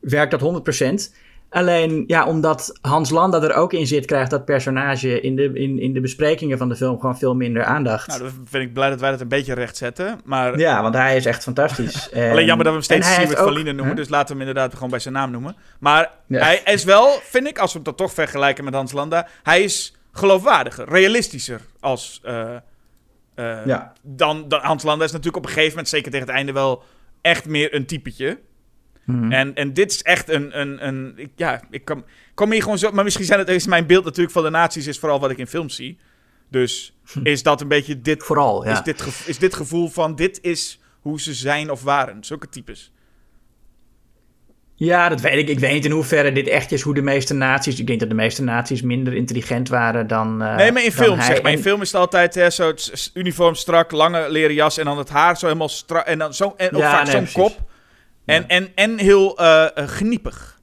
werkt 0.00 0.40
dat 0.40 0.62
100%. 1.10 1.24
Alleen, 1.56 2.04
ja, 2.06 2.26
omdat 2.26 2.78
Hans 2.80 3.10
Landa 3.10 3.42
er 3.42 3.54
ook 3.54 3.72
in 3.72 3.86
zit, 3.86 4.06
krijgt 4.06 4.30
dat 4.30 4.44
personage 4.44 5.20
in 5.20 5.36
de, 5.36 5.50
in, 5.52 5.78
in 5.78 5.92
de 5.92 6.00
besprekingen 6.00 6.58
van 6.58 6.68
de 6.68 6.76
film 6.76 7.00
gewoon 7.00 7.18
veel 7.18 7.34
minder 7.34 7.64
aandacht. 7.64 8.06
Nou, 8.06 8.20
dan 8.20 8.30
vind 8.44 8.64
ik 8.64 8.72
blij 8.72 8.90
dat 8.90 9.00
wij 9.00 9.10
dat 9.10 9.20
een 9.20 9.28
beetje 9.28 9.54
recht 9.54 9.76
zetten. 9.76 10.20
Maar 10.24 10.58
ja, 10.58 10.82
want 10.82 10.94
hij 10.94 11.16
is 11.16 11.26
echt 11.26 11.42
fantastisch. 11.42 12.10
En- 12.10 12.30
alleen 12.32 12.44
jammer 12.44 12.64
dat 12.64 12.74
we 12.74 12.78
hem 12.80 12.82
steeds 13.00 13.14
Siewert 13.14 13.38
van 13.38 13.48
ook- 13.48 13.54
Lienen 13.54 13.76
noemen. 13.76 13.94
Huh? 13.94 14.02
Dus 14.02 14.08
laten 14.10 14.26
we 14.36 14.40
hem 14.40 14.48
inderdaad 14.48 14.74
gewoon 14.74 14.90
bij 14.90 14.98
zijn 14.98 15.14
naam 15.14 15.30
noemen. 15.30 15.56
Maar 15.80 16.10
Ja. 16.26 16.38
hij 16.38 16.60
is 16.64 16.84
wel, 16.84 17.18
vind 17.22 17.46
ik, 17.46 17.58
als 17.58 17.70
we 17.72 17.74
hem 17.78 17.84
dan 17.84 17.94
toch 17.94 18.12
vergelijken 18.12 18.64
met 18.64 18.74
Hans 18.74 18.92
Landa... 18.92 19.28
Hij 19.42 19.62
is 19.62 19.96
geloofwaardiger, 20.12 20.88
realistischer 20.88 21.60
als... 21.80 22.20
eh, 22.24 22.54
eh, 23.34 23.66
Ja. 23.66 23.92
dan, 24.02 24.48
dan 24.48 24.60
Hans 24.62 24.82
Landa 24.82 25.04
is 25.04 25.10
natuurlijk 25.12 25.36
op 25.36 25.42
een 25.44 25.48
gegeven 25.54 25.70
moment, 25.70 25.88
zeker 25.88 26.10
tegen 26.10 26.26
het 26.26 26.36
einde, 26.36 26.52
wel 26.52 26.82
echt 27.20 27.46
meer 27.46 27.74
een 27.74 27.86
typetje. 27.86 28.38
Mhm. 29.06 29.32
En, 29.32 29.54
en 29.54 29.72
dit 29.72 29.90
is 29.90 30.02
echt 30.02 30.28
een. 30.28 30.60
een, 30.60 30.86
een 30.86 31.12
ik- 31.16 31.30
ja, 31.36 31.60
ik 31.70 31.84
kom, 31.84 32.04
kom 32.34 32.52
hier 32.52 32.62
gewoon 32.62 32.78
zo. 32.78 32.90
Maar 32.92 33.04
misschien 33.04 33.24
zijn 33.24 33.38
het, 33.38 33.48
is 33.48 33.66
mijn 33.66 33.86
beeld 33.86 34.04
natuurlijk 34.04 34.32
van 34.32 34.42
de 34.42 34.50
nazi's, 34.50 34.86
is 34.86 34.98
vooral 34.98 35.20
wat 35.20 35.30
ik 35.30 35.38
in 35.38 35.46
films 35.46 35.74
zie. 35.74 35.98
Dus 36.50 36.96
is 37.22 37.42
dat 37.42 37.60
een 37.60 37.68
beetje 37.68 38.00
dit. 38.00 38.22
Vooral, 38.22 38.64
ja. 38.64 38.72
Is 38.72 38.82
dit, 38.82 39.04
is 39.26 39.38
dit 39.38 39.54
gevoel 39.54 39.88
van. 39.88 40.14
Dit 40.14 40.38
is 40.42 40.80
hoe 41.00 41.20
ze 41.20 41.34
zijn 41.34 41.70
of 41.70 41.82
waren. 41.82 42.24
Zulke 42.24 42.48
types. 42.48 42.90
Ja, 44.78 45.08
dat 45.08 45.20
weet 45.20 45.38
ik. 45.38 45.48
Ik 45.48 45.58
weet 45.58 45.72
niet 45.72 45.84
in 45.84 45.90
hoeverre 45.90 46.32
dit 46.32 46.48
echt 46.48 46.72
is 46.72 46.82
hoe 46.82 46.94
de 46.94 47.02
meeste 47.02 47.34
naties... 47.34 47.78
Ik 47.80 47.86
denk 47.86 48.00
dat 48.00 48.08
de 48.08 48.14
meeste 48.14 48.42
naties 48.42 48.82
minder 48.82 49.14
intelligent 49.14 49.68
waren 49.68 50.06
dan 50.06 50.42
eh, 50.42 50.56
nee, 50.56 50.72
maar 50.72 50.84
in 50.84 50.90
hij. 50.92 51.26
zeg 51.26 51.42
maar. 51.42 51.50
In 51.50 51.56
En- 51.56 51.62
film 51.62 51.80
is 51.82 51.92
het 51.92 52.00
altijd 52.00 52.34
hè, 52.34 52.50
zo 52.50 52.72
uniform 53.14 53.54
strak, 53.54 53.90
lange 53.90 54.30
leren 54.30 54.54
jas 54.54 54.78
en 54.78 54.84
dan 54.84 54.98
het 54.98 55.08
haar 55.08 55.38
zo 55.38 55.46
helemaal 55.46 55.68
strak. 55.68 56.06
En 56.06 56.18
dan 56.18 56.34
zo, 56.34 56.54
en 56.56 56.72
ook 56.72 56.80
Ja, 56.80 56.90
vaak 56.90 57.02
nee, 57.12 57.26
zo'n 57.26 57.42
kop. 57.42 57.70
En, 58.26 58.48
en, 58.48 58.68
en 58.74 58.98
heel 58.98 59.38
eh, 59.38 59.66
geniepig. 59.74 60.60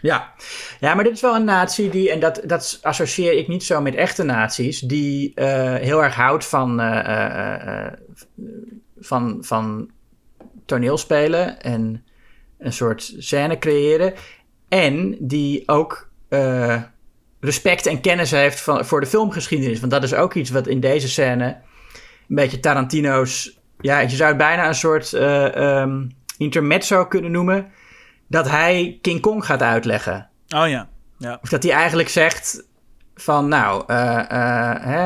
Ja. 0.00 0.32
ja, 0.80 0.94
maar 0.94 1.04
dit 1.04 1.12
is 1.12 1.20
wel 1.20 1.34
een 1.34 1.44
natie 1.44 1.90
die... 1.90 2.10
En 2.10 2.20
dat, 2.20 2.40
dat 2.44 2.78
associeer 2.82 3.32
ik 3.32 3.48
niet 3.48 3.64
zo 3.64 3.80
met 3.80 3.94
echte 3.94 4.22
naties... 4.22 4.80
die 4.80 5.34
eh, 5.34 5.74
heel 5.74 6.02
erg 6.02 6.14
houdt 6.14 6.46
van, 6.46 6.80
van, 9.00 9.38
van 9.40 9.90
toneelspelen... 10.66 11.60
en 11.60 12.04
een 12.58 12.72
soort 12.72 13.14
scène 13.18 13.58
creëren... 13.58 14.14
en 14.68 15.16
die 15.20 15.68
ook... 15.68 16.10
respect 17.40 17.86
en 17.86 18.00
kennis 18.00 18.30
heeft 18.30 18.60
van, 18.60 18.84
voor 18.84 19.00
de 19.00 19.06
filmgeschiedenis. 19.06 19.80
Want 19.80 19.92
dat 19.92 20.02
is 20.02 20.14
ook 20.14 20.34
iets 20.34 20.50
wat 20.50 20.66
in 20.66 20.80
deze 20.80 21.08
scène 21.08 21.44
een 22.28 22.34
beetje 22.34 22.60
Tarantino's. 22.60 23.58
Ja, 23.80 23.98
je 23.98 24.16
zou 24.16 24.28
het 24.28 24.38
bijna 24.38 24.68
een 24.68 24.74
soort 24.74 25.12
eh 25.12 25.56
ehm, 25.56 26.04
intermezzo 26.38 27.06
kunnen 27.06 27.30
noemen. 27.30 27.70
Dat 28.26 28.50
hij 28.50 28.98
King 29.02 29.20
Kong 29.20 29.44
gaat 29.44 29.62
uitleggen. 29.62 30.28
Oh 30.48 30.68
ja. 30.68 30.88
ja. 31.18 31.38
Of 31.42 31.48
dat 31.48 31.62
hij 31.62 31.72
eigenlijk 31.72 32.08
zegt 32.08 32.66
van 33.14 33.48
nou, 33.48 33.84
eh, 33.86 34.18
eh, 34.18 34.82
hè, 34.82 35.02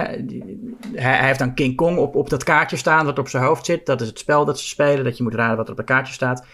hij, 0.95 1.17
hij 1.17 1.27
heeft 1.27 1.39
dan 1.39 1.55
King 1.55 1.77
Kong 1.77 1.99
op, 1.99 2.15
op 2.15 2.31
dat 2.31 2.45
kaartje 2.45 2.77
staan 2.77 3.07
dat 3.07 3.19
op 3.19 3.29
zijn 3.29 3.45
hoofd 3.45 3.67
zit. 3.67 3.87
Dat 3.87 4.01
is 4.01 4.09
het 4.09 4.19
spel 4.19 4.45
dat 4.45 4.61
ze 4.61 4.67
spelen, 4.67 5.05
dat 5.05 5.17
je 5.17 5.23
moet 5.23 5.35
raden 5.35 5.57
wat 5.57 5.65
er 5.65 5.71
op 5.71 5.77
dat 5.77 5.87
kaartje 5.87 6.13
staat. 6.13 6.47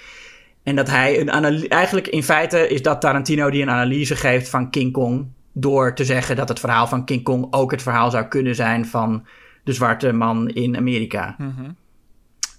En 0.62 0.76
dat 0.76 0.88
hij 0.88 1.20
een 1.20 1.30
analyse, 1.30 1.68
eigenlijk 1.68 2.08
in 2.08 2.22
feite 2.22 2.68
is 2.68 2.82
dat 2.82 3.00
Tarantino 3.00 3.50
die 3.50 3.62
een 3.62 3.70
analyse 3.70 4.16
geeft 4.16 4.48
van 4.48 4.70
King 4.70 4.92
Kong. 4.92 5.26
Door 5.52 5.94
te 5.94 6.04
zeggen 6.04 6.36
dat 6.36 6.48
het 6.48 6.60
verhaal 6.60 6.86
van 6.86 7.04
King 7.04 7.22
Kong 7.22 7.46
ook 7.50 7.70
het 7.70 7.82
verhaal 7.82 8.10
zou 8.10 8.24
kunnen 8.24 8.54
zijn 8.54 8.86
van 8.86 9.26
de 9.64 9.72
zwarte 9.72 10.12
man 10.12 10.48
in 10.48 10.76
Amerika. 10.76 11.34
Mhm. 11.38 11.70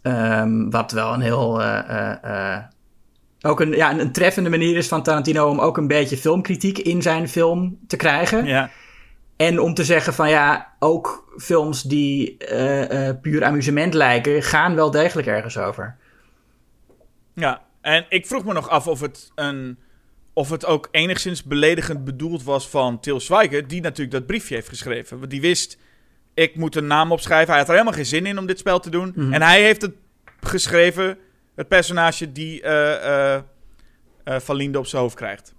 Ehm, 0.02 0.70
wat 0.70 0.92
wel 0.92 1.14
een 1.14 1.22
heel. 1.22 1.62
eh, 1.62 1.90
eh, 1.90 2.56
eh, 2.56 2.64
ook 3.42 3.60
een, 3.60 3.72
ja, 3.72 4.00
een, 4.00 4.12
treffende 4.12 4.50
manier 4.50 4.78
is 4.78 4.88
van 4.88 5.04
Tarantino 5.04 5.50
om 5.50 5.60
ook 5.60 5.78
een 5.78 5.88
beetje 5.88 6.18
filmkritiek 6.18 6.78
in 6.78 7.02
zijn 7.02 7.30
film 7.30 7.80
te 7.88 7.96
krijgen. 7.96 8.46
ja. 8.46 8.70
En 9.38 9.60
om 9.60 9.74
te 9.74 9.84
zeggen 9.84 10.14
van 10.14 10.30
ja, 10.30 10.74
ook 10.80 11.34
films 11.38 11.82
die 11.82 12.38
puur 13.22 13.44
amusement 13.44 13.94
lijken, 13.94 14.44
gaan 14.44 14.76
wel 14.76 14.92
degelijk 14.92 15.28
ergens 15.28 15.58
over. 15.58 15.96
Ja, 17.34 17.62
en 17.82 18.06
ik 18.10 18.26
vroeg 18.26 18.46
me 18.46 18.54
nog 18.54 18.70
af 18.70 18.88
of 18.88 19.00
het, 19.00 19.32
een, 19.36 19.78
of 20.34 20.50
het 20.50 20.66
ook 20.66 20.88
enigszins 20.92 21.44
beledigend 21.44 22.04
bedoeld 22.04 22.44
was 22.44 22.70
van 22.70 23.00
Til 23.00 23.20
Schweiger, 23.20 23.68
die 23.68 23.82
natuurlijk 23.82 24.12
dat 24.12 24.26
briefje 24.26 24.56
heeft 24.56 24.70
geschreven. 24.70 25.20
Want 25.20 25.32
die 25.32 25.42
wist, 25.42 25.78
ik 26.40 26.56
moet 26.56 26.76
een 26.76 26.88
naam 26.88 27.12
opschrijven. 27.12 27.48
Hij 27.50 27.58
had 27.58 27.68
er 27.68 27.74
helemaal 27.74 27.94
geen 27.94 28.06
zin 28.06 28.26
in 28.26 28.38
om 28.38 28.46
dit 28.46 28.60
spel 28.60 28.80
te 28.80 28.90
doen. 28.90 29.12
Mhm. 29.16 29.34
En 29.34 29.42
hij 29.42 29.62
heeft 29.62 29.82
het 29.82 29.92
geschreven, 30.42 31.18
het 31.56 31.68
personage 31.68 32.32
die 32.32 32.62
eh, 32.62 33.40
Van 34.26 34.56
Linde 34.56 34.78
op 34.80 34.86
zijn 34.88 35.02
hoofd 35.02 35.16
krijgt. 35.16 35.54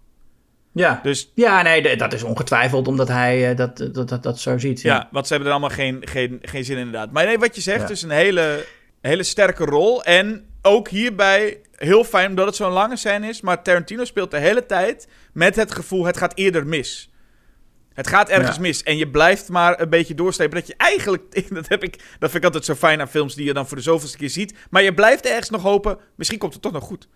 Ja, 0.72 1.00
Dus 1.02 1.30
ja 1.34 1.62
nee, 1.62 1.96
dat 1.96 2.12
is 2.12 2.22
ongetwijfeld 2.22 2.88
omdat 2.88 3.08
hij 3.08 3.54
dat, 3.54 3.76
dat, 3.92 4.08
dat, 4.08 4.22
dat 4.22 4.38
zo 4.40 4.58
ziet. 4.58 4.80
ja, 4.80 5.08
want 5.10 5.26
ze 5.26 5.32
hebben 5.32 5.52
er 5.52 5.58
allemaal 5.58 5.76
geen, 5.76 6.02
geen, 6.08 6.38
geen 6.42 6.64
zin 6.64 6.76
in 6.76 6.84
inderdaad. 6.86 7.12
Maar 7.12 7.24
nee, 7.24 7.38
wat 7.38 7.54
je 7.54 7.60
zegt 7.60 7.80
Ja. 7.82 7.88
is 7.88 8.02
een 8.02 8.10
hele, 8.10 8.64
hele 9.00 9.22
sterke 9.22 9.64
rol. 9.64 10.04
En 10.04 10.44
ook 10.62 10.88
hierbij 10.88 11.60
heel 11.74 12.04
fijn 12.04 12.28
omdat 12.28 12.46
het 12.46 12.56
zo'n 12.56 12.72
lange 12.72 12.96
scène 12.96 13.28
is. 13.28 13.40
Maar 13.40 13.62
Tarantino 13.62 14.04
speelt 14.04 14.30
de 14.30 14.38
hele 14.38 14.66
tijd 14.66 15.08
met 15.32 15.56
het 15.56 15.72
gevoel, 15.72 16.04
het 16.04 16.16
gaat 16.16 16.32
eerder 16.34 16.66
mis. 16.66 17.09
Het 17.94 18.06
gaat 18.06 18.28
ergens 18.28 18.56
Ja. 18.56 18.62
mis 18.62 18.82
en 18.82 18.96
je 18.96 19.08
blijft 19.08 19.48
maar 19.48 19.80
een 19.80 19.88
beetje 19.88 20.14
doorstepen. 20.14 20.58
Dat 20.58 20.66
je 20.66 20.74
eigenlijk, 20.76 21.22
dat, 21.54 21.68
heb 21.68 21.82
ik, 21.82 21.96
dat 22.18 22.30
vind 22.30 22.34
ik 22.34 22.44
altijd 22.44 22.64
zo 22.64 22.74
fijn 22.74 23.00
aan 23.00 23.08
films 23.08 23.34
die 23.34 23.44
je 23.46 23.52
dan 23.52 23.66
voor 23.68 23.76
de 23.76 23.82
zoveelste 23.82 24.16
keer 24.16 24.30
ziet. 24.30 24.54
Maar 24.70 24.82
je 24.82 24.94
blijft 24.94 25.26
ergens 25.26 25.50
nog 25.50 25.62
hopen, 25.62 25.98
misschien 26.16 26.38
komt 26.38 26.52
het 26.52 26.62
toch 26.62 26.72
nog 26.72 26.84
goed. 26.84 27.08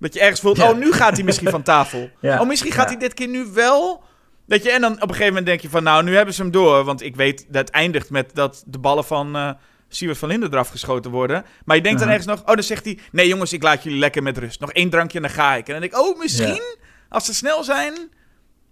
Dat 0.00 0.14
je 0.14 0.20
ergens 0.20 0.40
voelt, 0.40 0.56
Ja. 0.56 0.70
oh 0.70 0.76
nu 0.78 0.92
gaat 0.92 1.12
hij 1.16 1.24
misschien 1.24 1.48
van 1.50 1.62
tafel. 1.62 2.10
Ja. 2.20 2.40
Oh 2.40 2.46
misschien 2.46 2.72
gaat 2.72 2.88
hij 2.88 2.98
dit 2.98 3.14
keer 3.14 3.28
nu 3.28 3.44
wel. 3.54 4.04
Dat 4.46 4.62
je, 4.62 4.70
en 4.70 4.80
dan 4.80 4.92
op 4.92 5.00
een 5.02 5.08
gegeven 5.08 5.26
moment 5.26 5.46
denk 5.46 5.60
je 5.60 5.68
van, 5.68 5.82
nou 5.82 6.02
nu 6.04 6.16
hebben 6.16 6.34
ze 6.34 6.42
hem 6.42 6.50
door. 6.50 6.84
Want 6.84 7.02
ik 7.02 7.16
weet 7.16 7.38
dat 7.48 7.60
het 7.60 7.70
eindigt 7.70 8.10
met 8.10 8.34
dat 8.34 8.62
de 8.66 8.78
ballen 8.78 9.04
van 9.04 9.36
eh 9.36 9.50
Siewert 9.88 10.18
van 10.18 10.28
Linden 10.28 10.52
eraf 10.52 10.68
geschoten 10.68 11.10
worden. 11.10 11.44
Maar 11.64 11.76
je 11.76 11.82
denkt 11.82 11.98
dan 11.98 12.08
ergens 12.08 12.26
nog, 12.26 12.40
oh 12.40 12.46
dan 12.54 12.62
zegt 12.62 12.84
hij, 12.84 12.98
nee 13.12 13.28
jongens 13.28 13.52
ik 13.52 13.62
laat 13.62 13.82
jullie 13.82 13.98
lekker 13.98 14.22
met 14.22 14.38
rust. 14.38 14.60
Nog 14.60 14.72
één 14.72 14.90
drankje 14.90 15.16
en 15.16 15.22
dan 15.24 15.32
ga 15.34 15.54
ik. 15.54 15.66
En 15.66 15.72
dan 15.72 15.80
denk 15.80 15.92
ik, 15.92 15.98
oh 16.00 16.18
misschien, 16.18 16.62
als 17.08 17.24
ze 17.24 17.34
snel 17.34 17.64
zijn, 17.64 17.94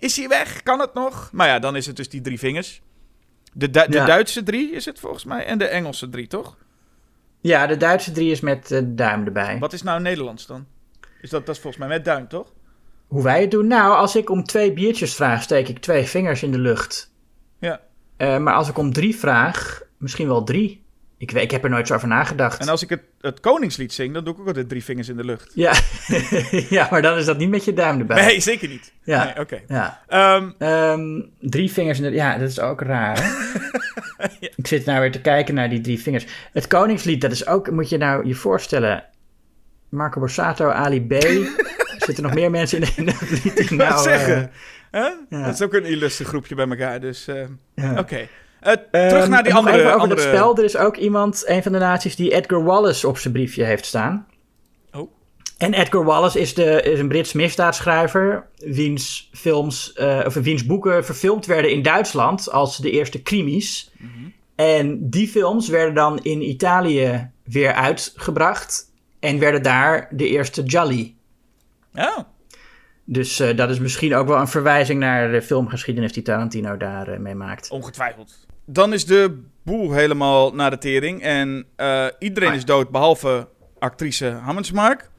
is 0.01 0.17
hij 0.17 0.29
weg, 0.29 0.63
kan 0.63 0.81
het 0.81 0.95
nog? 0.95 1.29
Maar 1.33 1.47
ja, 1.47 1.59
dan 1.59 1.77
is 1.77 1.87
het 1.87 1.97
dus 1.97 2.09
die 2.09 2.21
drie 2.21 2.39
vingers. 2.39 2.83
De, 3.53 3.71
Du- 3.71 3.87
de 3.87 3.97
Ja. 3.97 4.05
Duitse 4.05 4.43
drie 4.43 4.73
is 4.73 4.85
het 4.85 4.99
volgens 5.01 5.25
mij. 5.25 5.45
En 5.45 5.59
de 5.59 5.65
Engelse 5.67 6.09
drie, 6.09 6.27
toch? 6.27 6.57
Ja, 7.41 7.67
de 7.67 7.77
Duitse 7.77 8.13
drie 8.13 8.31
is 8.31 8.41
met 8.41 8.71
eh, 8.71 8.81
duim 8.85 9.25
erbij. 9.27 9.59
Wat 9.59 9.73
is 9.73 9.83
nou 9.83 10.01
Nederlands 10.01 10.47
dan? 10.47 10.67
Is 11.21 11.31
dat, 11.31 11.47
dat 11.47 11.55
is 11.55 11.61
volgens 11.61 11.83
mij 11.85 11.97
met 11.97 12.05
duim, 12.05 12.29
toch? 12.29 12.53
Hoe 13.07 13.23
wij 13.23 13.41
het 13.41 13.51
doen? 13.51 13.67
Nou, 13.67 13.95
als 13.95 14.17
ik 14.17 14.31
om 14.31 14.45
twee 14.45 14.73
biertjes 14.73 15.15
vraag, 15.15 15.43
steek 15.43 15.69
ik 15.69 15.79
twee 15.79 16.05
vingers 16.05 16.43
in 16.43 16.51
de 16.53 16.59
lucht. 16.59 17.13
Ja. 17.59 17.81
Eh, 18.17 18.39
maar 18.39 18.55
als 18.55 18.69
ik 18.69 18.79
om 18.79 18.93
drie 18.93 19.17
vraag, 19.17 19.83
misschien 19.99 20.27
wel 20.29 20.45
drie. 20.45 20.80
Ik, 21.21 21.31
weet, 21.31 21.43
ik 21.43 21.51
heb 21.51 21.65
er 21.65 21.71
nooit 21.71 21.87
zo 21.87 21.95
over 21.95 22.09
nagedacht. 22.09 22.61
En 22.61 22.69
als 22.69 22.83
ik 22.83 22.89
het, 22.89 23.01
het 23.21 23.41
Koningslied 23.41 23.93
zing, 23.93 24.15
dan 24.15 24.25
doe 24.25 24.35
ik 24.35 24.41
ook 24.41 24.47
altijd 24.47 24.69
drie 24.69 24.85
vingers 24.85 25.09
in 25.09 25.17
de 25.17 25.25
lucht. 25.25 25.53
Ja. 25.55 25.73
ja, 26.77 26.89
maar 26.91 27.03
dan 27.03 27.17
is 27.19 27.25
dat 27.25 27.39
niet 27.39 27.49
met 27.49 27.65
je 27.65 27.73
duim 27.73 27.99
erbij. 27.99 28.25
Nee, 28.27 28.41
zeker 28.41 28.69
niet. 28.69 28.93
Ja. 29.05 29.25
Nee, 29.25 29.39
oké. 29.39 29.61
Ja. 29.69 30.03
Ehm, 30.07 30.51
Ehm, 30.59 31.21
drie 31.41 31.73
vingers 31.73 31.99
in 32.01 32.05
de... 32.05 32.11
Ja, 32.11 32.39
dat 32.39 32.49
is 32.49 32.61
ook 32.61 32.81
raar? 32.81 33.19
Ik 34.57 34.67
zit 34.67 34.85
nou 34.85 35.01
weer 35.01 35.13
te 35.13 35.21
kijken 35.21 35.55
naar 35.55 35.71
die 35.71 35.81
drie 35.81 36.01
vingers. 36.01 36.27
Het 36.53 36.67
Koningslied, 36.67 37.21
dat 37.21 37.33
is 37.33 37.47
ook... 37.47 37.71
Moet 37.71 37.89
je 37.89 37.97
nou 37.99 38.27
je 38.27 38.35
voorstellen... 38.35 39.05
Marco 39.89 40.21
Borsato, 40.21 40.69
Ali 40.69 41.07
B. 41.07 41.13
Zitten 42.07 42.23
nog 42.25 42.35
meer 42.35 42.51
mensen 42.51 42.81
in, 42.81 42.89
in 42.97 43.05
dat 43.05 43.31
lied 43.45 43.57
die 43.69 43.79
nou... 43.79 44.03
zeggen? 44.03 44.51
eh, 44.91 45.07
ja. 45.29 45.45
Dat 45.45 45.55
is 45.55 45.63
ook 45.63 45.75
een 45.75 45.85
illustre 45.85 46.25
groepje 46.25 46.55
bij 46.55 46.69
elkaar, 46.69 47.01
dus... 47.01 47.29
eh. 47.75 47.99
Oké. 47.99 48.29
Ehm, 48.61 49.09
terug 49.09 49.29
naar 49.29 49.43
die 49.43 49.55
andere... 49.55 49.77
even 49.77 49.89
over 49.89 50.01
andere... 50.01 50.21
het 50.21 50.31
spel. 50.31 50.57
Er 50.57 50.65
is 50.65 50.77
ook 50.77 50.97
iemand, 50.97 51.43
een 51.47 51.63
van 51.63 51.73
de 51.73 51.79
naties, 51.79 52.17
die 52.17 52.33
Edgar 52.33 52.65
Wallace 52.65 53.09
op 53.09 53.19
zijn 53.19 53.33
briefje 53.33 53.65
heeft 53.65 53.85
staan. 53.85 54.27
Oh. 54.93 55.11
En 55.59 55.75
Edgar 55.75 56.05
Wallace 56.05 56.41
is, 56.41 56.55
de, 56.55 56.83
is 56.83 56.99
een 56.99 57.09
Brits 57.09 57.33
misdaadschrijver, 57.33 58.47
wiens, 58.57 59.31
films, 59.33 59.93
eh, 59.93 60.21
of 60.27 60.35
wiens 60.35 60.67
boeken 60.67 61.05
verfilmd 61.05 61.47
werden 61.47 61.71
in 61.71 61.83
Duitsland 61.83 62.51
als 62.51 62.77
de 62.77 62.91
eerste 62.91 63.23
crimies. 63.23 63.91
Mhm. 63.99 64.11
En 64.55 65.11
die 65.11 65.29
films 65.29 65.69
werden 65.69 65.95
dan 65.95 66.19
in 66.23 66.49
Italië 66.49 67.31
weer 67.45 67.73
uitgebracht 67.73 68.93
en 69.21 69.39
werden 69.39 69.63
daar 69.63 70.09
de 70.11 70.29
eerste 70.29 70.63
Jolly. 70.63 71.15
Oh, 71.95 72.19
Dus 73.13 73.41
eh, 73.41 73.57
dat 73.57 73.71
is 73.71 73.79
misschien 73.79 74.15
ook 74.15 74.27
wel 74.29 74.39
een 74.39 74.49
verwijzing 74.49 75.01
naar 75.01 75.31
de 75.31 75.43
filmgeschiedenis 75.43 76.13
die 76.13 76.23
Tarantino 76.23 76.77
daar 76.77 77.09
eh, 77.09 77.19
mee 77.19 77.35
maakt. 77.35 77.71
ongetwijfeld. 77.71 78.47
Dan 78.65 78.93
is 78.93 79.07
de 79.07 79.43
boel 79.63 79.93
helemaal 79.93 80.55
naar 80.55 80.71
de 80.71 80.79
tering. 80.79 81.23
En 81.23 81.67
eh, 81.77 82.07
iedereen 82.19 82.49
Ah. 82.49 82.55
is 82.55 82.65
dood, 82.65 82.91
behalve 82.91 83.49
actrice 83.79 84.27
Hammersmark. 84.27 85.11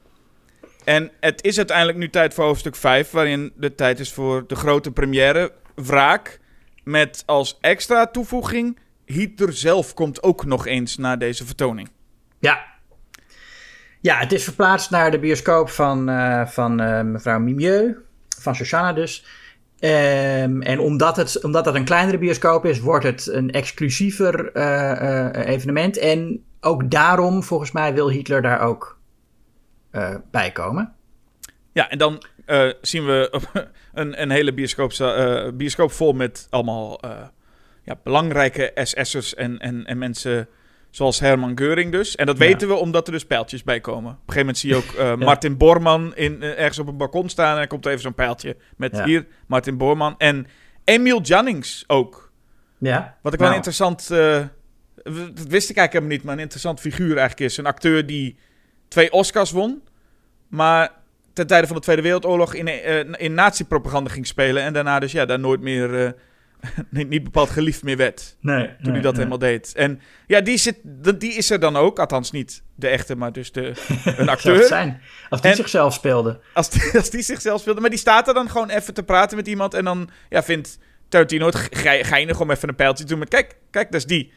En 0.84 1.10
het 1.20 1.44
is 1.44 1.56
uiteindelijk 1.56 1.98
nu 1.98 2.10
tijd 2.10 2.34
voor 2.34 2.44
hoofdstuk 2.44 2.76
5, 2.76 3.10
waarin 3.10 3.52
de 3.56 3.74
tijd 3.74 4.00
is 4.00 4.12
voor 4.12 4.46
de 4.46 4.54
grote 4.54 4.90
première, 4.90 5.52
Wraak. 5.74 6.40
Met 6.84 7.22
als 7.26 7.58
extra 7.60 8.06
toevoeging, 8.06 8.78
Hitler 9.04 9.52
zelf 9.52 9.94
komt 9.94 10.22
ook 10.22 10.44
nog 10.44 10.66
eens 10.66 10.96
naar 10.96 11.18
deze 11.18 11.46
vertoning. 11.46 11.90
Ja. 12.38 12.70
Ja, 14.02 14.18
het 14.18 14.32
is 14.32 14.44
verplaatst 14.44 14.90
naar 14.90 15.10
de 15.10 15.18
bioscoop 15.18 15.68
van, 15.68 16.08
eh, 16.08 16.46
van 16.46 16.80
eh, 16.80 17.02
mevrouw 17.02 17.38
Mimieux, 17.38 17.98
van 18.38 18.54
Shoshana 18.54 18.92
dus. 18.92 19.24
Ehm, 19.78 20.60
en 20.60 20.78
omdat 20.78 21.16
het, 21.16 21.44
omdat 21.44 21.64
het 21.64 21.74
een 21.74 21.84
kleinere 21.84 22.18
bioscoop 22.18 22.64
is, 22.64 22.80
wordt 22.80 23.04
het 23.04 23.26
een 23.26 23.50
exclusiever 23.50 24.52
eh, 24.52 25.46
evenement. 25.46 25.98
En 25.98 26.44
ook 26.60 26.90
daarom, 26.90 27.42
volgens 27.42 27.72
mij, 27.72 27.94
wil 27.94 28.10
Hitler 28.10 28.42
daar 28.42 28.60
ook 28.60 29.00
bij 30.30 30.52
komen. 30.52 30.94
Ja, 31.72 31.90
en 31.90 31.98
dan 31.98 32.24
zien 32.80 33.06
we 33.06 33.40
een, 33.92 34.22
een 34.22 34.30
hele 34.30 34.54
bioscoop, 34.54 34.92
bioscoop 35.54 35.92
vol 35.92 36.12
met 36.12 36.46
allemaal 36.50 37.00
ja, 37.82 37.98
belangrijke 38.02 38.70
SS'ers 38.74 39.34
en, 39.34 39.58
en, 39.58 39.86
en 39.86 39.98
mensen 39.98 40.48
zoals 40.92 41.20
Herman 41.20 41.58
Geuring 41.58 41.92
dus. 41.92 42.16
En 42.16 42.26
dat 42.26 42.38
Ja. 42.38 42.44
weten 42.46 42.68
we 42.68 42.74
omdat 42.74 43.06
er 43.06 43.12
dus 43.12 43.26
pijltjes 43.26 43.62
bij 43.62 43.80
komen. 43.80 44.10
Op 44.12 44.18
een 44.28 44.34
gegeven 44.34 44.38
moment 44.40 44.58
zie 44.58 44.70
je 44.70 44.76
ook 44.76 44.92
eh, 45.20 45.24
Martin 45.28 45.56
Bormann 45.56 46.12
in, 46.14 46.42
eh, 46.42 46.58
ergens 46.58 46.78
op 46.78 46.86
een 46.88 46.96
balkon 46.96 47.28
staan 47.28 47.54
en 47.56 47.60
er 47.60 47.66
komt 47.66 47.86
even 47.86 48.00
zo'n 48.00 48.14
pijltje 48.14 48.56
met 48.76 48.96
Ja. 48.96 49.04
hier 49.04 49.26
Martin 49.46 49.76
Bormann. 49.76 50.14
En 50.18 50.46
Emil 50.84 51.20
Jannings 51.20 51.84
ook. 51.86 52.32
Ja. 52.78 53.16
Wat 53.22 53.32
ik 53.32 53.38
wel 53.38 53.48
Nou, 53.48 53.60
interessant... 53.64 54.10
eh, 54.10 54.40
dat 55.34 55.46
wist 55.48 55.70
ik 55.70 55.76
eigenlijk 55.76 55.92
helemaal 55.92 56.08
niet, 56.16 56.22
maar 56.24 56.34
een 56.34 56.40
interessant 56.40 56.80
figuur 56.80 57.16
eigenlijk 57.16 57.40
is. 57.50 57.56
Een 57.56 57.66
acteur 57.66 58.06
die 58.06 58.36
twee 58.88 59.12
Oscars 59.12 59.50
won, 59.50 59.82
maar 60.48 60.90
ten 61.32 61.46
tijde 61.46 61.66
van 61.66 61.76
de 61.76 61.82
Tweede 61.82 62.02
Wereldoorlog 62.02 62.54
in, 62.54 62.68
in 63.18 63.34
nazi-propaganda 63.34 64.10
ging 64.10 64.26
spelen. 64.26 64.62
En 64.62 64.72
daarna 64.72 64.98
dus 64.98 65.12
ja, 65.12 65.26
daar 65.26 65.38
nooit 65.40 65.60
meer... 65.60 66.14
niet, 66.90 67.08
niet 67.08 67.24
bepaald 67.24 67.50
geliefd 67.50 67.82
meer 67.82 67.96
werd. 67.96 68.36
Nee, 68.40 68.66
Toen 68.66 68.76
nee, 68.82 68.92
hij 68.92 69.00
dat 69.00 69.02
nee. 69.02 69.14
helemaal 69.14 69.38
deed. 69.38 69.72
En 69.74 70.00
ja, 70.26 70.40
die, 70.40 70.56
zit, 70.56 70.76
die 71.18 71.32
is 71.34 71.50
er 71.50 71.60
dan 71.60 71.76
ook. 71.76 71.98
Althans 71.98 72.30
niet 72.30 72.62
de 72.74 72.88
echte, 72.88 73.16
maar 73.16 73.32
dus 73.32 73.52
de, 73.52 73.66
een 73.66 73.74
Zou 74.02 74.16
het 74.16 74.28
acteur. 74.28 74.66
zijn. 74.66 75.00
Als 75.28 75.40
die 75.40 75.50
En- 75.50 75.56
zichzelf 75.56 75.94
speelde. 75.94 76.40
Als 76.54 76.70
die, 76.70 76.92
als 76.98 77.10
die 77.10 77.22
zichzelf 77.22 77.60
speelde. 77.60 77.80
Maar 77.80 77.90
die 77.90 77.98
staat 77.98 78.28
er 78.28 78.34
dan 78.34 78.50
gewoon 78.50 78.68
even 78.70 78.94
te 78.94 79.02
praten 79.02 79.36
met 79.36 79.46
iemand. 79.48 79.74
En 79.74 79.84
dan 79.84 80.10
ja, 80.28 80.42
vindt 80.42 80.78
Tarantino 81.08 81.46
het 81.46 81.56
ge- 81.56 82.00
geinig 82.04 82.40
om 82.40 82.50
even 82.50 82.68
een 82.68 82.74
pijltje 82.74 83.04
te 83.04 83.10
doen 83.10 83.18
met... 83.18 83.28
Kijk, 83.28 83.56
kijk, 83.70 83.92
dat 83.92 84.00
is 84.00 84.06
die. 84.06 84.32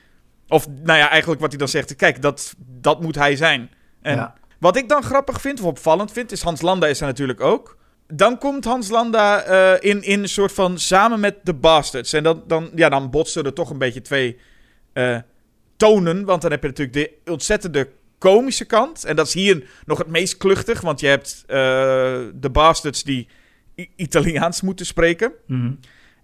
Of 0.48 0.68
nou 0.68 1.00
ja, 1.00 1.10
eigenlijk 1.10 1.42
wat 1.42 1.50
hij 1.50 1.60
dan 1.60 1.68
zegt. 1.68 1.96
Kijk, 1.96 2.22
dat, 2.22 2.54
dat 2.58 3.02
moet 3.02 3.16
hij 3.16 3.36
zijn. 3.36 3.70
En 4.02 4.16
Ja. 4.16 4.34
wat 4.60 4.78
ik 4.78 4.90
dan 4.90 5.04
grappig 5.04 5.42
vind, 5.42 5.60
of 5.60 5.66
opvallend 5.66 6.12
vind... 6.12 6.32
is 6.32 6.42
Hans 6.42 6.62
Landa 6.62 6.88
is 6.88 7.00
er 7.02 7.08
natuurlijk 7.08 7.42
ook. 7.42 7.78
Dan 8.07 8.38
komt 8.38 8.65
Hans 8.65 8.90
Landa 8.90 9.44
eh, 9.44 9.90
in, 9.90 10.03
in 10.03 10.22
een 10.22 10.30
soort 10.30 10.52
van... 10.52 10.80
samen 10.80 11.19
met 11.19 11.36
de 11.44 11.53
Bastards. 11.53 12.14
En 12.14 12.23
dan, 12.23 12.44
dan, 12.48 12.69
ja, 12.76 12.90
dan 12.90 13.10
botsen 13.10 13.45
er 13.45 13.53
toch 13.53 13.69
een 13.69 13.77
beetje 13.77 14.02
twee 14.02 14.38
eh, 14.94 15.18
tonen. 15.77 16.26
Want 16.26 16.41
dan 16.41 16.52
heb 16.52 16.61
je 16.61 16.68
natuurlijk 16.68 16.98
de 17.26 17.32
ontzettende 17.32 17.90
komische 18.18 18.65
kant. 18.65 19.03
En 19.03 19.15
dat 19.15 19.27
is 19.27 19.34
hier 19.34 19.68
nog 19.86 19.98
het 19.98 20.07
meest 20.07 20.38
kluchtig. 20.38 20.82
Want 20.82 20.99
je 20.99 21.07
hebt 21.07 21.44
eh, 21.48 21.56
de 22.34 22.49
Bastards 22.52 23.03
die 23.03 23.27
I- 23.77 23.90
Italiaans 23.95 24.61
moeten 24.61 24.86
spreken. 24.86 25.32
Mhm. 25.48 25.72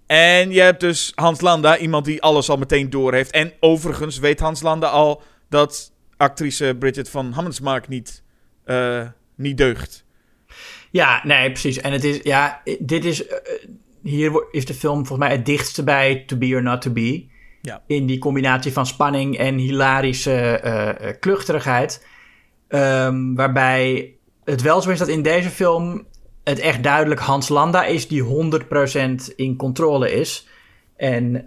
En 0.05 0.51
je 0.51 0.61
hebt 0.61 0.79
dus 0.79 1.11
Hans 1.15 1.41
Landa, 1.41 1.77
iemand 1.77 2.05
die 2.05 2.21
alles 2.21 2.49
al 2.49 2.57
meteen 2.57 2.89
door 2.89 3.13
heeft. 3.13 3.31
En 3.31 3.53
overigens 3.59 4.19
weet 4.19 4.39
Hans 4.39 4.61
Landa 4.61 4.87
al 4.87 5.21
dat 5.49 5.91
actrice 6.17 6.75
Bridget 6.79 7.09
van 7.09 7.31
Hammersmark 7.31 7.87
niet, 7.87 8.23
niet 9.35 9.57
deugt. 9.57 10.05
Ja, 10.91 11.22
nee, 11.23 11.51
precies. 11.51 11.81
En 11.81 11.91
het 11.91 12.03
is, 12.03 12.19
ja, 12.23 12.61
dit 12.80 13.05
is, 13.05 13.27
eh, 13.27 13.38
hier 14.03 14.45
is 14.51 14.65
de 14.65 14.73
film 14.73 15.05
volgens 15.05 15.27
mij 15.27 15.38
het 15.38 15.45
dichtste 15.45 15.84
bij 15.84 16.23
To 16.27 16.38
Be 16.38 16.55
or 16.55 16.61
Not 16.61 16.81
To 16.81 16.91
Be. 16.91 17.26
Ja. 17.61 17.81
In 17.88 18.05
die 18.05 18.19
combinatie 18.19 18.73
van 18.73 18.85
spanning 18.85 19.38
en 19.38 19.57
hilarische 19.57 20.34
eh, 20.34 21.13
kluchtigheid. 21.19 22.07
Ehm, 22.68 23.34
waarbij 23.34 24.13
het 24.43 24.61
wel 24.61 24.81
zo 24.81 24.89
is 24.89 24.99
dat 24.99 25.07
in 25.07 25.22
deze 25.22 25.49
film 25.49 26.05
het 26.43 26.59
echt 26.59 26.84
duidelijk 26.84 27.22
Hans 27.22 27.49
Landa 27.49 27.85
is 27.85 28.07
die 28.07 28.22
100% 28.22 29.35
in 29.35 29.55
controle 29.55 30.11
is. 30.11 30.47
En 30.95 31.43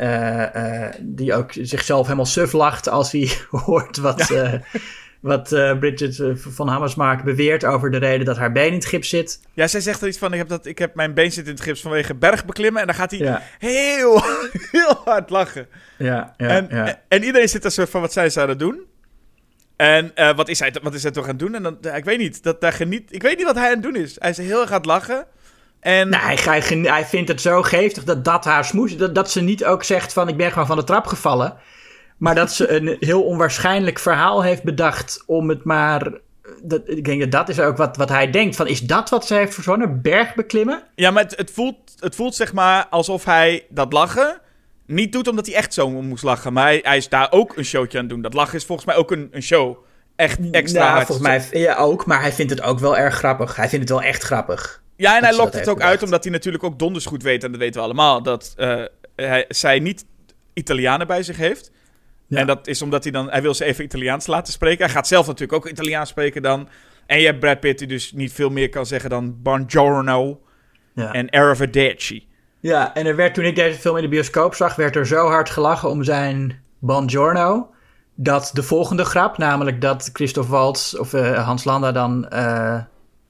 die 1.01 1.35
ook 1.35 1.53
zichzelf 1.53 2.05
helemaal 2.05 2.27
suf 2.27 2.53
lacht 2.53 2.89
als 2.89 3.13
hij 3.13 3.31
hoort 3.65 3.97
wat, 3.97 4.33
wat 5.25 5.53
eh, 5.53 5.79
Bridget 5.79 6.21
eh, 6.21 6.31
van 6.35 6.69
Hammersmark 6.69 7.25
beweert 7.25 7.65
over 7.65 7.91
de 7.91 7.97
reden 7.97 8.27
dat 8.27 8.37
haar 8.37 8.53
been 8.53 8.67
in 8.67 8.73
het 8.73 8.85
gips 8.85 9.09
zit. 9.09 9.41
Ja, 9.53 9.67
zij 9.67 9.81
zegt 9.81 10.03
er 10.03 10.09
iets 10.09 10.19
van, 10.19 10.33
ik 10.33 10.39
heb, 10.39 10.49
dat, 10.49 10.67
ik 10.67 10.79
heb 10.79 10.95
mijn 10.95 11.15
been 11.15 11.33
zit 11.33 11.45
in 11.45 11.53
het 11.53 11.61
gips 11.61 11.81
vanwege 11.81 12.15
bergbeklimmen. 12.15 12.81
En 12.81 12.87
dan 12.87 12.97
gaat 12.97 13.11
hij 13.11 13.21
Ja, 13.21 13.43
heel, 13.59 14.23
heel 14.73 15.01
hard 15.05 15.31
lachen. 15.31 15.67
ja, 15.99 16.35
ja. 16.37 16.49
en, 16.49 16.67
ja. 16.71 17.01
en 17.09 17.23
iedereen 17.23 17.49
zit 17.49 17.65
er 17.65 17.71
soort 17.71 17.91
van, 17.91 18.01
wat 18.01 18.17
aan 18.17 18.49
het 18.49 18.59
doen? 18.59 18.81
En 19.77 20.11
eh, 20.15 20.37
wat, 20.37 20.49
is 20.49 20.59
hij, 20.59 20.75
wat 20.83 20.95
is 20.95 21.03
hij 21.03 21.13
toch 21.13 21.25
aan 21.25 21.31
het 21.31 21.39
doen? 21.39 21.55
En 21.55 21.63
dan, 21.63 21.79
ja, 21.81 21.93
ik 21.93 22.05
weet 22.05 22.19
niet, 22.19 22.43
dat, 22.43 22.61
daar 22.61 22.73
geniet, 22.73 23.13
ik 23.13 23.23
weet 23.23 23.37
niet 23.37 23.47
wat 23.47 23.57
hij 23.57 23.67
aan 23.67 23.73
het 23.73 23.83
doen 23.83 23.97
is. 23.97 24.17
Hij 24.19 24.31
is 24.31 24.37
heel 24.37 24.61
erg 24.61 24.71
aan 24.71 24.77
het 24.77 24.87
lachen. 24.87 25.27
En 25.81 26.09
Nou, 26.09 26.23
hij, 26.25 26.61
hij, 26.61 26.79
hij 26.83 27.05
vindt 27.05 27.29
het 27.29 27.41
zo 27.41 27.63
geestig 27.63 28.05
dat 28.05 28.25
dat 28.25 28.45
haar 28.45 28.65
smoes... 28.65 28.97
Dat, 28.97 29.15
dat 29.15 29.31
ze 29.31 29.41
niet 29.41 29.65
ook 29.65 29.83
zegt 29.83 30.13
van 30.13 30.29
ik 30.29 30.37
ben 30.37 30.53
gewoon 30.53 30.67
van 30.67 30.77
de 30.77 30.85
trap 30.85 31.07
gevallen. 31.07 31.57
Maar 32.17 32.35
dat 32.35 32.53
ze 32.53 32.69
een 32.69 32.97
heel 33.01 33.23
onwaarschijnlijk 33.23 33.99
verhaal 33.99 34.43
heeft 34.43 34.63
bedacht 34.63 35.23
om 35.27 35.49
het 35.49 35.65
maar... 35.65 36.13
Dat, 36.63 36.83
ik 36.85 37.05
denk 37.05 37.21
dat 37.21 37.31
dat 37.31 37.49
is 37.49 37.61
ook 37.61 37.77
wat, 37.77 37.97
wat 37.97 38.09
hij 38.09 38.31
denkt. 38.31 38.57
Van, 38.57 38.67
is 38.67 38.81
dat 38.81 39.11
wat 39.11 39.27
ze 39.27 39.35
heeft 39.35 39.55
verzonnen? 39.55 40.03
Bergbeklimmen? 40.03 40.83
Ja, 40.95 41.11
maar 41.11 41.23
het, 41.23 41.37
het, 41.37 41.51
voelt, 41.51 41.95
het 41.99 42.15
voelt 42.15 42.35
zeg 42.35 42.53
maar 42.53 42.87
alsof 42.91 43.25
hij 43.25 43.67
dat 43.69 43.93
lachen 43.93 44.41
niet 44.87 45.13
doet 45.13 45.29
omdat 45.29 45.47
hij 45.47 45.55
echt 45.55 45.75
zo 45.75 45.91
moest 45.91 46.23
lachen. 46.23 46.53
Maar 46.53 46.65
hij, 46.65 46.81
hij 46.83 46.97
is 46.97 47.09
daar 47.09 47.27
ook 47.31 47.57
een 47.57 47.65
showtje 47.65 47.99
aan 47.99 48.05
het 48.05 48.13
doen. 48.13 48.23
Dat 48.23 48.35
lachen 48.35 48.59
is 48.59 48.65
volgens 48.65 48.87
mij 48.87 48.97
ook 48.97 49.11
een, 49.11 49.29
een 49.31 49.43
show. 49.43 49.77
Echt 50.17 50.39
extra 50.51 50.99
Ja, 50.99 51.07
volgens 51.07 51.27
mij 51.29 51.61
ja, 51.61 51.77
ook. 51.77 52.07
Maar 52.07 52.21
hij 52.21 52.33
vindt 52.33 52.51
het 52.51 52.63
ook 52.63 52.79
wel 52.79 52.97
erg 52.97 53.15
grappig. 53.15 53.57
Hij 53.57 53.69
vindt 53.69 53.89
het 53.89 53.99
wel 53.99 54.09
echt 54.09 54.23
grappig. 54.23 54.83
Ja, 54.97 55.17
en 55.17 55.25
hij 55.25 55.37
lokt 55.37 55.55
het 55.55 55.69
ook 55.69 55.81
uit 55.81 56.03
omdat 56.03 56.25
hij 56.25 56.33
natuurlijk 56.33 56.65
ook 56.65 56.79
donders 56.79 57.07
goed 57.07 57.23
weet, 57.23 57.45
en 57.45 57.51
dat 57.51 57.61
weten 57.61 57.81
we 57.81 57.87
allemaal, 57.87 58.23
dat 58.23 58.53
eh, 58.57 58.83
hij, 59.17 59.45
zij 59.49 59.79
niet 59.79 60.05
Italianen 60.53 61.07
bij 61.07 61.23
zich 61.23 61.37
heeft. 61.37 61.71
Ja. 62.35 62.41
En 62.41 62.47
dat 62.47 62.67
is 62.67 62.83
omdat 62.83 63.03
hij 63.03 63.13
dan, 63.13 63.31
hij 63.31 63.43
wil 63.43 63.55
ze 63.55 63.65
even 63.65 63.85
Italiaans 63.85 64.27
laten 64.27 64.53
spreken. 64.53 64.85
Hij 64.85 64.95
gaat 64.95 65.07
zelf 65.07 65.27
natuurlijk 65.27 65.53
ook 65.65 65.71
Italiaans 65.73 66.09
spreken 66.09 66.43
dan. 66.43 66.69
En 67.07 67.21
je 67.21 67.27
hebt 67.27 67.41
Brad 67.41 67.61
Pitt 67.61 67.79
die 67.79 67.89
dus 67.89 68.13
niet 68.13 68.33
veel 68.33 68.51
meer 68.51 68.69
kan 68.69 68.87
zeggen 68.87 69.11
dan 69.11 69.43
buongiorno 69.43 70.41
Ja. 70.95 71.13
en 71.13 71.31
arrivederci. 71.31 72.27
Ja, 72.61 72.95
en 72.95 73.07
er 73.07 73.17
werd 73.17 73.35
toen 73.35 73.45
ik 73.45 73.55
deze 73.57 73.79
film 73.79 73.97
in 73.97 74.03
de 74.03 74.09
bioscoop 74.09 74.55
zag, 74.55 74.77
werd 74.77 74.97
er 74.97 75.07
zo 75.07 75.27
hard 75.27 75.51
gelachen 75.51 75.91
om 75.91 76.05
zijn 76.05 76.63
Buongiorno. 76.79 77.69
Dat 78.15 78.51
de 78.53 78.63
volgende 78.63 79.05
grap, 79.05 79.39
namelijk 79.39 79.81
dat 79.81 80.11
Christoph 80.13 80.49
Waltz 80.49 80.95
of 80.95 81.15
eh, 81.15 81.45
Hans 81.45 81.65
Landa 81.65 81.93
dan 81.93 82.29
eh, 82.29 82.81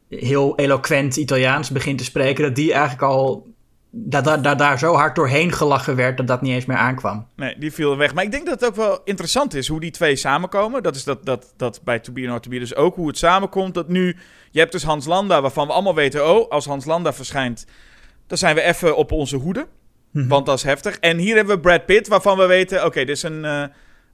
heel 0.09 0.57
eloquent 0.59 1.17
Italiaans 1.17 1.71
begint 1.71 1.99
te 1.99 2.05
spreken, 2.05 2.45
dat 2.45 2.55
die 2.55 2.73
eigenlijk 2.73 3.03
al 3.03 3.47
dat 3.97 4.25
dat- 4.25 4.45
dat 4.45 4.59
daar 4.59 4.79
zo 4.79 4.95
hard 4.95 5.15
doorheen 5.15 5.53
gelachen 5.53 5.97
werd 5.97 6.17
dat 6.17 6.27
dat 6.27 6.43
niet 6.43 6.53
eens 6.53 6.65
meer 6.67 6.77
aankwam. 6.77 7.27
Nee, 7.37 7.59
die 7.59 7.73
viel 7.73 7.97
weg. 7.97 8.15
Maar 8.15 8.25
ik 8.25 8.31
denk 8.31 8.47
dat 8.47 8.61
het 8.61 8.69
ook 8.69 8.77
wel 8.77 9.01
interessant 9.05 9.55
is 9.55 9.69
hoe 9.69 9.81
die 9.81 9.91
twee 9.91 10.17
samenkomen. 10.17 10.83
Dat 10.83 10.97
is 10.97 11.05
dat, 11.05 11.25
dat, 11.27 11.53
dat 11.57 11.81
bij 11.85 11.99
To 11.99 12.13
Be 12.13 12.21
Not 12.21 12.43
To 12.43 12.51
Be 12.51 12.59
dus 12.59 12.75
ook 12.75 12.95
hoe 12.95 13.07
het 13.07 13.19
samenkomt. 13.19 13.75
Dat 13.75 13.89
nu, 13.89 14.17
je 14.51 14.59
hebt 14.59 14.73
dus 14.73 14.83
Hans 14.83 15.07
Landa, 15.07 15.41
waarvan 15.41 15.67
we 15.67 15.73
allemaal 15.73 15.95
weten... 15.95 16.29
oh, 16.31 16.51
als 16.51 16.67
Hans 16.67 16.85
Landa 16.85 17.13
verschijnt, 17.13 17.67
dan 18.27 18.39
zijn 18.39 18.55
we 18.55 18.61
even 18.63 18.97
op 18.97 19.13
onze 19.13 19.37
hoede. 19.37 19.67
Want 20.29 20.47
dat 20.47 20.57
is 20.57 20.63
heftig. 20.63 20.99
En 20.99 21.17
hier 21.19 21.37
hebben 21.37 21.55
we 21.55 21.61
Brad 21.61 21.87
Pitt, 21.87 22.09
waarvan 22.09 22.39
we 22.39 22.47
weten... 22.47 22.85
oké, 22.85 22.99
dit 23.05 23.17
is 23.17 23.23
een... 23.23 23.45
eh, 23.45 23.65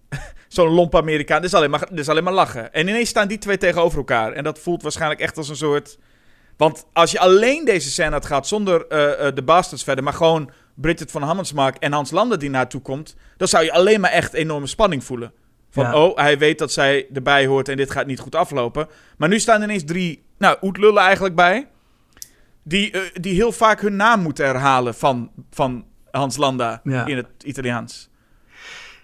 Zo'n 0.48 0.68
lomp 0.68 0.96
Amerikaan. 0.96 1.40
Dit 1.40 1.50
is, 1.50 1.56
alleen 1.56 1.70
maar, 1.70 1.86
dit 1.90 1.98
is 1.98 2.08
alleen 2.08 2.24
maar 2.24 2.32
lachen. 2.32 2.72
En 2.72 2.88
ineens 2.88 3.08
staan 3.08 3.28
die 3.28 3.38
twee 3.38 3.56
tegenover 3.56 3.98
elkaar. 3.98 4.32
En 4.32 4.44
dat 4.44 4.58
voelt 4.58 4.82
waarschijnlijk 4.82 5.20
echt 5.20 5.36
als 5.36 5.48
een 5.48 5.56
soort... 5.56 5.98
Want 6.60 6.86
als 6.92 7.10
je 7.10 7.18
alleen 7.18 7.64
deze 7.64 7.90
scène 7.90 8.10
had 8.10 8.26
gehad 8.26 8.46
zonder 8.48 8.86
eh, 8.86 9.26
eh, 9.26 9.34
de 9.34 9.42
Bastards 9.42 9.84
verder... 9.84 10.04
maar 10.04 10.12
gewoon 10.12 10.50
Bridget 10.74 11.10
van 11.10 11.22
Hammersmark 11.22 11.76
en 11.76 11.92
Hans 11.92 12.10
Landa 12.10 12.36
die 12.36 12.50
naartoe 12.50 12.80
komt... 12.80 13.16
dan 13.36 13.48
zou 13.48 13.64
je 13.64 13.72
alleen 13.72 14.00
maar 14.00 14.10
echt 14.10 14.32
enorme 14.32 14.66
spanning 14.66 15.04
voelen. 15.04 15.32
Van, 15.70 15.84
Ja. 15.84 15.94
oh, 15.94 16.16
hij 16.16 16.38
weet 16.38 16.58
dat 16.58 16.72
zij 16.72 17.06
erbij 17.14 17.46
hoort 17.46 17.68
en 17.68 17.76
dit 17.76 17.90
gaat 17.90 18.06
niet 18.06 18.20
goed 18.20 18.34
aflopen. 18.34 18.88
Maar 19.16 19.28
nu 19.28 19.38
staan 19.38 19.56
er 19.56 19.62
ineens 19.68 19.84
drie, 19.84 20.22
nou, 20.38 20.56
oetlullen 20.62 21.02
eigenlijk 21.02 21.34
bij... 21.34 21.68
Die, 22.62 22.90
eh, 22.90 23.00
die 23.20 23.34
heel 23.34 23.52
vaak 23.52 23.80
hun 23.80 23.96
naam 23.96 24.20
moeten 24.20 24.44
herhalen 24.46 24.94
van, 24.94 25.30
van 25.50 25.84
Hans 26.10 26.36
Landa 26.36 26.80
Ja. 26.84 27.06
in 27.06 27.16
het 27.16 27.26
Italiaans. 27.44 28.09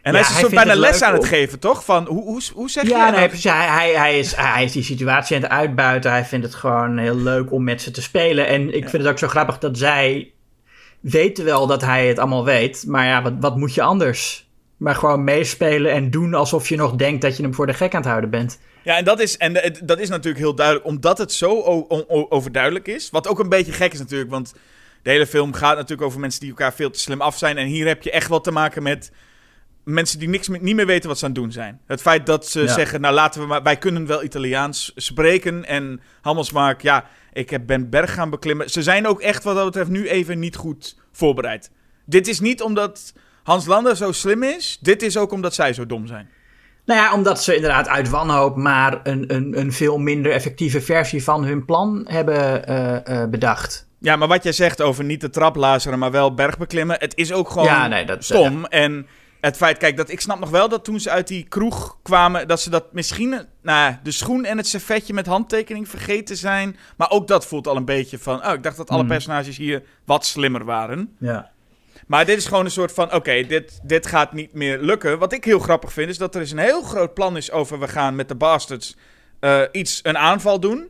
En 0.07 0.13
Ja, 0.13 0.19
hij 0.19 0.21
is 0.21 0.27
een 0.27 0.33
hij 0.33 0.43
soort 0.43 0.53
vindt 0.53 0.75
bijna 0.75 0.89
les 0.89 1.03
aan 1.03 1.15
het 1.15 1.25
geven, 1.25 1.59
toch? 1.59 1.85
Van, 1.85 2.07
hoe, 2.07 2.23
hoe, 2.23 2.43
hoe 2.55 2.71
zeg 2.71 2.85
je 2.85 2.91
Ja, 2.91 3.11
nee, 3.11 3.27
precies. 3.27 3.51
Hij, 3.51 3.67
hij, 3.67 3.93
hij, 3.93 4.19
is, 4.19 4.35
hij 4.37 4.65
is 4.65 4.73
die 4.73 4.83
situatie 4.83 5.37
aan 5.37 5.43
het 5.43 5.51
uitbuiten. 5.51 6.11
Hij 6.11 6.25
vindt 6.25 6.47
het 6.47 6.55
gewoon 6.55 6.99
heel 6.99 7.17
leuk 7.17 7.53
om 7.53 7.65
met 7.65 7.83
ze 7.83 7.91
te 7.91 8.03
spelen. 8.03 8.47
En 8.47 8.75
ik 8.75 8.89
vind 8.89 9.03
het 9.03 9.13
ook 9.13 9.19
zo 9.19 9.29
grappig 9.29 9.59
dat 9.59 9.79
zij 9.79 10.33
weten 11.01 11.45
wel 11.45 11.67
dat 11.67 11.81
hij 11.81 12.09
het 12.09 12.19
allemaal 12.19 12.45
weet. 12.45 12.85
Maar 12.87 13.05
ja, 13.05 13.23
wat, 13.23 13.33
wat 13.41 13.57
moet 13.57 13.75
je 13.75 13.83
anders? 13.83 14.49
Maar 14.77 14.95
gewoon 14.95 15.25
meespelen 15.25 15.93
en 15.93 16.11
doen 16.11 16.35
alsof 16.35 16.69
je 16.69 16.77
nog 16.77 16.95
denkt 16.95 17.23
dat 17.23 17.37
je 17.37 17.43
hem 17.43 17.55
voor 17.55 17.67
de 17.67 17.75
gek 17.75 17.95
aan 17.95 18.01
het 18.01 18.11
houden 18.11 18.31
bent. 18.31 18.59
Ja, 18.83 18.97
en 18.97 19.05
dat 19.05 19.21
is, 19.21 19.37
en 19.37 19.53
dat 19.85 19.99
is 19.99 20.09
natuurlijk 20.09 20.39
heel 20.39 20.55
duidelijk, 20.55 20.87
omdat 20.87 21.19
het 21.19 21.33
zo 21.33 21.63
overduidelijk 22.29 22.89
is. 22.89 23.11
Wat 23.11 23.29
ook 23.29 23.39
een 23.39 23.49
beetje 23.49 23.73
gek 23.73 23.93
is 23.93 23.99
natuurlijk, 23.99 24.31
want 24.31 24.55
de 25.03 25.11
hele 25.11 25.27
film 25.27 25.53
gaat 25.53 25.77
natuurlijk 25.77 26.09
over 26.09 26.21
mensen 26.21 26.41
die 26.41 26.49
elkaar 26.49 26.75
veel 26.75 26.91
te 26.91 26.99
slim 26.99 27.21
af 27.21 27.39
zijn. 27.39 27.57
En 27.57 27.67
hier 27.67 27.87
heb 27.87 28.03
je 28.03 28.11
echt 28.11 28.29
wel 28.29 28.41
te 28.41 28.51
maken 28.51 28.83
met 28.83 29.11
mensen 29.87 30.19
die 30.19 30.29
niks, 30.29 30.49
meer- 30.49 30.63
niet 30.63 30.75
meer 30.75 30.87
weten 30.87 31.09
wat 31.09 31.19
ze 31.19 31.25
aan 31.25 31.31
het 31.31 31.41
doen 31.41 31.53
zijn. 31.53 31.81
Het 31.87 32.01
feit 32.01 32.27
dat 32.27 32.47
ze 32.47 32.61
Ja. 32.61 32.73
zeggen, 32.73 33.01
nou 33.01 33.15
laten 33.15 33.41
we 33.41 33.47
maar, 33.47 33.63
wij 33.63 33.77
kunnen 33.77 34.07
wel 34.07 34.25
Italiaans 34.25 34.93
spreken. 34.97 35.65
En 35.65 36.01
Hamelsmark, 36.21 36.83
ja, 36.83 37.05
ik 37.33 37.51
heb, 37.51 37.67
ben 37.67 37.91
berg 37.91 38.15
gaan 38.15 38.31
beklimmen. 38.31 38.71
Ze 38.71 38.83
zijn 38.83 39.07
ook 39.07 39.21
echt 39.21 39.45
wat 39.45 39.55
dat 39.55 39.65
betreft 39.65 39.91
nu 39.91 40.09
even 40.09 40.39
niet 40.39 40.57
goed 40.57 40.97
voorbereid. 41.13 41.71
Dit 42.07 42.29
is 42.29 42.41
niet 42.41 42.63
omdat 42.63 43.13
Hans 43.43 43.67
Landa 43.67 43.95
zo 43.95 44.13
slim 44.13 44.43
is, 44.43 44.79
dit 44.81 45.03
is 45.03 45.17
ook 45.17 45.33
omdat 45.33 45.55
zij 45.55 45.73
zo 45.73 45.87
dom 45.87 46.07
zijn. 46.07 46.29
Nou 46.85 47.01
ja, 47.01 47.13
omdat 47.15 47.43
ze 47.43 47.55
inderdaad 47.55 47.89
uit 47.89 48.09
wanhoop 48.09 48.57
maar 48.57 49.01
een, 49.03 49.35
een, 49.35 49.59
een 49.59 49.73
veel 49.73 49.99
minder 49.99 50.33
effectieve 50.33 50.81
versie 50.81 51.23
van 51.25 51.45
hun 51.45 51.65
plan 51.65 52.05
hebben 52.09 52.67
eh, 52.67 53.23
eh, 53.23 53.31
bedacht. 53.31 53.89
Ja, 54.01 54.17
maar 54.17 54.29
wat 54.29 54.43
jij 54.43 54.53
zegt 54.53 54.83
over 54.83 55.05
niet 55.05 55.21
de 55.21 55.31
trap 55.31 55.57
lazeren, 55.57 55.99
maar 55.99 56.11
wel 56.11 56.35
bergbeklimmen. 56.35 56.97
Het 56.99 57.17
is 57.17 57.33
ook 57.33 57.49
gewoon 57.51 57.65
Ja, 57.65 57.87
nee, 57.89 58.05
dat- 58.07 58.25
stom. 58.25 58.65
En 58.65 59.07
het 59.47 59.57
feit, 59.57 59.79
kijk, 59.79 59.97
dat, 59.97 60.11
ik 60.11 60.21
snap 60.21 60.39
nog 60.39 60.51
wel 60.51 60.69
dat 60.69 60.85
toen 60.85 61.01
ze 61.01 61.11
uit 61.11 61.29
die 61.29 61.45
kroeg 61.49 61.99
kwamen, 62.03 62.49
dat 62.49 62.61
ze 62.61 62.71
dat 62.71 62.93
misschien, 62.93 63.47
nou, 63.63 63.95
de 64.03 64.11
schoen 64.11 64.45
en 64.45 64.57
het 64.57 64.67
servetje 64.67 65.15
met 65.15 65.27
handtekening 65.27 65.89
vergeten 65.89 66.37
zijn. 66.37 66.77
Maar 66.97 67.11
ook 67.11 67.27
dat 67.29 67.47
voelt 67.47 67.67
al 67.67 67.77
een 67.77 67.85
beetje 67.85 68.19
van, 68.19 68.47
oh, 68.47 68.53
ik 68.53 68.63
dacht 68.63 68.77
dat 68.77 68.91
alle 68.91 69.03
Mhm. 69.03 69.09
personages 69.09 69.57
hier 69.57 69.83
wat 70.05 70.25
slimmer 70.25 70.65
waren. 70.65 71.17
Ja. 71.19 71.51
Maar 72.07 72.25
dit 72.25 72.37
is 72.37 72.47
gewoon 72.47 72.65
een 72.65 72.71
soort 72.71 72.93
van, 72.93 73.15
oké, 73.15 73.43
dit, 73.47 73.81
dit 73.83 74.07
gaat 74.07 74.33
niet 74.33 74.53
meer 74.53 74.79
lukken. 74.79 75.19
Wat 75.19 75.33
ik 75.33 75.45
heel 75.45 75.59
grappig 75.59 75.93
vind, 75.93 76.09
is 76.11 76.19
dat 76.19 76.35
er 76.35 76.41
eens 76.41 76.51
een 76.51 76.59
heel 76.59 76.83
groot 76.83 77.15
plan 77.15 77.37
is 77.37 77.51
over... 77.51 77.79
we 77.79 77.89
gaan 77.89 78.15
met 78.15 78.29
de 78.29 78.35
Bastards 78.35 78.97
eh, 79.41 79.63
iets, 79.73 80.01
een 80.03 80.19
aanval 80.19 80.61
doen. 80.61 80.89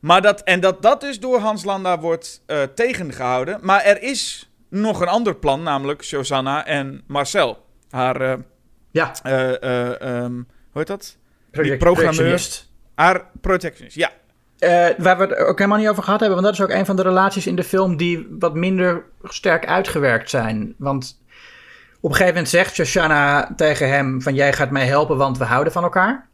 Maar 0.00 0.22
dat, 0.22 0.42
en 0.42 0.60
dat 0.60 0.82
dat 0.82 1.00
dus 1.00 1.20
door 1.20 1.38
Hans 1.38 1.64
Landa 1.64 1.98
wordt 1.98 2.42
eh, 2.46 2.62
tegengehouden. 2.74 3.58
Maar 3.62 3.82
er 3.82 4.02
is 4.02 4.49
nog 4.70 5.00
een 5.00 5.08
ander 5.08 5.36
plan, 5.36 5.62
namelijk 5.62 6.04
Shosanna 6.04 6.66
en 6.66 7.02
Marcel. 7.06 7.66
Haar, 7.90 8.20
eh, 8.20 8.34
Ja, 8.90 9.12
ehm, 9.22 10.32
hoe 10.32 10.44
heet 10.72 10.86
dat? 10.86 11.16
project, 11.50 11.78
programmeur. 11.78 12.48
Haar 12.94 13.24
protectionist, 13.40 13.96
ja. 13.96 14.10
Waar 14.98 15.18
we 15.18 15.22
het 15.24 15.36
ook 15.36 15.58
helemaal 15.58 15.78
niet 15.78 15.88
over 15.88 16.02
gehad 16.02 16.20
hebben, 16.20 16.42
want 16.42 16.56
dat 16.56 16.66
is 16.66 16.72
ook 16.72 16.78
een 16.78 16.86
van 16.86 16.96
de 16.96 17.02
relaties 17.02 17.46
in 17.46 17.56
de 17.56 17.64
film 17.64 17.96
die 17.96 18.26
wat 18.38 18.54
minder 18.54 19.04
sterk 19.22 19.66
uitgewerkt 19.66 20.30
zijn. 20.30 20.74
Want 20.78 21.22
op 22.00 22.10
een 22.10 22.16
gegeven 22.16 22.34
moment 22.34 22.48
zegt 22.48 22.74
Shoshana 22.74 23.52
tegen 23.56 23.88
hem 23.88 24.22
van 24.22 24.34
jij 24.34 24.52
gaat 24.52 24.70
mij 24.70 24.86
helpen, 24.86 25.16
want 25.16 25.38
we 25.38 25.44
houden 25.44 25.72
van 25.72 25.82
elkaar. 25.82 26.28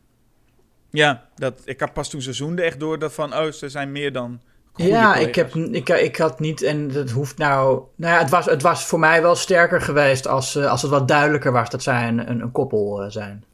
Ja, 0.90 1.24
dat, 1.34 1.62
ik 1.64 1.80
had 1.80 1.92
pas 1.92 2.10
toen 2.10 2.22
ze 2.22 2.32
zoende 2.32 2.62
echt 2.62 2.80
door 2.80 2.98
dat 2.98 3.12
van, 3.12 3.34
oh, 3.34 3.50
ze 3.50 3.68
zijn 3.68 3.92
meer 3.92 4.12
dan 4.12 4.40
ja, 4.76 5.12
collega's. 5.12 5.26
ik, 5.26 5.34
heb, 5.34 5.54
ik, 5.54 5.88
ik 5.88 6.16
had 6.16 6.40
niet, 6.40 6.62
en 6.62 6.88
dat 6.88 7.10
hoeft 7.10 7.38
nou... 7.38 7.82
Nou 7.96 8.12
ja, 8.14 8.18
het 8.18 8.30
was, 8.30 8.44
het 8.44 8.62
was 8.62 8.84
voor 8.84 8.98
mij 8.98 9.22
wel 9.22 9.34
sterker 9.34 9.80
geweest 9.80 10.26
als, 10.26 10.56
eh, 10.56 10.70
als 10.70 10.82
het 10.82 10.90
wat 10.90 11.08
duidelijker 11.08 11.52
was 11.52 11.70
dat 11.70 11.82
zij 11.82 12.08
een, 12.08 12.30
een, 12.30 12.40
een 12.40 12.52
koppel 12.52 13.02
eh, 13.02 13.10
zijn. 13.10 13.44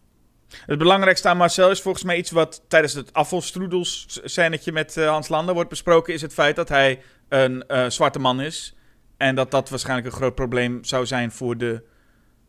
Het 0.66 0.78
belangrijkste 0.78 1.28
aan 1.28 1.36
Marcel 1.36 1.70
is 1.70 1.80
volgens 1.82 2.04
mij 2.04 2.16
iets 2.16 2.30
wat 2.30 2.62
tijdens 2.68 2.92
het 2.92 3.12
afvalstroedels 3.12 4.20
scènetje 4.24 4.72
met 4.72 4.96
eh, 4.96 5.08
Hans 5.08 5.28
Landa 5.28 5.52
wordt 5.52 5.70
besproken, 5.70 6.14
is 6.14 6.22
het 6.22 6.32
feit 6.32 6.56
dat 6.56 6.68
hij 6.68 7.02
een 7.28 7.64
zwarte 7.88 8.18
man 8.18 8.40
is. 8.40 8.76
En 9.16 9.34
dat 9.34 9.50
dat 9.50 9.70
waarschijnlijk 9.70 10.06
een 10.06 10.12
groot 10.12 10.34
probleem 10.34 10.84
zou 10.84 11.06
zijn 11.06 11.32
voor 11.32 11.56
de... 11.56 11.82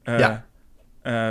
Ja. 0.03 0.45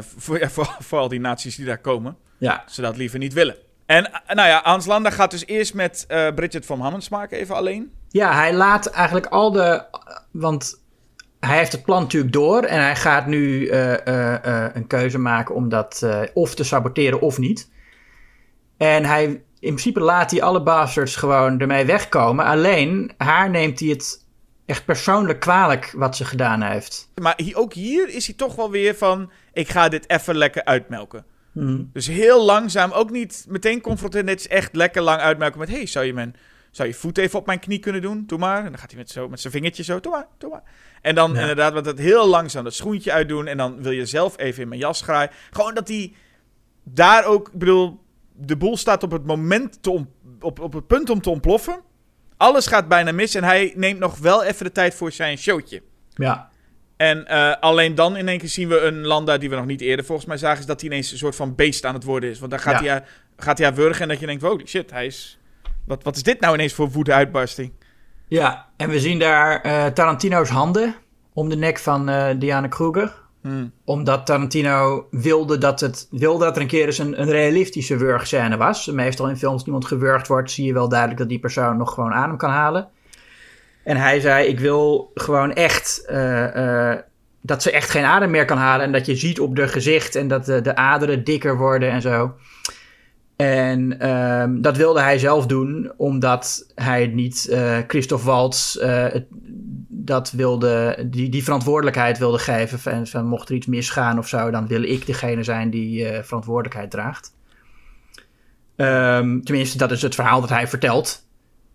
voor, 0.01 0.39
ja, 0.39 0.49
voor, 0.49 0.77
voor 0.79 0.99
al 0.99 1.09
die 1.09 1.21
naties 1.21 1.57
die 1.57 1.67
daar 1.67 1.79
komen. 1.79 2.17
Ja, 2.39 2.65
Ze 2.67 2.81
dat 2.81 2.97
liever 2.97 3.19
niet 3.19 3.33
willen. 3.33 3.57
En 3.93 4.13
eh, 4.13 4.35
nou 4.35 4.49
ja, 4.49 4.61
Hans 4.63 4.87
Landa 4.87 5.11
gaat 5.11 5.31
dus 5.31 5.47
eerst 5.47 5.75
met 5.75 6.05
eh, 6.09 6.35
Bridget 6.35 6.67
van 6.67 6.81
Hammersmark 6.81 7.33
even 7.33 7.55
alleen. 7.55 7.93
Ja, 8.09 8.35
hij 8.35 8.55
laat 8.55 8.87
eigenlijk 8.87 9.27
al 9.27 9.53
de. 9.53 9.85
Want 10.31 10.83
hij 11.41 11.57
heeft 11.57 11.73
het 11.73 11.83
plan 11.83 12.03
natuurlijk 12.03 12.33
door. 12.33 12.63
En 12.63 12.81
hij 12.81 12.97
gaat 12.97 13.27
nu 13.27 13.67
eh, 13.67 14.75
een 14.75 14.87
keuze 14.87 15.19
maken 15.19 15.55
om 15.55 15.69
dat 15.69 16.07
of 16.35 16.55
te 16.55 16.65
saboteren 16.65 17.21
of 17.21 17.39
niet. 17.39 17.71
En 18.77 19.05
hij, 19.05 19.25
in 19.27 19.43
principe 19.61 20.01
laat 20.01 20.31
hij 20.31 20.43
alle 20.43 20.63
bastards 20.63 21.17
gewoon 21.17 21.61
ermee 21.61 21.85
wegkomen. 21.85 22.45
Alleen 22.45 23.13
haar 23.17 23.51
neemt 23.51 23.81
hij 23.81 23.89
het 23.89 24.27
echt 24.67 24.85
persoonlijk 24.85 25.41
kwalijk 25.41 25.93
wat 25.97 26.17
ze 26.17 26.25
gedaan 26.25 26.63
heeft. 26.63 27.11
Maar 27.23 27.41
ook 27.53 27.73
hier 27.73 28.09
is 28.09 28.27
hij 28.27 28.35
toch 28.37 28.55
wel 28.55 28.71
weer 28.71 28.95
van... 28.95 29.31
Ik 29.53 29.69
ga 29.69 29.89
dit 29.89 30.11
even 30.11 30.37
lekker 30.37 30.65
uitmelken. 30.65 31.25
Mhm. 31.53 31.83
Dus 31.93 32.07
heel 32.07 32.45
langzaam, 32.45 32.91
ook 32.93 33.11
niet 33.11 33.45
meteen 33.49 33.81
confronteren. 33.81 34.27
Dit 34.27 34.39
is 34.41 34.49
echt 34.49 34.75
lekker 34.77 35.03
lang 35.03 35.21
uitmelken 35.21 35.59
met... 35.59 35.69
hey, 35.69 35.87
zou 35.87 36.05
je 36.05 36.13
mijn 36.15 36.37
zou 36.71 36.89
je 36.89 36.95
voet 36.95 37.19
even 37.19 37.39
op 37.39 37.47
mijn 37.47 37.59
knie 37.59 37.79
kunnen 37.79 38.03
doen? 38.03 38.25
Doe 38.27 38.39
maar. 38.39 38.59
En 38.65 38.71
dan 38.71 38.79
gaat 38.79 38.91
hij 38.91 38.99
met, 38.99 39.11
zo, 39.11 39.29
met 39.29 39.41
zijn 39.41 39.53
vingertje 39.53 39.83
zo. 39.83 40.01
Doe 40.01 40.13
maar, 40.13 40.27
doe 40.39 40.51
maar. 40.51 40.63
En 41.03 41.15
dan 41.15 41.33
Ja. 41.35 41.41
inderdaad 41.41 41.73
wat 41.73 41.87
het 41.87 41.99
heel 41.99 42.27
langzaam 42.29 42.65
dat 42.65 42.75
schoentje 42.75 43.13
uitdoen. 43.13 43.47
En 43.47 43.57
dan 43.57 43.83
wil 43.83 43.93
je 43.93 44.07
zelf 44.07 44.39
even 44.39 44.63
in 44.63 44.69
mijn 44.69 44.81
jas 44.81 45.01
graaien. 45.03 45.31
Gewoon 45.51 45.75
dat 45.75 45.89
hij 45.89 46.13
daar 46.83 47.25
ook... 47.25 47.47
Ik 47.49 47.59
bedoel, 47.59 48.01
de 48.33 48.57
boel 48.57 48.77
staat 48.77 49.03
op 49.03 49.11
het 49.11 49.27
moment 49.27 49.83
te 49.83 49.91
om- 49.91 50.11
op, 50.41 50.61
op 50.61 50.73
het 50.73 50.87
punt 50.87 51.11
om 51.11 51.21
te 51.21 51.31
ontploffen. 51.31 51.81
Alles 52.37 52.67
gaat 52.67 52.89
bijna 52.89 53.13
mis. 53.13 53.35
En 53.35 53.45
hij 53.45 53.73
neemt 53.77 53.99
nog 53.99 54.19
wel 54.19 54.43
even 54.45 54.65
de 54.65 54.73
tijd 54.73 54.95
voor 54.95 55.13
zijn 55.13 55.39
showtje. 55.39 55.83
Ja. 56.15 56.51
En 57.03 57.27
eh, 57.27 57.55
alleen 57.61 57.95
dan 57.95 58.17
in 58.17 58.29
één 58.29 58.39
keer 58.39 58.49
zien 58.49 58.69
we 58.69 58.81
een 58.81 59.07
Landa 59.07 59.39
die 59.39 59.51
we 59.51 59.57
nog 59.57 59.67
niet 59.67 59.81
eerder 59.81 60.05
volgens 60.05 60.27
mij 60.27 60.37
zagen. 60.37 60.59
Is 60.59 60.67
dat 60.67 60.81
hij 60.81 60.91
ineens 60.91 61.13
een 61.13 61.19
soort 61.19 61.37
van 61.37 61.55
beest 61.55 61.85
aan 61.85 61.95
het 61.95 62.05
worden 62.05 62.31
is. 62.31 62.39
Want 62.39 62.51
dan 62.51 62.61
gaat, 62.61 62.73
Ja. 62.73 62.81
hij, 62.81 62.89
haar- 62.89 63.09
gaat 63.37 63.59
hij 63.59 63.67
haar 63.67 63.77
wurgen 63.77 64.03
en 64.03 64.09
dat 64.09 64.21
je 64.21 64.27
denkt, 64.27 64.43
holy 64.43 64.67
shit, 64.67 64.91
hij 64.91 65.07
is... 65.07 65.39
Wat, 65.87 66.03
wat 66.03 66.17
is 66.17 66.23
dit 66.23 66.41
nou 66.41 66.55
ineens 66.55 66.73
voor 66.73 66.91
woede-uitbarsting? 66.91 67.73
ja, 68.29 68.67
en 68.77 68.89
we 68.89 69.01
zien 69.01 69.19
daar 69.19 69.61
eh, 69.61 69.87
Tarantino's 69.87 70.49
handen 70.49 70.95
om 71.33 71.49
de 71.49 71.57
nek 71.57 71.79
van 71.79 72.09
eh 72.09 72.29
Diana 72.39 72.67
Kruger. 72.67 73.13
Hmm. 73.41 73.73
Omdat 73.85 74.27
Tarantino 74.27 75.07
wilde 75.11 75.59
dat, 75.59 75.81
het, 75.81 76.07
wilde 76.11 76.45
dat 76.45 76.57
er 76.57 76.63
een 76.63 76.69
keer 76.69 76.87
eens 76.87 76.99
een, 76.99 77.21
een 77.21 77.31
realistische 77.31 77.97
wurgscène 77.97 78.57
was. 78.57 78.87
Meestal 78.87 79.29
in 79.29 79.37
films 79.37 79.57
die 79.57 79.67
iemand 79.67 79.85
gewurgd 79.87 80.29
wordt, 80.29 80.51
zie 80.51 80.67
je 80.67 80.73
wel 80.73 80.89
duidelijk 80.89 81.19
dat 81.19 81.29
die 81.29 81.39
persoon 81.39 81.77
nog 81.77 81.95
gewoon 81.95 82.13
adem 82.13 82.37
kan 82.37 82.51
halen. 82.51 82.89
En 83.85 83.97
hij 83.97 84.21
zei: 84.21 84.47
Ik 84.47 84.61
wil 84.61 85.11
gewoon 85.15 85.53
echt 85.53 86.05
eh, 86.07 86.91
eh, 86.91 86.99
dat 87.41 87.63
ze 87.63 87.71
echt 87.71 87.91
geen 87.91 88.05
adem 88.05 88.31
meer 88.31 88.45
kan 88.45 88.59
halen. 88.59 88.87
En 88.87 88.93
dat 88.93 89.07
je 89.07 89.17
ziet 89.17 89.41
op 89.41 89.59
haar 89.59 89.69
gezicht 89.69 90.15
en 90.15 90.29
dat 90.29 90.45
de, 90.45 90.61
de 90.61 90.77
aderen 90.77 91.25
dikker 91.25 91.57
worden 91.57 91.91
en 91.91 92.01
zo. 92.01 92.35
En 93.37 94.01
ehm, 94.01 94.61
dat 94.61 94.77
wilde 94.77 95.01
hij 95.01 95.19
zelf 95.19 95.47
doen, 95.47 95.93
omdat 95.97 96.73
hij 96.75 97.07
niet 97.07 97.49
eh 97.49 97.79
Christoph 97.87 98.25
Waltz 98.25 98.79
dat 99.89 100.31
wilde, 100.31 101.07
die, 101.11 101.29
die 101.29 101.45
verantwoordelijkheid 101.45 102.19
wilde 102.19 102.39
geven. 102.39 102.79
Van, 102.79 103.07
van 103.07 103.27
mocht 103.27 103.49
er 103.49 103.55
iets 103.55 103.67
misgaan 103.67 104.19
of 104.19 104.29
zo, 104.29 104.51
dan 104.51 104.67
wil 104.67 104.83
ik 104.83 105.07
degene 105.07 105.43
zijn 105.43 105.71
die 105.71 106.07
verantwoordelijkheid 106.23 106.91
draagt. 106.91 107.35
Ehm, 108.77 109.41
tenminste, 109.41 109.79
dat 109.79 109.91
is 109.91 110.03
het 110.03 110.15
verhaal 110.15 110.41
dat 110.41 110.51
hij 110.51 110.69
vertelt. 110.69 111.25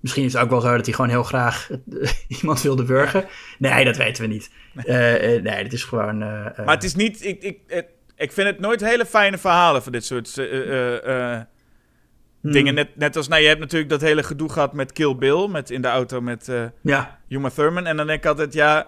Misschien 0.07 0.25
is 0.25 0.34
het 0.34 0.41
ook 0.41 0.49
wel 0.49 0.61
zo 0.61 0.75
dat 0.75 0.85
hij 0.85 0.95
gewoon 0.95 1.09
heel 1.09 1.23
graag 1.23 1.69
iemand 2.41 2.61
wilde 2.61 2.85
wurgen. 2.85 3.25
Nee, 3.59 3.85
dat 3.85 3.97
weten 3.97 4.21
we 4.23 4.29
niet. 4.29 4.49
Eh, 4.75 5.35
eh, 5.35 5.43
nee, 5.43 5.63
dit 5.63 5.73
is 5.73 5.84
gewoon. 5.84 6.21
eh, 6.21 6.45
eh, 6.45 6.65
Maar 6.65 6.75
het 6.75 6.84
is 6.84 6.95
niet... 6.95 7.25
Ik, 7.25 7.41
ik, 7.43 7.57
het- 7.67 7.88
ik 8.15 8.31
vind 8.31 8.47
het 8.47 8.59
nooit 8.59 8.81
hele 8.81 9.05
fijne 9.05 9.38
verhalen 9.38 9.84
voor 9.84 9.91
dit 9.91 10.05
soort 10.05 10.38
eh, 10.38 10.45
eh, 10.45 11.34
eh, 11.35 11.41
hmm, 12.41 12.51
dingen. 12.51 12.73
Net, 12.73 12.95
net 12.95 13.15
als... 13.15 13.27
Nou, 13.27 13.41
je 13.41 13.47
hebt 13.47 13.59
natuurlijk 13.59 13.89
dat 13.89 14.01
hele 14.01 14.23
gedoe 14.23 14.49
gehad 14.49 14.73
met 14.73 14.91
Kill 14.93 15.15
Bill. 15.15 15.47
Met, 15.47 15.69
in 15.69 15.81
de 15.81 15.88
auto 15.88 16.21
met 16.21 16.49
eh 16.49 16.63
Ja, 16.81 17.19
Uma 17.29 17.49
Thurman. 17.49 17.85
En 17.85 17.97
dan 17.97 18.07
denk 18.07 18.19
ik 18.19 18.25
altijd, 18.29 18.53
ja... 18.53 18.88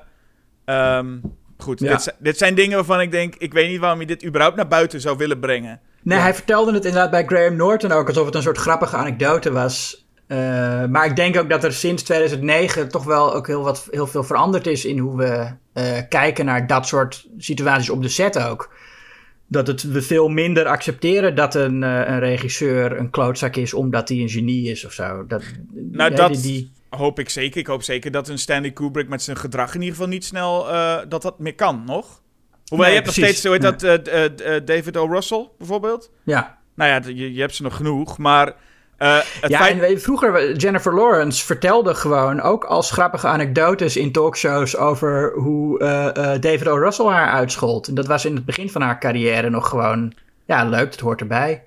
ehm, 0.66 1.18
goed, 1.58 1.80
Ja. 1.80 1.92
dit, 1.92 2.02
zi- 2.02 2.12
dit 2.20 2.38
zijn 2.38 2.56
dingen 2.56 2.76
waarvan 2.78 3.02
ik 3.02 3.12
denk... 3.12 3.36
Ik 3.36 3.54
weet 3.54 3.70
niet 3.70 3.80
waarom 3.80 4.00
je 4.00 4.06
dit 4.06 4.26
überhaupt 4.26 4.56
naar 4.56 4.68
buiten 4.68 5.02
zou 5.02 5.18
willen 5.18 5.40
brengen. 5.40 5.80
Nee, 6.04 6.18
Ja. 6.18 6.24
hij 6.24 6.34
vertelde 6.34 6.74
het 6.74 6.86
inderdaad 6.86 7.12
bij 7.12 7.26
Graham 7.26 7.56
Norton 7.56 7.92
ook 7.92 8.08
alsof 8.08 8.26
het 8.26 8.36
een 8.36 8.42
soort 8.42 8.58
grappige 8.58 8.96
anekdote 8.96 9.52
was. 9.52 10.08
Eh, 10.30 10.38
maar 10.86 11.06
ik 11.06 11.16
denk 11.16 11.38
ook 11.38 11.50
dat 11.50 11.64
er 11.64 11.74
sinds 11.74 12.04
2009 12.04 12.90
toch 12.90 13.04
wel 13.04 13.34
ook 13.36 13.48
heel, 13.48 13.64
wat, 13.64 13.88
heel 13.92 14.08
veel 14.08 14.24
veranderd 14.24 14.68
is 14.68 14.86
in 14.86 14.98
hoe 14.98 15.18
we 15.18 15.48
eh, 15.74 15.98
kijken 16.10 16.46
naar 16.46 16.68
dat 16.68 16.88
soort 16.88 17.28
situaties 17.38 17.90
op 17.90 18.02
de 18.02 18.10
set 18.10 18.40
ook. 18.44 18.74
Dat 19.48 19.68
het, 19.68 19.84
we 19.84 20.02
veel 20.02 20.28
minder 20.28 20.66
accepteren 20.66 21.36
dat 21.36 21.56
een, 21.56 21.84
eh, 21.84 21.90
een 22.08 22.20
regisseur 22.20 22.98
een 22.98 23.10
klootzak 23.10 23.56
is 23.56 23.74
omdat 23.74 24.10
hij 24.10 24.18
een 24.18 24.30
genie 24.30 24.70
is 24.70 24.86
of 24.86 24.92
zo. 24.92 25.26
Dat, 25.28 25.44
Nou, 25.92 26.16
dat 26.16 26.32
die- 26.34 26.42
die- 26.42 26.72
hoop 26.90 27.20
ik 27.20 27.30
zeker. 27.30 27.60
Ik 27.60 27.68
hoop 27.68 27.84
zeker 27.84 28.12
dat 28.12 28.28
een 28.28 28.40
Stanley 28.40 28.72
Kubrick 28.72 29.08
met 29.10 29.22
zijn 29.22 29.38
gedrag 29.38 29.74
in 29.76 29.80
ieder 29.82 29.96
geval 29.96 30.10
niet 30.10 30.26
snel 30.26 30.66
dat 31.08 31.22
dat 31.22 31.40
meer 31.40 31.56
kan, 31.56 31.84
nog? 31.86 32.22
Hoewel, 32.68 32.88
Nee, 32.88 32.96
je 32.96 33.02
hebt 33.04 33.06
nog 33.18 33.26
steeds, 33.28 33.44
hoe 33.44 33.52
heet 33.52 33.80
dat, 34.46 34.68
David 34.68 34.98
O. 34.98 35.06
Russell 35.06 35.48
bijvoorbeeld? 35.58 36.12
ja, 36.24 36.58
Nou 36.76 36.90
ja, 36.90 37.02
je, 37.16 37.34
je 37.34 37.40
hebt 37.42 37.56
ze 37.56 37.64
nog 37.64 37.76
genoeg, 37.76 38.18
maar 38.18 38.54
eh, 39.00 39.18
het 39.42 39.52
ja, 39.52 39.60
feit... 39.60 39.82
en 39.82 40.02
vroeger, 40.02 40.56
Jennifer 40.56 40.96
Lawrence 40.96 41.46
vertelde 41.46 41.96
gewoon 41.96 42.42
ook 42.42 42.64
als 42.64 42.92
grappige 42.92 43.28
anekdotes 43.28 43.98
in 43.98 44.12
talkshows 44.12 44.78
over 44.78 45.34
hoe 45.34 45.80
eh, 45.80 46.08
eh, 46.08 46.42
David 46.42 46.68
O. 46.68 46.78
Russell 46.78 47.06
haar 47.06 47.30
uitschold. 47.30 47.88
En 47.88 47.96
dat 47.96 48.08
was 48.08 48.26
in 48.26 48.36
het 48.36 48.46
begin 48.46 48.70
van 48.70 48.82
haar 48.82 49.00
carrière 49.00 49.50
nog 49.50 49.70
gewoon, 49.70 50.14
ja, 50.46 50.66
leuk, 50.66 50.92
dat 50.92 51.00
hoort 51.00 51.22
erbij. 51.22 51.64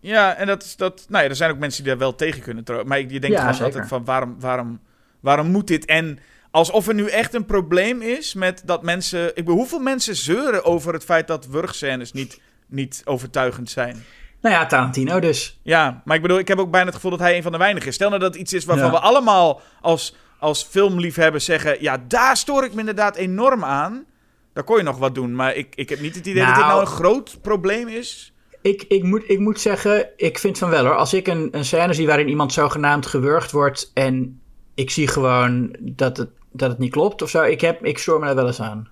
Ja, 0.00 0.34
en 0.34 0.46
dat 0.46 0.62
is 0.62 0.76
dat... 0.76 1.06
Nou 1.08 1.24
ja, 1.24 1.30
er 1.30 1.36
zijn 1.36 1.50
ook 1.50 1.58
mensen 1.58 1.82
die 1.82 1.92
daar 1.92 2.00
wel 2.00 2.14
tegen 2.14 2.42
kunnen. 2.42 2.64
Maar 2.86 3.00
je 3.00 3.06
denkt 3.06 3.26
Ja, 3.26 3.52
gewoon 3.52 3.64
altijd 3.64 3.88
van, 3.88 4.04
waarom, 4.04 4.36
waarom, 4.38 4.80
waarom 5.20 5.46
moet 5.50 5.66
dit? 5.66 5.84
En 5.84 6.18
alsof 6.50 6.88
er 6.88 6.94
nu 6.94 7.06
echt 7.06 7.34
een 7.34 7.46
probleem 7.46 8.02
is 8.02 8.34
met 8.34 8.62
dat 8.64 8.82
mensen... 8.82 9.28
Ik 9.28 9.34
bedoel, 9.34 9.56
hoeveel 9.56 9.80
mensen 9.80 10.16
zeuren 10.16 10.64
over 10.64 10.92
het 10.92 11.04
feit 11.04 11.26
dat 11.26 11.46
wurgscènes 11.46 12.12
niet, 12.12 12.40
niet 12.66 13.02
overtuigend 13.04 13.70
zijn? 13.70 14.04
Nou 14.42 14.54
ja, 14.54 14.66
Tarantino 14.66 15.20
dus. 15.20 15.60
Ja, 15.62 16.02
maar 16.04 16.16
ik 16.16 16.22
bedoel, 16.22 16.38
ik 16.38 16.48
heb 16.48 16.58
ook 16.58 16.70
bijna 16.70 16.86
het 16.86 16.94
gevoel 16.94 17.10
dat 17.10 17.20
hij 17.20 17.36
een 17.36 17.42
van 17.42 17.52
de 17.52 17.58
weinigen 17.58 17.88
is. 17.88 17.94
Stel 17.94 18.08
nou 18.08 18.20
dat 18.20 18.32
het 18.32 18.40
iets 18.42 18.52
is 18.52 18.64
waarvan 18.64 18.86
Ja. 18.86 18.92
we 18.92 18.98
allemaal 19.00 19.60
als, 19.80 20.14
als 20.38 20.62
filmliefhebbers 20.64 21.44
zeggen... 21.44 21.76
Ja, 21.82 21.96
daar 22.08 22.36
stoor 22.36 22.64
ik 22.64 22.72
me 22.74 22.78
inderdaad 22.80 23.16
enorm 23.16 23.64
aan. 23.64 24.04
Daar 24.52 24.64
kon 24.64 24.76
je 24.76 24.82
nog 24.82 24.98
wat 24.98 25.14
doen. 25.14 25.34
Maar 25.34 25.54
ik, 25.54 25.74
ik 25.74 25.88
heb 25.88 26.00
niet 26.00 26.14
het 26.14 26.26
idee 26.26 26.44
dat 26.44 26.54
dit 26.54 26.64
Nou- 26.64 26.68
nou 26.68 26.80
een 26.80 26.86
groot 26.96 27.38
probleem 27.42 27.88
is. 27.88 28.32
Ik, 28.62 28.82
ik, 28.88 29.02
moet, 29.02 29.24
ik 29.26 29.38
moet 29.38 29.60
zeggen, 29.60 30.08
ik 30.16 30.38
vind 30.38 30.58
van 30.58 30.70
wel 30.70 30.84
hoor. 30.84 30.96
Als 30.96 31.14
ik 31.14 31.26
een, 31.26 31.48
een 31.50 31.64
scène 31.64 31.92
zie 31.94 32.06
waarin 32.06 32.28
iemand 32.28 32.52
zogenaamd 32.52 33.06
gewurgd 33.06 33.50
wordt 33.50 33.90
en 33.94 34.40
ik 34.74 34.90
zie 34.90 35.08
gewoon 35.08 35.76
dat 35.80 36.16
het, 36.16 36.30
dat 36.52 36.70
het 36.70 36.78
niet 36.78 36.90
klopt 36.92 37.22
of 37.22 37.30
zo, 37.30 37.42
ik, 37.42 37.60
heb, 37.60 37.84
ik 37.84 37.98
stoor 37.98 38.18
me 38.20 38.26
daar 38.26 38.34
wel 38.34 38.46
eens 38.46 38.60
aan. 38.60 38.88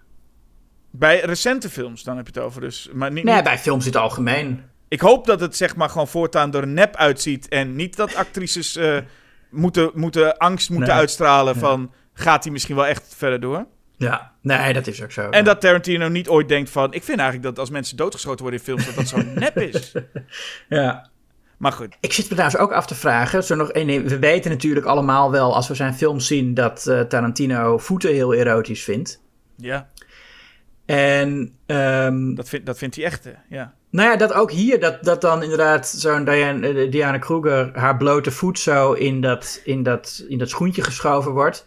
Bij 0.90 1.20
recente 1.20 1.70
films, 1.70 2.02
dan 2.02 2.16
heb 2.16 2.26
je 2.26 2.32
het 2.34 2.42
over. 2.42 2.60
Dus, 2.60 2.88
maar 2.92 3.12
niet, 3.12 3.24
Nee, 3.24 3.34
niet- 3.34 3.44
bij 3.44 3.58
films 3.58 3.86
in 3.86 3.92
het 3.92 4.00
algemeen. 4.00 4.62
Ik 4.90 5.00
hoop 5.00 5.26
dat 5.26 5.40
het 5.40 5.56
zeg 5.56 5.76
maar 5.76 5.88
gewoon 5.90 6.08
voortaan 6.08 6.54
er 6.54 6.66
nep 6.66 6.96
uitziet. 6.96 7.48
En 7.48 7.76
niet 7.76 7.96
dat 7.96 8.14
actrices 8.14 8.76
eh, 8.76 8.96
moeten, 9.50 9.90
moeten 9.94 10.36
angst 10.36 10.70
moeten 10.70 10.88
Nee. 10.88 10.98
uitstralen 10.98 11.56
van... 11.56 11.92
Gaat 12.14 12.44
hij 12.44 12.52
misschien 12.52 12.76
wel 12.76 12.86
echt 12.86 13.14
verder 13.16 13.40
door? 13.40 13.66
Ja, 13.96 14.32
nee, 14.42 14.72
dat 14.72 14.86
is 14.86 15.02
ook 15.02 15.10
zo. 15.12 15.28
En 15.28 15.44
dat 15.44 15.60
Tarantino 15.60 16.08
niet 16.08 16.28
ooit 16.28 16.48
denkt 16.48 16.70
van... 16.70 16.92
Ik 16.92 17.02
vind 17.02 17.18
eigenlijk 17.18 17.48
dat 17.48 17.58
als 17.58 17.70
mensen 17.70 17.96
doodgeschoten 17.96 18.40
worden 18.40 18.58
in 18.60 18.64
films... 18.66 18.86
dat 18.86 18.94
dat 18.94 19.08
zo 19.08 19.22
nep 19.34 19.58
is. 19.58 19.92
Ja. 20.68 21.08
Maar 21.56 21.72
goed. 21.72 21.96
Ik 22.00 22.12
zit 22.12 22.24
me 22.28 22.34
trouwens 22.34 22.60
ook 22.60 22.72
af 22.72 22.86
te 22.86 22.94
vragen. 22.94 23.44
Zo 23.44 23.54
nog. 23.54 23.72
We 23.72 24.18
weten 24.18 24.50
natuurlijk 24.50 24.86
allemaal 24.86 25.30
wel, 25.30 25.54
als 25.54 25.68
we 25.68 25.74
zijn 25.74 25.94
films 25.94 26.26
zien, 26.26 26.54
dat 26.54 26.86
eh, 26.86 27.00
Tarantino 27.00 27.78
voeten 27.78 28.12
heel 28.12 28.34
erotisch 28.34 28.82
vindt. 28.82 29.22
Ja, 29.56 29.88
En 30.90 31.52
ehm, 31.66 32.34
dat, 32.34 32.48
vind, 32.48 32.66
dat 32.66 32.78
vindt 32.78 32.96
hij 32.96 33.04
echt, 33.04 33.24
hè. 33.24 33.32
Ja. 33.48 33.74
nou 33.90 34.10
ja, 34.10 34.16
dat 34.16 34.32
ook 34.32 34.50
hier, 34.50 34.80
dat, 34.80 35.04
dat 35.04 35.20
dan 35.20 35.42
inderdaad 35.42 35.88
zo'n 35.88 36.24
Diane, 36.24 36.68
eh, 36.68 36.90
Diana 36.90 37.18
Kruger 37.18 37.70
haar 37.74 37.96
blote 37.96 38.30
voet 38.30 38.58
zo 38.58 38.92
in 38.92 39.20
dat, 39.20 39.60
in 39.64 39.82
dat, 39.82 40.24
in 40.28 40.38
dat 40.38 40.48
schoentje 40.48 40.82
geschoven 40.82 41.32
wordt. 41.32 41.66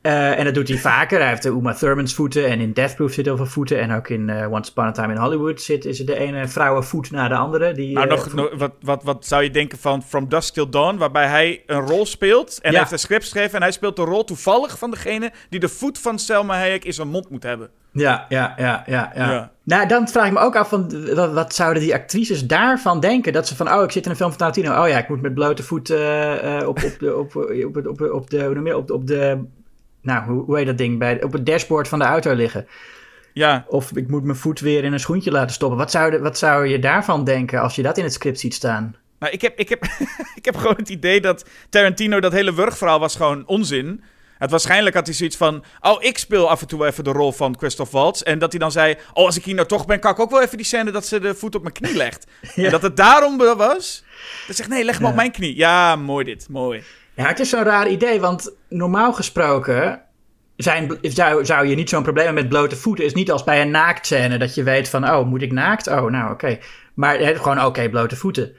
Eh, 0.00 0.38
en 0.38 0.44
dat 0.44 0.54
doet 0.54 0.68
hij 0.68 0.78
vaker. 0.92 1.18
Hij 1.18 1.28
heeft 1.28 1.42
de 1.42 1.48
Uma 1.48 1.74
Thurman's 1.74 2.14
voeten 2.14 2.46
en 2.46 2.60
in 2.60 2.72
Death 2.72 2.96
Proof 2.96 3.12
zit 3.12 3.24
heel 3.24 3.36
veel 3.36 3.46
voeten. 3.46 3.80
En 3.80 3.92
ook 3.92 4.08
in 4.08 4.30
eh, 4.30 4.52
Once 4.52 4.70
Upon 4.70 4.84
a 4.84 4.92
Time 4.92 5.12
in 5.12 5.20
Hollywood 5.20 5.60
zit 5.60 5.84
is 5.84 6.00
er 6.00 6.06
de 6.06 6.18
ene 6.18 6.48
vrouwenvoet 6.48 7.10
na 7.10 7.28
de 7.28 7.34
andere. 7.34 7.72
Die, 7.72 7.94
Nou, 7.94 8.08
eh, 8.08 8.34
nog, 8.34 8.54
wat, 8.56 8.72
wat, 8.80 9.02
wat 9.02 9.26
zou 9.26 9.42
je 9.42 9.50
denken 9.50 9.78
van 9.78 10.02
From 10.02 10.28
Dusk 10.28 10.52
Till 10.52 10.68
Dawn... 10.68 10.96
waarbij 10.96 11.26
hij 11.26 11.62
een 11.66 11.80
rol 11.80 12.06
speelt 12.06 12.48
en 12.48 12.58
Ja. 12.62 12.70
hij 12.70 12.78
heeft 12.78 12.92
een 12.92 12.98
script 12.98 13.22
geschreven... 13.22 13.54
en 13.54 13.62
hij 13.62 13.72
speelt 13.72 13.96
de 13.96 14.02
rol 14.02 14.24
toevallig 14.24 14.78
van 14.78 14.90
degene... 14.90 15.32
die 15.48 15.60
de 15.60 15.68
voet 15.68 15.98
van 15.98 16.18
Selma 16.18 16.54
Hayek 16.54 16.84
in 16.84 16.92
zijn 16.92 17.08
mond 17.08 17.30
moet 17.30 17.42
hebben. 17.42 17.70
Ja, 17.92 18.26
ja, 18.28 18.54
ja, 18.56 18.82
ja, 18.86 19.12
ja. 19.14 19.50
Nou, 19.62 19.88
dan 19.88 20.08
vraag 20.08 20.26
ik 20.26 20.32
me 20.32 20.38
ook 20.38 20.56
af, 20.56 20.68
van, 20.68 21.14
wat, 21.14 21.32
wat 21.32 21.54
zouden 21.54 21.82
die 21.82 21.94
actrices 21.94 22.46
daarvan 22.46 23.00
denken? 23.00 23.32
Dat 23.32 23.48
ze 23.48 23.56
van, 23.56 23.72
oh, 23.72 23.82
ik 23.82 23.90
zit 23.90 24.04
in 24.04 24.10
een 24.10 24.16
film 24.16 24.28
van 24.28 24.38
Tarantino. 24.38 24.82
Oh 24.82 24.88
ja, 24.88 24.98
ik 24.98 25.08
moet 25.08 25.22
met 25.22 25.34
blote 25.34 25.62
voet 25.62 25.90
eh, 25.90 26.58
eh, 26.60 26.68
op, 26.68 26.82
op, 26.84 26.96
de, 26.98 27.16
op, 27.16 27.36
op, 27.36 27.76
op, 27.76 27.86
op, 27.86 28.00
op 28.12 28.30
de, 28.30 28.44
hoe 28.44 28.74
op, 28.76 28.86
de- 28.86 28.94
op 28.94 29.06
de, 29.06 29.38
nou, 30.02 30.24
hoe, 30.24 30.44
hoe 30.44 30.56
heet 30.56 30.66
dat 30.66 30.78
ding? 30.78 30.98
Bij, 30.98 31.22
op 31.22 31.32
het 31.32 31.46
dashboard 31.46 31.88
van 31.88 31.98
de 31.98 32.04
auto 32.04 32.34
liggen. 32.34 32.66
Ja, 33.32 33.64
Of 33.68 33.96
ik 33.96 34.08
moet 34.08 34.24
mijn 34.24 34.36
voet 34.36 34.60
weer 34.60 34.84
in 34.84 34.92
een 34.92 35.00
schoentje 35.00 35.30
laten 35.30 35.54
stoppen. 35.54 35.78
Wat 35.78 35.90
zou, 35.90 36.18
wat 36.18 36.38
zou 36.38 36.66
je 36.66 36.78
daarvan 36.78 37.24
denken 37.24 37.60
als 37.60 37.74
je 37.74 37.82
dat 37.82 37.98
in 37.98 38.04
het 38.04 38.12
script 38.12 38.40
ziet 38.40 38.54
staan? 38.54 38.96
Nou, 39.18 39.32
ik 39.32 39.40
heb, 39.40 39.58
ik, 39.58 39.68
heb, 39.68 39.84
ik 40.40 40.44
heb 40.44 40.56
gewoon 40.56 40.76
het 40.76 40.88
idee 40.88 41.20
dat 41.20 41.44
Tarantino 41.68 42.20
dat 42.20 42.32
hele 42.32 42.54
wurgverhaal 42.54 43.00
was 43.00 43.16
gewoon 43.16 43.46
onzin. 43.46 44.02
Het 44.40 44.50
waarschijnlijk 44.50 44.94
had 44.94 45.06
hij 45.06 45.14
zoiets 45.14 45.36
van... 45.36 45.64
Oh, 45.80 46.02
ik 46.02 46.18
speel 46.18 46.50
af 46.50 46.60
en 46.60 46.66
toe 46.66 46.86
even 46.86 47.04
de 47.04 47.12
rol 47.12 47.32
van 47.32 47.56
Christoph 47.58 47.90
Waltz. 47.90 48.20
En 48.22 48.38
dat 48.38 48.50
hij 48.50 48.60
dan 48.60 48.72
zei... 48.72 48.96
Oh, 49.12 49.26
als 49.26 49.36
ik 49.36 49.44
hier 49.44 49.54
nou 49.54 49.66
toch 49.66 49.86
ben, 49.86 50.00
kan 50.00 50.12
ik 50.12 50.18
ook 50.18 50.30
wel 50.30 50.42
even 50.42 50.56
die 50.56 50.66
scène 50.66 50.90
dat 50.90 51.06
ze 51.06 51.20
de 51.20 51.34
voet 51.34 51.54
op 51.54 51.62
mijn 51.62 51.74
knie 51.74 51.96
legt. 51.96 52.26
Ja. 52.54 52.64
En 52.64 52.70
dat 52.70 52.82
het 52.82 52.96
daarom 52.96 53.36
was. 53.36 54.04
Dat 54.46 54.56
zegt, 54.56 54.68
nee, 54.68 54.84
leg 54.84 55.00
Ja. 55.00 55.08
op 55.08 55.14
mijn 55.14 55.32
knie. 55.32 55.56
Ja, 55.56 55.96
mooi 55.96 56.24
dit, 56.24 56.48
mooi. 56.48 56.82
Ja, 57.14 57.26
het 57.26 57.40
is 57.40 57.48
zo'n 57.48 57.62
raar 57.62 57.88
idee, 57.88 58.20
want 58.20 58.52
normaal 58.68 59.12
gesproken 59.12 60.02
zijn, 60.56 60.98
zou, 61.02 61.44
zou 61.44 61.66
je 61.66 61.74
niet 61.74 61.88
zo'n 61.88 62.02
probleem 62.02 62.24
hebben 62.24 62.42
met 62.42 62.52
blote 62.52 62.76
voeten. 62.76 63.04
is 63.04 63.14
niet 63.14 63.30
als 63.30 63.44
bij 63.44 63.60
een 63.60 63.70
naaktscène 63.70 64.38
dat 64.38 64.54
je 64.54 64.62
weet 64.62 64.88
van, 64.88 65.10
oh, 65.10 65.26
moet 65.26 65.42
ik 65.42 65.52
naakt? 65.52 65.86
Oh, 65.86 66.04
nou, 66.04 66.32
oké. 66.32 66.58
Maar 66.94 67.16
gewoon, 67.16 67.64
oké, 67.64 67.88
blote 67.88 68.16
voeten. 68.16 68.52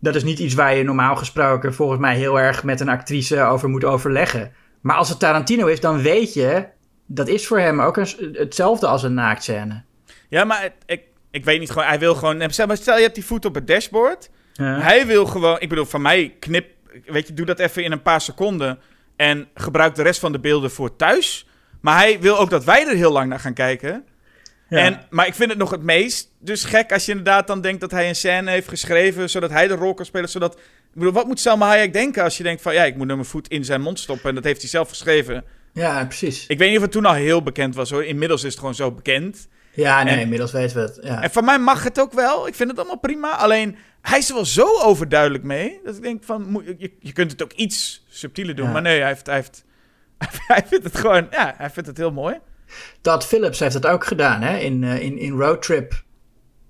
Dat 0.00 0.14
is 0.14 0.24
niet 0.24 0.38
iets 0.38 0.54
waar 0.54 0.76
je 0.76 0.84
normaal 0.84 1.16
gesproken 1.16 1.74
volgens 1.74 2.00
mij 2.00 2.16
heel 2.16 2.40
erg 2.40 2.64
met 2.64 2.80
een 2.80 2.88
actrice 2.88 3.42
over 3.42 3.68
moet 3.68 3.84
overleggen. 3.84 4.52
Maar 4.84 4.96
als 4.96 5.08
het 5.08 5.18
Tarantino 5.18 5.66
is, 5.66 5.80
dan 5.80 6.02
weet 6.02 6.34
je, 6.34 6.66
dat 7.06 7.28
is 7.28 7.46
voor 7.46 7.58
hem 7.58 7.80
ook 7.80 7.96
een, 7.96 8.08
hetzelfde 8.32 8.86
als 8.86 9.02
een 9.02 9.14
naaktscène. 9.14 9.82
Ja, 10.28 10.44
maar 10.44 10.70
ik, 10.86 11.02
ik 11.30 11.44
weet 11.44 11.60
niet 11.60 11.70
gewoon. 11.70 11.88
Hij 11.88 11.98
wil 11.98 12.14
gewoon. 12.14 12.50
Stel, 12.50 12.66
maar 12.66 12.76
stel 12.76 12.96
je 12.96 13.02
hebt 13.02 13.14
die 13.14 13.24
voet 13.24 13.44
op 13.44 13.54
het 13.54 13.66
dashboard. 13.66 14.30
Ja. 14.52 14.78
Hij 14.78 15.06
wil 15.06 15.26
gewoon. 15.26 15.60
Ik 15.60 15.68
bedoel, 15.68 15.84
van 15.84 16.02
mij 16.02 16.34
knip. 16.38 16.70
Weet 17.06 17.26
je, 17.26 17.34
doe 17.34 17.46
dat 17.46 17.58
even 17.58 17.84
in 17.84 17.92
een 17.92 18.02
paar 18.02 18.20
seconden. 18.20 18.78
En 19.16 19.48
gebruik 19.54 19.94
de 19.94 20.02
rest 20.02 20.20
van 20.20 20.32
de 20.32 20.40
beelden 20.40 20.70
voor 20.70 20.96
thuis. 20.96 21.46
Maar 21.80 21.96
hij 21.96 22.20
wil 22.20 22.38
ook 22.38 22.50
dat 22.50 22.64
wij 22.64 22.86
er 22.86 22.96
heel 22.96 23.12
lang 23.12 23.28
naar 23.28 23.40
gaan 23.40 23.54
kijken. 23.54 24.04
Ja. 24.74 24.84
En, 24.84 25.00
maar 25.10 25.26
ik 25.26 25.34
vind 25.34 25.50
het 25.50 25.58
nog 25.58 25.70
het 25.70 25.82
meest 25.82 26.30
dus 26.38 26.64
gek 26.64 26.92
als 26.92 27.04
je 27.04 27.10
inderdaad 27.10 27.46
dan 27.46 27.60
denkt 27.60 27.80
dat 27.80 27.90
hij 27.90 28.08
een 28.08 28.14
scène 28.16 28.50
heeft 28.50 28.68
geschreven. 28.68 29.30
zodat 29.30 29.50
hij 29.50 29.68
de 29.68 29.74
rol 29.74 29.94
kan 29.94 30.04
spelen. 30.04 30.28
Zodat, 30.28 30.54
ik 30.54 30.60
bedoel, 30.94 31.12
wat 31.12 31.26
moet 31.26 31.40
Selma 31.40 31.66
Hayek 31.66 31.92
denken 31.92 32.22
als 32.22 32.36
je 32.36 32.42
denkt 32.42 32.62
van. 32.62 32.74
ja, 32.74 32.84
ik 32.84 32.96
moet 32.96 33.06
mijn 33.06 33.24
voet 33.24 33.48
in 33.48 33.64
zijn 33.64 33.80
mond 33.80 33.98
stoppen. 33.98 34.28
En 34.28 34.34
dat 34.34 34.44
heeft 34.44 34.60
hij 34.60 34.70
zelf 34.70 34.88
geschreven. 34.88 35.44
ja, 35.72 36.04
precies. 36.04 36.46
Ik 36.46 36.58
weet 36.58 36.68
niet 36.68 36.76
of 36.76 36.82
het 36.82 36.92
toen 36.92 37.04
al 37.06 37.12
heel 37.14 37.42
bekend 37.42 37.74
was 37.74 37.90
hoor. 37.90 38.04
Inmiddels 38.04 38.42
is 38.42 38.50
het 38.50 38.58
gewoon 38.58 38.74
zo 38.74 38.90
bekend. 38.92 39.48
Ja, 39.72 40.02
nee, 40.02 40.14
En- 40.14 40.20
inmiddels 40.20 40.52
weten 40.52 40.76
we 40.76 40.82
het. 40.82 40.98
Ja. 41.02 41.22
En 41.22 41.30
van 41.30 41.44
mij 41.44 41.58
mag 41.58 41.84
het 41.84 42.00
ook 42.00 42.12
wel. 42.12 42.46
Ik 42.46 42.54
vind 42.54 42.68
het 42.70 42.78
allemaal 42.78 42.98
prima. 42.98 43.30
Alleen, 43.36 43.76
hij 44.00 44.18
is 44.18 44.28
er 44.28 44.34
wel 44.34 44.44
zo 44.44 44.66
overduidelijk 44.82 45.44
mee. 45.44 45.80
Dat 45.84 45.96
ik 45.96 46.02
denk 46.02 46.24
van, 46.24 46.62
je, 46.78 46.92
je 47.00 47.12
kunt 47.12 47.30
het 47.30 47.42
ook 47.42 47.52
iets 47.52 48.04
subtieler 48.08 48.54
doen. 48.54 48.66
Ja. 48.66 48.72
Maar 48.72 48.82
nee, 48.82 48.98
hij, 48.98 49.08
heeft, 49.08 49.26
hij, 49.26 49.34
heeft, 49.34 49.64
hij 50.46 50.62
vindt 50.66 50.84
het 50.84 50.98
gewoon, 50.98 51.26
ja, 51.30 51.54
hij 51.56 51.70
vindt 51.70 51.88
het 51.88 51.98
heel 51.98 52.12
mooi. 52.12 52.38
Todd 53.00 53.24
Phillips 53.26 53.58
heeft 53.58 53.72
dat 53.82 53.86
ook 53.86 54.04
gedaan, 54.06 54.42
hè? 54.42 54.56
In, 54.58 54.84
eh, 54.84 55.00
in, 55.00 55.18
in 55.18 55.38
Road 55.38 55.62
Trip. 55.62 56.02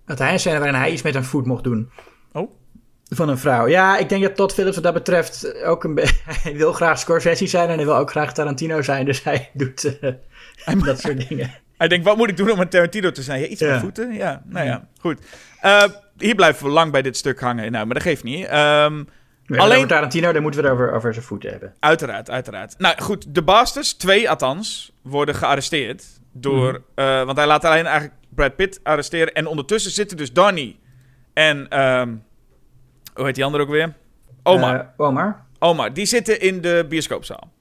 Had 0.05 0.19
hij 0.19 0.33
een 0.33 0.41
scène 0.41 0.59
waarin 0.59 0.79
hij 0.79 0.91
iets 0.93 1.03
met 1.03 1.15
een 1.15 1.25
voet 1.25 1.47
mocht 1.47 1.65
doen. 1.65 1.91
Oh. 2.33 2.51
Van 3.09 3.29
een 3.29 3.39
vrouw. 3.39 3.67
Ja, 3.67 3.99
ik 3.99 4.09
denk 4.09 4.23
dat 4.23 4.37
Todd 4.37 4.53
Phillips 4.55 4.75
wat 4.75 4.85
dat 4.85 4.95
betreft 4.95 5.63
ook 5.63 5.85
een 5.85 5.95
beetje... 5.95 6.17
Hij 6.43 6.57
wil 6.57 6.73
graag 6.73 6.99
Scorsese 6.99 7.47
zijn 7.47 7.69
en 7.69 7.77
hij 7.77 7.85
wil 7.85 7.97
ook 7.97 8.11
graag 8.11 8.33
Tarantino 8.33 8.83
zijn. 8.83 9.05
Dus 9.05 9.23
hij 9.23 9.51
doet 9.55 9.99
eh, 10.01 10.81
dat 10.85 11.01
soort 11.01 11.29
dingen. 11.29 11.51
Hij 11.77 11.89
denkt, 11.89 12.05
wat 12.05 12.17
moet 12.17 12.29
ik 12.29 12.37
doen 12.37 12.51
om 12.51 12.61
een 12.61 12.69
Tarantino 12.69 13.11
te 13.11 13.23
zijn? 13.23 13.41
Ja, 13.41 13.47
iets 13.47 13.61
Ja. 13.61 13.71
met 13.73 13.81
voeten? 13.81 14.13
Ja, 14.13 14.43
nou 14.47 14.67
ja, 14.67 14.89
goed. 15.01 15.19
Eh, 15.61 15.85
hier 16.19 16.35
blijven 16.35 16.67
we 16.67 16.71
lang 16.73 16.93
bij 16.93 17.03
dit 17.03 17.17
stuk 17.17 17.41
hangen. 17.41 17.73
Nou, 17.73 17.85
maar 17.87 17.95
dat 17.95 18.03
geeft 18.03 18.23
niet. 18.25 18.47
Ehm, 18.47 19.05
Alleen... 19.47 19.61
Alleen- 19.61 19.77
Over 19.77 19.89
Tarantino, 19.89 20.33
daar 20.33 20.43
moeten 20.43 20.61
we 20.63 20.67
het 20.69 20.77
over, 20.77 20.93
over 20.93 21.13
zijn 21.13 21.25
voeten 21.27 21.51
hebben. 21.51 21.75
Uiteraard, 21.81 22.31
uiteraard. 22.31 22.75
Nou 22.79 23.03
goed, 23.03 23.35
de 23.35 23.43
Bastards, 23.43 23.93
twee 23.95 24.31
althans, 24.31 24.93
worden 25.03 25.35
gearresteerd. 25.35 26.05
Door, 26.33 26.83
eh, 26.95 27.25
want 27.25 27.37
hij 27.37 27.47
laat 27.47 27.65
alleen 27.65 27.85
eigenlijk 27.87 28.15
Brad 28.35 28.57
Pitt 28.57 28.81
arresteren. 28.83 29.35
En 29.35 29.47
ondertussen 29.47 29.91
zitten 29.91 30.17
dus 30.17 30.33
Donnie 30.33 30.81
en, 31.35 31.69
ehm, 31.69 32.15
hoe 33.15 33.25
heet 33.25 33.35
die 33.35 33.45
andere 33.45 33.63
ook 33.63 33.69
weer? 33.71 33.95
Omar. 34.43 34.75
Eh, 34.81 34.87
Omar. 34.97 35.45
Omar, 35.59 35.93
die 35.93 36.07
zitten 36.07 36.41
in 36.41 36.61
de 36.61 36.87
bioscoopzaal. 36.89 37.53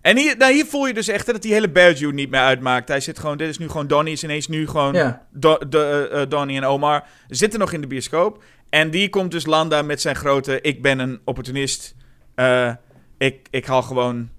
En 0.00 0.16
hier, 0.16 0.36
nou, 0.36 0.52
hier 0.52 0.66
voel 0.66 0.86
je 0.86 0.94
dus 0.94 1.08
echt 1.08 1.26
hè, 1.26 1.32
dat 1.32 1.42
die 1.42 1.52
hele 1.52 1.70
Beardew 1.70 2.12
niet 2.12 2.30
meer 2.30 2.40
uitmaakt. 2.40 2.88
Hij 2.88 3.00
zit 3.00 3.18
gewoon, 3.18 3.36
dit 3.36 3.48
is 3.48 3.58
nu 3.58 3.68
gewoon 3.68 3.86
Donnie, 3.86 4.12
is 4.12 4.24
ineens 4.24 4.48
nu 4.48 4.66
gewoon 4.68 4.92
Ja. 4.94 5.26
Do- 5.30 5.58
de, 5.68 6.08
eh, 6.12 6.22
Donnie 6.28 6.56
en 6.56 6.64
Omar 6.64 7.04
zitten 7.28 7.58
nog 7.58 7.72
in 7.72 7.80
de 7.80 7.86
bioscoop. 7.86 8.42
En 8.74 8.90
die 8.90 9.08
komt 9.08 9.30
dus 9.30 9.46
Landa 9.46 9.82
met 9.82 10.00
zijn 10.00 10.16
grote... 10.16 10.60
Ik 10.60 10.82
ben 10.82 10.98
een 10.98 11.20
opportunist. 11.24 11.94
Eh, 12.34 12.72
ik, 13.18 13.48
ik 13.50 13.66
haal 13.66 13.82
gewoon... 13.82 14.30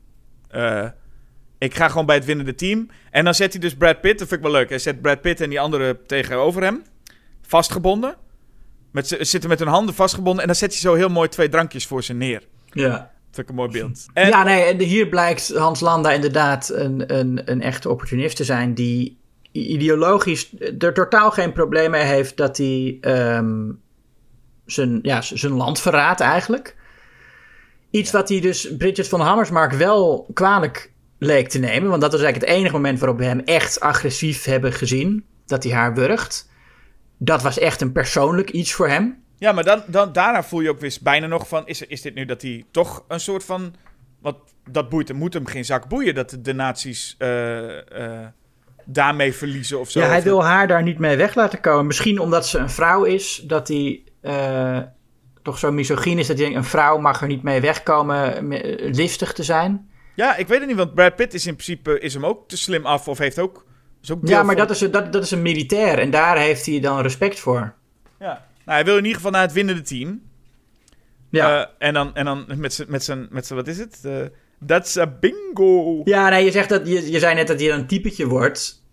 eh, 0.48 0.88
ik 1.58 1.76
ga 1.76 1.88
gewoon 1.88 2.06
bij 2.06 2.16
het 2.16 2.26
winnende 2.26 2.56
team. 2.56 2.90
En 3.12 3.24
dan 3.24 3.34
zet 3.34 3.52
hij 3.52 3.62
dus 3.62 3.76
Brad 3.76 4.02
Pitt. 4.02 4.20
Dat 4.20 4.28
vind 4.28 4.40
ik 4.40 4.46
wel 4.48 4.56
leuk. 4.56 4.70
Hij 4.70 4.80
zet 4.80 5.02
Brad 5.02 5.22
Pitt 5.22 5.42
en 5.42 5.50
die 5.50 5.60
andere 5.60 5.98
tegenover 6.06 6.64
hem. 6.64 6.84
Vastgebonden. 7.42 8.16
Met, 8.92 9.08
ze 9.08 9.24
zitten 9.24 9.50
met 9.50 9.60
hun 9.60 9.68
handen 9.68 9.96
vastgebonden. 9.96 10.42
En 10.42 10.48
dan 10.48 10.56
zet 10.56 10.72
hij 10.72 10.80
zo 10.80 10.94
heel 10.94 11.10
mooi 11.10 11.30
twee 11.30 11.50
drankjes 11.50 11.88
voor 11.88 12.04
ze 12.04 12.14
neer. 12.14 12.44
Ja. 12.70 12.90
Dat 12.90 13.08
vind 13.32 13.38
ik 13.38 13.50
een 13.50 13.56
mooi 13.56 13.72
beeld. 13.72 14.06
En, 14.14 14.28
Ja, 14.28 14.44
nee, 14.44 14.64
en 14.64 14.80
hier 14.80 15.08
blijkt 15.08 15.56
Hans 15.56 15.80
Landa 15.80 16.12
inderdaad 16.12 16.70
een, 16.70 17.14
een, 17.18 17.42
een 17.52 17.62
echte 17.62 17.90
opportunist 17.90 18.36
te 18.36 18.44
zijn 18.44 18.74
die 18.74 19.18
ideologisch 19.52 20.50
er 20.80 20.94
totaal 20.94 21.32
geen 21.32 21.54
probleem 21.54 21.92
mee 21.92 22.04
heeft 22.04 22.38
dat 22.38 22.58
hij 22.58 22.98
ehm, 23.02 23.72
zijn, 24.66 25.00
ja, 25.02 25.22
zijn 25.22 25.54
land 25.54 25.80
verraadt 25.80 26.20
eigenlijk. 26.20 26.76
Iets 27.90 28.12
wat 28.12 28.30
hij 28.30 28.40
dus 28.40 28.76
Bridget 28.78 29.08
van 29.08 29.22
Hammersmark 29.22 29.72
wel 29.72 30.28
kwalijk 30.34 30.92
leek 31.20 31.50
te 31.50 31.60
nemen, 31.60 31.90
want 31.90 32.02
dat 32.02 32.12
was 32.12 32.22
eigenlijk 32.22 32.52
het 32.52 32.60
enige 32.60 32.76
moment 32.76 33.00
waarop 33.00 33.18
we 33.18 33.26
hem 33.26 33.40
echt 33.40 33.80
agressief 33.80 34.44
hebben 34.44 34.74
gezien, 34.74 35.26
dat 35.46 35.64
hij 35.64 35.74
haar 35.74 35.94
wurgt. 35.94 36.50
Dat 37.18 37.42
was 37.42 37.60
echt 37.60 37.82
een 37.82 37.92
persoonlijk 37.92 38.50
iets 38.50 38.74
voor 38.74 38.88
hem. 38.88 39.24
Ja, 39.38 39.52
maar 39.52 39.64
dan, 39.64 39.84
dan, 39.88 40.14
daarna 40.14 40.44
voel 40.44 40.62
je 40.62 40.70
ook 40.70 40.80
weer 40.80 40.98
bijna 41.02 41.28
nog 41.28 41.48
van... 41.48 41.68
Is, 41.68 41.82
is 41.82 42.02
dit 42.02 42.16
nu 42.16 42.26
dat 42.26 42.42
hij 42.42 42.66
toch 42.72 43.04
een 43.08 43.20
soort 43.20 43.44
van... 43.44 43.76
Want 44.22 44.38
dat 44.70 44.90
boeit 44.90 45.08
hem, 45.08 45.18
moet 45.18 45.34
hem 45.34 45.46
geen 45.46 45.66
zak 45.66 45.88
boeien... 45.88 46.16
dat 46.16 46.30
de, 46.30 46.42
de 46.42 46.54
nazi's 46.54 47.16
eh, 47.18 48.14
eh, 48.22 48.28
daarmee 48.86 49.34
verliezen 49.34 49.80
of 49.80 49.90
zo. 49.92 50.00
Ja, 50.00 50.08
hij 50.08 50.24
wil 50.24 50.44
haar 50.44 50.68
daar 50.68 50.84
niet 50.84 51.00
mee 51.00 51.18
weg 51.18 51.36
laten 51.36 51.62
komen. 51.62 51.86
Misschien 51.86 52.20
omdat 52.20 52.48
ze 52.48 52.58
een 52.58 52.70
vrouw 52.70 53.04
is, 53.04 53.44
dat 53.48 53.68
hij 53.68 54.04
eh, 54.26 54.80
toch 55.42 55.58
zo 55.58 55.72
misogyn 55.72 56.18
is 56.20 56.28
dat 56.28 56.38
denkt: 56.38 56.56
een 56.56 56.64
vrouw 56.64 56.98
mag 56.98 57.22
er 57.22 57.28
niet 57.28 57.44
mee 57.44 57.62
wegkomen, 57.62 58.48
me- 58.48 58.90
listig 58.92 59.34
te 59.34 59.44
zijn. 59.44 59.90
Ja, 60.16 60.36
ik 60.36 60.48
weet 60.48 60.60
het 60.60 60.68
niet, 60.68 60.78
want 60.78 60.94
Brad 60.94 61.16
Pitt 61.16 61.34
is 61.34 61.46
in 61.48 61.54
principe 61.56 62.00
is 62.00 62.14
hem 62.14 62.26
ook 62.26 62.48
te 62.48 62.58
slim 62.58 62.86
af... 62.86 63.08
of 63.08 63.18
heeft 63.18 63.40
ook... 63.40 63.66
Is 64.02 64.12
ook 64.12 64.28
Ja, 64.28 64.38
maar 64.44 64.46
van- 64.56 64.68
dat 64.68 64.76
is, 64.76 64.82
een- 64.82 64.92
dat, 64.92 65.14
dat 65.14 65.24
is 65.24 65.32
een 65.32 65.42
militair 65.42 66.00
en 66.00 66.12
daar 66.12 66.38
heeft 66.38 66.66
hij 66.66 66.80
dan 66.80 67.02
respect 67.02 67.40
voor. 67.40 67.74
Ja. 68.20 68.26
Nou, 68.66 68.78
hij 68.78 68.86
wil 68.86 68.94
in 68.98 69.02
ieder 69.04 69.16
geval 69.16 69.32
naar 69.32 69.42
het 69.42 69.54
winnende 69.54 69.82
team. 69.82 70.22
Ja, 71.30 71.62
Eh, 71.62 71.88
en 71.88 71.94
dan, 71.94 72.16
en 72.16 72.26
dan 72.26 72.46
met 72.56 72.74
zijn... 72.74 72.92
Met 72.92 73.04
zijn, 73.04 73.28
met 73.30 73.46
zijn 73.46 73.60
wat 73.60 73.68
is 73.68 73.78
het? 73.78 74.00
Eh, 74.04 74.14
That's 74.66 74.98
a 74.98 75.08
bingo. 75.20 76.02
ja 76.04 76.30
nee, 76.30 76.46
je, 76.46 76.52
zegt 76.52 76.70
dat, 76.70 76.88
je, 76.88 77.12
je 77.12 77.20
zei 77.20 77.36
net 77.36 77.48
dat 77.48 77.60
hij 77.60 77.72
een 77.72 77.88
typetje 77.88 78.28
wordt. 78.28 78.84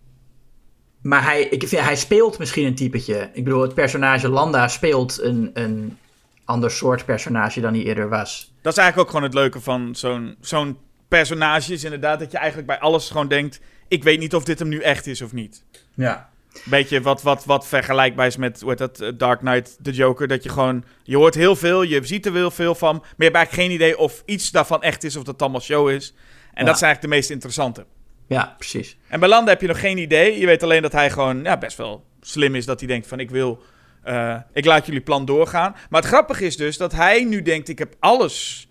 Maar 1.02 1.24
hij, 1.24 1.42
ik 1.42 1.68
vind, 1.68 1.82
hij 1.82 1.96
speelt 1.96 2.38
misschien 2.38 2.66
een 2.66 2.74
typetje. 2.74 3.30
Ik 3.32 3.44
bedoel, 3.44 3.62
het 3.62 3.74
personage 3.74 4.28
Landa 4.28 4.68
speelt 4.68 5.20
een, 5.20 5.50
een 5.54 5.98
ander 6.44 6.70
soort 6.70 7.04
personage 7.04 7.60
dan 7.60 7.74
hij 7.74 7.82
eerder 7.82 8.08
was. 8.08 8.52
Dat 8.60 8.72
is 8.72 8.78
eigenlijk 8.78 9.08
ook 9.08 9.14
gewoon 9.14 9.30
het 9.30 9.38
leuke 9.38 9.60
van 9.60 9.94
zo'n 9.94 10.36
zo'n 10.40 10.78
personage. 11.08 11.72
Is 11.72 11.84
inderdaad 11.84 12.18
dat 12.18 12.30
je 12.30 12.38
eigenlijk 12.38 12.66
bij 12.66 12.78
alles 12.78 13.10
gewoon 13.10 13.28
denkt... 13.28 13.60
Ik 13.88 14.02
weet 14.02 14.18
niet 14.18 14.34
of 14.34 14.44
dit 14.44 14.58
hem 14.58 14.68
nu 14.68 14.80
echt 14.80 15.06
is 15.06 15.22
of 15.22 15.32
niet. 15.32 15.64
Ja. 15.94 16.30
Beetje 16.64 17.00
wat, 17.00 17.22
wat, 17.22 17.44
wat 17.44 17.66
vergelijkbaar 17.66 18.26
is 18.26 18.36
met 18.36 18.60
hoe 18.60 18.74
dat, 18.74 19.00
eh, 19.00 19.08
Dark 19.16 19.38
Knight, 19.38 19.78
The 19.82 19.92
Joker. 19.92 20.28
Dat 20.28 20.42
je 20.42 20.48
gewoon... 20.48 20.84
Je 21.02 21.16
hoort 21.16 21.34
heel 21.34 21.56
veel, 21.56 21.82
je 21.82 22.06
ziet 22.06 22.26
er 22.26 22.32
heel 22.32 22.50
veel 22.50 22.74
van... 22.74 22.94
maar 22.94 23.14
je 23.16 23.24
hebt 23.24 23.36
eigenlijk 23.36 23.66
geen 23.66 23.74
idee 23.74 23.98
of 23.98 24.22
iets 24.26 24.50
daarvan 24.50 24.82
echt 24.82 25.04
is... 25.04 25.16
of 25.16 25.22
dat 25.22 25.42
allemaal 25.42 25.60
show 25.60 25.90
is. 25.90 26.14
En 26.54 26.60
Ja. 26.60 26.64
dat 26.64 26.76
is 26.76 26.82
eigenlijk 26.82 27.00
de 27.00 27.08
meest 27.08 27.30
interessante. 27.30 27.86
Ja, 28.32 28.54
precies. 28.58 28.96
En 29.08 29.20
bij 29.20 29.28
Landa 29.28 29.50
heb 29.50 29.60
je 29.60 29.66
nog 29.66 29.80
geen 29.80 29.98
idee. 29.98 30.38
Je 30.38 30.46
weet 30.46 30.62
alleen 30.62 30.82
dat 30.82 30.92
hij 30.92 31.10
gewoon 31.10 31.42
ja, 31.42 31.58
best 31.58 31.76
wel 31.76 32.04
slim 32.20 32.54
is. 32.54 32.66
Dat 32.66 32.78
hij 32.78 32.88
denkt 32.88 33.06
van 33.06 33.20
ik 33.20 33.30
wil... 33.30 33.62
eh, 34.02 34.36
ik 34.52 34.64
laat 34.64 34.86
jullie 34.86 35.00
plan 35.00 35.24
doorgaan. 35.24 35.74
Maar 35.90 36.00
het 36.00 36.10
grappige 36.10 36.44
is 36.44 36.56
dus 36.56 36.76
dat 36.76 36.92
hij 36.92 37.24
nu 37.24 37.42
denkt... 37.42 37.68
Ik 37.68 37.78
heb 37.78 37.94
alles... 38.00 38.66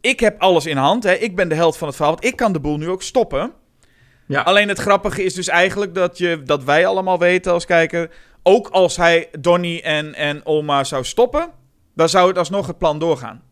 Ik 0.00 0.20
heb 0.20 0.40
alles 0.40 0.66
in 0.66 0.76
hand. 0.76 1.04
Hè. 1.04 1.12
Ik 1.12 1.36
ben 1.36 1.48
de 1.48 1.54
held 1.54 1.76
van 1.76 1.86
het 1.86 1.96
verhaal. 1.96 2.14
Want 2.14 2.26
ik 2.26 2.36
kan 2.36 2.52
de 2.52 2.60
boel 2.60 2.76
nu 2.76 2.88
ook 2.88 3.02
stoppen. 3.02 3.52
Ja. 4.26 4.42
Alleen 4.42 4.68
het 4.68 4.78
grappige 4.78 5.22
is 5.22 5.34
dus 5.34 5.48
eigenlijk 5.48 5.94
dat, 5.94 6.18
je, 6.18 6.42
dat 6.42 6.64
wij 6.64 6.86
allemaal 6.86 7.18
weten 7.18 7.52
als 7.52 7.66
kijker... 7.66 8.10
Ook 8.46 8.68
als 8.68 8.96
hij 8.96 9.28
Donnie 9.40 9.82
en, 9.82 10.14
en 10.14 10.46
Oma 10.46 10.84
zou 10.84 11.04
stoppen... 11.04 11.50
dan 11.94 12.08
zou 12.08 12.28
het 12.28 12.38
alsnog 12.38 12.66
het 12.66 12.78
plan 12.78 12.98
doorgaan. 12.98 13.42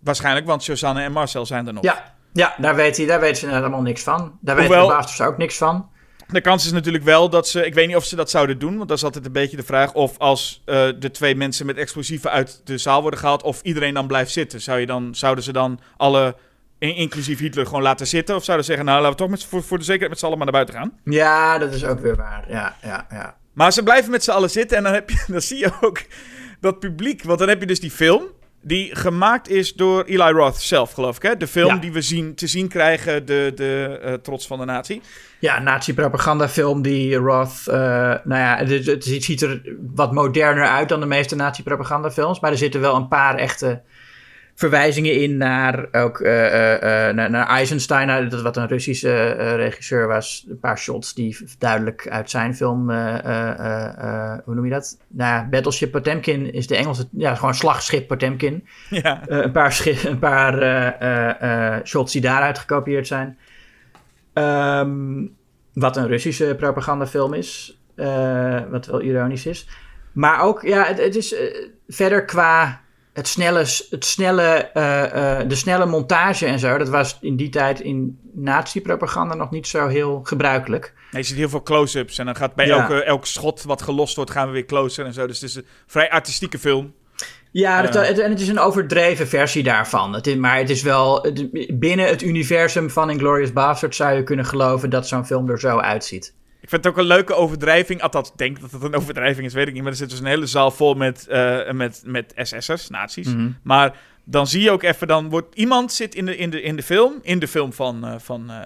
Waarschijnlijk, 0.00 0.46
want 0.46 0.62
Suzanne 0.62 1.02
en 1.02 1.12
Marcel 1.12 1.46
zijn 1.46 1.66
er 1.66 1.72
nog. 1.72 1.84
Ja, 1.84 2.13
ja 2.34 2.54
daar, 2.58 2.74
weet 2.74 2.96
hij, 2.96 3.06
daar 3.06 3.20
weten 3.20 3.36
ze 3.36 3.56
allemaal 3.56 3.82
niks 3.82 4.02
van. 4.02 4.38
Daar 4.40 4.56
weten 4.56 4.70
Hoewel- 4.72 4.88
de 4.88 4.94
Bastards 4.94 5.32
ook 5.32 5.38
niks 5.38 5.56
van. 5.56 5.92
De 6.26 6.40
kans 6.40 6.64
is 6.64 6.72
natuurlijk 6.72 7.04
wel 7.04 7.30
dat 7.30 7.48
ze... 7.48 7.66
Ik 7.66 7.74
weet 7.74 7.86
niet 7.86 7.96
of 7.96 8.04
ze 8.04 8.16
dat 8.16 8.30
zouden 8.30 8.58
doen, 8.58 8.76
want 8.76 8.88
dat 8.88 8.98
is 8.98 9.04
altijd 9.04 9.26
een 9.26 9.32
beetje 9.32 9.56
de 9.56 9.62
vraag... 9.62 9.92
of 9.92 10.18
als 10.18 10.62
eh, 10.64 10.88
de 10.98 11.10
twee 11.10 11.34
mensen 11.36 11.66
met 11.66 11.76
explosieven 11.76 12.30
uit 12.30 12.60
de 12.64 12.78
zaal 12.78 13.00
worden 13.00 13.20
gehaald... 13.20 13.42
of 13.42 13.62
iedereen 13.62 13.94
dan 13.94 14.06
blijft 14.06 14.30
zitten. 14.32 14.60
Zou 14.60 14.78
je 14.80 14.86
dan, 14.86 15.14
zouden 15.14 15.44
ze 15.44 15.52
dan 15.52 15.80
alle, 15.96 16.36
in- 16.78 16.94
inclusief 16.94 17.38
Hitler, 17.38 17.66
gewoon 17.66 17.82
laten 17.82 18.06
zitten? 18.06 18.34
Of 18.36 18.44
zouden 18.44 18.66
ze 18.66 18.72
zeggen, 18.72 18.90
nou, 18.90 19.02
laten 19.02 19.16
we 19.18 19.22
toch 19.22 19.32
met, 19.32 19.44
voor, 19.44 19.62
voor 19.62 19.78
de 19.78 19.84
zekerheid 19.84 20.10
met 20.10 20.18
z'n 20.18 20.24
allen 20.26 20.38
maar 20.38 20.46
naar 20.52 20.64
buiten 20.64 20.74
gaan? 20.74 20.92
Ja, 21.04 21.58
dat 21.58 21.72
is 21.74 21.84
ook 21.84 22.00
weer 22.00 22.16
waar. 22.16 22.44
Ja, 22.48 22.76
ja, 22.82 23.06
ja. 23.10 23.36
Maar 23.52 23.72
ze 23.72 23.82
blijven 23.82 24.10
met 24.10 24.24
z'n 24.24 24.30
allen 24.30 24.50
zitten 24.50 24.76
en 24.76 24.82
dan, 24.82 24.92
heb 24.92 25.10
je, 25.10 25.24
dan 25.32 25.40
zie 25.40 25.58
je 25.58 25.70
ook 25.80 26.02
dat 26.60 26.78
publiek. 26.78 27.22
Want 27.22 27.38
dan 27.38 27.48
heb 27.48 27.60
je 27.60 27.66
dus 27.66 27.80
die 27.80 27.90
film... 27.90 28.22
Die 28.66 28.96
gemaakt 28.96 29.48
is 29.48 29.74
door 29.74 30.04
Eli 30.04 30.30
Roth 30.30 30.56
zelf, 30.60 30.92
geloof 30.92 31.16
ik. 31.16 31.22
Hè? 31.22 31.36
De 31.36 31.46
film 31.46 31.66
Ja. 31.74 31.76
die 31.76 31.92
we 31.92 32.00
zien, 32.00 32.34
te 32.34 32.46
zien 32.46 32.68
krijgen, 32.68 33.26
de, 33.26 33.52
de 33.54 33.98
eh, 34.02 34.12
Trots 34.12 34.46
van 34.46 34.58
de 34.58 34.64
Natie. 34.64 35.02
Ja, 35.38 35.58
nazi-propagandafilm 35.58 36.82
die 36.82 37.14
Roth... 37.16 37.66
eh, 37.66 37.74
nou 38.24 38.40
ja, 38.40 38.56
het, 38.56 38.86
het 38.86 39.04
ziet 39.04 39.42
er 39.42 39.62
wat 39.94 40.12
moderner 40.12 40.66
uit 40.68 40.88
dan 40.88 41.00
de 41.00 41.06
meeste 41.06 41.36
nazi-propagandafilms. 41.36 42.40
Maar 42.40 42.50
er 42.50 42.58
zitten 42.58 42.80
wel 42.80 42.96
een 42.96 43.08
paar 43.08 43.34
echte 43.36 43.82
verwijzingen 44.54 45.20
in 45.20 45.36
naar 45.36 45.86
ook 45.92 46.20
uh, 46.20 46.44
uh, 46.54 46.60
naar, 47.14 47.30
naar 47.30 47.46
Eisenstein, 47.46 48.06
naar, 48.06 48.28
dat 48.28 48.42
wat 48.42 48.56
een 48.56 48.68
Russische 48.68 49.30
regisseur 49.56 50.06
was. 50.06 50.46
Een 50.48 50.58
paar 50.58 50.78
shots 50.78 51.14
die 51.14 51.38
duidelijk 51.58 52.08
uit 52.08 52.30
zijn 52.30 52.56
film, 52.56 52.90
hoe 54.44 54.54
noem 54.54 54.64
je 54.64 54.70
dat? 54.70 54.98
Nou 55.08 55.46
Battleship 55.46 55.90
Potemkin 55.90 56.52
is 56.52 56.66
de 56.66 56.76
Engelse, 56.76 57.08
ja, 57.12 57.34
gewoon 57.34 57.54
slagschip 57.54 58.08
Potemkin. 58.08 58.66
Ja. 58.90 59.22
een 59.26 59.52
paar, 59.52 59.82
een 60.04 60.18
paar 60.18 61.86
shots 61.86 62.12
die 62.12 62.20
daaruit 62.20 62.58
gekopieerd 62.58 63.06
zijn. 63.06 63.38
Um, 64.34 65.36
wat 65.72 65.96
een 65.96 66.06
Russische 66.06 66.54
propagandafilm 66.58 67.34
is, 67.34 67.80
wat 68.70 68.86
wel 68.86 69.00
ironisch 69.02 69.46
is. 69.46 69.68
Maar 70.12 70.42
ook, 70.42 70.62
ja, 70.62 70.84
het, 70.84 70.98
het 70.98 71.16
is 71.16 71.34
verder 71.88 72.24
qua 72.24 72.82
het 73.14 73.28
snelle, 73.28 73.66
het 73.90 74.04
snelle, 74.04 74.70
uh, 74.74 75.02
uh, 75.42 75.48
de 75.48 75.54
snelle 75.54 75.86
montage 75.86 76.46
en 76.46 76.58
zo, 76.58 76.78
dat 76.78 76.88
was 76.88 77.18
in 77.20 77.36
die 77.36 77.48
tijd 77.48 77.80
in 77.80 78.18
nazi-propaganda 78.32 79.34
nog 79.34 79.50
niet 79.50 79.66
zo 79.66 79.86
heel 79.86 80.20
gebruikelijk. 80.22 80.92
Nee, 81.10 81.22
je 81.22 81.28
ziet 81.28 81.36
heel 81.36 81.48
veel 81.48 81.62
close-ups 81.62 82.18
en 82.18 82.24
dan 82.24 82.36
gaat 82.36 82.54
bij 82.54 82.70
elke, 82.70 83.02
elk 83.02 83.26
schot 83.26 83.62
wat 83.62 83.82
gelost 83.82 84.16
wordt, 84.16 84.30
gaan 84.30 84.46
we 84.46 84.52
weer 84.52 84.64
closer 84.64 85.06
en 85.06 85.12
zo. 85.12 85.26
Dus 85.26 85.40
het 85.40 85.50
is 85.50 85.56
een 85.56 85.66
vrij 85.86 86.10
artistieke 86.10 86.58
film. 86.58 86.92
Ja, 87.50 87.78
uh, 87.78 88.08
het, 88.08 88.18
en 88.18 88.30
het 88.30 88.40
is 88.40 88.48
een 88.48 88.58
overdreven 88.58 89.28
versie 89.28 89.62
daarvan. 89.62 90.12
Het 90.12 90.26
is, 90.26 90.36
maar 90.36 90.56
het 90.56 90.70
is 90.70 90.82
wel, 90.82 91.26
binnen 91.72 92.06
het 92.06 92.22
universum 92.22 92.90
van 92.90 93.10
Inglourious 93.10 93.52
Bastard 93.52 93.94
zou 93.94 94.16
je 94.16 94.22
kunnen 94.22 94.44
geloven 94.44 94.90
dat 94.90 95.08
zo'n 95.08 95.26
film 95.26 95.50
er 95.50 95.60
zo 95.60 95.78
uitziet. 95.78 96.34
Ik 96.64 96.70
vind 96.70 96.84
het 96.84 96.92
ook 96.92 96.98
een 96.98 97.06
leuke 97.06 97.34
overdrijving. 97.34 98.02
Althans, 98.02 98.28
ik 98.28 98.36
denk 98.36 98.60
dat 98.60 98.70
het 98.70 98.82
een 98.82 98.94
overdrijving 98.94 99.46
is, 99.46 99.52
weet 99.52 99.66
ik 99.66 99.72
niet. 99.72 99.82
Maar 99.82 99.90
er 99.90 99.98
zit 99.98 100.10
dus 100.10 100.18
een 100.18 100.26
hele 100.26 100.46
zaal 100.46 100.70
vol 100.70 100.94
met, 100.94 101.26
uh, 101.30 101.70
met, 101.70 102.02
met 102.04 102.32
SS'ers, 102.36 102.88
nazi's. 102.88 103.26
Mm 103.26 103.34
-hmm. 103.34 103.58
Maar 103.62 103.96
dan 104.24 104.46
zie 104.46 104.62
je 104.62 104.70
ook 104.70 104.82
even, 104.82 105.06
dan 105.06 105.28
wordt 105.28 105.54
iemand 105.54 105.92
zit 105.92 106.14
in 106.14 106.26
de, 106.26 106.36
in 106.36 106.50
de, 106.50 106.62
in 106.62 106.76
de 106.76 106.82
film, 106.82 107.18
in 107.22 107.38
de 107.38 107.48
film 107.48 107.72
van, 107.72 108.04
uh, 108.04 108.14
van 108.18 108.50
uh, 108.50 108.60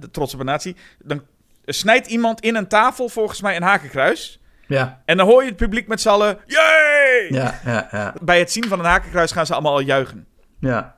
de 0.00 0.10
Trotse 0.10 0.36
Nazi. 0.36 0.76
Dan 1.02 1.22
snijdt 1.64 2.06
iemand 2.06 2.40
in 2.40 2.54
een 2.54 2.68
tafel 2.68 3.08
volgens 3.08 3.40
mij 3.40 3.56
een 3.56 3.62
hakenkruis. 3.62 4.40
Ja. 4.66 5.02
En 5.04 5.16
dan 5.16 5.26
hoor 5.26 5.42
je 5.42 5.48
het 5.48 5.56
publiek 5.56 5.88
met 5.88 6.00
z'n 6.00 6.08
allen, 6.08 6.38
yay! 6.46 7.26
Ja, 7.28 7.60
ja, 7.64 7.88
ja. 7.90 8.14
Bij 8.22 8.38
het 8.38 8.52
zien 8.52 8.68
van 8.68 8.78
een 8.78 8.84
hakenkruis 8.84 9.32
gaan 9.32 9.46
ze 9.46 9.52
allemaal 9.52 9.72
al 9.72 9.80
juichen. 9.80 10.26
Ja. 10.60 10.96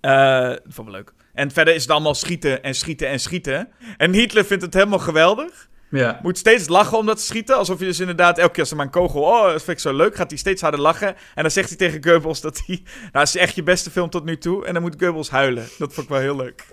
dat 0.00 0.60
vond 0.66 0.88
ik 0.88 0.94
leuk. 0.94 1.12
En 1.38 1.50
verder 1.50 1.74
is 1.74 1.82
het 1.82 1.90
allemaal 1.90 2.14
schieten 2.14 2.62
en 2.62 2.74
schieten 2.74 3.08
en 3.08 3.20
schieten. 3.20 3.68
En 3.96 4.12
Hitler 4.12 4.44
vindt 4.44 4.62
het 4.62 4.74
helemaal 4.74 4.98
geweldig. 4.98 5.68
Ja. 5.90 6.20
Moet 6.22 6.38
steeds 6.38 6.68
lachen 6.68 6.98
om 6.98 7.06
dat 7.06 7.20
schieten. 7.20 7.56
Alsof 7.56 7.78
je 7.78 7.84
dus 7.84 8.00
inderdaad 8.00 8.38
elke 8.38 8.52
keer 8.52 8.60
als 8.60 8.70
er 8.70 8.76
maar 8.76 8.86
een 8.86 8.92
kogel... 8.92 9.22
Oh, 9.22 9.42
dat 9.42 9.62
vind 9.62 9.76
ik 9.76 9.78
zo 9.78 9.92
leuk. 9.92 10.16
Gaat 10.16 10.30
hij 10.30 10.38
steeds 10.38 10.62
harder 10.62 10.80
lachen. 10.80 11.08
En 11.08 11.42
dan 11.42 11.50
zegt 11.50 11.68
hij 11.68 11.78
tegen 11.78 12.04
Goebbels 12.04 12.40
dat 12.40 12.62
hij... 12.66 12.82
Nou, 12.84 13.08
het 13.12 13.28
is 13.28 13.36
echt 13.36 13.54
je 13.54 13.62
beste 13.62 13.90
film 13.90 14.10
tot 14.10 14.24
nu 14.24 14.38
toe. 14.38 14.66
En 14.66 14.72
dan 14.72 14.82
moet 14.82 14.94
Goebbels 14.98 15.30
huilen. 15.30 15.66
Dat 15.78 15.92
vond 15.92 16.06
ik 16.06 16.12
wel 16.12 16.20
heel 16.20 16.36
leuk. 16.36 16.66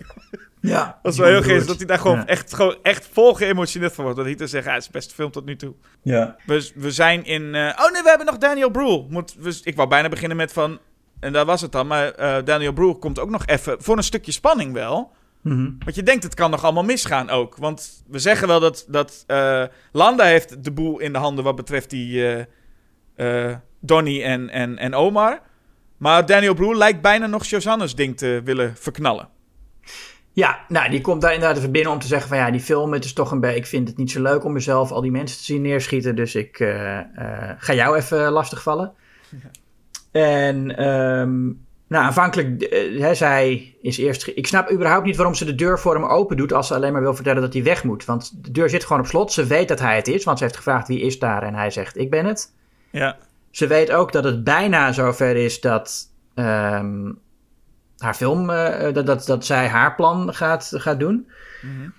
Ja. 0.62 1.00
Dat 1.02 1.12
is 1.12 1.20
wel 1.20 1.28
heel 1.28 1.42
geestig. 1.42 1.68
Dat 1.68 1.78
hij 1.78 1.86
daar 1.86 2.00
gewoon, 2.00 2.18
ja. 2.18 2.26
echt, 2.26 2.54
gewoon 2.54 2.78
echt 2.84 3.10
vol 3.12 3.34
geëmotioneerd 3.34 3.94
van 3.94 4.04
wordt. 4.04 4.20
Dat 4.20 4.28
Hitler 4.28 4.48
zegt, 4.48 4.66
het 4.66 4.78
is 4.78 4.86
de 4.86 4.92
beste 4.92 5.14
film 5.14 5.32
tot 5.32 5.46
nu 5.46 5.56
toe. 5.56 5.74
Ja. 6.02 6.36
We, 6.46 6.72
we 6.76 6.92
zijn 6.92 7.26
in... 7.26 7.42
Uh... 7.42 7.80
Oh 7.80 7.92
nee, 7.92 8.02
we 8.04 8.10
hebben 8.10 8.26
nog 8.26 8.38
Daniel 8.38 8.70
Brühl. 8.70 9.06
Moet, 9.10 9.36
we, 9.40 9.60
ik 9.64 9.76
wou 9.76 9.90
bijna 9.90 10.10
beginnen 10.10 10.38
met 10.38 10.54
van... 10.54 10.80
En 11.20 11.34
daar 11.34 11.46
was 11.46 11.62
het 11.62 11.72
dan. 11.72 11.88
Maar 11.88 12.20
uh, 12.20 12.46
Daniel 12.46 12.74
Brühl 12.74 12.96
komt 13.00 13.20
ook 13.20 13.30
nog 13.30 13.46
even 13.46 13.82
voor 13.82 13.98
een 13.98 14.04
stukje 14.04 14.32
spanning 14.32 14.74
wel. 14.74 15.12
Mm 15.42 15.52
-hmm. 15.52 15.76
Want 15.80 15.96
je 15.96 16.04
denkt, 16.04 16.24
het 16.24 16.34
kan 16.34 16.52
nog 16.52 16.64
allemaal 16.64 16.84
misgaan 16.84 17.30
ook. 17.30 17.58
Want 17.58 18.04
we 18.08 18.20
zeggen 18.20 18.48
wel 18.48 18.60
dat, 18.60 18.86
dat 18.88 19.24
uh, 19.28 19.64
Landa 19.92 20.24
heeft 20.24 20.64
de 20.64 20.72
boel 20.72 21.00
in 21.00 21.14
de 21.14 21.20
handen 21.20 21.44
wat 21.44 21.56
betreft 21.56 21.90
die 21.90 22.46
uh, 23.16 23.56
Donnie 23.80 24.24
en, 24.24 24.50
en, 24.50 24.78
en 24.78 24.94
Omar. 24.94 25.42
Maar 25.98 26.26
Daniel 26.26 26.54
Brühl 26.54 26.78
lijkt 26.78 27.02
bijna 27.02 27.26
nog 27.26 27.46
Shosanna's 27.46 27.96
ding 27.96 28.18
te 28.18 28.42
willen 28.44 28.76
verknallen. 28.78 29.30
Ja, 30.34 30.60
nou, 30.68 30.90
die 30.90 31.02
komt 31.02 31.22
daar 31.22 31.34
inderdaad 31.34 31.58
even 31.58 31.72
binnen 31.72 31.92
om 31.92 32.00
te 32.00 32.08
zeggen 32.08 32.30
van 32.30 32.38
ja, 32.38 32.52
die 32.52 32.60
film, 32.60 32.94
het 32.94 33.06
is 33.06 33.14
toch 33.14 33.32
een 33.32 33.40
beetje, 33.40 33.58
ik 33.58 33.66
vind 33.66 33.88
het 33.88 33.98
niet 33.98 34.12
zo 34.12 34.22
leuk 34.22 34.44
om 34.44 34.54
mezelf 34.54 34.92
al 34.92 35.02
die 35.02 35.12
mensen 35.12 35.38
te 35.38 35.44
zien 35.44 35.62
neerschieten, 35.62 36.16
dus 36.16 36.36
ik 36.36 36.58
ga 37.58 37.74
jou 37.74 37.98
even 37.98 38.32
lastigvallen. 38.32 38.94
Ja. 39.30 39.50
En 40.22 40.88
um, 40.88 41.66
nou, 41.88 42.06
aanvankelijk, 42.06 42.74
uh, 42.74 43.12
zij 43.12 43.76
is 43.82 43.98
eerst. 43.98 44.28
Ik 44.36 44.48
snap 44.48 44.72
überhaupt 44.72 45.06
niet 45.06 45.16
waarom 45.16 45.36
ze 45.36 45.46
de 45.46 45.56
deur 45.56 45.80
voor 45.80 45.94
hem 45.94 46.04
open 46.04 46.38
doet. 46.38 46.54
als 46.54 46.68
ze 46.68 46.74
alleen 46.74 46.92
maar 46.92 47.02
wil 47.02 47.16
vertellen 47.16 47.42
dat 47.42 47.54
hij 47.54 47.64
weg 47.64 47.84
moet. 47.84 48.06
Want 48.06 48.44
de 48.44 48.52
deur 48.52 48.70
zit 48.70 48.84
gewoon 48.84 49.02
op 49.02 49.08
slot. 49.08 49.32
Ze 49.32 49.46
weet 49.46 49.68
dat 49.68 49.80
hij 49.80 49.96
het 49.96 50.08
is, 50.08 50.24
want 50.24 50.38
ze 50.38 50.44
heeft 50.44 50.56
gevraagd 50.56 50.88
wie 50.88 51.02
is 51.02 51.20
daar. 51.20 51.44
En 51.44 51.54
hij 51.54 51.70
zegt: 51.70 51.98
Ik 51.98 52.10
ben 52.10 52.26
het. 52.26 52.54
Ja. 52.90 53.18
Ze 53.52 53.68
weet 53.68 53.92
ook 53.92 54.12
dat 54.12 54.24
het 54.24 54.44
bijna 54.44 54.92
zover 54.92 55.36
is 55.36 55.62
dat. 55.62 56.12
Um, 56.36 57.20
haar 57.98 58.14
film. 58.14 58.50
Uh, 58.50 58.94
dat, 58.94 59.06
dat, 59.06 59.26
dat 59.26 59.46
zij 59.46 59.68
haar 59.68 59.96
plan 59.96 60.34
gaat, 60.34 60.72
gaat 60.74 61.00
doen. 61.00 61.30
Mm 61.62 61.78
-hmm. 61.80 61.94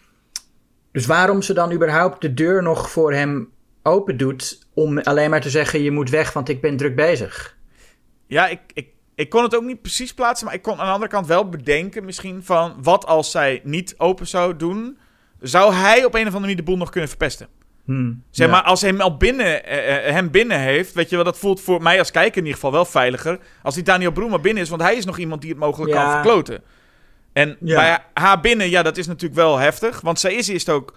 Dus 0.93 1.07
waarom 1.07 1.43
ze 1.43 1.53
dan 1.53 1.73
überhaupt 1.73 2.21
de 2.21 2.35
deur 2.35 2.63
nog 2.63 2.91
voor 2.91 3.13
hem 3.13 3.49
open 3.83 4.17
doet. 4.17 4.67
om 4.75 4.99
alleen 4.99 5.31
maar 5.31 5.41
te 5.41 5.51
zeggen: 5.51 5.83
Je 5.83 5.91
moet 5.91 6.11
weg, 6.11 6.33
want 6.33 6.49
ik 6.49 6.61
ben 6.61 6.77
druk 6.77 6.97
bezig. 6.97 7.56
Ja, 8.27 8.47
ik, 8.49 8.61
ik, 8.73 8.89
ik 9.15 9.29
kon 9.29 9.43
het 9.43 9.55
ook 9.57 9.63
niet 9.63 9.83
precies 9.83 10.15
plaatsen, 10.15 10.47
maar 10.47 10.55
ik 10.55 10.63
kon 10.63 10.79
aan 10.79 10.87
de 10.87 10.93
andere 10.93 11.11
kant 11.11 11.27
wel 11.27 11.49
bedenken 11.49 12.05
misschien 12.05 12.43
van... 12.45 12.75
wat 12.83 13.07
als 13.07 13.31
zij 13.31 13.61
niet 13.65 13.95
open 13.99 14.27
zou 14.27 14.57
doen, 14.57 14.99
zou 15.41 15.73
hij 15.75 16.05
op 16.05 16.15
een 16.15 16.21
of 16.21 16.27
andere 16.27 16.41
manier 16.41 16.57
de 16.57 16.63
boel 16.63 16.77
nog 16.77 16.91
kunnen 16.91 17.09
verpesten? 17.09 17.49
Hmm, 17.85 18.23
zeg 18.31 18.47
ja. 18.47 18.53
maar, 18.53 18.63
als 18.63 18.81
hij 18.81 18.91
hem 18.91 19.01
al 19.01 19.17
binnen, 19.17 19.47
uh, 19.47 20.13
hem 20.13 20.31
binnen 20.31 20.59
heeft, 20.61 20.93
weet 20.95 21.11
je 21.11 21.17
wel, 21.17 21.25
dat 21.25 21.39
voelt 21.39 21.61
voor 21.61 21.83
mij 21.83 21.99
als 21.99 22.11
kijker 22.11 22.37
in 22.37 22.43
ieder 22.43 22.55
geval 22.55 22.73
wel 22.73 22.85
veiliger... 22.85 23.39
als 23.63 23.75
die 23.75 23.83
Daniel 23.83 24.13
Broer 24.13 24.31
maar 24.31 24.41
binnen 24.41 24.63
is, 24.63 24.69
want 24.69 24.83
hij 24.83 24.97
is 24.97 25.05
nog 25.05 25.19
iemand 25.19 25.41
die 25.41 25.51
het 25.51 25.59
mogelijk 25.59 25.93
Ja. 25.93 26.03
kan 26.03 26.13
verkloten. 26.13 26.63
En 27.33 27.57
Ja. 27.61 27.77
bij 27.77 28.23
haar 28.23 28.41
binnen, 28.41 28.71
ja, 28.71 28.83
dat 28.83 28.97
is 28.97 29.07
natuurlijk 29.07 29.35
wel 29.41 29.57
heftig, 29.59 30.01
want 30.01 30.21
zij 30.21 30.35
is 30.35 30.49
eerst 30.49 30.69
ook... 30.69 30.95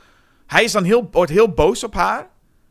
Hij 0.47 0.64
is 0.64 0.72
dan 0.72 0.84
heel, 0.84 1.07
wordt 1.11 1.31
heel 1.31 1.49
boos 1.53 1.84
op 1.84 1.93
haar... 1.93 2.27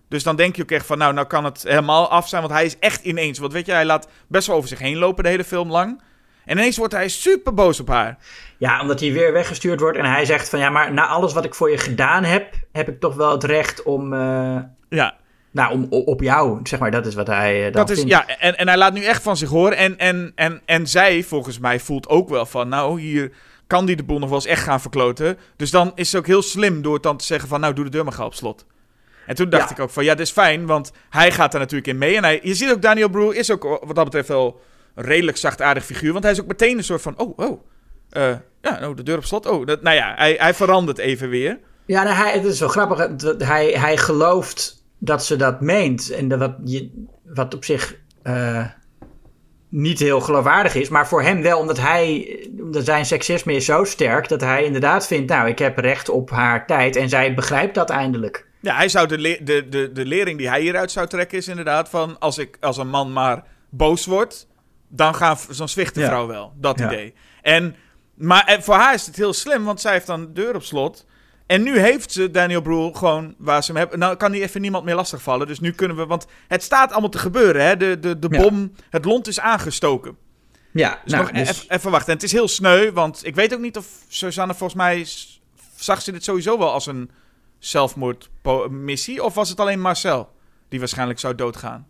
Dus 0.09 0.23
dan 0.23 0.37
denk 0.37 0.57
je 0.57 0.63
ook 0.63 0.71
echt 0.71 0.87
van, 0.87 0.99
nou, 0.99 1.15
nou 1.15 1.27
kan 1.27 1.45
het 1.45 1.63
helemaal 1.63 2.09
af 2.09 2.29
zijn. 2.29 2.43
Want 2.43 2.55
hij 2.55 2.65
is 2.65 2.79
echt 2.79 3.05
ineens, 3.05 3.39
want 3.39 3.53
weet 3.53 3.67
je, 3.67 3.73
hij 3.73 3.85
laat 3.85 4.09
best 4.27 4.47
wel 4.47 4.57
over 4.57 4.69
zich 4.69 4.79
heen 4.79 4.97
lopen 4.97 5.25
de 5.25 5.31
hele 5.31 5.45
film 5.45 5.71
lang. 5.71 6.01
En 6.45 6.59
ineens 6.59 6.77
wordt 6.77 6.95
hij 6.95 7.09
super 7.09 7.55
boos 7.55 7.81
op 7.81 7.89
haar. 7.89 8.19
Ja, 8.59 8.81
omdat 8.81 9.01
hij 9.01 9.13
weer 9.13 9.33
weggestuurd 9.33 9.81
wordt 9.81 9.99
en 9.99 10.05
hij 10.05 10.25
zegt 10.25 10.49
van 10.49 10.59
ja, 10.59 10.71
maar 10.71 10.93
na 10.93 11.07
alles 11.07 11.33
wat 11.33 11.45
ik 11.45 11.55
voor 11.55 11.71
je 11.71 11.79
gedaan 11.79 12.25
heb, 12.25 12.55
heb 12.73 12.89
ik 12.89 13.01
toch 13.01 13.15
wel 13.15 13.31
het 13.31 13.45
recht 13.45 13.83
om, 13.83 14.13
eh, 14.13 14.57
Ja, 14.89 15.17
nou, 15.51 15.73
om 15.73 15.87
op 15.91 16.21
jou, 16.21 16.61
zeg 16.63 16.79
maar, 16.79 16.91
dat 16.91 17.07
is 17.07 17.15
wat 17.15 17.27
hij 17.27 17.57
eh, 17.57 17.63
dan 17.63 17.73
dat 17.73 17.91
is, 17.91 17.97
vindt. 17.97 18.11
ja 18.11 18.27
en, 18.27 18.57
en 18.59 18.69
hij 18.69 18.77
laat 18.77 18.93
nu 18.93 19.05
echt 19.05 19.23
van 19.23 19.37
zich 19.37 19.49
horen. 19.49 19.77
En, 19.77 19.99
en, 19.99 20.33
en, 20.35 20.61
en 20.65 20.87
zij, 20.87 21.23
volgens 21.23 21.59
mij, 21.59 21.81
voelt 21.81 22.09
ook 22.09 22.29
wel 22.29 22.47
van, 22.47 22.69
nou, 22.69 23.01
hier 23.01 23.33
kan 23.67 23.87
die 23.87 23.97
de 23.97 24.05
boel 24.05 24.19
nog 24.19 24.29
wel 24.29 24.39
eens 24.39 24.47
echt 24.47 24.63
gaan 24.63 24.81
verkloten. 24.81 25.39
Dus 25.57 25.71
dan 25.71 25.93
is 25.95 26.13
het 26.13 26.21
ook 26.21 26.27
heel 26.27 26.43
slim 26.43 26.83
door 26.83 26.95
het 26.95 27.03
dan 27.03 27.17
te 27.17 27.25
zeggen 27.25 27.49
van, 27.49 27.61
nou, 27.61 27.75
doe 27.75 27.85
de 27.85 27.91
deur 27.91 28.05
maar 28.05 28.13
gauw 28.13 28.27
op 28.27 28.35
slot. 28.35 28.67
En 29.29 29.35
toen 29.35 29.51
dacht 29.51 29.69
Ja. 29.69 29.75
ik 29.75 29.81
ook 29.81 29.91
van, 29.91 30.05
ja, 30.05 30.15
dit 30.15 30.27
is 30.27 30.33
fijn, 30.33 30.67
want 30.67 30.93
hij 31.11 31.33
gaat 31.33 31.55
er 31.55 31.61
natuurlijk 31.61 31.89
in 31.89 31.99
mee. 31.99 32.17
En 32.17 32.25
hij, 32.25 32.41
je 32.43 32.55
ziet 32.55 32.71
ook, 32.71 32.83
Daniel 32.83 33.09
Brühl 33.09 33.31
is 33.31 33.51
ook 33.51 33.63
wat 33.63 33.95
dat 33.95 34.05
betreft 34.05 34.29
wel 34.29 34.61
een 34.95 35.05
redelijk 35.05 35.37
zachtaardig 35.37 35.85
figuur. 35.85 36.13
Want 36.13 36.25
hij 36.25 36.33
is 36.33 36.41
ook 36.41 36.47
meteen 36.47 36.79
een 36.79 36.85
soort 36.85 37.03
van, 37.03 37.19
oh, 37.19 37.39
oh, 37.39 37.61
eh, 38.11 38.35
ja, 38.61 38.81
nou, 38.81 38.95
de 38.95 39.03
deur 39.03 39.17
op 39.17 39.25
slot. 39.25 39.47
Oh, 39.47 39.67
dat, 39.67 39.83
nou 39.83 39.97
ja, 39.97 40.15
hij, 40.17 40.37
hij 40.39 40.55
verandert 40.55 40.99
even 40.99 41.29
weer. 41.29 41.59
Ja, 41.87 42.03
nou, 42.03 42.17
hij, 42.17 42.33
het 42.33 42.45
is 42.45 42.61
wel 42.61 42.69
grappig. 42.69 43.09
Hij, 43.39 43.67
hij 43.67 43.97
gelooft 43.97 44.85
dat 44.99 45.25
ze 45.25 45.37
dat 45.37 45.61
meent. 45.61 46.11
En 46.11 46.29
dat 46.29 46.39
wat, 46.39 46.55
je, 46.65 47.07
wat 47.25 47.55
op 47.55 47.65
zich 47.65 47.97
eh, 48.23 48.65
niet 49.69 49.99
heel 49.99 50.21
geloofwaardig 50.21 50.75
is. 50.75 50.89
Maar 50.89 51.09
voor 51.09 51.23
hem 51.23 51.43
wel, 51.43 51.59
omdat, 51.59 51.79
hij, 51.79 52.39
omdat 52.61 52.85
zijn 52.85 53.07
seksisme 53.07 53.53
is 53.53 53.65
zo 53.65 53.85
sterk... 53.85 54.29
dat 54.29 54.41
hij 54.41 54.65
inderdaad 54.65 55.07
vindt, 55.07 55.31
nou, 55.31 55.49
ik 55.49 55.59
heb 55.59 55.79
recht 55.79 56.09
op 56.09 56.31
haar 56.31 56.67
tijd. 56.67 56.97
En 56.97 57.09
zij 57.09 57.35
begrijpt 57.35 57.75
dat 57.75 57.91
eindelijk. 57.91 58.48
Ja, 58.61 58.77
hij 58.77 58.89
zou 58.89 59.07
de, 59.07 59.19
le- 59.19 59.39
de, 59.43 59.69
de, 59.69 59.93
de 59.93 60.05
lering 60.07 60.39
die 60.39 60.49
hij 60.49 60.61
hieruit 60.61 60.91
zou 60.91 61.07
trekken 61.07 61.39
is 61.39 61.49
inderdaad 61.49 61.89
van... 61.89 62.19
als 62.19 62.39
ik 62.39 62.57
als 62.61 62.77
een 62.77 62.89
man 62.89 63.13
maar 63.13 63.45
boos 63.71 64.07
wordt, 64.07 64.47
dan, 64.89 65.15
gaan, 65.15 65.37
dan 65.57 65.69
zwicht 65.69 65.95
de 65.95 66.01
Ja. 66.01 66.07
vrouw 66.07 66.27
wel. 66.27 66.53
Dat 66.57 66.79
Ja. 66.79 66.87
idee. 66.87 67.15
En, 67.43 67.77
maar 68.15 68.45
en 68.47 68.63
voor 68.63 68.75
haar 68.75 68.95
is 68.95 69.07
het 69.07 69.17
heel 69.17 69.33
slim, 69.33 69.65
want 69.65 69.81
zij 69.81 69.93
heeft 69.93 70.07
dan 70.07 70.21
de 70.21 70.33
deur 70.33 70.55
op 70.55 70.63
slot. 70.63 71.07
En 71.47 71.63
nu 71.63 71.79
heeft 71.79 72.13
ze 72.13 72.31
Daniel 72.31 72.61
Brühl 72.63 72.91
gewoon 72.93 73.35
waar 73.39 73.63
ze 73.65 73.71
hem 73.73 73.81
hebben. 73.81 73.99
Nou 73.99 74.17
kan 74.17 74.33
die 74.33 74.43
even 74.43 74.61
niemand 74.61 74.85
meer 74.85 74.95
lastigvallen. 74.95 75.47
Dus 75.47 75.61
nu 75.61 75.73
kunnen 75.73 75.97
we, 75.97 76.07
want 76.07 76.27
het 76.49 76.63
staat 76.63 76.91
allemaal 76.91 77.11
te 77.11 77.19
gebeuren. 77.19 77.65
Hè? 77.65 77.77
De, 77.77 77.99
de, 77.99 78.19
de 78.19 78.29
Ja. 78.31 78.43
bom, 78.43 78.73
het 78.91 79.05
lont 79.05 79.27
is 79.29 79.41
aangestoken. 79.41 80.17
Ja, 80.73 81.01
Dus 81.05 81.13
nou, 81.13 81.25
nog 81.25 81.33
dus- 81.33 81.49
even, 81.49 81.71
even 81.77 81.91
wachten. 81.91 82.09
En 82.09 82.15
het 82.15 82.23
is 82.23 82.33
heel 82.33 82.49
sneu, 82.49 82.93
want 82.93 83.27
ik 83.27 83.35
weet 83.35 83.55
ook 83.55 83.61
niet 83.61 83.77
of 83.77 83.87
Suzanne 84.09 84.55
volgens 84.55 84.79
mij 84.79 85.07
zag 85.77 86.03
ze 86.03 86.13
dit 86.13 86.25
sowieso 86.25 86.59
wel 86.59 86.73
als 86.73 86.87
een 86.87 87.11
zelfmoordmissie, 87.59 89.25
of 89.25 89.35
was 89.35 89.49
het 89.49 89.61
alleen 89.61 89.81
Marcel 89.81 90.31
die 90.69 90.79
waarschijnlijk 90.79 91.19
zou 91.19 91.35
doodgaan? 91.35 91.87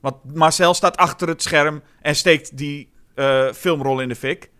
Want 0.00 0.34
Marcel 0.34 0.74
staat 0.74 0.96
achter 0.96 1.28
het 1.28 1.42
scherm 1.42 1.82
en 2.00 2.16
steekt 2.16 2.56
die 2.56 2.90
eh, 3.14 3.52
filmrol 3.52 4.00
in 4.00 4.08
de 4.08 4.14
fik. 4.16 4.50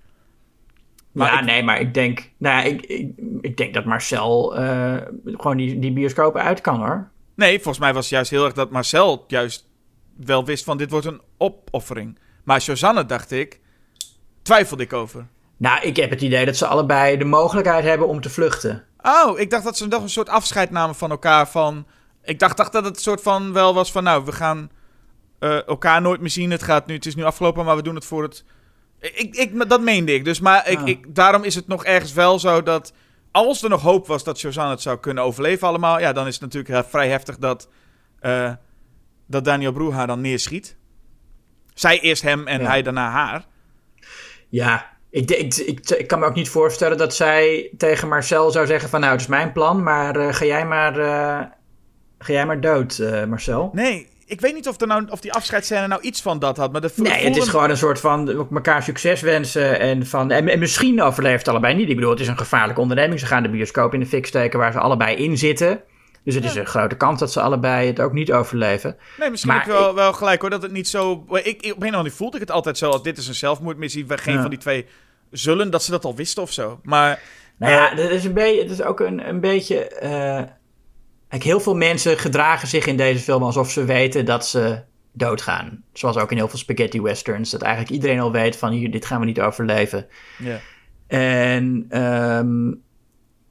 Maar 1.13 1.33
ja, 1.33 1.39
ik- 1.39 1.45
nee, 1.45 1.63
maar 1.63 1.81
ik 1.81 1.95
denk, 1.95 2.31
nou, 2.37 2.57
ja, 2.57 2.63
ik, 2.73 2.81
ik, 2.83 3.11
ik 3.41 3.57
denk 3.57 3.75
dat 3.75 3.85
Marcel 3.85 4.57
eh, 4.57 4.97
gewoon 5.25 5.57
die, 5.57 5.79
die 5.79 5.93
bioscopen 5.93 6.43
uit 6.43 6.61
kan 6.61 6.77
hoor. 6.81 7.11
Nee, 7.35 7.55
volgens 7.55 7.79
mij 7.79 7.93
was 7.95 8.03
het 8.05 8.13
juist 8.13 8.31
heel 8.31 8.45
erg 8.45 8.53
dat 8.55 8.71
Marcel 8.71 9.25
juist 9.27 9.69
wel 10.17 10.45
wist 10.45 10.65
van 10.65 10.77
dit 10.79 10.91
wordt 10.91 11.07
een 11.07 11.21
opoffering. 11.39 12.19
Maar 12.45 12.61
Suzanne 12.61 13.07
dacht 13.07 13.31
ik, 13.31 13.61
twijfelde 14.43 14.83
ik 14.83 14.93
over. 14.93 15.27
Nou, 15.57 15.83
ik 15.83 15.97
heb 15.97 16.11
het 16.11 16.23
idee 16.23 16.45
dat 16.45 16.57
ze 16.57 16.67
allebei 16.67 17.17
de 17.17 17.25
mogelijkheid 17.25 17.85
hebben 17.85 18.09
om 18.09 18.21
te 18.21 18.31
vluchten. 18.31 18.85
Oh, 19.03 19.39
ik 19.39 19.51
dacht 19.51 19.65
dat 19.65 19.77
ze 19.77 19.87
nog 19.87 20.03
een 20.03 20.09
soort 20.11 20.29
afscheid 20.29 20.71
namen 20.71 20.95
van 20.95 21.11
elkaar. 21.11 21.49
Van, 21.49 21.87
ik 22.23 22.39
dacht, 22.39 22.57
dacht 22.57 22.73
dat 22.73 22.85
het 22.85 22.97
een 22.97 23.03
soort 23.03 23.23
van 23.23 23.53
wel 23.53 23.75
was 23.75 23.93
van, 23.93 24.03
nou, 24.03 24.25
we 24.25 24.33
gaan 24.33 24.71
eh, 25.39 25.67
elkaar 25.67 26.01
nooit 26.01 26.21
meer 26.21 26.31
zien. 26.31 26.51
Het, 26.51 26.63
gaat 26.63 26.87
nu, 26.87 26.95
het 26.95 27.07
is 27.07 27.15
nu 27.15 27.23
afgelopen, 27.25 27.65
maar 27.65 27.77
we 27.77 27.83
doen 27.83 27.95
het 27.95 28.05
voor 28.05 28.23
het... 28.23 28.45
Ik, 29.01 29.35
ik, 29.37 29.69
dat 29.69 29.81
meende 29.81 30.15
ik. 30.15 30.25
Dus, 30.25 30.41
maar 30.41 30.69
ik, 30.69 30.79
Ah. 30.79 30.89
ik, 30.89 31.15
daarom 31.15 31.43
is 31.45 31.55
het 31.55 31.67
nog 31.67 31.85
ergens 31.85 32.13
wel 32.13 32.39
zo 32.39 32.63
dat... 32.63 32.93
Als 33.31 33.63
er 33.63 33.69
nog 33.69 33.83
hoop 33.83 34.07
was 34.07 34.25
dat 34.25 34.39
Shazam 34.39 34.71
het 34.71 34.81
zou 34.83 34.99
kunnen 34.99 35.25
overleven 35.25 35.69
allemaal... 35.69 36.01
Ja, 36.01 36.13
dan 36.13 36.27
is 36.27 36.33
het 36.33 36.43
natuurlijk 36.43 36.75
eh, 36.85 36.91
vrij 36.91 37.09
heftig 37.09 37.39
dat... 37.39 37.69
eh, 38.21 38.53
dat 39.27 39.45
Daniel 39.45 39.73
Broer 39.73 39.93
haar 39.93 40.07
dan 40.07 40.21
neerschiet. 40.21 40.77
Zij 41.75 42.01
eerst 42.01 42.23
hem 42.23 42.47
en 42.47 42.61
Ja. 42.61 42.67
hij 42.67 42.83
daarna 42.83 43.11
haar. 43.11 43.47
Ja, 44.49 44.92
ik, 45.13 45.31
ik, 45.31 45.55
ik, 45.55 45.91
ik 45.91 46.07
kan 46.07 46.19
me 46.19 46.27
ook 46.27 46.35
niet 46.35 46.49
voorstellen 46.49 46.99
dat 46.99 47.15
zij 47.15 47.71
tegen 47.77 48.09
Marcel 48.09 48.51
zou 48.51 48.67
zeggen 48.67 48.89
van... 48.89 49.01
Nou, 49.01 49.13
het 49.13 49.21
is 49.21 49.27
mijn 49.27 49.53
plan, 49.53 49.83
maar 49.83 50.17
eh, 50.17 50.35
ga, 50.35 50.45
jij 50.45 50.67
maar, 50.67 50.99
eh, 50.99 51.47
ga 52.19 52.33
jij 52.33 52.47
maar 52.47 52.61
dood, 52.61 52.99
eh, 52.99 53.25
Marcel. 53.25 53.71
Nee, 53.73 54.09
ik 54.27 54.41
weet 54.41 54.55
niet 54.55 54.69
of, 54.69 54.81
er 54.81 54.87
nou, 54.87 55.07
of 55.11 55.21
die 55.21 55.33
afscheidsscène 55.33 55.87
nou 55.87 56.03
iets 56.03 56.23
van 56.23 56.39
dat 56.39 56.57
had. 56.57 56.73
Maar 56.73 56.81
de 56.81 56.91
Nee, 56.97 57.25
het 57.25 57.37
is 57.37 57.49
gewoon 57.49 57.71
een 57.71 57.77
soort 57.77 58.01
van 58.01 58.47
elkaar 58.53 58.83
succes 58.83 59.21
wensen. 59.21 59.81
En, 59.81 60.07
van, 60.07 60.31
en, 60.31 60.49
en 60.49 60.59
misschien 60.59 61.03
overleeft 61.03 61.39
het 61.39 61.49
allebei 61.49 61.75
niet. 61.75 61.89
Ik 61.89 61.95
bedoel, 61.95 62.11
het 62.11 62.21
is 62.21 62.29
een 62.29 62.39
gevaarlijke 62.39 62.81
onderneming. 62.81 63.21
Ze 63.21 63.27
gaan 63.27 63.43
de 63.43 63.51
bioscoop 63.51 63.95
in 63.95 64.01
de 64.01 64.07
fik 64.07 64.27
steken 64.27 64.59
waar 64.59 64.73
ze 64.73 64.79
allebei 64.79 65.17
in 65.17 65.39
zitten. 65.39 65.81
Dus 66.25 66.35
het 66.35 66.45
is 66.45 66.55
een 66.55 66.67
grote 66.67 66.97
kans 66.97 67.21
dat 67.21 67.33
ze 67.33 67.41
allebei 67.41 67.87
het 67.87 68.01
ook 68.01 68.13
niet 68.13 68.33
overleven. 68.33 68.97
Nee, 69.19 69.31
misschien 69.31 69.53
Maar 69.53 69.63
heb 69.65 69.73
je 69.73 69.79
wel, 69.81 69.89
ik- 69.91 69.95
wel 69.97 70.13
gelijk 70.13 70.41
hoor, 70.41 70.51
dat 70.51 70.63
het 70.63 70.73
niet 70.73 70.89
zo... 70.89 71.25
Ik, 71.33 71.45
ik, 71.45 71.55
op 71.55 71.63
een 71.63 71.71
of 71.71 71.77
andere 71.79 71.91
manier 71.97 72.13
voelde 72.13 72.35
ik 72.37 72.43
het 72.43 72.51
altijd 72.51 72.79
zo, 72.79 72.91
als 72.91 73.03
dit 73.03 73.19
is 73.19 73.29
een 73.29 73.35
zelfmoordmissie, 73.35 74.07
we- 74.07 74.19
geen 74.19 74.35
Ja. 74.35 74.41
van 74.41 74.51
die 74.51 74.59
twee 74.59 74.87
zullen, 75.31 75.71
dat 75.71 75.83
ze 75.83 75.91
dat 75.91 76.05
al 76.05 76.15
wisten 76.17 76.43
of 76.43 76.53
zo. 76.53 76.81
Maar 76.83 77.21
Nou 77.57 77.73
ja, 77.73 77.95
dat 77.95 78.11
is, 78.11 78.25
een 78.25 78.33
beetje, 78.33 78.63
het 78.63 78.71
is 78.71 78.83
ook 78.83 79.01
een, 79.01 79.29
een 79.29 79.41
beetje... 79.41 79.89
eh, 79.89 80.43
kijk, 81.29 81.43
heel 81.43 81.61
veel 81.61 81.77
mensen 81.77 82.19
gedragen 82.19 82.69
zich 82.69 82.87
in 82.87 82.97
deze 82.97 83.23
film 83.23 83.43
alsof 83.43 83.71
ze 83.71 83.85
weten 83.85 84.25
dat 84.25 84.47
ze 84.47 84.83
doodgaan. 85.13 85.85
Zoals 85.93 86.17
ook 86.17 86.31
in 86.31 86.37
heel 86.37 86.49
veel 86.49 86.59
spaghetti 86.59 87.01
westerns. 87.03 87.51
Dat 87.51 87.63
eigenlijk 87.63 87.93
iedereen 87.95 88.21
al 88.21 88.33
weet 88.33 88.57
van, 88.57 88.71
hier, 88.73 88.91
dit 88.91 89.07
gaan 89.07 89.21
we 89.21 89.27
niet 89.27 89.41
overleven. 89.41 90.07
ja. 90.39 90.59
En 91.07 91.87
ehm, 91.89 92.73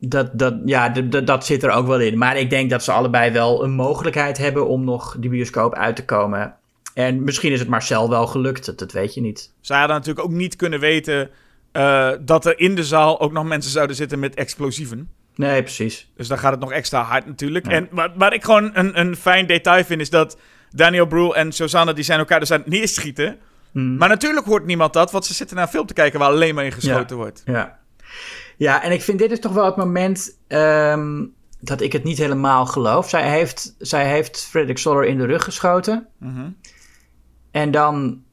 dat, 0.07 0.29
dat, 0.33 0.55
ja, 0.65 0.89
dat 0.89 1.45
zit 1.45 1.63
er 1.63 1.71
ook 1.71 1.87
wel 1.87 1.99
in. 1.99 2.17
Maar 2.17 2.37
ik 2.37 2.49
denk 2.49 2.69
dat 2.69 2.83
ze 2.83 2.91
allebei 2.91 3.31
wel 3.31 3.63
een 3.63 3.71
mogelijkheid 3.71 4.37
hebben 4.37 4.67
om 4.67 4.83
nog 4.83 5.15
die 5.19 5.29
bioscoop 5.29 5.75
uit 5.75 5.95
te 5.95 6.05
komen. 6.05 6.55
En 6.93 7.23
misschien 7.23 7.51
is 7.51 7.59
het 7.59 7.67
Marcel 7.67 8.09
wel 8.09 8.27
gelukt, 8.27 8.65
dat, 8.65 8.79
dat 8.79 8.91
weet 8.91 9.13
je 9.13 9.21
niet. 9.21 9.53
zij 9.61 9.77
hadden 9.77 9.95
natuurlijk 9.95 10.25
ook 10.25 10.31
niet 10.31 10.55
kunnen 10.55 10.79
weten 10.79 11.29
eh, 11.71 12.11
dat 12.21 12.45
er 12.45 12.59
in 12.59 12.75
de 12.75 12.83
zaal 12.83 13.19
ook 13.19 13.31
nog 13.31 13.43
mensen 13.43 13.71
zouden 13.71 13.95
zitten 13.95 14.19
met 14.19 14.35
explosieven. 14.35 15.09
Nee, 15.35 15.61
precies. 15.61 16.11
Dus 16.15 16.27
dan 16.27 16.37
gaat 16.37 16.51
het 16.51 16.59
nog 16.59 16.71
extra 16.71 17.01
hard 17.01 17.25
natuurlijk. 17.25 17.65
Ja. 17.65 17.71
En 17.71 17.87
wat, 17.91 18.11
wat 18.15 18.33
ik 18.33 18.43
gewoon 18.43 18.69
een, 18.73 18.99
een 18.99 19.15
fijn 19.15 19.47
detail 19.47 19.83
vind, 19.83 20.01
is 20.01 20.09
dat 20.09 20.37
Daniel 20.69 21.05
Brühl 21.05 21.35
en 21.35 21.51
Susanne, 21.51 21.93
die 21.93 22.03
zijn 22.03 22.19
elkaar 22.19 22.39
dus 22.39 22.51
aan 22.51 22.59
het 22.59 22.69
neerschieten. 22.69 23.37
Hmm. 23.71 23.97
Maar 23.97 24.09
natuurlijk 24.09 24.45
hoort 24.45 24.65
niemand 24.65 24.93
dat, 24.93 25.11
want 25.11 25.25
ze 25.25 25.33
zitten 25.33 25.55
naar 25.55 25.65
een 25.65 25.71
film 25.71 25.85
te 25.85 25.93
kijken 25.93 26.19
waar 26.19 26.29
alleen 26.29 26.55
maar 26.55 26.65
in 26.65 26.71
geschoten 26.71 27.17
wordt. 27.17 27.41
Ja. 27.45 27.79
Ja, 28.61 28.83
en 28.83 28.91
ik 28.91 29.01
vind 29.01 29.19
dit 29.19 29.31
is 29.31 29.39
toch 29.39 29.53
wel 29.53 29.65
het 29.65 29.75
moment 29.75 30.37
ehm, 30.47 31.25
dat 31.59 31.81
ik 31.81 31.93
het 31.93 32.03
niet 32.03 32.17
helemaal 32.17 32.65
geloof. 32.65 33.09
Zij 33.09 33.29
heeft, 33.29 33.75
zij 33.77 34.09
heeft 34.09 34.45
Frederick 34.45 34.77
Soller 34.77 35.05
in 35.05 35.17
de 35.17 35.25
rug 35.25 35.43
geschoten. 35.43 36.07
Mhm. 36.17 36.49
En 37.51 37.71
dan 37.71 38.23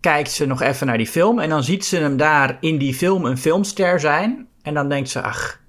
kijkt 0.00 0.30
ze 0.30 0.46
nog 0.46 0.60
even 0.60 0.86
naar 0.86 0.96
die 0.96 1.06
film. 1.06 1.38
En 1.38 1.48
dan 1.48 1.64
ziet 1.64 1.84
ze 1.84 1.96
hem 1.96 2.16
daar 2.16 2.56
in 2.60 2.78
die 2.78 2.94
film 2.94 3.24
een 3.24 3.38
filmster 3.38 4.00
zijn. 4.00 4.48
En 4.62 4.74
dan 4.74 4.88
denkt 4.88 5.08
ze, 5.08 5.22
ach, 5.22 5.60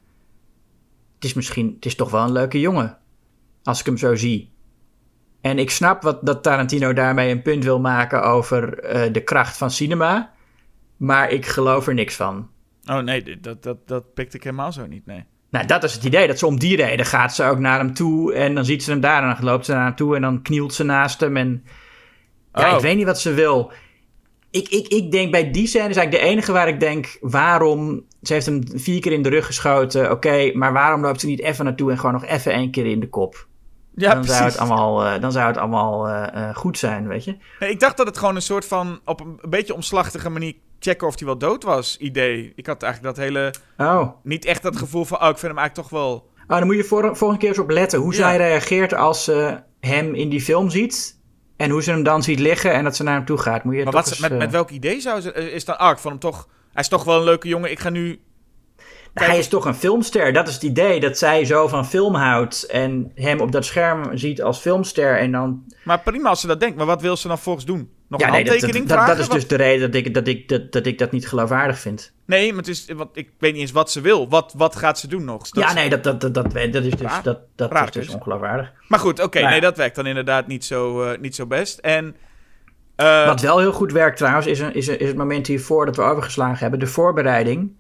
het 1.16 1.24
is 1.24 1.34
misschien, 1.34 1.74
het 1.76 1.86
is 1.86 1.96
toch 1.96 2.12
wel 2.12 2.24
een 2.24 2.32
leuke 2.32 2.60
jongen. 2.60 2.98
Als 3.64 3.80
ik 3.80 3.86
hem 3.86 3.98
zo 3.98 4.16
zie. 4.16 4.54
En 5.42 5.60
ik 5.60 5.70
snap 5.70 6.02
wat, 6.02 6.26
dat 6.26 6.44
Tarantino 6.44 6.94
daarmee 6.94 7.32
een 7.32 7.42
punt 7.42 7.64
wil 7.64 7.80
maken 7.80 8.24
over 8.24 8.80
eh, 8.80 9.14
de 9.14 9.24
kracht 9.24 9.58
van 9.58 9.72
cinema. 9.72 10.34
Maar 10.98 11.32
ik 11.32 11.46
geloof 11.46 11.88
er 11.88 11.94
niks 11.94 12.16
van. 12.16 12.52
Oh 12.86 12.98
nee, 12.98 13.40
dat, 13.40 13.64
dat, 13.64 13.88
dat 13.88 14.14
pikte 14.14 14.38
ik 14.38 14.44
helemaal 14.44 14.72
zo 14.72 14.88
niet, 14.88 15.06
nee. 15.06 15.24
Nou, 15.54 15.66
dat 15.66 15.84
is 15.84 15.94
het 15.94 16.04
idee. 16.04 16.28
Dat 16.28 16.40
ze 16.40 16.46
om 16.46 16.60
die 16.60 16.76
reden 16.76 17.06
gaat 17.06 17.36
ze 17.36 17.44
ook 17.44 17.60
naar 17.60 17.80
hem 17.80 17.94
toe. 17.94 18.34
En 18.34 18.56
dan 18.56 18.66
ziet 18.66 18.84
ze 18.84 18.92
hem 18.92 19.00
daar 19.00 19.24
en 19.24 19.36
dan 19.36 19.46
loopt 19.46 19.66
ze 19.66 19.74
naar 19.74 19.86
hem 19.86 19.96
toe. 19.96 20.16
En 20.16 20.22
dan 20.22 20.42
knielt 20.42 20.74
ze 20.74 20.84
naast 20.84 21.20
hem. 21.20 21.38
En 21.38 21.64
ja, 22.54 22.70
Oh. 22.70 22.76
ik 22.76 22.82
weet 22.82 22.96
niet 22.96 23.06
wat 23.06 23.20
ze 23.20 23.34
wil. 23.34 23.72
Ik, 24.52 24.70
ik, 24.70 24.88
ik 24.88 25.12
denk 25.12 25.32
bij 25.32 25.52
die 25.52 25.68
scène 25.68 25.90
is 25.90 25.96
eigenlijk 25.96 26.26
de 26.26 26.32
enige 26.32 26.52
waar 26.52 26.68
ik 26.68 26.80
denk... 26.80 27.18
waarom... 27.22 28.04
Ze 28.22 28.34
heeft 28.34 28.46
hem 28.46 28.62
vier 28.76 29.00
keer 29.00 29.12
in 29.12 29.22
de 29.22 29.30
rug 29.30 29.46
geschoten. 29.46 30.12
Oké, 30.12 30.52
maar 30.54 30.74
waarom 30.74 31.02
loopt 31.02 31.20
ze 31.22 31.28
niet 31.28 31.42
even 31.42 31.66
naartoe... 31.66 31.92
en 31.92 31.98
gewoon 31.98 32.14
nog 32.14 32.26
even 32.26 32.54
één 32.54 32.72
keer 32.72 32.86
in 32.86 33.00
de 33.00 33.10
kop? 33.10 33.48
Ja, 33.96 34.14
dan, 34.14 34.24
zou 34.24 34.44
het 34.44 34.58
allemaal, 34.58 35.06
eh, 35.06 35.22
dan 35.22 35.32
zou 35.32 35.48
het 35.48 35.58
allemaal 35.58 36.08
eh, 36.08 36.50
eh, 36.50 36.56
goed 36.56 36.78
zijn, 36.78 37.08
weet 37.08 37.24
je? 37.24 37.38
Nee, 37.60 37.70
ik 37.70 37.80
dacht 37.80 37.98
dat 37.98 38.08
het 38.08 38.18
gewoon 38.18 38.36
een 38.36 38.42
soort 38.42 38.66
van 38.66 39.00
op 39.06 39.20
een, 39.20 39.40
een 39.42 39.50
beetje 39.50 39.74
omslachtige 39.74 40.30
manier 40.30 40.54
checken 40.84 41.08
of 41.08 41.18
hij 41.18 41.28
wel 41.28 41.38
dood 41.38 41.64
was 41.64 41.98
idee. 41.98 42.54
Ik 42.56 42.66
had 42.66 42.84
eigenlijk 42.84 43.16
dat 43.16 43.26
hele, 43.26 43.54
Oh. 43.78 44.08
niet 44.24 44.46
echt 44.46 44.64
dat 44.64 44.76
gevoel 44.78 45.06
van, 45.06 45.18
oh, 45.22 45.30
ik 45.30 45.38
vind 45.38 45.52
hem 45.52 45.58
eigenlijk 45.58 45.90
toch 45.90 46.00
wel... 46.00 46.32
Oh, 46.48 46.58
dan 46.58 46.66
moet 46.66 46.76
je 46.76 46.84
voor, 46.84 47.02
volgende 47.18 47.38
keer 47.42 47.50
eens 47.50 47.60
op 47.60 47.70
letten. 47.70 48.00
Hoe 48.00 48.12
Ja. 48.12 48.18
zij 48.18 48.38
reageert 48.38 48.94
als 48.94 49.24
ze 49.24 49.60
hem 49.80 50.16
in 50.16 50.30
die 50.30 50.42
film 50.42 50.70
ziet... 50.70 51.20
en 51.58 51.70
hoe 51.70 51.84
ze 51.84 51.92
hem 51.92 52.04
dan 52.04 52.24
ziet 52.24 52.40
liggen 52.40 52.74
en 52.74 52.84
dat 52.84 52.96
ze 52.96 53.04
naar 53.04 53.16
hem 53.16 53.26
toe 53.26 53.38
gaat. 53.38 53.64
Moet 53.64 53.76
je 53.76 53.84
Maar 53.84 53.94
wat, 53.94 54.08
eens, 54.10 54.20
met, 54.20 54.32
eh, 54.32 54.38
met 54.38 54.52
welk 54.52 54.70
idee 54.70 55.00
zou 55.02 55.22
ze... 55.22 55.32
eh, 55.32 55.46
Is 55.54 55.66
dan, 55.66 55.78
ah, 55.78 55.92
ik 55.92 55.98
vond 55.98 56.14
hem 56.22 56.32
toch... 56.32 56.48
Hij 56.74 56.82
is 56.82 56.88
toch 56.88 57.04
wel 57.04 57.18
een 57.18 57.24
leuke 57.24 57.48
jongen, 57.48 57.72
ik 57.72 57.80
ga 57.80 57.90
nu... 57.90 58.22
Nou, 59.14 59.28
hij 59.30 59.38
is 59.38 59.48
toch 59.48 59.66
een 59.66 59.76
filmster. 59.76 60.34
Dat 60.34 60.48
is 60.48 60.54
het 60.54 60.64
idee. 60.64 61.00
Dat 61.00 61.18
zij 61.18 61.46
zo 61.46 61.68
van 61.68 61.86
film 61.86 62.16
houdt. 62.16 62.64
En 62.64 63.12
hem 63.16 63.40
op 63.40 63.52
dat 63.52 63.66
scherm 63.66 64.18
ziet 64.18 64.42
als 64.42 64.60
filmster. 64.60 65.18
En 65.18 65.32
dan. 65.32 65.64
Maar 65.84 66.00
prima 66.00 66.30
als 66.30 66.42
ze 66.42 66.48
dat 66.48 66.60
denkt, 66.60 66.78
maar 66.78 66.86
wat 66.86 67.02
wil 67.02 67.18
ze 67.18 67.28
dan 67.28 67.40
volgens 67.40 67.66
doen? 67.66 67.90
Nog 68.14 68.22
ja, 68.22 68.28
een 68.28 68.34
nee, 68.34 68.44
dat, 68.44 68.54
dat, 68.54 68.62
handtekening 68.62 69.00
dat, 69.00 69.08
dat 69.08 69.20
is 69.20 69.30
dus 69.30 69.48
de 69.48 69.56
reden 69.56 69.92
dat 69.92 70.06
ik 70.06 70.14
dat, 70.14 70.28
ik, 70.28 70.50
dat, 70.50 70.72
dat, 70.72 70.86
ik 70.86 70.98
dat 70.98 71.12
niet 71.12 71.28
geloofwaardig 71.28 71.80
vind. 71.80 72.14
Nee, 72.26 72.50
maar 72.50 72.58
het 72.58 72.68
is, 72.68 72.88
wat, 72.96 73.10
ik 73.14 73.30
weet 73.40 73.52
niet 73.52 73.62
eens 73.62 73.72
wat 73.72 73.92
ze 73.92 74.02
wil. 74.02 74.30
Wat, 74.30 74.54
wat 74.58 74.76
gaat 74.76 75.00
ze 75.00 75.08
doen 75.08 75.24
nog? 75.26 75.50
Dat 75.50 75.64
ja, 75.64 75.74
nee, 75.74 75.90
dat, 75.90 76.04
dat, 76.04 76.22
dat, 76.22 76.34
dat, 76.34 76.54
dat 76.54 76.84
is 76.84 76.92
dus, 76.92 77.02
Raar. 77.02 77.24
dat, 77.24 77.40
dat 77.56 77.72
Raar 77.72 77.84
is 77.86 77.92
dus 77.92 78.02
keuze. 78.04 78.18
ongeloofwaardig. 78.18 78.72
Maar 78.88 79.00
goed, 79.00 79.20
oké, 79.20 79.40
Nou 79.40 79.52
nee, 79.52 79.62
dat 79.62 79.78
werkt 79.78 79.96
dan 79.96 80.06
inderdaad 80.06 80.48
niet 80.48 80.66
zo, 80.66 81.04
eh, 81.04 81.20
niet 81.20 81.36
zo 81.36 81.46
best. 81.46 81.80
En... 81.80 82.16
eh, 82.96 83.26
Wat 83.26 83.42
wel 83.42 83.60
heel 83.60 83.74
goed 83.74 83.92
werkt 83.92 84.18
trouwens, 84.18 84.46
is, 84.48 84.60
een, 84.60 84.74
is, 84.74 84.88
een, 84.88 85.00
is 85.00 85.08
het 85.08 85.18
moment 85.18 85.48
hiervoor 85.48 85.86
dat 85.86 85.96
we 85.96 86.02
overgeslagen 86.02 86.58
hebben. 86.60 86.80
De 86.80 86.88
voorbereiding. 86.88 87.72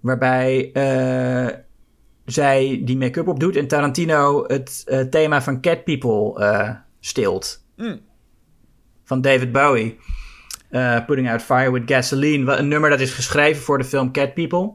Waarbij 0.00 0.70
eh, 0.72 1.56
zij 2.24 2.80
die 2.84 2.96
make-up 2.96 3.28
opdoet 3.28 3.56
en 3.56 3.66
Tarantino 3.68 4.44
het 4.46 4.84
thema 5.10 5.42
van 5.42 5.60
Cat 5.60 5.84
People 5.84 6.80
stilt. 7.00 7.64
Mm. 7.76 8.00
Van 9.04 9.20
David 9.20 9.52
Bowie. 9.52 9.98
Eh, 10.70 11.04
Putting 11.06 11.30
Out 11.30 11.42
Fire 11.42 11.72
with 11.72 11.82
Gasoline. 11.86 12.52
Een 12.56 12.68
nummer 12.68 12.90
dat 12.90 13.00
is 13.00 13.12
geschreven 13.12 13.62
voor 13.62 13.78
de 13.78 13.84
film 13.84 14.12
Cat 14.12 14.34
People. 14.34 14.72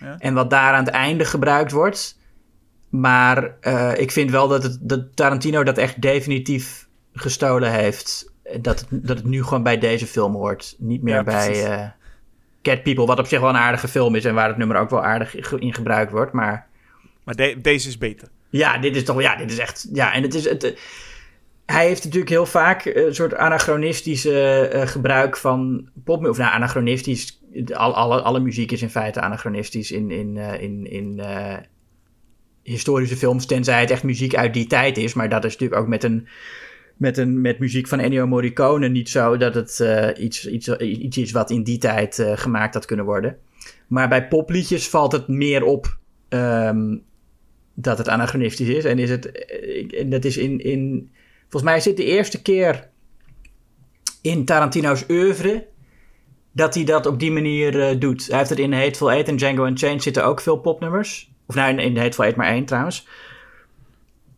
Ja. 0.00 0.16
En 0.18 0.34
wat 0.34 0.50
daar 0.50 0.72
aan 0.72 0.84
het 0.84 0.94
einde 0.94 1.24
gebruikt 1.24 1.72
wordt. 1.72 2.18
Maar 2.88 3.54
eh, 3.60 3.92
ik 3.96 4.10
vind 4.10 4.30
wel 4.30 4.48
dat, 4.48 4.62
het, 4.62 4.78
dat 4.80 5.16
Tarantino 5.16 5.62
dat 5.62 5.78
echt 5.78 6.02
definitief 6.02 6.88
gestolen 7.12 7.72
heeft. 7.72 8.32
Dat 8.60 8.80
het, 8.80 8.88
dat 8.90 9.16
het 9.16 9.26
nu 9.26 9.42
gewoon 9.42 9.62
bij 9.62 9.78
deze 9.78 10.06
film 10.06 10.34
hoort. 10.34 10.74
Niet 10.78 11.02
meer 11.02 11.14
Ja, 11.14 11.22
bij 11.22 11.64
eh, 11.64 11.86
Cat 12.62 12.82
People. 12.82 13.06
Wat 13.06 13.18
op 13.18 13.26
zich 13.26 13.40
wel 13.40 13.48
een 13.48 13.56
aardige 13.56 13.88
film 13.88 14.14
is. 14.14 14.24
En 14.24 14.34
waar 14.34 14.48
het 14.48 14.56
nummer 14.56 14.76
ook 14.76 14.90
wel 14.90 15.04
aardig 15.04 15.34
in 15.58 15.74
gebruikt 15.74 16.12
wordt. 16.12 16.32
Maar 16.32 16.66
Maar 17.24 17.34
de- 17.34 17.56
deze 17.62 17.88
is 17.88 17.98
beter. 17.98 18.28
ja, 18.50 18.78
dit 18.78 18.96
is 18.96 19.04
toch. 19.04 19.20
Ja, 19.20 19.36
dit 19.36 19.50
is 19.50 19.58
echt. 19.58 19.88
Ja, 19.92 20.12
en 20.12 20.22
het 20.22 20.34
is. 20.34 20.44
Het, 20.48 20.78
hij 21.70 21.86
heeft 21.86 22.04
natuurlijk 22.04 22.30
heel 22.30 22.46
vaak 22.46 22.84
een 22.84 23.14
soort 23.14 23.34
anachronistische 23.34 24.68
eh, 24.68 24.86
gebruik 24.86 25.36
van 25.36 25.88
popmuziek. 26.04 26.32
Of 26.32 26.38
nou, 26.38 26.52
anachronistisch. 26.52 27.42
Al, 27.72 27.94
alle, 27.94 28.20
alle 28.20 28.40
muziek 28.40 28.72
is 28.72 28.82
in 28.82 28.90
feite 28.90 29.20
anachronistisch 29.20 29.90
in, 29.90 30.10
in, 30.10 30.36
eh, 30.36 30.62
in, 30.62 30.90
in 30.90 31.20
eh, 31.20 31.56
historische 32.62 33.16
films. 33.16 33.46
Tenzij 33.46 33.80
het 33.80 33.90
echt 33.90 34.02
muziek 34.02 34.34
uit 34.34 34.54
die 34.54 34.66
tijd 34.66 34.96
is. 34.96 35.14
Maar 35.14 35.28
dat 35.28 35.44
is 35.44 35.52
natuurlijk 35.52 35.80
ook 35.80 35.88
met 35.88 36.04
een. 36.04 36.28
Met, 36.96 37.18
een, 37.18 37.40
met 37.40 37.58
muziek 37.58 37.88
van 37.88 37.98
Ennio 37.98 38.26
Morricone 38.26 38.88
niet 38.88 39.08
zo 39.08 39.36
dat 39.36 39.54
het 39.54 39.80
eh, 39.80 40.24
iets, 40.24 40.48
iets, 40.48 40.68
iets 40.76 41.16
is 41.18 41.30
wat 41.30 41.50
in 41.50 41.62
die 41.62 41.78
tijd 41.78 42.18
eh, 42.18 42.36
gemaakt 42.36 42.74
had 42.74 42.84
kunnen 42.84 43.04
worden. 43.04 43.36
Maar 43.86 44.08
bij 44.08 44.28
popliedjes 44.28 44.88
valt 44.88 45.12
het 45.12 45.28
meer 45.28 45.64
op 45.64 45.98
ehm, 46.28 46.96
dat 47.74 47.98
het 47.98 48.08
anachronistisch 48.08 48.68
is. 48.68 48.84
En 48.84 48.98
is 48.98 49.10
het, 49.10 49.30
eh, 49.30 50.10
dat 50.10 50.24
is 50.24 50.36
in, 50.36 50.58
in. 50.58 51.10
Volgens 51.50 51.62
mij 51.62 51.76
is 51.76 51.84
dit 51.84 51.96
de 51.96 52.04
eerste 52.04 52.42
keer 52.42 52.88
in 54.22 54.44
Tarantino's 54.44 55.04
oeuvre 55.08 55.66
dat 56.52 56.74
hij 56.74 56.84
dat 56.84 57.06
op 57.06 57.18
die 57.18 57.32
manier 57.32 57.80
eh, 57.80 58.00
doet. 58.00 58.26
Hij 58.26 58.38
heeft 58.38 58.50
het 58.50 58.58
in 58.58 58.72
Hateful 58.72 59.10
Eight 59.10 59.28
en 59.28 59.36
Django 59.36 59.66
Unchained 59.66 60.02
zitten 60.02 60.24
ook 60.24 60.40
veel 60.40 60.56
popnummers. 60.56 61.32
Of 61.46 61.54
nou, 61.54 61.70
in, 61.70 61.78
in 61.78 61.96
Hateful 61.96 62.24
Eight 62.24 62.38
maar 62.38 62.48
één 62.48 62.64
trouwens. 62.64 63.06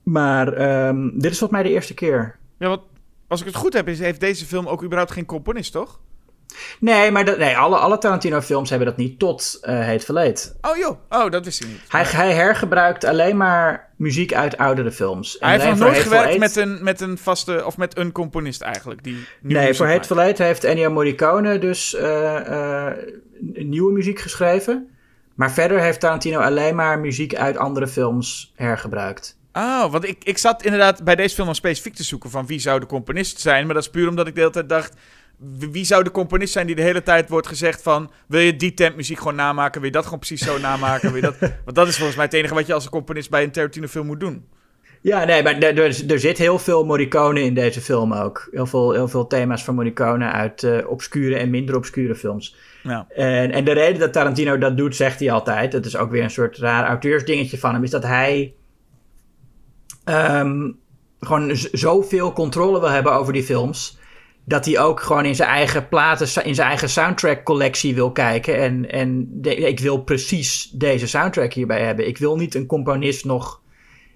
Maar 0.02 0.52
ehm, 0.52 1.10
dit 1.12 1.30
is 1.30 1.38
volgens 1.38 1.50
mij 1.50 1.62
de 1.62 1.74
eerste 1.74 1.94
keer. 1.94 2.38
Ja, 2.58 2.68
want 2.68 2.82
als 3.28 3.40
ik 3.40 3.46
het 3.46 3.56
goed 3.56 3.72
heb, 3.72 3.86
heeft 3.86 4.20
deze 4.20 4.46
film 4.46 4.66
ook 4.66 4.82
überhaupt 4.82 5.12
geen 5.12 5.26
componist, 5.26 5.72
toch? 5.72 6.00
Nee, 6.80 7.10
maar 7.10 7.24
dat, 7.24 7.38
nee, 7.38 7.56
alle, 7.56 7.76
alle 7.76 7.98
Tarantino-films 7.98 8.70
hebben 8.70 8.88
dat 8.88 8.96
niet 8.96 9.18
tot 9.18 9.58
uh, 9.62 9.84
Heet 9.84 10.04
Verleed. 10.04 10.56
Oh 10.60 10.76
joh, 10.76 10.98
oh, 11.08 11.30
dat 11.30 11.44
wist 11.44 11.60
ik 11.60 11.68
niet. 11.68 11.80
Hij, 11.88 12.04
hij 12.04 12.32
hergebruikt 12.32 13.04
alleen 13.04 13.36
maar 13.36 13.92
muziek 13.96 14.34
uit 14.34 14.56
oudere 14.56 14.92
films. 14.92 15.36
hij 15.40 15.50
heeft 15.50 15.64
nog 15.64 15.78
nooit 15.78 15.98
gewerkt 15.98 16.38
met 16.38 16.56
een, 16.56 16.78
met 16.82 17.00
een 17.00 17.18
vaste, 17.18 17.62
of 17.66 17.76
met 17.76 17.98
een 17.98 18.12
componist 18.12 18.60
eigenlijk? 18.60 19.04
Die 19.04 19.26
nee, 19.40 19.74
voor 19.74 19.86
Heet 19.86 20.06
Verleed 20.06 20.38
heeft 20.38 20.64
Ennio 20.64 20.90
Morricone 20.90 21.58
dus 21.58 21.94
uh, 21.94 22.02
uh, 22.48 22.86
nieuwe 23.54 23.92
muziek 23.92 24.20
geschreven. 24.20 24.86
Maar 25.34 25.52
verder 25.52 25.80
heeft 25.80 26.00
Tarantino 26.00 26.38
alleen 26.38 26.74
maar 26.74 26.98
muziek 26.98 27.34
uit 27.34 27.56
andere 27.56 27.86
films 27.88 28.52
hergebruikt. 28.54 29.40
Oh, 29.52 29.90
want 29.90 30.08
ik, 30.08 30.24
ik 30.24 30.38
zat 30.38 30.62
inderdaad 30.64 31.04
bij 31.04 31.16
deze 31.16 31.34
film 31.34 31.48
om 31.48 31.54
specifiek 31.54 31.94
te 31.94 32.04
zoeken 32.04 32.30
van 32.30 32.46
wie 32.46 32.58
zou 32.58 32.80
de 32.80 32.86
componist 32.86 33.40
zijn. 33.40 33.64
Maar 33.64 33.74
dat 33.74 33.82
is 33.82 33.90
puur 33.90 34.08
omdat 34.08 34.26
ik 34.26 34.34
de 34.34 34.40
hele 34.40 34.52
tijd 34.52 34.68
dacht, 34.68 34.94
wie 35.70 35.84
zou 35.84 36.04
de 36.04 36.10
componist 36.10 36.52
zijn 36.52 36.66
die 36.66 36.76
de 36.76 36.82
hele 36.82 37.02
tijd 37.02 37.28
wordt 37.28 37.46
gezegd 37.46 37.82
van... 37.82 38.10
wil 38.26 38.40
je 38.40 38.56
die 38.56 38.74
tempmuziek 38.74 39.18
gewoon 39.18 39.34
namaken? 39.34 39.80
Wil 39.80 39.90
je 39.90 39.96
dat 39.96 40.04
gewoon 40.04 40.18
precies 40.18 40.46
zo 40.46 40.58
namaken? 40.58 41.12
Wil 41.12 41.22
je 41.22 41.36
dat... 41.38 41.50
Want 41.64 41.76
dat 41.76 41.88
is 41.88 41.96
volgens 41.96 42.16
mij 42.16 42.24
het 42.24 42.34
enige 42.34 42.54
wat 42.54 42.66
je 42.66 42.74
als 42.74 42.84
een 42.84 42.90
componist 42.90 43.30
bij 43.30 43.42
een 43.42 43.50
Tarantino 43.50 43.86
film 43.86 44.06
moet 44.06 44.20
doen. 44.20 44.44
Ja, 45.00 45.24
nee, 45.24 45.42
maar 45.42 45.58
er, 45.58 46.10
er, 46.10 46.18
zit 46.18 46.38
heel 46.38 46.58
veel 46.58 46.84
Morricone 46.84 47.42
in 47.42 47.54
deze 47.54 47.80
film 47.80 48.12
ook. 48.12 48.48
Heel 48.50 48.66
veel, 48.66 48.92
heel 48.92 49.08
veel 49.08 49.26
thema's 49.26 49.64
van 49.64 49.74
Morricone 49.74 50.30
uit 50.30 50.62
uh, 50.62 50.78
obscure 50.86 51.36
en 51.36 51.50
minder 51.50 51.76
obscure 51.76 52.14
films. 52.14 52.56
Ja. 52.82 53.06
En, 53.08 53.50
en 53.50 53.64
de 53.64 53.72
reden 53.72 54.00
dat 54.00 54.12
Tarantino 54.12 54.58
dat 54.58 54.76
doet, 54.76 54.96
zegt 54.96 55.20
hij 55.20 55.30
altijd... 55.30 55.72
dat 55.72 55.84
is 55.84 55.96
ook 55.96 56.10
weer 56.10 56.22
een 56.22 56.30
soort 56.30 56.58
raar 56.58 56.86
auteursdingetje 56.86 57.58
van 57.58 57.72
hem... 57.72 57.84
is 57.84 57.90
dat 57.90 58.02
hij 58.02 58.54
um, 60.04 60.78
gewoon 61.20 61.50
zoveel 61.72 62.32
controle 62.32 62.80
wil 62.80 62.90
hebben 62.90 63.12
over 63.12 63.32
die 63.32 63.42
films 63.42 64.00
dat 64.44 64.64
hij 64.64 64.78
ook 64.78 65.00
gewoon 65.00 65.24
in 65.24 65.34
zijn 65.34 65.48
eigen 65.48 65.88
platen, 65.88 66.44
in 66.44 66.54
zijn 66.54 66.68
eigen 66.68 66.88
soundtrack 66.88 67.44
collectie 67.44 67.94
wil 67.94 68.12
kijken. 68.12 68.56
En, 68.56 68.90
en 68.90 69.38
ik 69.42 69.80
wil 69.80 70.02
precies 70.02 70.70
deze 70.72 71.06
soundtrack 71.06 71.52
hierbij 71.52 71.84
hebben. 71.84 72.06
Ik 72.06 72.18
wil 72.18 72.36
niet 72.36 72.54
een 72.54 72.66
componist 72.66 73.24
nog 73.24 73.60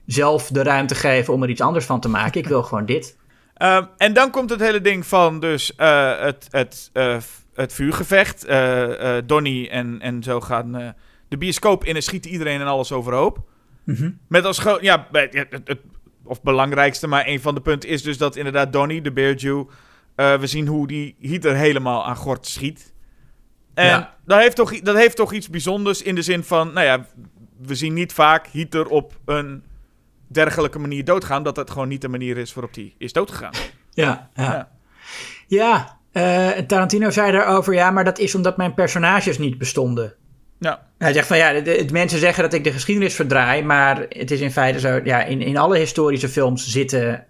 zelf 0.06 0.48
de 0.48 0.62
ruimte 0.62 0.94
geven 0.94 1.34
om 1.34 1.42
er 1.42 1.48
iets 1.48 1.60
anders 1.60 1.84
van 1.84 2.00
te 2.00 2.08
maken. 2.08 2.40
Ik 2.40 2.48
wil 2.48 2.62
gewoon 2.62 2.86
dit. 2.86 3.16
Uh, 3.62 3.84
en 3.96 4.12
dan 4.12 4.30
komt 4.30 4.50
het 4.50 4.60
hele 4.60 4.80
ding 4.80 5.06
van 5.06 5.40
dus 5.40 5.72
uh, 5.78 6.20
het, 6.20 6.48
het, 6.50 6.90
uh, 6.92 7.16
het 7.54 7.72
vuurgevecht. 7.72 8.44
Eh, 8.44 9.16
Donnie 9.26 9.68
en, 9.68 10.00
en 10.00 10.22
zo 10.22 10.40
gaan 10.40 10.94
de 11.28 11.36
bioscoop 11.36 11.84
in 11.84 11.96
en 11.96 12.02
schieten 12.02 12.30
iedereen 12.30 12.60
en 12.60 12.66
alles 12.66 12.92
overhoop. 12.92 13.38
Mm 13.84 13.94
-hmm. 13.94 14.18
Met 14.28 14.44
als 14.44 14.58
groot, 14.58 14.80
ja, 14.80 15.08
het, 15.12 15.60
het, 15.64 15.78
of 16.24 16.42
belangrijkste, 16.42 17.06
maar 17.06 17.26
een 17.26 17.40
van 17.40 17.54
de 17.54 17.60
punten 17.60 17.88
is 17.88 18.02
dus 18.02 18.18
dat 18.18 18.36
inderdaad 18.36 18.72
Donnie, 18.72 19.02
de 19.02 19.12
Bear 19.12 19.34
Jew, 19.34 19.64
uh, 20.16 20.38
we 20.38 20.46
zien 20.46 20.66
hoe 20.66 20.86
die 20.86 21.16
Hitler 21.18 21.54
helemaal 21.54 22.06
aan 22.06 22.16
gort 22.16 22.46
schiet. 22.46 22.94
En 23.74 23.86
ja. 23.86 24.14
dat, 24.24 24.40
heeft 24.40 24.56
toch, 24.56 24.80
dat 24.80 24.96
heeft 24.96 25.16
toch 25.16 25.32
iets 25.32 25.50
bijzonders 25.50 26.02
in 26.02 26.14
de 26.14 26.22
zin 26.22 26.44
van, 26.44 26.72
nou 26.72 26.86
ja, 26.86 27.06
we 27.58 27.74
zien 27.74 27.94
niet 27.94 28.12
vaak 28.12 28.46
Hitler 28.46 28.86
op 28.86 29.18
een 29.24 29.62
dergelijke 30.26 30.78
manier 30.78 31.04
doodgaan, 31.04 31.42
dat 31.42 31.54
dat 31.54 31.70
gewoon 31.70 31.88
niet 31.88 32.00
de 32.00 32.08
manier 32.08 32.36
is 32.36 32.54
waarop 32.54 32.74
hij 32.74 32.94
is 32.98 33.12
doodgegaan. 33.12 33.52
Ja, 33.90 34.30
ja. 34.34 34.42
Ja, 34.44 34.68
ja 35.46 35.98
uh, 36.12 36.48
Tarantino 36.66 37.10
zei 37.10 37.32
daarover, 37.32 37.74
ja, 37.74 37.90
maar 37.90 38.04
dat 38.04 38.18
is 38.18 38.34
omdat 38.34 38.56
mijn 38.56 38.74
personages 38.74 39.38
niet 39.38 39.58
bestonden. 39.58 40.14
Ja. 40.58 40.86
Hij 40.98 41.12
zegt 41.12 41.26
van 41.26 41.36
ja, 41.36 41.52
de, 41.52 41.62
de, 41.62 41.92
mensen 41.92 42.18
zeggen 42.18 42.42
dat 42.42 42.52
ik 42.52 42.64
de 42.64 42.72
geschiedenis 42.72 43.14
verdraai, 43.14 43.62
maar 43.62 44.06
het 44.08 44.30
is 44.30 44.40
in 44.40 44.52
feite 44.52 44.80
zo, 44.80 45.00
ja, 45.04 45.24
in, 45.24 45.40
in 45.40 45.56
alle 45.56 45.78
historische 45.78 46.28
films 46.28 46.66
zitten 46.66 47.24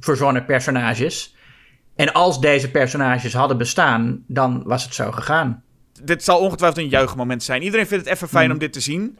verzonnen 0.00 0.44
personages. 0.44 1.36
En 1.96 2.12
als 2.12 2.40
deze 2.40 2.70
personages 2.70 3.32
hadden 3.32 3.58
bestaan, 3.58 4.24
dan 4.26 4.62
was 4.64 4.84
het 4.84 4.94
zo 4.94 5.10
gegaan. 5.10 5.62
Dit 6.02 6.24
zal 6.24 6.38
ongetwijfeld 6.38 6.84
een 6.84 6.90
juichmoment 6.90 7.42
zijn. 7.42 7.62
Iedereen 7.62 7.86
vindt 7.86 8.04
het 8.04 8.14
even 8.14 8.28
fijn 8.28 8.46
mm. 8.46 8.52
om 8.52 8.58
dit 8.58 8.72
te 8.72 8.80
zien. 8.80 9.18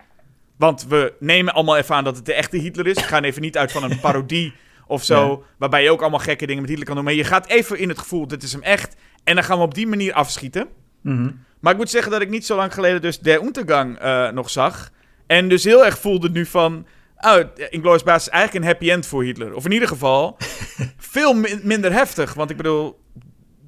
Want 0.56 0.86
we 0.88 1.12
nemen 1.20 1.54
allemaal 1.54 1.76
even 1.76 1.94
aan 1.94 2.04
dat 2.04 2.16
het 2.16 2.26
de 2.26 2.34
echte 2.34 2.56
Hitler 2.56 2.86
is. 2.86 2.94
We 2.94 3.02
gaan 3.02 3.24
even 3.24 3.42
niet 3.42 3.56
uit 3.56 3.72
van 3.72 3.82
een 3.82 4.00
parodie 4.06 4.54
of 4.86 5.04
zo. 5.04 5.44
Waarbij 5.58 5.82
je 5.82 5.90
ook 5.90 6.00
allemaal 6.00 6.18
gekke 6.18 6.46
dingen 6.46 6.60
met 6.60 6.70
Hitler 6.70 6.86
kan 6.86 6.96
doen. 6.96 7.04
Maar 7.04 7.14
je 7.14 7.24
gaat 7.24 7.46
even 7.46 7.78
in 7.78 7.88
het 7.88 7.98
gevoel, 7.98 8.26
dit 8.26 8.42
is 8.42 8.52
hem 8.52 8.62
echt. 8.62 8.96
En 9.24 9.34
dan 9.34 9.44
gaan 9.44 9.58
we 9.58 9.64
op 9.64 9.74
die 9.74 9.86
manier 9.86 10.12
afschieten. 10.12 10.68
Mm 11.00 11.44
Maar 11.60 11.72
ik 11.72 11.78
moet 11.78 11.90
zeggen 11.90 12.12
dat 12.12 12.20
ik 12.20 12.28
niet 12.28 12.46
zo 12.46 12.56
lang 12.56 12.74
geleden 12.74 13.02
dus 13.02 13.18
Der 13.18 13.42
Untergang 13.42 14.02
uh, 14.02 14.30
nog 14.30 14.50
zag. 14.50 14.90
En 15.26 15.48
dus 15.48 15.64
heel 15.64 15.84
erg 15.84 15.98
voelde 15.98 16.30
nu 16.30 16.46
van... 16.46 16.86
Oh, 17.24 17.38
Inglourious 17.56 18.02
Basterds 18.02 18.26
is 18.26 18.32
eigenlijk 18.32 18.64
een 18.64 18.70
happy 18.70 18.90
end 18.90 19.06
voor 19.06 19.24
Hitler. 19.24 19.54
Of 19.54 19.64
in 19.64 19.72
ieder 19.72 19.88
geval 19.88 20.36
veel 21.14 21.34
minder 21.62 21.92
heftig. 21.92 22.34
Want 22.34 22.50
ik 22.50 22.56
bedoel, 22.56 23.00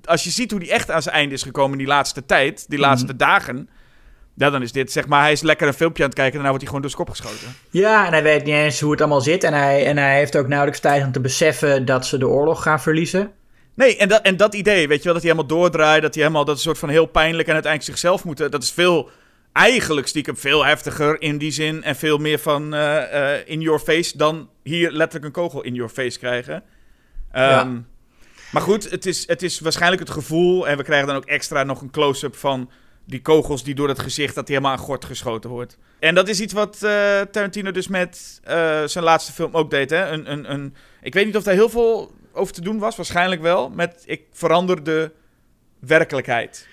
als 0.04 0.24
je 0.24 0.30
ziet 0.30 0.50
hoe 0.50 0.60
die 0.60 0.70
echt 0.70 0.90
aan 0.90 1.02
zijn 1.02 1.14
einde 1.14 1.34
is 1.34 1.42
gekomen 1.42 1.72
in 1.72 1.78
die 1.78 1.86
laatste 1.86 2.26
tijd, 2.26 2.64
die 2.68 2.78
mhm. 2.78 2.88
laatste 2.88 3.16
dagen... 3.16 3.68
Ja, 4.38 4.50
dan 4.50 4.62
is 4.62 4.72
dit 4.72 4.92
zeg 4.92 5.06
maar, 5.06 5.22
hij 5.22 5.32
is 5.32 5.42
lekker 5.42 5.66
een 5.66 5.74
filmpje 5.74 6.02
aan 6.02 6.08
het 6.08 6.18
kijken 6.18 6.38
en 6.38 6.44
dan 6.44 6.50
wordt 6.50 6.62
hij 6.62 6.72
gewoon 6.74 6.82
door 6.82 6.90
zijn 6.90 7.04
kop 7.04 7.16
geschoten. 7.16 7.56
Ja, 7.70 8.06
en 8.06 8.12
hij 8.12 8.22
weet 8.22 8.44
niet 8.44 8.54
eens 8.54 8.80
hoe 8.80 8.90
het 8.90 9.00
allemaal 9.00 9.20
zit. 9.20 9.44
En 9.44 9.52
hij, 9.52 9.86
en 9.86 9.96
hij 9.96 10.16
heeft 10.16 10.36
ook 10.36 10.46
nauwelijks 10.46 10.80
tijd 10.80 11.04
om 11.04 11.12
te 11.12 11.20
beseffen 11.20 11.84
dat 11.84 12.06
ze 12.06 12.18
de 12.18 12.28
oorlog 12.28 12.62
gaan 12.62 12.80
verliezen. 12.80 13.32
Nee, 13.74 13.96
en 13.96 14.08
dat, 14.08 14.22
en 14.22 14.36
dat 14.36 14.54
idee, 14.54 14.88
weet 14.88 14.98
je 14.98 15.04
wel, 15.04 15.12
dat 15.12 15.22
hij 15.22 15.32
helemaal 15.32 15.58
doordraait, 15.58 16.02
dat 16.02 16.14
hij 16.14 16.22
helemaal, 16.22 16.44
dat 16.44 16.56
is 16.56 16.60
een 16.60 16.68
soort 16.68 16.80
van 16.80 16.88
heel 16.88 17.06
pijnlijk 17.06 17.48
en 17.48 17.54
uiteindelijk 17.54 17.92
zichzelf 17.92 18.24
moeten, 18.24 18.50
dat 18.50 18.62
is 18.62 18.70
veel 18.72 19.10
eigenlijk 19.56 20.06
stiekem 20.06 20.36
veel 20.36 20.64
heftiger 20.64 21.20
in 21.20 21.38
die 21.38 21.50
zin. 21.50 21.82
En 21.82 21.96
veel 21.96 22.18
meer 22.18 22.38
van 22.38 22.74
uh, 22.74 22.80
uh, 22.80 23.48
in 23.48 23.60
your 23.60 23.78
face 23.78 24.16
dan 24.16 24.50
hier 24.62 24.90
letterlijk 24.90 25.24
een 25.24 25.42
kogel 25.42 25.62
in 25.62 25.74
your 25.74 25.90
face 25.90 26.18
krijgen. 26.18 26.54
Um, 26.54 26.62
ja. 27.32 27.82
Maar 28.52 28.62
goed, 28.62 28.90
het 28.90 29.06
is, 29.06 29.26
het 29.26 29.42
is 29.42 29.60
waarschijnlijk 29.60 30.02
het 30.02 30.10
gevoel. 30.10 30.68
En 30.68 30.76
we 30.76 30.82
krijgen 30.82 31.06
dan 31.06 31.16
ook 31.16 31.24
extra 31.24 31.62
nog 31.62 31.80
een 31.80 31.90
close-up 31.90 32.36
van 32.36 32.70
die 33.04 33.22
kogels 33.22 33.64
die 33.64 33.74
door 33.74 33.88
het 33.88 33.98
gezicht, 33.98 34.34
dat 34.34 34.48
hij 34.48 34.56
helemaal 34.56 34.78
aan 34.78 34.84
gort 34.84 35.04
geschoten 35.04 35.50
wordt. 35.50 35.78
En 35.98 36.14
dat 36.14 36.28
is 36.28 36.40
iets 36.40 36.52
wat 36.52 36.80
uh, 36.82 37.20
Tarantino 37.20 37.70
dus 37.70 37.88
met 37.88 38.40
zijn 38.86 39.04
laatste 39.04 39.32
film 39.32 39.54
ook 39.54 39.70
deed. 39.70 39.90
Hè? 39.90 40.06
Een, 40.06 40.32
een, 40.32 40.52
een, 40.52 40.74
ik 41.02 41.14
weet 41.14 41.26
niet 41.26 41.36
of 41.36 41.42
daar 41.42 41.54
heel 41.54 41.68
veel 41.68 42.14
over 42.32 42.54
te 42.54 42.60
doen 42.60 42.78
was. 42.78 42.96
Waarschijnlijk 42.96 43.42
wel. 43.42 43.70
Met 43.70 44.02
ik 44.06 44.22
verander 44.32 44.82
de 44.84 45.10
werkelijkheid. 45.78 46.66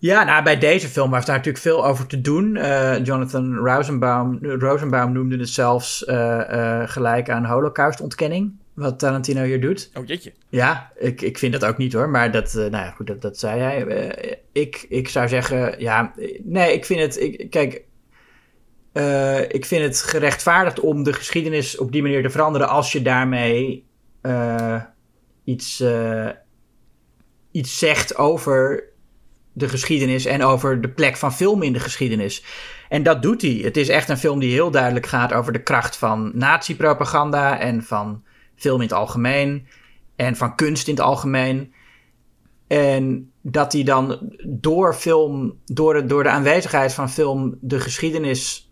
Ja, 0.00 0.24
nou, 0.24 0.42
bij 0.44 0.58
deze 0.58 0.88
film 0.88 1.10
was 1.10 1.24
daar 1.24 1.36
natuurlijk 1.36 1.64
veel 1.64 1.86
over 1.86 2.06
te 2.06 2.20
doen. 2.20 2.56
Uh, 2.56 3.04
Jonathan 3.04 3.54
Rosenbaum, 3.56 4.38
Rosenbaum 4.42 5.12
noemde 5.12 5.38
het 5.38 5.48
zelfs 5.48 6.02
uh, 6.02 6.40
uh, 6.50 6.82
gelijk 6.88 7.30
aan 7.30 7.46
holocaustontkenning. 7.46 8.52
Wat 8.74 8.98
Tarantino 8.98 9.42
hier 9.42 9.60
doet. 9.60 9.90
Oh, 9.94 10.06
jeetje. 10.06 10.32
Ja, 10.48 10.92
ik, 10.98 11.22
ik 11.22 11.38
vind 11.38 11.52
dat 11.52 11.64
ook 11.64 11.76
niet 11.76 11.92
hoor. 11.92 12.08
Maar 12.08 12.30
dat, 12.30 12.52
nou 12.54 12.70
ja, 12.70 12.90
goed, 12.90 13.06
dat, 13.06 13.22
dat 13.22 13.38
zei 13.38 13.60
hij. 13.60 14.38
ik, 14.52 14.86
ik 14.88 15.08
zou 15.08 15.28
zeggen, 15.28 15.80
ja, 15.80 16.12
nee, 16.42 16.74
ik 16.74 16.84
vind 16.84 17.00
het, 17.00 17.20
ik, 17.20 17.50
kijk, 17.50 17.74
ik 19.52 19.66
vind 19.66 19.84
het 19.84 20.02
gerechtvaardigd 20.02 20.80
om 20.80 21.02
de 21.02 21.12
geschiedenis 21.12 21.78
op 21.78 21.92
die 21.92 22.02
manier 22.02 22.22
te 22.22 22.30
veranderen 22.30 22.68
als 22.68 22.92
je 22.92 23.02
daarmee 23.02 23.84
iets, 25.44 25.84
iets 27.50 27.78
zegt 27.78 28.16
over 28.16 28.89
de 29.60 29.68
geschiedenis 29.68 30.24
en 30.24 30.44
over 30.44 30.80
de 30.80 30.88
plek 30.88 31.16
van 31.16 31.32
film 31.32 31.62
in 31.62 31.72
de 31.72 31.80
geschiedenis. 31.80 32.44
En 32.88 33.02
dat 33.02 33.22
doet 33.22 33.42
hij. 33.42 33.60
Het 33.62 33.76
is 33.76 33.88
echt 33.88 34.08
een 34.08 34.18
film 34.18 34.38
die 34.38 34.52
heel 34.52 34.70
duidelijk 34.70 35.06
gaat 35.06 35.32
over 35.32 35.52
de 35.52 35.62
kracht 35.62 35.96
van 35.96 36.30
nazi-propaganda 36.34 37.58
en 37.58 37.82
van 37.82 38.22
film 38.56 38.76
in 38.76 38.82
het 38.82 38.92
algemeen 38.92 39.66
en 40.16 40.36
van 40.36 40.54
kunst 40.54 40.88
in 40.88 40.94
het 40.94 41.02
algemeen. 41.02 41.74
En 42.66 43.32
dat 43.42 43.72
hij 43.72 43.82
dan 43.82 44.18
door 44.46 44.94
film, 44.94 45.58
door 45.64 45.94
de, 45.94 46.04
door 46.04 46.22
de 46.22 46.28
aanwezigheid 46.28 46.94
van 46.94 47.10
film, 47.10 47.58
de 47.60 47.80
geschiedenis 47.80 48.70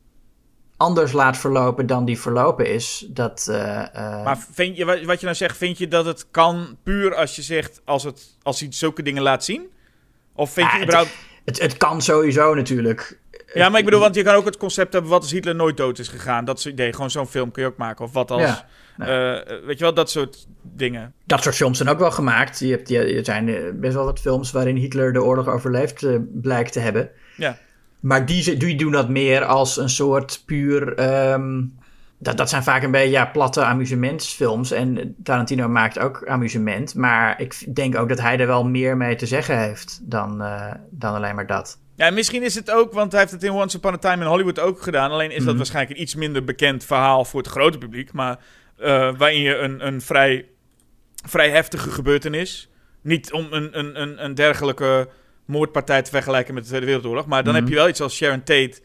anders 0.77 1.13
laat 1.13 1.37
verlopen 1.37 1.87
dan 1.87 2.05
die 2.05 2.19
verlopen 2.19 2.73
is. 2.73 3.07
Dat, 3.09 3.47
uh, 3.51 3.57
uh... 3.57 4.25
Maar 4.25 4.47
vind 4.53 4.77
je, 4.77 4.85
wat 4.85 5.19
je 5.21 5.25
nou 5.25 5.37
zegt, 5.37 5.57
vind 5.57 5.79
je 5.79 5.89
dat 5.89 6.05
het 6.05 6.31
kan 6.31 6.77
puur 6.83 7.15
als 7.15 7.37
je 7.37 7.43
zegt, 7.43 7.83
als, 7.85 8.03
het, 8.03 8.37
als 8.43 8.61
hij 8.61 8.69
zulke 8.73 9.03
dingen 9.03 9.23
laat 9.23 9.45
zien? 9.45 9.69
Of 10.39 10.51
vind 10.51 10.73
je 10.73 10.83
überhaupt... 10.83 11.11
Het, 11.45 11.61
het, 11.61 11.77
kan 11.77 12.03
sowieso 12.03 12.55
natuurlijk. 12.55 13.19
Ja, 13.55 13.69
maar 13.69 13.79
ik 13.79 13.85
bedoel, 13.85 14.01
want 14.01 14.15
je 14.15 14.23
kan 14.23 14.35
ook 14.35 14.45
het 14.45 14.57
concept 14.57 14.93
hebben... 14.93 15.11
wat 15.11 15.23
als 15.23 15.31
Hitler 15.31 15.55
nooit 15.55 15.77
dood 15.77 15.99
is 15.99 16.09
gegaan. 16.09 16.45
Dat 16.45 16.61
soort 16.61 16.75
idee. 16.75 16.93
Gewoon 16.93 17.11
zo'n 17.11 17.27
film 17.27 17.51
kun 17.51 17.63
je 17.63 17.69
ook 17.69 17.77
maken. 17.77 18.05
Of 18.05 18.13
wat 18.13 18.31
als... 18.31 18.43
Ja. 18.43 18.67
Uh, 18.99 19.67
weet 19.67 19.79
je 19.79 19.85
wel, 19.85 19.95
dat 19.95 20.11
soort 20.11 20.47
dingen. 20.63 21.15
Dat 21.25 21.43
soort 21.43 21.55
films 21.55 21.77
zijn 21.77 21.89
ook 21.89 21.99
wel 21.99 22.11
gemaakt. 22.11 22.59
Je 22.59 22.71
hebt, 22.71 22.89
je, 22.89 22.99
er 22.99 23.25
zijn 23.25 23.49
eh, 23.49 23.63
best 23.75 23.95
wel 23.95 24.05
wat 24.05 24.21
films 24.21 24.51
waarin 24.51 24.77
Hitler 24.77 25.13
de 25.13 25.23
oorlog 25.23 25.49
overleefd 25.49 26.03
uh, 26.03 26.17
blijkt 26.33 26.73
te 26.73 26.81
hebben. 26.81 27.11
Ja. 27.37 27.59
Maar 28.01 28.27
die, 28.27 28.57
die 28.57 28.77
doen 28.77 28.93
dat 28.93 29.09
meer 29.09 29.45
als 29.45 29.77
een 29.77 29.91
soort 29.91 30.43
puur... 30.47 31.01
Um, 31.33 31.79
dat, 32.19 32.37
dat 32.37 32.49
zijn 32.49 32.63
vaak 32.63 32.83
een 32.83 32.91
beetje 32.91 33.11
ja, 33.11 33.27
platte 33.27 33.63
amusementsfilms. 33.63 34.71
En 34.71 35.15
Tarantino 35.23 35.69
maakt 35.69 35.99
ook 35.99 36.27
amusement. 36.27 36.95
Maar 36.95 37.41
ik 37.41 37.75
denk 37.75 37.97
ook 37.97 38.09
dat 38.09 38.21
hij 38.21 38.39
er 38.39 38.47
wel 38.47 38.65
meer 38.65 38.97
mee 38.97 39.15
te 39.17 39.27
zeggen 39.27 39.59
heeft 39.59 40.01
dan, 40.03 40.43
uh, 40.43 40.73
dan 40.91 41.15
alleen 41.15 41.35
maar 41.35 41.47
dat. 41.47 41.79
Ja, 41.97 42.11
misschien 42.11 42.43
is 42.43 42.55
het 42.55 42.71
ook, 42.71 42.93
want 42.93 43.13
hij 43.13 43.21
heeft 43.21 43.33
het 43.33 43.43
in 43.43 43.51
Once 43.53 43.77
Upon 43.77 43.93
a 43.93 43.99
Time 43.99 44.23
in 44.23 44.31
Hollywood 44.31 44.59
ook 44.59 44.83
gedaan. 44.83 45.11
Alleen 45.11 45.31
is 45.31 45.37
dat 45.37 45.47
mhm. 45.47 45.57
waarschijnlijk 45.57 45.97
een 45.97 46.03
iets 46.03 46.15
minder 46.15 46.45
bekend 46.45 46.85
verhaal 46.85 47.25
voor 47.25 47.41
het 47.41 47.51
grote 47.51 47.79
publiek. 47.79 48.13
Maar 48.13 48.39
uh, 48.79 49.11
waarin 49.17 49.41
je 49.41 49.57
een, 49.57 49.87
een 49.87 50.01
vrij, 50.01 50.47
vrij 51.27 51.51
heftige 51.51 51.91
gebeurtenis. 51.91 52.71
Niet 53.03 53.33
om 53.33 53.47
een, 53.51 53.79
een, 53.79 54.01
een, 54.01 54.25
een 54.25 54.35
dergelijke 54.35 55.09
moordpartij 55.45 56.03
te 56.03 56.11
vergelijken 56.11 56.55
met 56.55 56.63
de 56.63 56.69
Tweede 56.69 56.87
Wereldoorlog. 56.87 57.27
Maar 57.27 57.45
dan 57.45 57.53
Mhm. 57.53 57.63
heb 57.63 57.73
je 57.73 57.79
wel 57.79 57.89
iets 57.89 58.01
als 58.01 58.17
Sharon 58.17 58.43
Tate, 58.43 58.81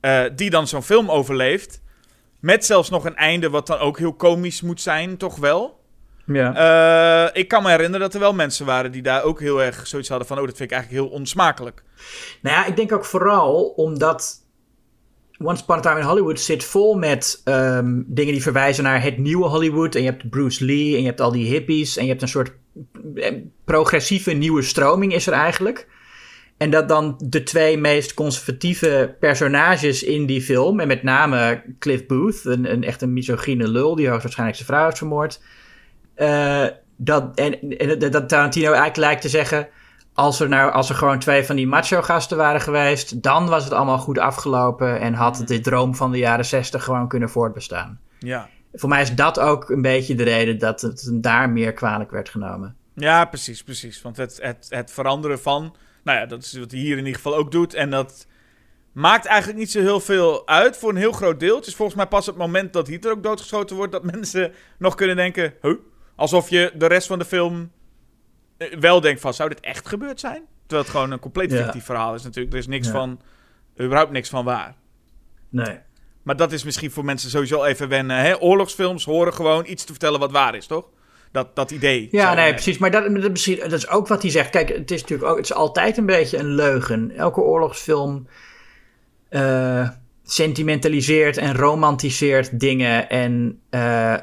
eh, 0.00 0.24
die 0.34 0.50
dan 0.50 0.66
zo'n 0.68 0.82
film 0.82 1.10
overleeft. 1.10 1.80
Met 2.38 2.64
zelfs 2.64 2.90
nog 2.90 3.04
een 3.04 3.16
einde 3.16 3.50
wat 3.50 3.66
dan 3.66 3.78
ook 3.78 3.98
heel 3.98 4.14
komisch 4.14 4.62
moet 4.62 4.80
zijn, 4.80 5.16
toch 5.16 5.36
wel. 5.36 5.80
Ja. 6.26 6.54
Eh, 7.32 7.40
ik 7.40 7.48
kan 7.48 7.62
me 7.62 7.68
herinneren 7.68 8.00
dat 8.00 8.14
er 8.14 8.20
wel 8.20 8.34
mensen 8.34 8.66
waren 8.66 8.92
die 8.92 9.02
daar 9.02 9.22
ook 9.22 9.40
heel 9.40 9.62
erg 9.62 9.86
zoiets 9.86 10.08
hadden 10.08 10.26
van... 10.26 10.38
oh, 10.38 10.46
dat 10.46 10.56
vind 10.56 10.70
ik 10.70 10.76
eigenlijk 10.76 11.04
heel 11.04 11.18
onsmakelijk. 11.18 11.82
Nou 12.42 12.56
ja, 12.56 12.66
ik 12.66 12.76
denk 12.76 12.92
ook 12.92 13.04
vooral 13.04 13.64
omdat 13.64 14.46
Once 15.38 15.62
Upon 15.62 15.76
a 15.76 15.80
Time 15.80 15.98
in 15.98 16.06
Hollywood 16.06 16.40
zit 16.40 16.64
vol 16.64 16.94
met 16.94 17.40
ehm, 17.44 18.02
dingen 18.06 18.32
die 18.32 18.42
verwijzen 18.42 18.84
naar 18.84 19.02
het 19.02 19.18
nieuwe 19.18 19.46
Hollywood. 19.46 19.94
En 19.94 20.02
je 20.02 20.10
hebt 20.10 20.30
Bruce 20.30 20.64
Lee 20.64 20.94
en 20.94 21.00
je 21.00 21.06
hebt 21.06 21.20
al 21.20 21.32
die 21.32 21.46
hippies 21.46 21.96
en 21.96 22.02
je 22.02 22.10
hebt 22.10 22.22
een 22.22 22.28
soort 22.28 22.52
eh, 23.14 23.34
progressieve 23.64 24.32
nieuwe 24.32 24.62
stroming 24.62 25.14
is 25.14 25.26
er 25.26 25.32
eigenlijk. 25.32 25.86
En 26.58 26.70
dat 26.70 26.88
dan 26.88 27.20
de 27.24 27.42
twee 27.42 27.78
meest 27.78 28.14
conservatieve 28.14 29.16
personages 29.20 30.02
in 30.02 30.26
die 30.26 30.42
film, 30.42 30.80
en 30.80 30.86
met 30.88 31.02
name 31.02 31.62
Cliff 31.78 32.06
Booth, 32.06 32.44
een, 32.44 32.72
een 32.72 32.84
echt 32.84 33.02
een 33.02 33.12
misogyne 33.12 33.68
lul 33.68 33.94
die 33.94 34.06
hoogstwaarschijnlijk 34.08 34.58
zijn 34.58 34.68
vrouw 34.68 34.84
heeft 34.84 34.98
vermoord. 34.98 35.40
eh, 36.14 36.66
dat, 36.96 37.34
en, 37.34 37.78
en 37.78 37.98
dat- 38.10 38.28
Tarantino 38.28 38.66
eigenlijk 38.66 38.96
lijkt 38.96 39.22
te 39.22 39.28
zeggen, 39.28 39.68
als 40.12 40.40
er, 40.40 40.48
nou, 40.48 40.72
als 40.72 40.88
er 40.88 40.94
gewoon 40.94 41.18
twee 41.18 41.44
van 41.44 41.56
die 41.56 41.66
macho-gasten 41.66 42.36
waren 42.36 42.60
geweest, 42.60 43.22
dan 43.22 43.48
was 43.48 43.64
het 43.64 43.72
allemaal 43.72 43.98
goed 43.98 44.18
afgelopen 44.18 45.00
en 45.00 45.14
had 45.14 45.42
de 45.46 45.60
droom 45.60 45.94
van 45.94 46.10
de 46.10 46.18
jaren 46.18 46.44
zestig 46.44 46.84
gewoon 46.84 47.08
kunnen 47.08 47.30
voortbestaan. 47.30 48.00
Ja. 48.18 48.48
Voor 48.72 48.88
mij 48.88 49.02
is 49.02 49.14
dat 49.14 49.40
ook 49.40 49.70
een 49.70 49.82
beetje 49.82 50.14
de 50.14 50.22
reden 50.22 50.58
dat 50.58 50.80
het 50.80 51.10
daar 51.12 51.50
meer 51.50 51.72
kwalijk 51.72 52.10
werd 52.10 52.28
genomen. 52.28 52.76
Ja, 52.94 53.24
precies, 53.24 53.62
precies. 53.62 54.02
Want 54.02 54.16
het, 54.16 54.38
het, 54.42 54.66
het 54.68 54.90
veranderen 54.90 55.40
van... 55.40 55.74
Nou 56.08 56.20
ja, 56.20 56.26
dat 56.26 56.42
is 56.42 56.52
wat 56.52 56.70
hij 56.70 56.80
hier 56.80 56.92
in 56.92 56.98
ieder 56.98 57.14
geval 57.14 57.36
ook 57.36 57.50
doet. 57.50 57.74
En 57.74 57.90
dat 57.90 58.26
maakt 58.92 59.26
eigenlijk 59.26 59.58
niet 59.58 59.70
zo 59.70 59.80
heel 59.80 60.00
veel 60.00 60.46
uit 60.46 60.76
voor 60.76 60.90
een 60.90 60.96
heel 60.96 61.12
groot 61.12 61.40
deel. 61.40 61.56
Het 61.56 61.66
is 61.66 61.74
volgens 61.74 61.96
mij 61.96 62.06
pas 62.06 62.26
het 62.26 62.36
moment 62.36 62.72
dat 62.72 62.86
Hitler 62.86 63.12
ook 63.12 63.22
doodgeschoten 63.22 63.76
wordt... 63.76 63.92
dat 63.92 64.02
mensen 64.14 64.52
nog 64.78 64.94
kunnen 64.94 65.16
denken... 65.16 65.54
Huh? 65.62 65.74
Alsof 66.16 66.50
je 66.50 66.72
de 66.74 66.86
rest 66.86 67.06
van 67.06 67.18
de 67.18 67.24
film 67.24 67.72
eh, 68.56 68.78
wel 68.78 69.00
denkt 69.00 69.20
van... 69.20 69.34
zou 69.34 69.48
dit 69.48 69.60
echt 69.60 69.88
gebeurd 69.88 70.20
zijn? 70.20 70.42
Terwijl 70.60 70.82
het 70.82 70.90
gewoon 70.90 71.10
een 71.10 71.18
compleet 71.18 71.50
Ja. 71.50 71.62
fictief 71.62 71.84
verhaal 71.84 72.14
is 72.14 72.22
natuurlijk. 72.22 72.52
Er 72.54 72.58
is 72.60 72.66
niks 72.66 72.86
Ja. 72.86 72.92
van... 72.92 73.20
überhaupt 73.80 74.12
niks 74.12 74.28
van 74.28 74.44
waar. 74.44 74.74
Nee. 75.48 75.78
Maar 76.22 76.36
dat 76.36 76.52
is 76.52 76.64
misschien 76.64 76.90
voor 76.90 77.04
mensen 77.04 77.30
sowieso 77.30 77.64
even 77.64 77.88
wennen. 77.88 78.16
Hè? 78.16 78.42
Oorlogsfilms 78.42 79.04
horen 79.04 79.34
gewoon 79.34 79.66
iets 79.66 79.84
te 79.84 79.92
vertellen 79.92 80.20
wat 80.20 80.32
waar 80.32 80.54
is, 80.54 80.66
toch? 80.66 80.88
Dat, 81.32 81.56
dat 81.56 81.70
idee. 81.70 82.08
Ja, 82.10 82.34
nee, 82.34 82.52
precies. 82.52 82.78
Maar 82.78 82.90
dat, 82.90 83.14
dat, 83.14 83.30
misschien- 83.30 83.58
dat 83.58 83.72
is 83.72 83.88
ook 83.88 84.08
wat 84.08 84.22
hij 84.22 84.30
zegt. 84.30 84.50
Kijk, 84.50 84.68
het 84.68 84.90
is 84.90 85.00
natuurlijk 85.00 85.30
ook, 85.30 85.36
het 85.36 85.44
is 85.44 85.54
altijd 85.54 85.96
een 85.96 86.06
beetje 86.06 86.38
een 86.38 86.54
leugen. 86.54 87.10
Elke 87.16 87.40
oorlogsfilm 87.40 88.26
eh, 89.28 89.88
sentimentaliseert 90.24 91.36
en 91.36 91.54
romantiseert 91.56 92.60
dingen. 92.60 93.08
En 93.08 93.60
eh, 93.70 94.14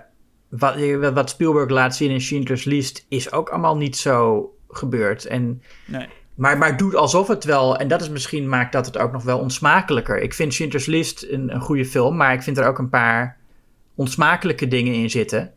wat, 0.49 0.75
wat 1.13 1.29
Spielberg 1.29 1.69
laat 1.69 1.95
zien 1.95 2.11
in 2.11 2.21
Schindler's 2.21 2.63
List 2.63 3.05
is 3.09 3.31
ook 3.31 3.49
allemaal 3.49 3.77
niet 3.77 3.97
zo 3.97 4.49
gebeurd. 4.69 5.25
En, 5.25 5.61
Nee. 5.85 6.07
maar, 6.35 6.57
maar 6.57 6.77
doet 6.77 6.95
alsof 6.95 7.27
het 7.27 7.43
wel, 7.43 7.77
en 7.77 7.87
dat 7.87 8.01
is 8.01 8.09
misschien 8.09 8.49
maakt 8.49 8.71
dat 8.71 8.85
het 8.85 8.97
ook 8.97 9.11
nog 9.11 9.23
wel 9.23 9.39
onsmakelijker. 9.39 10.21
Ik 10.21 10.33
vind 10.33 10.53
Schindler's 10.53 10.85
List 10.85 11.25
een, 11.29 11.53
een 11.53 11.61
goede 11.61 11.85
film, 11.85 12.15
maar 12.15 12.33
ik 12.33 12.43
vind 12.43 12.57
er 12.57 12.67
ook 12.67 12.77
een 12.77 12.89
paar 12.89 13.37
onsmakelijke 13.95 14.67
dingen 14.67 14.93
in 14.93 15.09
zitten. 15.09 15.53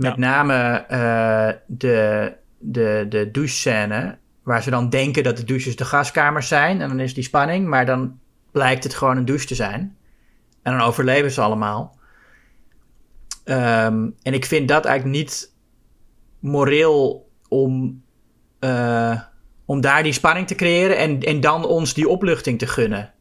Met 0.00 0.16
name 0.16 0.84
eh, 0.88 1.48
de, 1.66 2.32
de, 2.58 3.06
de 3.08 3.30
douchescène, 3.30 4.18
waar 4.42 4.62
ze 4.62 4.70
dan 4.70 4.90
denken 4.90 5.22
dat 5.22 5.36
de 5.36 5.44
douches 5.44 5.76
de 5.76 5.84
gaskamers 5.84 6.48
zijn. 6.48 6.80
En 6.80 6.88
dan 6.88 7.00
is 7.00 7.14
die 7.14 7.24
spanning, 7.24 7.66
maar 7.66 7.86
dan 7.86 8.18
blijkt 8.50 8.84
het 8.84 8.94
gewoon 8.94 9.16
een 9.16 9.24
douche 9.24 9.46
te 9.46 9.54
zijn. 9.54 9.96
En 10.62 10.72
dan 10.72 10.86
overleven 10.86 11.30
ze 11.30 11.40
allemaal. 11.40 11.98
Ehm, 13.44 14.08
en 14.22 14.34
ik 14.34 14.44
vind 14.44 14.68
dat 14.68 14.84
eigenlijk 14.84 15.16
niet 15.16 15.52
moreel 16.38 17.30
om, 17.48 18.02
eh, 18.58 19.20
om 19.64 19.80
daar 19.80 20.02
die 20.02 20.12
spanning 20.12 20.46
te 20.46 20.54
creëren 20.54 20.96
en, 20.98 21.20
en 21.20 21.40
dan 21.40 21.66
ons 21.66 21.94
die 21.94 22.08
opluchting 22.08 22.58
te 22.58 22.66
gunnen. 22.66 23.12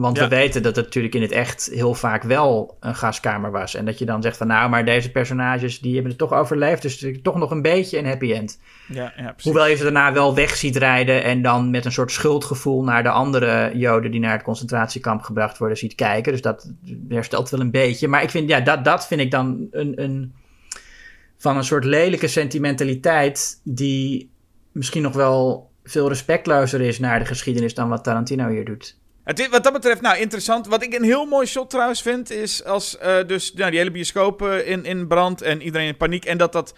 Want 0.00 0.16
Ja. 0.16 0.28
we 0.28 0.34
weten 0.34 0.62
dat 0.62 0.76
het 0.76 0.84
natuurlijk 0.84 1.14
in 1.14 1.22
het 1.22 1.30
echt 1.30 1.70
heel 1.72 1.94
vaak 1.94 2.22
wel 2.22 2.76
een 2.80 2.94
gaskamer 2.94 3.50
was. 3.50 3.74
En 3.74 3.84
dat 3.84 3.98
je 3.98 4.04
dan 4.04 4.22
zegt 4.22 4.36
van 4.36 4.46
nou, 4.46 4.70
maar 4.70 4.84
deze 4.84 5.10
personages 5.10 5.80
die 5.80 5.92
hebben 5.92 6.10
het 6.10 6.18
toch 6.18 6.32
overleefd. 6.32 6.82
Dus 6.82 7.06
toch 7.22 7.36
nog 7.36 7.50
een 7.50 7.62
beetje 7.62 7.98
een 7.98 8.06
happy 8.06 8.32
end. 8.32 8.60
Ja, 8.88 9.12
ja. 9.16 9.34
Hoewel 9.42 9.66
je 9.66 9.76
ze 9.76 9.82
daarna 9.82 10.12
wel 10.12 10.34
weg 10.34 10.56
ziet 10.56 10.76
rijden 10.76 11.22
en 11.24 11.42
dan 11.42 11.70
met 11.70 11.84
een 11.84 11.92
soort 11.92 12.12
schuldgevoel 12.12 12.84
naar 12.84 13.02
de 13.02 13.08
andere 13.08 13.72
Joden 13.74 14.10
die 14.10 14.20
naar 14.20 14.32
het 14.32 14.42
concentratiekamp 14.42 15.22
gebracht 15.22 15.58
worden 15.58 15.76
ziet 15.76 15.94
kijken. 15.94 16.32
Dus 16.32 16.42
dat 16.42 16.72
herstelt 17.08 17.50
wel 17.50 17.60
een 17.60 17.70
beetje. 17.70 18.08
Maar 18.08 18.22
ik 18.22 18.30
vind, 18.30 18.48
ja, 18.48 18.60
dat, 18.60 18.84
dat 18.84 19.06
vind 19.06 19.20
ik 19.20 19.30
dan 19.30 19.66
een, 19.70 20.02
een, 20.02 20.34
van 21.38 21.56
een 21.56 21.64
soort 21.64 21.84
lelijke 21.84 22.28
sentimentaliteit 22.28 23.60
die 23.64 24.30
misschien 24.72 25.02
nog 25.02 25.14
wel 25.14 25.70
veel 25.84 26.08
respectlozer 26.08 26.80
is 26.80 26.98
naar 26.98 27.18
de 27.18 27.24
geschiedenis 27.24 27.74
dan 27.74 27.88
wat 27.88 28.04
Tarantino 28.04 28.48
hier 28.48 28.64
doet. 28.64 28.98
Het 29.30 29.38
is, 29.38 29.48
wat 29.48 29.64
dat 29.64 29.72
betreft, 29.72 30.00
nou 30.00 30.18
interessant. 30.18 30.66
Wat 30.66 30.82
ik 30.82 30.94
een 30.94 31.02
heel 31.04 31.24
mooi 31.26 31.46
shot 31.46 31.70
trouwens 31.70 32.02
vind, 32.02 32.30
is 32.30 32.64
als 32.64 32.98
eh, 32.98 33.16
dus 33.26 33.52
nou, 33.54 33.70
die 33.70 33.78
hele 33.78 33.90
bioscoop 33.90 34.42
in, 34.42 34.84
in 34.84 35.06
brand 35.06 35.42
en 35.42 35.62
iedereen 35.62 35.86
in 35.86 35.96
paniek. 35.96 36.24
En 36.24 36.38
dat 36.38 36.52
dat. 36.52 36.74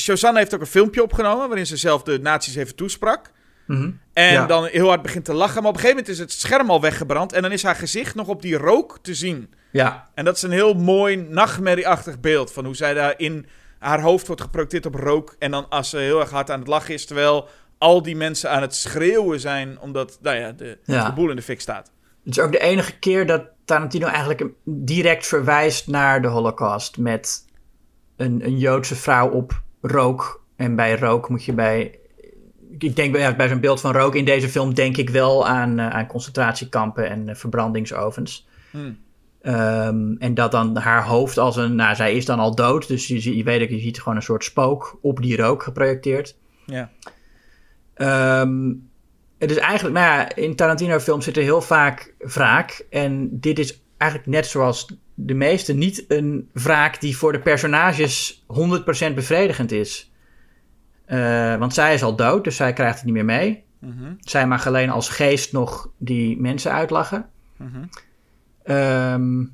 Shosanna 0.00 0.38
heeft 0.38 0.54
ook 0.54 0.60
een 0.60 0.66
filmpje 0.66 1.02
opgenomen 1.02 1.46
waarin 1.46 1.66
ze 1.66 1.76
zelf 1.76 2.02
de 2.02 2.18
nazi's 2.18 2.56
even 2.56 2.74
toesprak. 2.74 3.30
Mhm. 3.66 3.90
En 4.12 4.32
Ja. 4.32 4.46
dan 4.46 4.64
heel 4.64 4.88
hard 4.88 5.02
begint 5.02 5.24
te 5.24 5.32
lachen. 5.34 5.60
Maar 5.62 5.70
op 5.70 5.74
een 5.76 5.80
gegeven 5.80 5.96
moment 6.04 6.14
is 6.14 6.18
het 6.18 6.32
scherm 6.32 6.70
al 6.70 6.80
weggebrand. 6.80 7.32
En 7.32 7.42
dan 7.42 7.52
is 7.52 7.62
haar 7.62 7.74
gezicht 7.76 8.14
nog 8.14 8.28
op 8.28 8.42
die 8.42 8.56
rook 8.56 8.98
te 9.02 9.14
zien. 9.14 9.54
Ja, 9.70 10.08
En 10.14 10.24
dat 10.24 10.36
is 10.36 10.42
een 10.42 10.50
heel 10.50 10.74
mooi 10.74 11.16
nachtmerrieachtig 11.16 12.20
beeld. 12.20 12.52
Van 12.52 12.64
hoe 12.64 12.76
zij 12.76 12.94
daar 12.94 13.14
in 13.16 13.46
haar 13.78 14.00
hoofd 14.00 14.26
wordt 14.26 14.42
geprojecteerd 14.42 14.86
op 14.86 14.94
rook. 14.94 15.36
En 15.38 15.50
dan 15.50 15.68
als 15.68 15.90
ze 15.90 15.96
heel 15.98 16.20
erg 16.20 16.30
hard 16.30 16.50
aan 16.50 16.58
het 16.58 16.68
lachen 16.68 16.94
is. 16.94 17.06
Terwijl 17.06 17.48
al 17.78 18.02
die 18.02 18.16
mensen 18.16 18.50
aan 18.50 18.62
het 18.62 18.74
schreeuwen 18.74 19.40
zijn. 19.40 19.80
Omdat 19.80 20.18
nou 20.22 20.36
ja, 20.36 20.52
de, 20.52 20.78
Ja. 20.84 21.06
de 21.06 21.12
boel 21.12 21.30
in 21.30 21.36
de 21.36 21.42
fik 21.42 21.60
staat. 21.60 21.92
Het 22.24 22.36
is 22.36 22.42
ook 22.42 22.52
de 22.52 22.58
enige 22.58 22.98
keer 22.98 23.26
dat 23.26 23.42
Tarantino 23.64 24.06
eigenlijk 24.06 24.44
direct 24.64 25.26
verwijst 25.26 25.86
naar 25.86 26.22
de 26.22 26.28
Holocaust. 26.28 26.98
Met 26.98 27.44
een, 28.16 28.44
een 28.44 28.58
Joodse 28.58 28.94
vrouw 28.96 29.30
op 29.30 29.62
rook. 29.80 30.44
En 30.56 30.76
bij 30.76 30.98
rook 30.98 31.28
moet 31.28 31.44
je 31.44 31.52
bij. 31.52 31.98
Ik 32.78 32.96
denk 32.96 33.12
bij, 33.12 33.20
ja, 33.20 33.36
bij 33.36 33.48
zo'n 33.48 33.60
beeld 33.60 33.80
van 33.80 33.92
rook 33.92 34.14
in 34.14 34.24
deze 34.24 34.48
film 34.48 34.74
denk 34.74 34.96
ik 34.96 35.10
wel 35.10 35.46
aan, 35.46 35.78
eh, 35.78 35.88
aan 35.88 36.06
concentratiekampen 36.06 37.08
en 37.08 37.28
eh, 37.28 37.34
verbrandingsovens. 37.34 38.46
Hmm. 38.70 38.98
Ehm, 39.40 40.14
en 40.18 40.34
dat 40.34 40.50
dan 40.50 40.76
haar 40.76 41.04
hoofd 41.04 41.38
als 41.38 41.56
een. 41.56 41.74
Nou, 41.74 41.94
zij 41.94 42.14
is 42.14 42.24
dan 42.24 42.38
al 42.38 42.54
dood. 42.54 42.88
Dus 42.88 43.06
je, 43.06 43.42
weet 43.42 43.62
ook, 43.62 43.68
je 43.68 43.78
ziet 43.78 43.98
gewoon 44.00 44.16
een 44.16 44.22
soort 44.22 44.44
spook 44.44 44.98
op 45.02 45.22
die 45.22 45.36
rook 45.36 45.62
geprojecteerd. 45.62 46.36
Ja. 46.66 46.90
Ehm, 47.98 48.72
het 49.38 49.50
is 49.50 49.56
eigenlijk, 49.56 49.94
nou 49.98 50.06
ja, 50.06 50.34
in 50.34 50.56
Tarantino-films 50.56 51.24
zit 51.24 51.36
er 51.36 51.42
heel 51.42 51.62
vaak 51.62 52.14
wraak. 52.18 52.86
En 52.90 53.40
dit 53.40 53.58
is 53.58 53.82
eigenlijk 53.96 54.30
net 54.30 54.46
zoals 54.46 54.96
de 55.14 55.34
meeste 55.34 55.74
niet 55.74 56.04
een 56.08 56.48
wraak 56.52 57.00
die 57.00 57.16
voor 57.16 57.32
de 57.32 57.40
personages 57.40 58.44
100% 58.46 59.14
bevredigend 59.14 59.72
is. 59.72 60.12
Eh, 61.04 61.56
want 61.56 61.74
zij 61.74 61.94
is 61.94 62.02
al 62.02 62.16
dood, 62.16 62.44
dus 62.44 62.56
zij 62.56 62.72
krijgt 62.72 62.96
het 62.96 63.04
niet 63.04 63.14
meer 63.14 63.24
mee. 63.24 63.64
Mhm. 63.78 64.12
Zij 64.20 64.46
mag 64.46 64.66
alleen 64.66 64.90
als 64.90 65.08
geest 65.08 65.52
nog 65.52 65.90
die 65.96 66.40
mensen 66.40 66.72
uitlachen. 66.72 67.28
Ehm, 68.62 69.44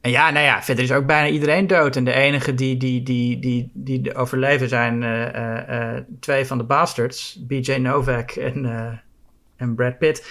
en 0.00 0.10
ja, 0.10 0.30
nou 0.30 0.44
ja, 0.44 0.62
verder 0.62 0.84
is 0.84 0.92
ook 0.92 1.06
bijna 1.06 1.28
iedereen 1.28 1.66
dood. 1.66 1.96
En 1.96 2.04
de 2.04 2.12
enige 2.12 2.54
die, 2.54 2.76
die, 2.76 3.02
die, 3.02 3.38
die, 3.38 3.70
die 3.74 4.14
overleven 4.14 4.68
zijn 4.68 5.02
eh, 5.02 5.26
eh, 5.26 5.96
eh, 5.96 6.02
twee 6.20 6.46
van 6.46 6.58
de 6.58 6.64
bastards. 6.64 7.38
BJ 7.46 7.72
Novak 7.72 8.30
en, 8.30 8.66
en 9.56 9.74
Brad 9.74 9.98
Pitt. 9.98 10.28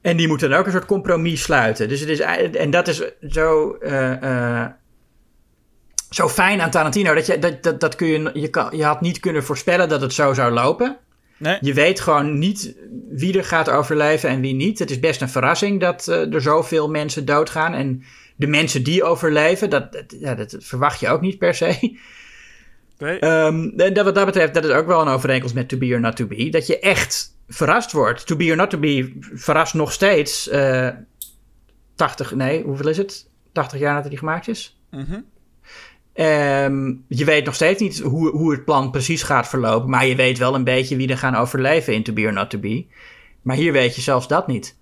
En 0.00 0.16
die 0.16 0.28
moeten 0.28 0.50
dan 0.50 0.58
ook 0.58 0.66
een 0.66 0.72
soort 0.72 0.86
compromis 0.86 1.42
sluiten. 1.42 1.88
Dus 1.88 2.00
het 2.00 2.08
is, 2.08 2.20
en 2.20 2.70
dat 2.70 2.88
is 2.88 3.02
zo, 3.28 3.78
zo 6.10 6.28
fijn 6.28 6.60
aan 6.60 6.70
Tarantino. 6.70 7.14
Dat 7.14 7.26
je, 7.26 7.38
dat, 7.38 7.62
dat, 7.62 7.80
dat 7.80 7.96
kun 7.96 8.06
je, 8.06 8.30
je, 8.34 8.48
kan, 8.48 8.76
je 8.76 8.84
had 8.84 9.00
niet 9.00 9.20
kunnen 9.20 9.44
voorspellen 9.44 9.88
dat 9.88 10.00
het 10.00 10.12
zo 10.12 10.32
zou 10.32 10.52
lopen. 10.52 10.96
Nee? 11.36 11.58
Je 11.60 11.74
weet 11.74 12.00
gewoon 12.00 12.38
niet 12.38 12.74
wie 13.10 13.38
er 13.38 13.44
gaat 13.44 13.70
overleven 13.70 14.28
en 14.28 14.40
wie 14.40 14.54
niet. 14.54 14.78
Het 14.78 14.90
is 14.90 15.00
best 15.00 15.20
een 15.20 15.28
verrassing 15.28 15.80
dat 15.80 16.06
er 16.06 16.42
zoveel 16.42 16.90
mensen 16.90 17.24
doodgaan. 17.24 17.74
En 17.74 18.02
de 18.42 18.48
mensen 18.48 18.82
die 18.82 19.04
overleven, 19.04 19.70
dat, 19.70 19.92
dat, 19.92 20.14
ja, 20.18 20.34
dat 20.34 20.56
verwacht 20.58 21.00
je 21.00 21.08
ook 21.08 21.20
niet 21.20 21.38
per 21.38 21.54
se. 21.54 21.98
Nee? 22.98 23.18
Ehm, 23.18 23.68
en 23.76 23.92
dat, 23.92 24.04
wat 24.04 24.14
dat 24.14 24.26
betreft, 24.26 24.54
dat 24.54 24.64
is 24.64 24.70
ook 24.70 24.86
wel 24.86 25.00
een 25.00 25.08
overeenkomst 25.08 25.54
met 25.54 25.68
To 25.68 25.76
Be 25.76 25.92
or 25.92 26.00
Not 26.00 26.16
To 26.16 26.26
Be. 26.26 26.48
Dat 26.48 26.66
je 26.66 26.78
echt 26.78 27.36
verrast 27.48 27.92
wordt. 27.92 28.26
To 28.26 28.36
Be 28.36 28.50
or 28.50 28.56
Not 28.56 28.70
To 28.70 28.78
Be 28.78 29.16
verrast 29.20 29.74
nog 29.74 29.92
steeds 29.92 30.48
eh 30.48 30.88
80, 31.94 32.34
nee, 32.34 32.62
hoeveel 32.62 32.88
is 32.88 32.96
het? 32.96 33.30
80 33.52 33.78
jaar 33.78 33.94
nadat 33.94 34.08
hij 34.08 34.18
gemaakt 34.18 34.48
is. 34.48 34.80
Mhm. 34.90 35.20
Ehm, 36.12 36.94
je 37.08 37.24
weet 37.24 37.44
nog 37.44 37.54
steeds 37.54 37.80
niet 37.80 37.98
hoe, 37.98 38.30
hoe 38.30 38.52
het 38.52 38.64
plan 38.64 38.90
precies 38.90 39.22
gaat 39.22 39.48
verlopen. 39.48 39.90
Maar 39.90 40.06
je 40.06 40.16
weet 40.16 40.38
wel 40.38 40.54
een 40.54 40.64
beetje 40.64 40.96
wie 40.96 41.08
er 41.08 41.18
gaan 41.18 41.34
overleven 41.34 41.94
in 41.94 42.02
To 42.02 42.12
Be 42.12 42.22
or 42.22 42.32
Not 42.32 42.50
To 42.50 42.58
Be. 42.58 42.86
Maar 43.42 43.56
hier 43.56 43.72
weet 43.72 43.94
je 43.94 44.00
zelfs 44.00 44.28
dat 44.28 44.46
niet. 44.46 44.76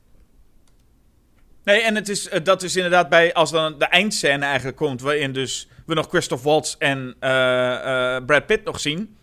Nee, 1.71 1.83
en 1.83 1.95
het 1.95 2.09
is, 2.09 2.29
eh, 2.29 2.45
dat 2.45 2.63
is 2.63 2.77
inderdaad 2.77 3.09
bij, 3.09 3.35
als 3.35 3.51
dan 3.51 3.79
de 3.79 3.85
eindscène 3.85 4.45
eigenlijk 4.45 4.77
komt, 4.77 5.01
waarin 5.01 5.33
dus 5.33 5.69
we 5.87 5.95
nog 5.95 6.07
Christoph 6.09 6.43
Waltz 6.43 6.75
en 6.79 7.15
eh, 7.19 8.17
eh, 8.17 8.25
Brad 8.25 8.47
Pitt 8.47 8.65
nog 8.65 8.81
zien. 8.81 9.17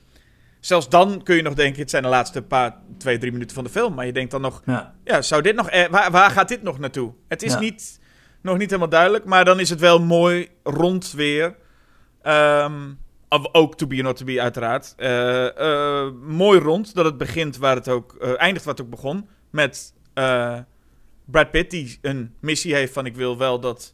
Zelfs 0.60 0.90
dan 0.90 1.24
kun 1.24 1.36
je 1.36 1.42
nog 1.42 1.54
denken, 1.54 1.82
het 1.82 1.90
zijn 1.90 2.04
de 2.04 2.10
laatste 2.10 2.42
paar, 2.42 2.76
twee, 2.98 3.18
drie 3.18 3.32
minuten 3.32 3.56
van 3.56 3.64
de 3.64 3.70
film. 3.70 3.94
Maar 3.94 4.06
je 4.06 4.14
denkt 4.14 4.32
dan 4.32 4.42
nog, 4.42 4.62
Ja. 4.66 4.94
ja, 5.04 5.22
zou 5.22 5.42
dit 5.42 5.56
nog, 5.56 5.70
waar, 5.90 6.12
waar 6.12 6.30
gaat 6.32 6.48
dit 6.48 6.64
nog 6.64 6.80
naartoe? 6.80 7.14
Het 7.28 7.44
is 7.44 7.54
Ja. 7.54 7.60
niet, 7.60 8.00
nog 8.42 8.58
niet 8.58 8.70
helemaal 8.70 8.90
duidelijk, 8.90 9.26
maar 9.26 9.46
dan 9.46 9.60
is 9.60 9.70
het 9.70 9.80
wel 9.80 10.00
mooi 10.00 10.48
rond 10.64 11.12
weer. 11.12 11.56
Ehm, 12.22 12.82
of 13.30 13.54
ook 13.54 13.78
To 13.78 13.88
Be 13.88 13.98
or 13.98 14.04
Not 14.04 14.18
To 14.18 14.26
Be 14.26 14.42
uiteraard. 14.42 14.96
Mooi 16.22 16.60
rond, 16.60 16.96
dat 16.96 17.06
het 17.06 17.18
begint 17.18 17.58
waar 17.58 17.76
het 17.76 17.88
ook, 17.88 18.16
eindigt 18.38 18.66
waar 18.66 18.74
het 18.76 18.84
ook 18.84 18.90
begon. 18.90 19.30
Met 19.50 19.94
Brad 21.32 21.52
Pitt 21.52 21.72
die 21.72 21.98
een 22.02 22.34
missie 22.40 22.76
heeft 22.76 22.94
van 22.94 23.06
ik 23.06 23.16
wil 23.16 23.38
wel 23.38 23.60
dat 23.60 23.94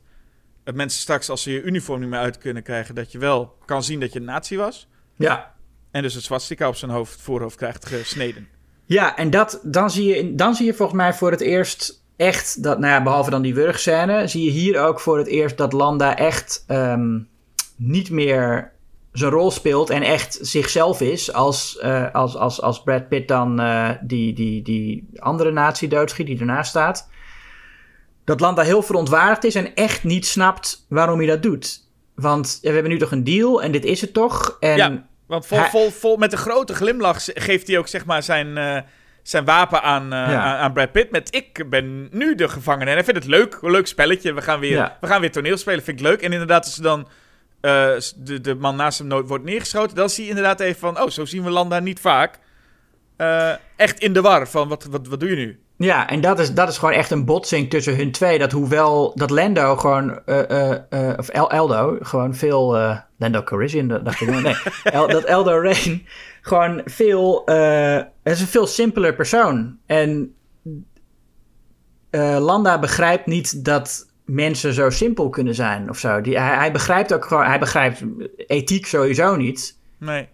eh, 0.63 0.73
mensen 0.73 1.01
straks 1.01 1.29
als 1.29 1.41
ze 1.43 1.51
je 1.51 1.61
uniform 1.61 1.99
niet 1.99 2.09
meer 2.09 2.19
uit 2.19 2.37
kunnen 2.37 2.63
krijgen, 2.63 2.95
dat 2.95 3.11
je 3.11 3.17
wel 3.17 3.57
kan 3.65 3.83
zien 3.83 3.99
dat 3.99 4.13
je 4.13 4.19
een 4.19 4.25
nazi 4.25 4.57
was. 4.57 4.87
Ja, 5.15 5.55
En 5.91 6.01
dus 6.01 6.13
het 6.13 6.23
swastika 6.23 6.67
op 6.67 6.75
zijn 6.75 6.91
hoofd, 6.91 7.21
voorhoofd 7.21 7.55
krijgt 7.55 7.85
gesneden. 7.85 8.47
Ja, 8.85 9.17
en 9.17 9.29
dat, 9.29 9.59
dan, 9.63 9.91
zie 9.91 10.15
je, 10.15 10.35
dan 10.35 10.55
zie 10.55 10.65
je 10.65 10.73
volgens 10.73 10.97
mij 10.97 11.13
voor 11.13 11.31
het 11.31 11.41
eerst 11.41 12.03
echt 12.15 12.63
dat, 12.63 12.79
nou 12.79 12.93
ja, 12.93 13.03
behalve 13.03 13.29
dan 13.29 13.41
die 13.41 13.53
wurgscène, 13.53 14.27
zie 14.27 14.43
je 14.43 14.51
hier 14.51 14.79
ook 14.79 14.99
voor 14.99 15.17
het 15.17 15.27
eerst 15.27 15.57
dat 15.57 15.73
Landa 15.73 16.17
echt 16.17 16.63
ehm, 16.67 17.19
niet 17.75 18.09
meer 18.09 18.71
zijn 19.11 19.31
rol 19.31 19.51
speelt 19.51 19.89
en 19.89 20.01
echt 20.01 20.37
zichzelf 20.41 21.01
is 21.01 21.33
als, 21.33 21.77
eh, 21.77 22.13
als, 22.13 22.35
als, 22.35 22.61
als 22.61 22.83
Brad 22.83 23.07
Pitt 23.07 23.27
dan 23.27 23.59
eh, 23.59 23.89
die, 24.01 24.33
die, 24.33 24.61
die 24.61 25.07
andere 25.15 25.51
nazi 25.51 25.87
doodschiet 25.87 26.27
die 26.27 26.39
ernaast 26.39 26.69
staat. 26.69 27.09
Dat 28.25 28.39
Landa 28.39 28.61
heel 28.63 28.81
verontwaardigd 28.81 29.43
is 29.43 29.55
en 29.55 29.75
echt 29.75 30.03
niet 30.03 30.25
snapt 30.25 30.85
waarom 30.89 31.17
hij 31.17 31.27
dat 31.27 31.43
doet. 31.43 31.81
Want 32.15 32.57
ja, 32.61 32.67
we 32.67 32.73
hebben 32.73 32.91
nu 32.91 32.97
toch 32.99 33.11
een 33.11 33.23
deal 33.23 33.61
en 33.63 33.71
dit 33.71 33.85
is 33.85 34.01
het 34.01 34.13
toch? 34.13 34.57
En 34.59 34.77
Ja, 34.77 35.05
want 35.27 35.45
vol, 35.45 35.57
Hij- 35.57 35.69
vol, 35.69 35.89
vol, 35.91 36.17
met 36.17 36.31
een 36.31 36.37
grote 36.37 36.75
glimlach 36.75 37.23
geeft 37.33 37.67
hij 37.67 37.77
ook 37.77 37.87
zeg 37.87 38.05
maar 38.05 38.23
zijn, 38.23 38.57
eh, 38.57 38.77
zijn 39.23 39.45
wapen 39.45 39.81
aan, 39.81 40.03
eh, 40.03 40.09
Ja. 40.09 40.41
aan, 40.41 40.57
aan 40.57 40.73
Brad 40.73 40.91
Pitt. 40.91 41.11
Met 41.11 41.35
ik 41.35 41.69
ben 41.69 42.07
nu 42.11 42.35
de 42.35 42.49
gevangene. 42.49 42.85
En 42.89 42.95
hij 42.95 43.03
vindt 43.03 43.19
het 43.19 43.29
leuk, 43.29 43.57
een 43.61 43.71
leuk 43.71 43.87
spelletje. 43.87 44.33
We 44.33 44.41
gaan 44.41 44.59
weer, 44.59 44.71
Ja. 44.71 44.97
we 45.01 45.07
gaan 45.07 45.21
weer 45.21 45.31
toneel 45.31 45.57
spelen, 45.57 45.83
vind 45.83 45.99
ik 45.99 46.05
leuk. 46.05 46.21
En 46.21 46.31
inderdaad, 46.31 46.65
als 46.65 46.73
ze 46.75 46.81
dan 46.81 47.07
eh, 47.61 47.89
de, 48.15 48.41
de 48.41 48.55
man 48.55 48.75
naast 48.75 48.97
hem 48.97 49.07
nooit 49.07 49.27
wordt 49.27 49.43
neergeschoten, 49.43 49.95
dan 49.95 50.09
zie 50.09 50.23
je 50.23 50.29
inderdaad 50.29 50.59
even 50.59 50.79
van, 50.79 51.01
oh, 51.01 51.09
zo 51.09 51.25
zien 51.25 51.43
we 51.43 51.49
Landa 51.49 51.79
niet 51.79 51.99
vaak. 51.99 52.39
Echt 53.75 53.99
in 53.99 54.13
de 54.13 54.21
war 54.21 54.47
van, 54.47 54.67
wat, 54.67 54.83
wat, 54.91 55.07
wat 55.07 55.19
doe 55.19 55.29
je 55.29 55.35
nu? 55.35 55.59
Ja, 55.83 56.09
en 56.09 56.21
dat 56.21 56.39
is, 56.39 56.53
dat 56.53 56.69
is 56.69 56.77
gewoon 56.77 56.93
echt 56.93 57.11
een 57.11 57.25
botsing 57.25 57.69
tussen 57.69 57.95
hun 57.95 58.11
twee. 58.11 58.39
Dat 58.39 58.51
hoewel 58.51 59.11
dat 59.15 59.29
Lando 59.29 59.75
gewoon, 59.75 60.25
eh, 60.25 60.49
eh, 60.71 60.79
eh, 60.89 61.17
of 61.17 61.29
El 61.29 61.51
Eldo, 61.51 61.97
gewoon 62.01 62.35
veel, 62.35 62.77
Lando 63.17 63.43
Calrissian, 63.43 63.87
dat 63.87 64.05
dacht 64.05 64.21
ik. 64.21 64.29
Nee, 64.41 64.55
El- 64.83 65.07
dat 65.07 65.23
Eldo 65.23 65.61
Rain 65.61 66.05
gewoon 66.41 66.81
veel, 66.85 67.41
het 67.45 68.33
is 68.33 68.41
een 68.41 68.47
veel 68.47 68.67
simpeler 68.67 69.15
persoon. 69.15 69.77
En 69.85 70.35
Landa 72.39 72.79
begrijpt 72.79 73.25
niet 73.25 73.65
dat 73.65 74.07
mensen 74.25 74.73
zo 74.73 74.89
simpel 74.89 75.29
kunnen 75.29 75.55
zijn 75.55 75.89
of 75.89 75.97
zo. 75.97 76.21
Die, 76.21 76.39
hij, 76.39 76.55
hij 76.55 76.71
begrijpt 76.71 77.13
ook 77.13 77.25
gewoon, 77.25 77.45
hij 77.45 77.59
begrijpt 77.59 78.03
ethiek 78.47 78.85
sowieso 78.85 79.35
niet 79.35 79.77
Nee. 79.97 80.27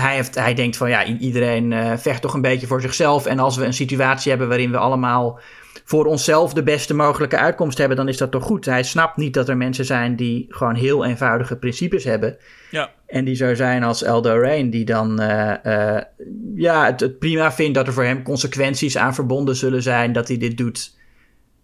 Hij, 0.00 0.14
heeft, 0.14 0.34
hij 0.34 0.54
denkt 0.54 0.76
van 0.76 0.88
ja, 0.88 1.04
iedereen 1.04 1.72
eh, 1.72 1.92
vecht 1.96 2.22
toch 2.22 2.34
een 2.34 2.40
beetje 2.40 2.66
voor 2.66 2.80
zichzelf. 2.80 3.26
En 3.26 3.38
als 3.38 3.56
we 3.56 3.64
een 3.64 3.74
situatie 3.74 4.30
hebben 4.30 4.48
waarin 4.48 4.70
we 4.70 4.76
allemaal 4.76 5.40
voor 5.84 6.04
onszelf 6.06 6.52
de 6.52 6.62
beste 6.62 6.94
mogelijke 6.94 7.36
uitkomst 7.36 7.78
hebben, 7.78 7.96
dan 7.96 8.08
is 8.08 8.16
dat 8.16 8.30
toch 8.30 8.44
goed. 8.44 8.64
Hij 8.64 8.82
snapt 8.82 9.16
niet 9.16 9.34
dat 9.34 9.48
er 9.48 9.56
mensen 9.56 9.84
zijn 9.84 10.16
die 10.16 10.46
gewoon 10.48 10.74
heel 10.74 11.04
eenvoudige 11.04 11.56
principes 11.56 12.04
hebben. 12.04 12.36
Ja. 12.70 12.90
En 13.06 13.24
die 13.24 13.34
zo 13.34 13.54
zijn 13.54 13.82
als 13.82 14.02
Eldo 14.02 14.40
Rain, 14.40 14.70
die 14.70 14.84
dan 14.84 15.20
eh, 15.20 15.96
eh, 15.96 16.02
ja, 16.54 16.86
het, 16.86 17.00
het 17.00 17.18
prima 17.18 17.52
vindt 17.52 17.74
dat 17.74 17.86
er 17.86 17.92
voor 17.92 18.04
hem 18.04 18.22
consequenties 18.22 18.96
aan 18.96 19.14
verbonden 19.14 19.56
zullen 19.56 19.82
zijn 19.82 20.12
dat 20.12 20.28
hij 20.28 20.36
dit 20.36 20.56
doet. 20.56 20.96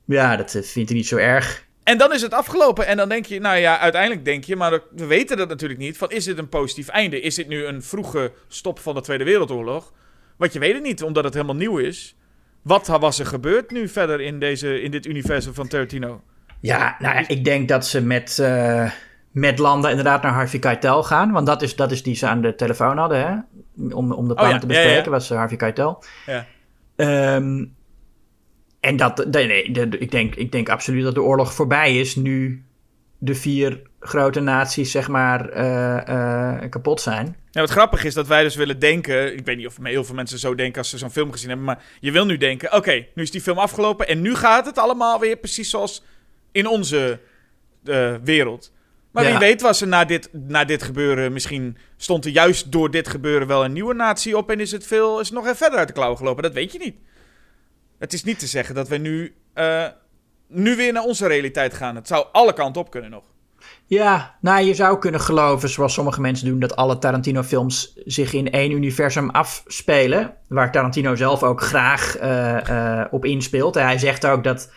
Ja, 0.04 0.36
dat 0.36 0.50
vindt 0.50 0.88
hij 0.88 0.98
niet 0.98 1.08
zo 1.08 1.16
erg. 1.16 1.64
En 1.84 1.98
dan 1.98 2.12
is 2.12 2.22
het 2.22 2.32
afgelopen. 2.32 2.86
En 2.86 2.96
dan 2.96 3.08
denk 3.08 3.26
je, 3.26 3.40
nou 3.40 3.56
ja, 3.56 3.78
uiteindelijk 3.78 4.24
denk 4.24 4.44
je, 4.44 4.56
maar 4.56 4.80
we 4.90 5.06
weten 5.06 5.36
dat 5.36 5.48
natuurlijk 5.48 5.80
niet. 5.80 5.98
Van 5.98 6.10
is 6.10 6.24
dit 6.24 6.38
een 6.38 6.48
positief 6.48 6.88
einde? 6.88 7.20
Is 7.20 7.34
dit 7.34 7.48
nu 7.48 7.64
een 7.64 7.82
vroege 7.82 8.32
stop 8.48 8.78
van 8.78 8.94
de 8.94 9.00
Tweede 9.00 9.24
Wereldoorlog? 9.24 9.92
Want 10.36 10.52
je 10.52 10.58
weet 10.58 10.74
het 10.74 10.82
niet, 10.82 11.02
omdat 11.02 11.24
het 11.24 11.34
helemaal 11.34 11.56
nieuw 11.56 11.78
is. 11.78 12.16
Wat 12.62 12.86
was 12.86 13.18
er 13.18 13.26
gebeurd 13.26 13.70
nu 13.70 13.88
verder 13.88 14.20
in, 14.20 14.40
deze, 14.40 14.82
in 14.82 14.90
dit 14.90 15.06
universum 15.06 15.54
van 15.54 15.68
Tarantino? 15.68 16.22
Ja, 16.60 16.96
nou 16.98 17.14
ja, 17.14 17.28
ik 17.28 17.44
denk 17.44 17.68
dat 17.68 17.86
ze 17.86 18.02
met, 18.02 18.38
eh, 18.38 18.90
met 19.30 19.58
Landa 19.58 19.88
inderdaad 19.88 20.22
naar 20.22 20.32
Harvey 20.32 20.58
Keitel 20.58 21.02
gaan. 21.02 21.32
Want 21.32 21.46
dat 21.46 21.62
is, 21.62 21.76
dat 21.76 21.90
is 21.90 22.02
die 22.02 22.14
ze 22.14 22.26
aan 22.26 22.42
de 22.42 22.54
telefoon 22.54 22.98
hadden, 22.98 23.18
hè? 23.18 23.34
Om, 23.94 24.12
om 24.12 24.28
de 24.28 24.34
plannen 24.34 24.54
ja, 24.54 24.60
te 24.60 24.66
bespreken, 24.66 25.04
ja. 25.04 25.10
was 25.10 25.28
Harvey 25.28 25.56
Keitel. 25.56 26.04
Ja. 26.26 26.46
Ehm, 26.96 27.64
en 28.82 28.96
dat, 28.96 29.26
nee, 29.30 29.62
ik, 29.98 30.10
denk, 30.10 30.34
ik 30.34 30.52
denk 30.52 30.68
absoluut 30.68 31.04
dat 31.04 31.14
de 31.14 31.22
oorlog 31.22 31.54
voorbij 31.54 31.98
is 31.98 32.16
nu 32.16 32.64
de 33.18 33.34
vier 33.34 33.80
grote 34.00 34.40
naties, 34.40 34.90
zeg 34.90 35.08
maar, 35.08 35.48
eh, 35.48 36.62
eh, 36.62 36.70
kapot 36.70 37.00
zijn. 37.00 37.36
Ja, 37.50 37.60
wat 37.60 37.70
grappig 37.70 38.04
is 38.04 38.14
dat 38.14 38.26
wij 38.26 38.42
dus 38.42 38.54
willen 38.56 38.78
denken. 38.78 39.36
Ik 39.36 39.44
weet 39.44 39.56
niet 39.56 39.66
of 39.66 39.76
heel 39.82 40.04
veel 40.04 40.14
mensen 40.14 40.38
zo 40.38 40.54
denken 40.54 40.78
als 40.78 40.90
ze 40.90 40.98
zo'n 40.98 41.10
film 41.10 41.32
gezien 41.32 41.48
hebben. 41.48 41.66
Maar 41.66 41.82
je 42.00 42.10
wil 42.10 42.24
nu 42.24 42.36
denken: 42.36 42.72
oké, 42.72 43.06
nu 43.14 43.22
is 43.22 43.30
die 43.30 43.40
film 43.40 43.58
afgelopen. 43.58 44.08
En 44.08 44.20
nu 44.20 44.34
gaat 44.34 44.66
het 44.66 44.78
allemaal 44.78 45.20
weer 45.20 45.36
precies 45.36 45.70
zoals 45.70 46.04
in 46.52 46.66
onze 46.66 47.18
eh, 47.84 48.14
wereld. 48.24 48.72
Maar 49.10 49.24
Ja. 49.24 49.30
wie 49.30 49.38
weet 49.38 49.60
was 49.60 49.80
er 49.80 49.88
na 49.88 50.04
dit, 50.04 50.28
na 50.32 50.64
dit 50.64 50.82
gebeuren. 50.82 51.32
Misschien 51.32 51.76
stond 51.96 52.24
er 52.24 52.30
juist 52.30 52.72
door 52.72 52.90
dit 52.90 53.08
gebeuren 53.08 53.46
wel 53.46 53.64
een 53.64 53.72
nieuwe 53.72 53.94
natie 53.94 54.36
op. 54.36 54.50
En 54.50 54.60
is 54.60 54.72
het, 54.72 54.86
veel, 54.86 55.20
is 55.20 55.26
het 55.26 55.36
nog 55.36 55.44
even 55.44 55.56
verder 55.56 55.78
uit 55.78 55.88
de 55.88 55.94
klauwen 55.94 56.18
gelopen. 56.18 56.42
Dat 56.42 56.52
weet 56.52 56.72
je 56.72 56.78
niet. 56.78 56.94
Het 58.02 58.12
is 58.12 58.24
niet 58.24 58.38
te 58.38 58.46
zeggen 58.46 58.74
dat 58.74 58.88
we 58.88 58.96
nu, 58.96 59.34
eh, 59.52 59.86
nu 60.48 60.76
weer 60.76 60.92
naar 60.92 61.02
onze 61.02 61.26
realiteit 61.26 61.74
gaan. 61.74 61.94
Het 61.94 62.06
zou 62.06 62.26
alle 62.32 62.52
kanten 62.52 62.82
op 62.82 62.90
kunnen 62.90 63.10
nog. 63.10 63.24
Ja, 63.86 64.36
nou, 64.40 64.64
je 64.64 64.74
zou 64.74 64.98
kunnen 64.98 65.20
geloven, 65.20 65.68
zoals 65.68 65.92
sommige 65.92 66.20
mensen 66.20 66.46
doen, 66.46 66.58
dat 66.58 66.76
alle 66.76 66.98
Tarantino-films 66.98 67.92
zich 68.04 68.32
in 68.32 68.50
één 68.50 68.70
universum 68.70 69.30
afspelen. 69.30 70.34
Waar 70.48 70.72
Tarantino 70.72 71.14
zelf 71.14 71.42
ook 71.42 71.60
graag 71.62 72.16
eh, 72.16 73.00
eh, 73.00 73.06
op 73.10 73.24
inspeelt. 73.24 73.76
En 73.76 73.84
hij 73.84 73.98
zegt 73.98 74.26
ook 74.26 74.44
dat, 74.44 74.72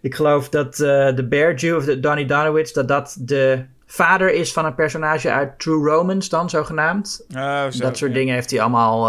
ik 0.00 0.14
geloof 0.14 0.48
dat 0.48 0.76
de 0.76 1.26
Bear 1.28 1.54
Jew 1.54 1.76
of 1.76 1.84
de 1.84 2.00
Donnie 2.00 2.26
Donowitz, 2.26 2.72
dat 2.72 2.88
dat 2.88 3.16
de 3.18 3.64
vader 3.86 4.32
is 4.32 4.52
van 4.52 4.64
een 4.64 4.74
personage 4.74 5.30
uit 5.30 5.58
True 5.58 5.90
Romance 5.90 6.28
dan, 6.28 6.50
zogenaamd. 6.50 7.26
Oh, 7.34 7.66
zo, 7.70 7.82
dat 7.82 7.96
soort 7.96 8.10
ja. 8.10 8.16
dingen 8.16 8.34
heeft 8.34 8.50
hij 8.50 8.60
allemaal, 8.60 9.06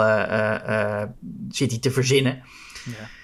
zit 1.49 1.71
hij 1.71 1.79
te 1.79 1.91
verzinnen. 1.91 2.43
Ja. 2.83 3.23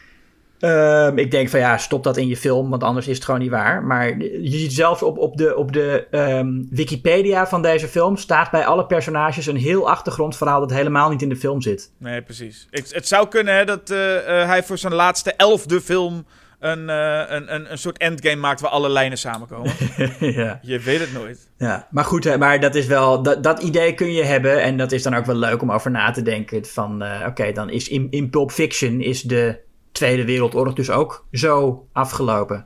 Ehm, 0.62 1.18
ik 1.18 1.32
denk 1.32 1.50
van 1.50 1.60
ja, 1.60 1.78
stop 1.78 2.04
dat 2.04 2.18
in 2.18 2.28
je 2.28 2.38
film, 2.38 2.70
want 2.70 2.84
anders 2.84 3.08
is 3.08 3.16
het 3.16 3.26
gewoon 3.26 3.40
niet 3.40 3.50
waar. 3.50 3.84
Maar 3.84 4.18
je 4.20 4.58
ziet 4.58 4.74
zelfs 4.74 5.04
op, 5.04 5.18
op 5.18 5.38
de, 5.38 5.56
op 5.56 5.72
de 5.74 6.08
ehm, 6.12 6.64
Wikipedia 6.70 7.48
van 7.48 7.62
deze 7.62 7.88
film 7.88 8.18
staat 8.18 8.52
bij 8.52 8.66
alle 8.66 8.86
personages 8.86 9.46
een 9.46 9.56
heel 9.56 9.90
achtergrondverhaal 9.90 10.60
dat 10.60 10.72
helemaal 10.72 11.10
niet 11.10 11.22
in 11.22 11.30
de 11.30 11.36
film 11.36 11.62
zit. 11.62 11.92
Nee, 11.98 12.22
precies. 12.22 12.68
Ik, 12.72 12.86
het 12.90 13.08
zou 13.08 13.28
kunnen 13.28 13.56
hè, 13.56 13.66
dat 13.66 13.90
eh, 13.90 14.42
eh, 14.42 14.48
hij 14.48 14.64
voor 14.64 14.78
zijn 14.78 14.94
laatste 14.94 15.34
elfde 15.34 15.82
film 15.82 16.26
een, 16.60 16.90
eh, 16.90 17.24
een, 17.28 17.54
een, 17.54 17.72
een 17.72 17.78
soort 17.78 17.98
endgame 17.98 18.36
maakt 18.36 18.62
waar 18.62 18.72
alle 18.72 18.90
lijnen 18.90 19.18
samenkomen. 19.18 19.74
ja. 20.20 20.60
Je 20.62 20.80
weet 20.80 21.00
het 21.00 21.14
nooit. 21.14 21.50
ja, 21.58 21.88
maar 21.92 22.06
goed, 22.06 22.24
hè, 22.24 22.38
maar 22.38 22.60
dat 22.60 22.76
is 22.76 22.86
wel, 22.86 23.24
dat, 23.24 23.44
dat 23.44 23.64
idee 23.64 23.94
kun 23.94 24.12
je 24.12 24.24
hebben 24.24 24.62
en 24.62 24.78
dat 24.78 24.92
is 24.92 25.04
dan 25.04 25.16
ook 25.16 25.26
wel 25.26 25.36
leuk 25.36 25.62
om 25.62 25.72
over 25.72 25.92
na 25.92 26.12
te 26.12 26.22
denken. 26.22 26.66
Van 26.66 27.04
oké, 27.26 27.52
dan 27.52 27.70
is 27.70 27.88
in, 27.88 28.08
in 28.10 28.30
Pulp 28.30 28.52
Fiction 28.52 29.02
is 29.02 29.22
de 29.22 29.70
Tweede 29.92 30.26
Wereldoorlog 30.26 30.74
dus 30.74 30.90
ook 30.90 31.26
zo 31.32 31.88
afgelopen. 31.92 32.66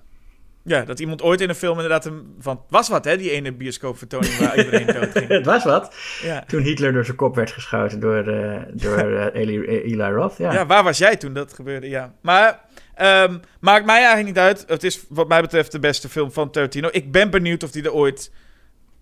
Ja, 0.67 0.81
dat 0.81 0.99
iemand 0.99 1.21
ooit 1.21 1.41
in 1.41 1.49
een 1.49 1.55
film 1.55 1.75
inderdaad 1.75 2.05
een, 2.05 2.35
van... 2.39 2.61
Was 2.69 2.89
wat, 2.89 3.05
hè, 3.05 3.17
die 3.17 3.31
ene 3.31 3.53
bioscoopvertoning 3.53 4.37
waar 4.37 4.57
iedereen 4.57 4.85
dood 4.85 5.11
ging. 5.11 5.27
Het 5.37 5.45
was 5.45 5.63
wat. 5.63 5.95
Ja. 6.21 6.43
Toen 6.47 6.61
Hitler 6.61 6.93
door 6.93 7.05
zijn 7.05 7.17
kop 7.17 7.35
werd 7.35 7.51
geschoten 7.51 7.99
door, 7.99 8.27
eh, 8.27 8.61
door 8.73 8.97
eh, 8.97 9.25
Eli, 9.41 9.65
Eli 9.65 10.03
Roth. 10.03 10.37
Ja. 10.37 10.53
ja, 10.53 10.65
waar 10.65 10.83
was 10.83 10.97
jij 10.97 11.15
toen 11.15 11.33
dat 11.33 11.53
gebeurde? 11.53 11.89
Ja. 11.89 12.13
Maar 12.21 12.59
ehm, 12.93 13.37
maakt 13.59 13.85
mij 13.85 13.97
eigenlijk 13.97 14.27
niet 14.27 14.37
uit. 14.37 14.63
Het 14.67 14.83
is 14.83 15.05
wat 15.09 15.27
mij 15.27 15.41
betreft 15.41 15.71
de 15.71 15.79
beste 15.79 16.09
film 16.09 16.31
van 16.31 16.51
Tarantino. 16.51 16.89
Ik 16.91 17.11
ben 17.11 17.29
benieuwd 17.29 17.63
of 17.63 17.73
hij 17.73 17.83
er 17.83 17.93
ooit 17.93 18.31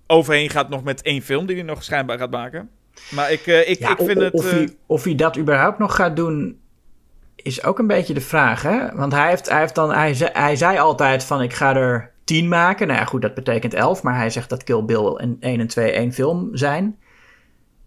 overheen 0.08 0.50
gaat 0.50 0.70
nog 0.70 0.84
met 0.84 1.02
één 1.02 1.22
film 1.22 1.46
die 1.46 1.56
hij 1.56 1.66
nog 1.66 1.84
schijnbaar 1.84 2.18
gaat 2.18 2.32
maken. 2.32 2.70
Maar 3.12 3.32
ik, 3.32 3.48
eh, 3.48 3.70
ik, 3.70 3.80
Ja, 3.80 3.92
ik 3.92 4.06
vind 4.06 4.22
het... 4.22 4.34
Of, 4.34 4.52
hij, 4.52 4.70
of 4.86 5.04
hij 5.04 5.16
dat 5.16 5.38
überhaupt 5.38 5.80
nog 5.80 5.96
gaat 5.96 6.16
doen, 6.16 6.60
is 7.44 7.64
ook 7.64 7.80
een 7.80 7.88
beetje 7.88 8.14
de 8.14 8.22
vraag. 8.22 8.62
Hè? 8.62 8.96
Want 8.96 9.12
hij, 9.12 9.30
heeft, 9.30 9.50
hij, 9.50 9.60
heeft 9.60 9.76
dan, 9.76 9.94
hij, 9.94 10.14
zei, 10.14 10.30
hij 10.34 10.56
zei 10.56 10.78
altijd 10.78 11.24
van 11.24 11.42
ik 11.42 11.54
ga 11.54 11.76
er 11.76 12.12
10 12.24 12.48
maken. 12.48 12.88
Nou 12.88 13.00
ja, 13.00 13.06
goed, 13.06 13.22
dat 13.22 13.34
betekent 13.34 13.74
11. 13.74 14.04
Maar 14.04 14.16
hij 14.16 14.30
zegt 14.30 14.50
dat 14.50 14.64
Kill 14.64 14.84
Bill 14.84 15.06
en 15.06 15.38
1 15.40 15.60
en 15.60 15.68
2 15.68 15.92
één 15.92 16.14
film 16.14 16.50
zijn. 16.52 16.98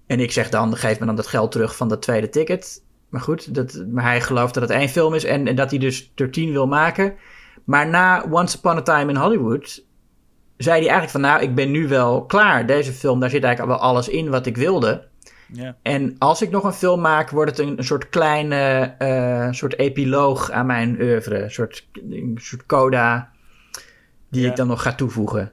En 0.06 0.20
ik 0.20 0.32
zeg 0.32 0.48
dan, 0.48 0.76
geef 0.76 1.00
me 1.00 1.06
dan 1.06 1.16
dat 1.16 1.26
geld 1.26 1.52
terug 1.52 1.76
van 1.76 1.88
dat 1.88 2.02
tweede 2.02 2.28
ticket. 2.28 2.84
Maar 3.08 3.20
goed, 3.20 3.54
dat, 3.54 3.84
maar 3.92 4.04
hij 4.04 4.20
gelooft 4.20 4.54
dat 4.54 4.62
het 4.62 4.72
één 4.72 4.88
film 4.88 5.14
is 5.14 5.24
en, 5.24 5.46
en 5.46 5.56
dat 5.56 5.70
hij 5.70 5.78
dus 5.78 6.12
er 6.14 6.30
10 6.30 6.52
wil 6.52 6.66
maken. 6.66 7.14
Maar 7.64 7.88
na 7.88 8.26
Once 8.30 8.56
Upon 8.56 8.76
a 8.76 8.82
Time 8.82 9.10
in 9.10 9.16
Hollywood 9.16 9.84
zei 10.56 10.80
hij 10.80 10.88
eigenlijk 10.90 11.10
van... 11.10 11.20
nou, 11.20 11.42
ik 11.42 11.54
ben 11.54 11.70
nu 11.70 11.88
wel 11.88 12.24
klaar. 12.24 12.66
Deze 12.66 12.92
film, 12.92 13.20
daar 13.20 13.30
zit 13.30 13.44
eigenlijk 13.44 13.78
wel 13.78 13.88
alles 13.88 14.08
in 14.08 14.30
wat 14.30 14.46
ik 14.46 14.56
wilde. 14.56 15.08
Ja. 15.52 15.76
En 15.82 16.14
als 16.18 16.42
ik 16.42 16.50
nog 16.50 16.64
een 16.64 16.72
film 16.72 17.00
maak, 17.00 17.30
wordt 17.30 17.50
het 17.50 17.66
een, 17.66 17.78
een 17.78 17.84
soort 17.84 18.08
kleine 18.08 18.94
eh, 18.98 19.52
soort 19.52 19.78
epiloog 19.78 20.50
aan 20.50 20.66
mijn 20.66 21.00
oeuvre. 21.00 21.42
Een 21.42 21.50
soort, 21.50 21.86
een 22.10 22.38
soort 22.40 22.66
coda 22.66 23.30
die 24.28 24.42
Ja. 24.42 24.50
ik 24.50 24.56
dan 24.56 24.66
nog 24.66 24.82
ga 24.82 24.94
toevoegen. 24.94 25.52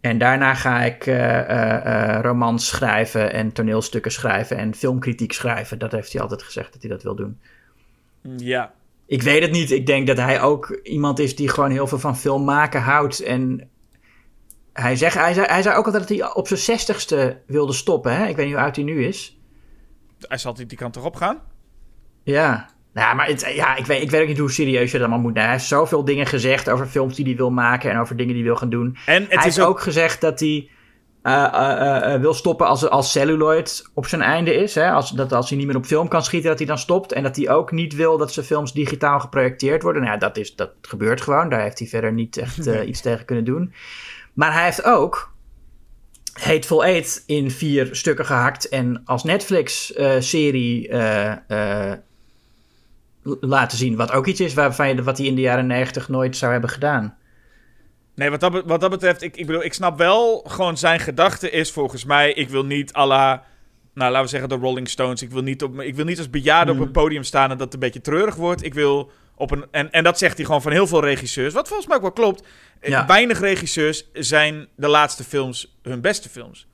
En 0.00 0.18
daarna 0.18 0.54
ga 0.54 0.82
ik 0.82 1.06
eh, 1.06 2.14
eh, 2.16 2.22
romans 2.22 2.66
schrijven 2.66 3.32
en 3.32 3.52
toneelstukken 3.52 4.12
schrijven 4.12 4.56
en 4.56 4.74
filmkritiek 4.74 5.32
schrijven. 5.32 5.78
Dat 5.78 5.92
heeft 5.92 6.12
hij 6.12 6.22
altijd 6.22 6.42
gezegd 6.42 6.72
dat 6.72 6.82
hij 6.82 6.90
dat 6.90 7.02
wil 7.02 7.14
doen. 7.14 7.38
Ja. 8.36 8.72
Ik 9.06 9.22
weet 9.22 9.42
het 9.42 9.50
niet. 9.50 9.70
Ik 9.70 9.86
denk 9.86 10.06
dat 10.06 10.16
hij 10.16 10.40
ook 10.40 10.80
iemand 10.82 11.18
is 11.18 11.36
die 11.36 11.48
gewoon 11.48 11.70
heel 11.70 11.86
veel 11.86 11.98
van 11.98 12.16
film 12.16 12.44
maken 12.44 12.80
houdt. 12.80 13.20
En 13.20 13.69
hij, 14.72 14.96
zegt, 14.96 15.14
hij, 15.14 15.32
zei, 15.32 15.46
hij 15.46 15.62
zei 15.62 15.76
ook 15.76 15.84
altijd 15.84 16.08
dat 16.08 16.18
hij 16.18 16.34
op 16.34 16.46
zijn 16.46 16.60
zestigste 16.60 17.40
wilde 17.46 17.72
stoppen. 17.72 18.16
Hè? 18.16 18.26
Ik 18.26 18.36
weet 18.36 18.46
niet 18.46 18.54
hoe 18.54 18.64
oud 18.64 18.76
hij 18.76 18.84
nu 18.84 19.04
is. 19.04 19.38
Hij 20.20 20.38
zal 20.38 20.54
die, 20.54 20.66
die 20.66 20.78
kant 20.78 20.92
toch 20.92 21.04
op 21.04 21.16
gaan? 21.16 21.40
Ja. 22.22 22.70
Nou, 22.92 23.16
maar 23.16 23.26
het, 23.26 23.52
ja, 23.54 23.76
ik, 23.76 23.86
weet, 23.86 24.02
ik 24.02 24.10
weet 24.10 24.22
ook 24.22 24.28
niet 24.28 24.38
hoe 24.38 24.50
serieus 24.50 24.90
je 24.90 24.98
dat 24.98 25.00
allemaal 25.00 25.18
moet 25.18 25.32
nemen. 25.34 25.48
Hij 25.48 25.58
heeft 25.58 25.68
zoveel 25.68 26.04
dingen 26.04 26.26
gezegd 26.26 26.68
over 26.68 26.86
films 26.86 27.14
die 27.14 27.24
hij 27.24 27.36
wil 27.36 27.50
maken 27.50 27.90
en 27.90 27.98
over 27.98 28.16
dingen 28.16 28.34
die 28.34 28.42
hij 28.42 28.50
wil 28.50 28.60
gaan 28.60 28.70
doen. 28.70 28.96
En 29.06 29.22
het 29.22 29.28
hij 29.28 29.38
is 29.48 29.56
heeft 29.56 29.68
ook 29.68 29.80
gezegd 29.80 30.20
dat 30.20 30.40
hij 30.40 30.70
eh, 31.22 31.44
eh, 31.44 32.14
eh, 32.14 32.20
wil 32.20 32.34
stoppen 32.34 32.66
als, 32.66 32.88
als 32.88 33.12
celluloid 33.12 33.90
op 33.94 34.06
zijn 34.06 34.22
einde 34.22 34.54
is. 34.54 34.74
Hè? 34.74 34.90
Als, 34.90 35.10
dat 35.10 35.32
als 35.32 35.48
hij 35.48 35.58
niet 35.58 35.66
meer 35.66 35.76
op 35.76 35.84
film 35.84 36.08
kan 36.08 36.22
schieten, 36.22 36.48
dat 36.48 36.58
hij 36.58 36.66
dan 36.66 36.78
stopt. 36.78 37.12
En 37.12 37.22
dat 37.22 37.36
hij 37.36 37.50
ook 37.50 37.72
niet 37.72 37.94
wil 37.94 38.18
dat 38.18 38.32
zijn 38.32 38.46
films 38.46 38.72
digitaal 38.72 39.20
geprojecteerd 39.20 39.82
worden. 39.82 40.02
Nou 40.02 40.14
ja, 40.14 40.20
dat, 40.20 40.36
is, 40.36 40.56
dat 40.56 40.70
gebeurt 40.82 41.20
gewoon. 41.20 41.48
Daar 41.48 41.60
heeft 41.60 41.78
hij 41.78 41.88
verder 41.88 42.12
niet 42.12 42.36
echt 42.36 42.66
iets 42.90 43.00
tegen 43.00 43.24
kunnen 43.24 43.44
doen. 43.44 43.72
Maar 44.32 44.52
hij 44.52 44.64
heeft 44.64 44.84
ook 44.84 45.34
Hateful 46.32 46.84
Eight 46.84 47.22
in 47.26 47.50
vier 47.50 47.88
stukken 47.92 48.26
gehakt. 48.26 48.68
En 48.68 49.02
als 49.04 49.24
Netflix-serie 49.24 50.88
eh, 50.88 51.90
eh, 51.90 51.98
l- 53.22 53.36
laten 53.40 53.78
zien. 53.78 53.96
Wat 53.96 54.12
ook 54.12 54.26
iets 54.26 54.40
is 54.40 54.54
waarvan 54.54 54.88
je, 54.88 55.02
wat 55.02 55.18
hij 55.18 55.26
in 55.26 55.34
de 55.34 55.40
jaren 55.40 55.66
negentig 55.66 56.08
nooit 56.08 56.36
zou 56.36 56.52
hebben 56.52 56.70
gedaan. 56.70 57.16
Nee, 58.14 58.30
wat 58.30 58.40
dat, 58.40 58.62
wat 58.66 58.80
dat 58.80 58.90
betreft, 58.90 59.22
ik, 59.22 59.36
ik 59.36 59.46
bedoel, 59.46 59.64
ik 59.64 59.74
snap 59.74 59.98
wel, 59.98 60.44
gewoon 60.46 60.76
zijn 60.76 61.00
gedachte 61.00 61.50
is 61.50 61.72
volgens 61.72 62.04
mij, 62.04 62.32
ik 62.32 62.48
wil 62.48 62.64
niet 62.64 62.94
à 62.94 63.06
la, 63.06 63.44
nou 63.94 64.10
laten 64.10 64.22
we 64.22 64.28
zeggen 64.30 64.48
de 64.48 64.54
Rolling 64.54 64.88
Stones, 64.88 65.22
ik 65.22 65.30
wil 65.30 65.42
niet, 65.42 65.62
op, 65.62 65.80
ik 65.80 65.94
wil 65.94 66.04
niet 66.04 66.18
als 66.18 66.30
bejaarde 66.30 66.72
op 66.72 66.78
een 66.78 66.90
podium 66.90 67.22
staan 67.22 67.50
en 67.50 67.56
dat 67.56 67.64
het 67.64 67.74
een 67.74 67.80
beetje 67.80 68.00
treurig 68.00 68.34
wordt. 68.34 68.64
Ik 68.64 68.74
wil 68.74 69.10
op 69.40 69.50
een, 69.50 69.64
en, 69.70 69.90
en 69.90 70.04
dat 70.04 70.18
zegt 70.18 70.36
hij 70.36 70.44
gewoon 70.46 70.62
van 70.62 70.72
heel 70.72 70.86
veel 70.86 71.00
regisseurs, 71.04 71.54
wat 71.54 71.66
volgens 71.66 71.88
mij 71.88 71.96
ook 71.96 72.02
wel 72.02 72.12
klopt. 72.12 72.42
Eh, 72.80 72.90
Ja. 72.90 73.06
Weinig 73.06 73.40
regisseurs 73.40 74.08
zijn 74.12 74.68
de 74.76 74.88
laatste 74.88 75.24
films 75.24 75.76
hun 75.82 76.00
beste 76.00 76.28
films. 76.28 76.66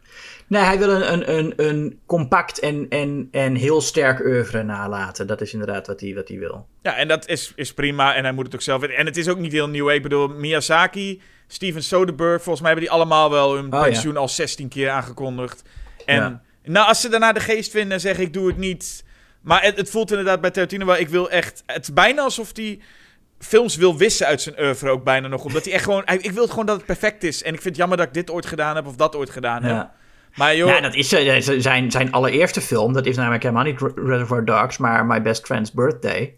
Nee, 0.46 0.62
hij 0.62 0.78
wil 0.78 0.88
een, 0.90 1.12
een, 1.12 1.36
een, 1.36 1.52
een 1.56 2.00
compact 2.06 2.58
en, 2.58 2.86
en, 2.88 3.28
en 3.30 3.54
heel 3.54 3.80
sterk 3.80 4.20
oeuvre 4.20 4.62
nalaten. 4.62 5.26
Dat 5.26 5.40
is 5.40 5.52
inderdaad 5.52 5.86
wat 5.86 6.00
hij, 6.00 6.14
wat 6.14 6.28
hij 6.28 6.38
wil. 6.38 6.66
Ja, 6.82 6.96
en 6.96 7.08
dat 7.08 7.28
is, 7.28 7.52
is 7.56 7.74
prima. 7.74 8.14
En 8.14 8.22
hij 8.24 8.32
moet 8.32 8.44
het 8.46 8.54
ook 8.54 8.62
zelf. 8.62 8.82
En 8.82 9.06
het 9.06 9.16
is 9.16 9.28
ook 9.28 9.38
niet 9.38 9.52
heel 9.52 9.68
nieuw. 9.68 9.90
Ik 9.90 10.02
bedoel, 10.02 10.28
Miyazaki, 10.28 11.22
Steven 11.46 11.82
Soderbergh, 11.82 12.42
volgens 12.42 12.60
mij 12.60 12.70
hebben 12.72 12.88
die 12.88 12.94
allemaal 12.98 13.30
wel 13.30 13.54
hun 13.54 13.72
Oh, 13.74 13.82
pensioen 13.82 14.16
al 14.16 14.28
16 14.28 14.68
keer 14.68 14.90
aangekondigd. 14.90 15.62
En 16.04 16.16
Ja. 16.16 16.42
nou, 16.64 16.88
als 16.88 17.00
ze 17.00 17.08
daarna 17.08 17.32
de 17.32 17.40
geest 17.40 17.70
vinden 17.70 17.92
en 17.92 18.00
zeggen 18.00 18.24
ik 18.24 18.32
doe 18.32 18.46
het 18.46 18.56
niet. 18.56 19.04
Maar 19.46 19.62
het, 19.62 19.76
het 19.76 19.90
voelt 19.90 20.10
inderdaad 20.10 20.40
bij 20.40 20.50
Tarantino 20.50 20.86
wel, 20.86 20.96
ik 20.96 21.08
wil 21.08 21.30
echt... 21.30 21.62
Het 21.66 21.82
is 21.82 21.92
bijna 21.92 22.22
alsof 22.22 22.50
hij 22.52 22.78
films 23.38 23.76
wil 23.76 23.96
wissen 23.96 24.26
uit 24.26 24.40
zijn 24.40 24.60
oeuvre 24.60 24.90
ook 24.90 25.04
bijna 25.04 25.28
nog. 25.28 25.44
Omdat 25.44 25.64
hij 25.64 25.72
echt 25.74 25.84
gewoon... 25.84 26.02
Ik 26.06 26.30
wil 26.30 26.46
gewoon 26.48 26.66
dat 26.66 26.76
het 26.76 26.86
perfect 26.86 27.24
is. 27.24 27.42
En 27.42 27.48
ik 27.54 27.60
vind 27.60 27.64
het 27.64 27.76
jammer 27.76 27.96
dat 27.98 28.06
ik 28.06 28.14
dit 28.14 28.30
ooit 28.30 28.46
gedaan 28.46 28.76
heb 28.76 28.86
of 28.86 28.96
dat 28.96 29.16
ooit 29.16 29.30
gedaan 29.30 29.62
heb. 29.62 29.72
Ja. 29.74 29.94
Maar 30.34 30.56
joh... 30.56 30.68
Ja, 30.68 30.80
dat 30.80 30.94
is 30.94 31.12
eh, 31.12 31.40
z- 31.40 31.56
zijn, 31.56 31.90
zijn 31.90 32.12
allereerste 32.12 32.60
film. 32.60 32.92
Dat 32.92 33.06
is 33.06 33.16
namelijk 33.16 33.42
helemaal 33.42 33.64
niet 33.64 33.80
Re- 33.80 33.92
Reservoir 34.06 34.44
Dogs, 34.44 34.76
maar 34.78 35.06
My 35.06 35.22
Best 35.22 35.46
Friend's 35.46 35.72
Birthday. 35.72 36.34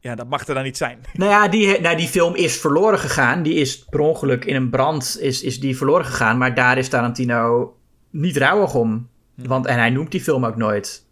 ja, 0.00 0.14
dat 0.14 0.28
mag 0.28 0.46
er 0.46 0.54
dan 0.54 0.62
niet 0.64 0.76
zijn. 0.76 0.98
Nou 1.12 1.30
ja, 1.30 1.48
die, 1.48 1.80
nou, 1.80 1.96
die 1.96 2.08
film 2.08 2.34
is 2.34 2.56
verloren 2.60 2.98
gegaan. 2.98 3.42
Die 3.42 3.54
is 3.54 3.84
per 3.84 4.00
ongeluk 4.00 4.44
in 4.44 4.56
een 4.56 4.70
brand 4.70 5.16
is, 5.20 5.42
is 5.42 5.60
die 5.60 5.76
verloren 5.76 6.04
gegaan. 6.06 6.38
Maar 6.38 6.54
daar 6.54 6.78
is 6.78 6.88
Tarantino 6.88 7.74
niet 8.10 8.36
rouwig 8.36 8.74
om. 8.74 9.08
Want, 9.34 9.66
en 9.66 9.78
hij 9.78 9.90
noemt 9.90 10.10
die 10.10 10.20
film 10.20 10.46
ook 10.46 10.56
nooit. 10.56 11.05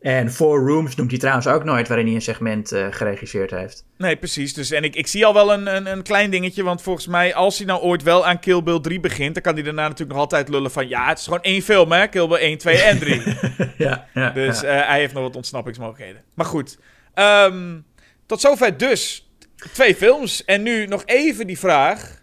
En 0.00 0.30
Four 0.32 0.66
Rooms 0.66 0.94
noemt 0.96 1.10
hij 1.10 1.18
trouwens 1.18 1.46
ook 1.46 1.64
nooit, 1.64 1.88
waarin 1.88 2.06
hij 2.06 2.14
een 2.14 2.22
segment 2.22 2.72
eh, 2.72 2.86
geregisseerd 2.90 3.50
heeft. 3.50 3.84
Nee, 3.96 4.16
precies. 4.16 4.54
Dus, 4.54 4.70
en 4.70 4.82
ik, 4.84 4.94
ik 4.96 5.06
zie 5.06 5.26
al 5.26 5.34
wel 5.34 5.52
een, 5.52 5.76
een, 5.76 5.86
een 5.86 6.02
klein 6.02 6.30
dingetje. 6.30 6.62
Want 6.62 6.82
volgens 6.82 7.06
mij, 7.06 7.34
als 7.34 7.58
hij 7.58 7.66
nou 7.66 7.80
ooit 7.80 8.02
wel 8.02 8.26
aan 8.26 8.38
Kill 8.40 8.62
Bill 8.62 8.80
3 8.80 9.00
begint... 9.00 9.34
dan 9.34 9.42
kan 9.42 9.54
hij 9.54 9.62
daarna 9.62 9.82
natuurlijk 9.82 10.10
nog 10.10 10.18
altijd 10.18 10.48
lullen 10.48 10.70
van... 10.70 10.88
ja, 10.88 11.08
het 11.08 11.18
is 11.18 11.24
gewoon 11.24 11.42
één 11.42 11.62
film, 11.62 11.92
hè? 11.92 12.06
Kill 12.06 12.26
Bill 12.28 12.38
1, 12.38 12.58
2 12.58 12.76
en 12.82 12.98
3. 12.98 13.22
ja, 13.86 14.06
ja, 14.14 14.30
dus 14.30 14.60
ja. 14.60 14.66
eh, 14.66 14.88
hij 14.88 14.98
heeft 14.98 15.14
nog 15.14 15.22
wat 15.22 15.36
ontsnappingsmogelijkheden. 15.36 16.22
Maar 16.34 16.46
goed. 16.46 16.78
Ehm, 17.14 17.78
tot 18.26 18.40
zover 18.40 18.76
dus 18.76 19.30
twee 19.72 19.94
films. 19.94 20.44
En 20.44 20.62
nu 20.62 20.86
nog 20.86 21.02
even 21.04 21.46
die 21.46 21.58
vraag... 21.58 22.22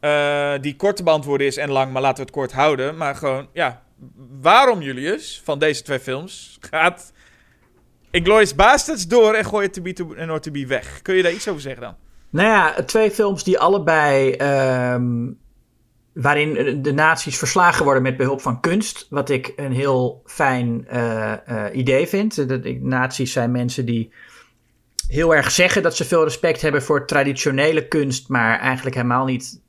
eh, 0.00 0.52
die 0.60 0.76
kort 0.76 0.96
te 0.96 1.02
beantwoorden 1.02 1.46
is 1.46 1.56
en 1.56 1.70
lang, 1.70 1.92
maar 1.92 2.02
laten 2.02 2.16
we 2.16 2.22
het 2.22 2.32
kort 2.32 2.52
houden. 2.52 2.96
Maar 2.96 3.14
gewoon, 3.14 3.48
ja... 3.52 3.82
Waarom, 4.40 4.82
Julius, 4.82 5.40
van 5.44 5.58
deze 5.58 5.82
twee 5.82 6.00
films... 6.00 6.58
gaat 6.60 7.12
Inglourious 8.10 8.54
Basterds 8.54 9.06
door 9.06 9.34
en 9.34 9.44
gooi 9.44 9.66
je 9.66 9.70
To 9.70 9.82
Be 9.82 9.92
To, 9.92 10.14
en 10.14 10.26
Not 10.26 10.52
Be 10.52 10.66
weg? 10.66 11.02
Kun 11.02 11.14
je 11.14 11.22
daar 11.22 11.32
iets 11.32 11.48
over 11.48 11.60
zeggen 11.60 11.82
dan? 11.82 11.94
Nou 12.30 12.48
ja, 12.48 12.84
twee 12.84 13.10
films 13.10 13.44
die 13.44 13.58
allebei. 13.58 14.32
ehm, 14.32 15.30
waarin 16.12 16.82
de 16.82 16.92
nazi's 16.92 17.38
verslagen 17.38 17.84
worden 17.84 18.02
met 18.02 18.16
behulp 18.16 18.40
van 18.40 18.60
kunst. 18.60 19.06
Wat 19.10 19.30
ik 19.30 19.52
een 19.56 19.72
heel 19.72 20.22
fijn 20.26 20.86
eh, 20.88 21.32
eh, 21.32 21.76
idee 21.76 22.06
vind. 22.06 22.48
Dat, 22.48 22.64
nazi's 22.80 23.32
zijn 23.32 23.50
mensen 23.50 23.86
die 23.86 24.12
heel 25.08 25.34
erg 25.34 25.50
zeggen 25.50 25.82
dat 25.82 25.96
ze 25.96 26.04
veel 26.04 26.24
respect 26.24 26.60
hebben 26.60 26.82
voor 26.82 27.06
traditionele 27.06 27.88
kunst. 27.88 28.28
maar 28.28 28.58
eigenlijk 28.58 28.96
helemaal 28.96 29.24
niet 29.24 29.60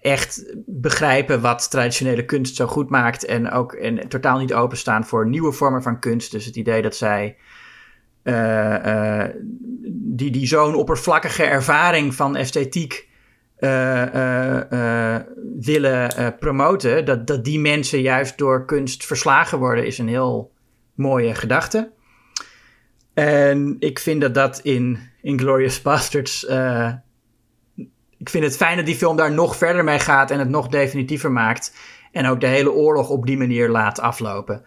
echt 0.00 0.54
begrijpen 0.66 1.40
wat 1.40 1.70
traditionele 1.70 2.24
kunst 2.24 2.56
zo 2.56 2.66
goed 2.66 2.90
maakt. 2.90 3.24
En 3.24 3.50
ook 3.50 3.72
en 3.72 4.08
totaal 4.08 4.38
niet 4.38 4.54
openstaan 4.54 5.04
voor 5.04 5.28
nieuwe 5.28 5.52
vormen 5.52 5.82
van 5.82 5.98
kunst. 5.98 6.30
Dus 6.30 6.44
het 6.44 6.56
idee 6.56 6.82
dat 6.82 6.96
zij. 6.96 7.36
eh, 8.22 9.22
eh, 9.24 9.30
die, 9.90 10.30
die 10.30 10.46
zo'n 10.46 10.74
oppervlakkige 10.74 11.44
ervaring 11.44 12.14
van 12.14 12.36
esthetiek 12.36 13.08
eh, 13.56 15.16
willen 15.58 16.36
promoten, 16.38 17.04
dat, 17.04 17.26
dat 17.26 17.44
die 17.44 17.60
mensen 17.60 18.00
juist 18.00 18.38
door 18.38 18.64
kunst 18.64 19.06
verslagen 19.06 19.58
worden, 19.58 19.86
is 19.86 19.98
een 19.98 20.08
heel 20.08 20.52
mooie 20.94 21.34
gedachte. 21.34 21.92
En 23.14 23.76
ik 23.78 23.98
vind 23.98 24.20
dat 24.20 24.34
dat 24.34 24.60
in 24.62 24.98
Inglourious 25.22 25.82
Basterds. 25.82 26.46
Ik 28.18 28.28
vind 28.28 28.44
het 28.44 28.56
fijn 28.56 28.76
dat 28.76 28.86
die 28.86 28.94
film 28.96 29.16
daar 29.16 29.32
nog 29.32 29.56
verder 29.56 29.84
mee 29.84 29.98
gaat 29.98 30.30
en 30.30 30.38
het 30.38 30.48
nog 30.48 30.68
definitiever 30.68 31.32
maakt. 31.32 31.76
En 32.12 32.26
ook 32.26 32.40
de 32.40 32.46
hele 32.46 32.72
oorlog 32.72 33.08
op 33.08 33.26
die 33.26 33.36
manier 33.36 33.68
laat 33.68 34.00
aflopen. 34.00 34.62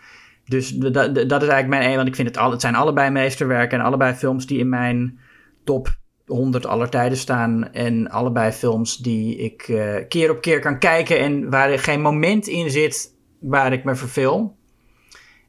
Dus 0.46 0.70
d- 0.72 0.94
d- 0.94 1.30
dat 1.30 1.42
is 1.42 1.48
eigenlijk 1.48 1.68
mijn 1.68 1.90
een, 1.90 1.96
want 1.96 2.08
ik 2.08 2.16
vind 2.16 2.28
het 2.28 2.38
al, 2.38 2.52
het 2.52 2.62
zijn 2.62 2.76
allebei 2.76 3.10
meesterwerken 3.10 3.80
en 3.80 3.86
allebei 3.86 4.14
films 4.14 4.46
die 4.46 4.60
in 4.60 4.70
mijn 4.70 5.20
top 5.64 6.00
100 6.26 6.66
aller 6.66 6.90
tijden 6.90 7.18
staan. 7.18 7.72
En 7.74 8.10
allebei 8.10 8.52
films 8.52 8.98
die 8.98 9.38
ik 9.38 9.62
eh, 9.62 9.96
keer 10.08 10.32
op 10.32 10.42
keer 10.42 10.60
kan 10.60 10.80
kijken 10.80 11.20
en 11.20 11.50
waar 11.50 11.72
er 11.72 11.80
geen 11.80 12.02
moment 12.02 12.48
in 12.48 12.70
zit 12.70 13.16
waar 13.40 13.74
ik 13.74 13.84
me 13.84 13.96
verveel. 13.96 14.56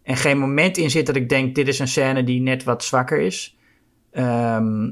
En 0.02 0.16
geen 0.16 0.38
moment 0.38 0.76
in 0.76 0.90
zit 0.90 1.06
dat 1.06 1.16
ik 1.16 1.28
denk, 1.28 1.54
dit 1.54 1.68
is 1.68 1.78
een 1.78 1.88
scène 1.88 2.24
die 2.24 2.40
net 2.40 2.64
wat 2.64 2.84
zwakker 2.84 3.20
is. 3.20 3.56
Ehm, 4.10 4.90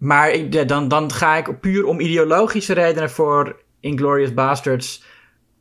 maar 0.00 0.30
ik, 0.30 0.68
dan, 0.68 0.88
dan 0.88 1.12
ga 1.12 1.36
ik 1.36 1.60
puur 1.60 1.84
om 1.84 2.00
ideologische 2.00 2.72
redenen 2.72 3.10
voor 3.10 3.62
Inglourious 3.80 4.34
Basterds. 4.34 5.02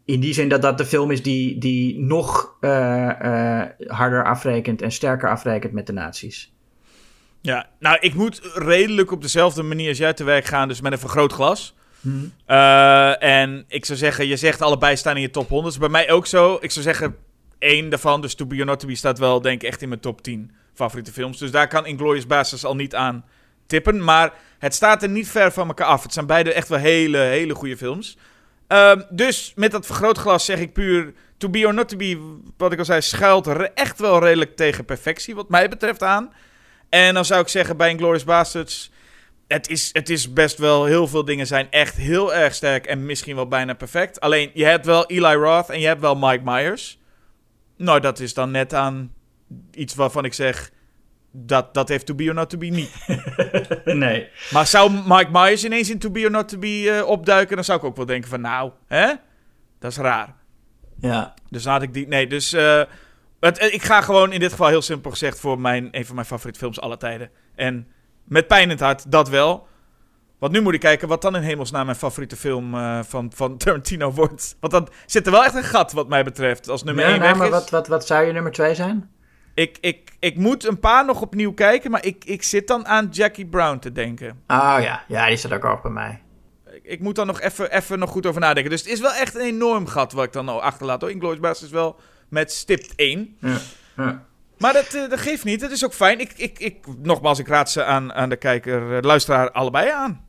In 0.06 0.20
die 0.20 0.34
zin 0.34 0.50
dat 0.50 0.62
dat 0.62 0.78
de 0.78 0.86
film 0.86 1.12
is 1.12 1.24
die, 1.24 1.58
die 1.58 2.00
nog 2.00 2.56
eh, 2.60 3.60
eh, 3.60 3.70
harder 3.88 4.26
afrekent 4.26 4.82
en 4.82 4.92
sterker 4.92 5.30
afrekent 5.30 5.74
met 5.74 5.88
de 5.88 5.94
nazi's. 5.94 6.54
Ja, 7.42 7.70
nou, 7.80 7.98
ik 8.00 8.14
moet 8.14 8.42
redelijk 8.54 9.12
op 9.12 9.22
dezelfde 9.22 9.64
manier 9.64 9.90
als 9.90 9.98
jij 9.98 10.14
te 10.14 10.24
werk 10.24 10.46
gaan, 10.46 10.68
dus 10.68 10.82
met 10.82 10.92
een 10.92 11.00
vergrootglas. 11.00 11.76
Eh, 12.46 13.24
en 13.24 13.66
ik 13.68 13.86
zou 13.86 13.98
zeggen, 13.98 14.28
je 14.28 14.38
zegt 14.38 14.62
allebei 14.62 14.96
staan 14.96 15.16
in 15.16 15.22
je 15.22 15.30
top 15.30 15.50
100. 15.50 15.64
Dat 15.64 15.74
is 15.74 15.90
bij 15.90 16.02
mij 16.02 16.12
ook 16.12 16.26
zo. 16.26 16.58
Ik 16.62 16.72
zou 16.72 16.86
zeggen, 16.86 17.16
één 17.58 17.90
daarvan, 17.90 18.22
dus 18.22 18.36
To 18.36 18.46
Be 18.46 18.60
or 18.60 18.66
Not 18.66 18.80
To 18.80 18.88
Be, 18.88 18.96
staat 18.96 19.20
wel 19.20 19.42
denk 19.42 19.62
ik 19.62 19.68
echt 19.68 19.82
in 19.82 19.90
mijn 19.90 20.02
top 20.02 20.22
10 20.22 20.52
favoriete 20.74 21.12
films. 21.12 21.38
Dus 21.38 21.52
daar 21.52 21.68
kan 21.68 21.86
Inglourious 21.86 22.28
Basterds 22.28 22.66
al 22.66 22.76
niet 22.76 22.96
aan 22.96 23.26
tippen. 23.70 24.04
Maar 24.04 24.34
het 24.60 24.74
staat 24.74 25.04
er 25.04 25.10
niet 25.10 25.30
ver 25.30 25.52
van 25.52 25.68
elkaar 25.68 25.88
af. 25.88 26.04
Het 26.04 26.14
zijn 26.14 26.26
beide 26.26 26.54
echt 26.54 26.68
wel 26.68 26.80
hele, 26.80 27.18
hele 27.18 27.56
goede 27.56 27.78
films. 27.78 28.18
Ehm, 28.68 29.02
dus 29.10 29.52
met 29.56 29.72
dat 29.72 29.86
vergrootglas 29.86 30.46
zeg 30.46 30.60
ik 30.60 30.74
puur... 30.74 31.14
To 31.38 31.50
be 31.50 31.66
or 31.66 31.74
not 31.74 31.90
to 31.90 31.98
be, 31.98 32.38
wat 32.58 32.72
ik 32.72 32.80
al 32.80 32.86
zei, 32.86 33.02
schuilt 33.02 33.48
re- 33.48 33.72
echt 33.74 34.00
wel 34.00 34.20
redelijk 34.20 34.56
tegen 34.56 34.86
perfectie, 34.86 35.36
wat 35.36 35.50
mij 35.50 35.70
betreft 35.70 36.04
aan. 36.04 36.34
En 36.90 37.14
dan 37.14 37.26
zou 37.26 37.42
ik 37.42 37.48
zeggen 37.48 37.78
bij 37.78 37.90
Inglourious 37.90 38.24
Basterds... 38.24 38.92
Het 39.48 39.70
is, 39.70 39.90
het 39.94 40.10
is 40.10 40.34
best 40.34 40.58
wel, 40.58 40.86
heel 40.86 41.08
veel 41.08 41.26
dingen 41.26 41.48
zijn 41.48 41.68
echt 41.72 41.96
heel 41.96 42.34
erg 42.34 42.56
sterk 42.56 42.86
en 42.86 43.06
misschien 43.06 43.36
wel 43.36 43.48
bijna 43.48 43.74
perfect. 43.74 44.20
Alleen, 44.20 44.52
je 44.54 44.66
hebt 44.66 44.86
wel 44.86 45.06
Eli 45.06 45.34
Roth 45.34 45.70
en 45.70 45.80
je 45.80 45.88
hebt 45.88 46.02
wel 46.02 46.16
Mike 46.16 46.42
Myers. 46.44 47.00
Nou, 47.78 48.00
dat 48.00 48.20
is 48.20 48.34
dan 48.34 48.52
net 48.52 48.74
aan 48.74 49.14
iets 49.72 49.96
waarvan 49.96 50.26
ik 50.26 50.34
zeg... 50.34 50.72
Dat, 51.32 51.74
dat 51.74 51.90
heeft 51.90 52.06
To 52.06 52.16
Be 52.16 52.28
or 52.28 52.34
Not 52.34 52.50
To 52.50 52.58
Be 52.58 52.66
niet. 52.66 52.92
nee. 53.86 54.30
Maar 54.52 54.68
zou 54.68 54.92
Mike 54.92 55.30
Myers 55.32 55.66
ineens 55.66 55.90
in 55.90 56.00
To 56.00 56.10
Be 56.10 56.24
or 56.24 56.32
Not 56.32 56.48
To 56.50 56.58
Be 56.58 56.92
eh, 56.92 57.08
opduiken... 57.08 57.56
dan 57.56 57.66
zou 57.66 57.78
ik 57.80 57.84
ook 57.84 57.96
wel 57.96 58.06
denken 58.06 58.30
van 58.30 58.42
nou, 58.42 58.72
hè? 58.88 59.14
Dat 59.80 59.92
is 59.92 59.98
raar. 59.98 60.36
Ja. 61.00 61.34
Dus 61.50 61.64
laat 61.64 61.82
ik 61.82 61.94
die... 61.94 62.08
Nee, 62.08 62.28
dus... 62.28 62.54
eh, 62.54 62.82
het, 63.40 63.58
eh, 63.58 63.74
ik 63.74 63.84
ga 63.84 64.02
gewoon 64.02 64.32
in 64.32 64.40
dit 64.40 64.52
geval 64.52 64.68
heel 64.68 64.82
simpel 64.82 65.12
gezegd... 65.12 65.40
voor 65.40 65.60
mijn, 65.60 65.88
een 65.92 66.06
van 66.06 66.16
mijn 66.16 66.28
favoriete 66.28 66.60
films 66.60 66.80
aller 66.80 66.98
tijden. 66.98 67.30
En 67.56 67.88
met 68.24 68.48
pijn 68.48 68.64
in 68.64 68.70
het 68.70 68.80
hart, 68.80 69.12
dat 69.12 69.30
wel. 69.30 69.68
Want 70.40 70.52
nu 70.52 70.62
moet 70.62 70.74
ik 70.74 70.80
kijken 70.80 71.08
wat 71.08 71.22
dan 71.22 71.36
in 71.36 71.42
hemelsnaam 71.42 71.86
mijn 71.86 71.98
favoriete 71.98 72.36
film 72.36 72.72
van, 73.04 73.32
van 73.36 73.58
Tarantino 73.58 74.12
wordt. 74.12 74.58
Want 74.60 74.74
dan 74.74 74.88
zit 75.06 75.26
er 75.26 75.32
wel 75.32 75.44
echt 75.44 75.56
een 75.56 75.64
gat 75.64 75.92
wat 75.92 76.08
mij 76.10 76.24
betreft. 76.24 76.70
Als 76.70 76.84
nummer 76.84 77.04
Ja, 77.04 77.10
1 77.10 77.20
nou, 77.20 77.30
weg 77.32 77.40
maar 77.40 77.48
is. 77.48 77.54
wat, 77.54 77.70
wat, 77.70 77.88
wat 77.88 78.06
zou 78.06 78.26
je 78.26 78.32
nummer 78.34 78.52
twee 78.52 78.76
zijn? 78.76 79.10
Ik, 79.60 79.78
ik, 79.82 80.12
ik 80.20 80.36
moet 80.36 80.66
een 80.66 80.80
paar 80.80 81.06
nog 81.06 81.22
opnieuw 81.22 81.54
kijken, 81.54 81.92
maar 81.92 82.06
ik, 82.06 82.26
ik 82.26 82.44
zit 82.44 82.68
dan 82.68 82.88
aan 82.88 83.08
Jackie 83.12 83.46
Brown 83.46 83.80
te 83.80 83.92
denken. 83.92 84.30
Oh 84.48 84.78
ja, 84.82 85.04
ja, 85.08 85.28
die 85.28 85.38
staat 85.38 85.54
ook 85.54 85.64
hoog 85.64 85.82
bij 85.82 85.92
mij. 85.92 86.22
Ik, 86.72 86.84
ik 86.84 87.00
moet 87.00 87.16
dan 87.16 87.28
nog 87.28 87.42
even, 87.42 87.72
even 87.72 88.00
nog 88.00 88.10
goed 88.10 88.26
over 88.26 88.42
nadenken. 88.42 88.72
Dus 88.72 88.82
het 88.82 88.92
is 88.92 89.00
wel 89.00 89.14
echt 89.14 89.36
een 89.36 89.42
enorm 89.42 89.88
gat 89.88 90.12
wat 90.12 90.26
ik 90.26 90.34
dan 90.34 90.50
al 90.50 90.62
achterlaat. 90.62 91.02
Hoor. 91.02 91.12
Inglourious 91.12 91.42
Basterds 91.42 91.74
is 91.74 91.80
wel 91.80 92.00
met 92.30 92.52
stipt 92.52 92.96
1. 92.96 93.38
Ja. 93.40 93.58
Ja. 93.96 94.26
Maar 94.58 94.74
dat, 94.74 94.94
eh, 94.94 95.10
dat 95.10 95.20
geeft 95.20 95.44
niet. 95.44 95.62
Het 95.62 95.72
is 95.72 95.86
ook 95.86 95.94
fijn. 95.94 96.20
Ik, 96.20 96.34
ik, 96.36 96.60
ik, 96.60 96.78
nogmaals, 96.98 97.40
ik 97.40 97.48
raad 97.48 97.72
ze 97.72 97.84
aan, 97.84 98.14
aan 98.14 98.30
de 98.30 98.38
kijker, 98.38 98.96
eh, 98.96 99.02
de 99.02 99.08
luisteraar 99.08 99.52
allebei 99.52 99.90
aan. 99.90 100.28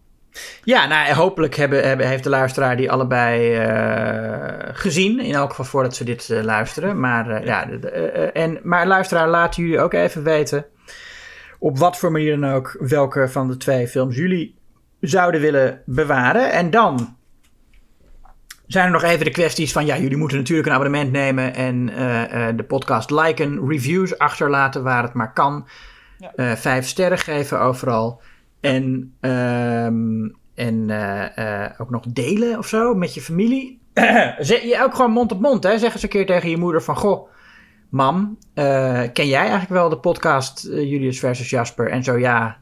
Ja, 0.64 0.86
nou, 0.86 1.14
hopelijk 1.14 1.56
hebben, 1.56 1.88
hebben, 1.88 2.08
heeft 2.08 2.24
de 2.24 2.30
luisteraar 2.30 2.76
die 2.76 2.90
allebei 2.90 3.54
eh, 3.54 4.68
gezien. 4.72 5.20
In 5.20 5.34
elk 5.34 5.50
geval 5.50 5.64
voordat 5.64 5.96
ze 5.96 6.04
dit 6.04 6.30
eh, 6.30 6.42
luisteren. 6.42 7.00
Maar, 7.00 7.30
eh, 7.30 7.44
ja, 7.44 7.68
en, 8.32 8.60
maar 8.62 8.86
luisteraar, 8.86 9.28
laten 9.28 9.62
jullie 9.62 9.80
ook 9.80 9.92
even 9.92 10.22
weten. 10.22 10.66
Op 11.58 11.78
wat 11.78 11.98
voor 11.98 12.12
manier 12.12 12.40
dan 12.40 12.52
ook. 12.52 12.76
Welke 12.80 13.28
van 13.28 13.48
de 13.48 13.56
twee 13.56 13.88
films 13.88 14.16
jullie 14.16 14.58
zouden 15.00 15.40
willen 15.40 15.82
bewaren. 15.86 16.52
En 16.52 16.70
dan 16.70 17.16
zijn 18.66 18.86
er 18.86 18.92
nog 18.92 19.02
even 19.02 19.24
de 19.24 19.30
kwesties 19.30 19.72
van. 19.72 19.86
Ja, 19.86 19.98
jullie 19.98 20.16
moeten 20.16 20.38
natuurlijk 20.38 20.68
een 20.68 20.74
abonnement 20.74 21.12
nemen. 21.12 21.54
En 21.54 21.86
de 22.56 22.64
podcast 22.64 23.10
liken. 23.10 23.68
Reviews 23.68 24.18
achterlaten 24.18 24.82
waar 24.82 25.02
het 25.02 25.12
maar 25.12 25.32
kan. 25.32 25.68
Ja. 26.18 26.56
Vijf 26.56 26.86
sterren 26.86 27.18
geven 27.18 27.60
overal. 27.60 28.20
En, 28.60 29.14
ehm, 29.20 30.28
en 30.54 30.90
eh, 30.90 31.64
eh, 31.64 31.70
ook 31.78 31.90
nog 31.90 32.04
delen 32.08 32.58
of 32.58 32.66
zo 32.66 32.94
met 32.94 33.14
je 33.14 33.20
familie. 33.20 33.80
Zeg 34.38 34.62
je 34.62 34.82
ook 34.82 34.94
gewoon 34.94 35.10
mond 35.10 35.32
op 35.32 35.40
mond, 35.40 35.62
hè? 35.64 35.78
Zeg 35.78 35.92
eens 35.92 36.02
een 36.02 36.08
keer 36.08 36.26
tegen 36.26 36.50
je 36.50 36.56
moeder 36.56 36.82
van... 36.82 36.96
Goh, 36.96 37.28
mam, 37.88 38.38
eh, 38.54 39.02
ken 39.12 39.26
jij 39.28 39.40
eigenlijk 39.40 39.70
wel 39.70 39.88
de 39.88 39.98
podcast 39.98 40.62
Julius 40.62 41.18
versus 41.18 41.50
Jasper? 41.50 41.88
En 41.90 42.04
zo 42.04 42.18
ja, 42.18 42.58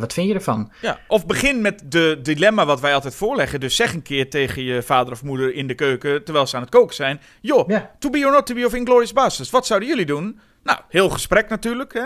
wat 0.00 0.12
vind 0.12 0.28
je 0.28 0.34
ervan? 0.34 0.72
Ja. 0.80 0.98
Of 1.08 1.26
begin 1.26 1.60
met 1.60 1.82
de 1.84 2.18
dilemma 2.22 2.66
wat 2.66 2.80
wij 2.80 2.94
altijd 2.94 3.14
voorleggen. 3.14 3.60
Dus 3.60 3.76
zeg 3.76 3.94
een 3.94 4.02
keer 4.02 4.30
tegen 4.30 4.62
je 4.62 4.82
vader 4.82 5.12
of 5.12 5.22
moeder 5.22 5.54
in 5.54 5.66
de 5.66 5.74
keuken, 5.74 6.24
terwijl 6.24 6.46
ze 6.46 6.56
aan 6.56 6.62
het 6.62 6.70
koken 6.70 6.94
zijn. 6.94 7.20
Joh, 7.40 7.68
Ja. 7.68 7.90
to 7.98 8.10
be 8.10 8.24
or 8.26 8.32
not 8.32 8.46
to 8.46 8.54
be 8.54 8.66
of 8.66 8.74
Inglourious 8.74 9.12
Basterds. 9.12 9.50
Wat 9.50 9.66
zouden 9.66 9.88
jullie 9.88 10.06
doen? 10.06 10.40
Nou, 10.62 10.78
heel 10.88 11.08
gesprek 11.08 11.48
natuurlijk, 11.48 11.92
hè? 11.92 12.04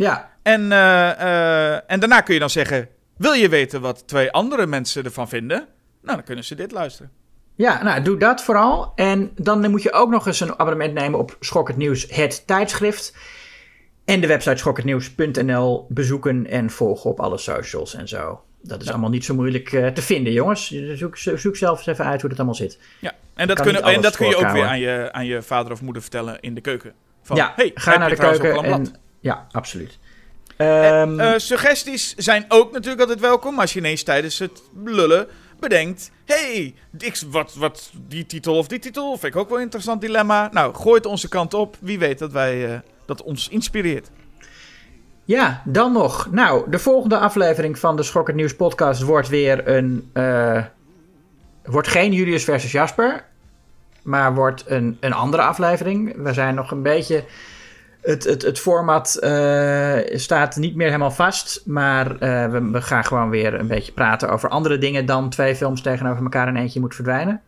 Ja, 0.00 0.30
En, 0.42 0.72
eh, 0.72 1.10
eh, 1.10 1.80
en 1.86 2.00
daarna 2.00 2.20
kun 2.20 2.34
je 2.34 2.40
dan 2.40 2.50
zeggen: 2.50 2.88
Wil 3.16 3.32
je 3.32 3.48
weten 3.48 3.80
wat 3.80 4.06
twee 4.06 4.32
andere 4.32 4.66
mensen 4.66 5.04
ervan 5.04 5.28
vinden? 5.28 5.66
Nou, 6.02 6.16
dan 6.16 6.24
kunnen 6.24 6.44
ze 6.44 6.54
dit 6.54 6.72
luisteren. 6.72 7.10
Ja, 7.54 7.82
nou, 7.82 8.02
doe 8.02 8.16
dat 8.16 8.42
vooral. 8.42 8.92
En 8.94 9.30
dan 9.34 9.70
moet 9.70 9.82
je 9.82 9.92
ook 9.92 10.10
nog 10.10 10.26
eens 10.26 10.40
een 10.40 10.58
abonnement 10.58 10.94
nemen 10.94 11.18
op 11.18 11.36
Schokkend 11.40 11.76
Nieuws, 11.78 12.06
het 12.10 12.46
tijdschrift. 12.46 13.16
En 14.04 14.20
de 14.20 14.26
website 14.26 14.56
schokkendnieuws.nl 14.56 15.86
bezoeken 15.88 16.46
en 16.46 16.70
volgen 16.70 17.10
op 17.10 17.20
alle 17.20 17.38
socials 17.38 17.94
en 17.94 18.08
zo. 18.08 18.42
Dat 18.62 18.82
is 18.82 18.88
allemaal 18.88 19.10
niet 19.10 19.24
zo 19.24 19.34
moeilijk 19.34 19.72
eh, 19.72 19.86
te 19.86 20.02
vinden, 20.02 20.32
jongens. 20.32 20.74
Zoek, 20.94 21.16
zoek 21.16 21.56
zelf 21.56 21.78
eens 21.78 21.86
even 21.86 22.04
uit 22.04 22.20
hoe 22.20 22.30
dat 22.30 22.38
allemaal 22.38 22.56
zit. 22.56 22.78
Ja, 23.00 23.12
en 23.34 23.46
dat, 23.46 23.60
kunnen, 23.60 23.82
en 23.82 24.00
dat 24.00 24.16
kun 24.16 24.28
je 24.28 24.36
ook 24.36 24.50
weer 24.50 24.66
aan 24.66 24.80
je, 24.80 25.08
aan 25.12 25.26
je 25.26 25.42
vader 25.42 25.72
of 25.72 25.82
moeder 25.82 26.02
vertellen 26.02 26.40
in 26.40 26.54
de 26.54 26.60
keuken. 26.60 26.92
Van, 27.22 27.36
ja, 27.36 27.52
hey, 27.56 27.70
ga 27.74 27.98
naar 27.98 28.08
de 28.08 28.16
keuken 28.16 28.64
en... 28.64 28.94
Ja, 29.20 29.46
absoluut. 29.50 29.98
Ehm, 30.56 31.20
Eh, 31.20 31.32
suggesties 31.36 32.14
zijn 32.14 32.44
ook 32.48 32.72
natuurlijk 32.72 33.00
altijd 33.00 33.20
welkom. 33.20 33.58
Als 33.58 33.72
je 33.72 33.78
ineens 33.78 34.02
tijdens 34.02 34.38
het 34.38 34.62
lullen 34.84 35.26
bedenkt... 35.60 36.10
hey, 36.24 36.74
ik, 36.98 37.22
wat, 37.30 37.54
wat, 37.54 37.90
die 38.08 38.26
titel 38.26 38.56
of 38.56 38.66
die 38.68 38.78
titel 38.78 39.10
vind 39.18 39.34
ik 39.34 39.40
ook 39.40 39.48
wel 39.48 39.56
een 39.56 39.62
interessant 39.64 40.00
dilemma. 40.00 40.48
Nou, 40.52 40.74
gooi 40.74 40.94
het 40.96 41.06
onze 41.06 41.28
kant 41.28 41.54
op. 41.54 41.76
Wie 41.80 41.98
weet 41.98 42.18
dat 42.18 42.32
wij 42.32 42.72
eh, 42.72 42.78
dat 43.06 43.22
ons 43.22 43.48
inspireert. 43.48 44.10
Ja, 45.24 45.62
dan 45.64 45.92
nog. 45.92 46.28
Nou, 46.30 46.70
de 46.70 46.78
volgende 46.78 47.18
aflevering 47.18 47.78
van 47.78 47.96
de 47.96 48.02
Schokkend 48.02 48.36
Nieuws 48.36 48.56
podcast 48.56 49.02
wordt 49.02 49.28
weer 49.28 49.68
een... 49.68 50.10
eh, 50.12 50.64
wordt 51.64 51.88
geen 51.88 52.12
Julius 52.12 52.44
versus 52.44 52.72
Jasper, 52.72 53.24
maar 54.02 54.34
wordt 54.34 54.64
een, 54.66 54.96
een 55.00 55.12
andere 55.12 55.42
aflevering. 55.42 56.22
We 56.22 56.32
zijn 56.32 56.54
nog 56.54 56.70
een 56.70 56.82
beetje... 56.82 57.24
Het, 58.00 58.24
het, 58.24 58.42
het 58.42 58.58
format 58.58 59.14
eh, 59.14 59.98
staat 60.18 60.56
niet 60.56 60.74
meer 60.74 60.86
helemaal 60.86 61.10
vast, 61.10 61.62
maar 61.64 62.18
eh, 62.18 62.50
we, 62.50 62.70
we 62.70 62.82
gaan 62.82 63.04
gewoon 63.04 63.30
weer 63.30 63.54
een 63.54 63.66
beetje 63.66 63.92
praten 63.92 64.28
over 64.30 64.48
andere 64.48 64.78
dingen 64.78 65.06
dan 65.06 65.30
twee 65.30 65.56
films 65.56 65.82
tegenover 65.82 66.22
elkaar 66.22 66.48
in 66.48 66.56
eentje 66.56 66.80
moet 66.80 66.94
verdwijnen. 66.94 67.40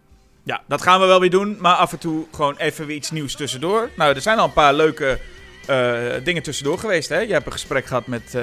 Ja, 0.42 0.60
dat 0.66 0.82
gaan 0.82 1.00
we 1.00 1.06
wel 1.06 1.20
weer 1.20 1.31
doen. 1.31 1.56
Maar 1.60 1.74
af 1.74 1.92
en 1.92 1.98
toe 1.98 2.26
gewoon 2.34 2.56
even 2.56 2.86
weer 2.86 2.97
iets 2.97 3.10
nieuws 3.10 3.34
tussendoor. 3.34 3.89
Nou, 3.97 4.14
er 4.14 4.20
zijn 4.20 4.39
al 4.39 4.44
een 4.44 4.52
paar 4.52 4.74
leuke 4.74 5.18
eh, 5.66 6.24
dingen 6.24 6.42
tussendoor 6.42 6.78
geweest. 6.78 7.08
Hè? 7.08 7.18
Je 7.18 7.32
hebt 7.32 7.47
een 7.47 7.52
gesprek 7.52 7.86
gehad 7.86 8.06
met, 8.06 8.36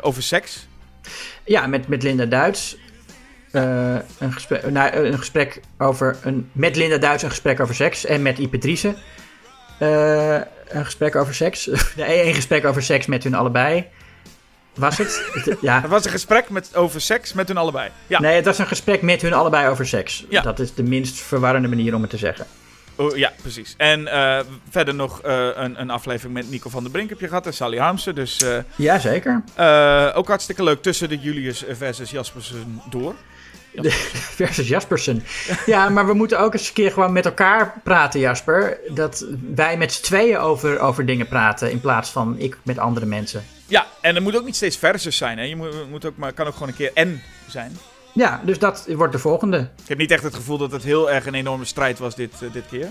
over 0.00 0.22
seks. 0.22 0.66
Ja, 1.44 1.66
met, 1.66 1.88
met 1.88 2.02
Linda 2.02 2.24
Duits. 2.24 2.76
Een, 3.50 4.32
gesprek, 4.32 4.70
nou, 4.70 4.96
een 4.96 5.18
gesprek 5.18 5.60
over. 5.78 6.16
Een, 6.22 6.50
met 6.52 6.76
Linda 6.76 6.98
Duits 6.98 7.22
een 7.22 7.30
gesprek 7.30 7.60
over 7.60 7.74
seks. 7.74 8.04
En 8.04 8.22
met 8.22 8.60
Driessen. 8.60 8.96
Een 10.68 10.84
gesprek 10.84 11.16
over 11.16 11.34
seks. 11.34 11.68
Nee, 11.96 12.26
een 12.26 12.34
gesprek 12.34 12.64
over 12.64 12.82
seks 12.82 13.06
met 13.06 13.24
hun 13.24 13.34
allebei. 13.34 13.86
Was 14.74 14.98
het? 14.98 15.22
Het- 15.32 15.56
ja. 15.68 15.82
Er 15.82 15.88
was 15.88 16.04
een 16.04 16.10
gesprek 16.10 16.48
met, 16.50 16.76
over 16.76 17.00
seks 17.00 17.32
met 17.32 17.48
hun 17.48 17.56
allebei. 17.56 17.90
Ja, 18.06 18.20
Nee, 18.20 18.34
het 18.34 18.44
was 18.44 18.58
een 18.58 18.66
gesprek 18.66 19.02
met 19.02 19.22
hun 19.22 19.32
allebei 19.32 19.68
over 19.68 19.86
seks. 19.86 20.24
Ja. 20.28 20.40
Dat 20.42 20.58
is 20.58 20.74
de 20.74 20.82
minst 20.82 21.20
verwarrende 21.20 21.68
manier 21.68 21.94
om 21.94 22.00
het 22.00 22.10
te 22.10 22.16
zeggen. 22.16 22.46
Oh, 22.96 23.16
ja 23.16 23.32
precies. 23.42 23.74
En 23.76 24.06
eh, 24.06 24.40
verder 24.70 24.94
nog 24.94 25.22
eh, 25.22 25.48
een, 25.54 25.80
een 25.80 25.90
aflevering 25.90 26.34
met 26.34 26.50
Nico 26.50 26.70
van 26.70 26.82
der 26.82 26.92
Brink 26.92 27.08
heb 27.08 27.20
je 27.20 27.28
gehad 27.28 27.46
en 27.46 27.52
Sally 27.54 27.78
Harmsen. 27.78 28.14
Dus 28.14 28.40
eh, 28.42 28.58
Jazeker. 28.76 29.42
eh, 29.54 30.10
ook 30.14 30.28
hartstikke 30.28 30.62
leuk 30.62 30.82
tussen 30.82 31.08
de 31.08 31.18
Julius 31.18 31.64
versus 31.72 32.10
Jaspersen 32.10 32.80
door. 32.90 33.14
Versus 34.40 34.68
Jaspersen. 34.68 35.22
Ja, 35.66 35.88
maar 35.88 36.06
we 36.06 36.14
moeten 36.14 36.38
ook 36.40 36.52
eens 36.52 36.68
een 36.68 36.74
keer 36.74 36.92
gewoon 36.92 37.12
met 37.12 37.24
elkaar 37.24 37.74
praten, 37.84 38.20
Jasper. 38.20 38.78
Dat 38.88 39.26
wij 39.54 39.76
met 39.76 39.92
z'n 39.92 40.02
tweeën 40.02 40.38
over, 40.38 40.78
over 40.80 41.06
dingen 41.06 41.28
praten. 41.28 41.70
In 41.70 41.80
plaats 41.80 42.10
van 42.10 42.34
ik 42.38 42.58
met 42.62 42.78
andere 42.78 43.06
mensen. 43.06 43.44
Ja, 43.66 43.86
en 44.00 44.16
er 44.16 44.22
moet 44.22 44.36
ook 44.36 44.44
niet 44.44 44.56
steeds 44.56 44.76
versus 44.76 45.16
zijn. 45.16 45.38
Hè? 45.38 45.44
Je 45.44 45.56
moet, 45.56 45.90
moet 45.90 46.04
ook, 46.04 46.16
maar 46.16 46.32
kan 46.32 46.46
ook 46.46 46.52
gewoon 46.52 46.68
een 46.68 46.74
keer 46.74 46.90
en 46.94 47.22
zijn. 47.48 47.76
Ja, 48.14 48.40
dus 48.44 48.58
dat 48.58 48.86
wordt 48.88 49.12
de 49.12 49.18
volgende. 49.18 49.58
Ik 49.82 49.88
heb 49.88 49.98
niet 49.98 50.10
echt 50.10 50.22
het 50.22 50.34
gevoel 50.34 50.58
dat 50.58 50.72
het 50.72 50.82
heel 50.82 51.10
erg 51.10 51.26
een 51.26 51.34
enorme 51.34 51.64
strijd 51.64 51.98
was 51.98 52.14
dit, 52.14 52.32
eh, 52.42 52.52
dit 52.52 52.64
keer. 52.70 52.88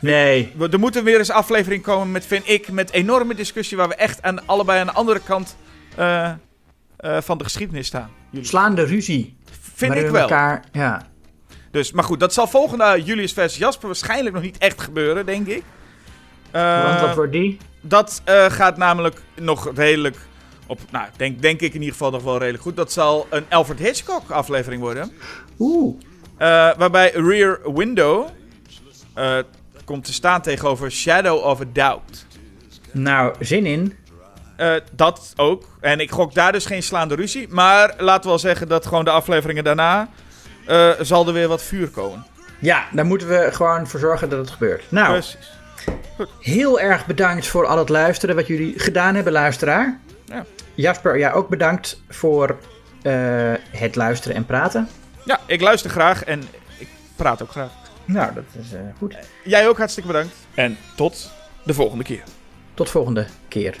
Nee. 0.00 0.52
We- 0.56 0.68
Er 0.68 0.78
moet 0.78 0.96
er 0.96 1.04
weer 1.04 1.18
eens 1.18 1.28
een 1.28 1.34
aflevering 1.34 1.82
komen 1.82 2.10
met, 2.12 2.26
vind 2.26 2.48
ik, 2.48 2.70
met 2.70 2.90
enorme 2.90 3.34
discussie 3.34 3.76
waar 3.76 3.88
we 3.88 3.94
echt 3.94 4.22
aan, 4.22 4.46
allebei 4.46 4.80
aan 4.80 4.86
de 4.86 4.92
andere 4.92 5.20
kant 5.24 5.56
eh, 5.96 6.30
eh, 6.96 7.16
van 7.20 7.38
de 7.38 7.44
geschiedenis 7.44 7.86
staan. 7.86 8.10
Jullie. 8.30 8.46
Slaande 8.48 8.82
ruzie. 8.84 9.36
Vind 9.80 9.94
ik 9.94 10.06
we 10.06 10.10
wel. 10.10 10.20
Elkaar, 10.20 10.64
ja. 10.72 11.02
Dus, 11.70 11.92
maar 11.92 12.04
goed, 12.04 12.20
dat 12.20 12.32
zal 12.32 12.46
volgende 12.46 13.02
Julius 13.04 13.32
versus 13.32 13.58
Jasper 13.58 13.86
waarschijnlijk 13.86 14.34
nog 14.34 14.44
niet 14.44 14.58
echt 14.58 14.80
gebeuren, 14.80 15.26
denk 15.26 15.46
ik. 15.46 15.62
Eh, 16.50 16.84
Want 16.84 17.00
wat 17.00 17.14
wordt 17.14 17.32
die? 17.32 17.58
Dat 17.80 18.22
eh, 18.24 18.44
gaat 18.50 18.76
namelijk 18.76 19.20
nog 19.34 19.70
redelijk 19.74 20.16
op, 20.66 20.80
nou, 20.90 21.06
denk, 21.16 21.42
denk 21.42 21.60
ik 21.60 21.74
in 21.74 21.80
ieder 21.80 21.92
geval 21.92 22.10
nog 22.10 22.22
wel 22.22 22.38
redelijk 22.38 22.62
goed. 22.62 22.76
Dat 22.76 22.92
zal 22.92 23.26
een 23.30 23.44
Alfred 23.48 23.78
Hitchcock 23.78 24.30
aflevering 24.30 24.82
worden. 24.82 25.12
Oeh. 25.58 25.96
Eh, 26.36 26.48
waarbij 26.76 27.10
Rear 27.10 27.72
Window 27.74 28.28
eh, 29.14 29.38
komt 29.84 30.04
te 30.04 30.12
staan 30.12 30.42
tegenover 30.42 30.90
Shadow 30.92 31.44
of 31.44 31.60
a 31.60 31.64
Doubt. 31.72 32.26
Nou, 32.92 33.34
zin 33.40 33.66
in. 33.66 33.94
Eh, 34.60 34.74
dat 34.92 35.32
ook. 35.36 35.64
En 35.80 36.00
ik 36.00 36.10
gok 36.10 36.34
daar 36.34 36.52
dus 36.52 36.66
geen 36.66 36.82
slaande 36.82 37.14
ruzie. 37.14 37.48
Maar 37.48 37.94
laten 37.98 38.22
we 38.22 38.28
wel 38.28 38.38
zeggen 38.38 38.68
dat 38.68 38.86
gewoon 38.86 39.04
de 39.04 39.10
afleveringen 39.10 39.64
daarna... 39.64 40.08
eh, 40.66 40.90
zal 41.00 41.26
er 41.26 41.32
weer 41.32 41.48
wat 41.48 41.62
vuur 41.62 41.88
komen. 41.88 42.26
Ja, 42.58 42.84
daar 42.92 43.06
moeten 43.06 43.28
we 43.28 43.48
gewoon 43.52 43.86
voor 43.86 44.00
zorgen 44.00 44.28
dat 44.28 44.38
het 44.38 44.50
gebeurt. 44.50 44.84
Nou, 44.88 45.12
Precies. 45.12 45.50
heel 46.40 46.80
erg 46.80 47.06
bedankt 47.06 47.46
voor 47.46 47.66
al 47.66 47.78
het 47.78 47.88
luisteren 47.88 48.34
wat 48.36 48.46
jullie 48.46 48.78
gedaan 48.78 49.14
hebben, 49.14 49.32
luisteraar. 49.32 50.00
Ja. 50.24 50.44
Jasper, 50.74 51.18
ja, 51.18 51.30
ook 51.32 51.48
bedankt 51.48 52.02
voor 52.08 52.58
eh, 53.02 53.12
het 53.70 53.96
luisteren 53.96 54.36
en 54.36 54.46
praten. 54.46 54.88
Ja, 55.24 55.40
ik 55.46 55.60
luister 55.60 55.90
graag 55.90 56.24
en 56.24 56.42
ik 56.78 56.88
praat 57.16 57.42
ook 57.42 57.50
graag. 57.50 57.70
Nou, 58.04 58.34
dat 58.34 58.44
is 58.64 58.72
eh, 58.72 58.80
goed. 58.98 59.16
Jij 59.44 59.68
ook 59.68 59.78
hartstikke 59.78 60.08
bedankt. 60.12 60.34
En 60.54 60.76
tot 60.96 61.30
de 61.64 61.74
volgende 61.74 62.04
keer. 62.04 62.22
Tot 62.74 62.90
volgende 62.90 63.26
keer. 63.48 63.76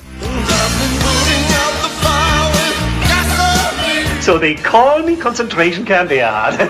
So 4.20 4.38
they 4.38 4.54
call 4.54 5.02
me 5.02 5.16
concentration 5.16 5.84
camp 5.84 6.10
Beard. 6.10 6.54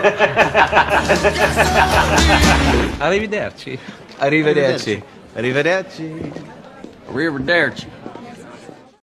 Arrivederci. 3.00 3.78
Arrivederci. 4.18 5.02
Arrivederci. 5.34 6.32
Arrivederci. 7.10 7.86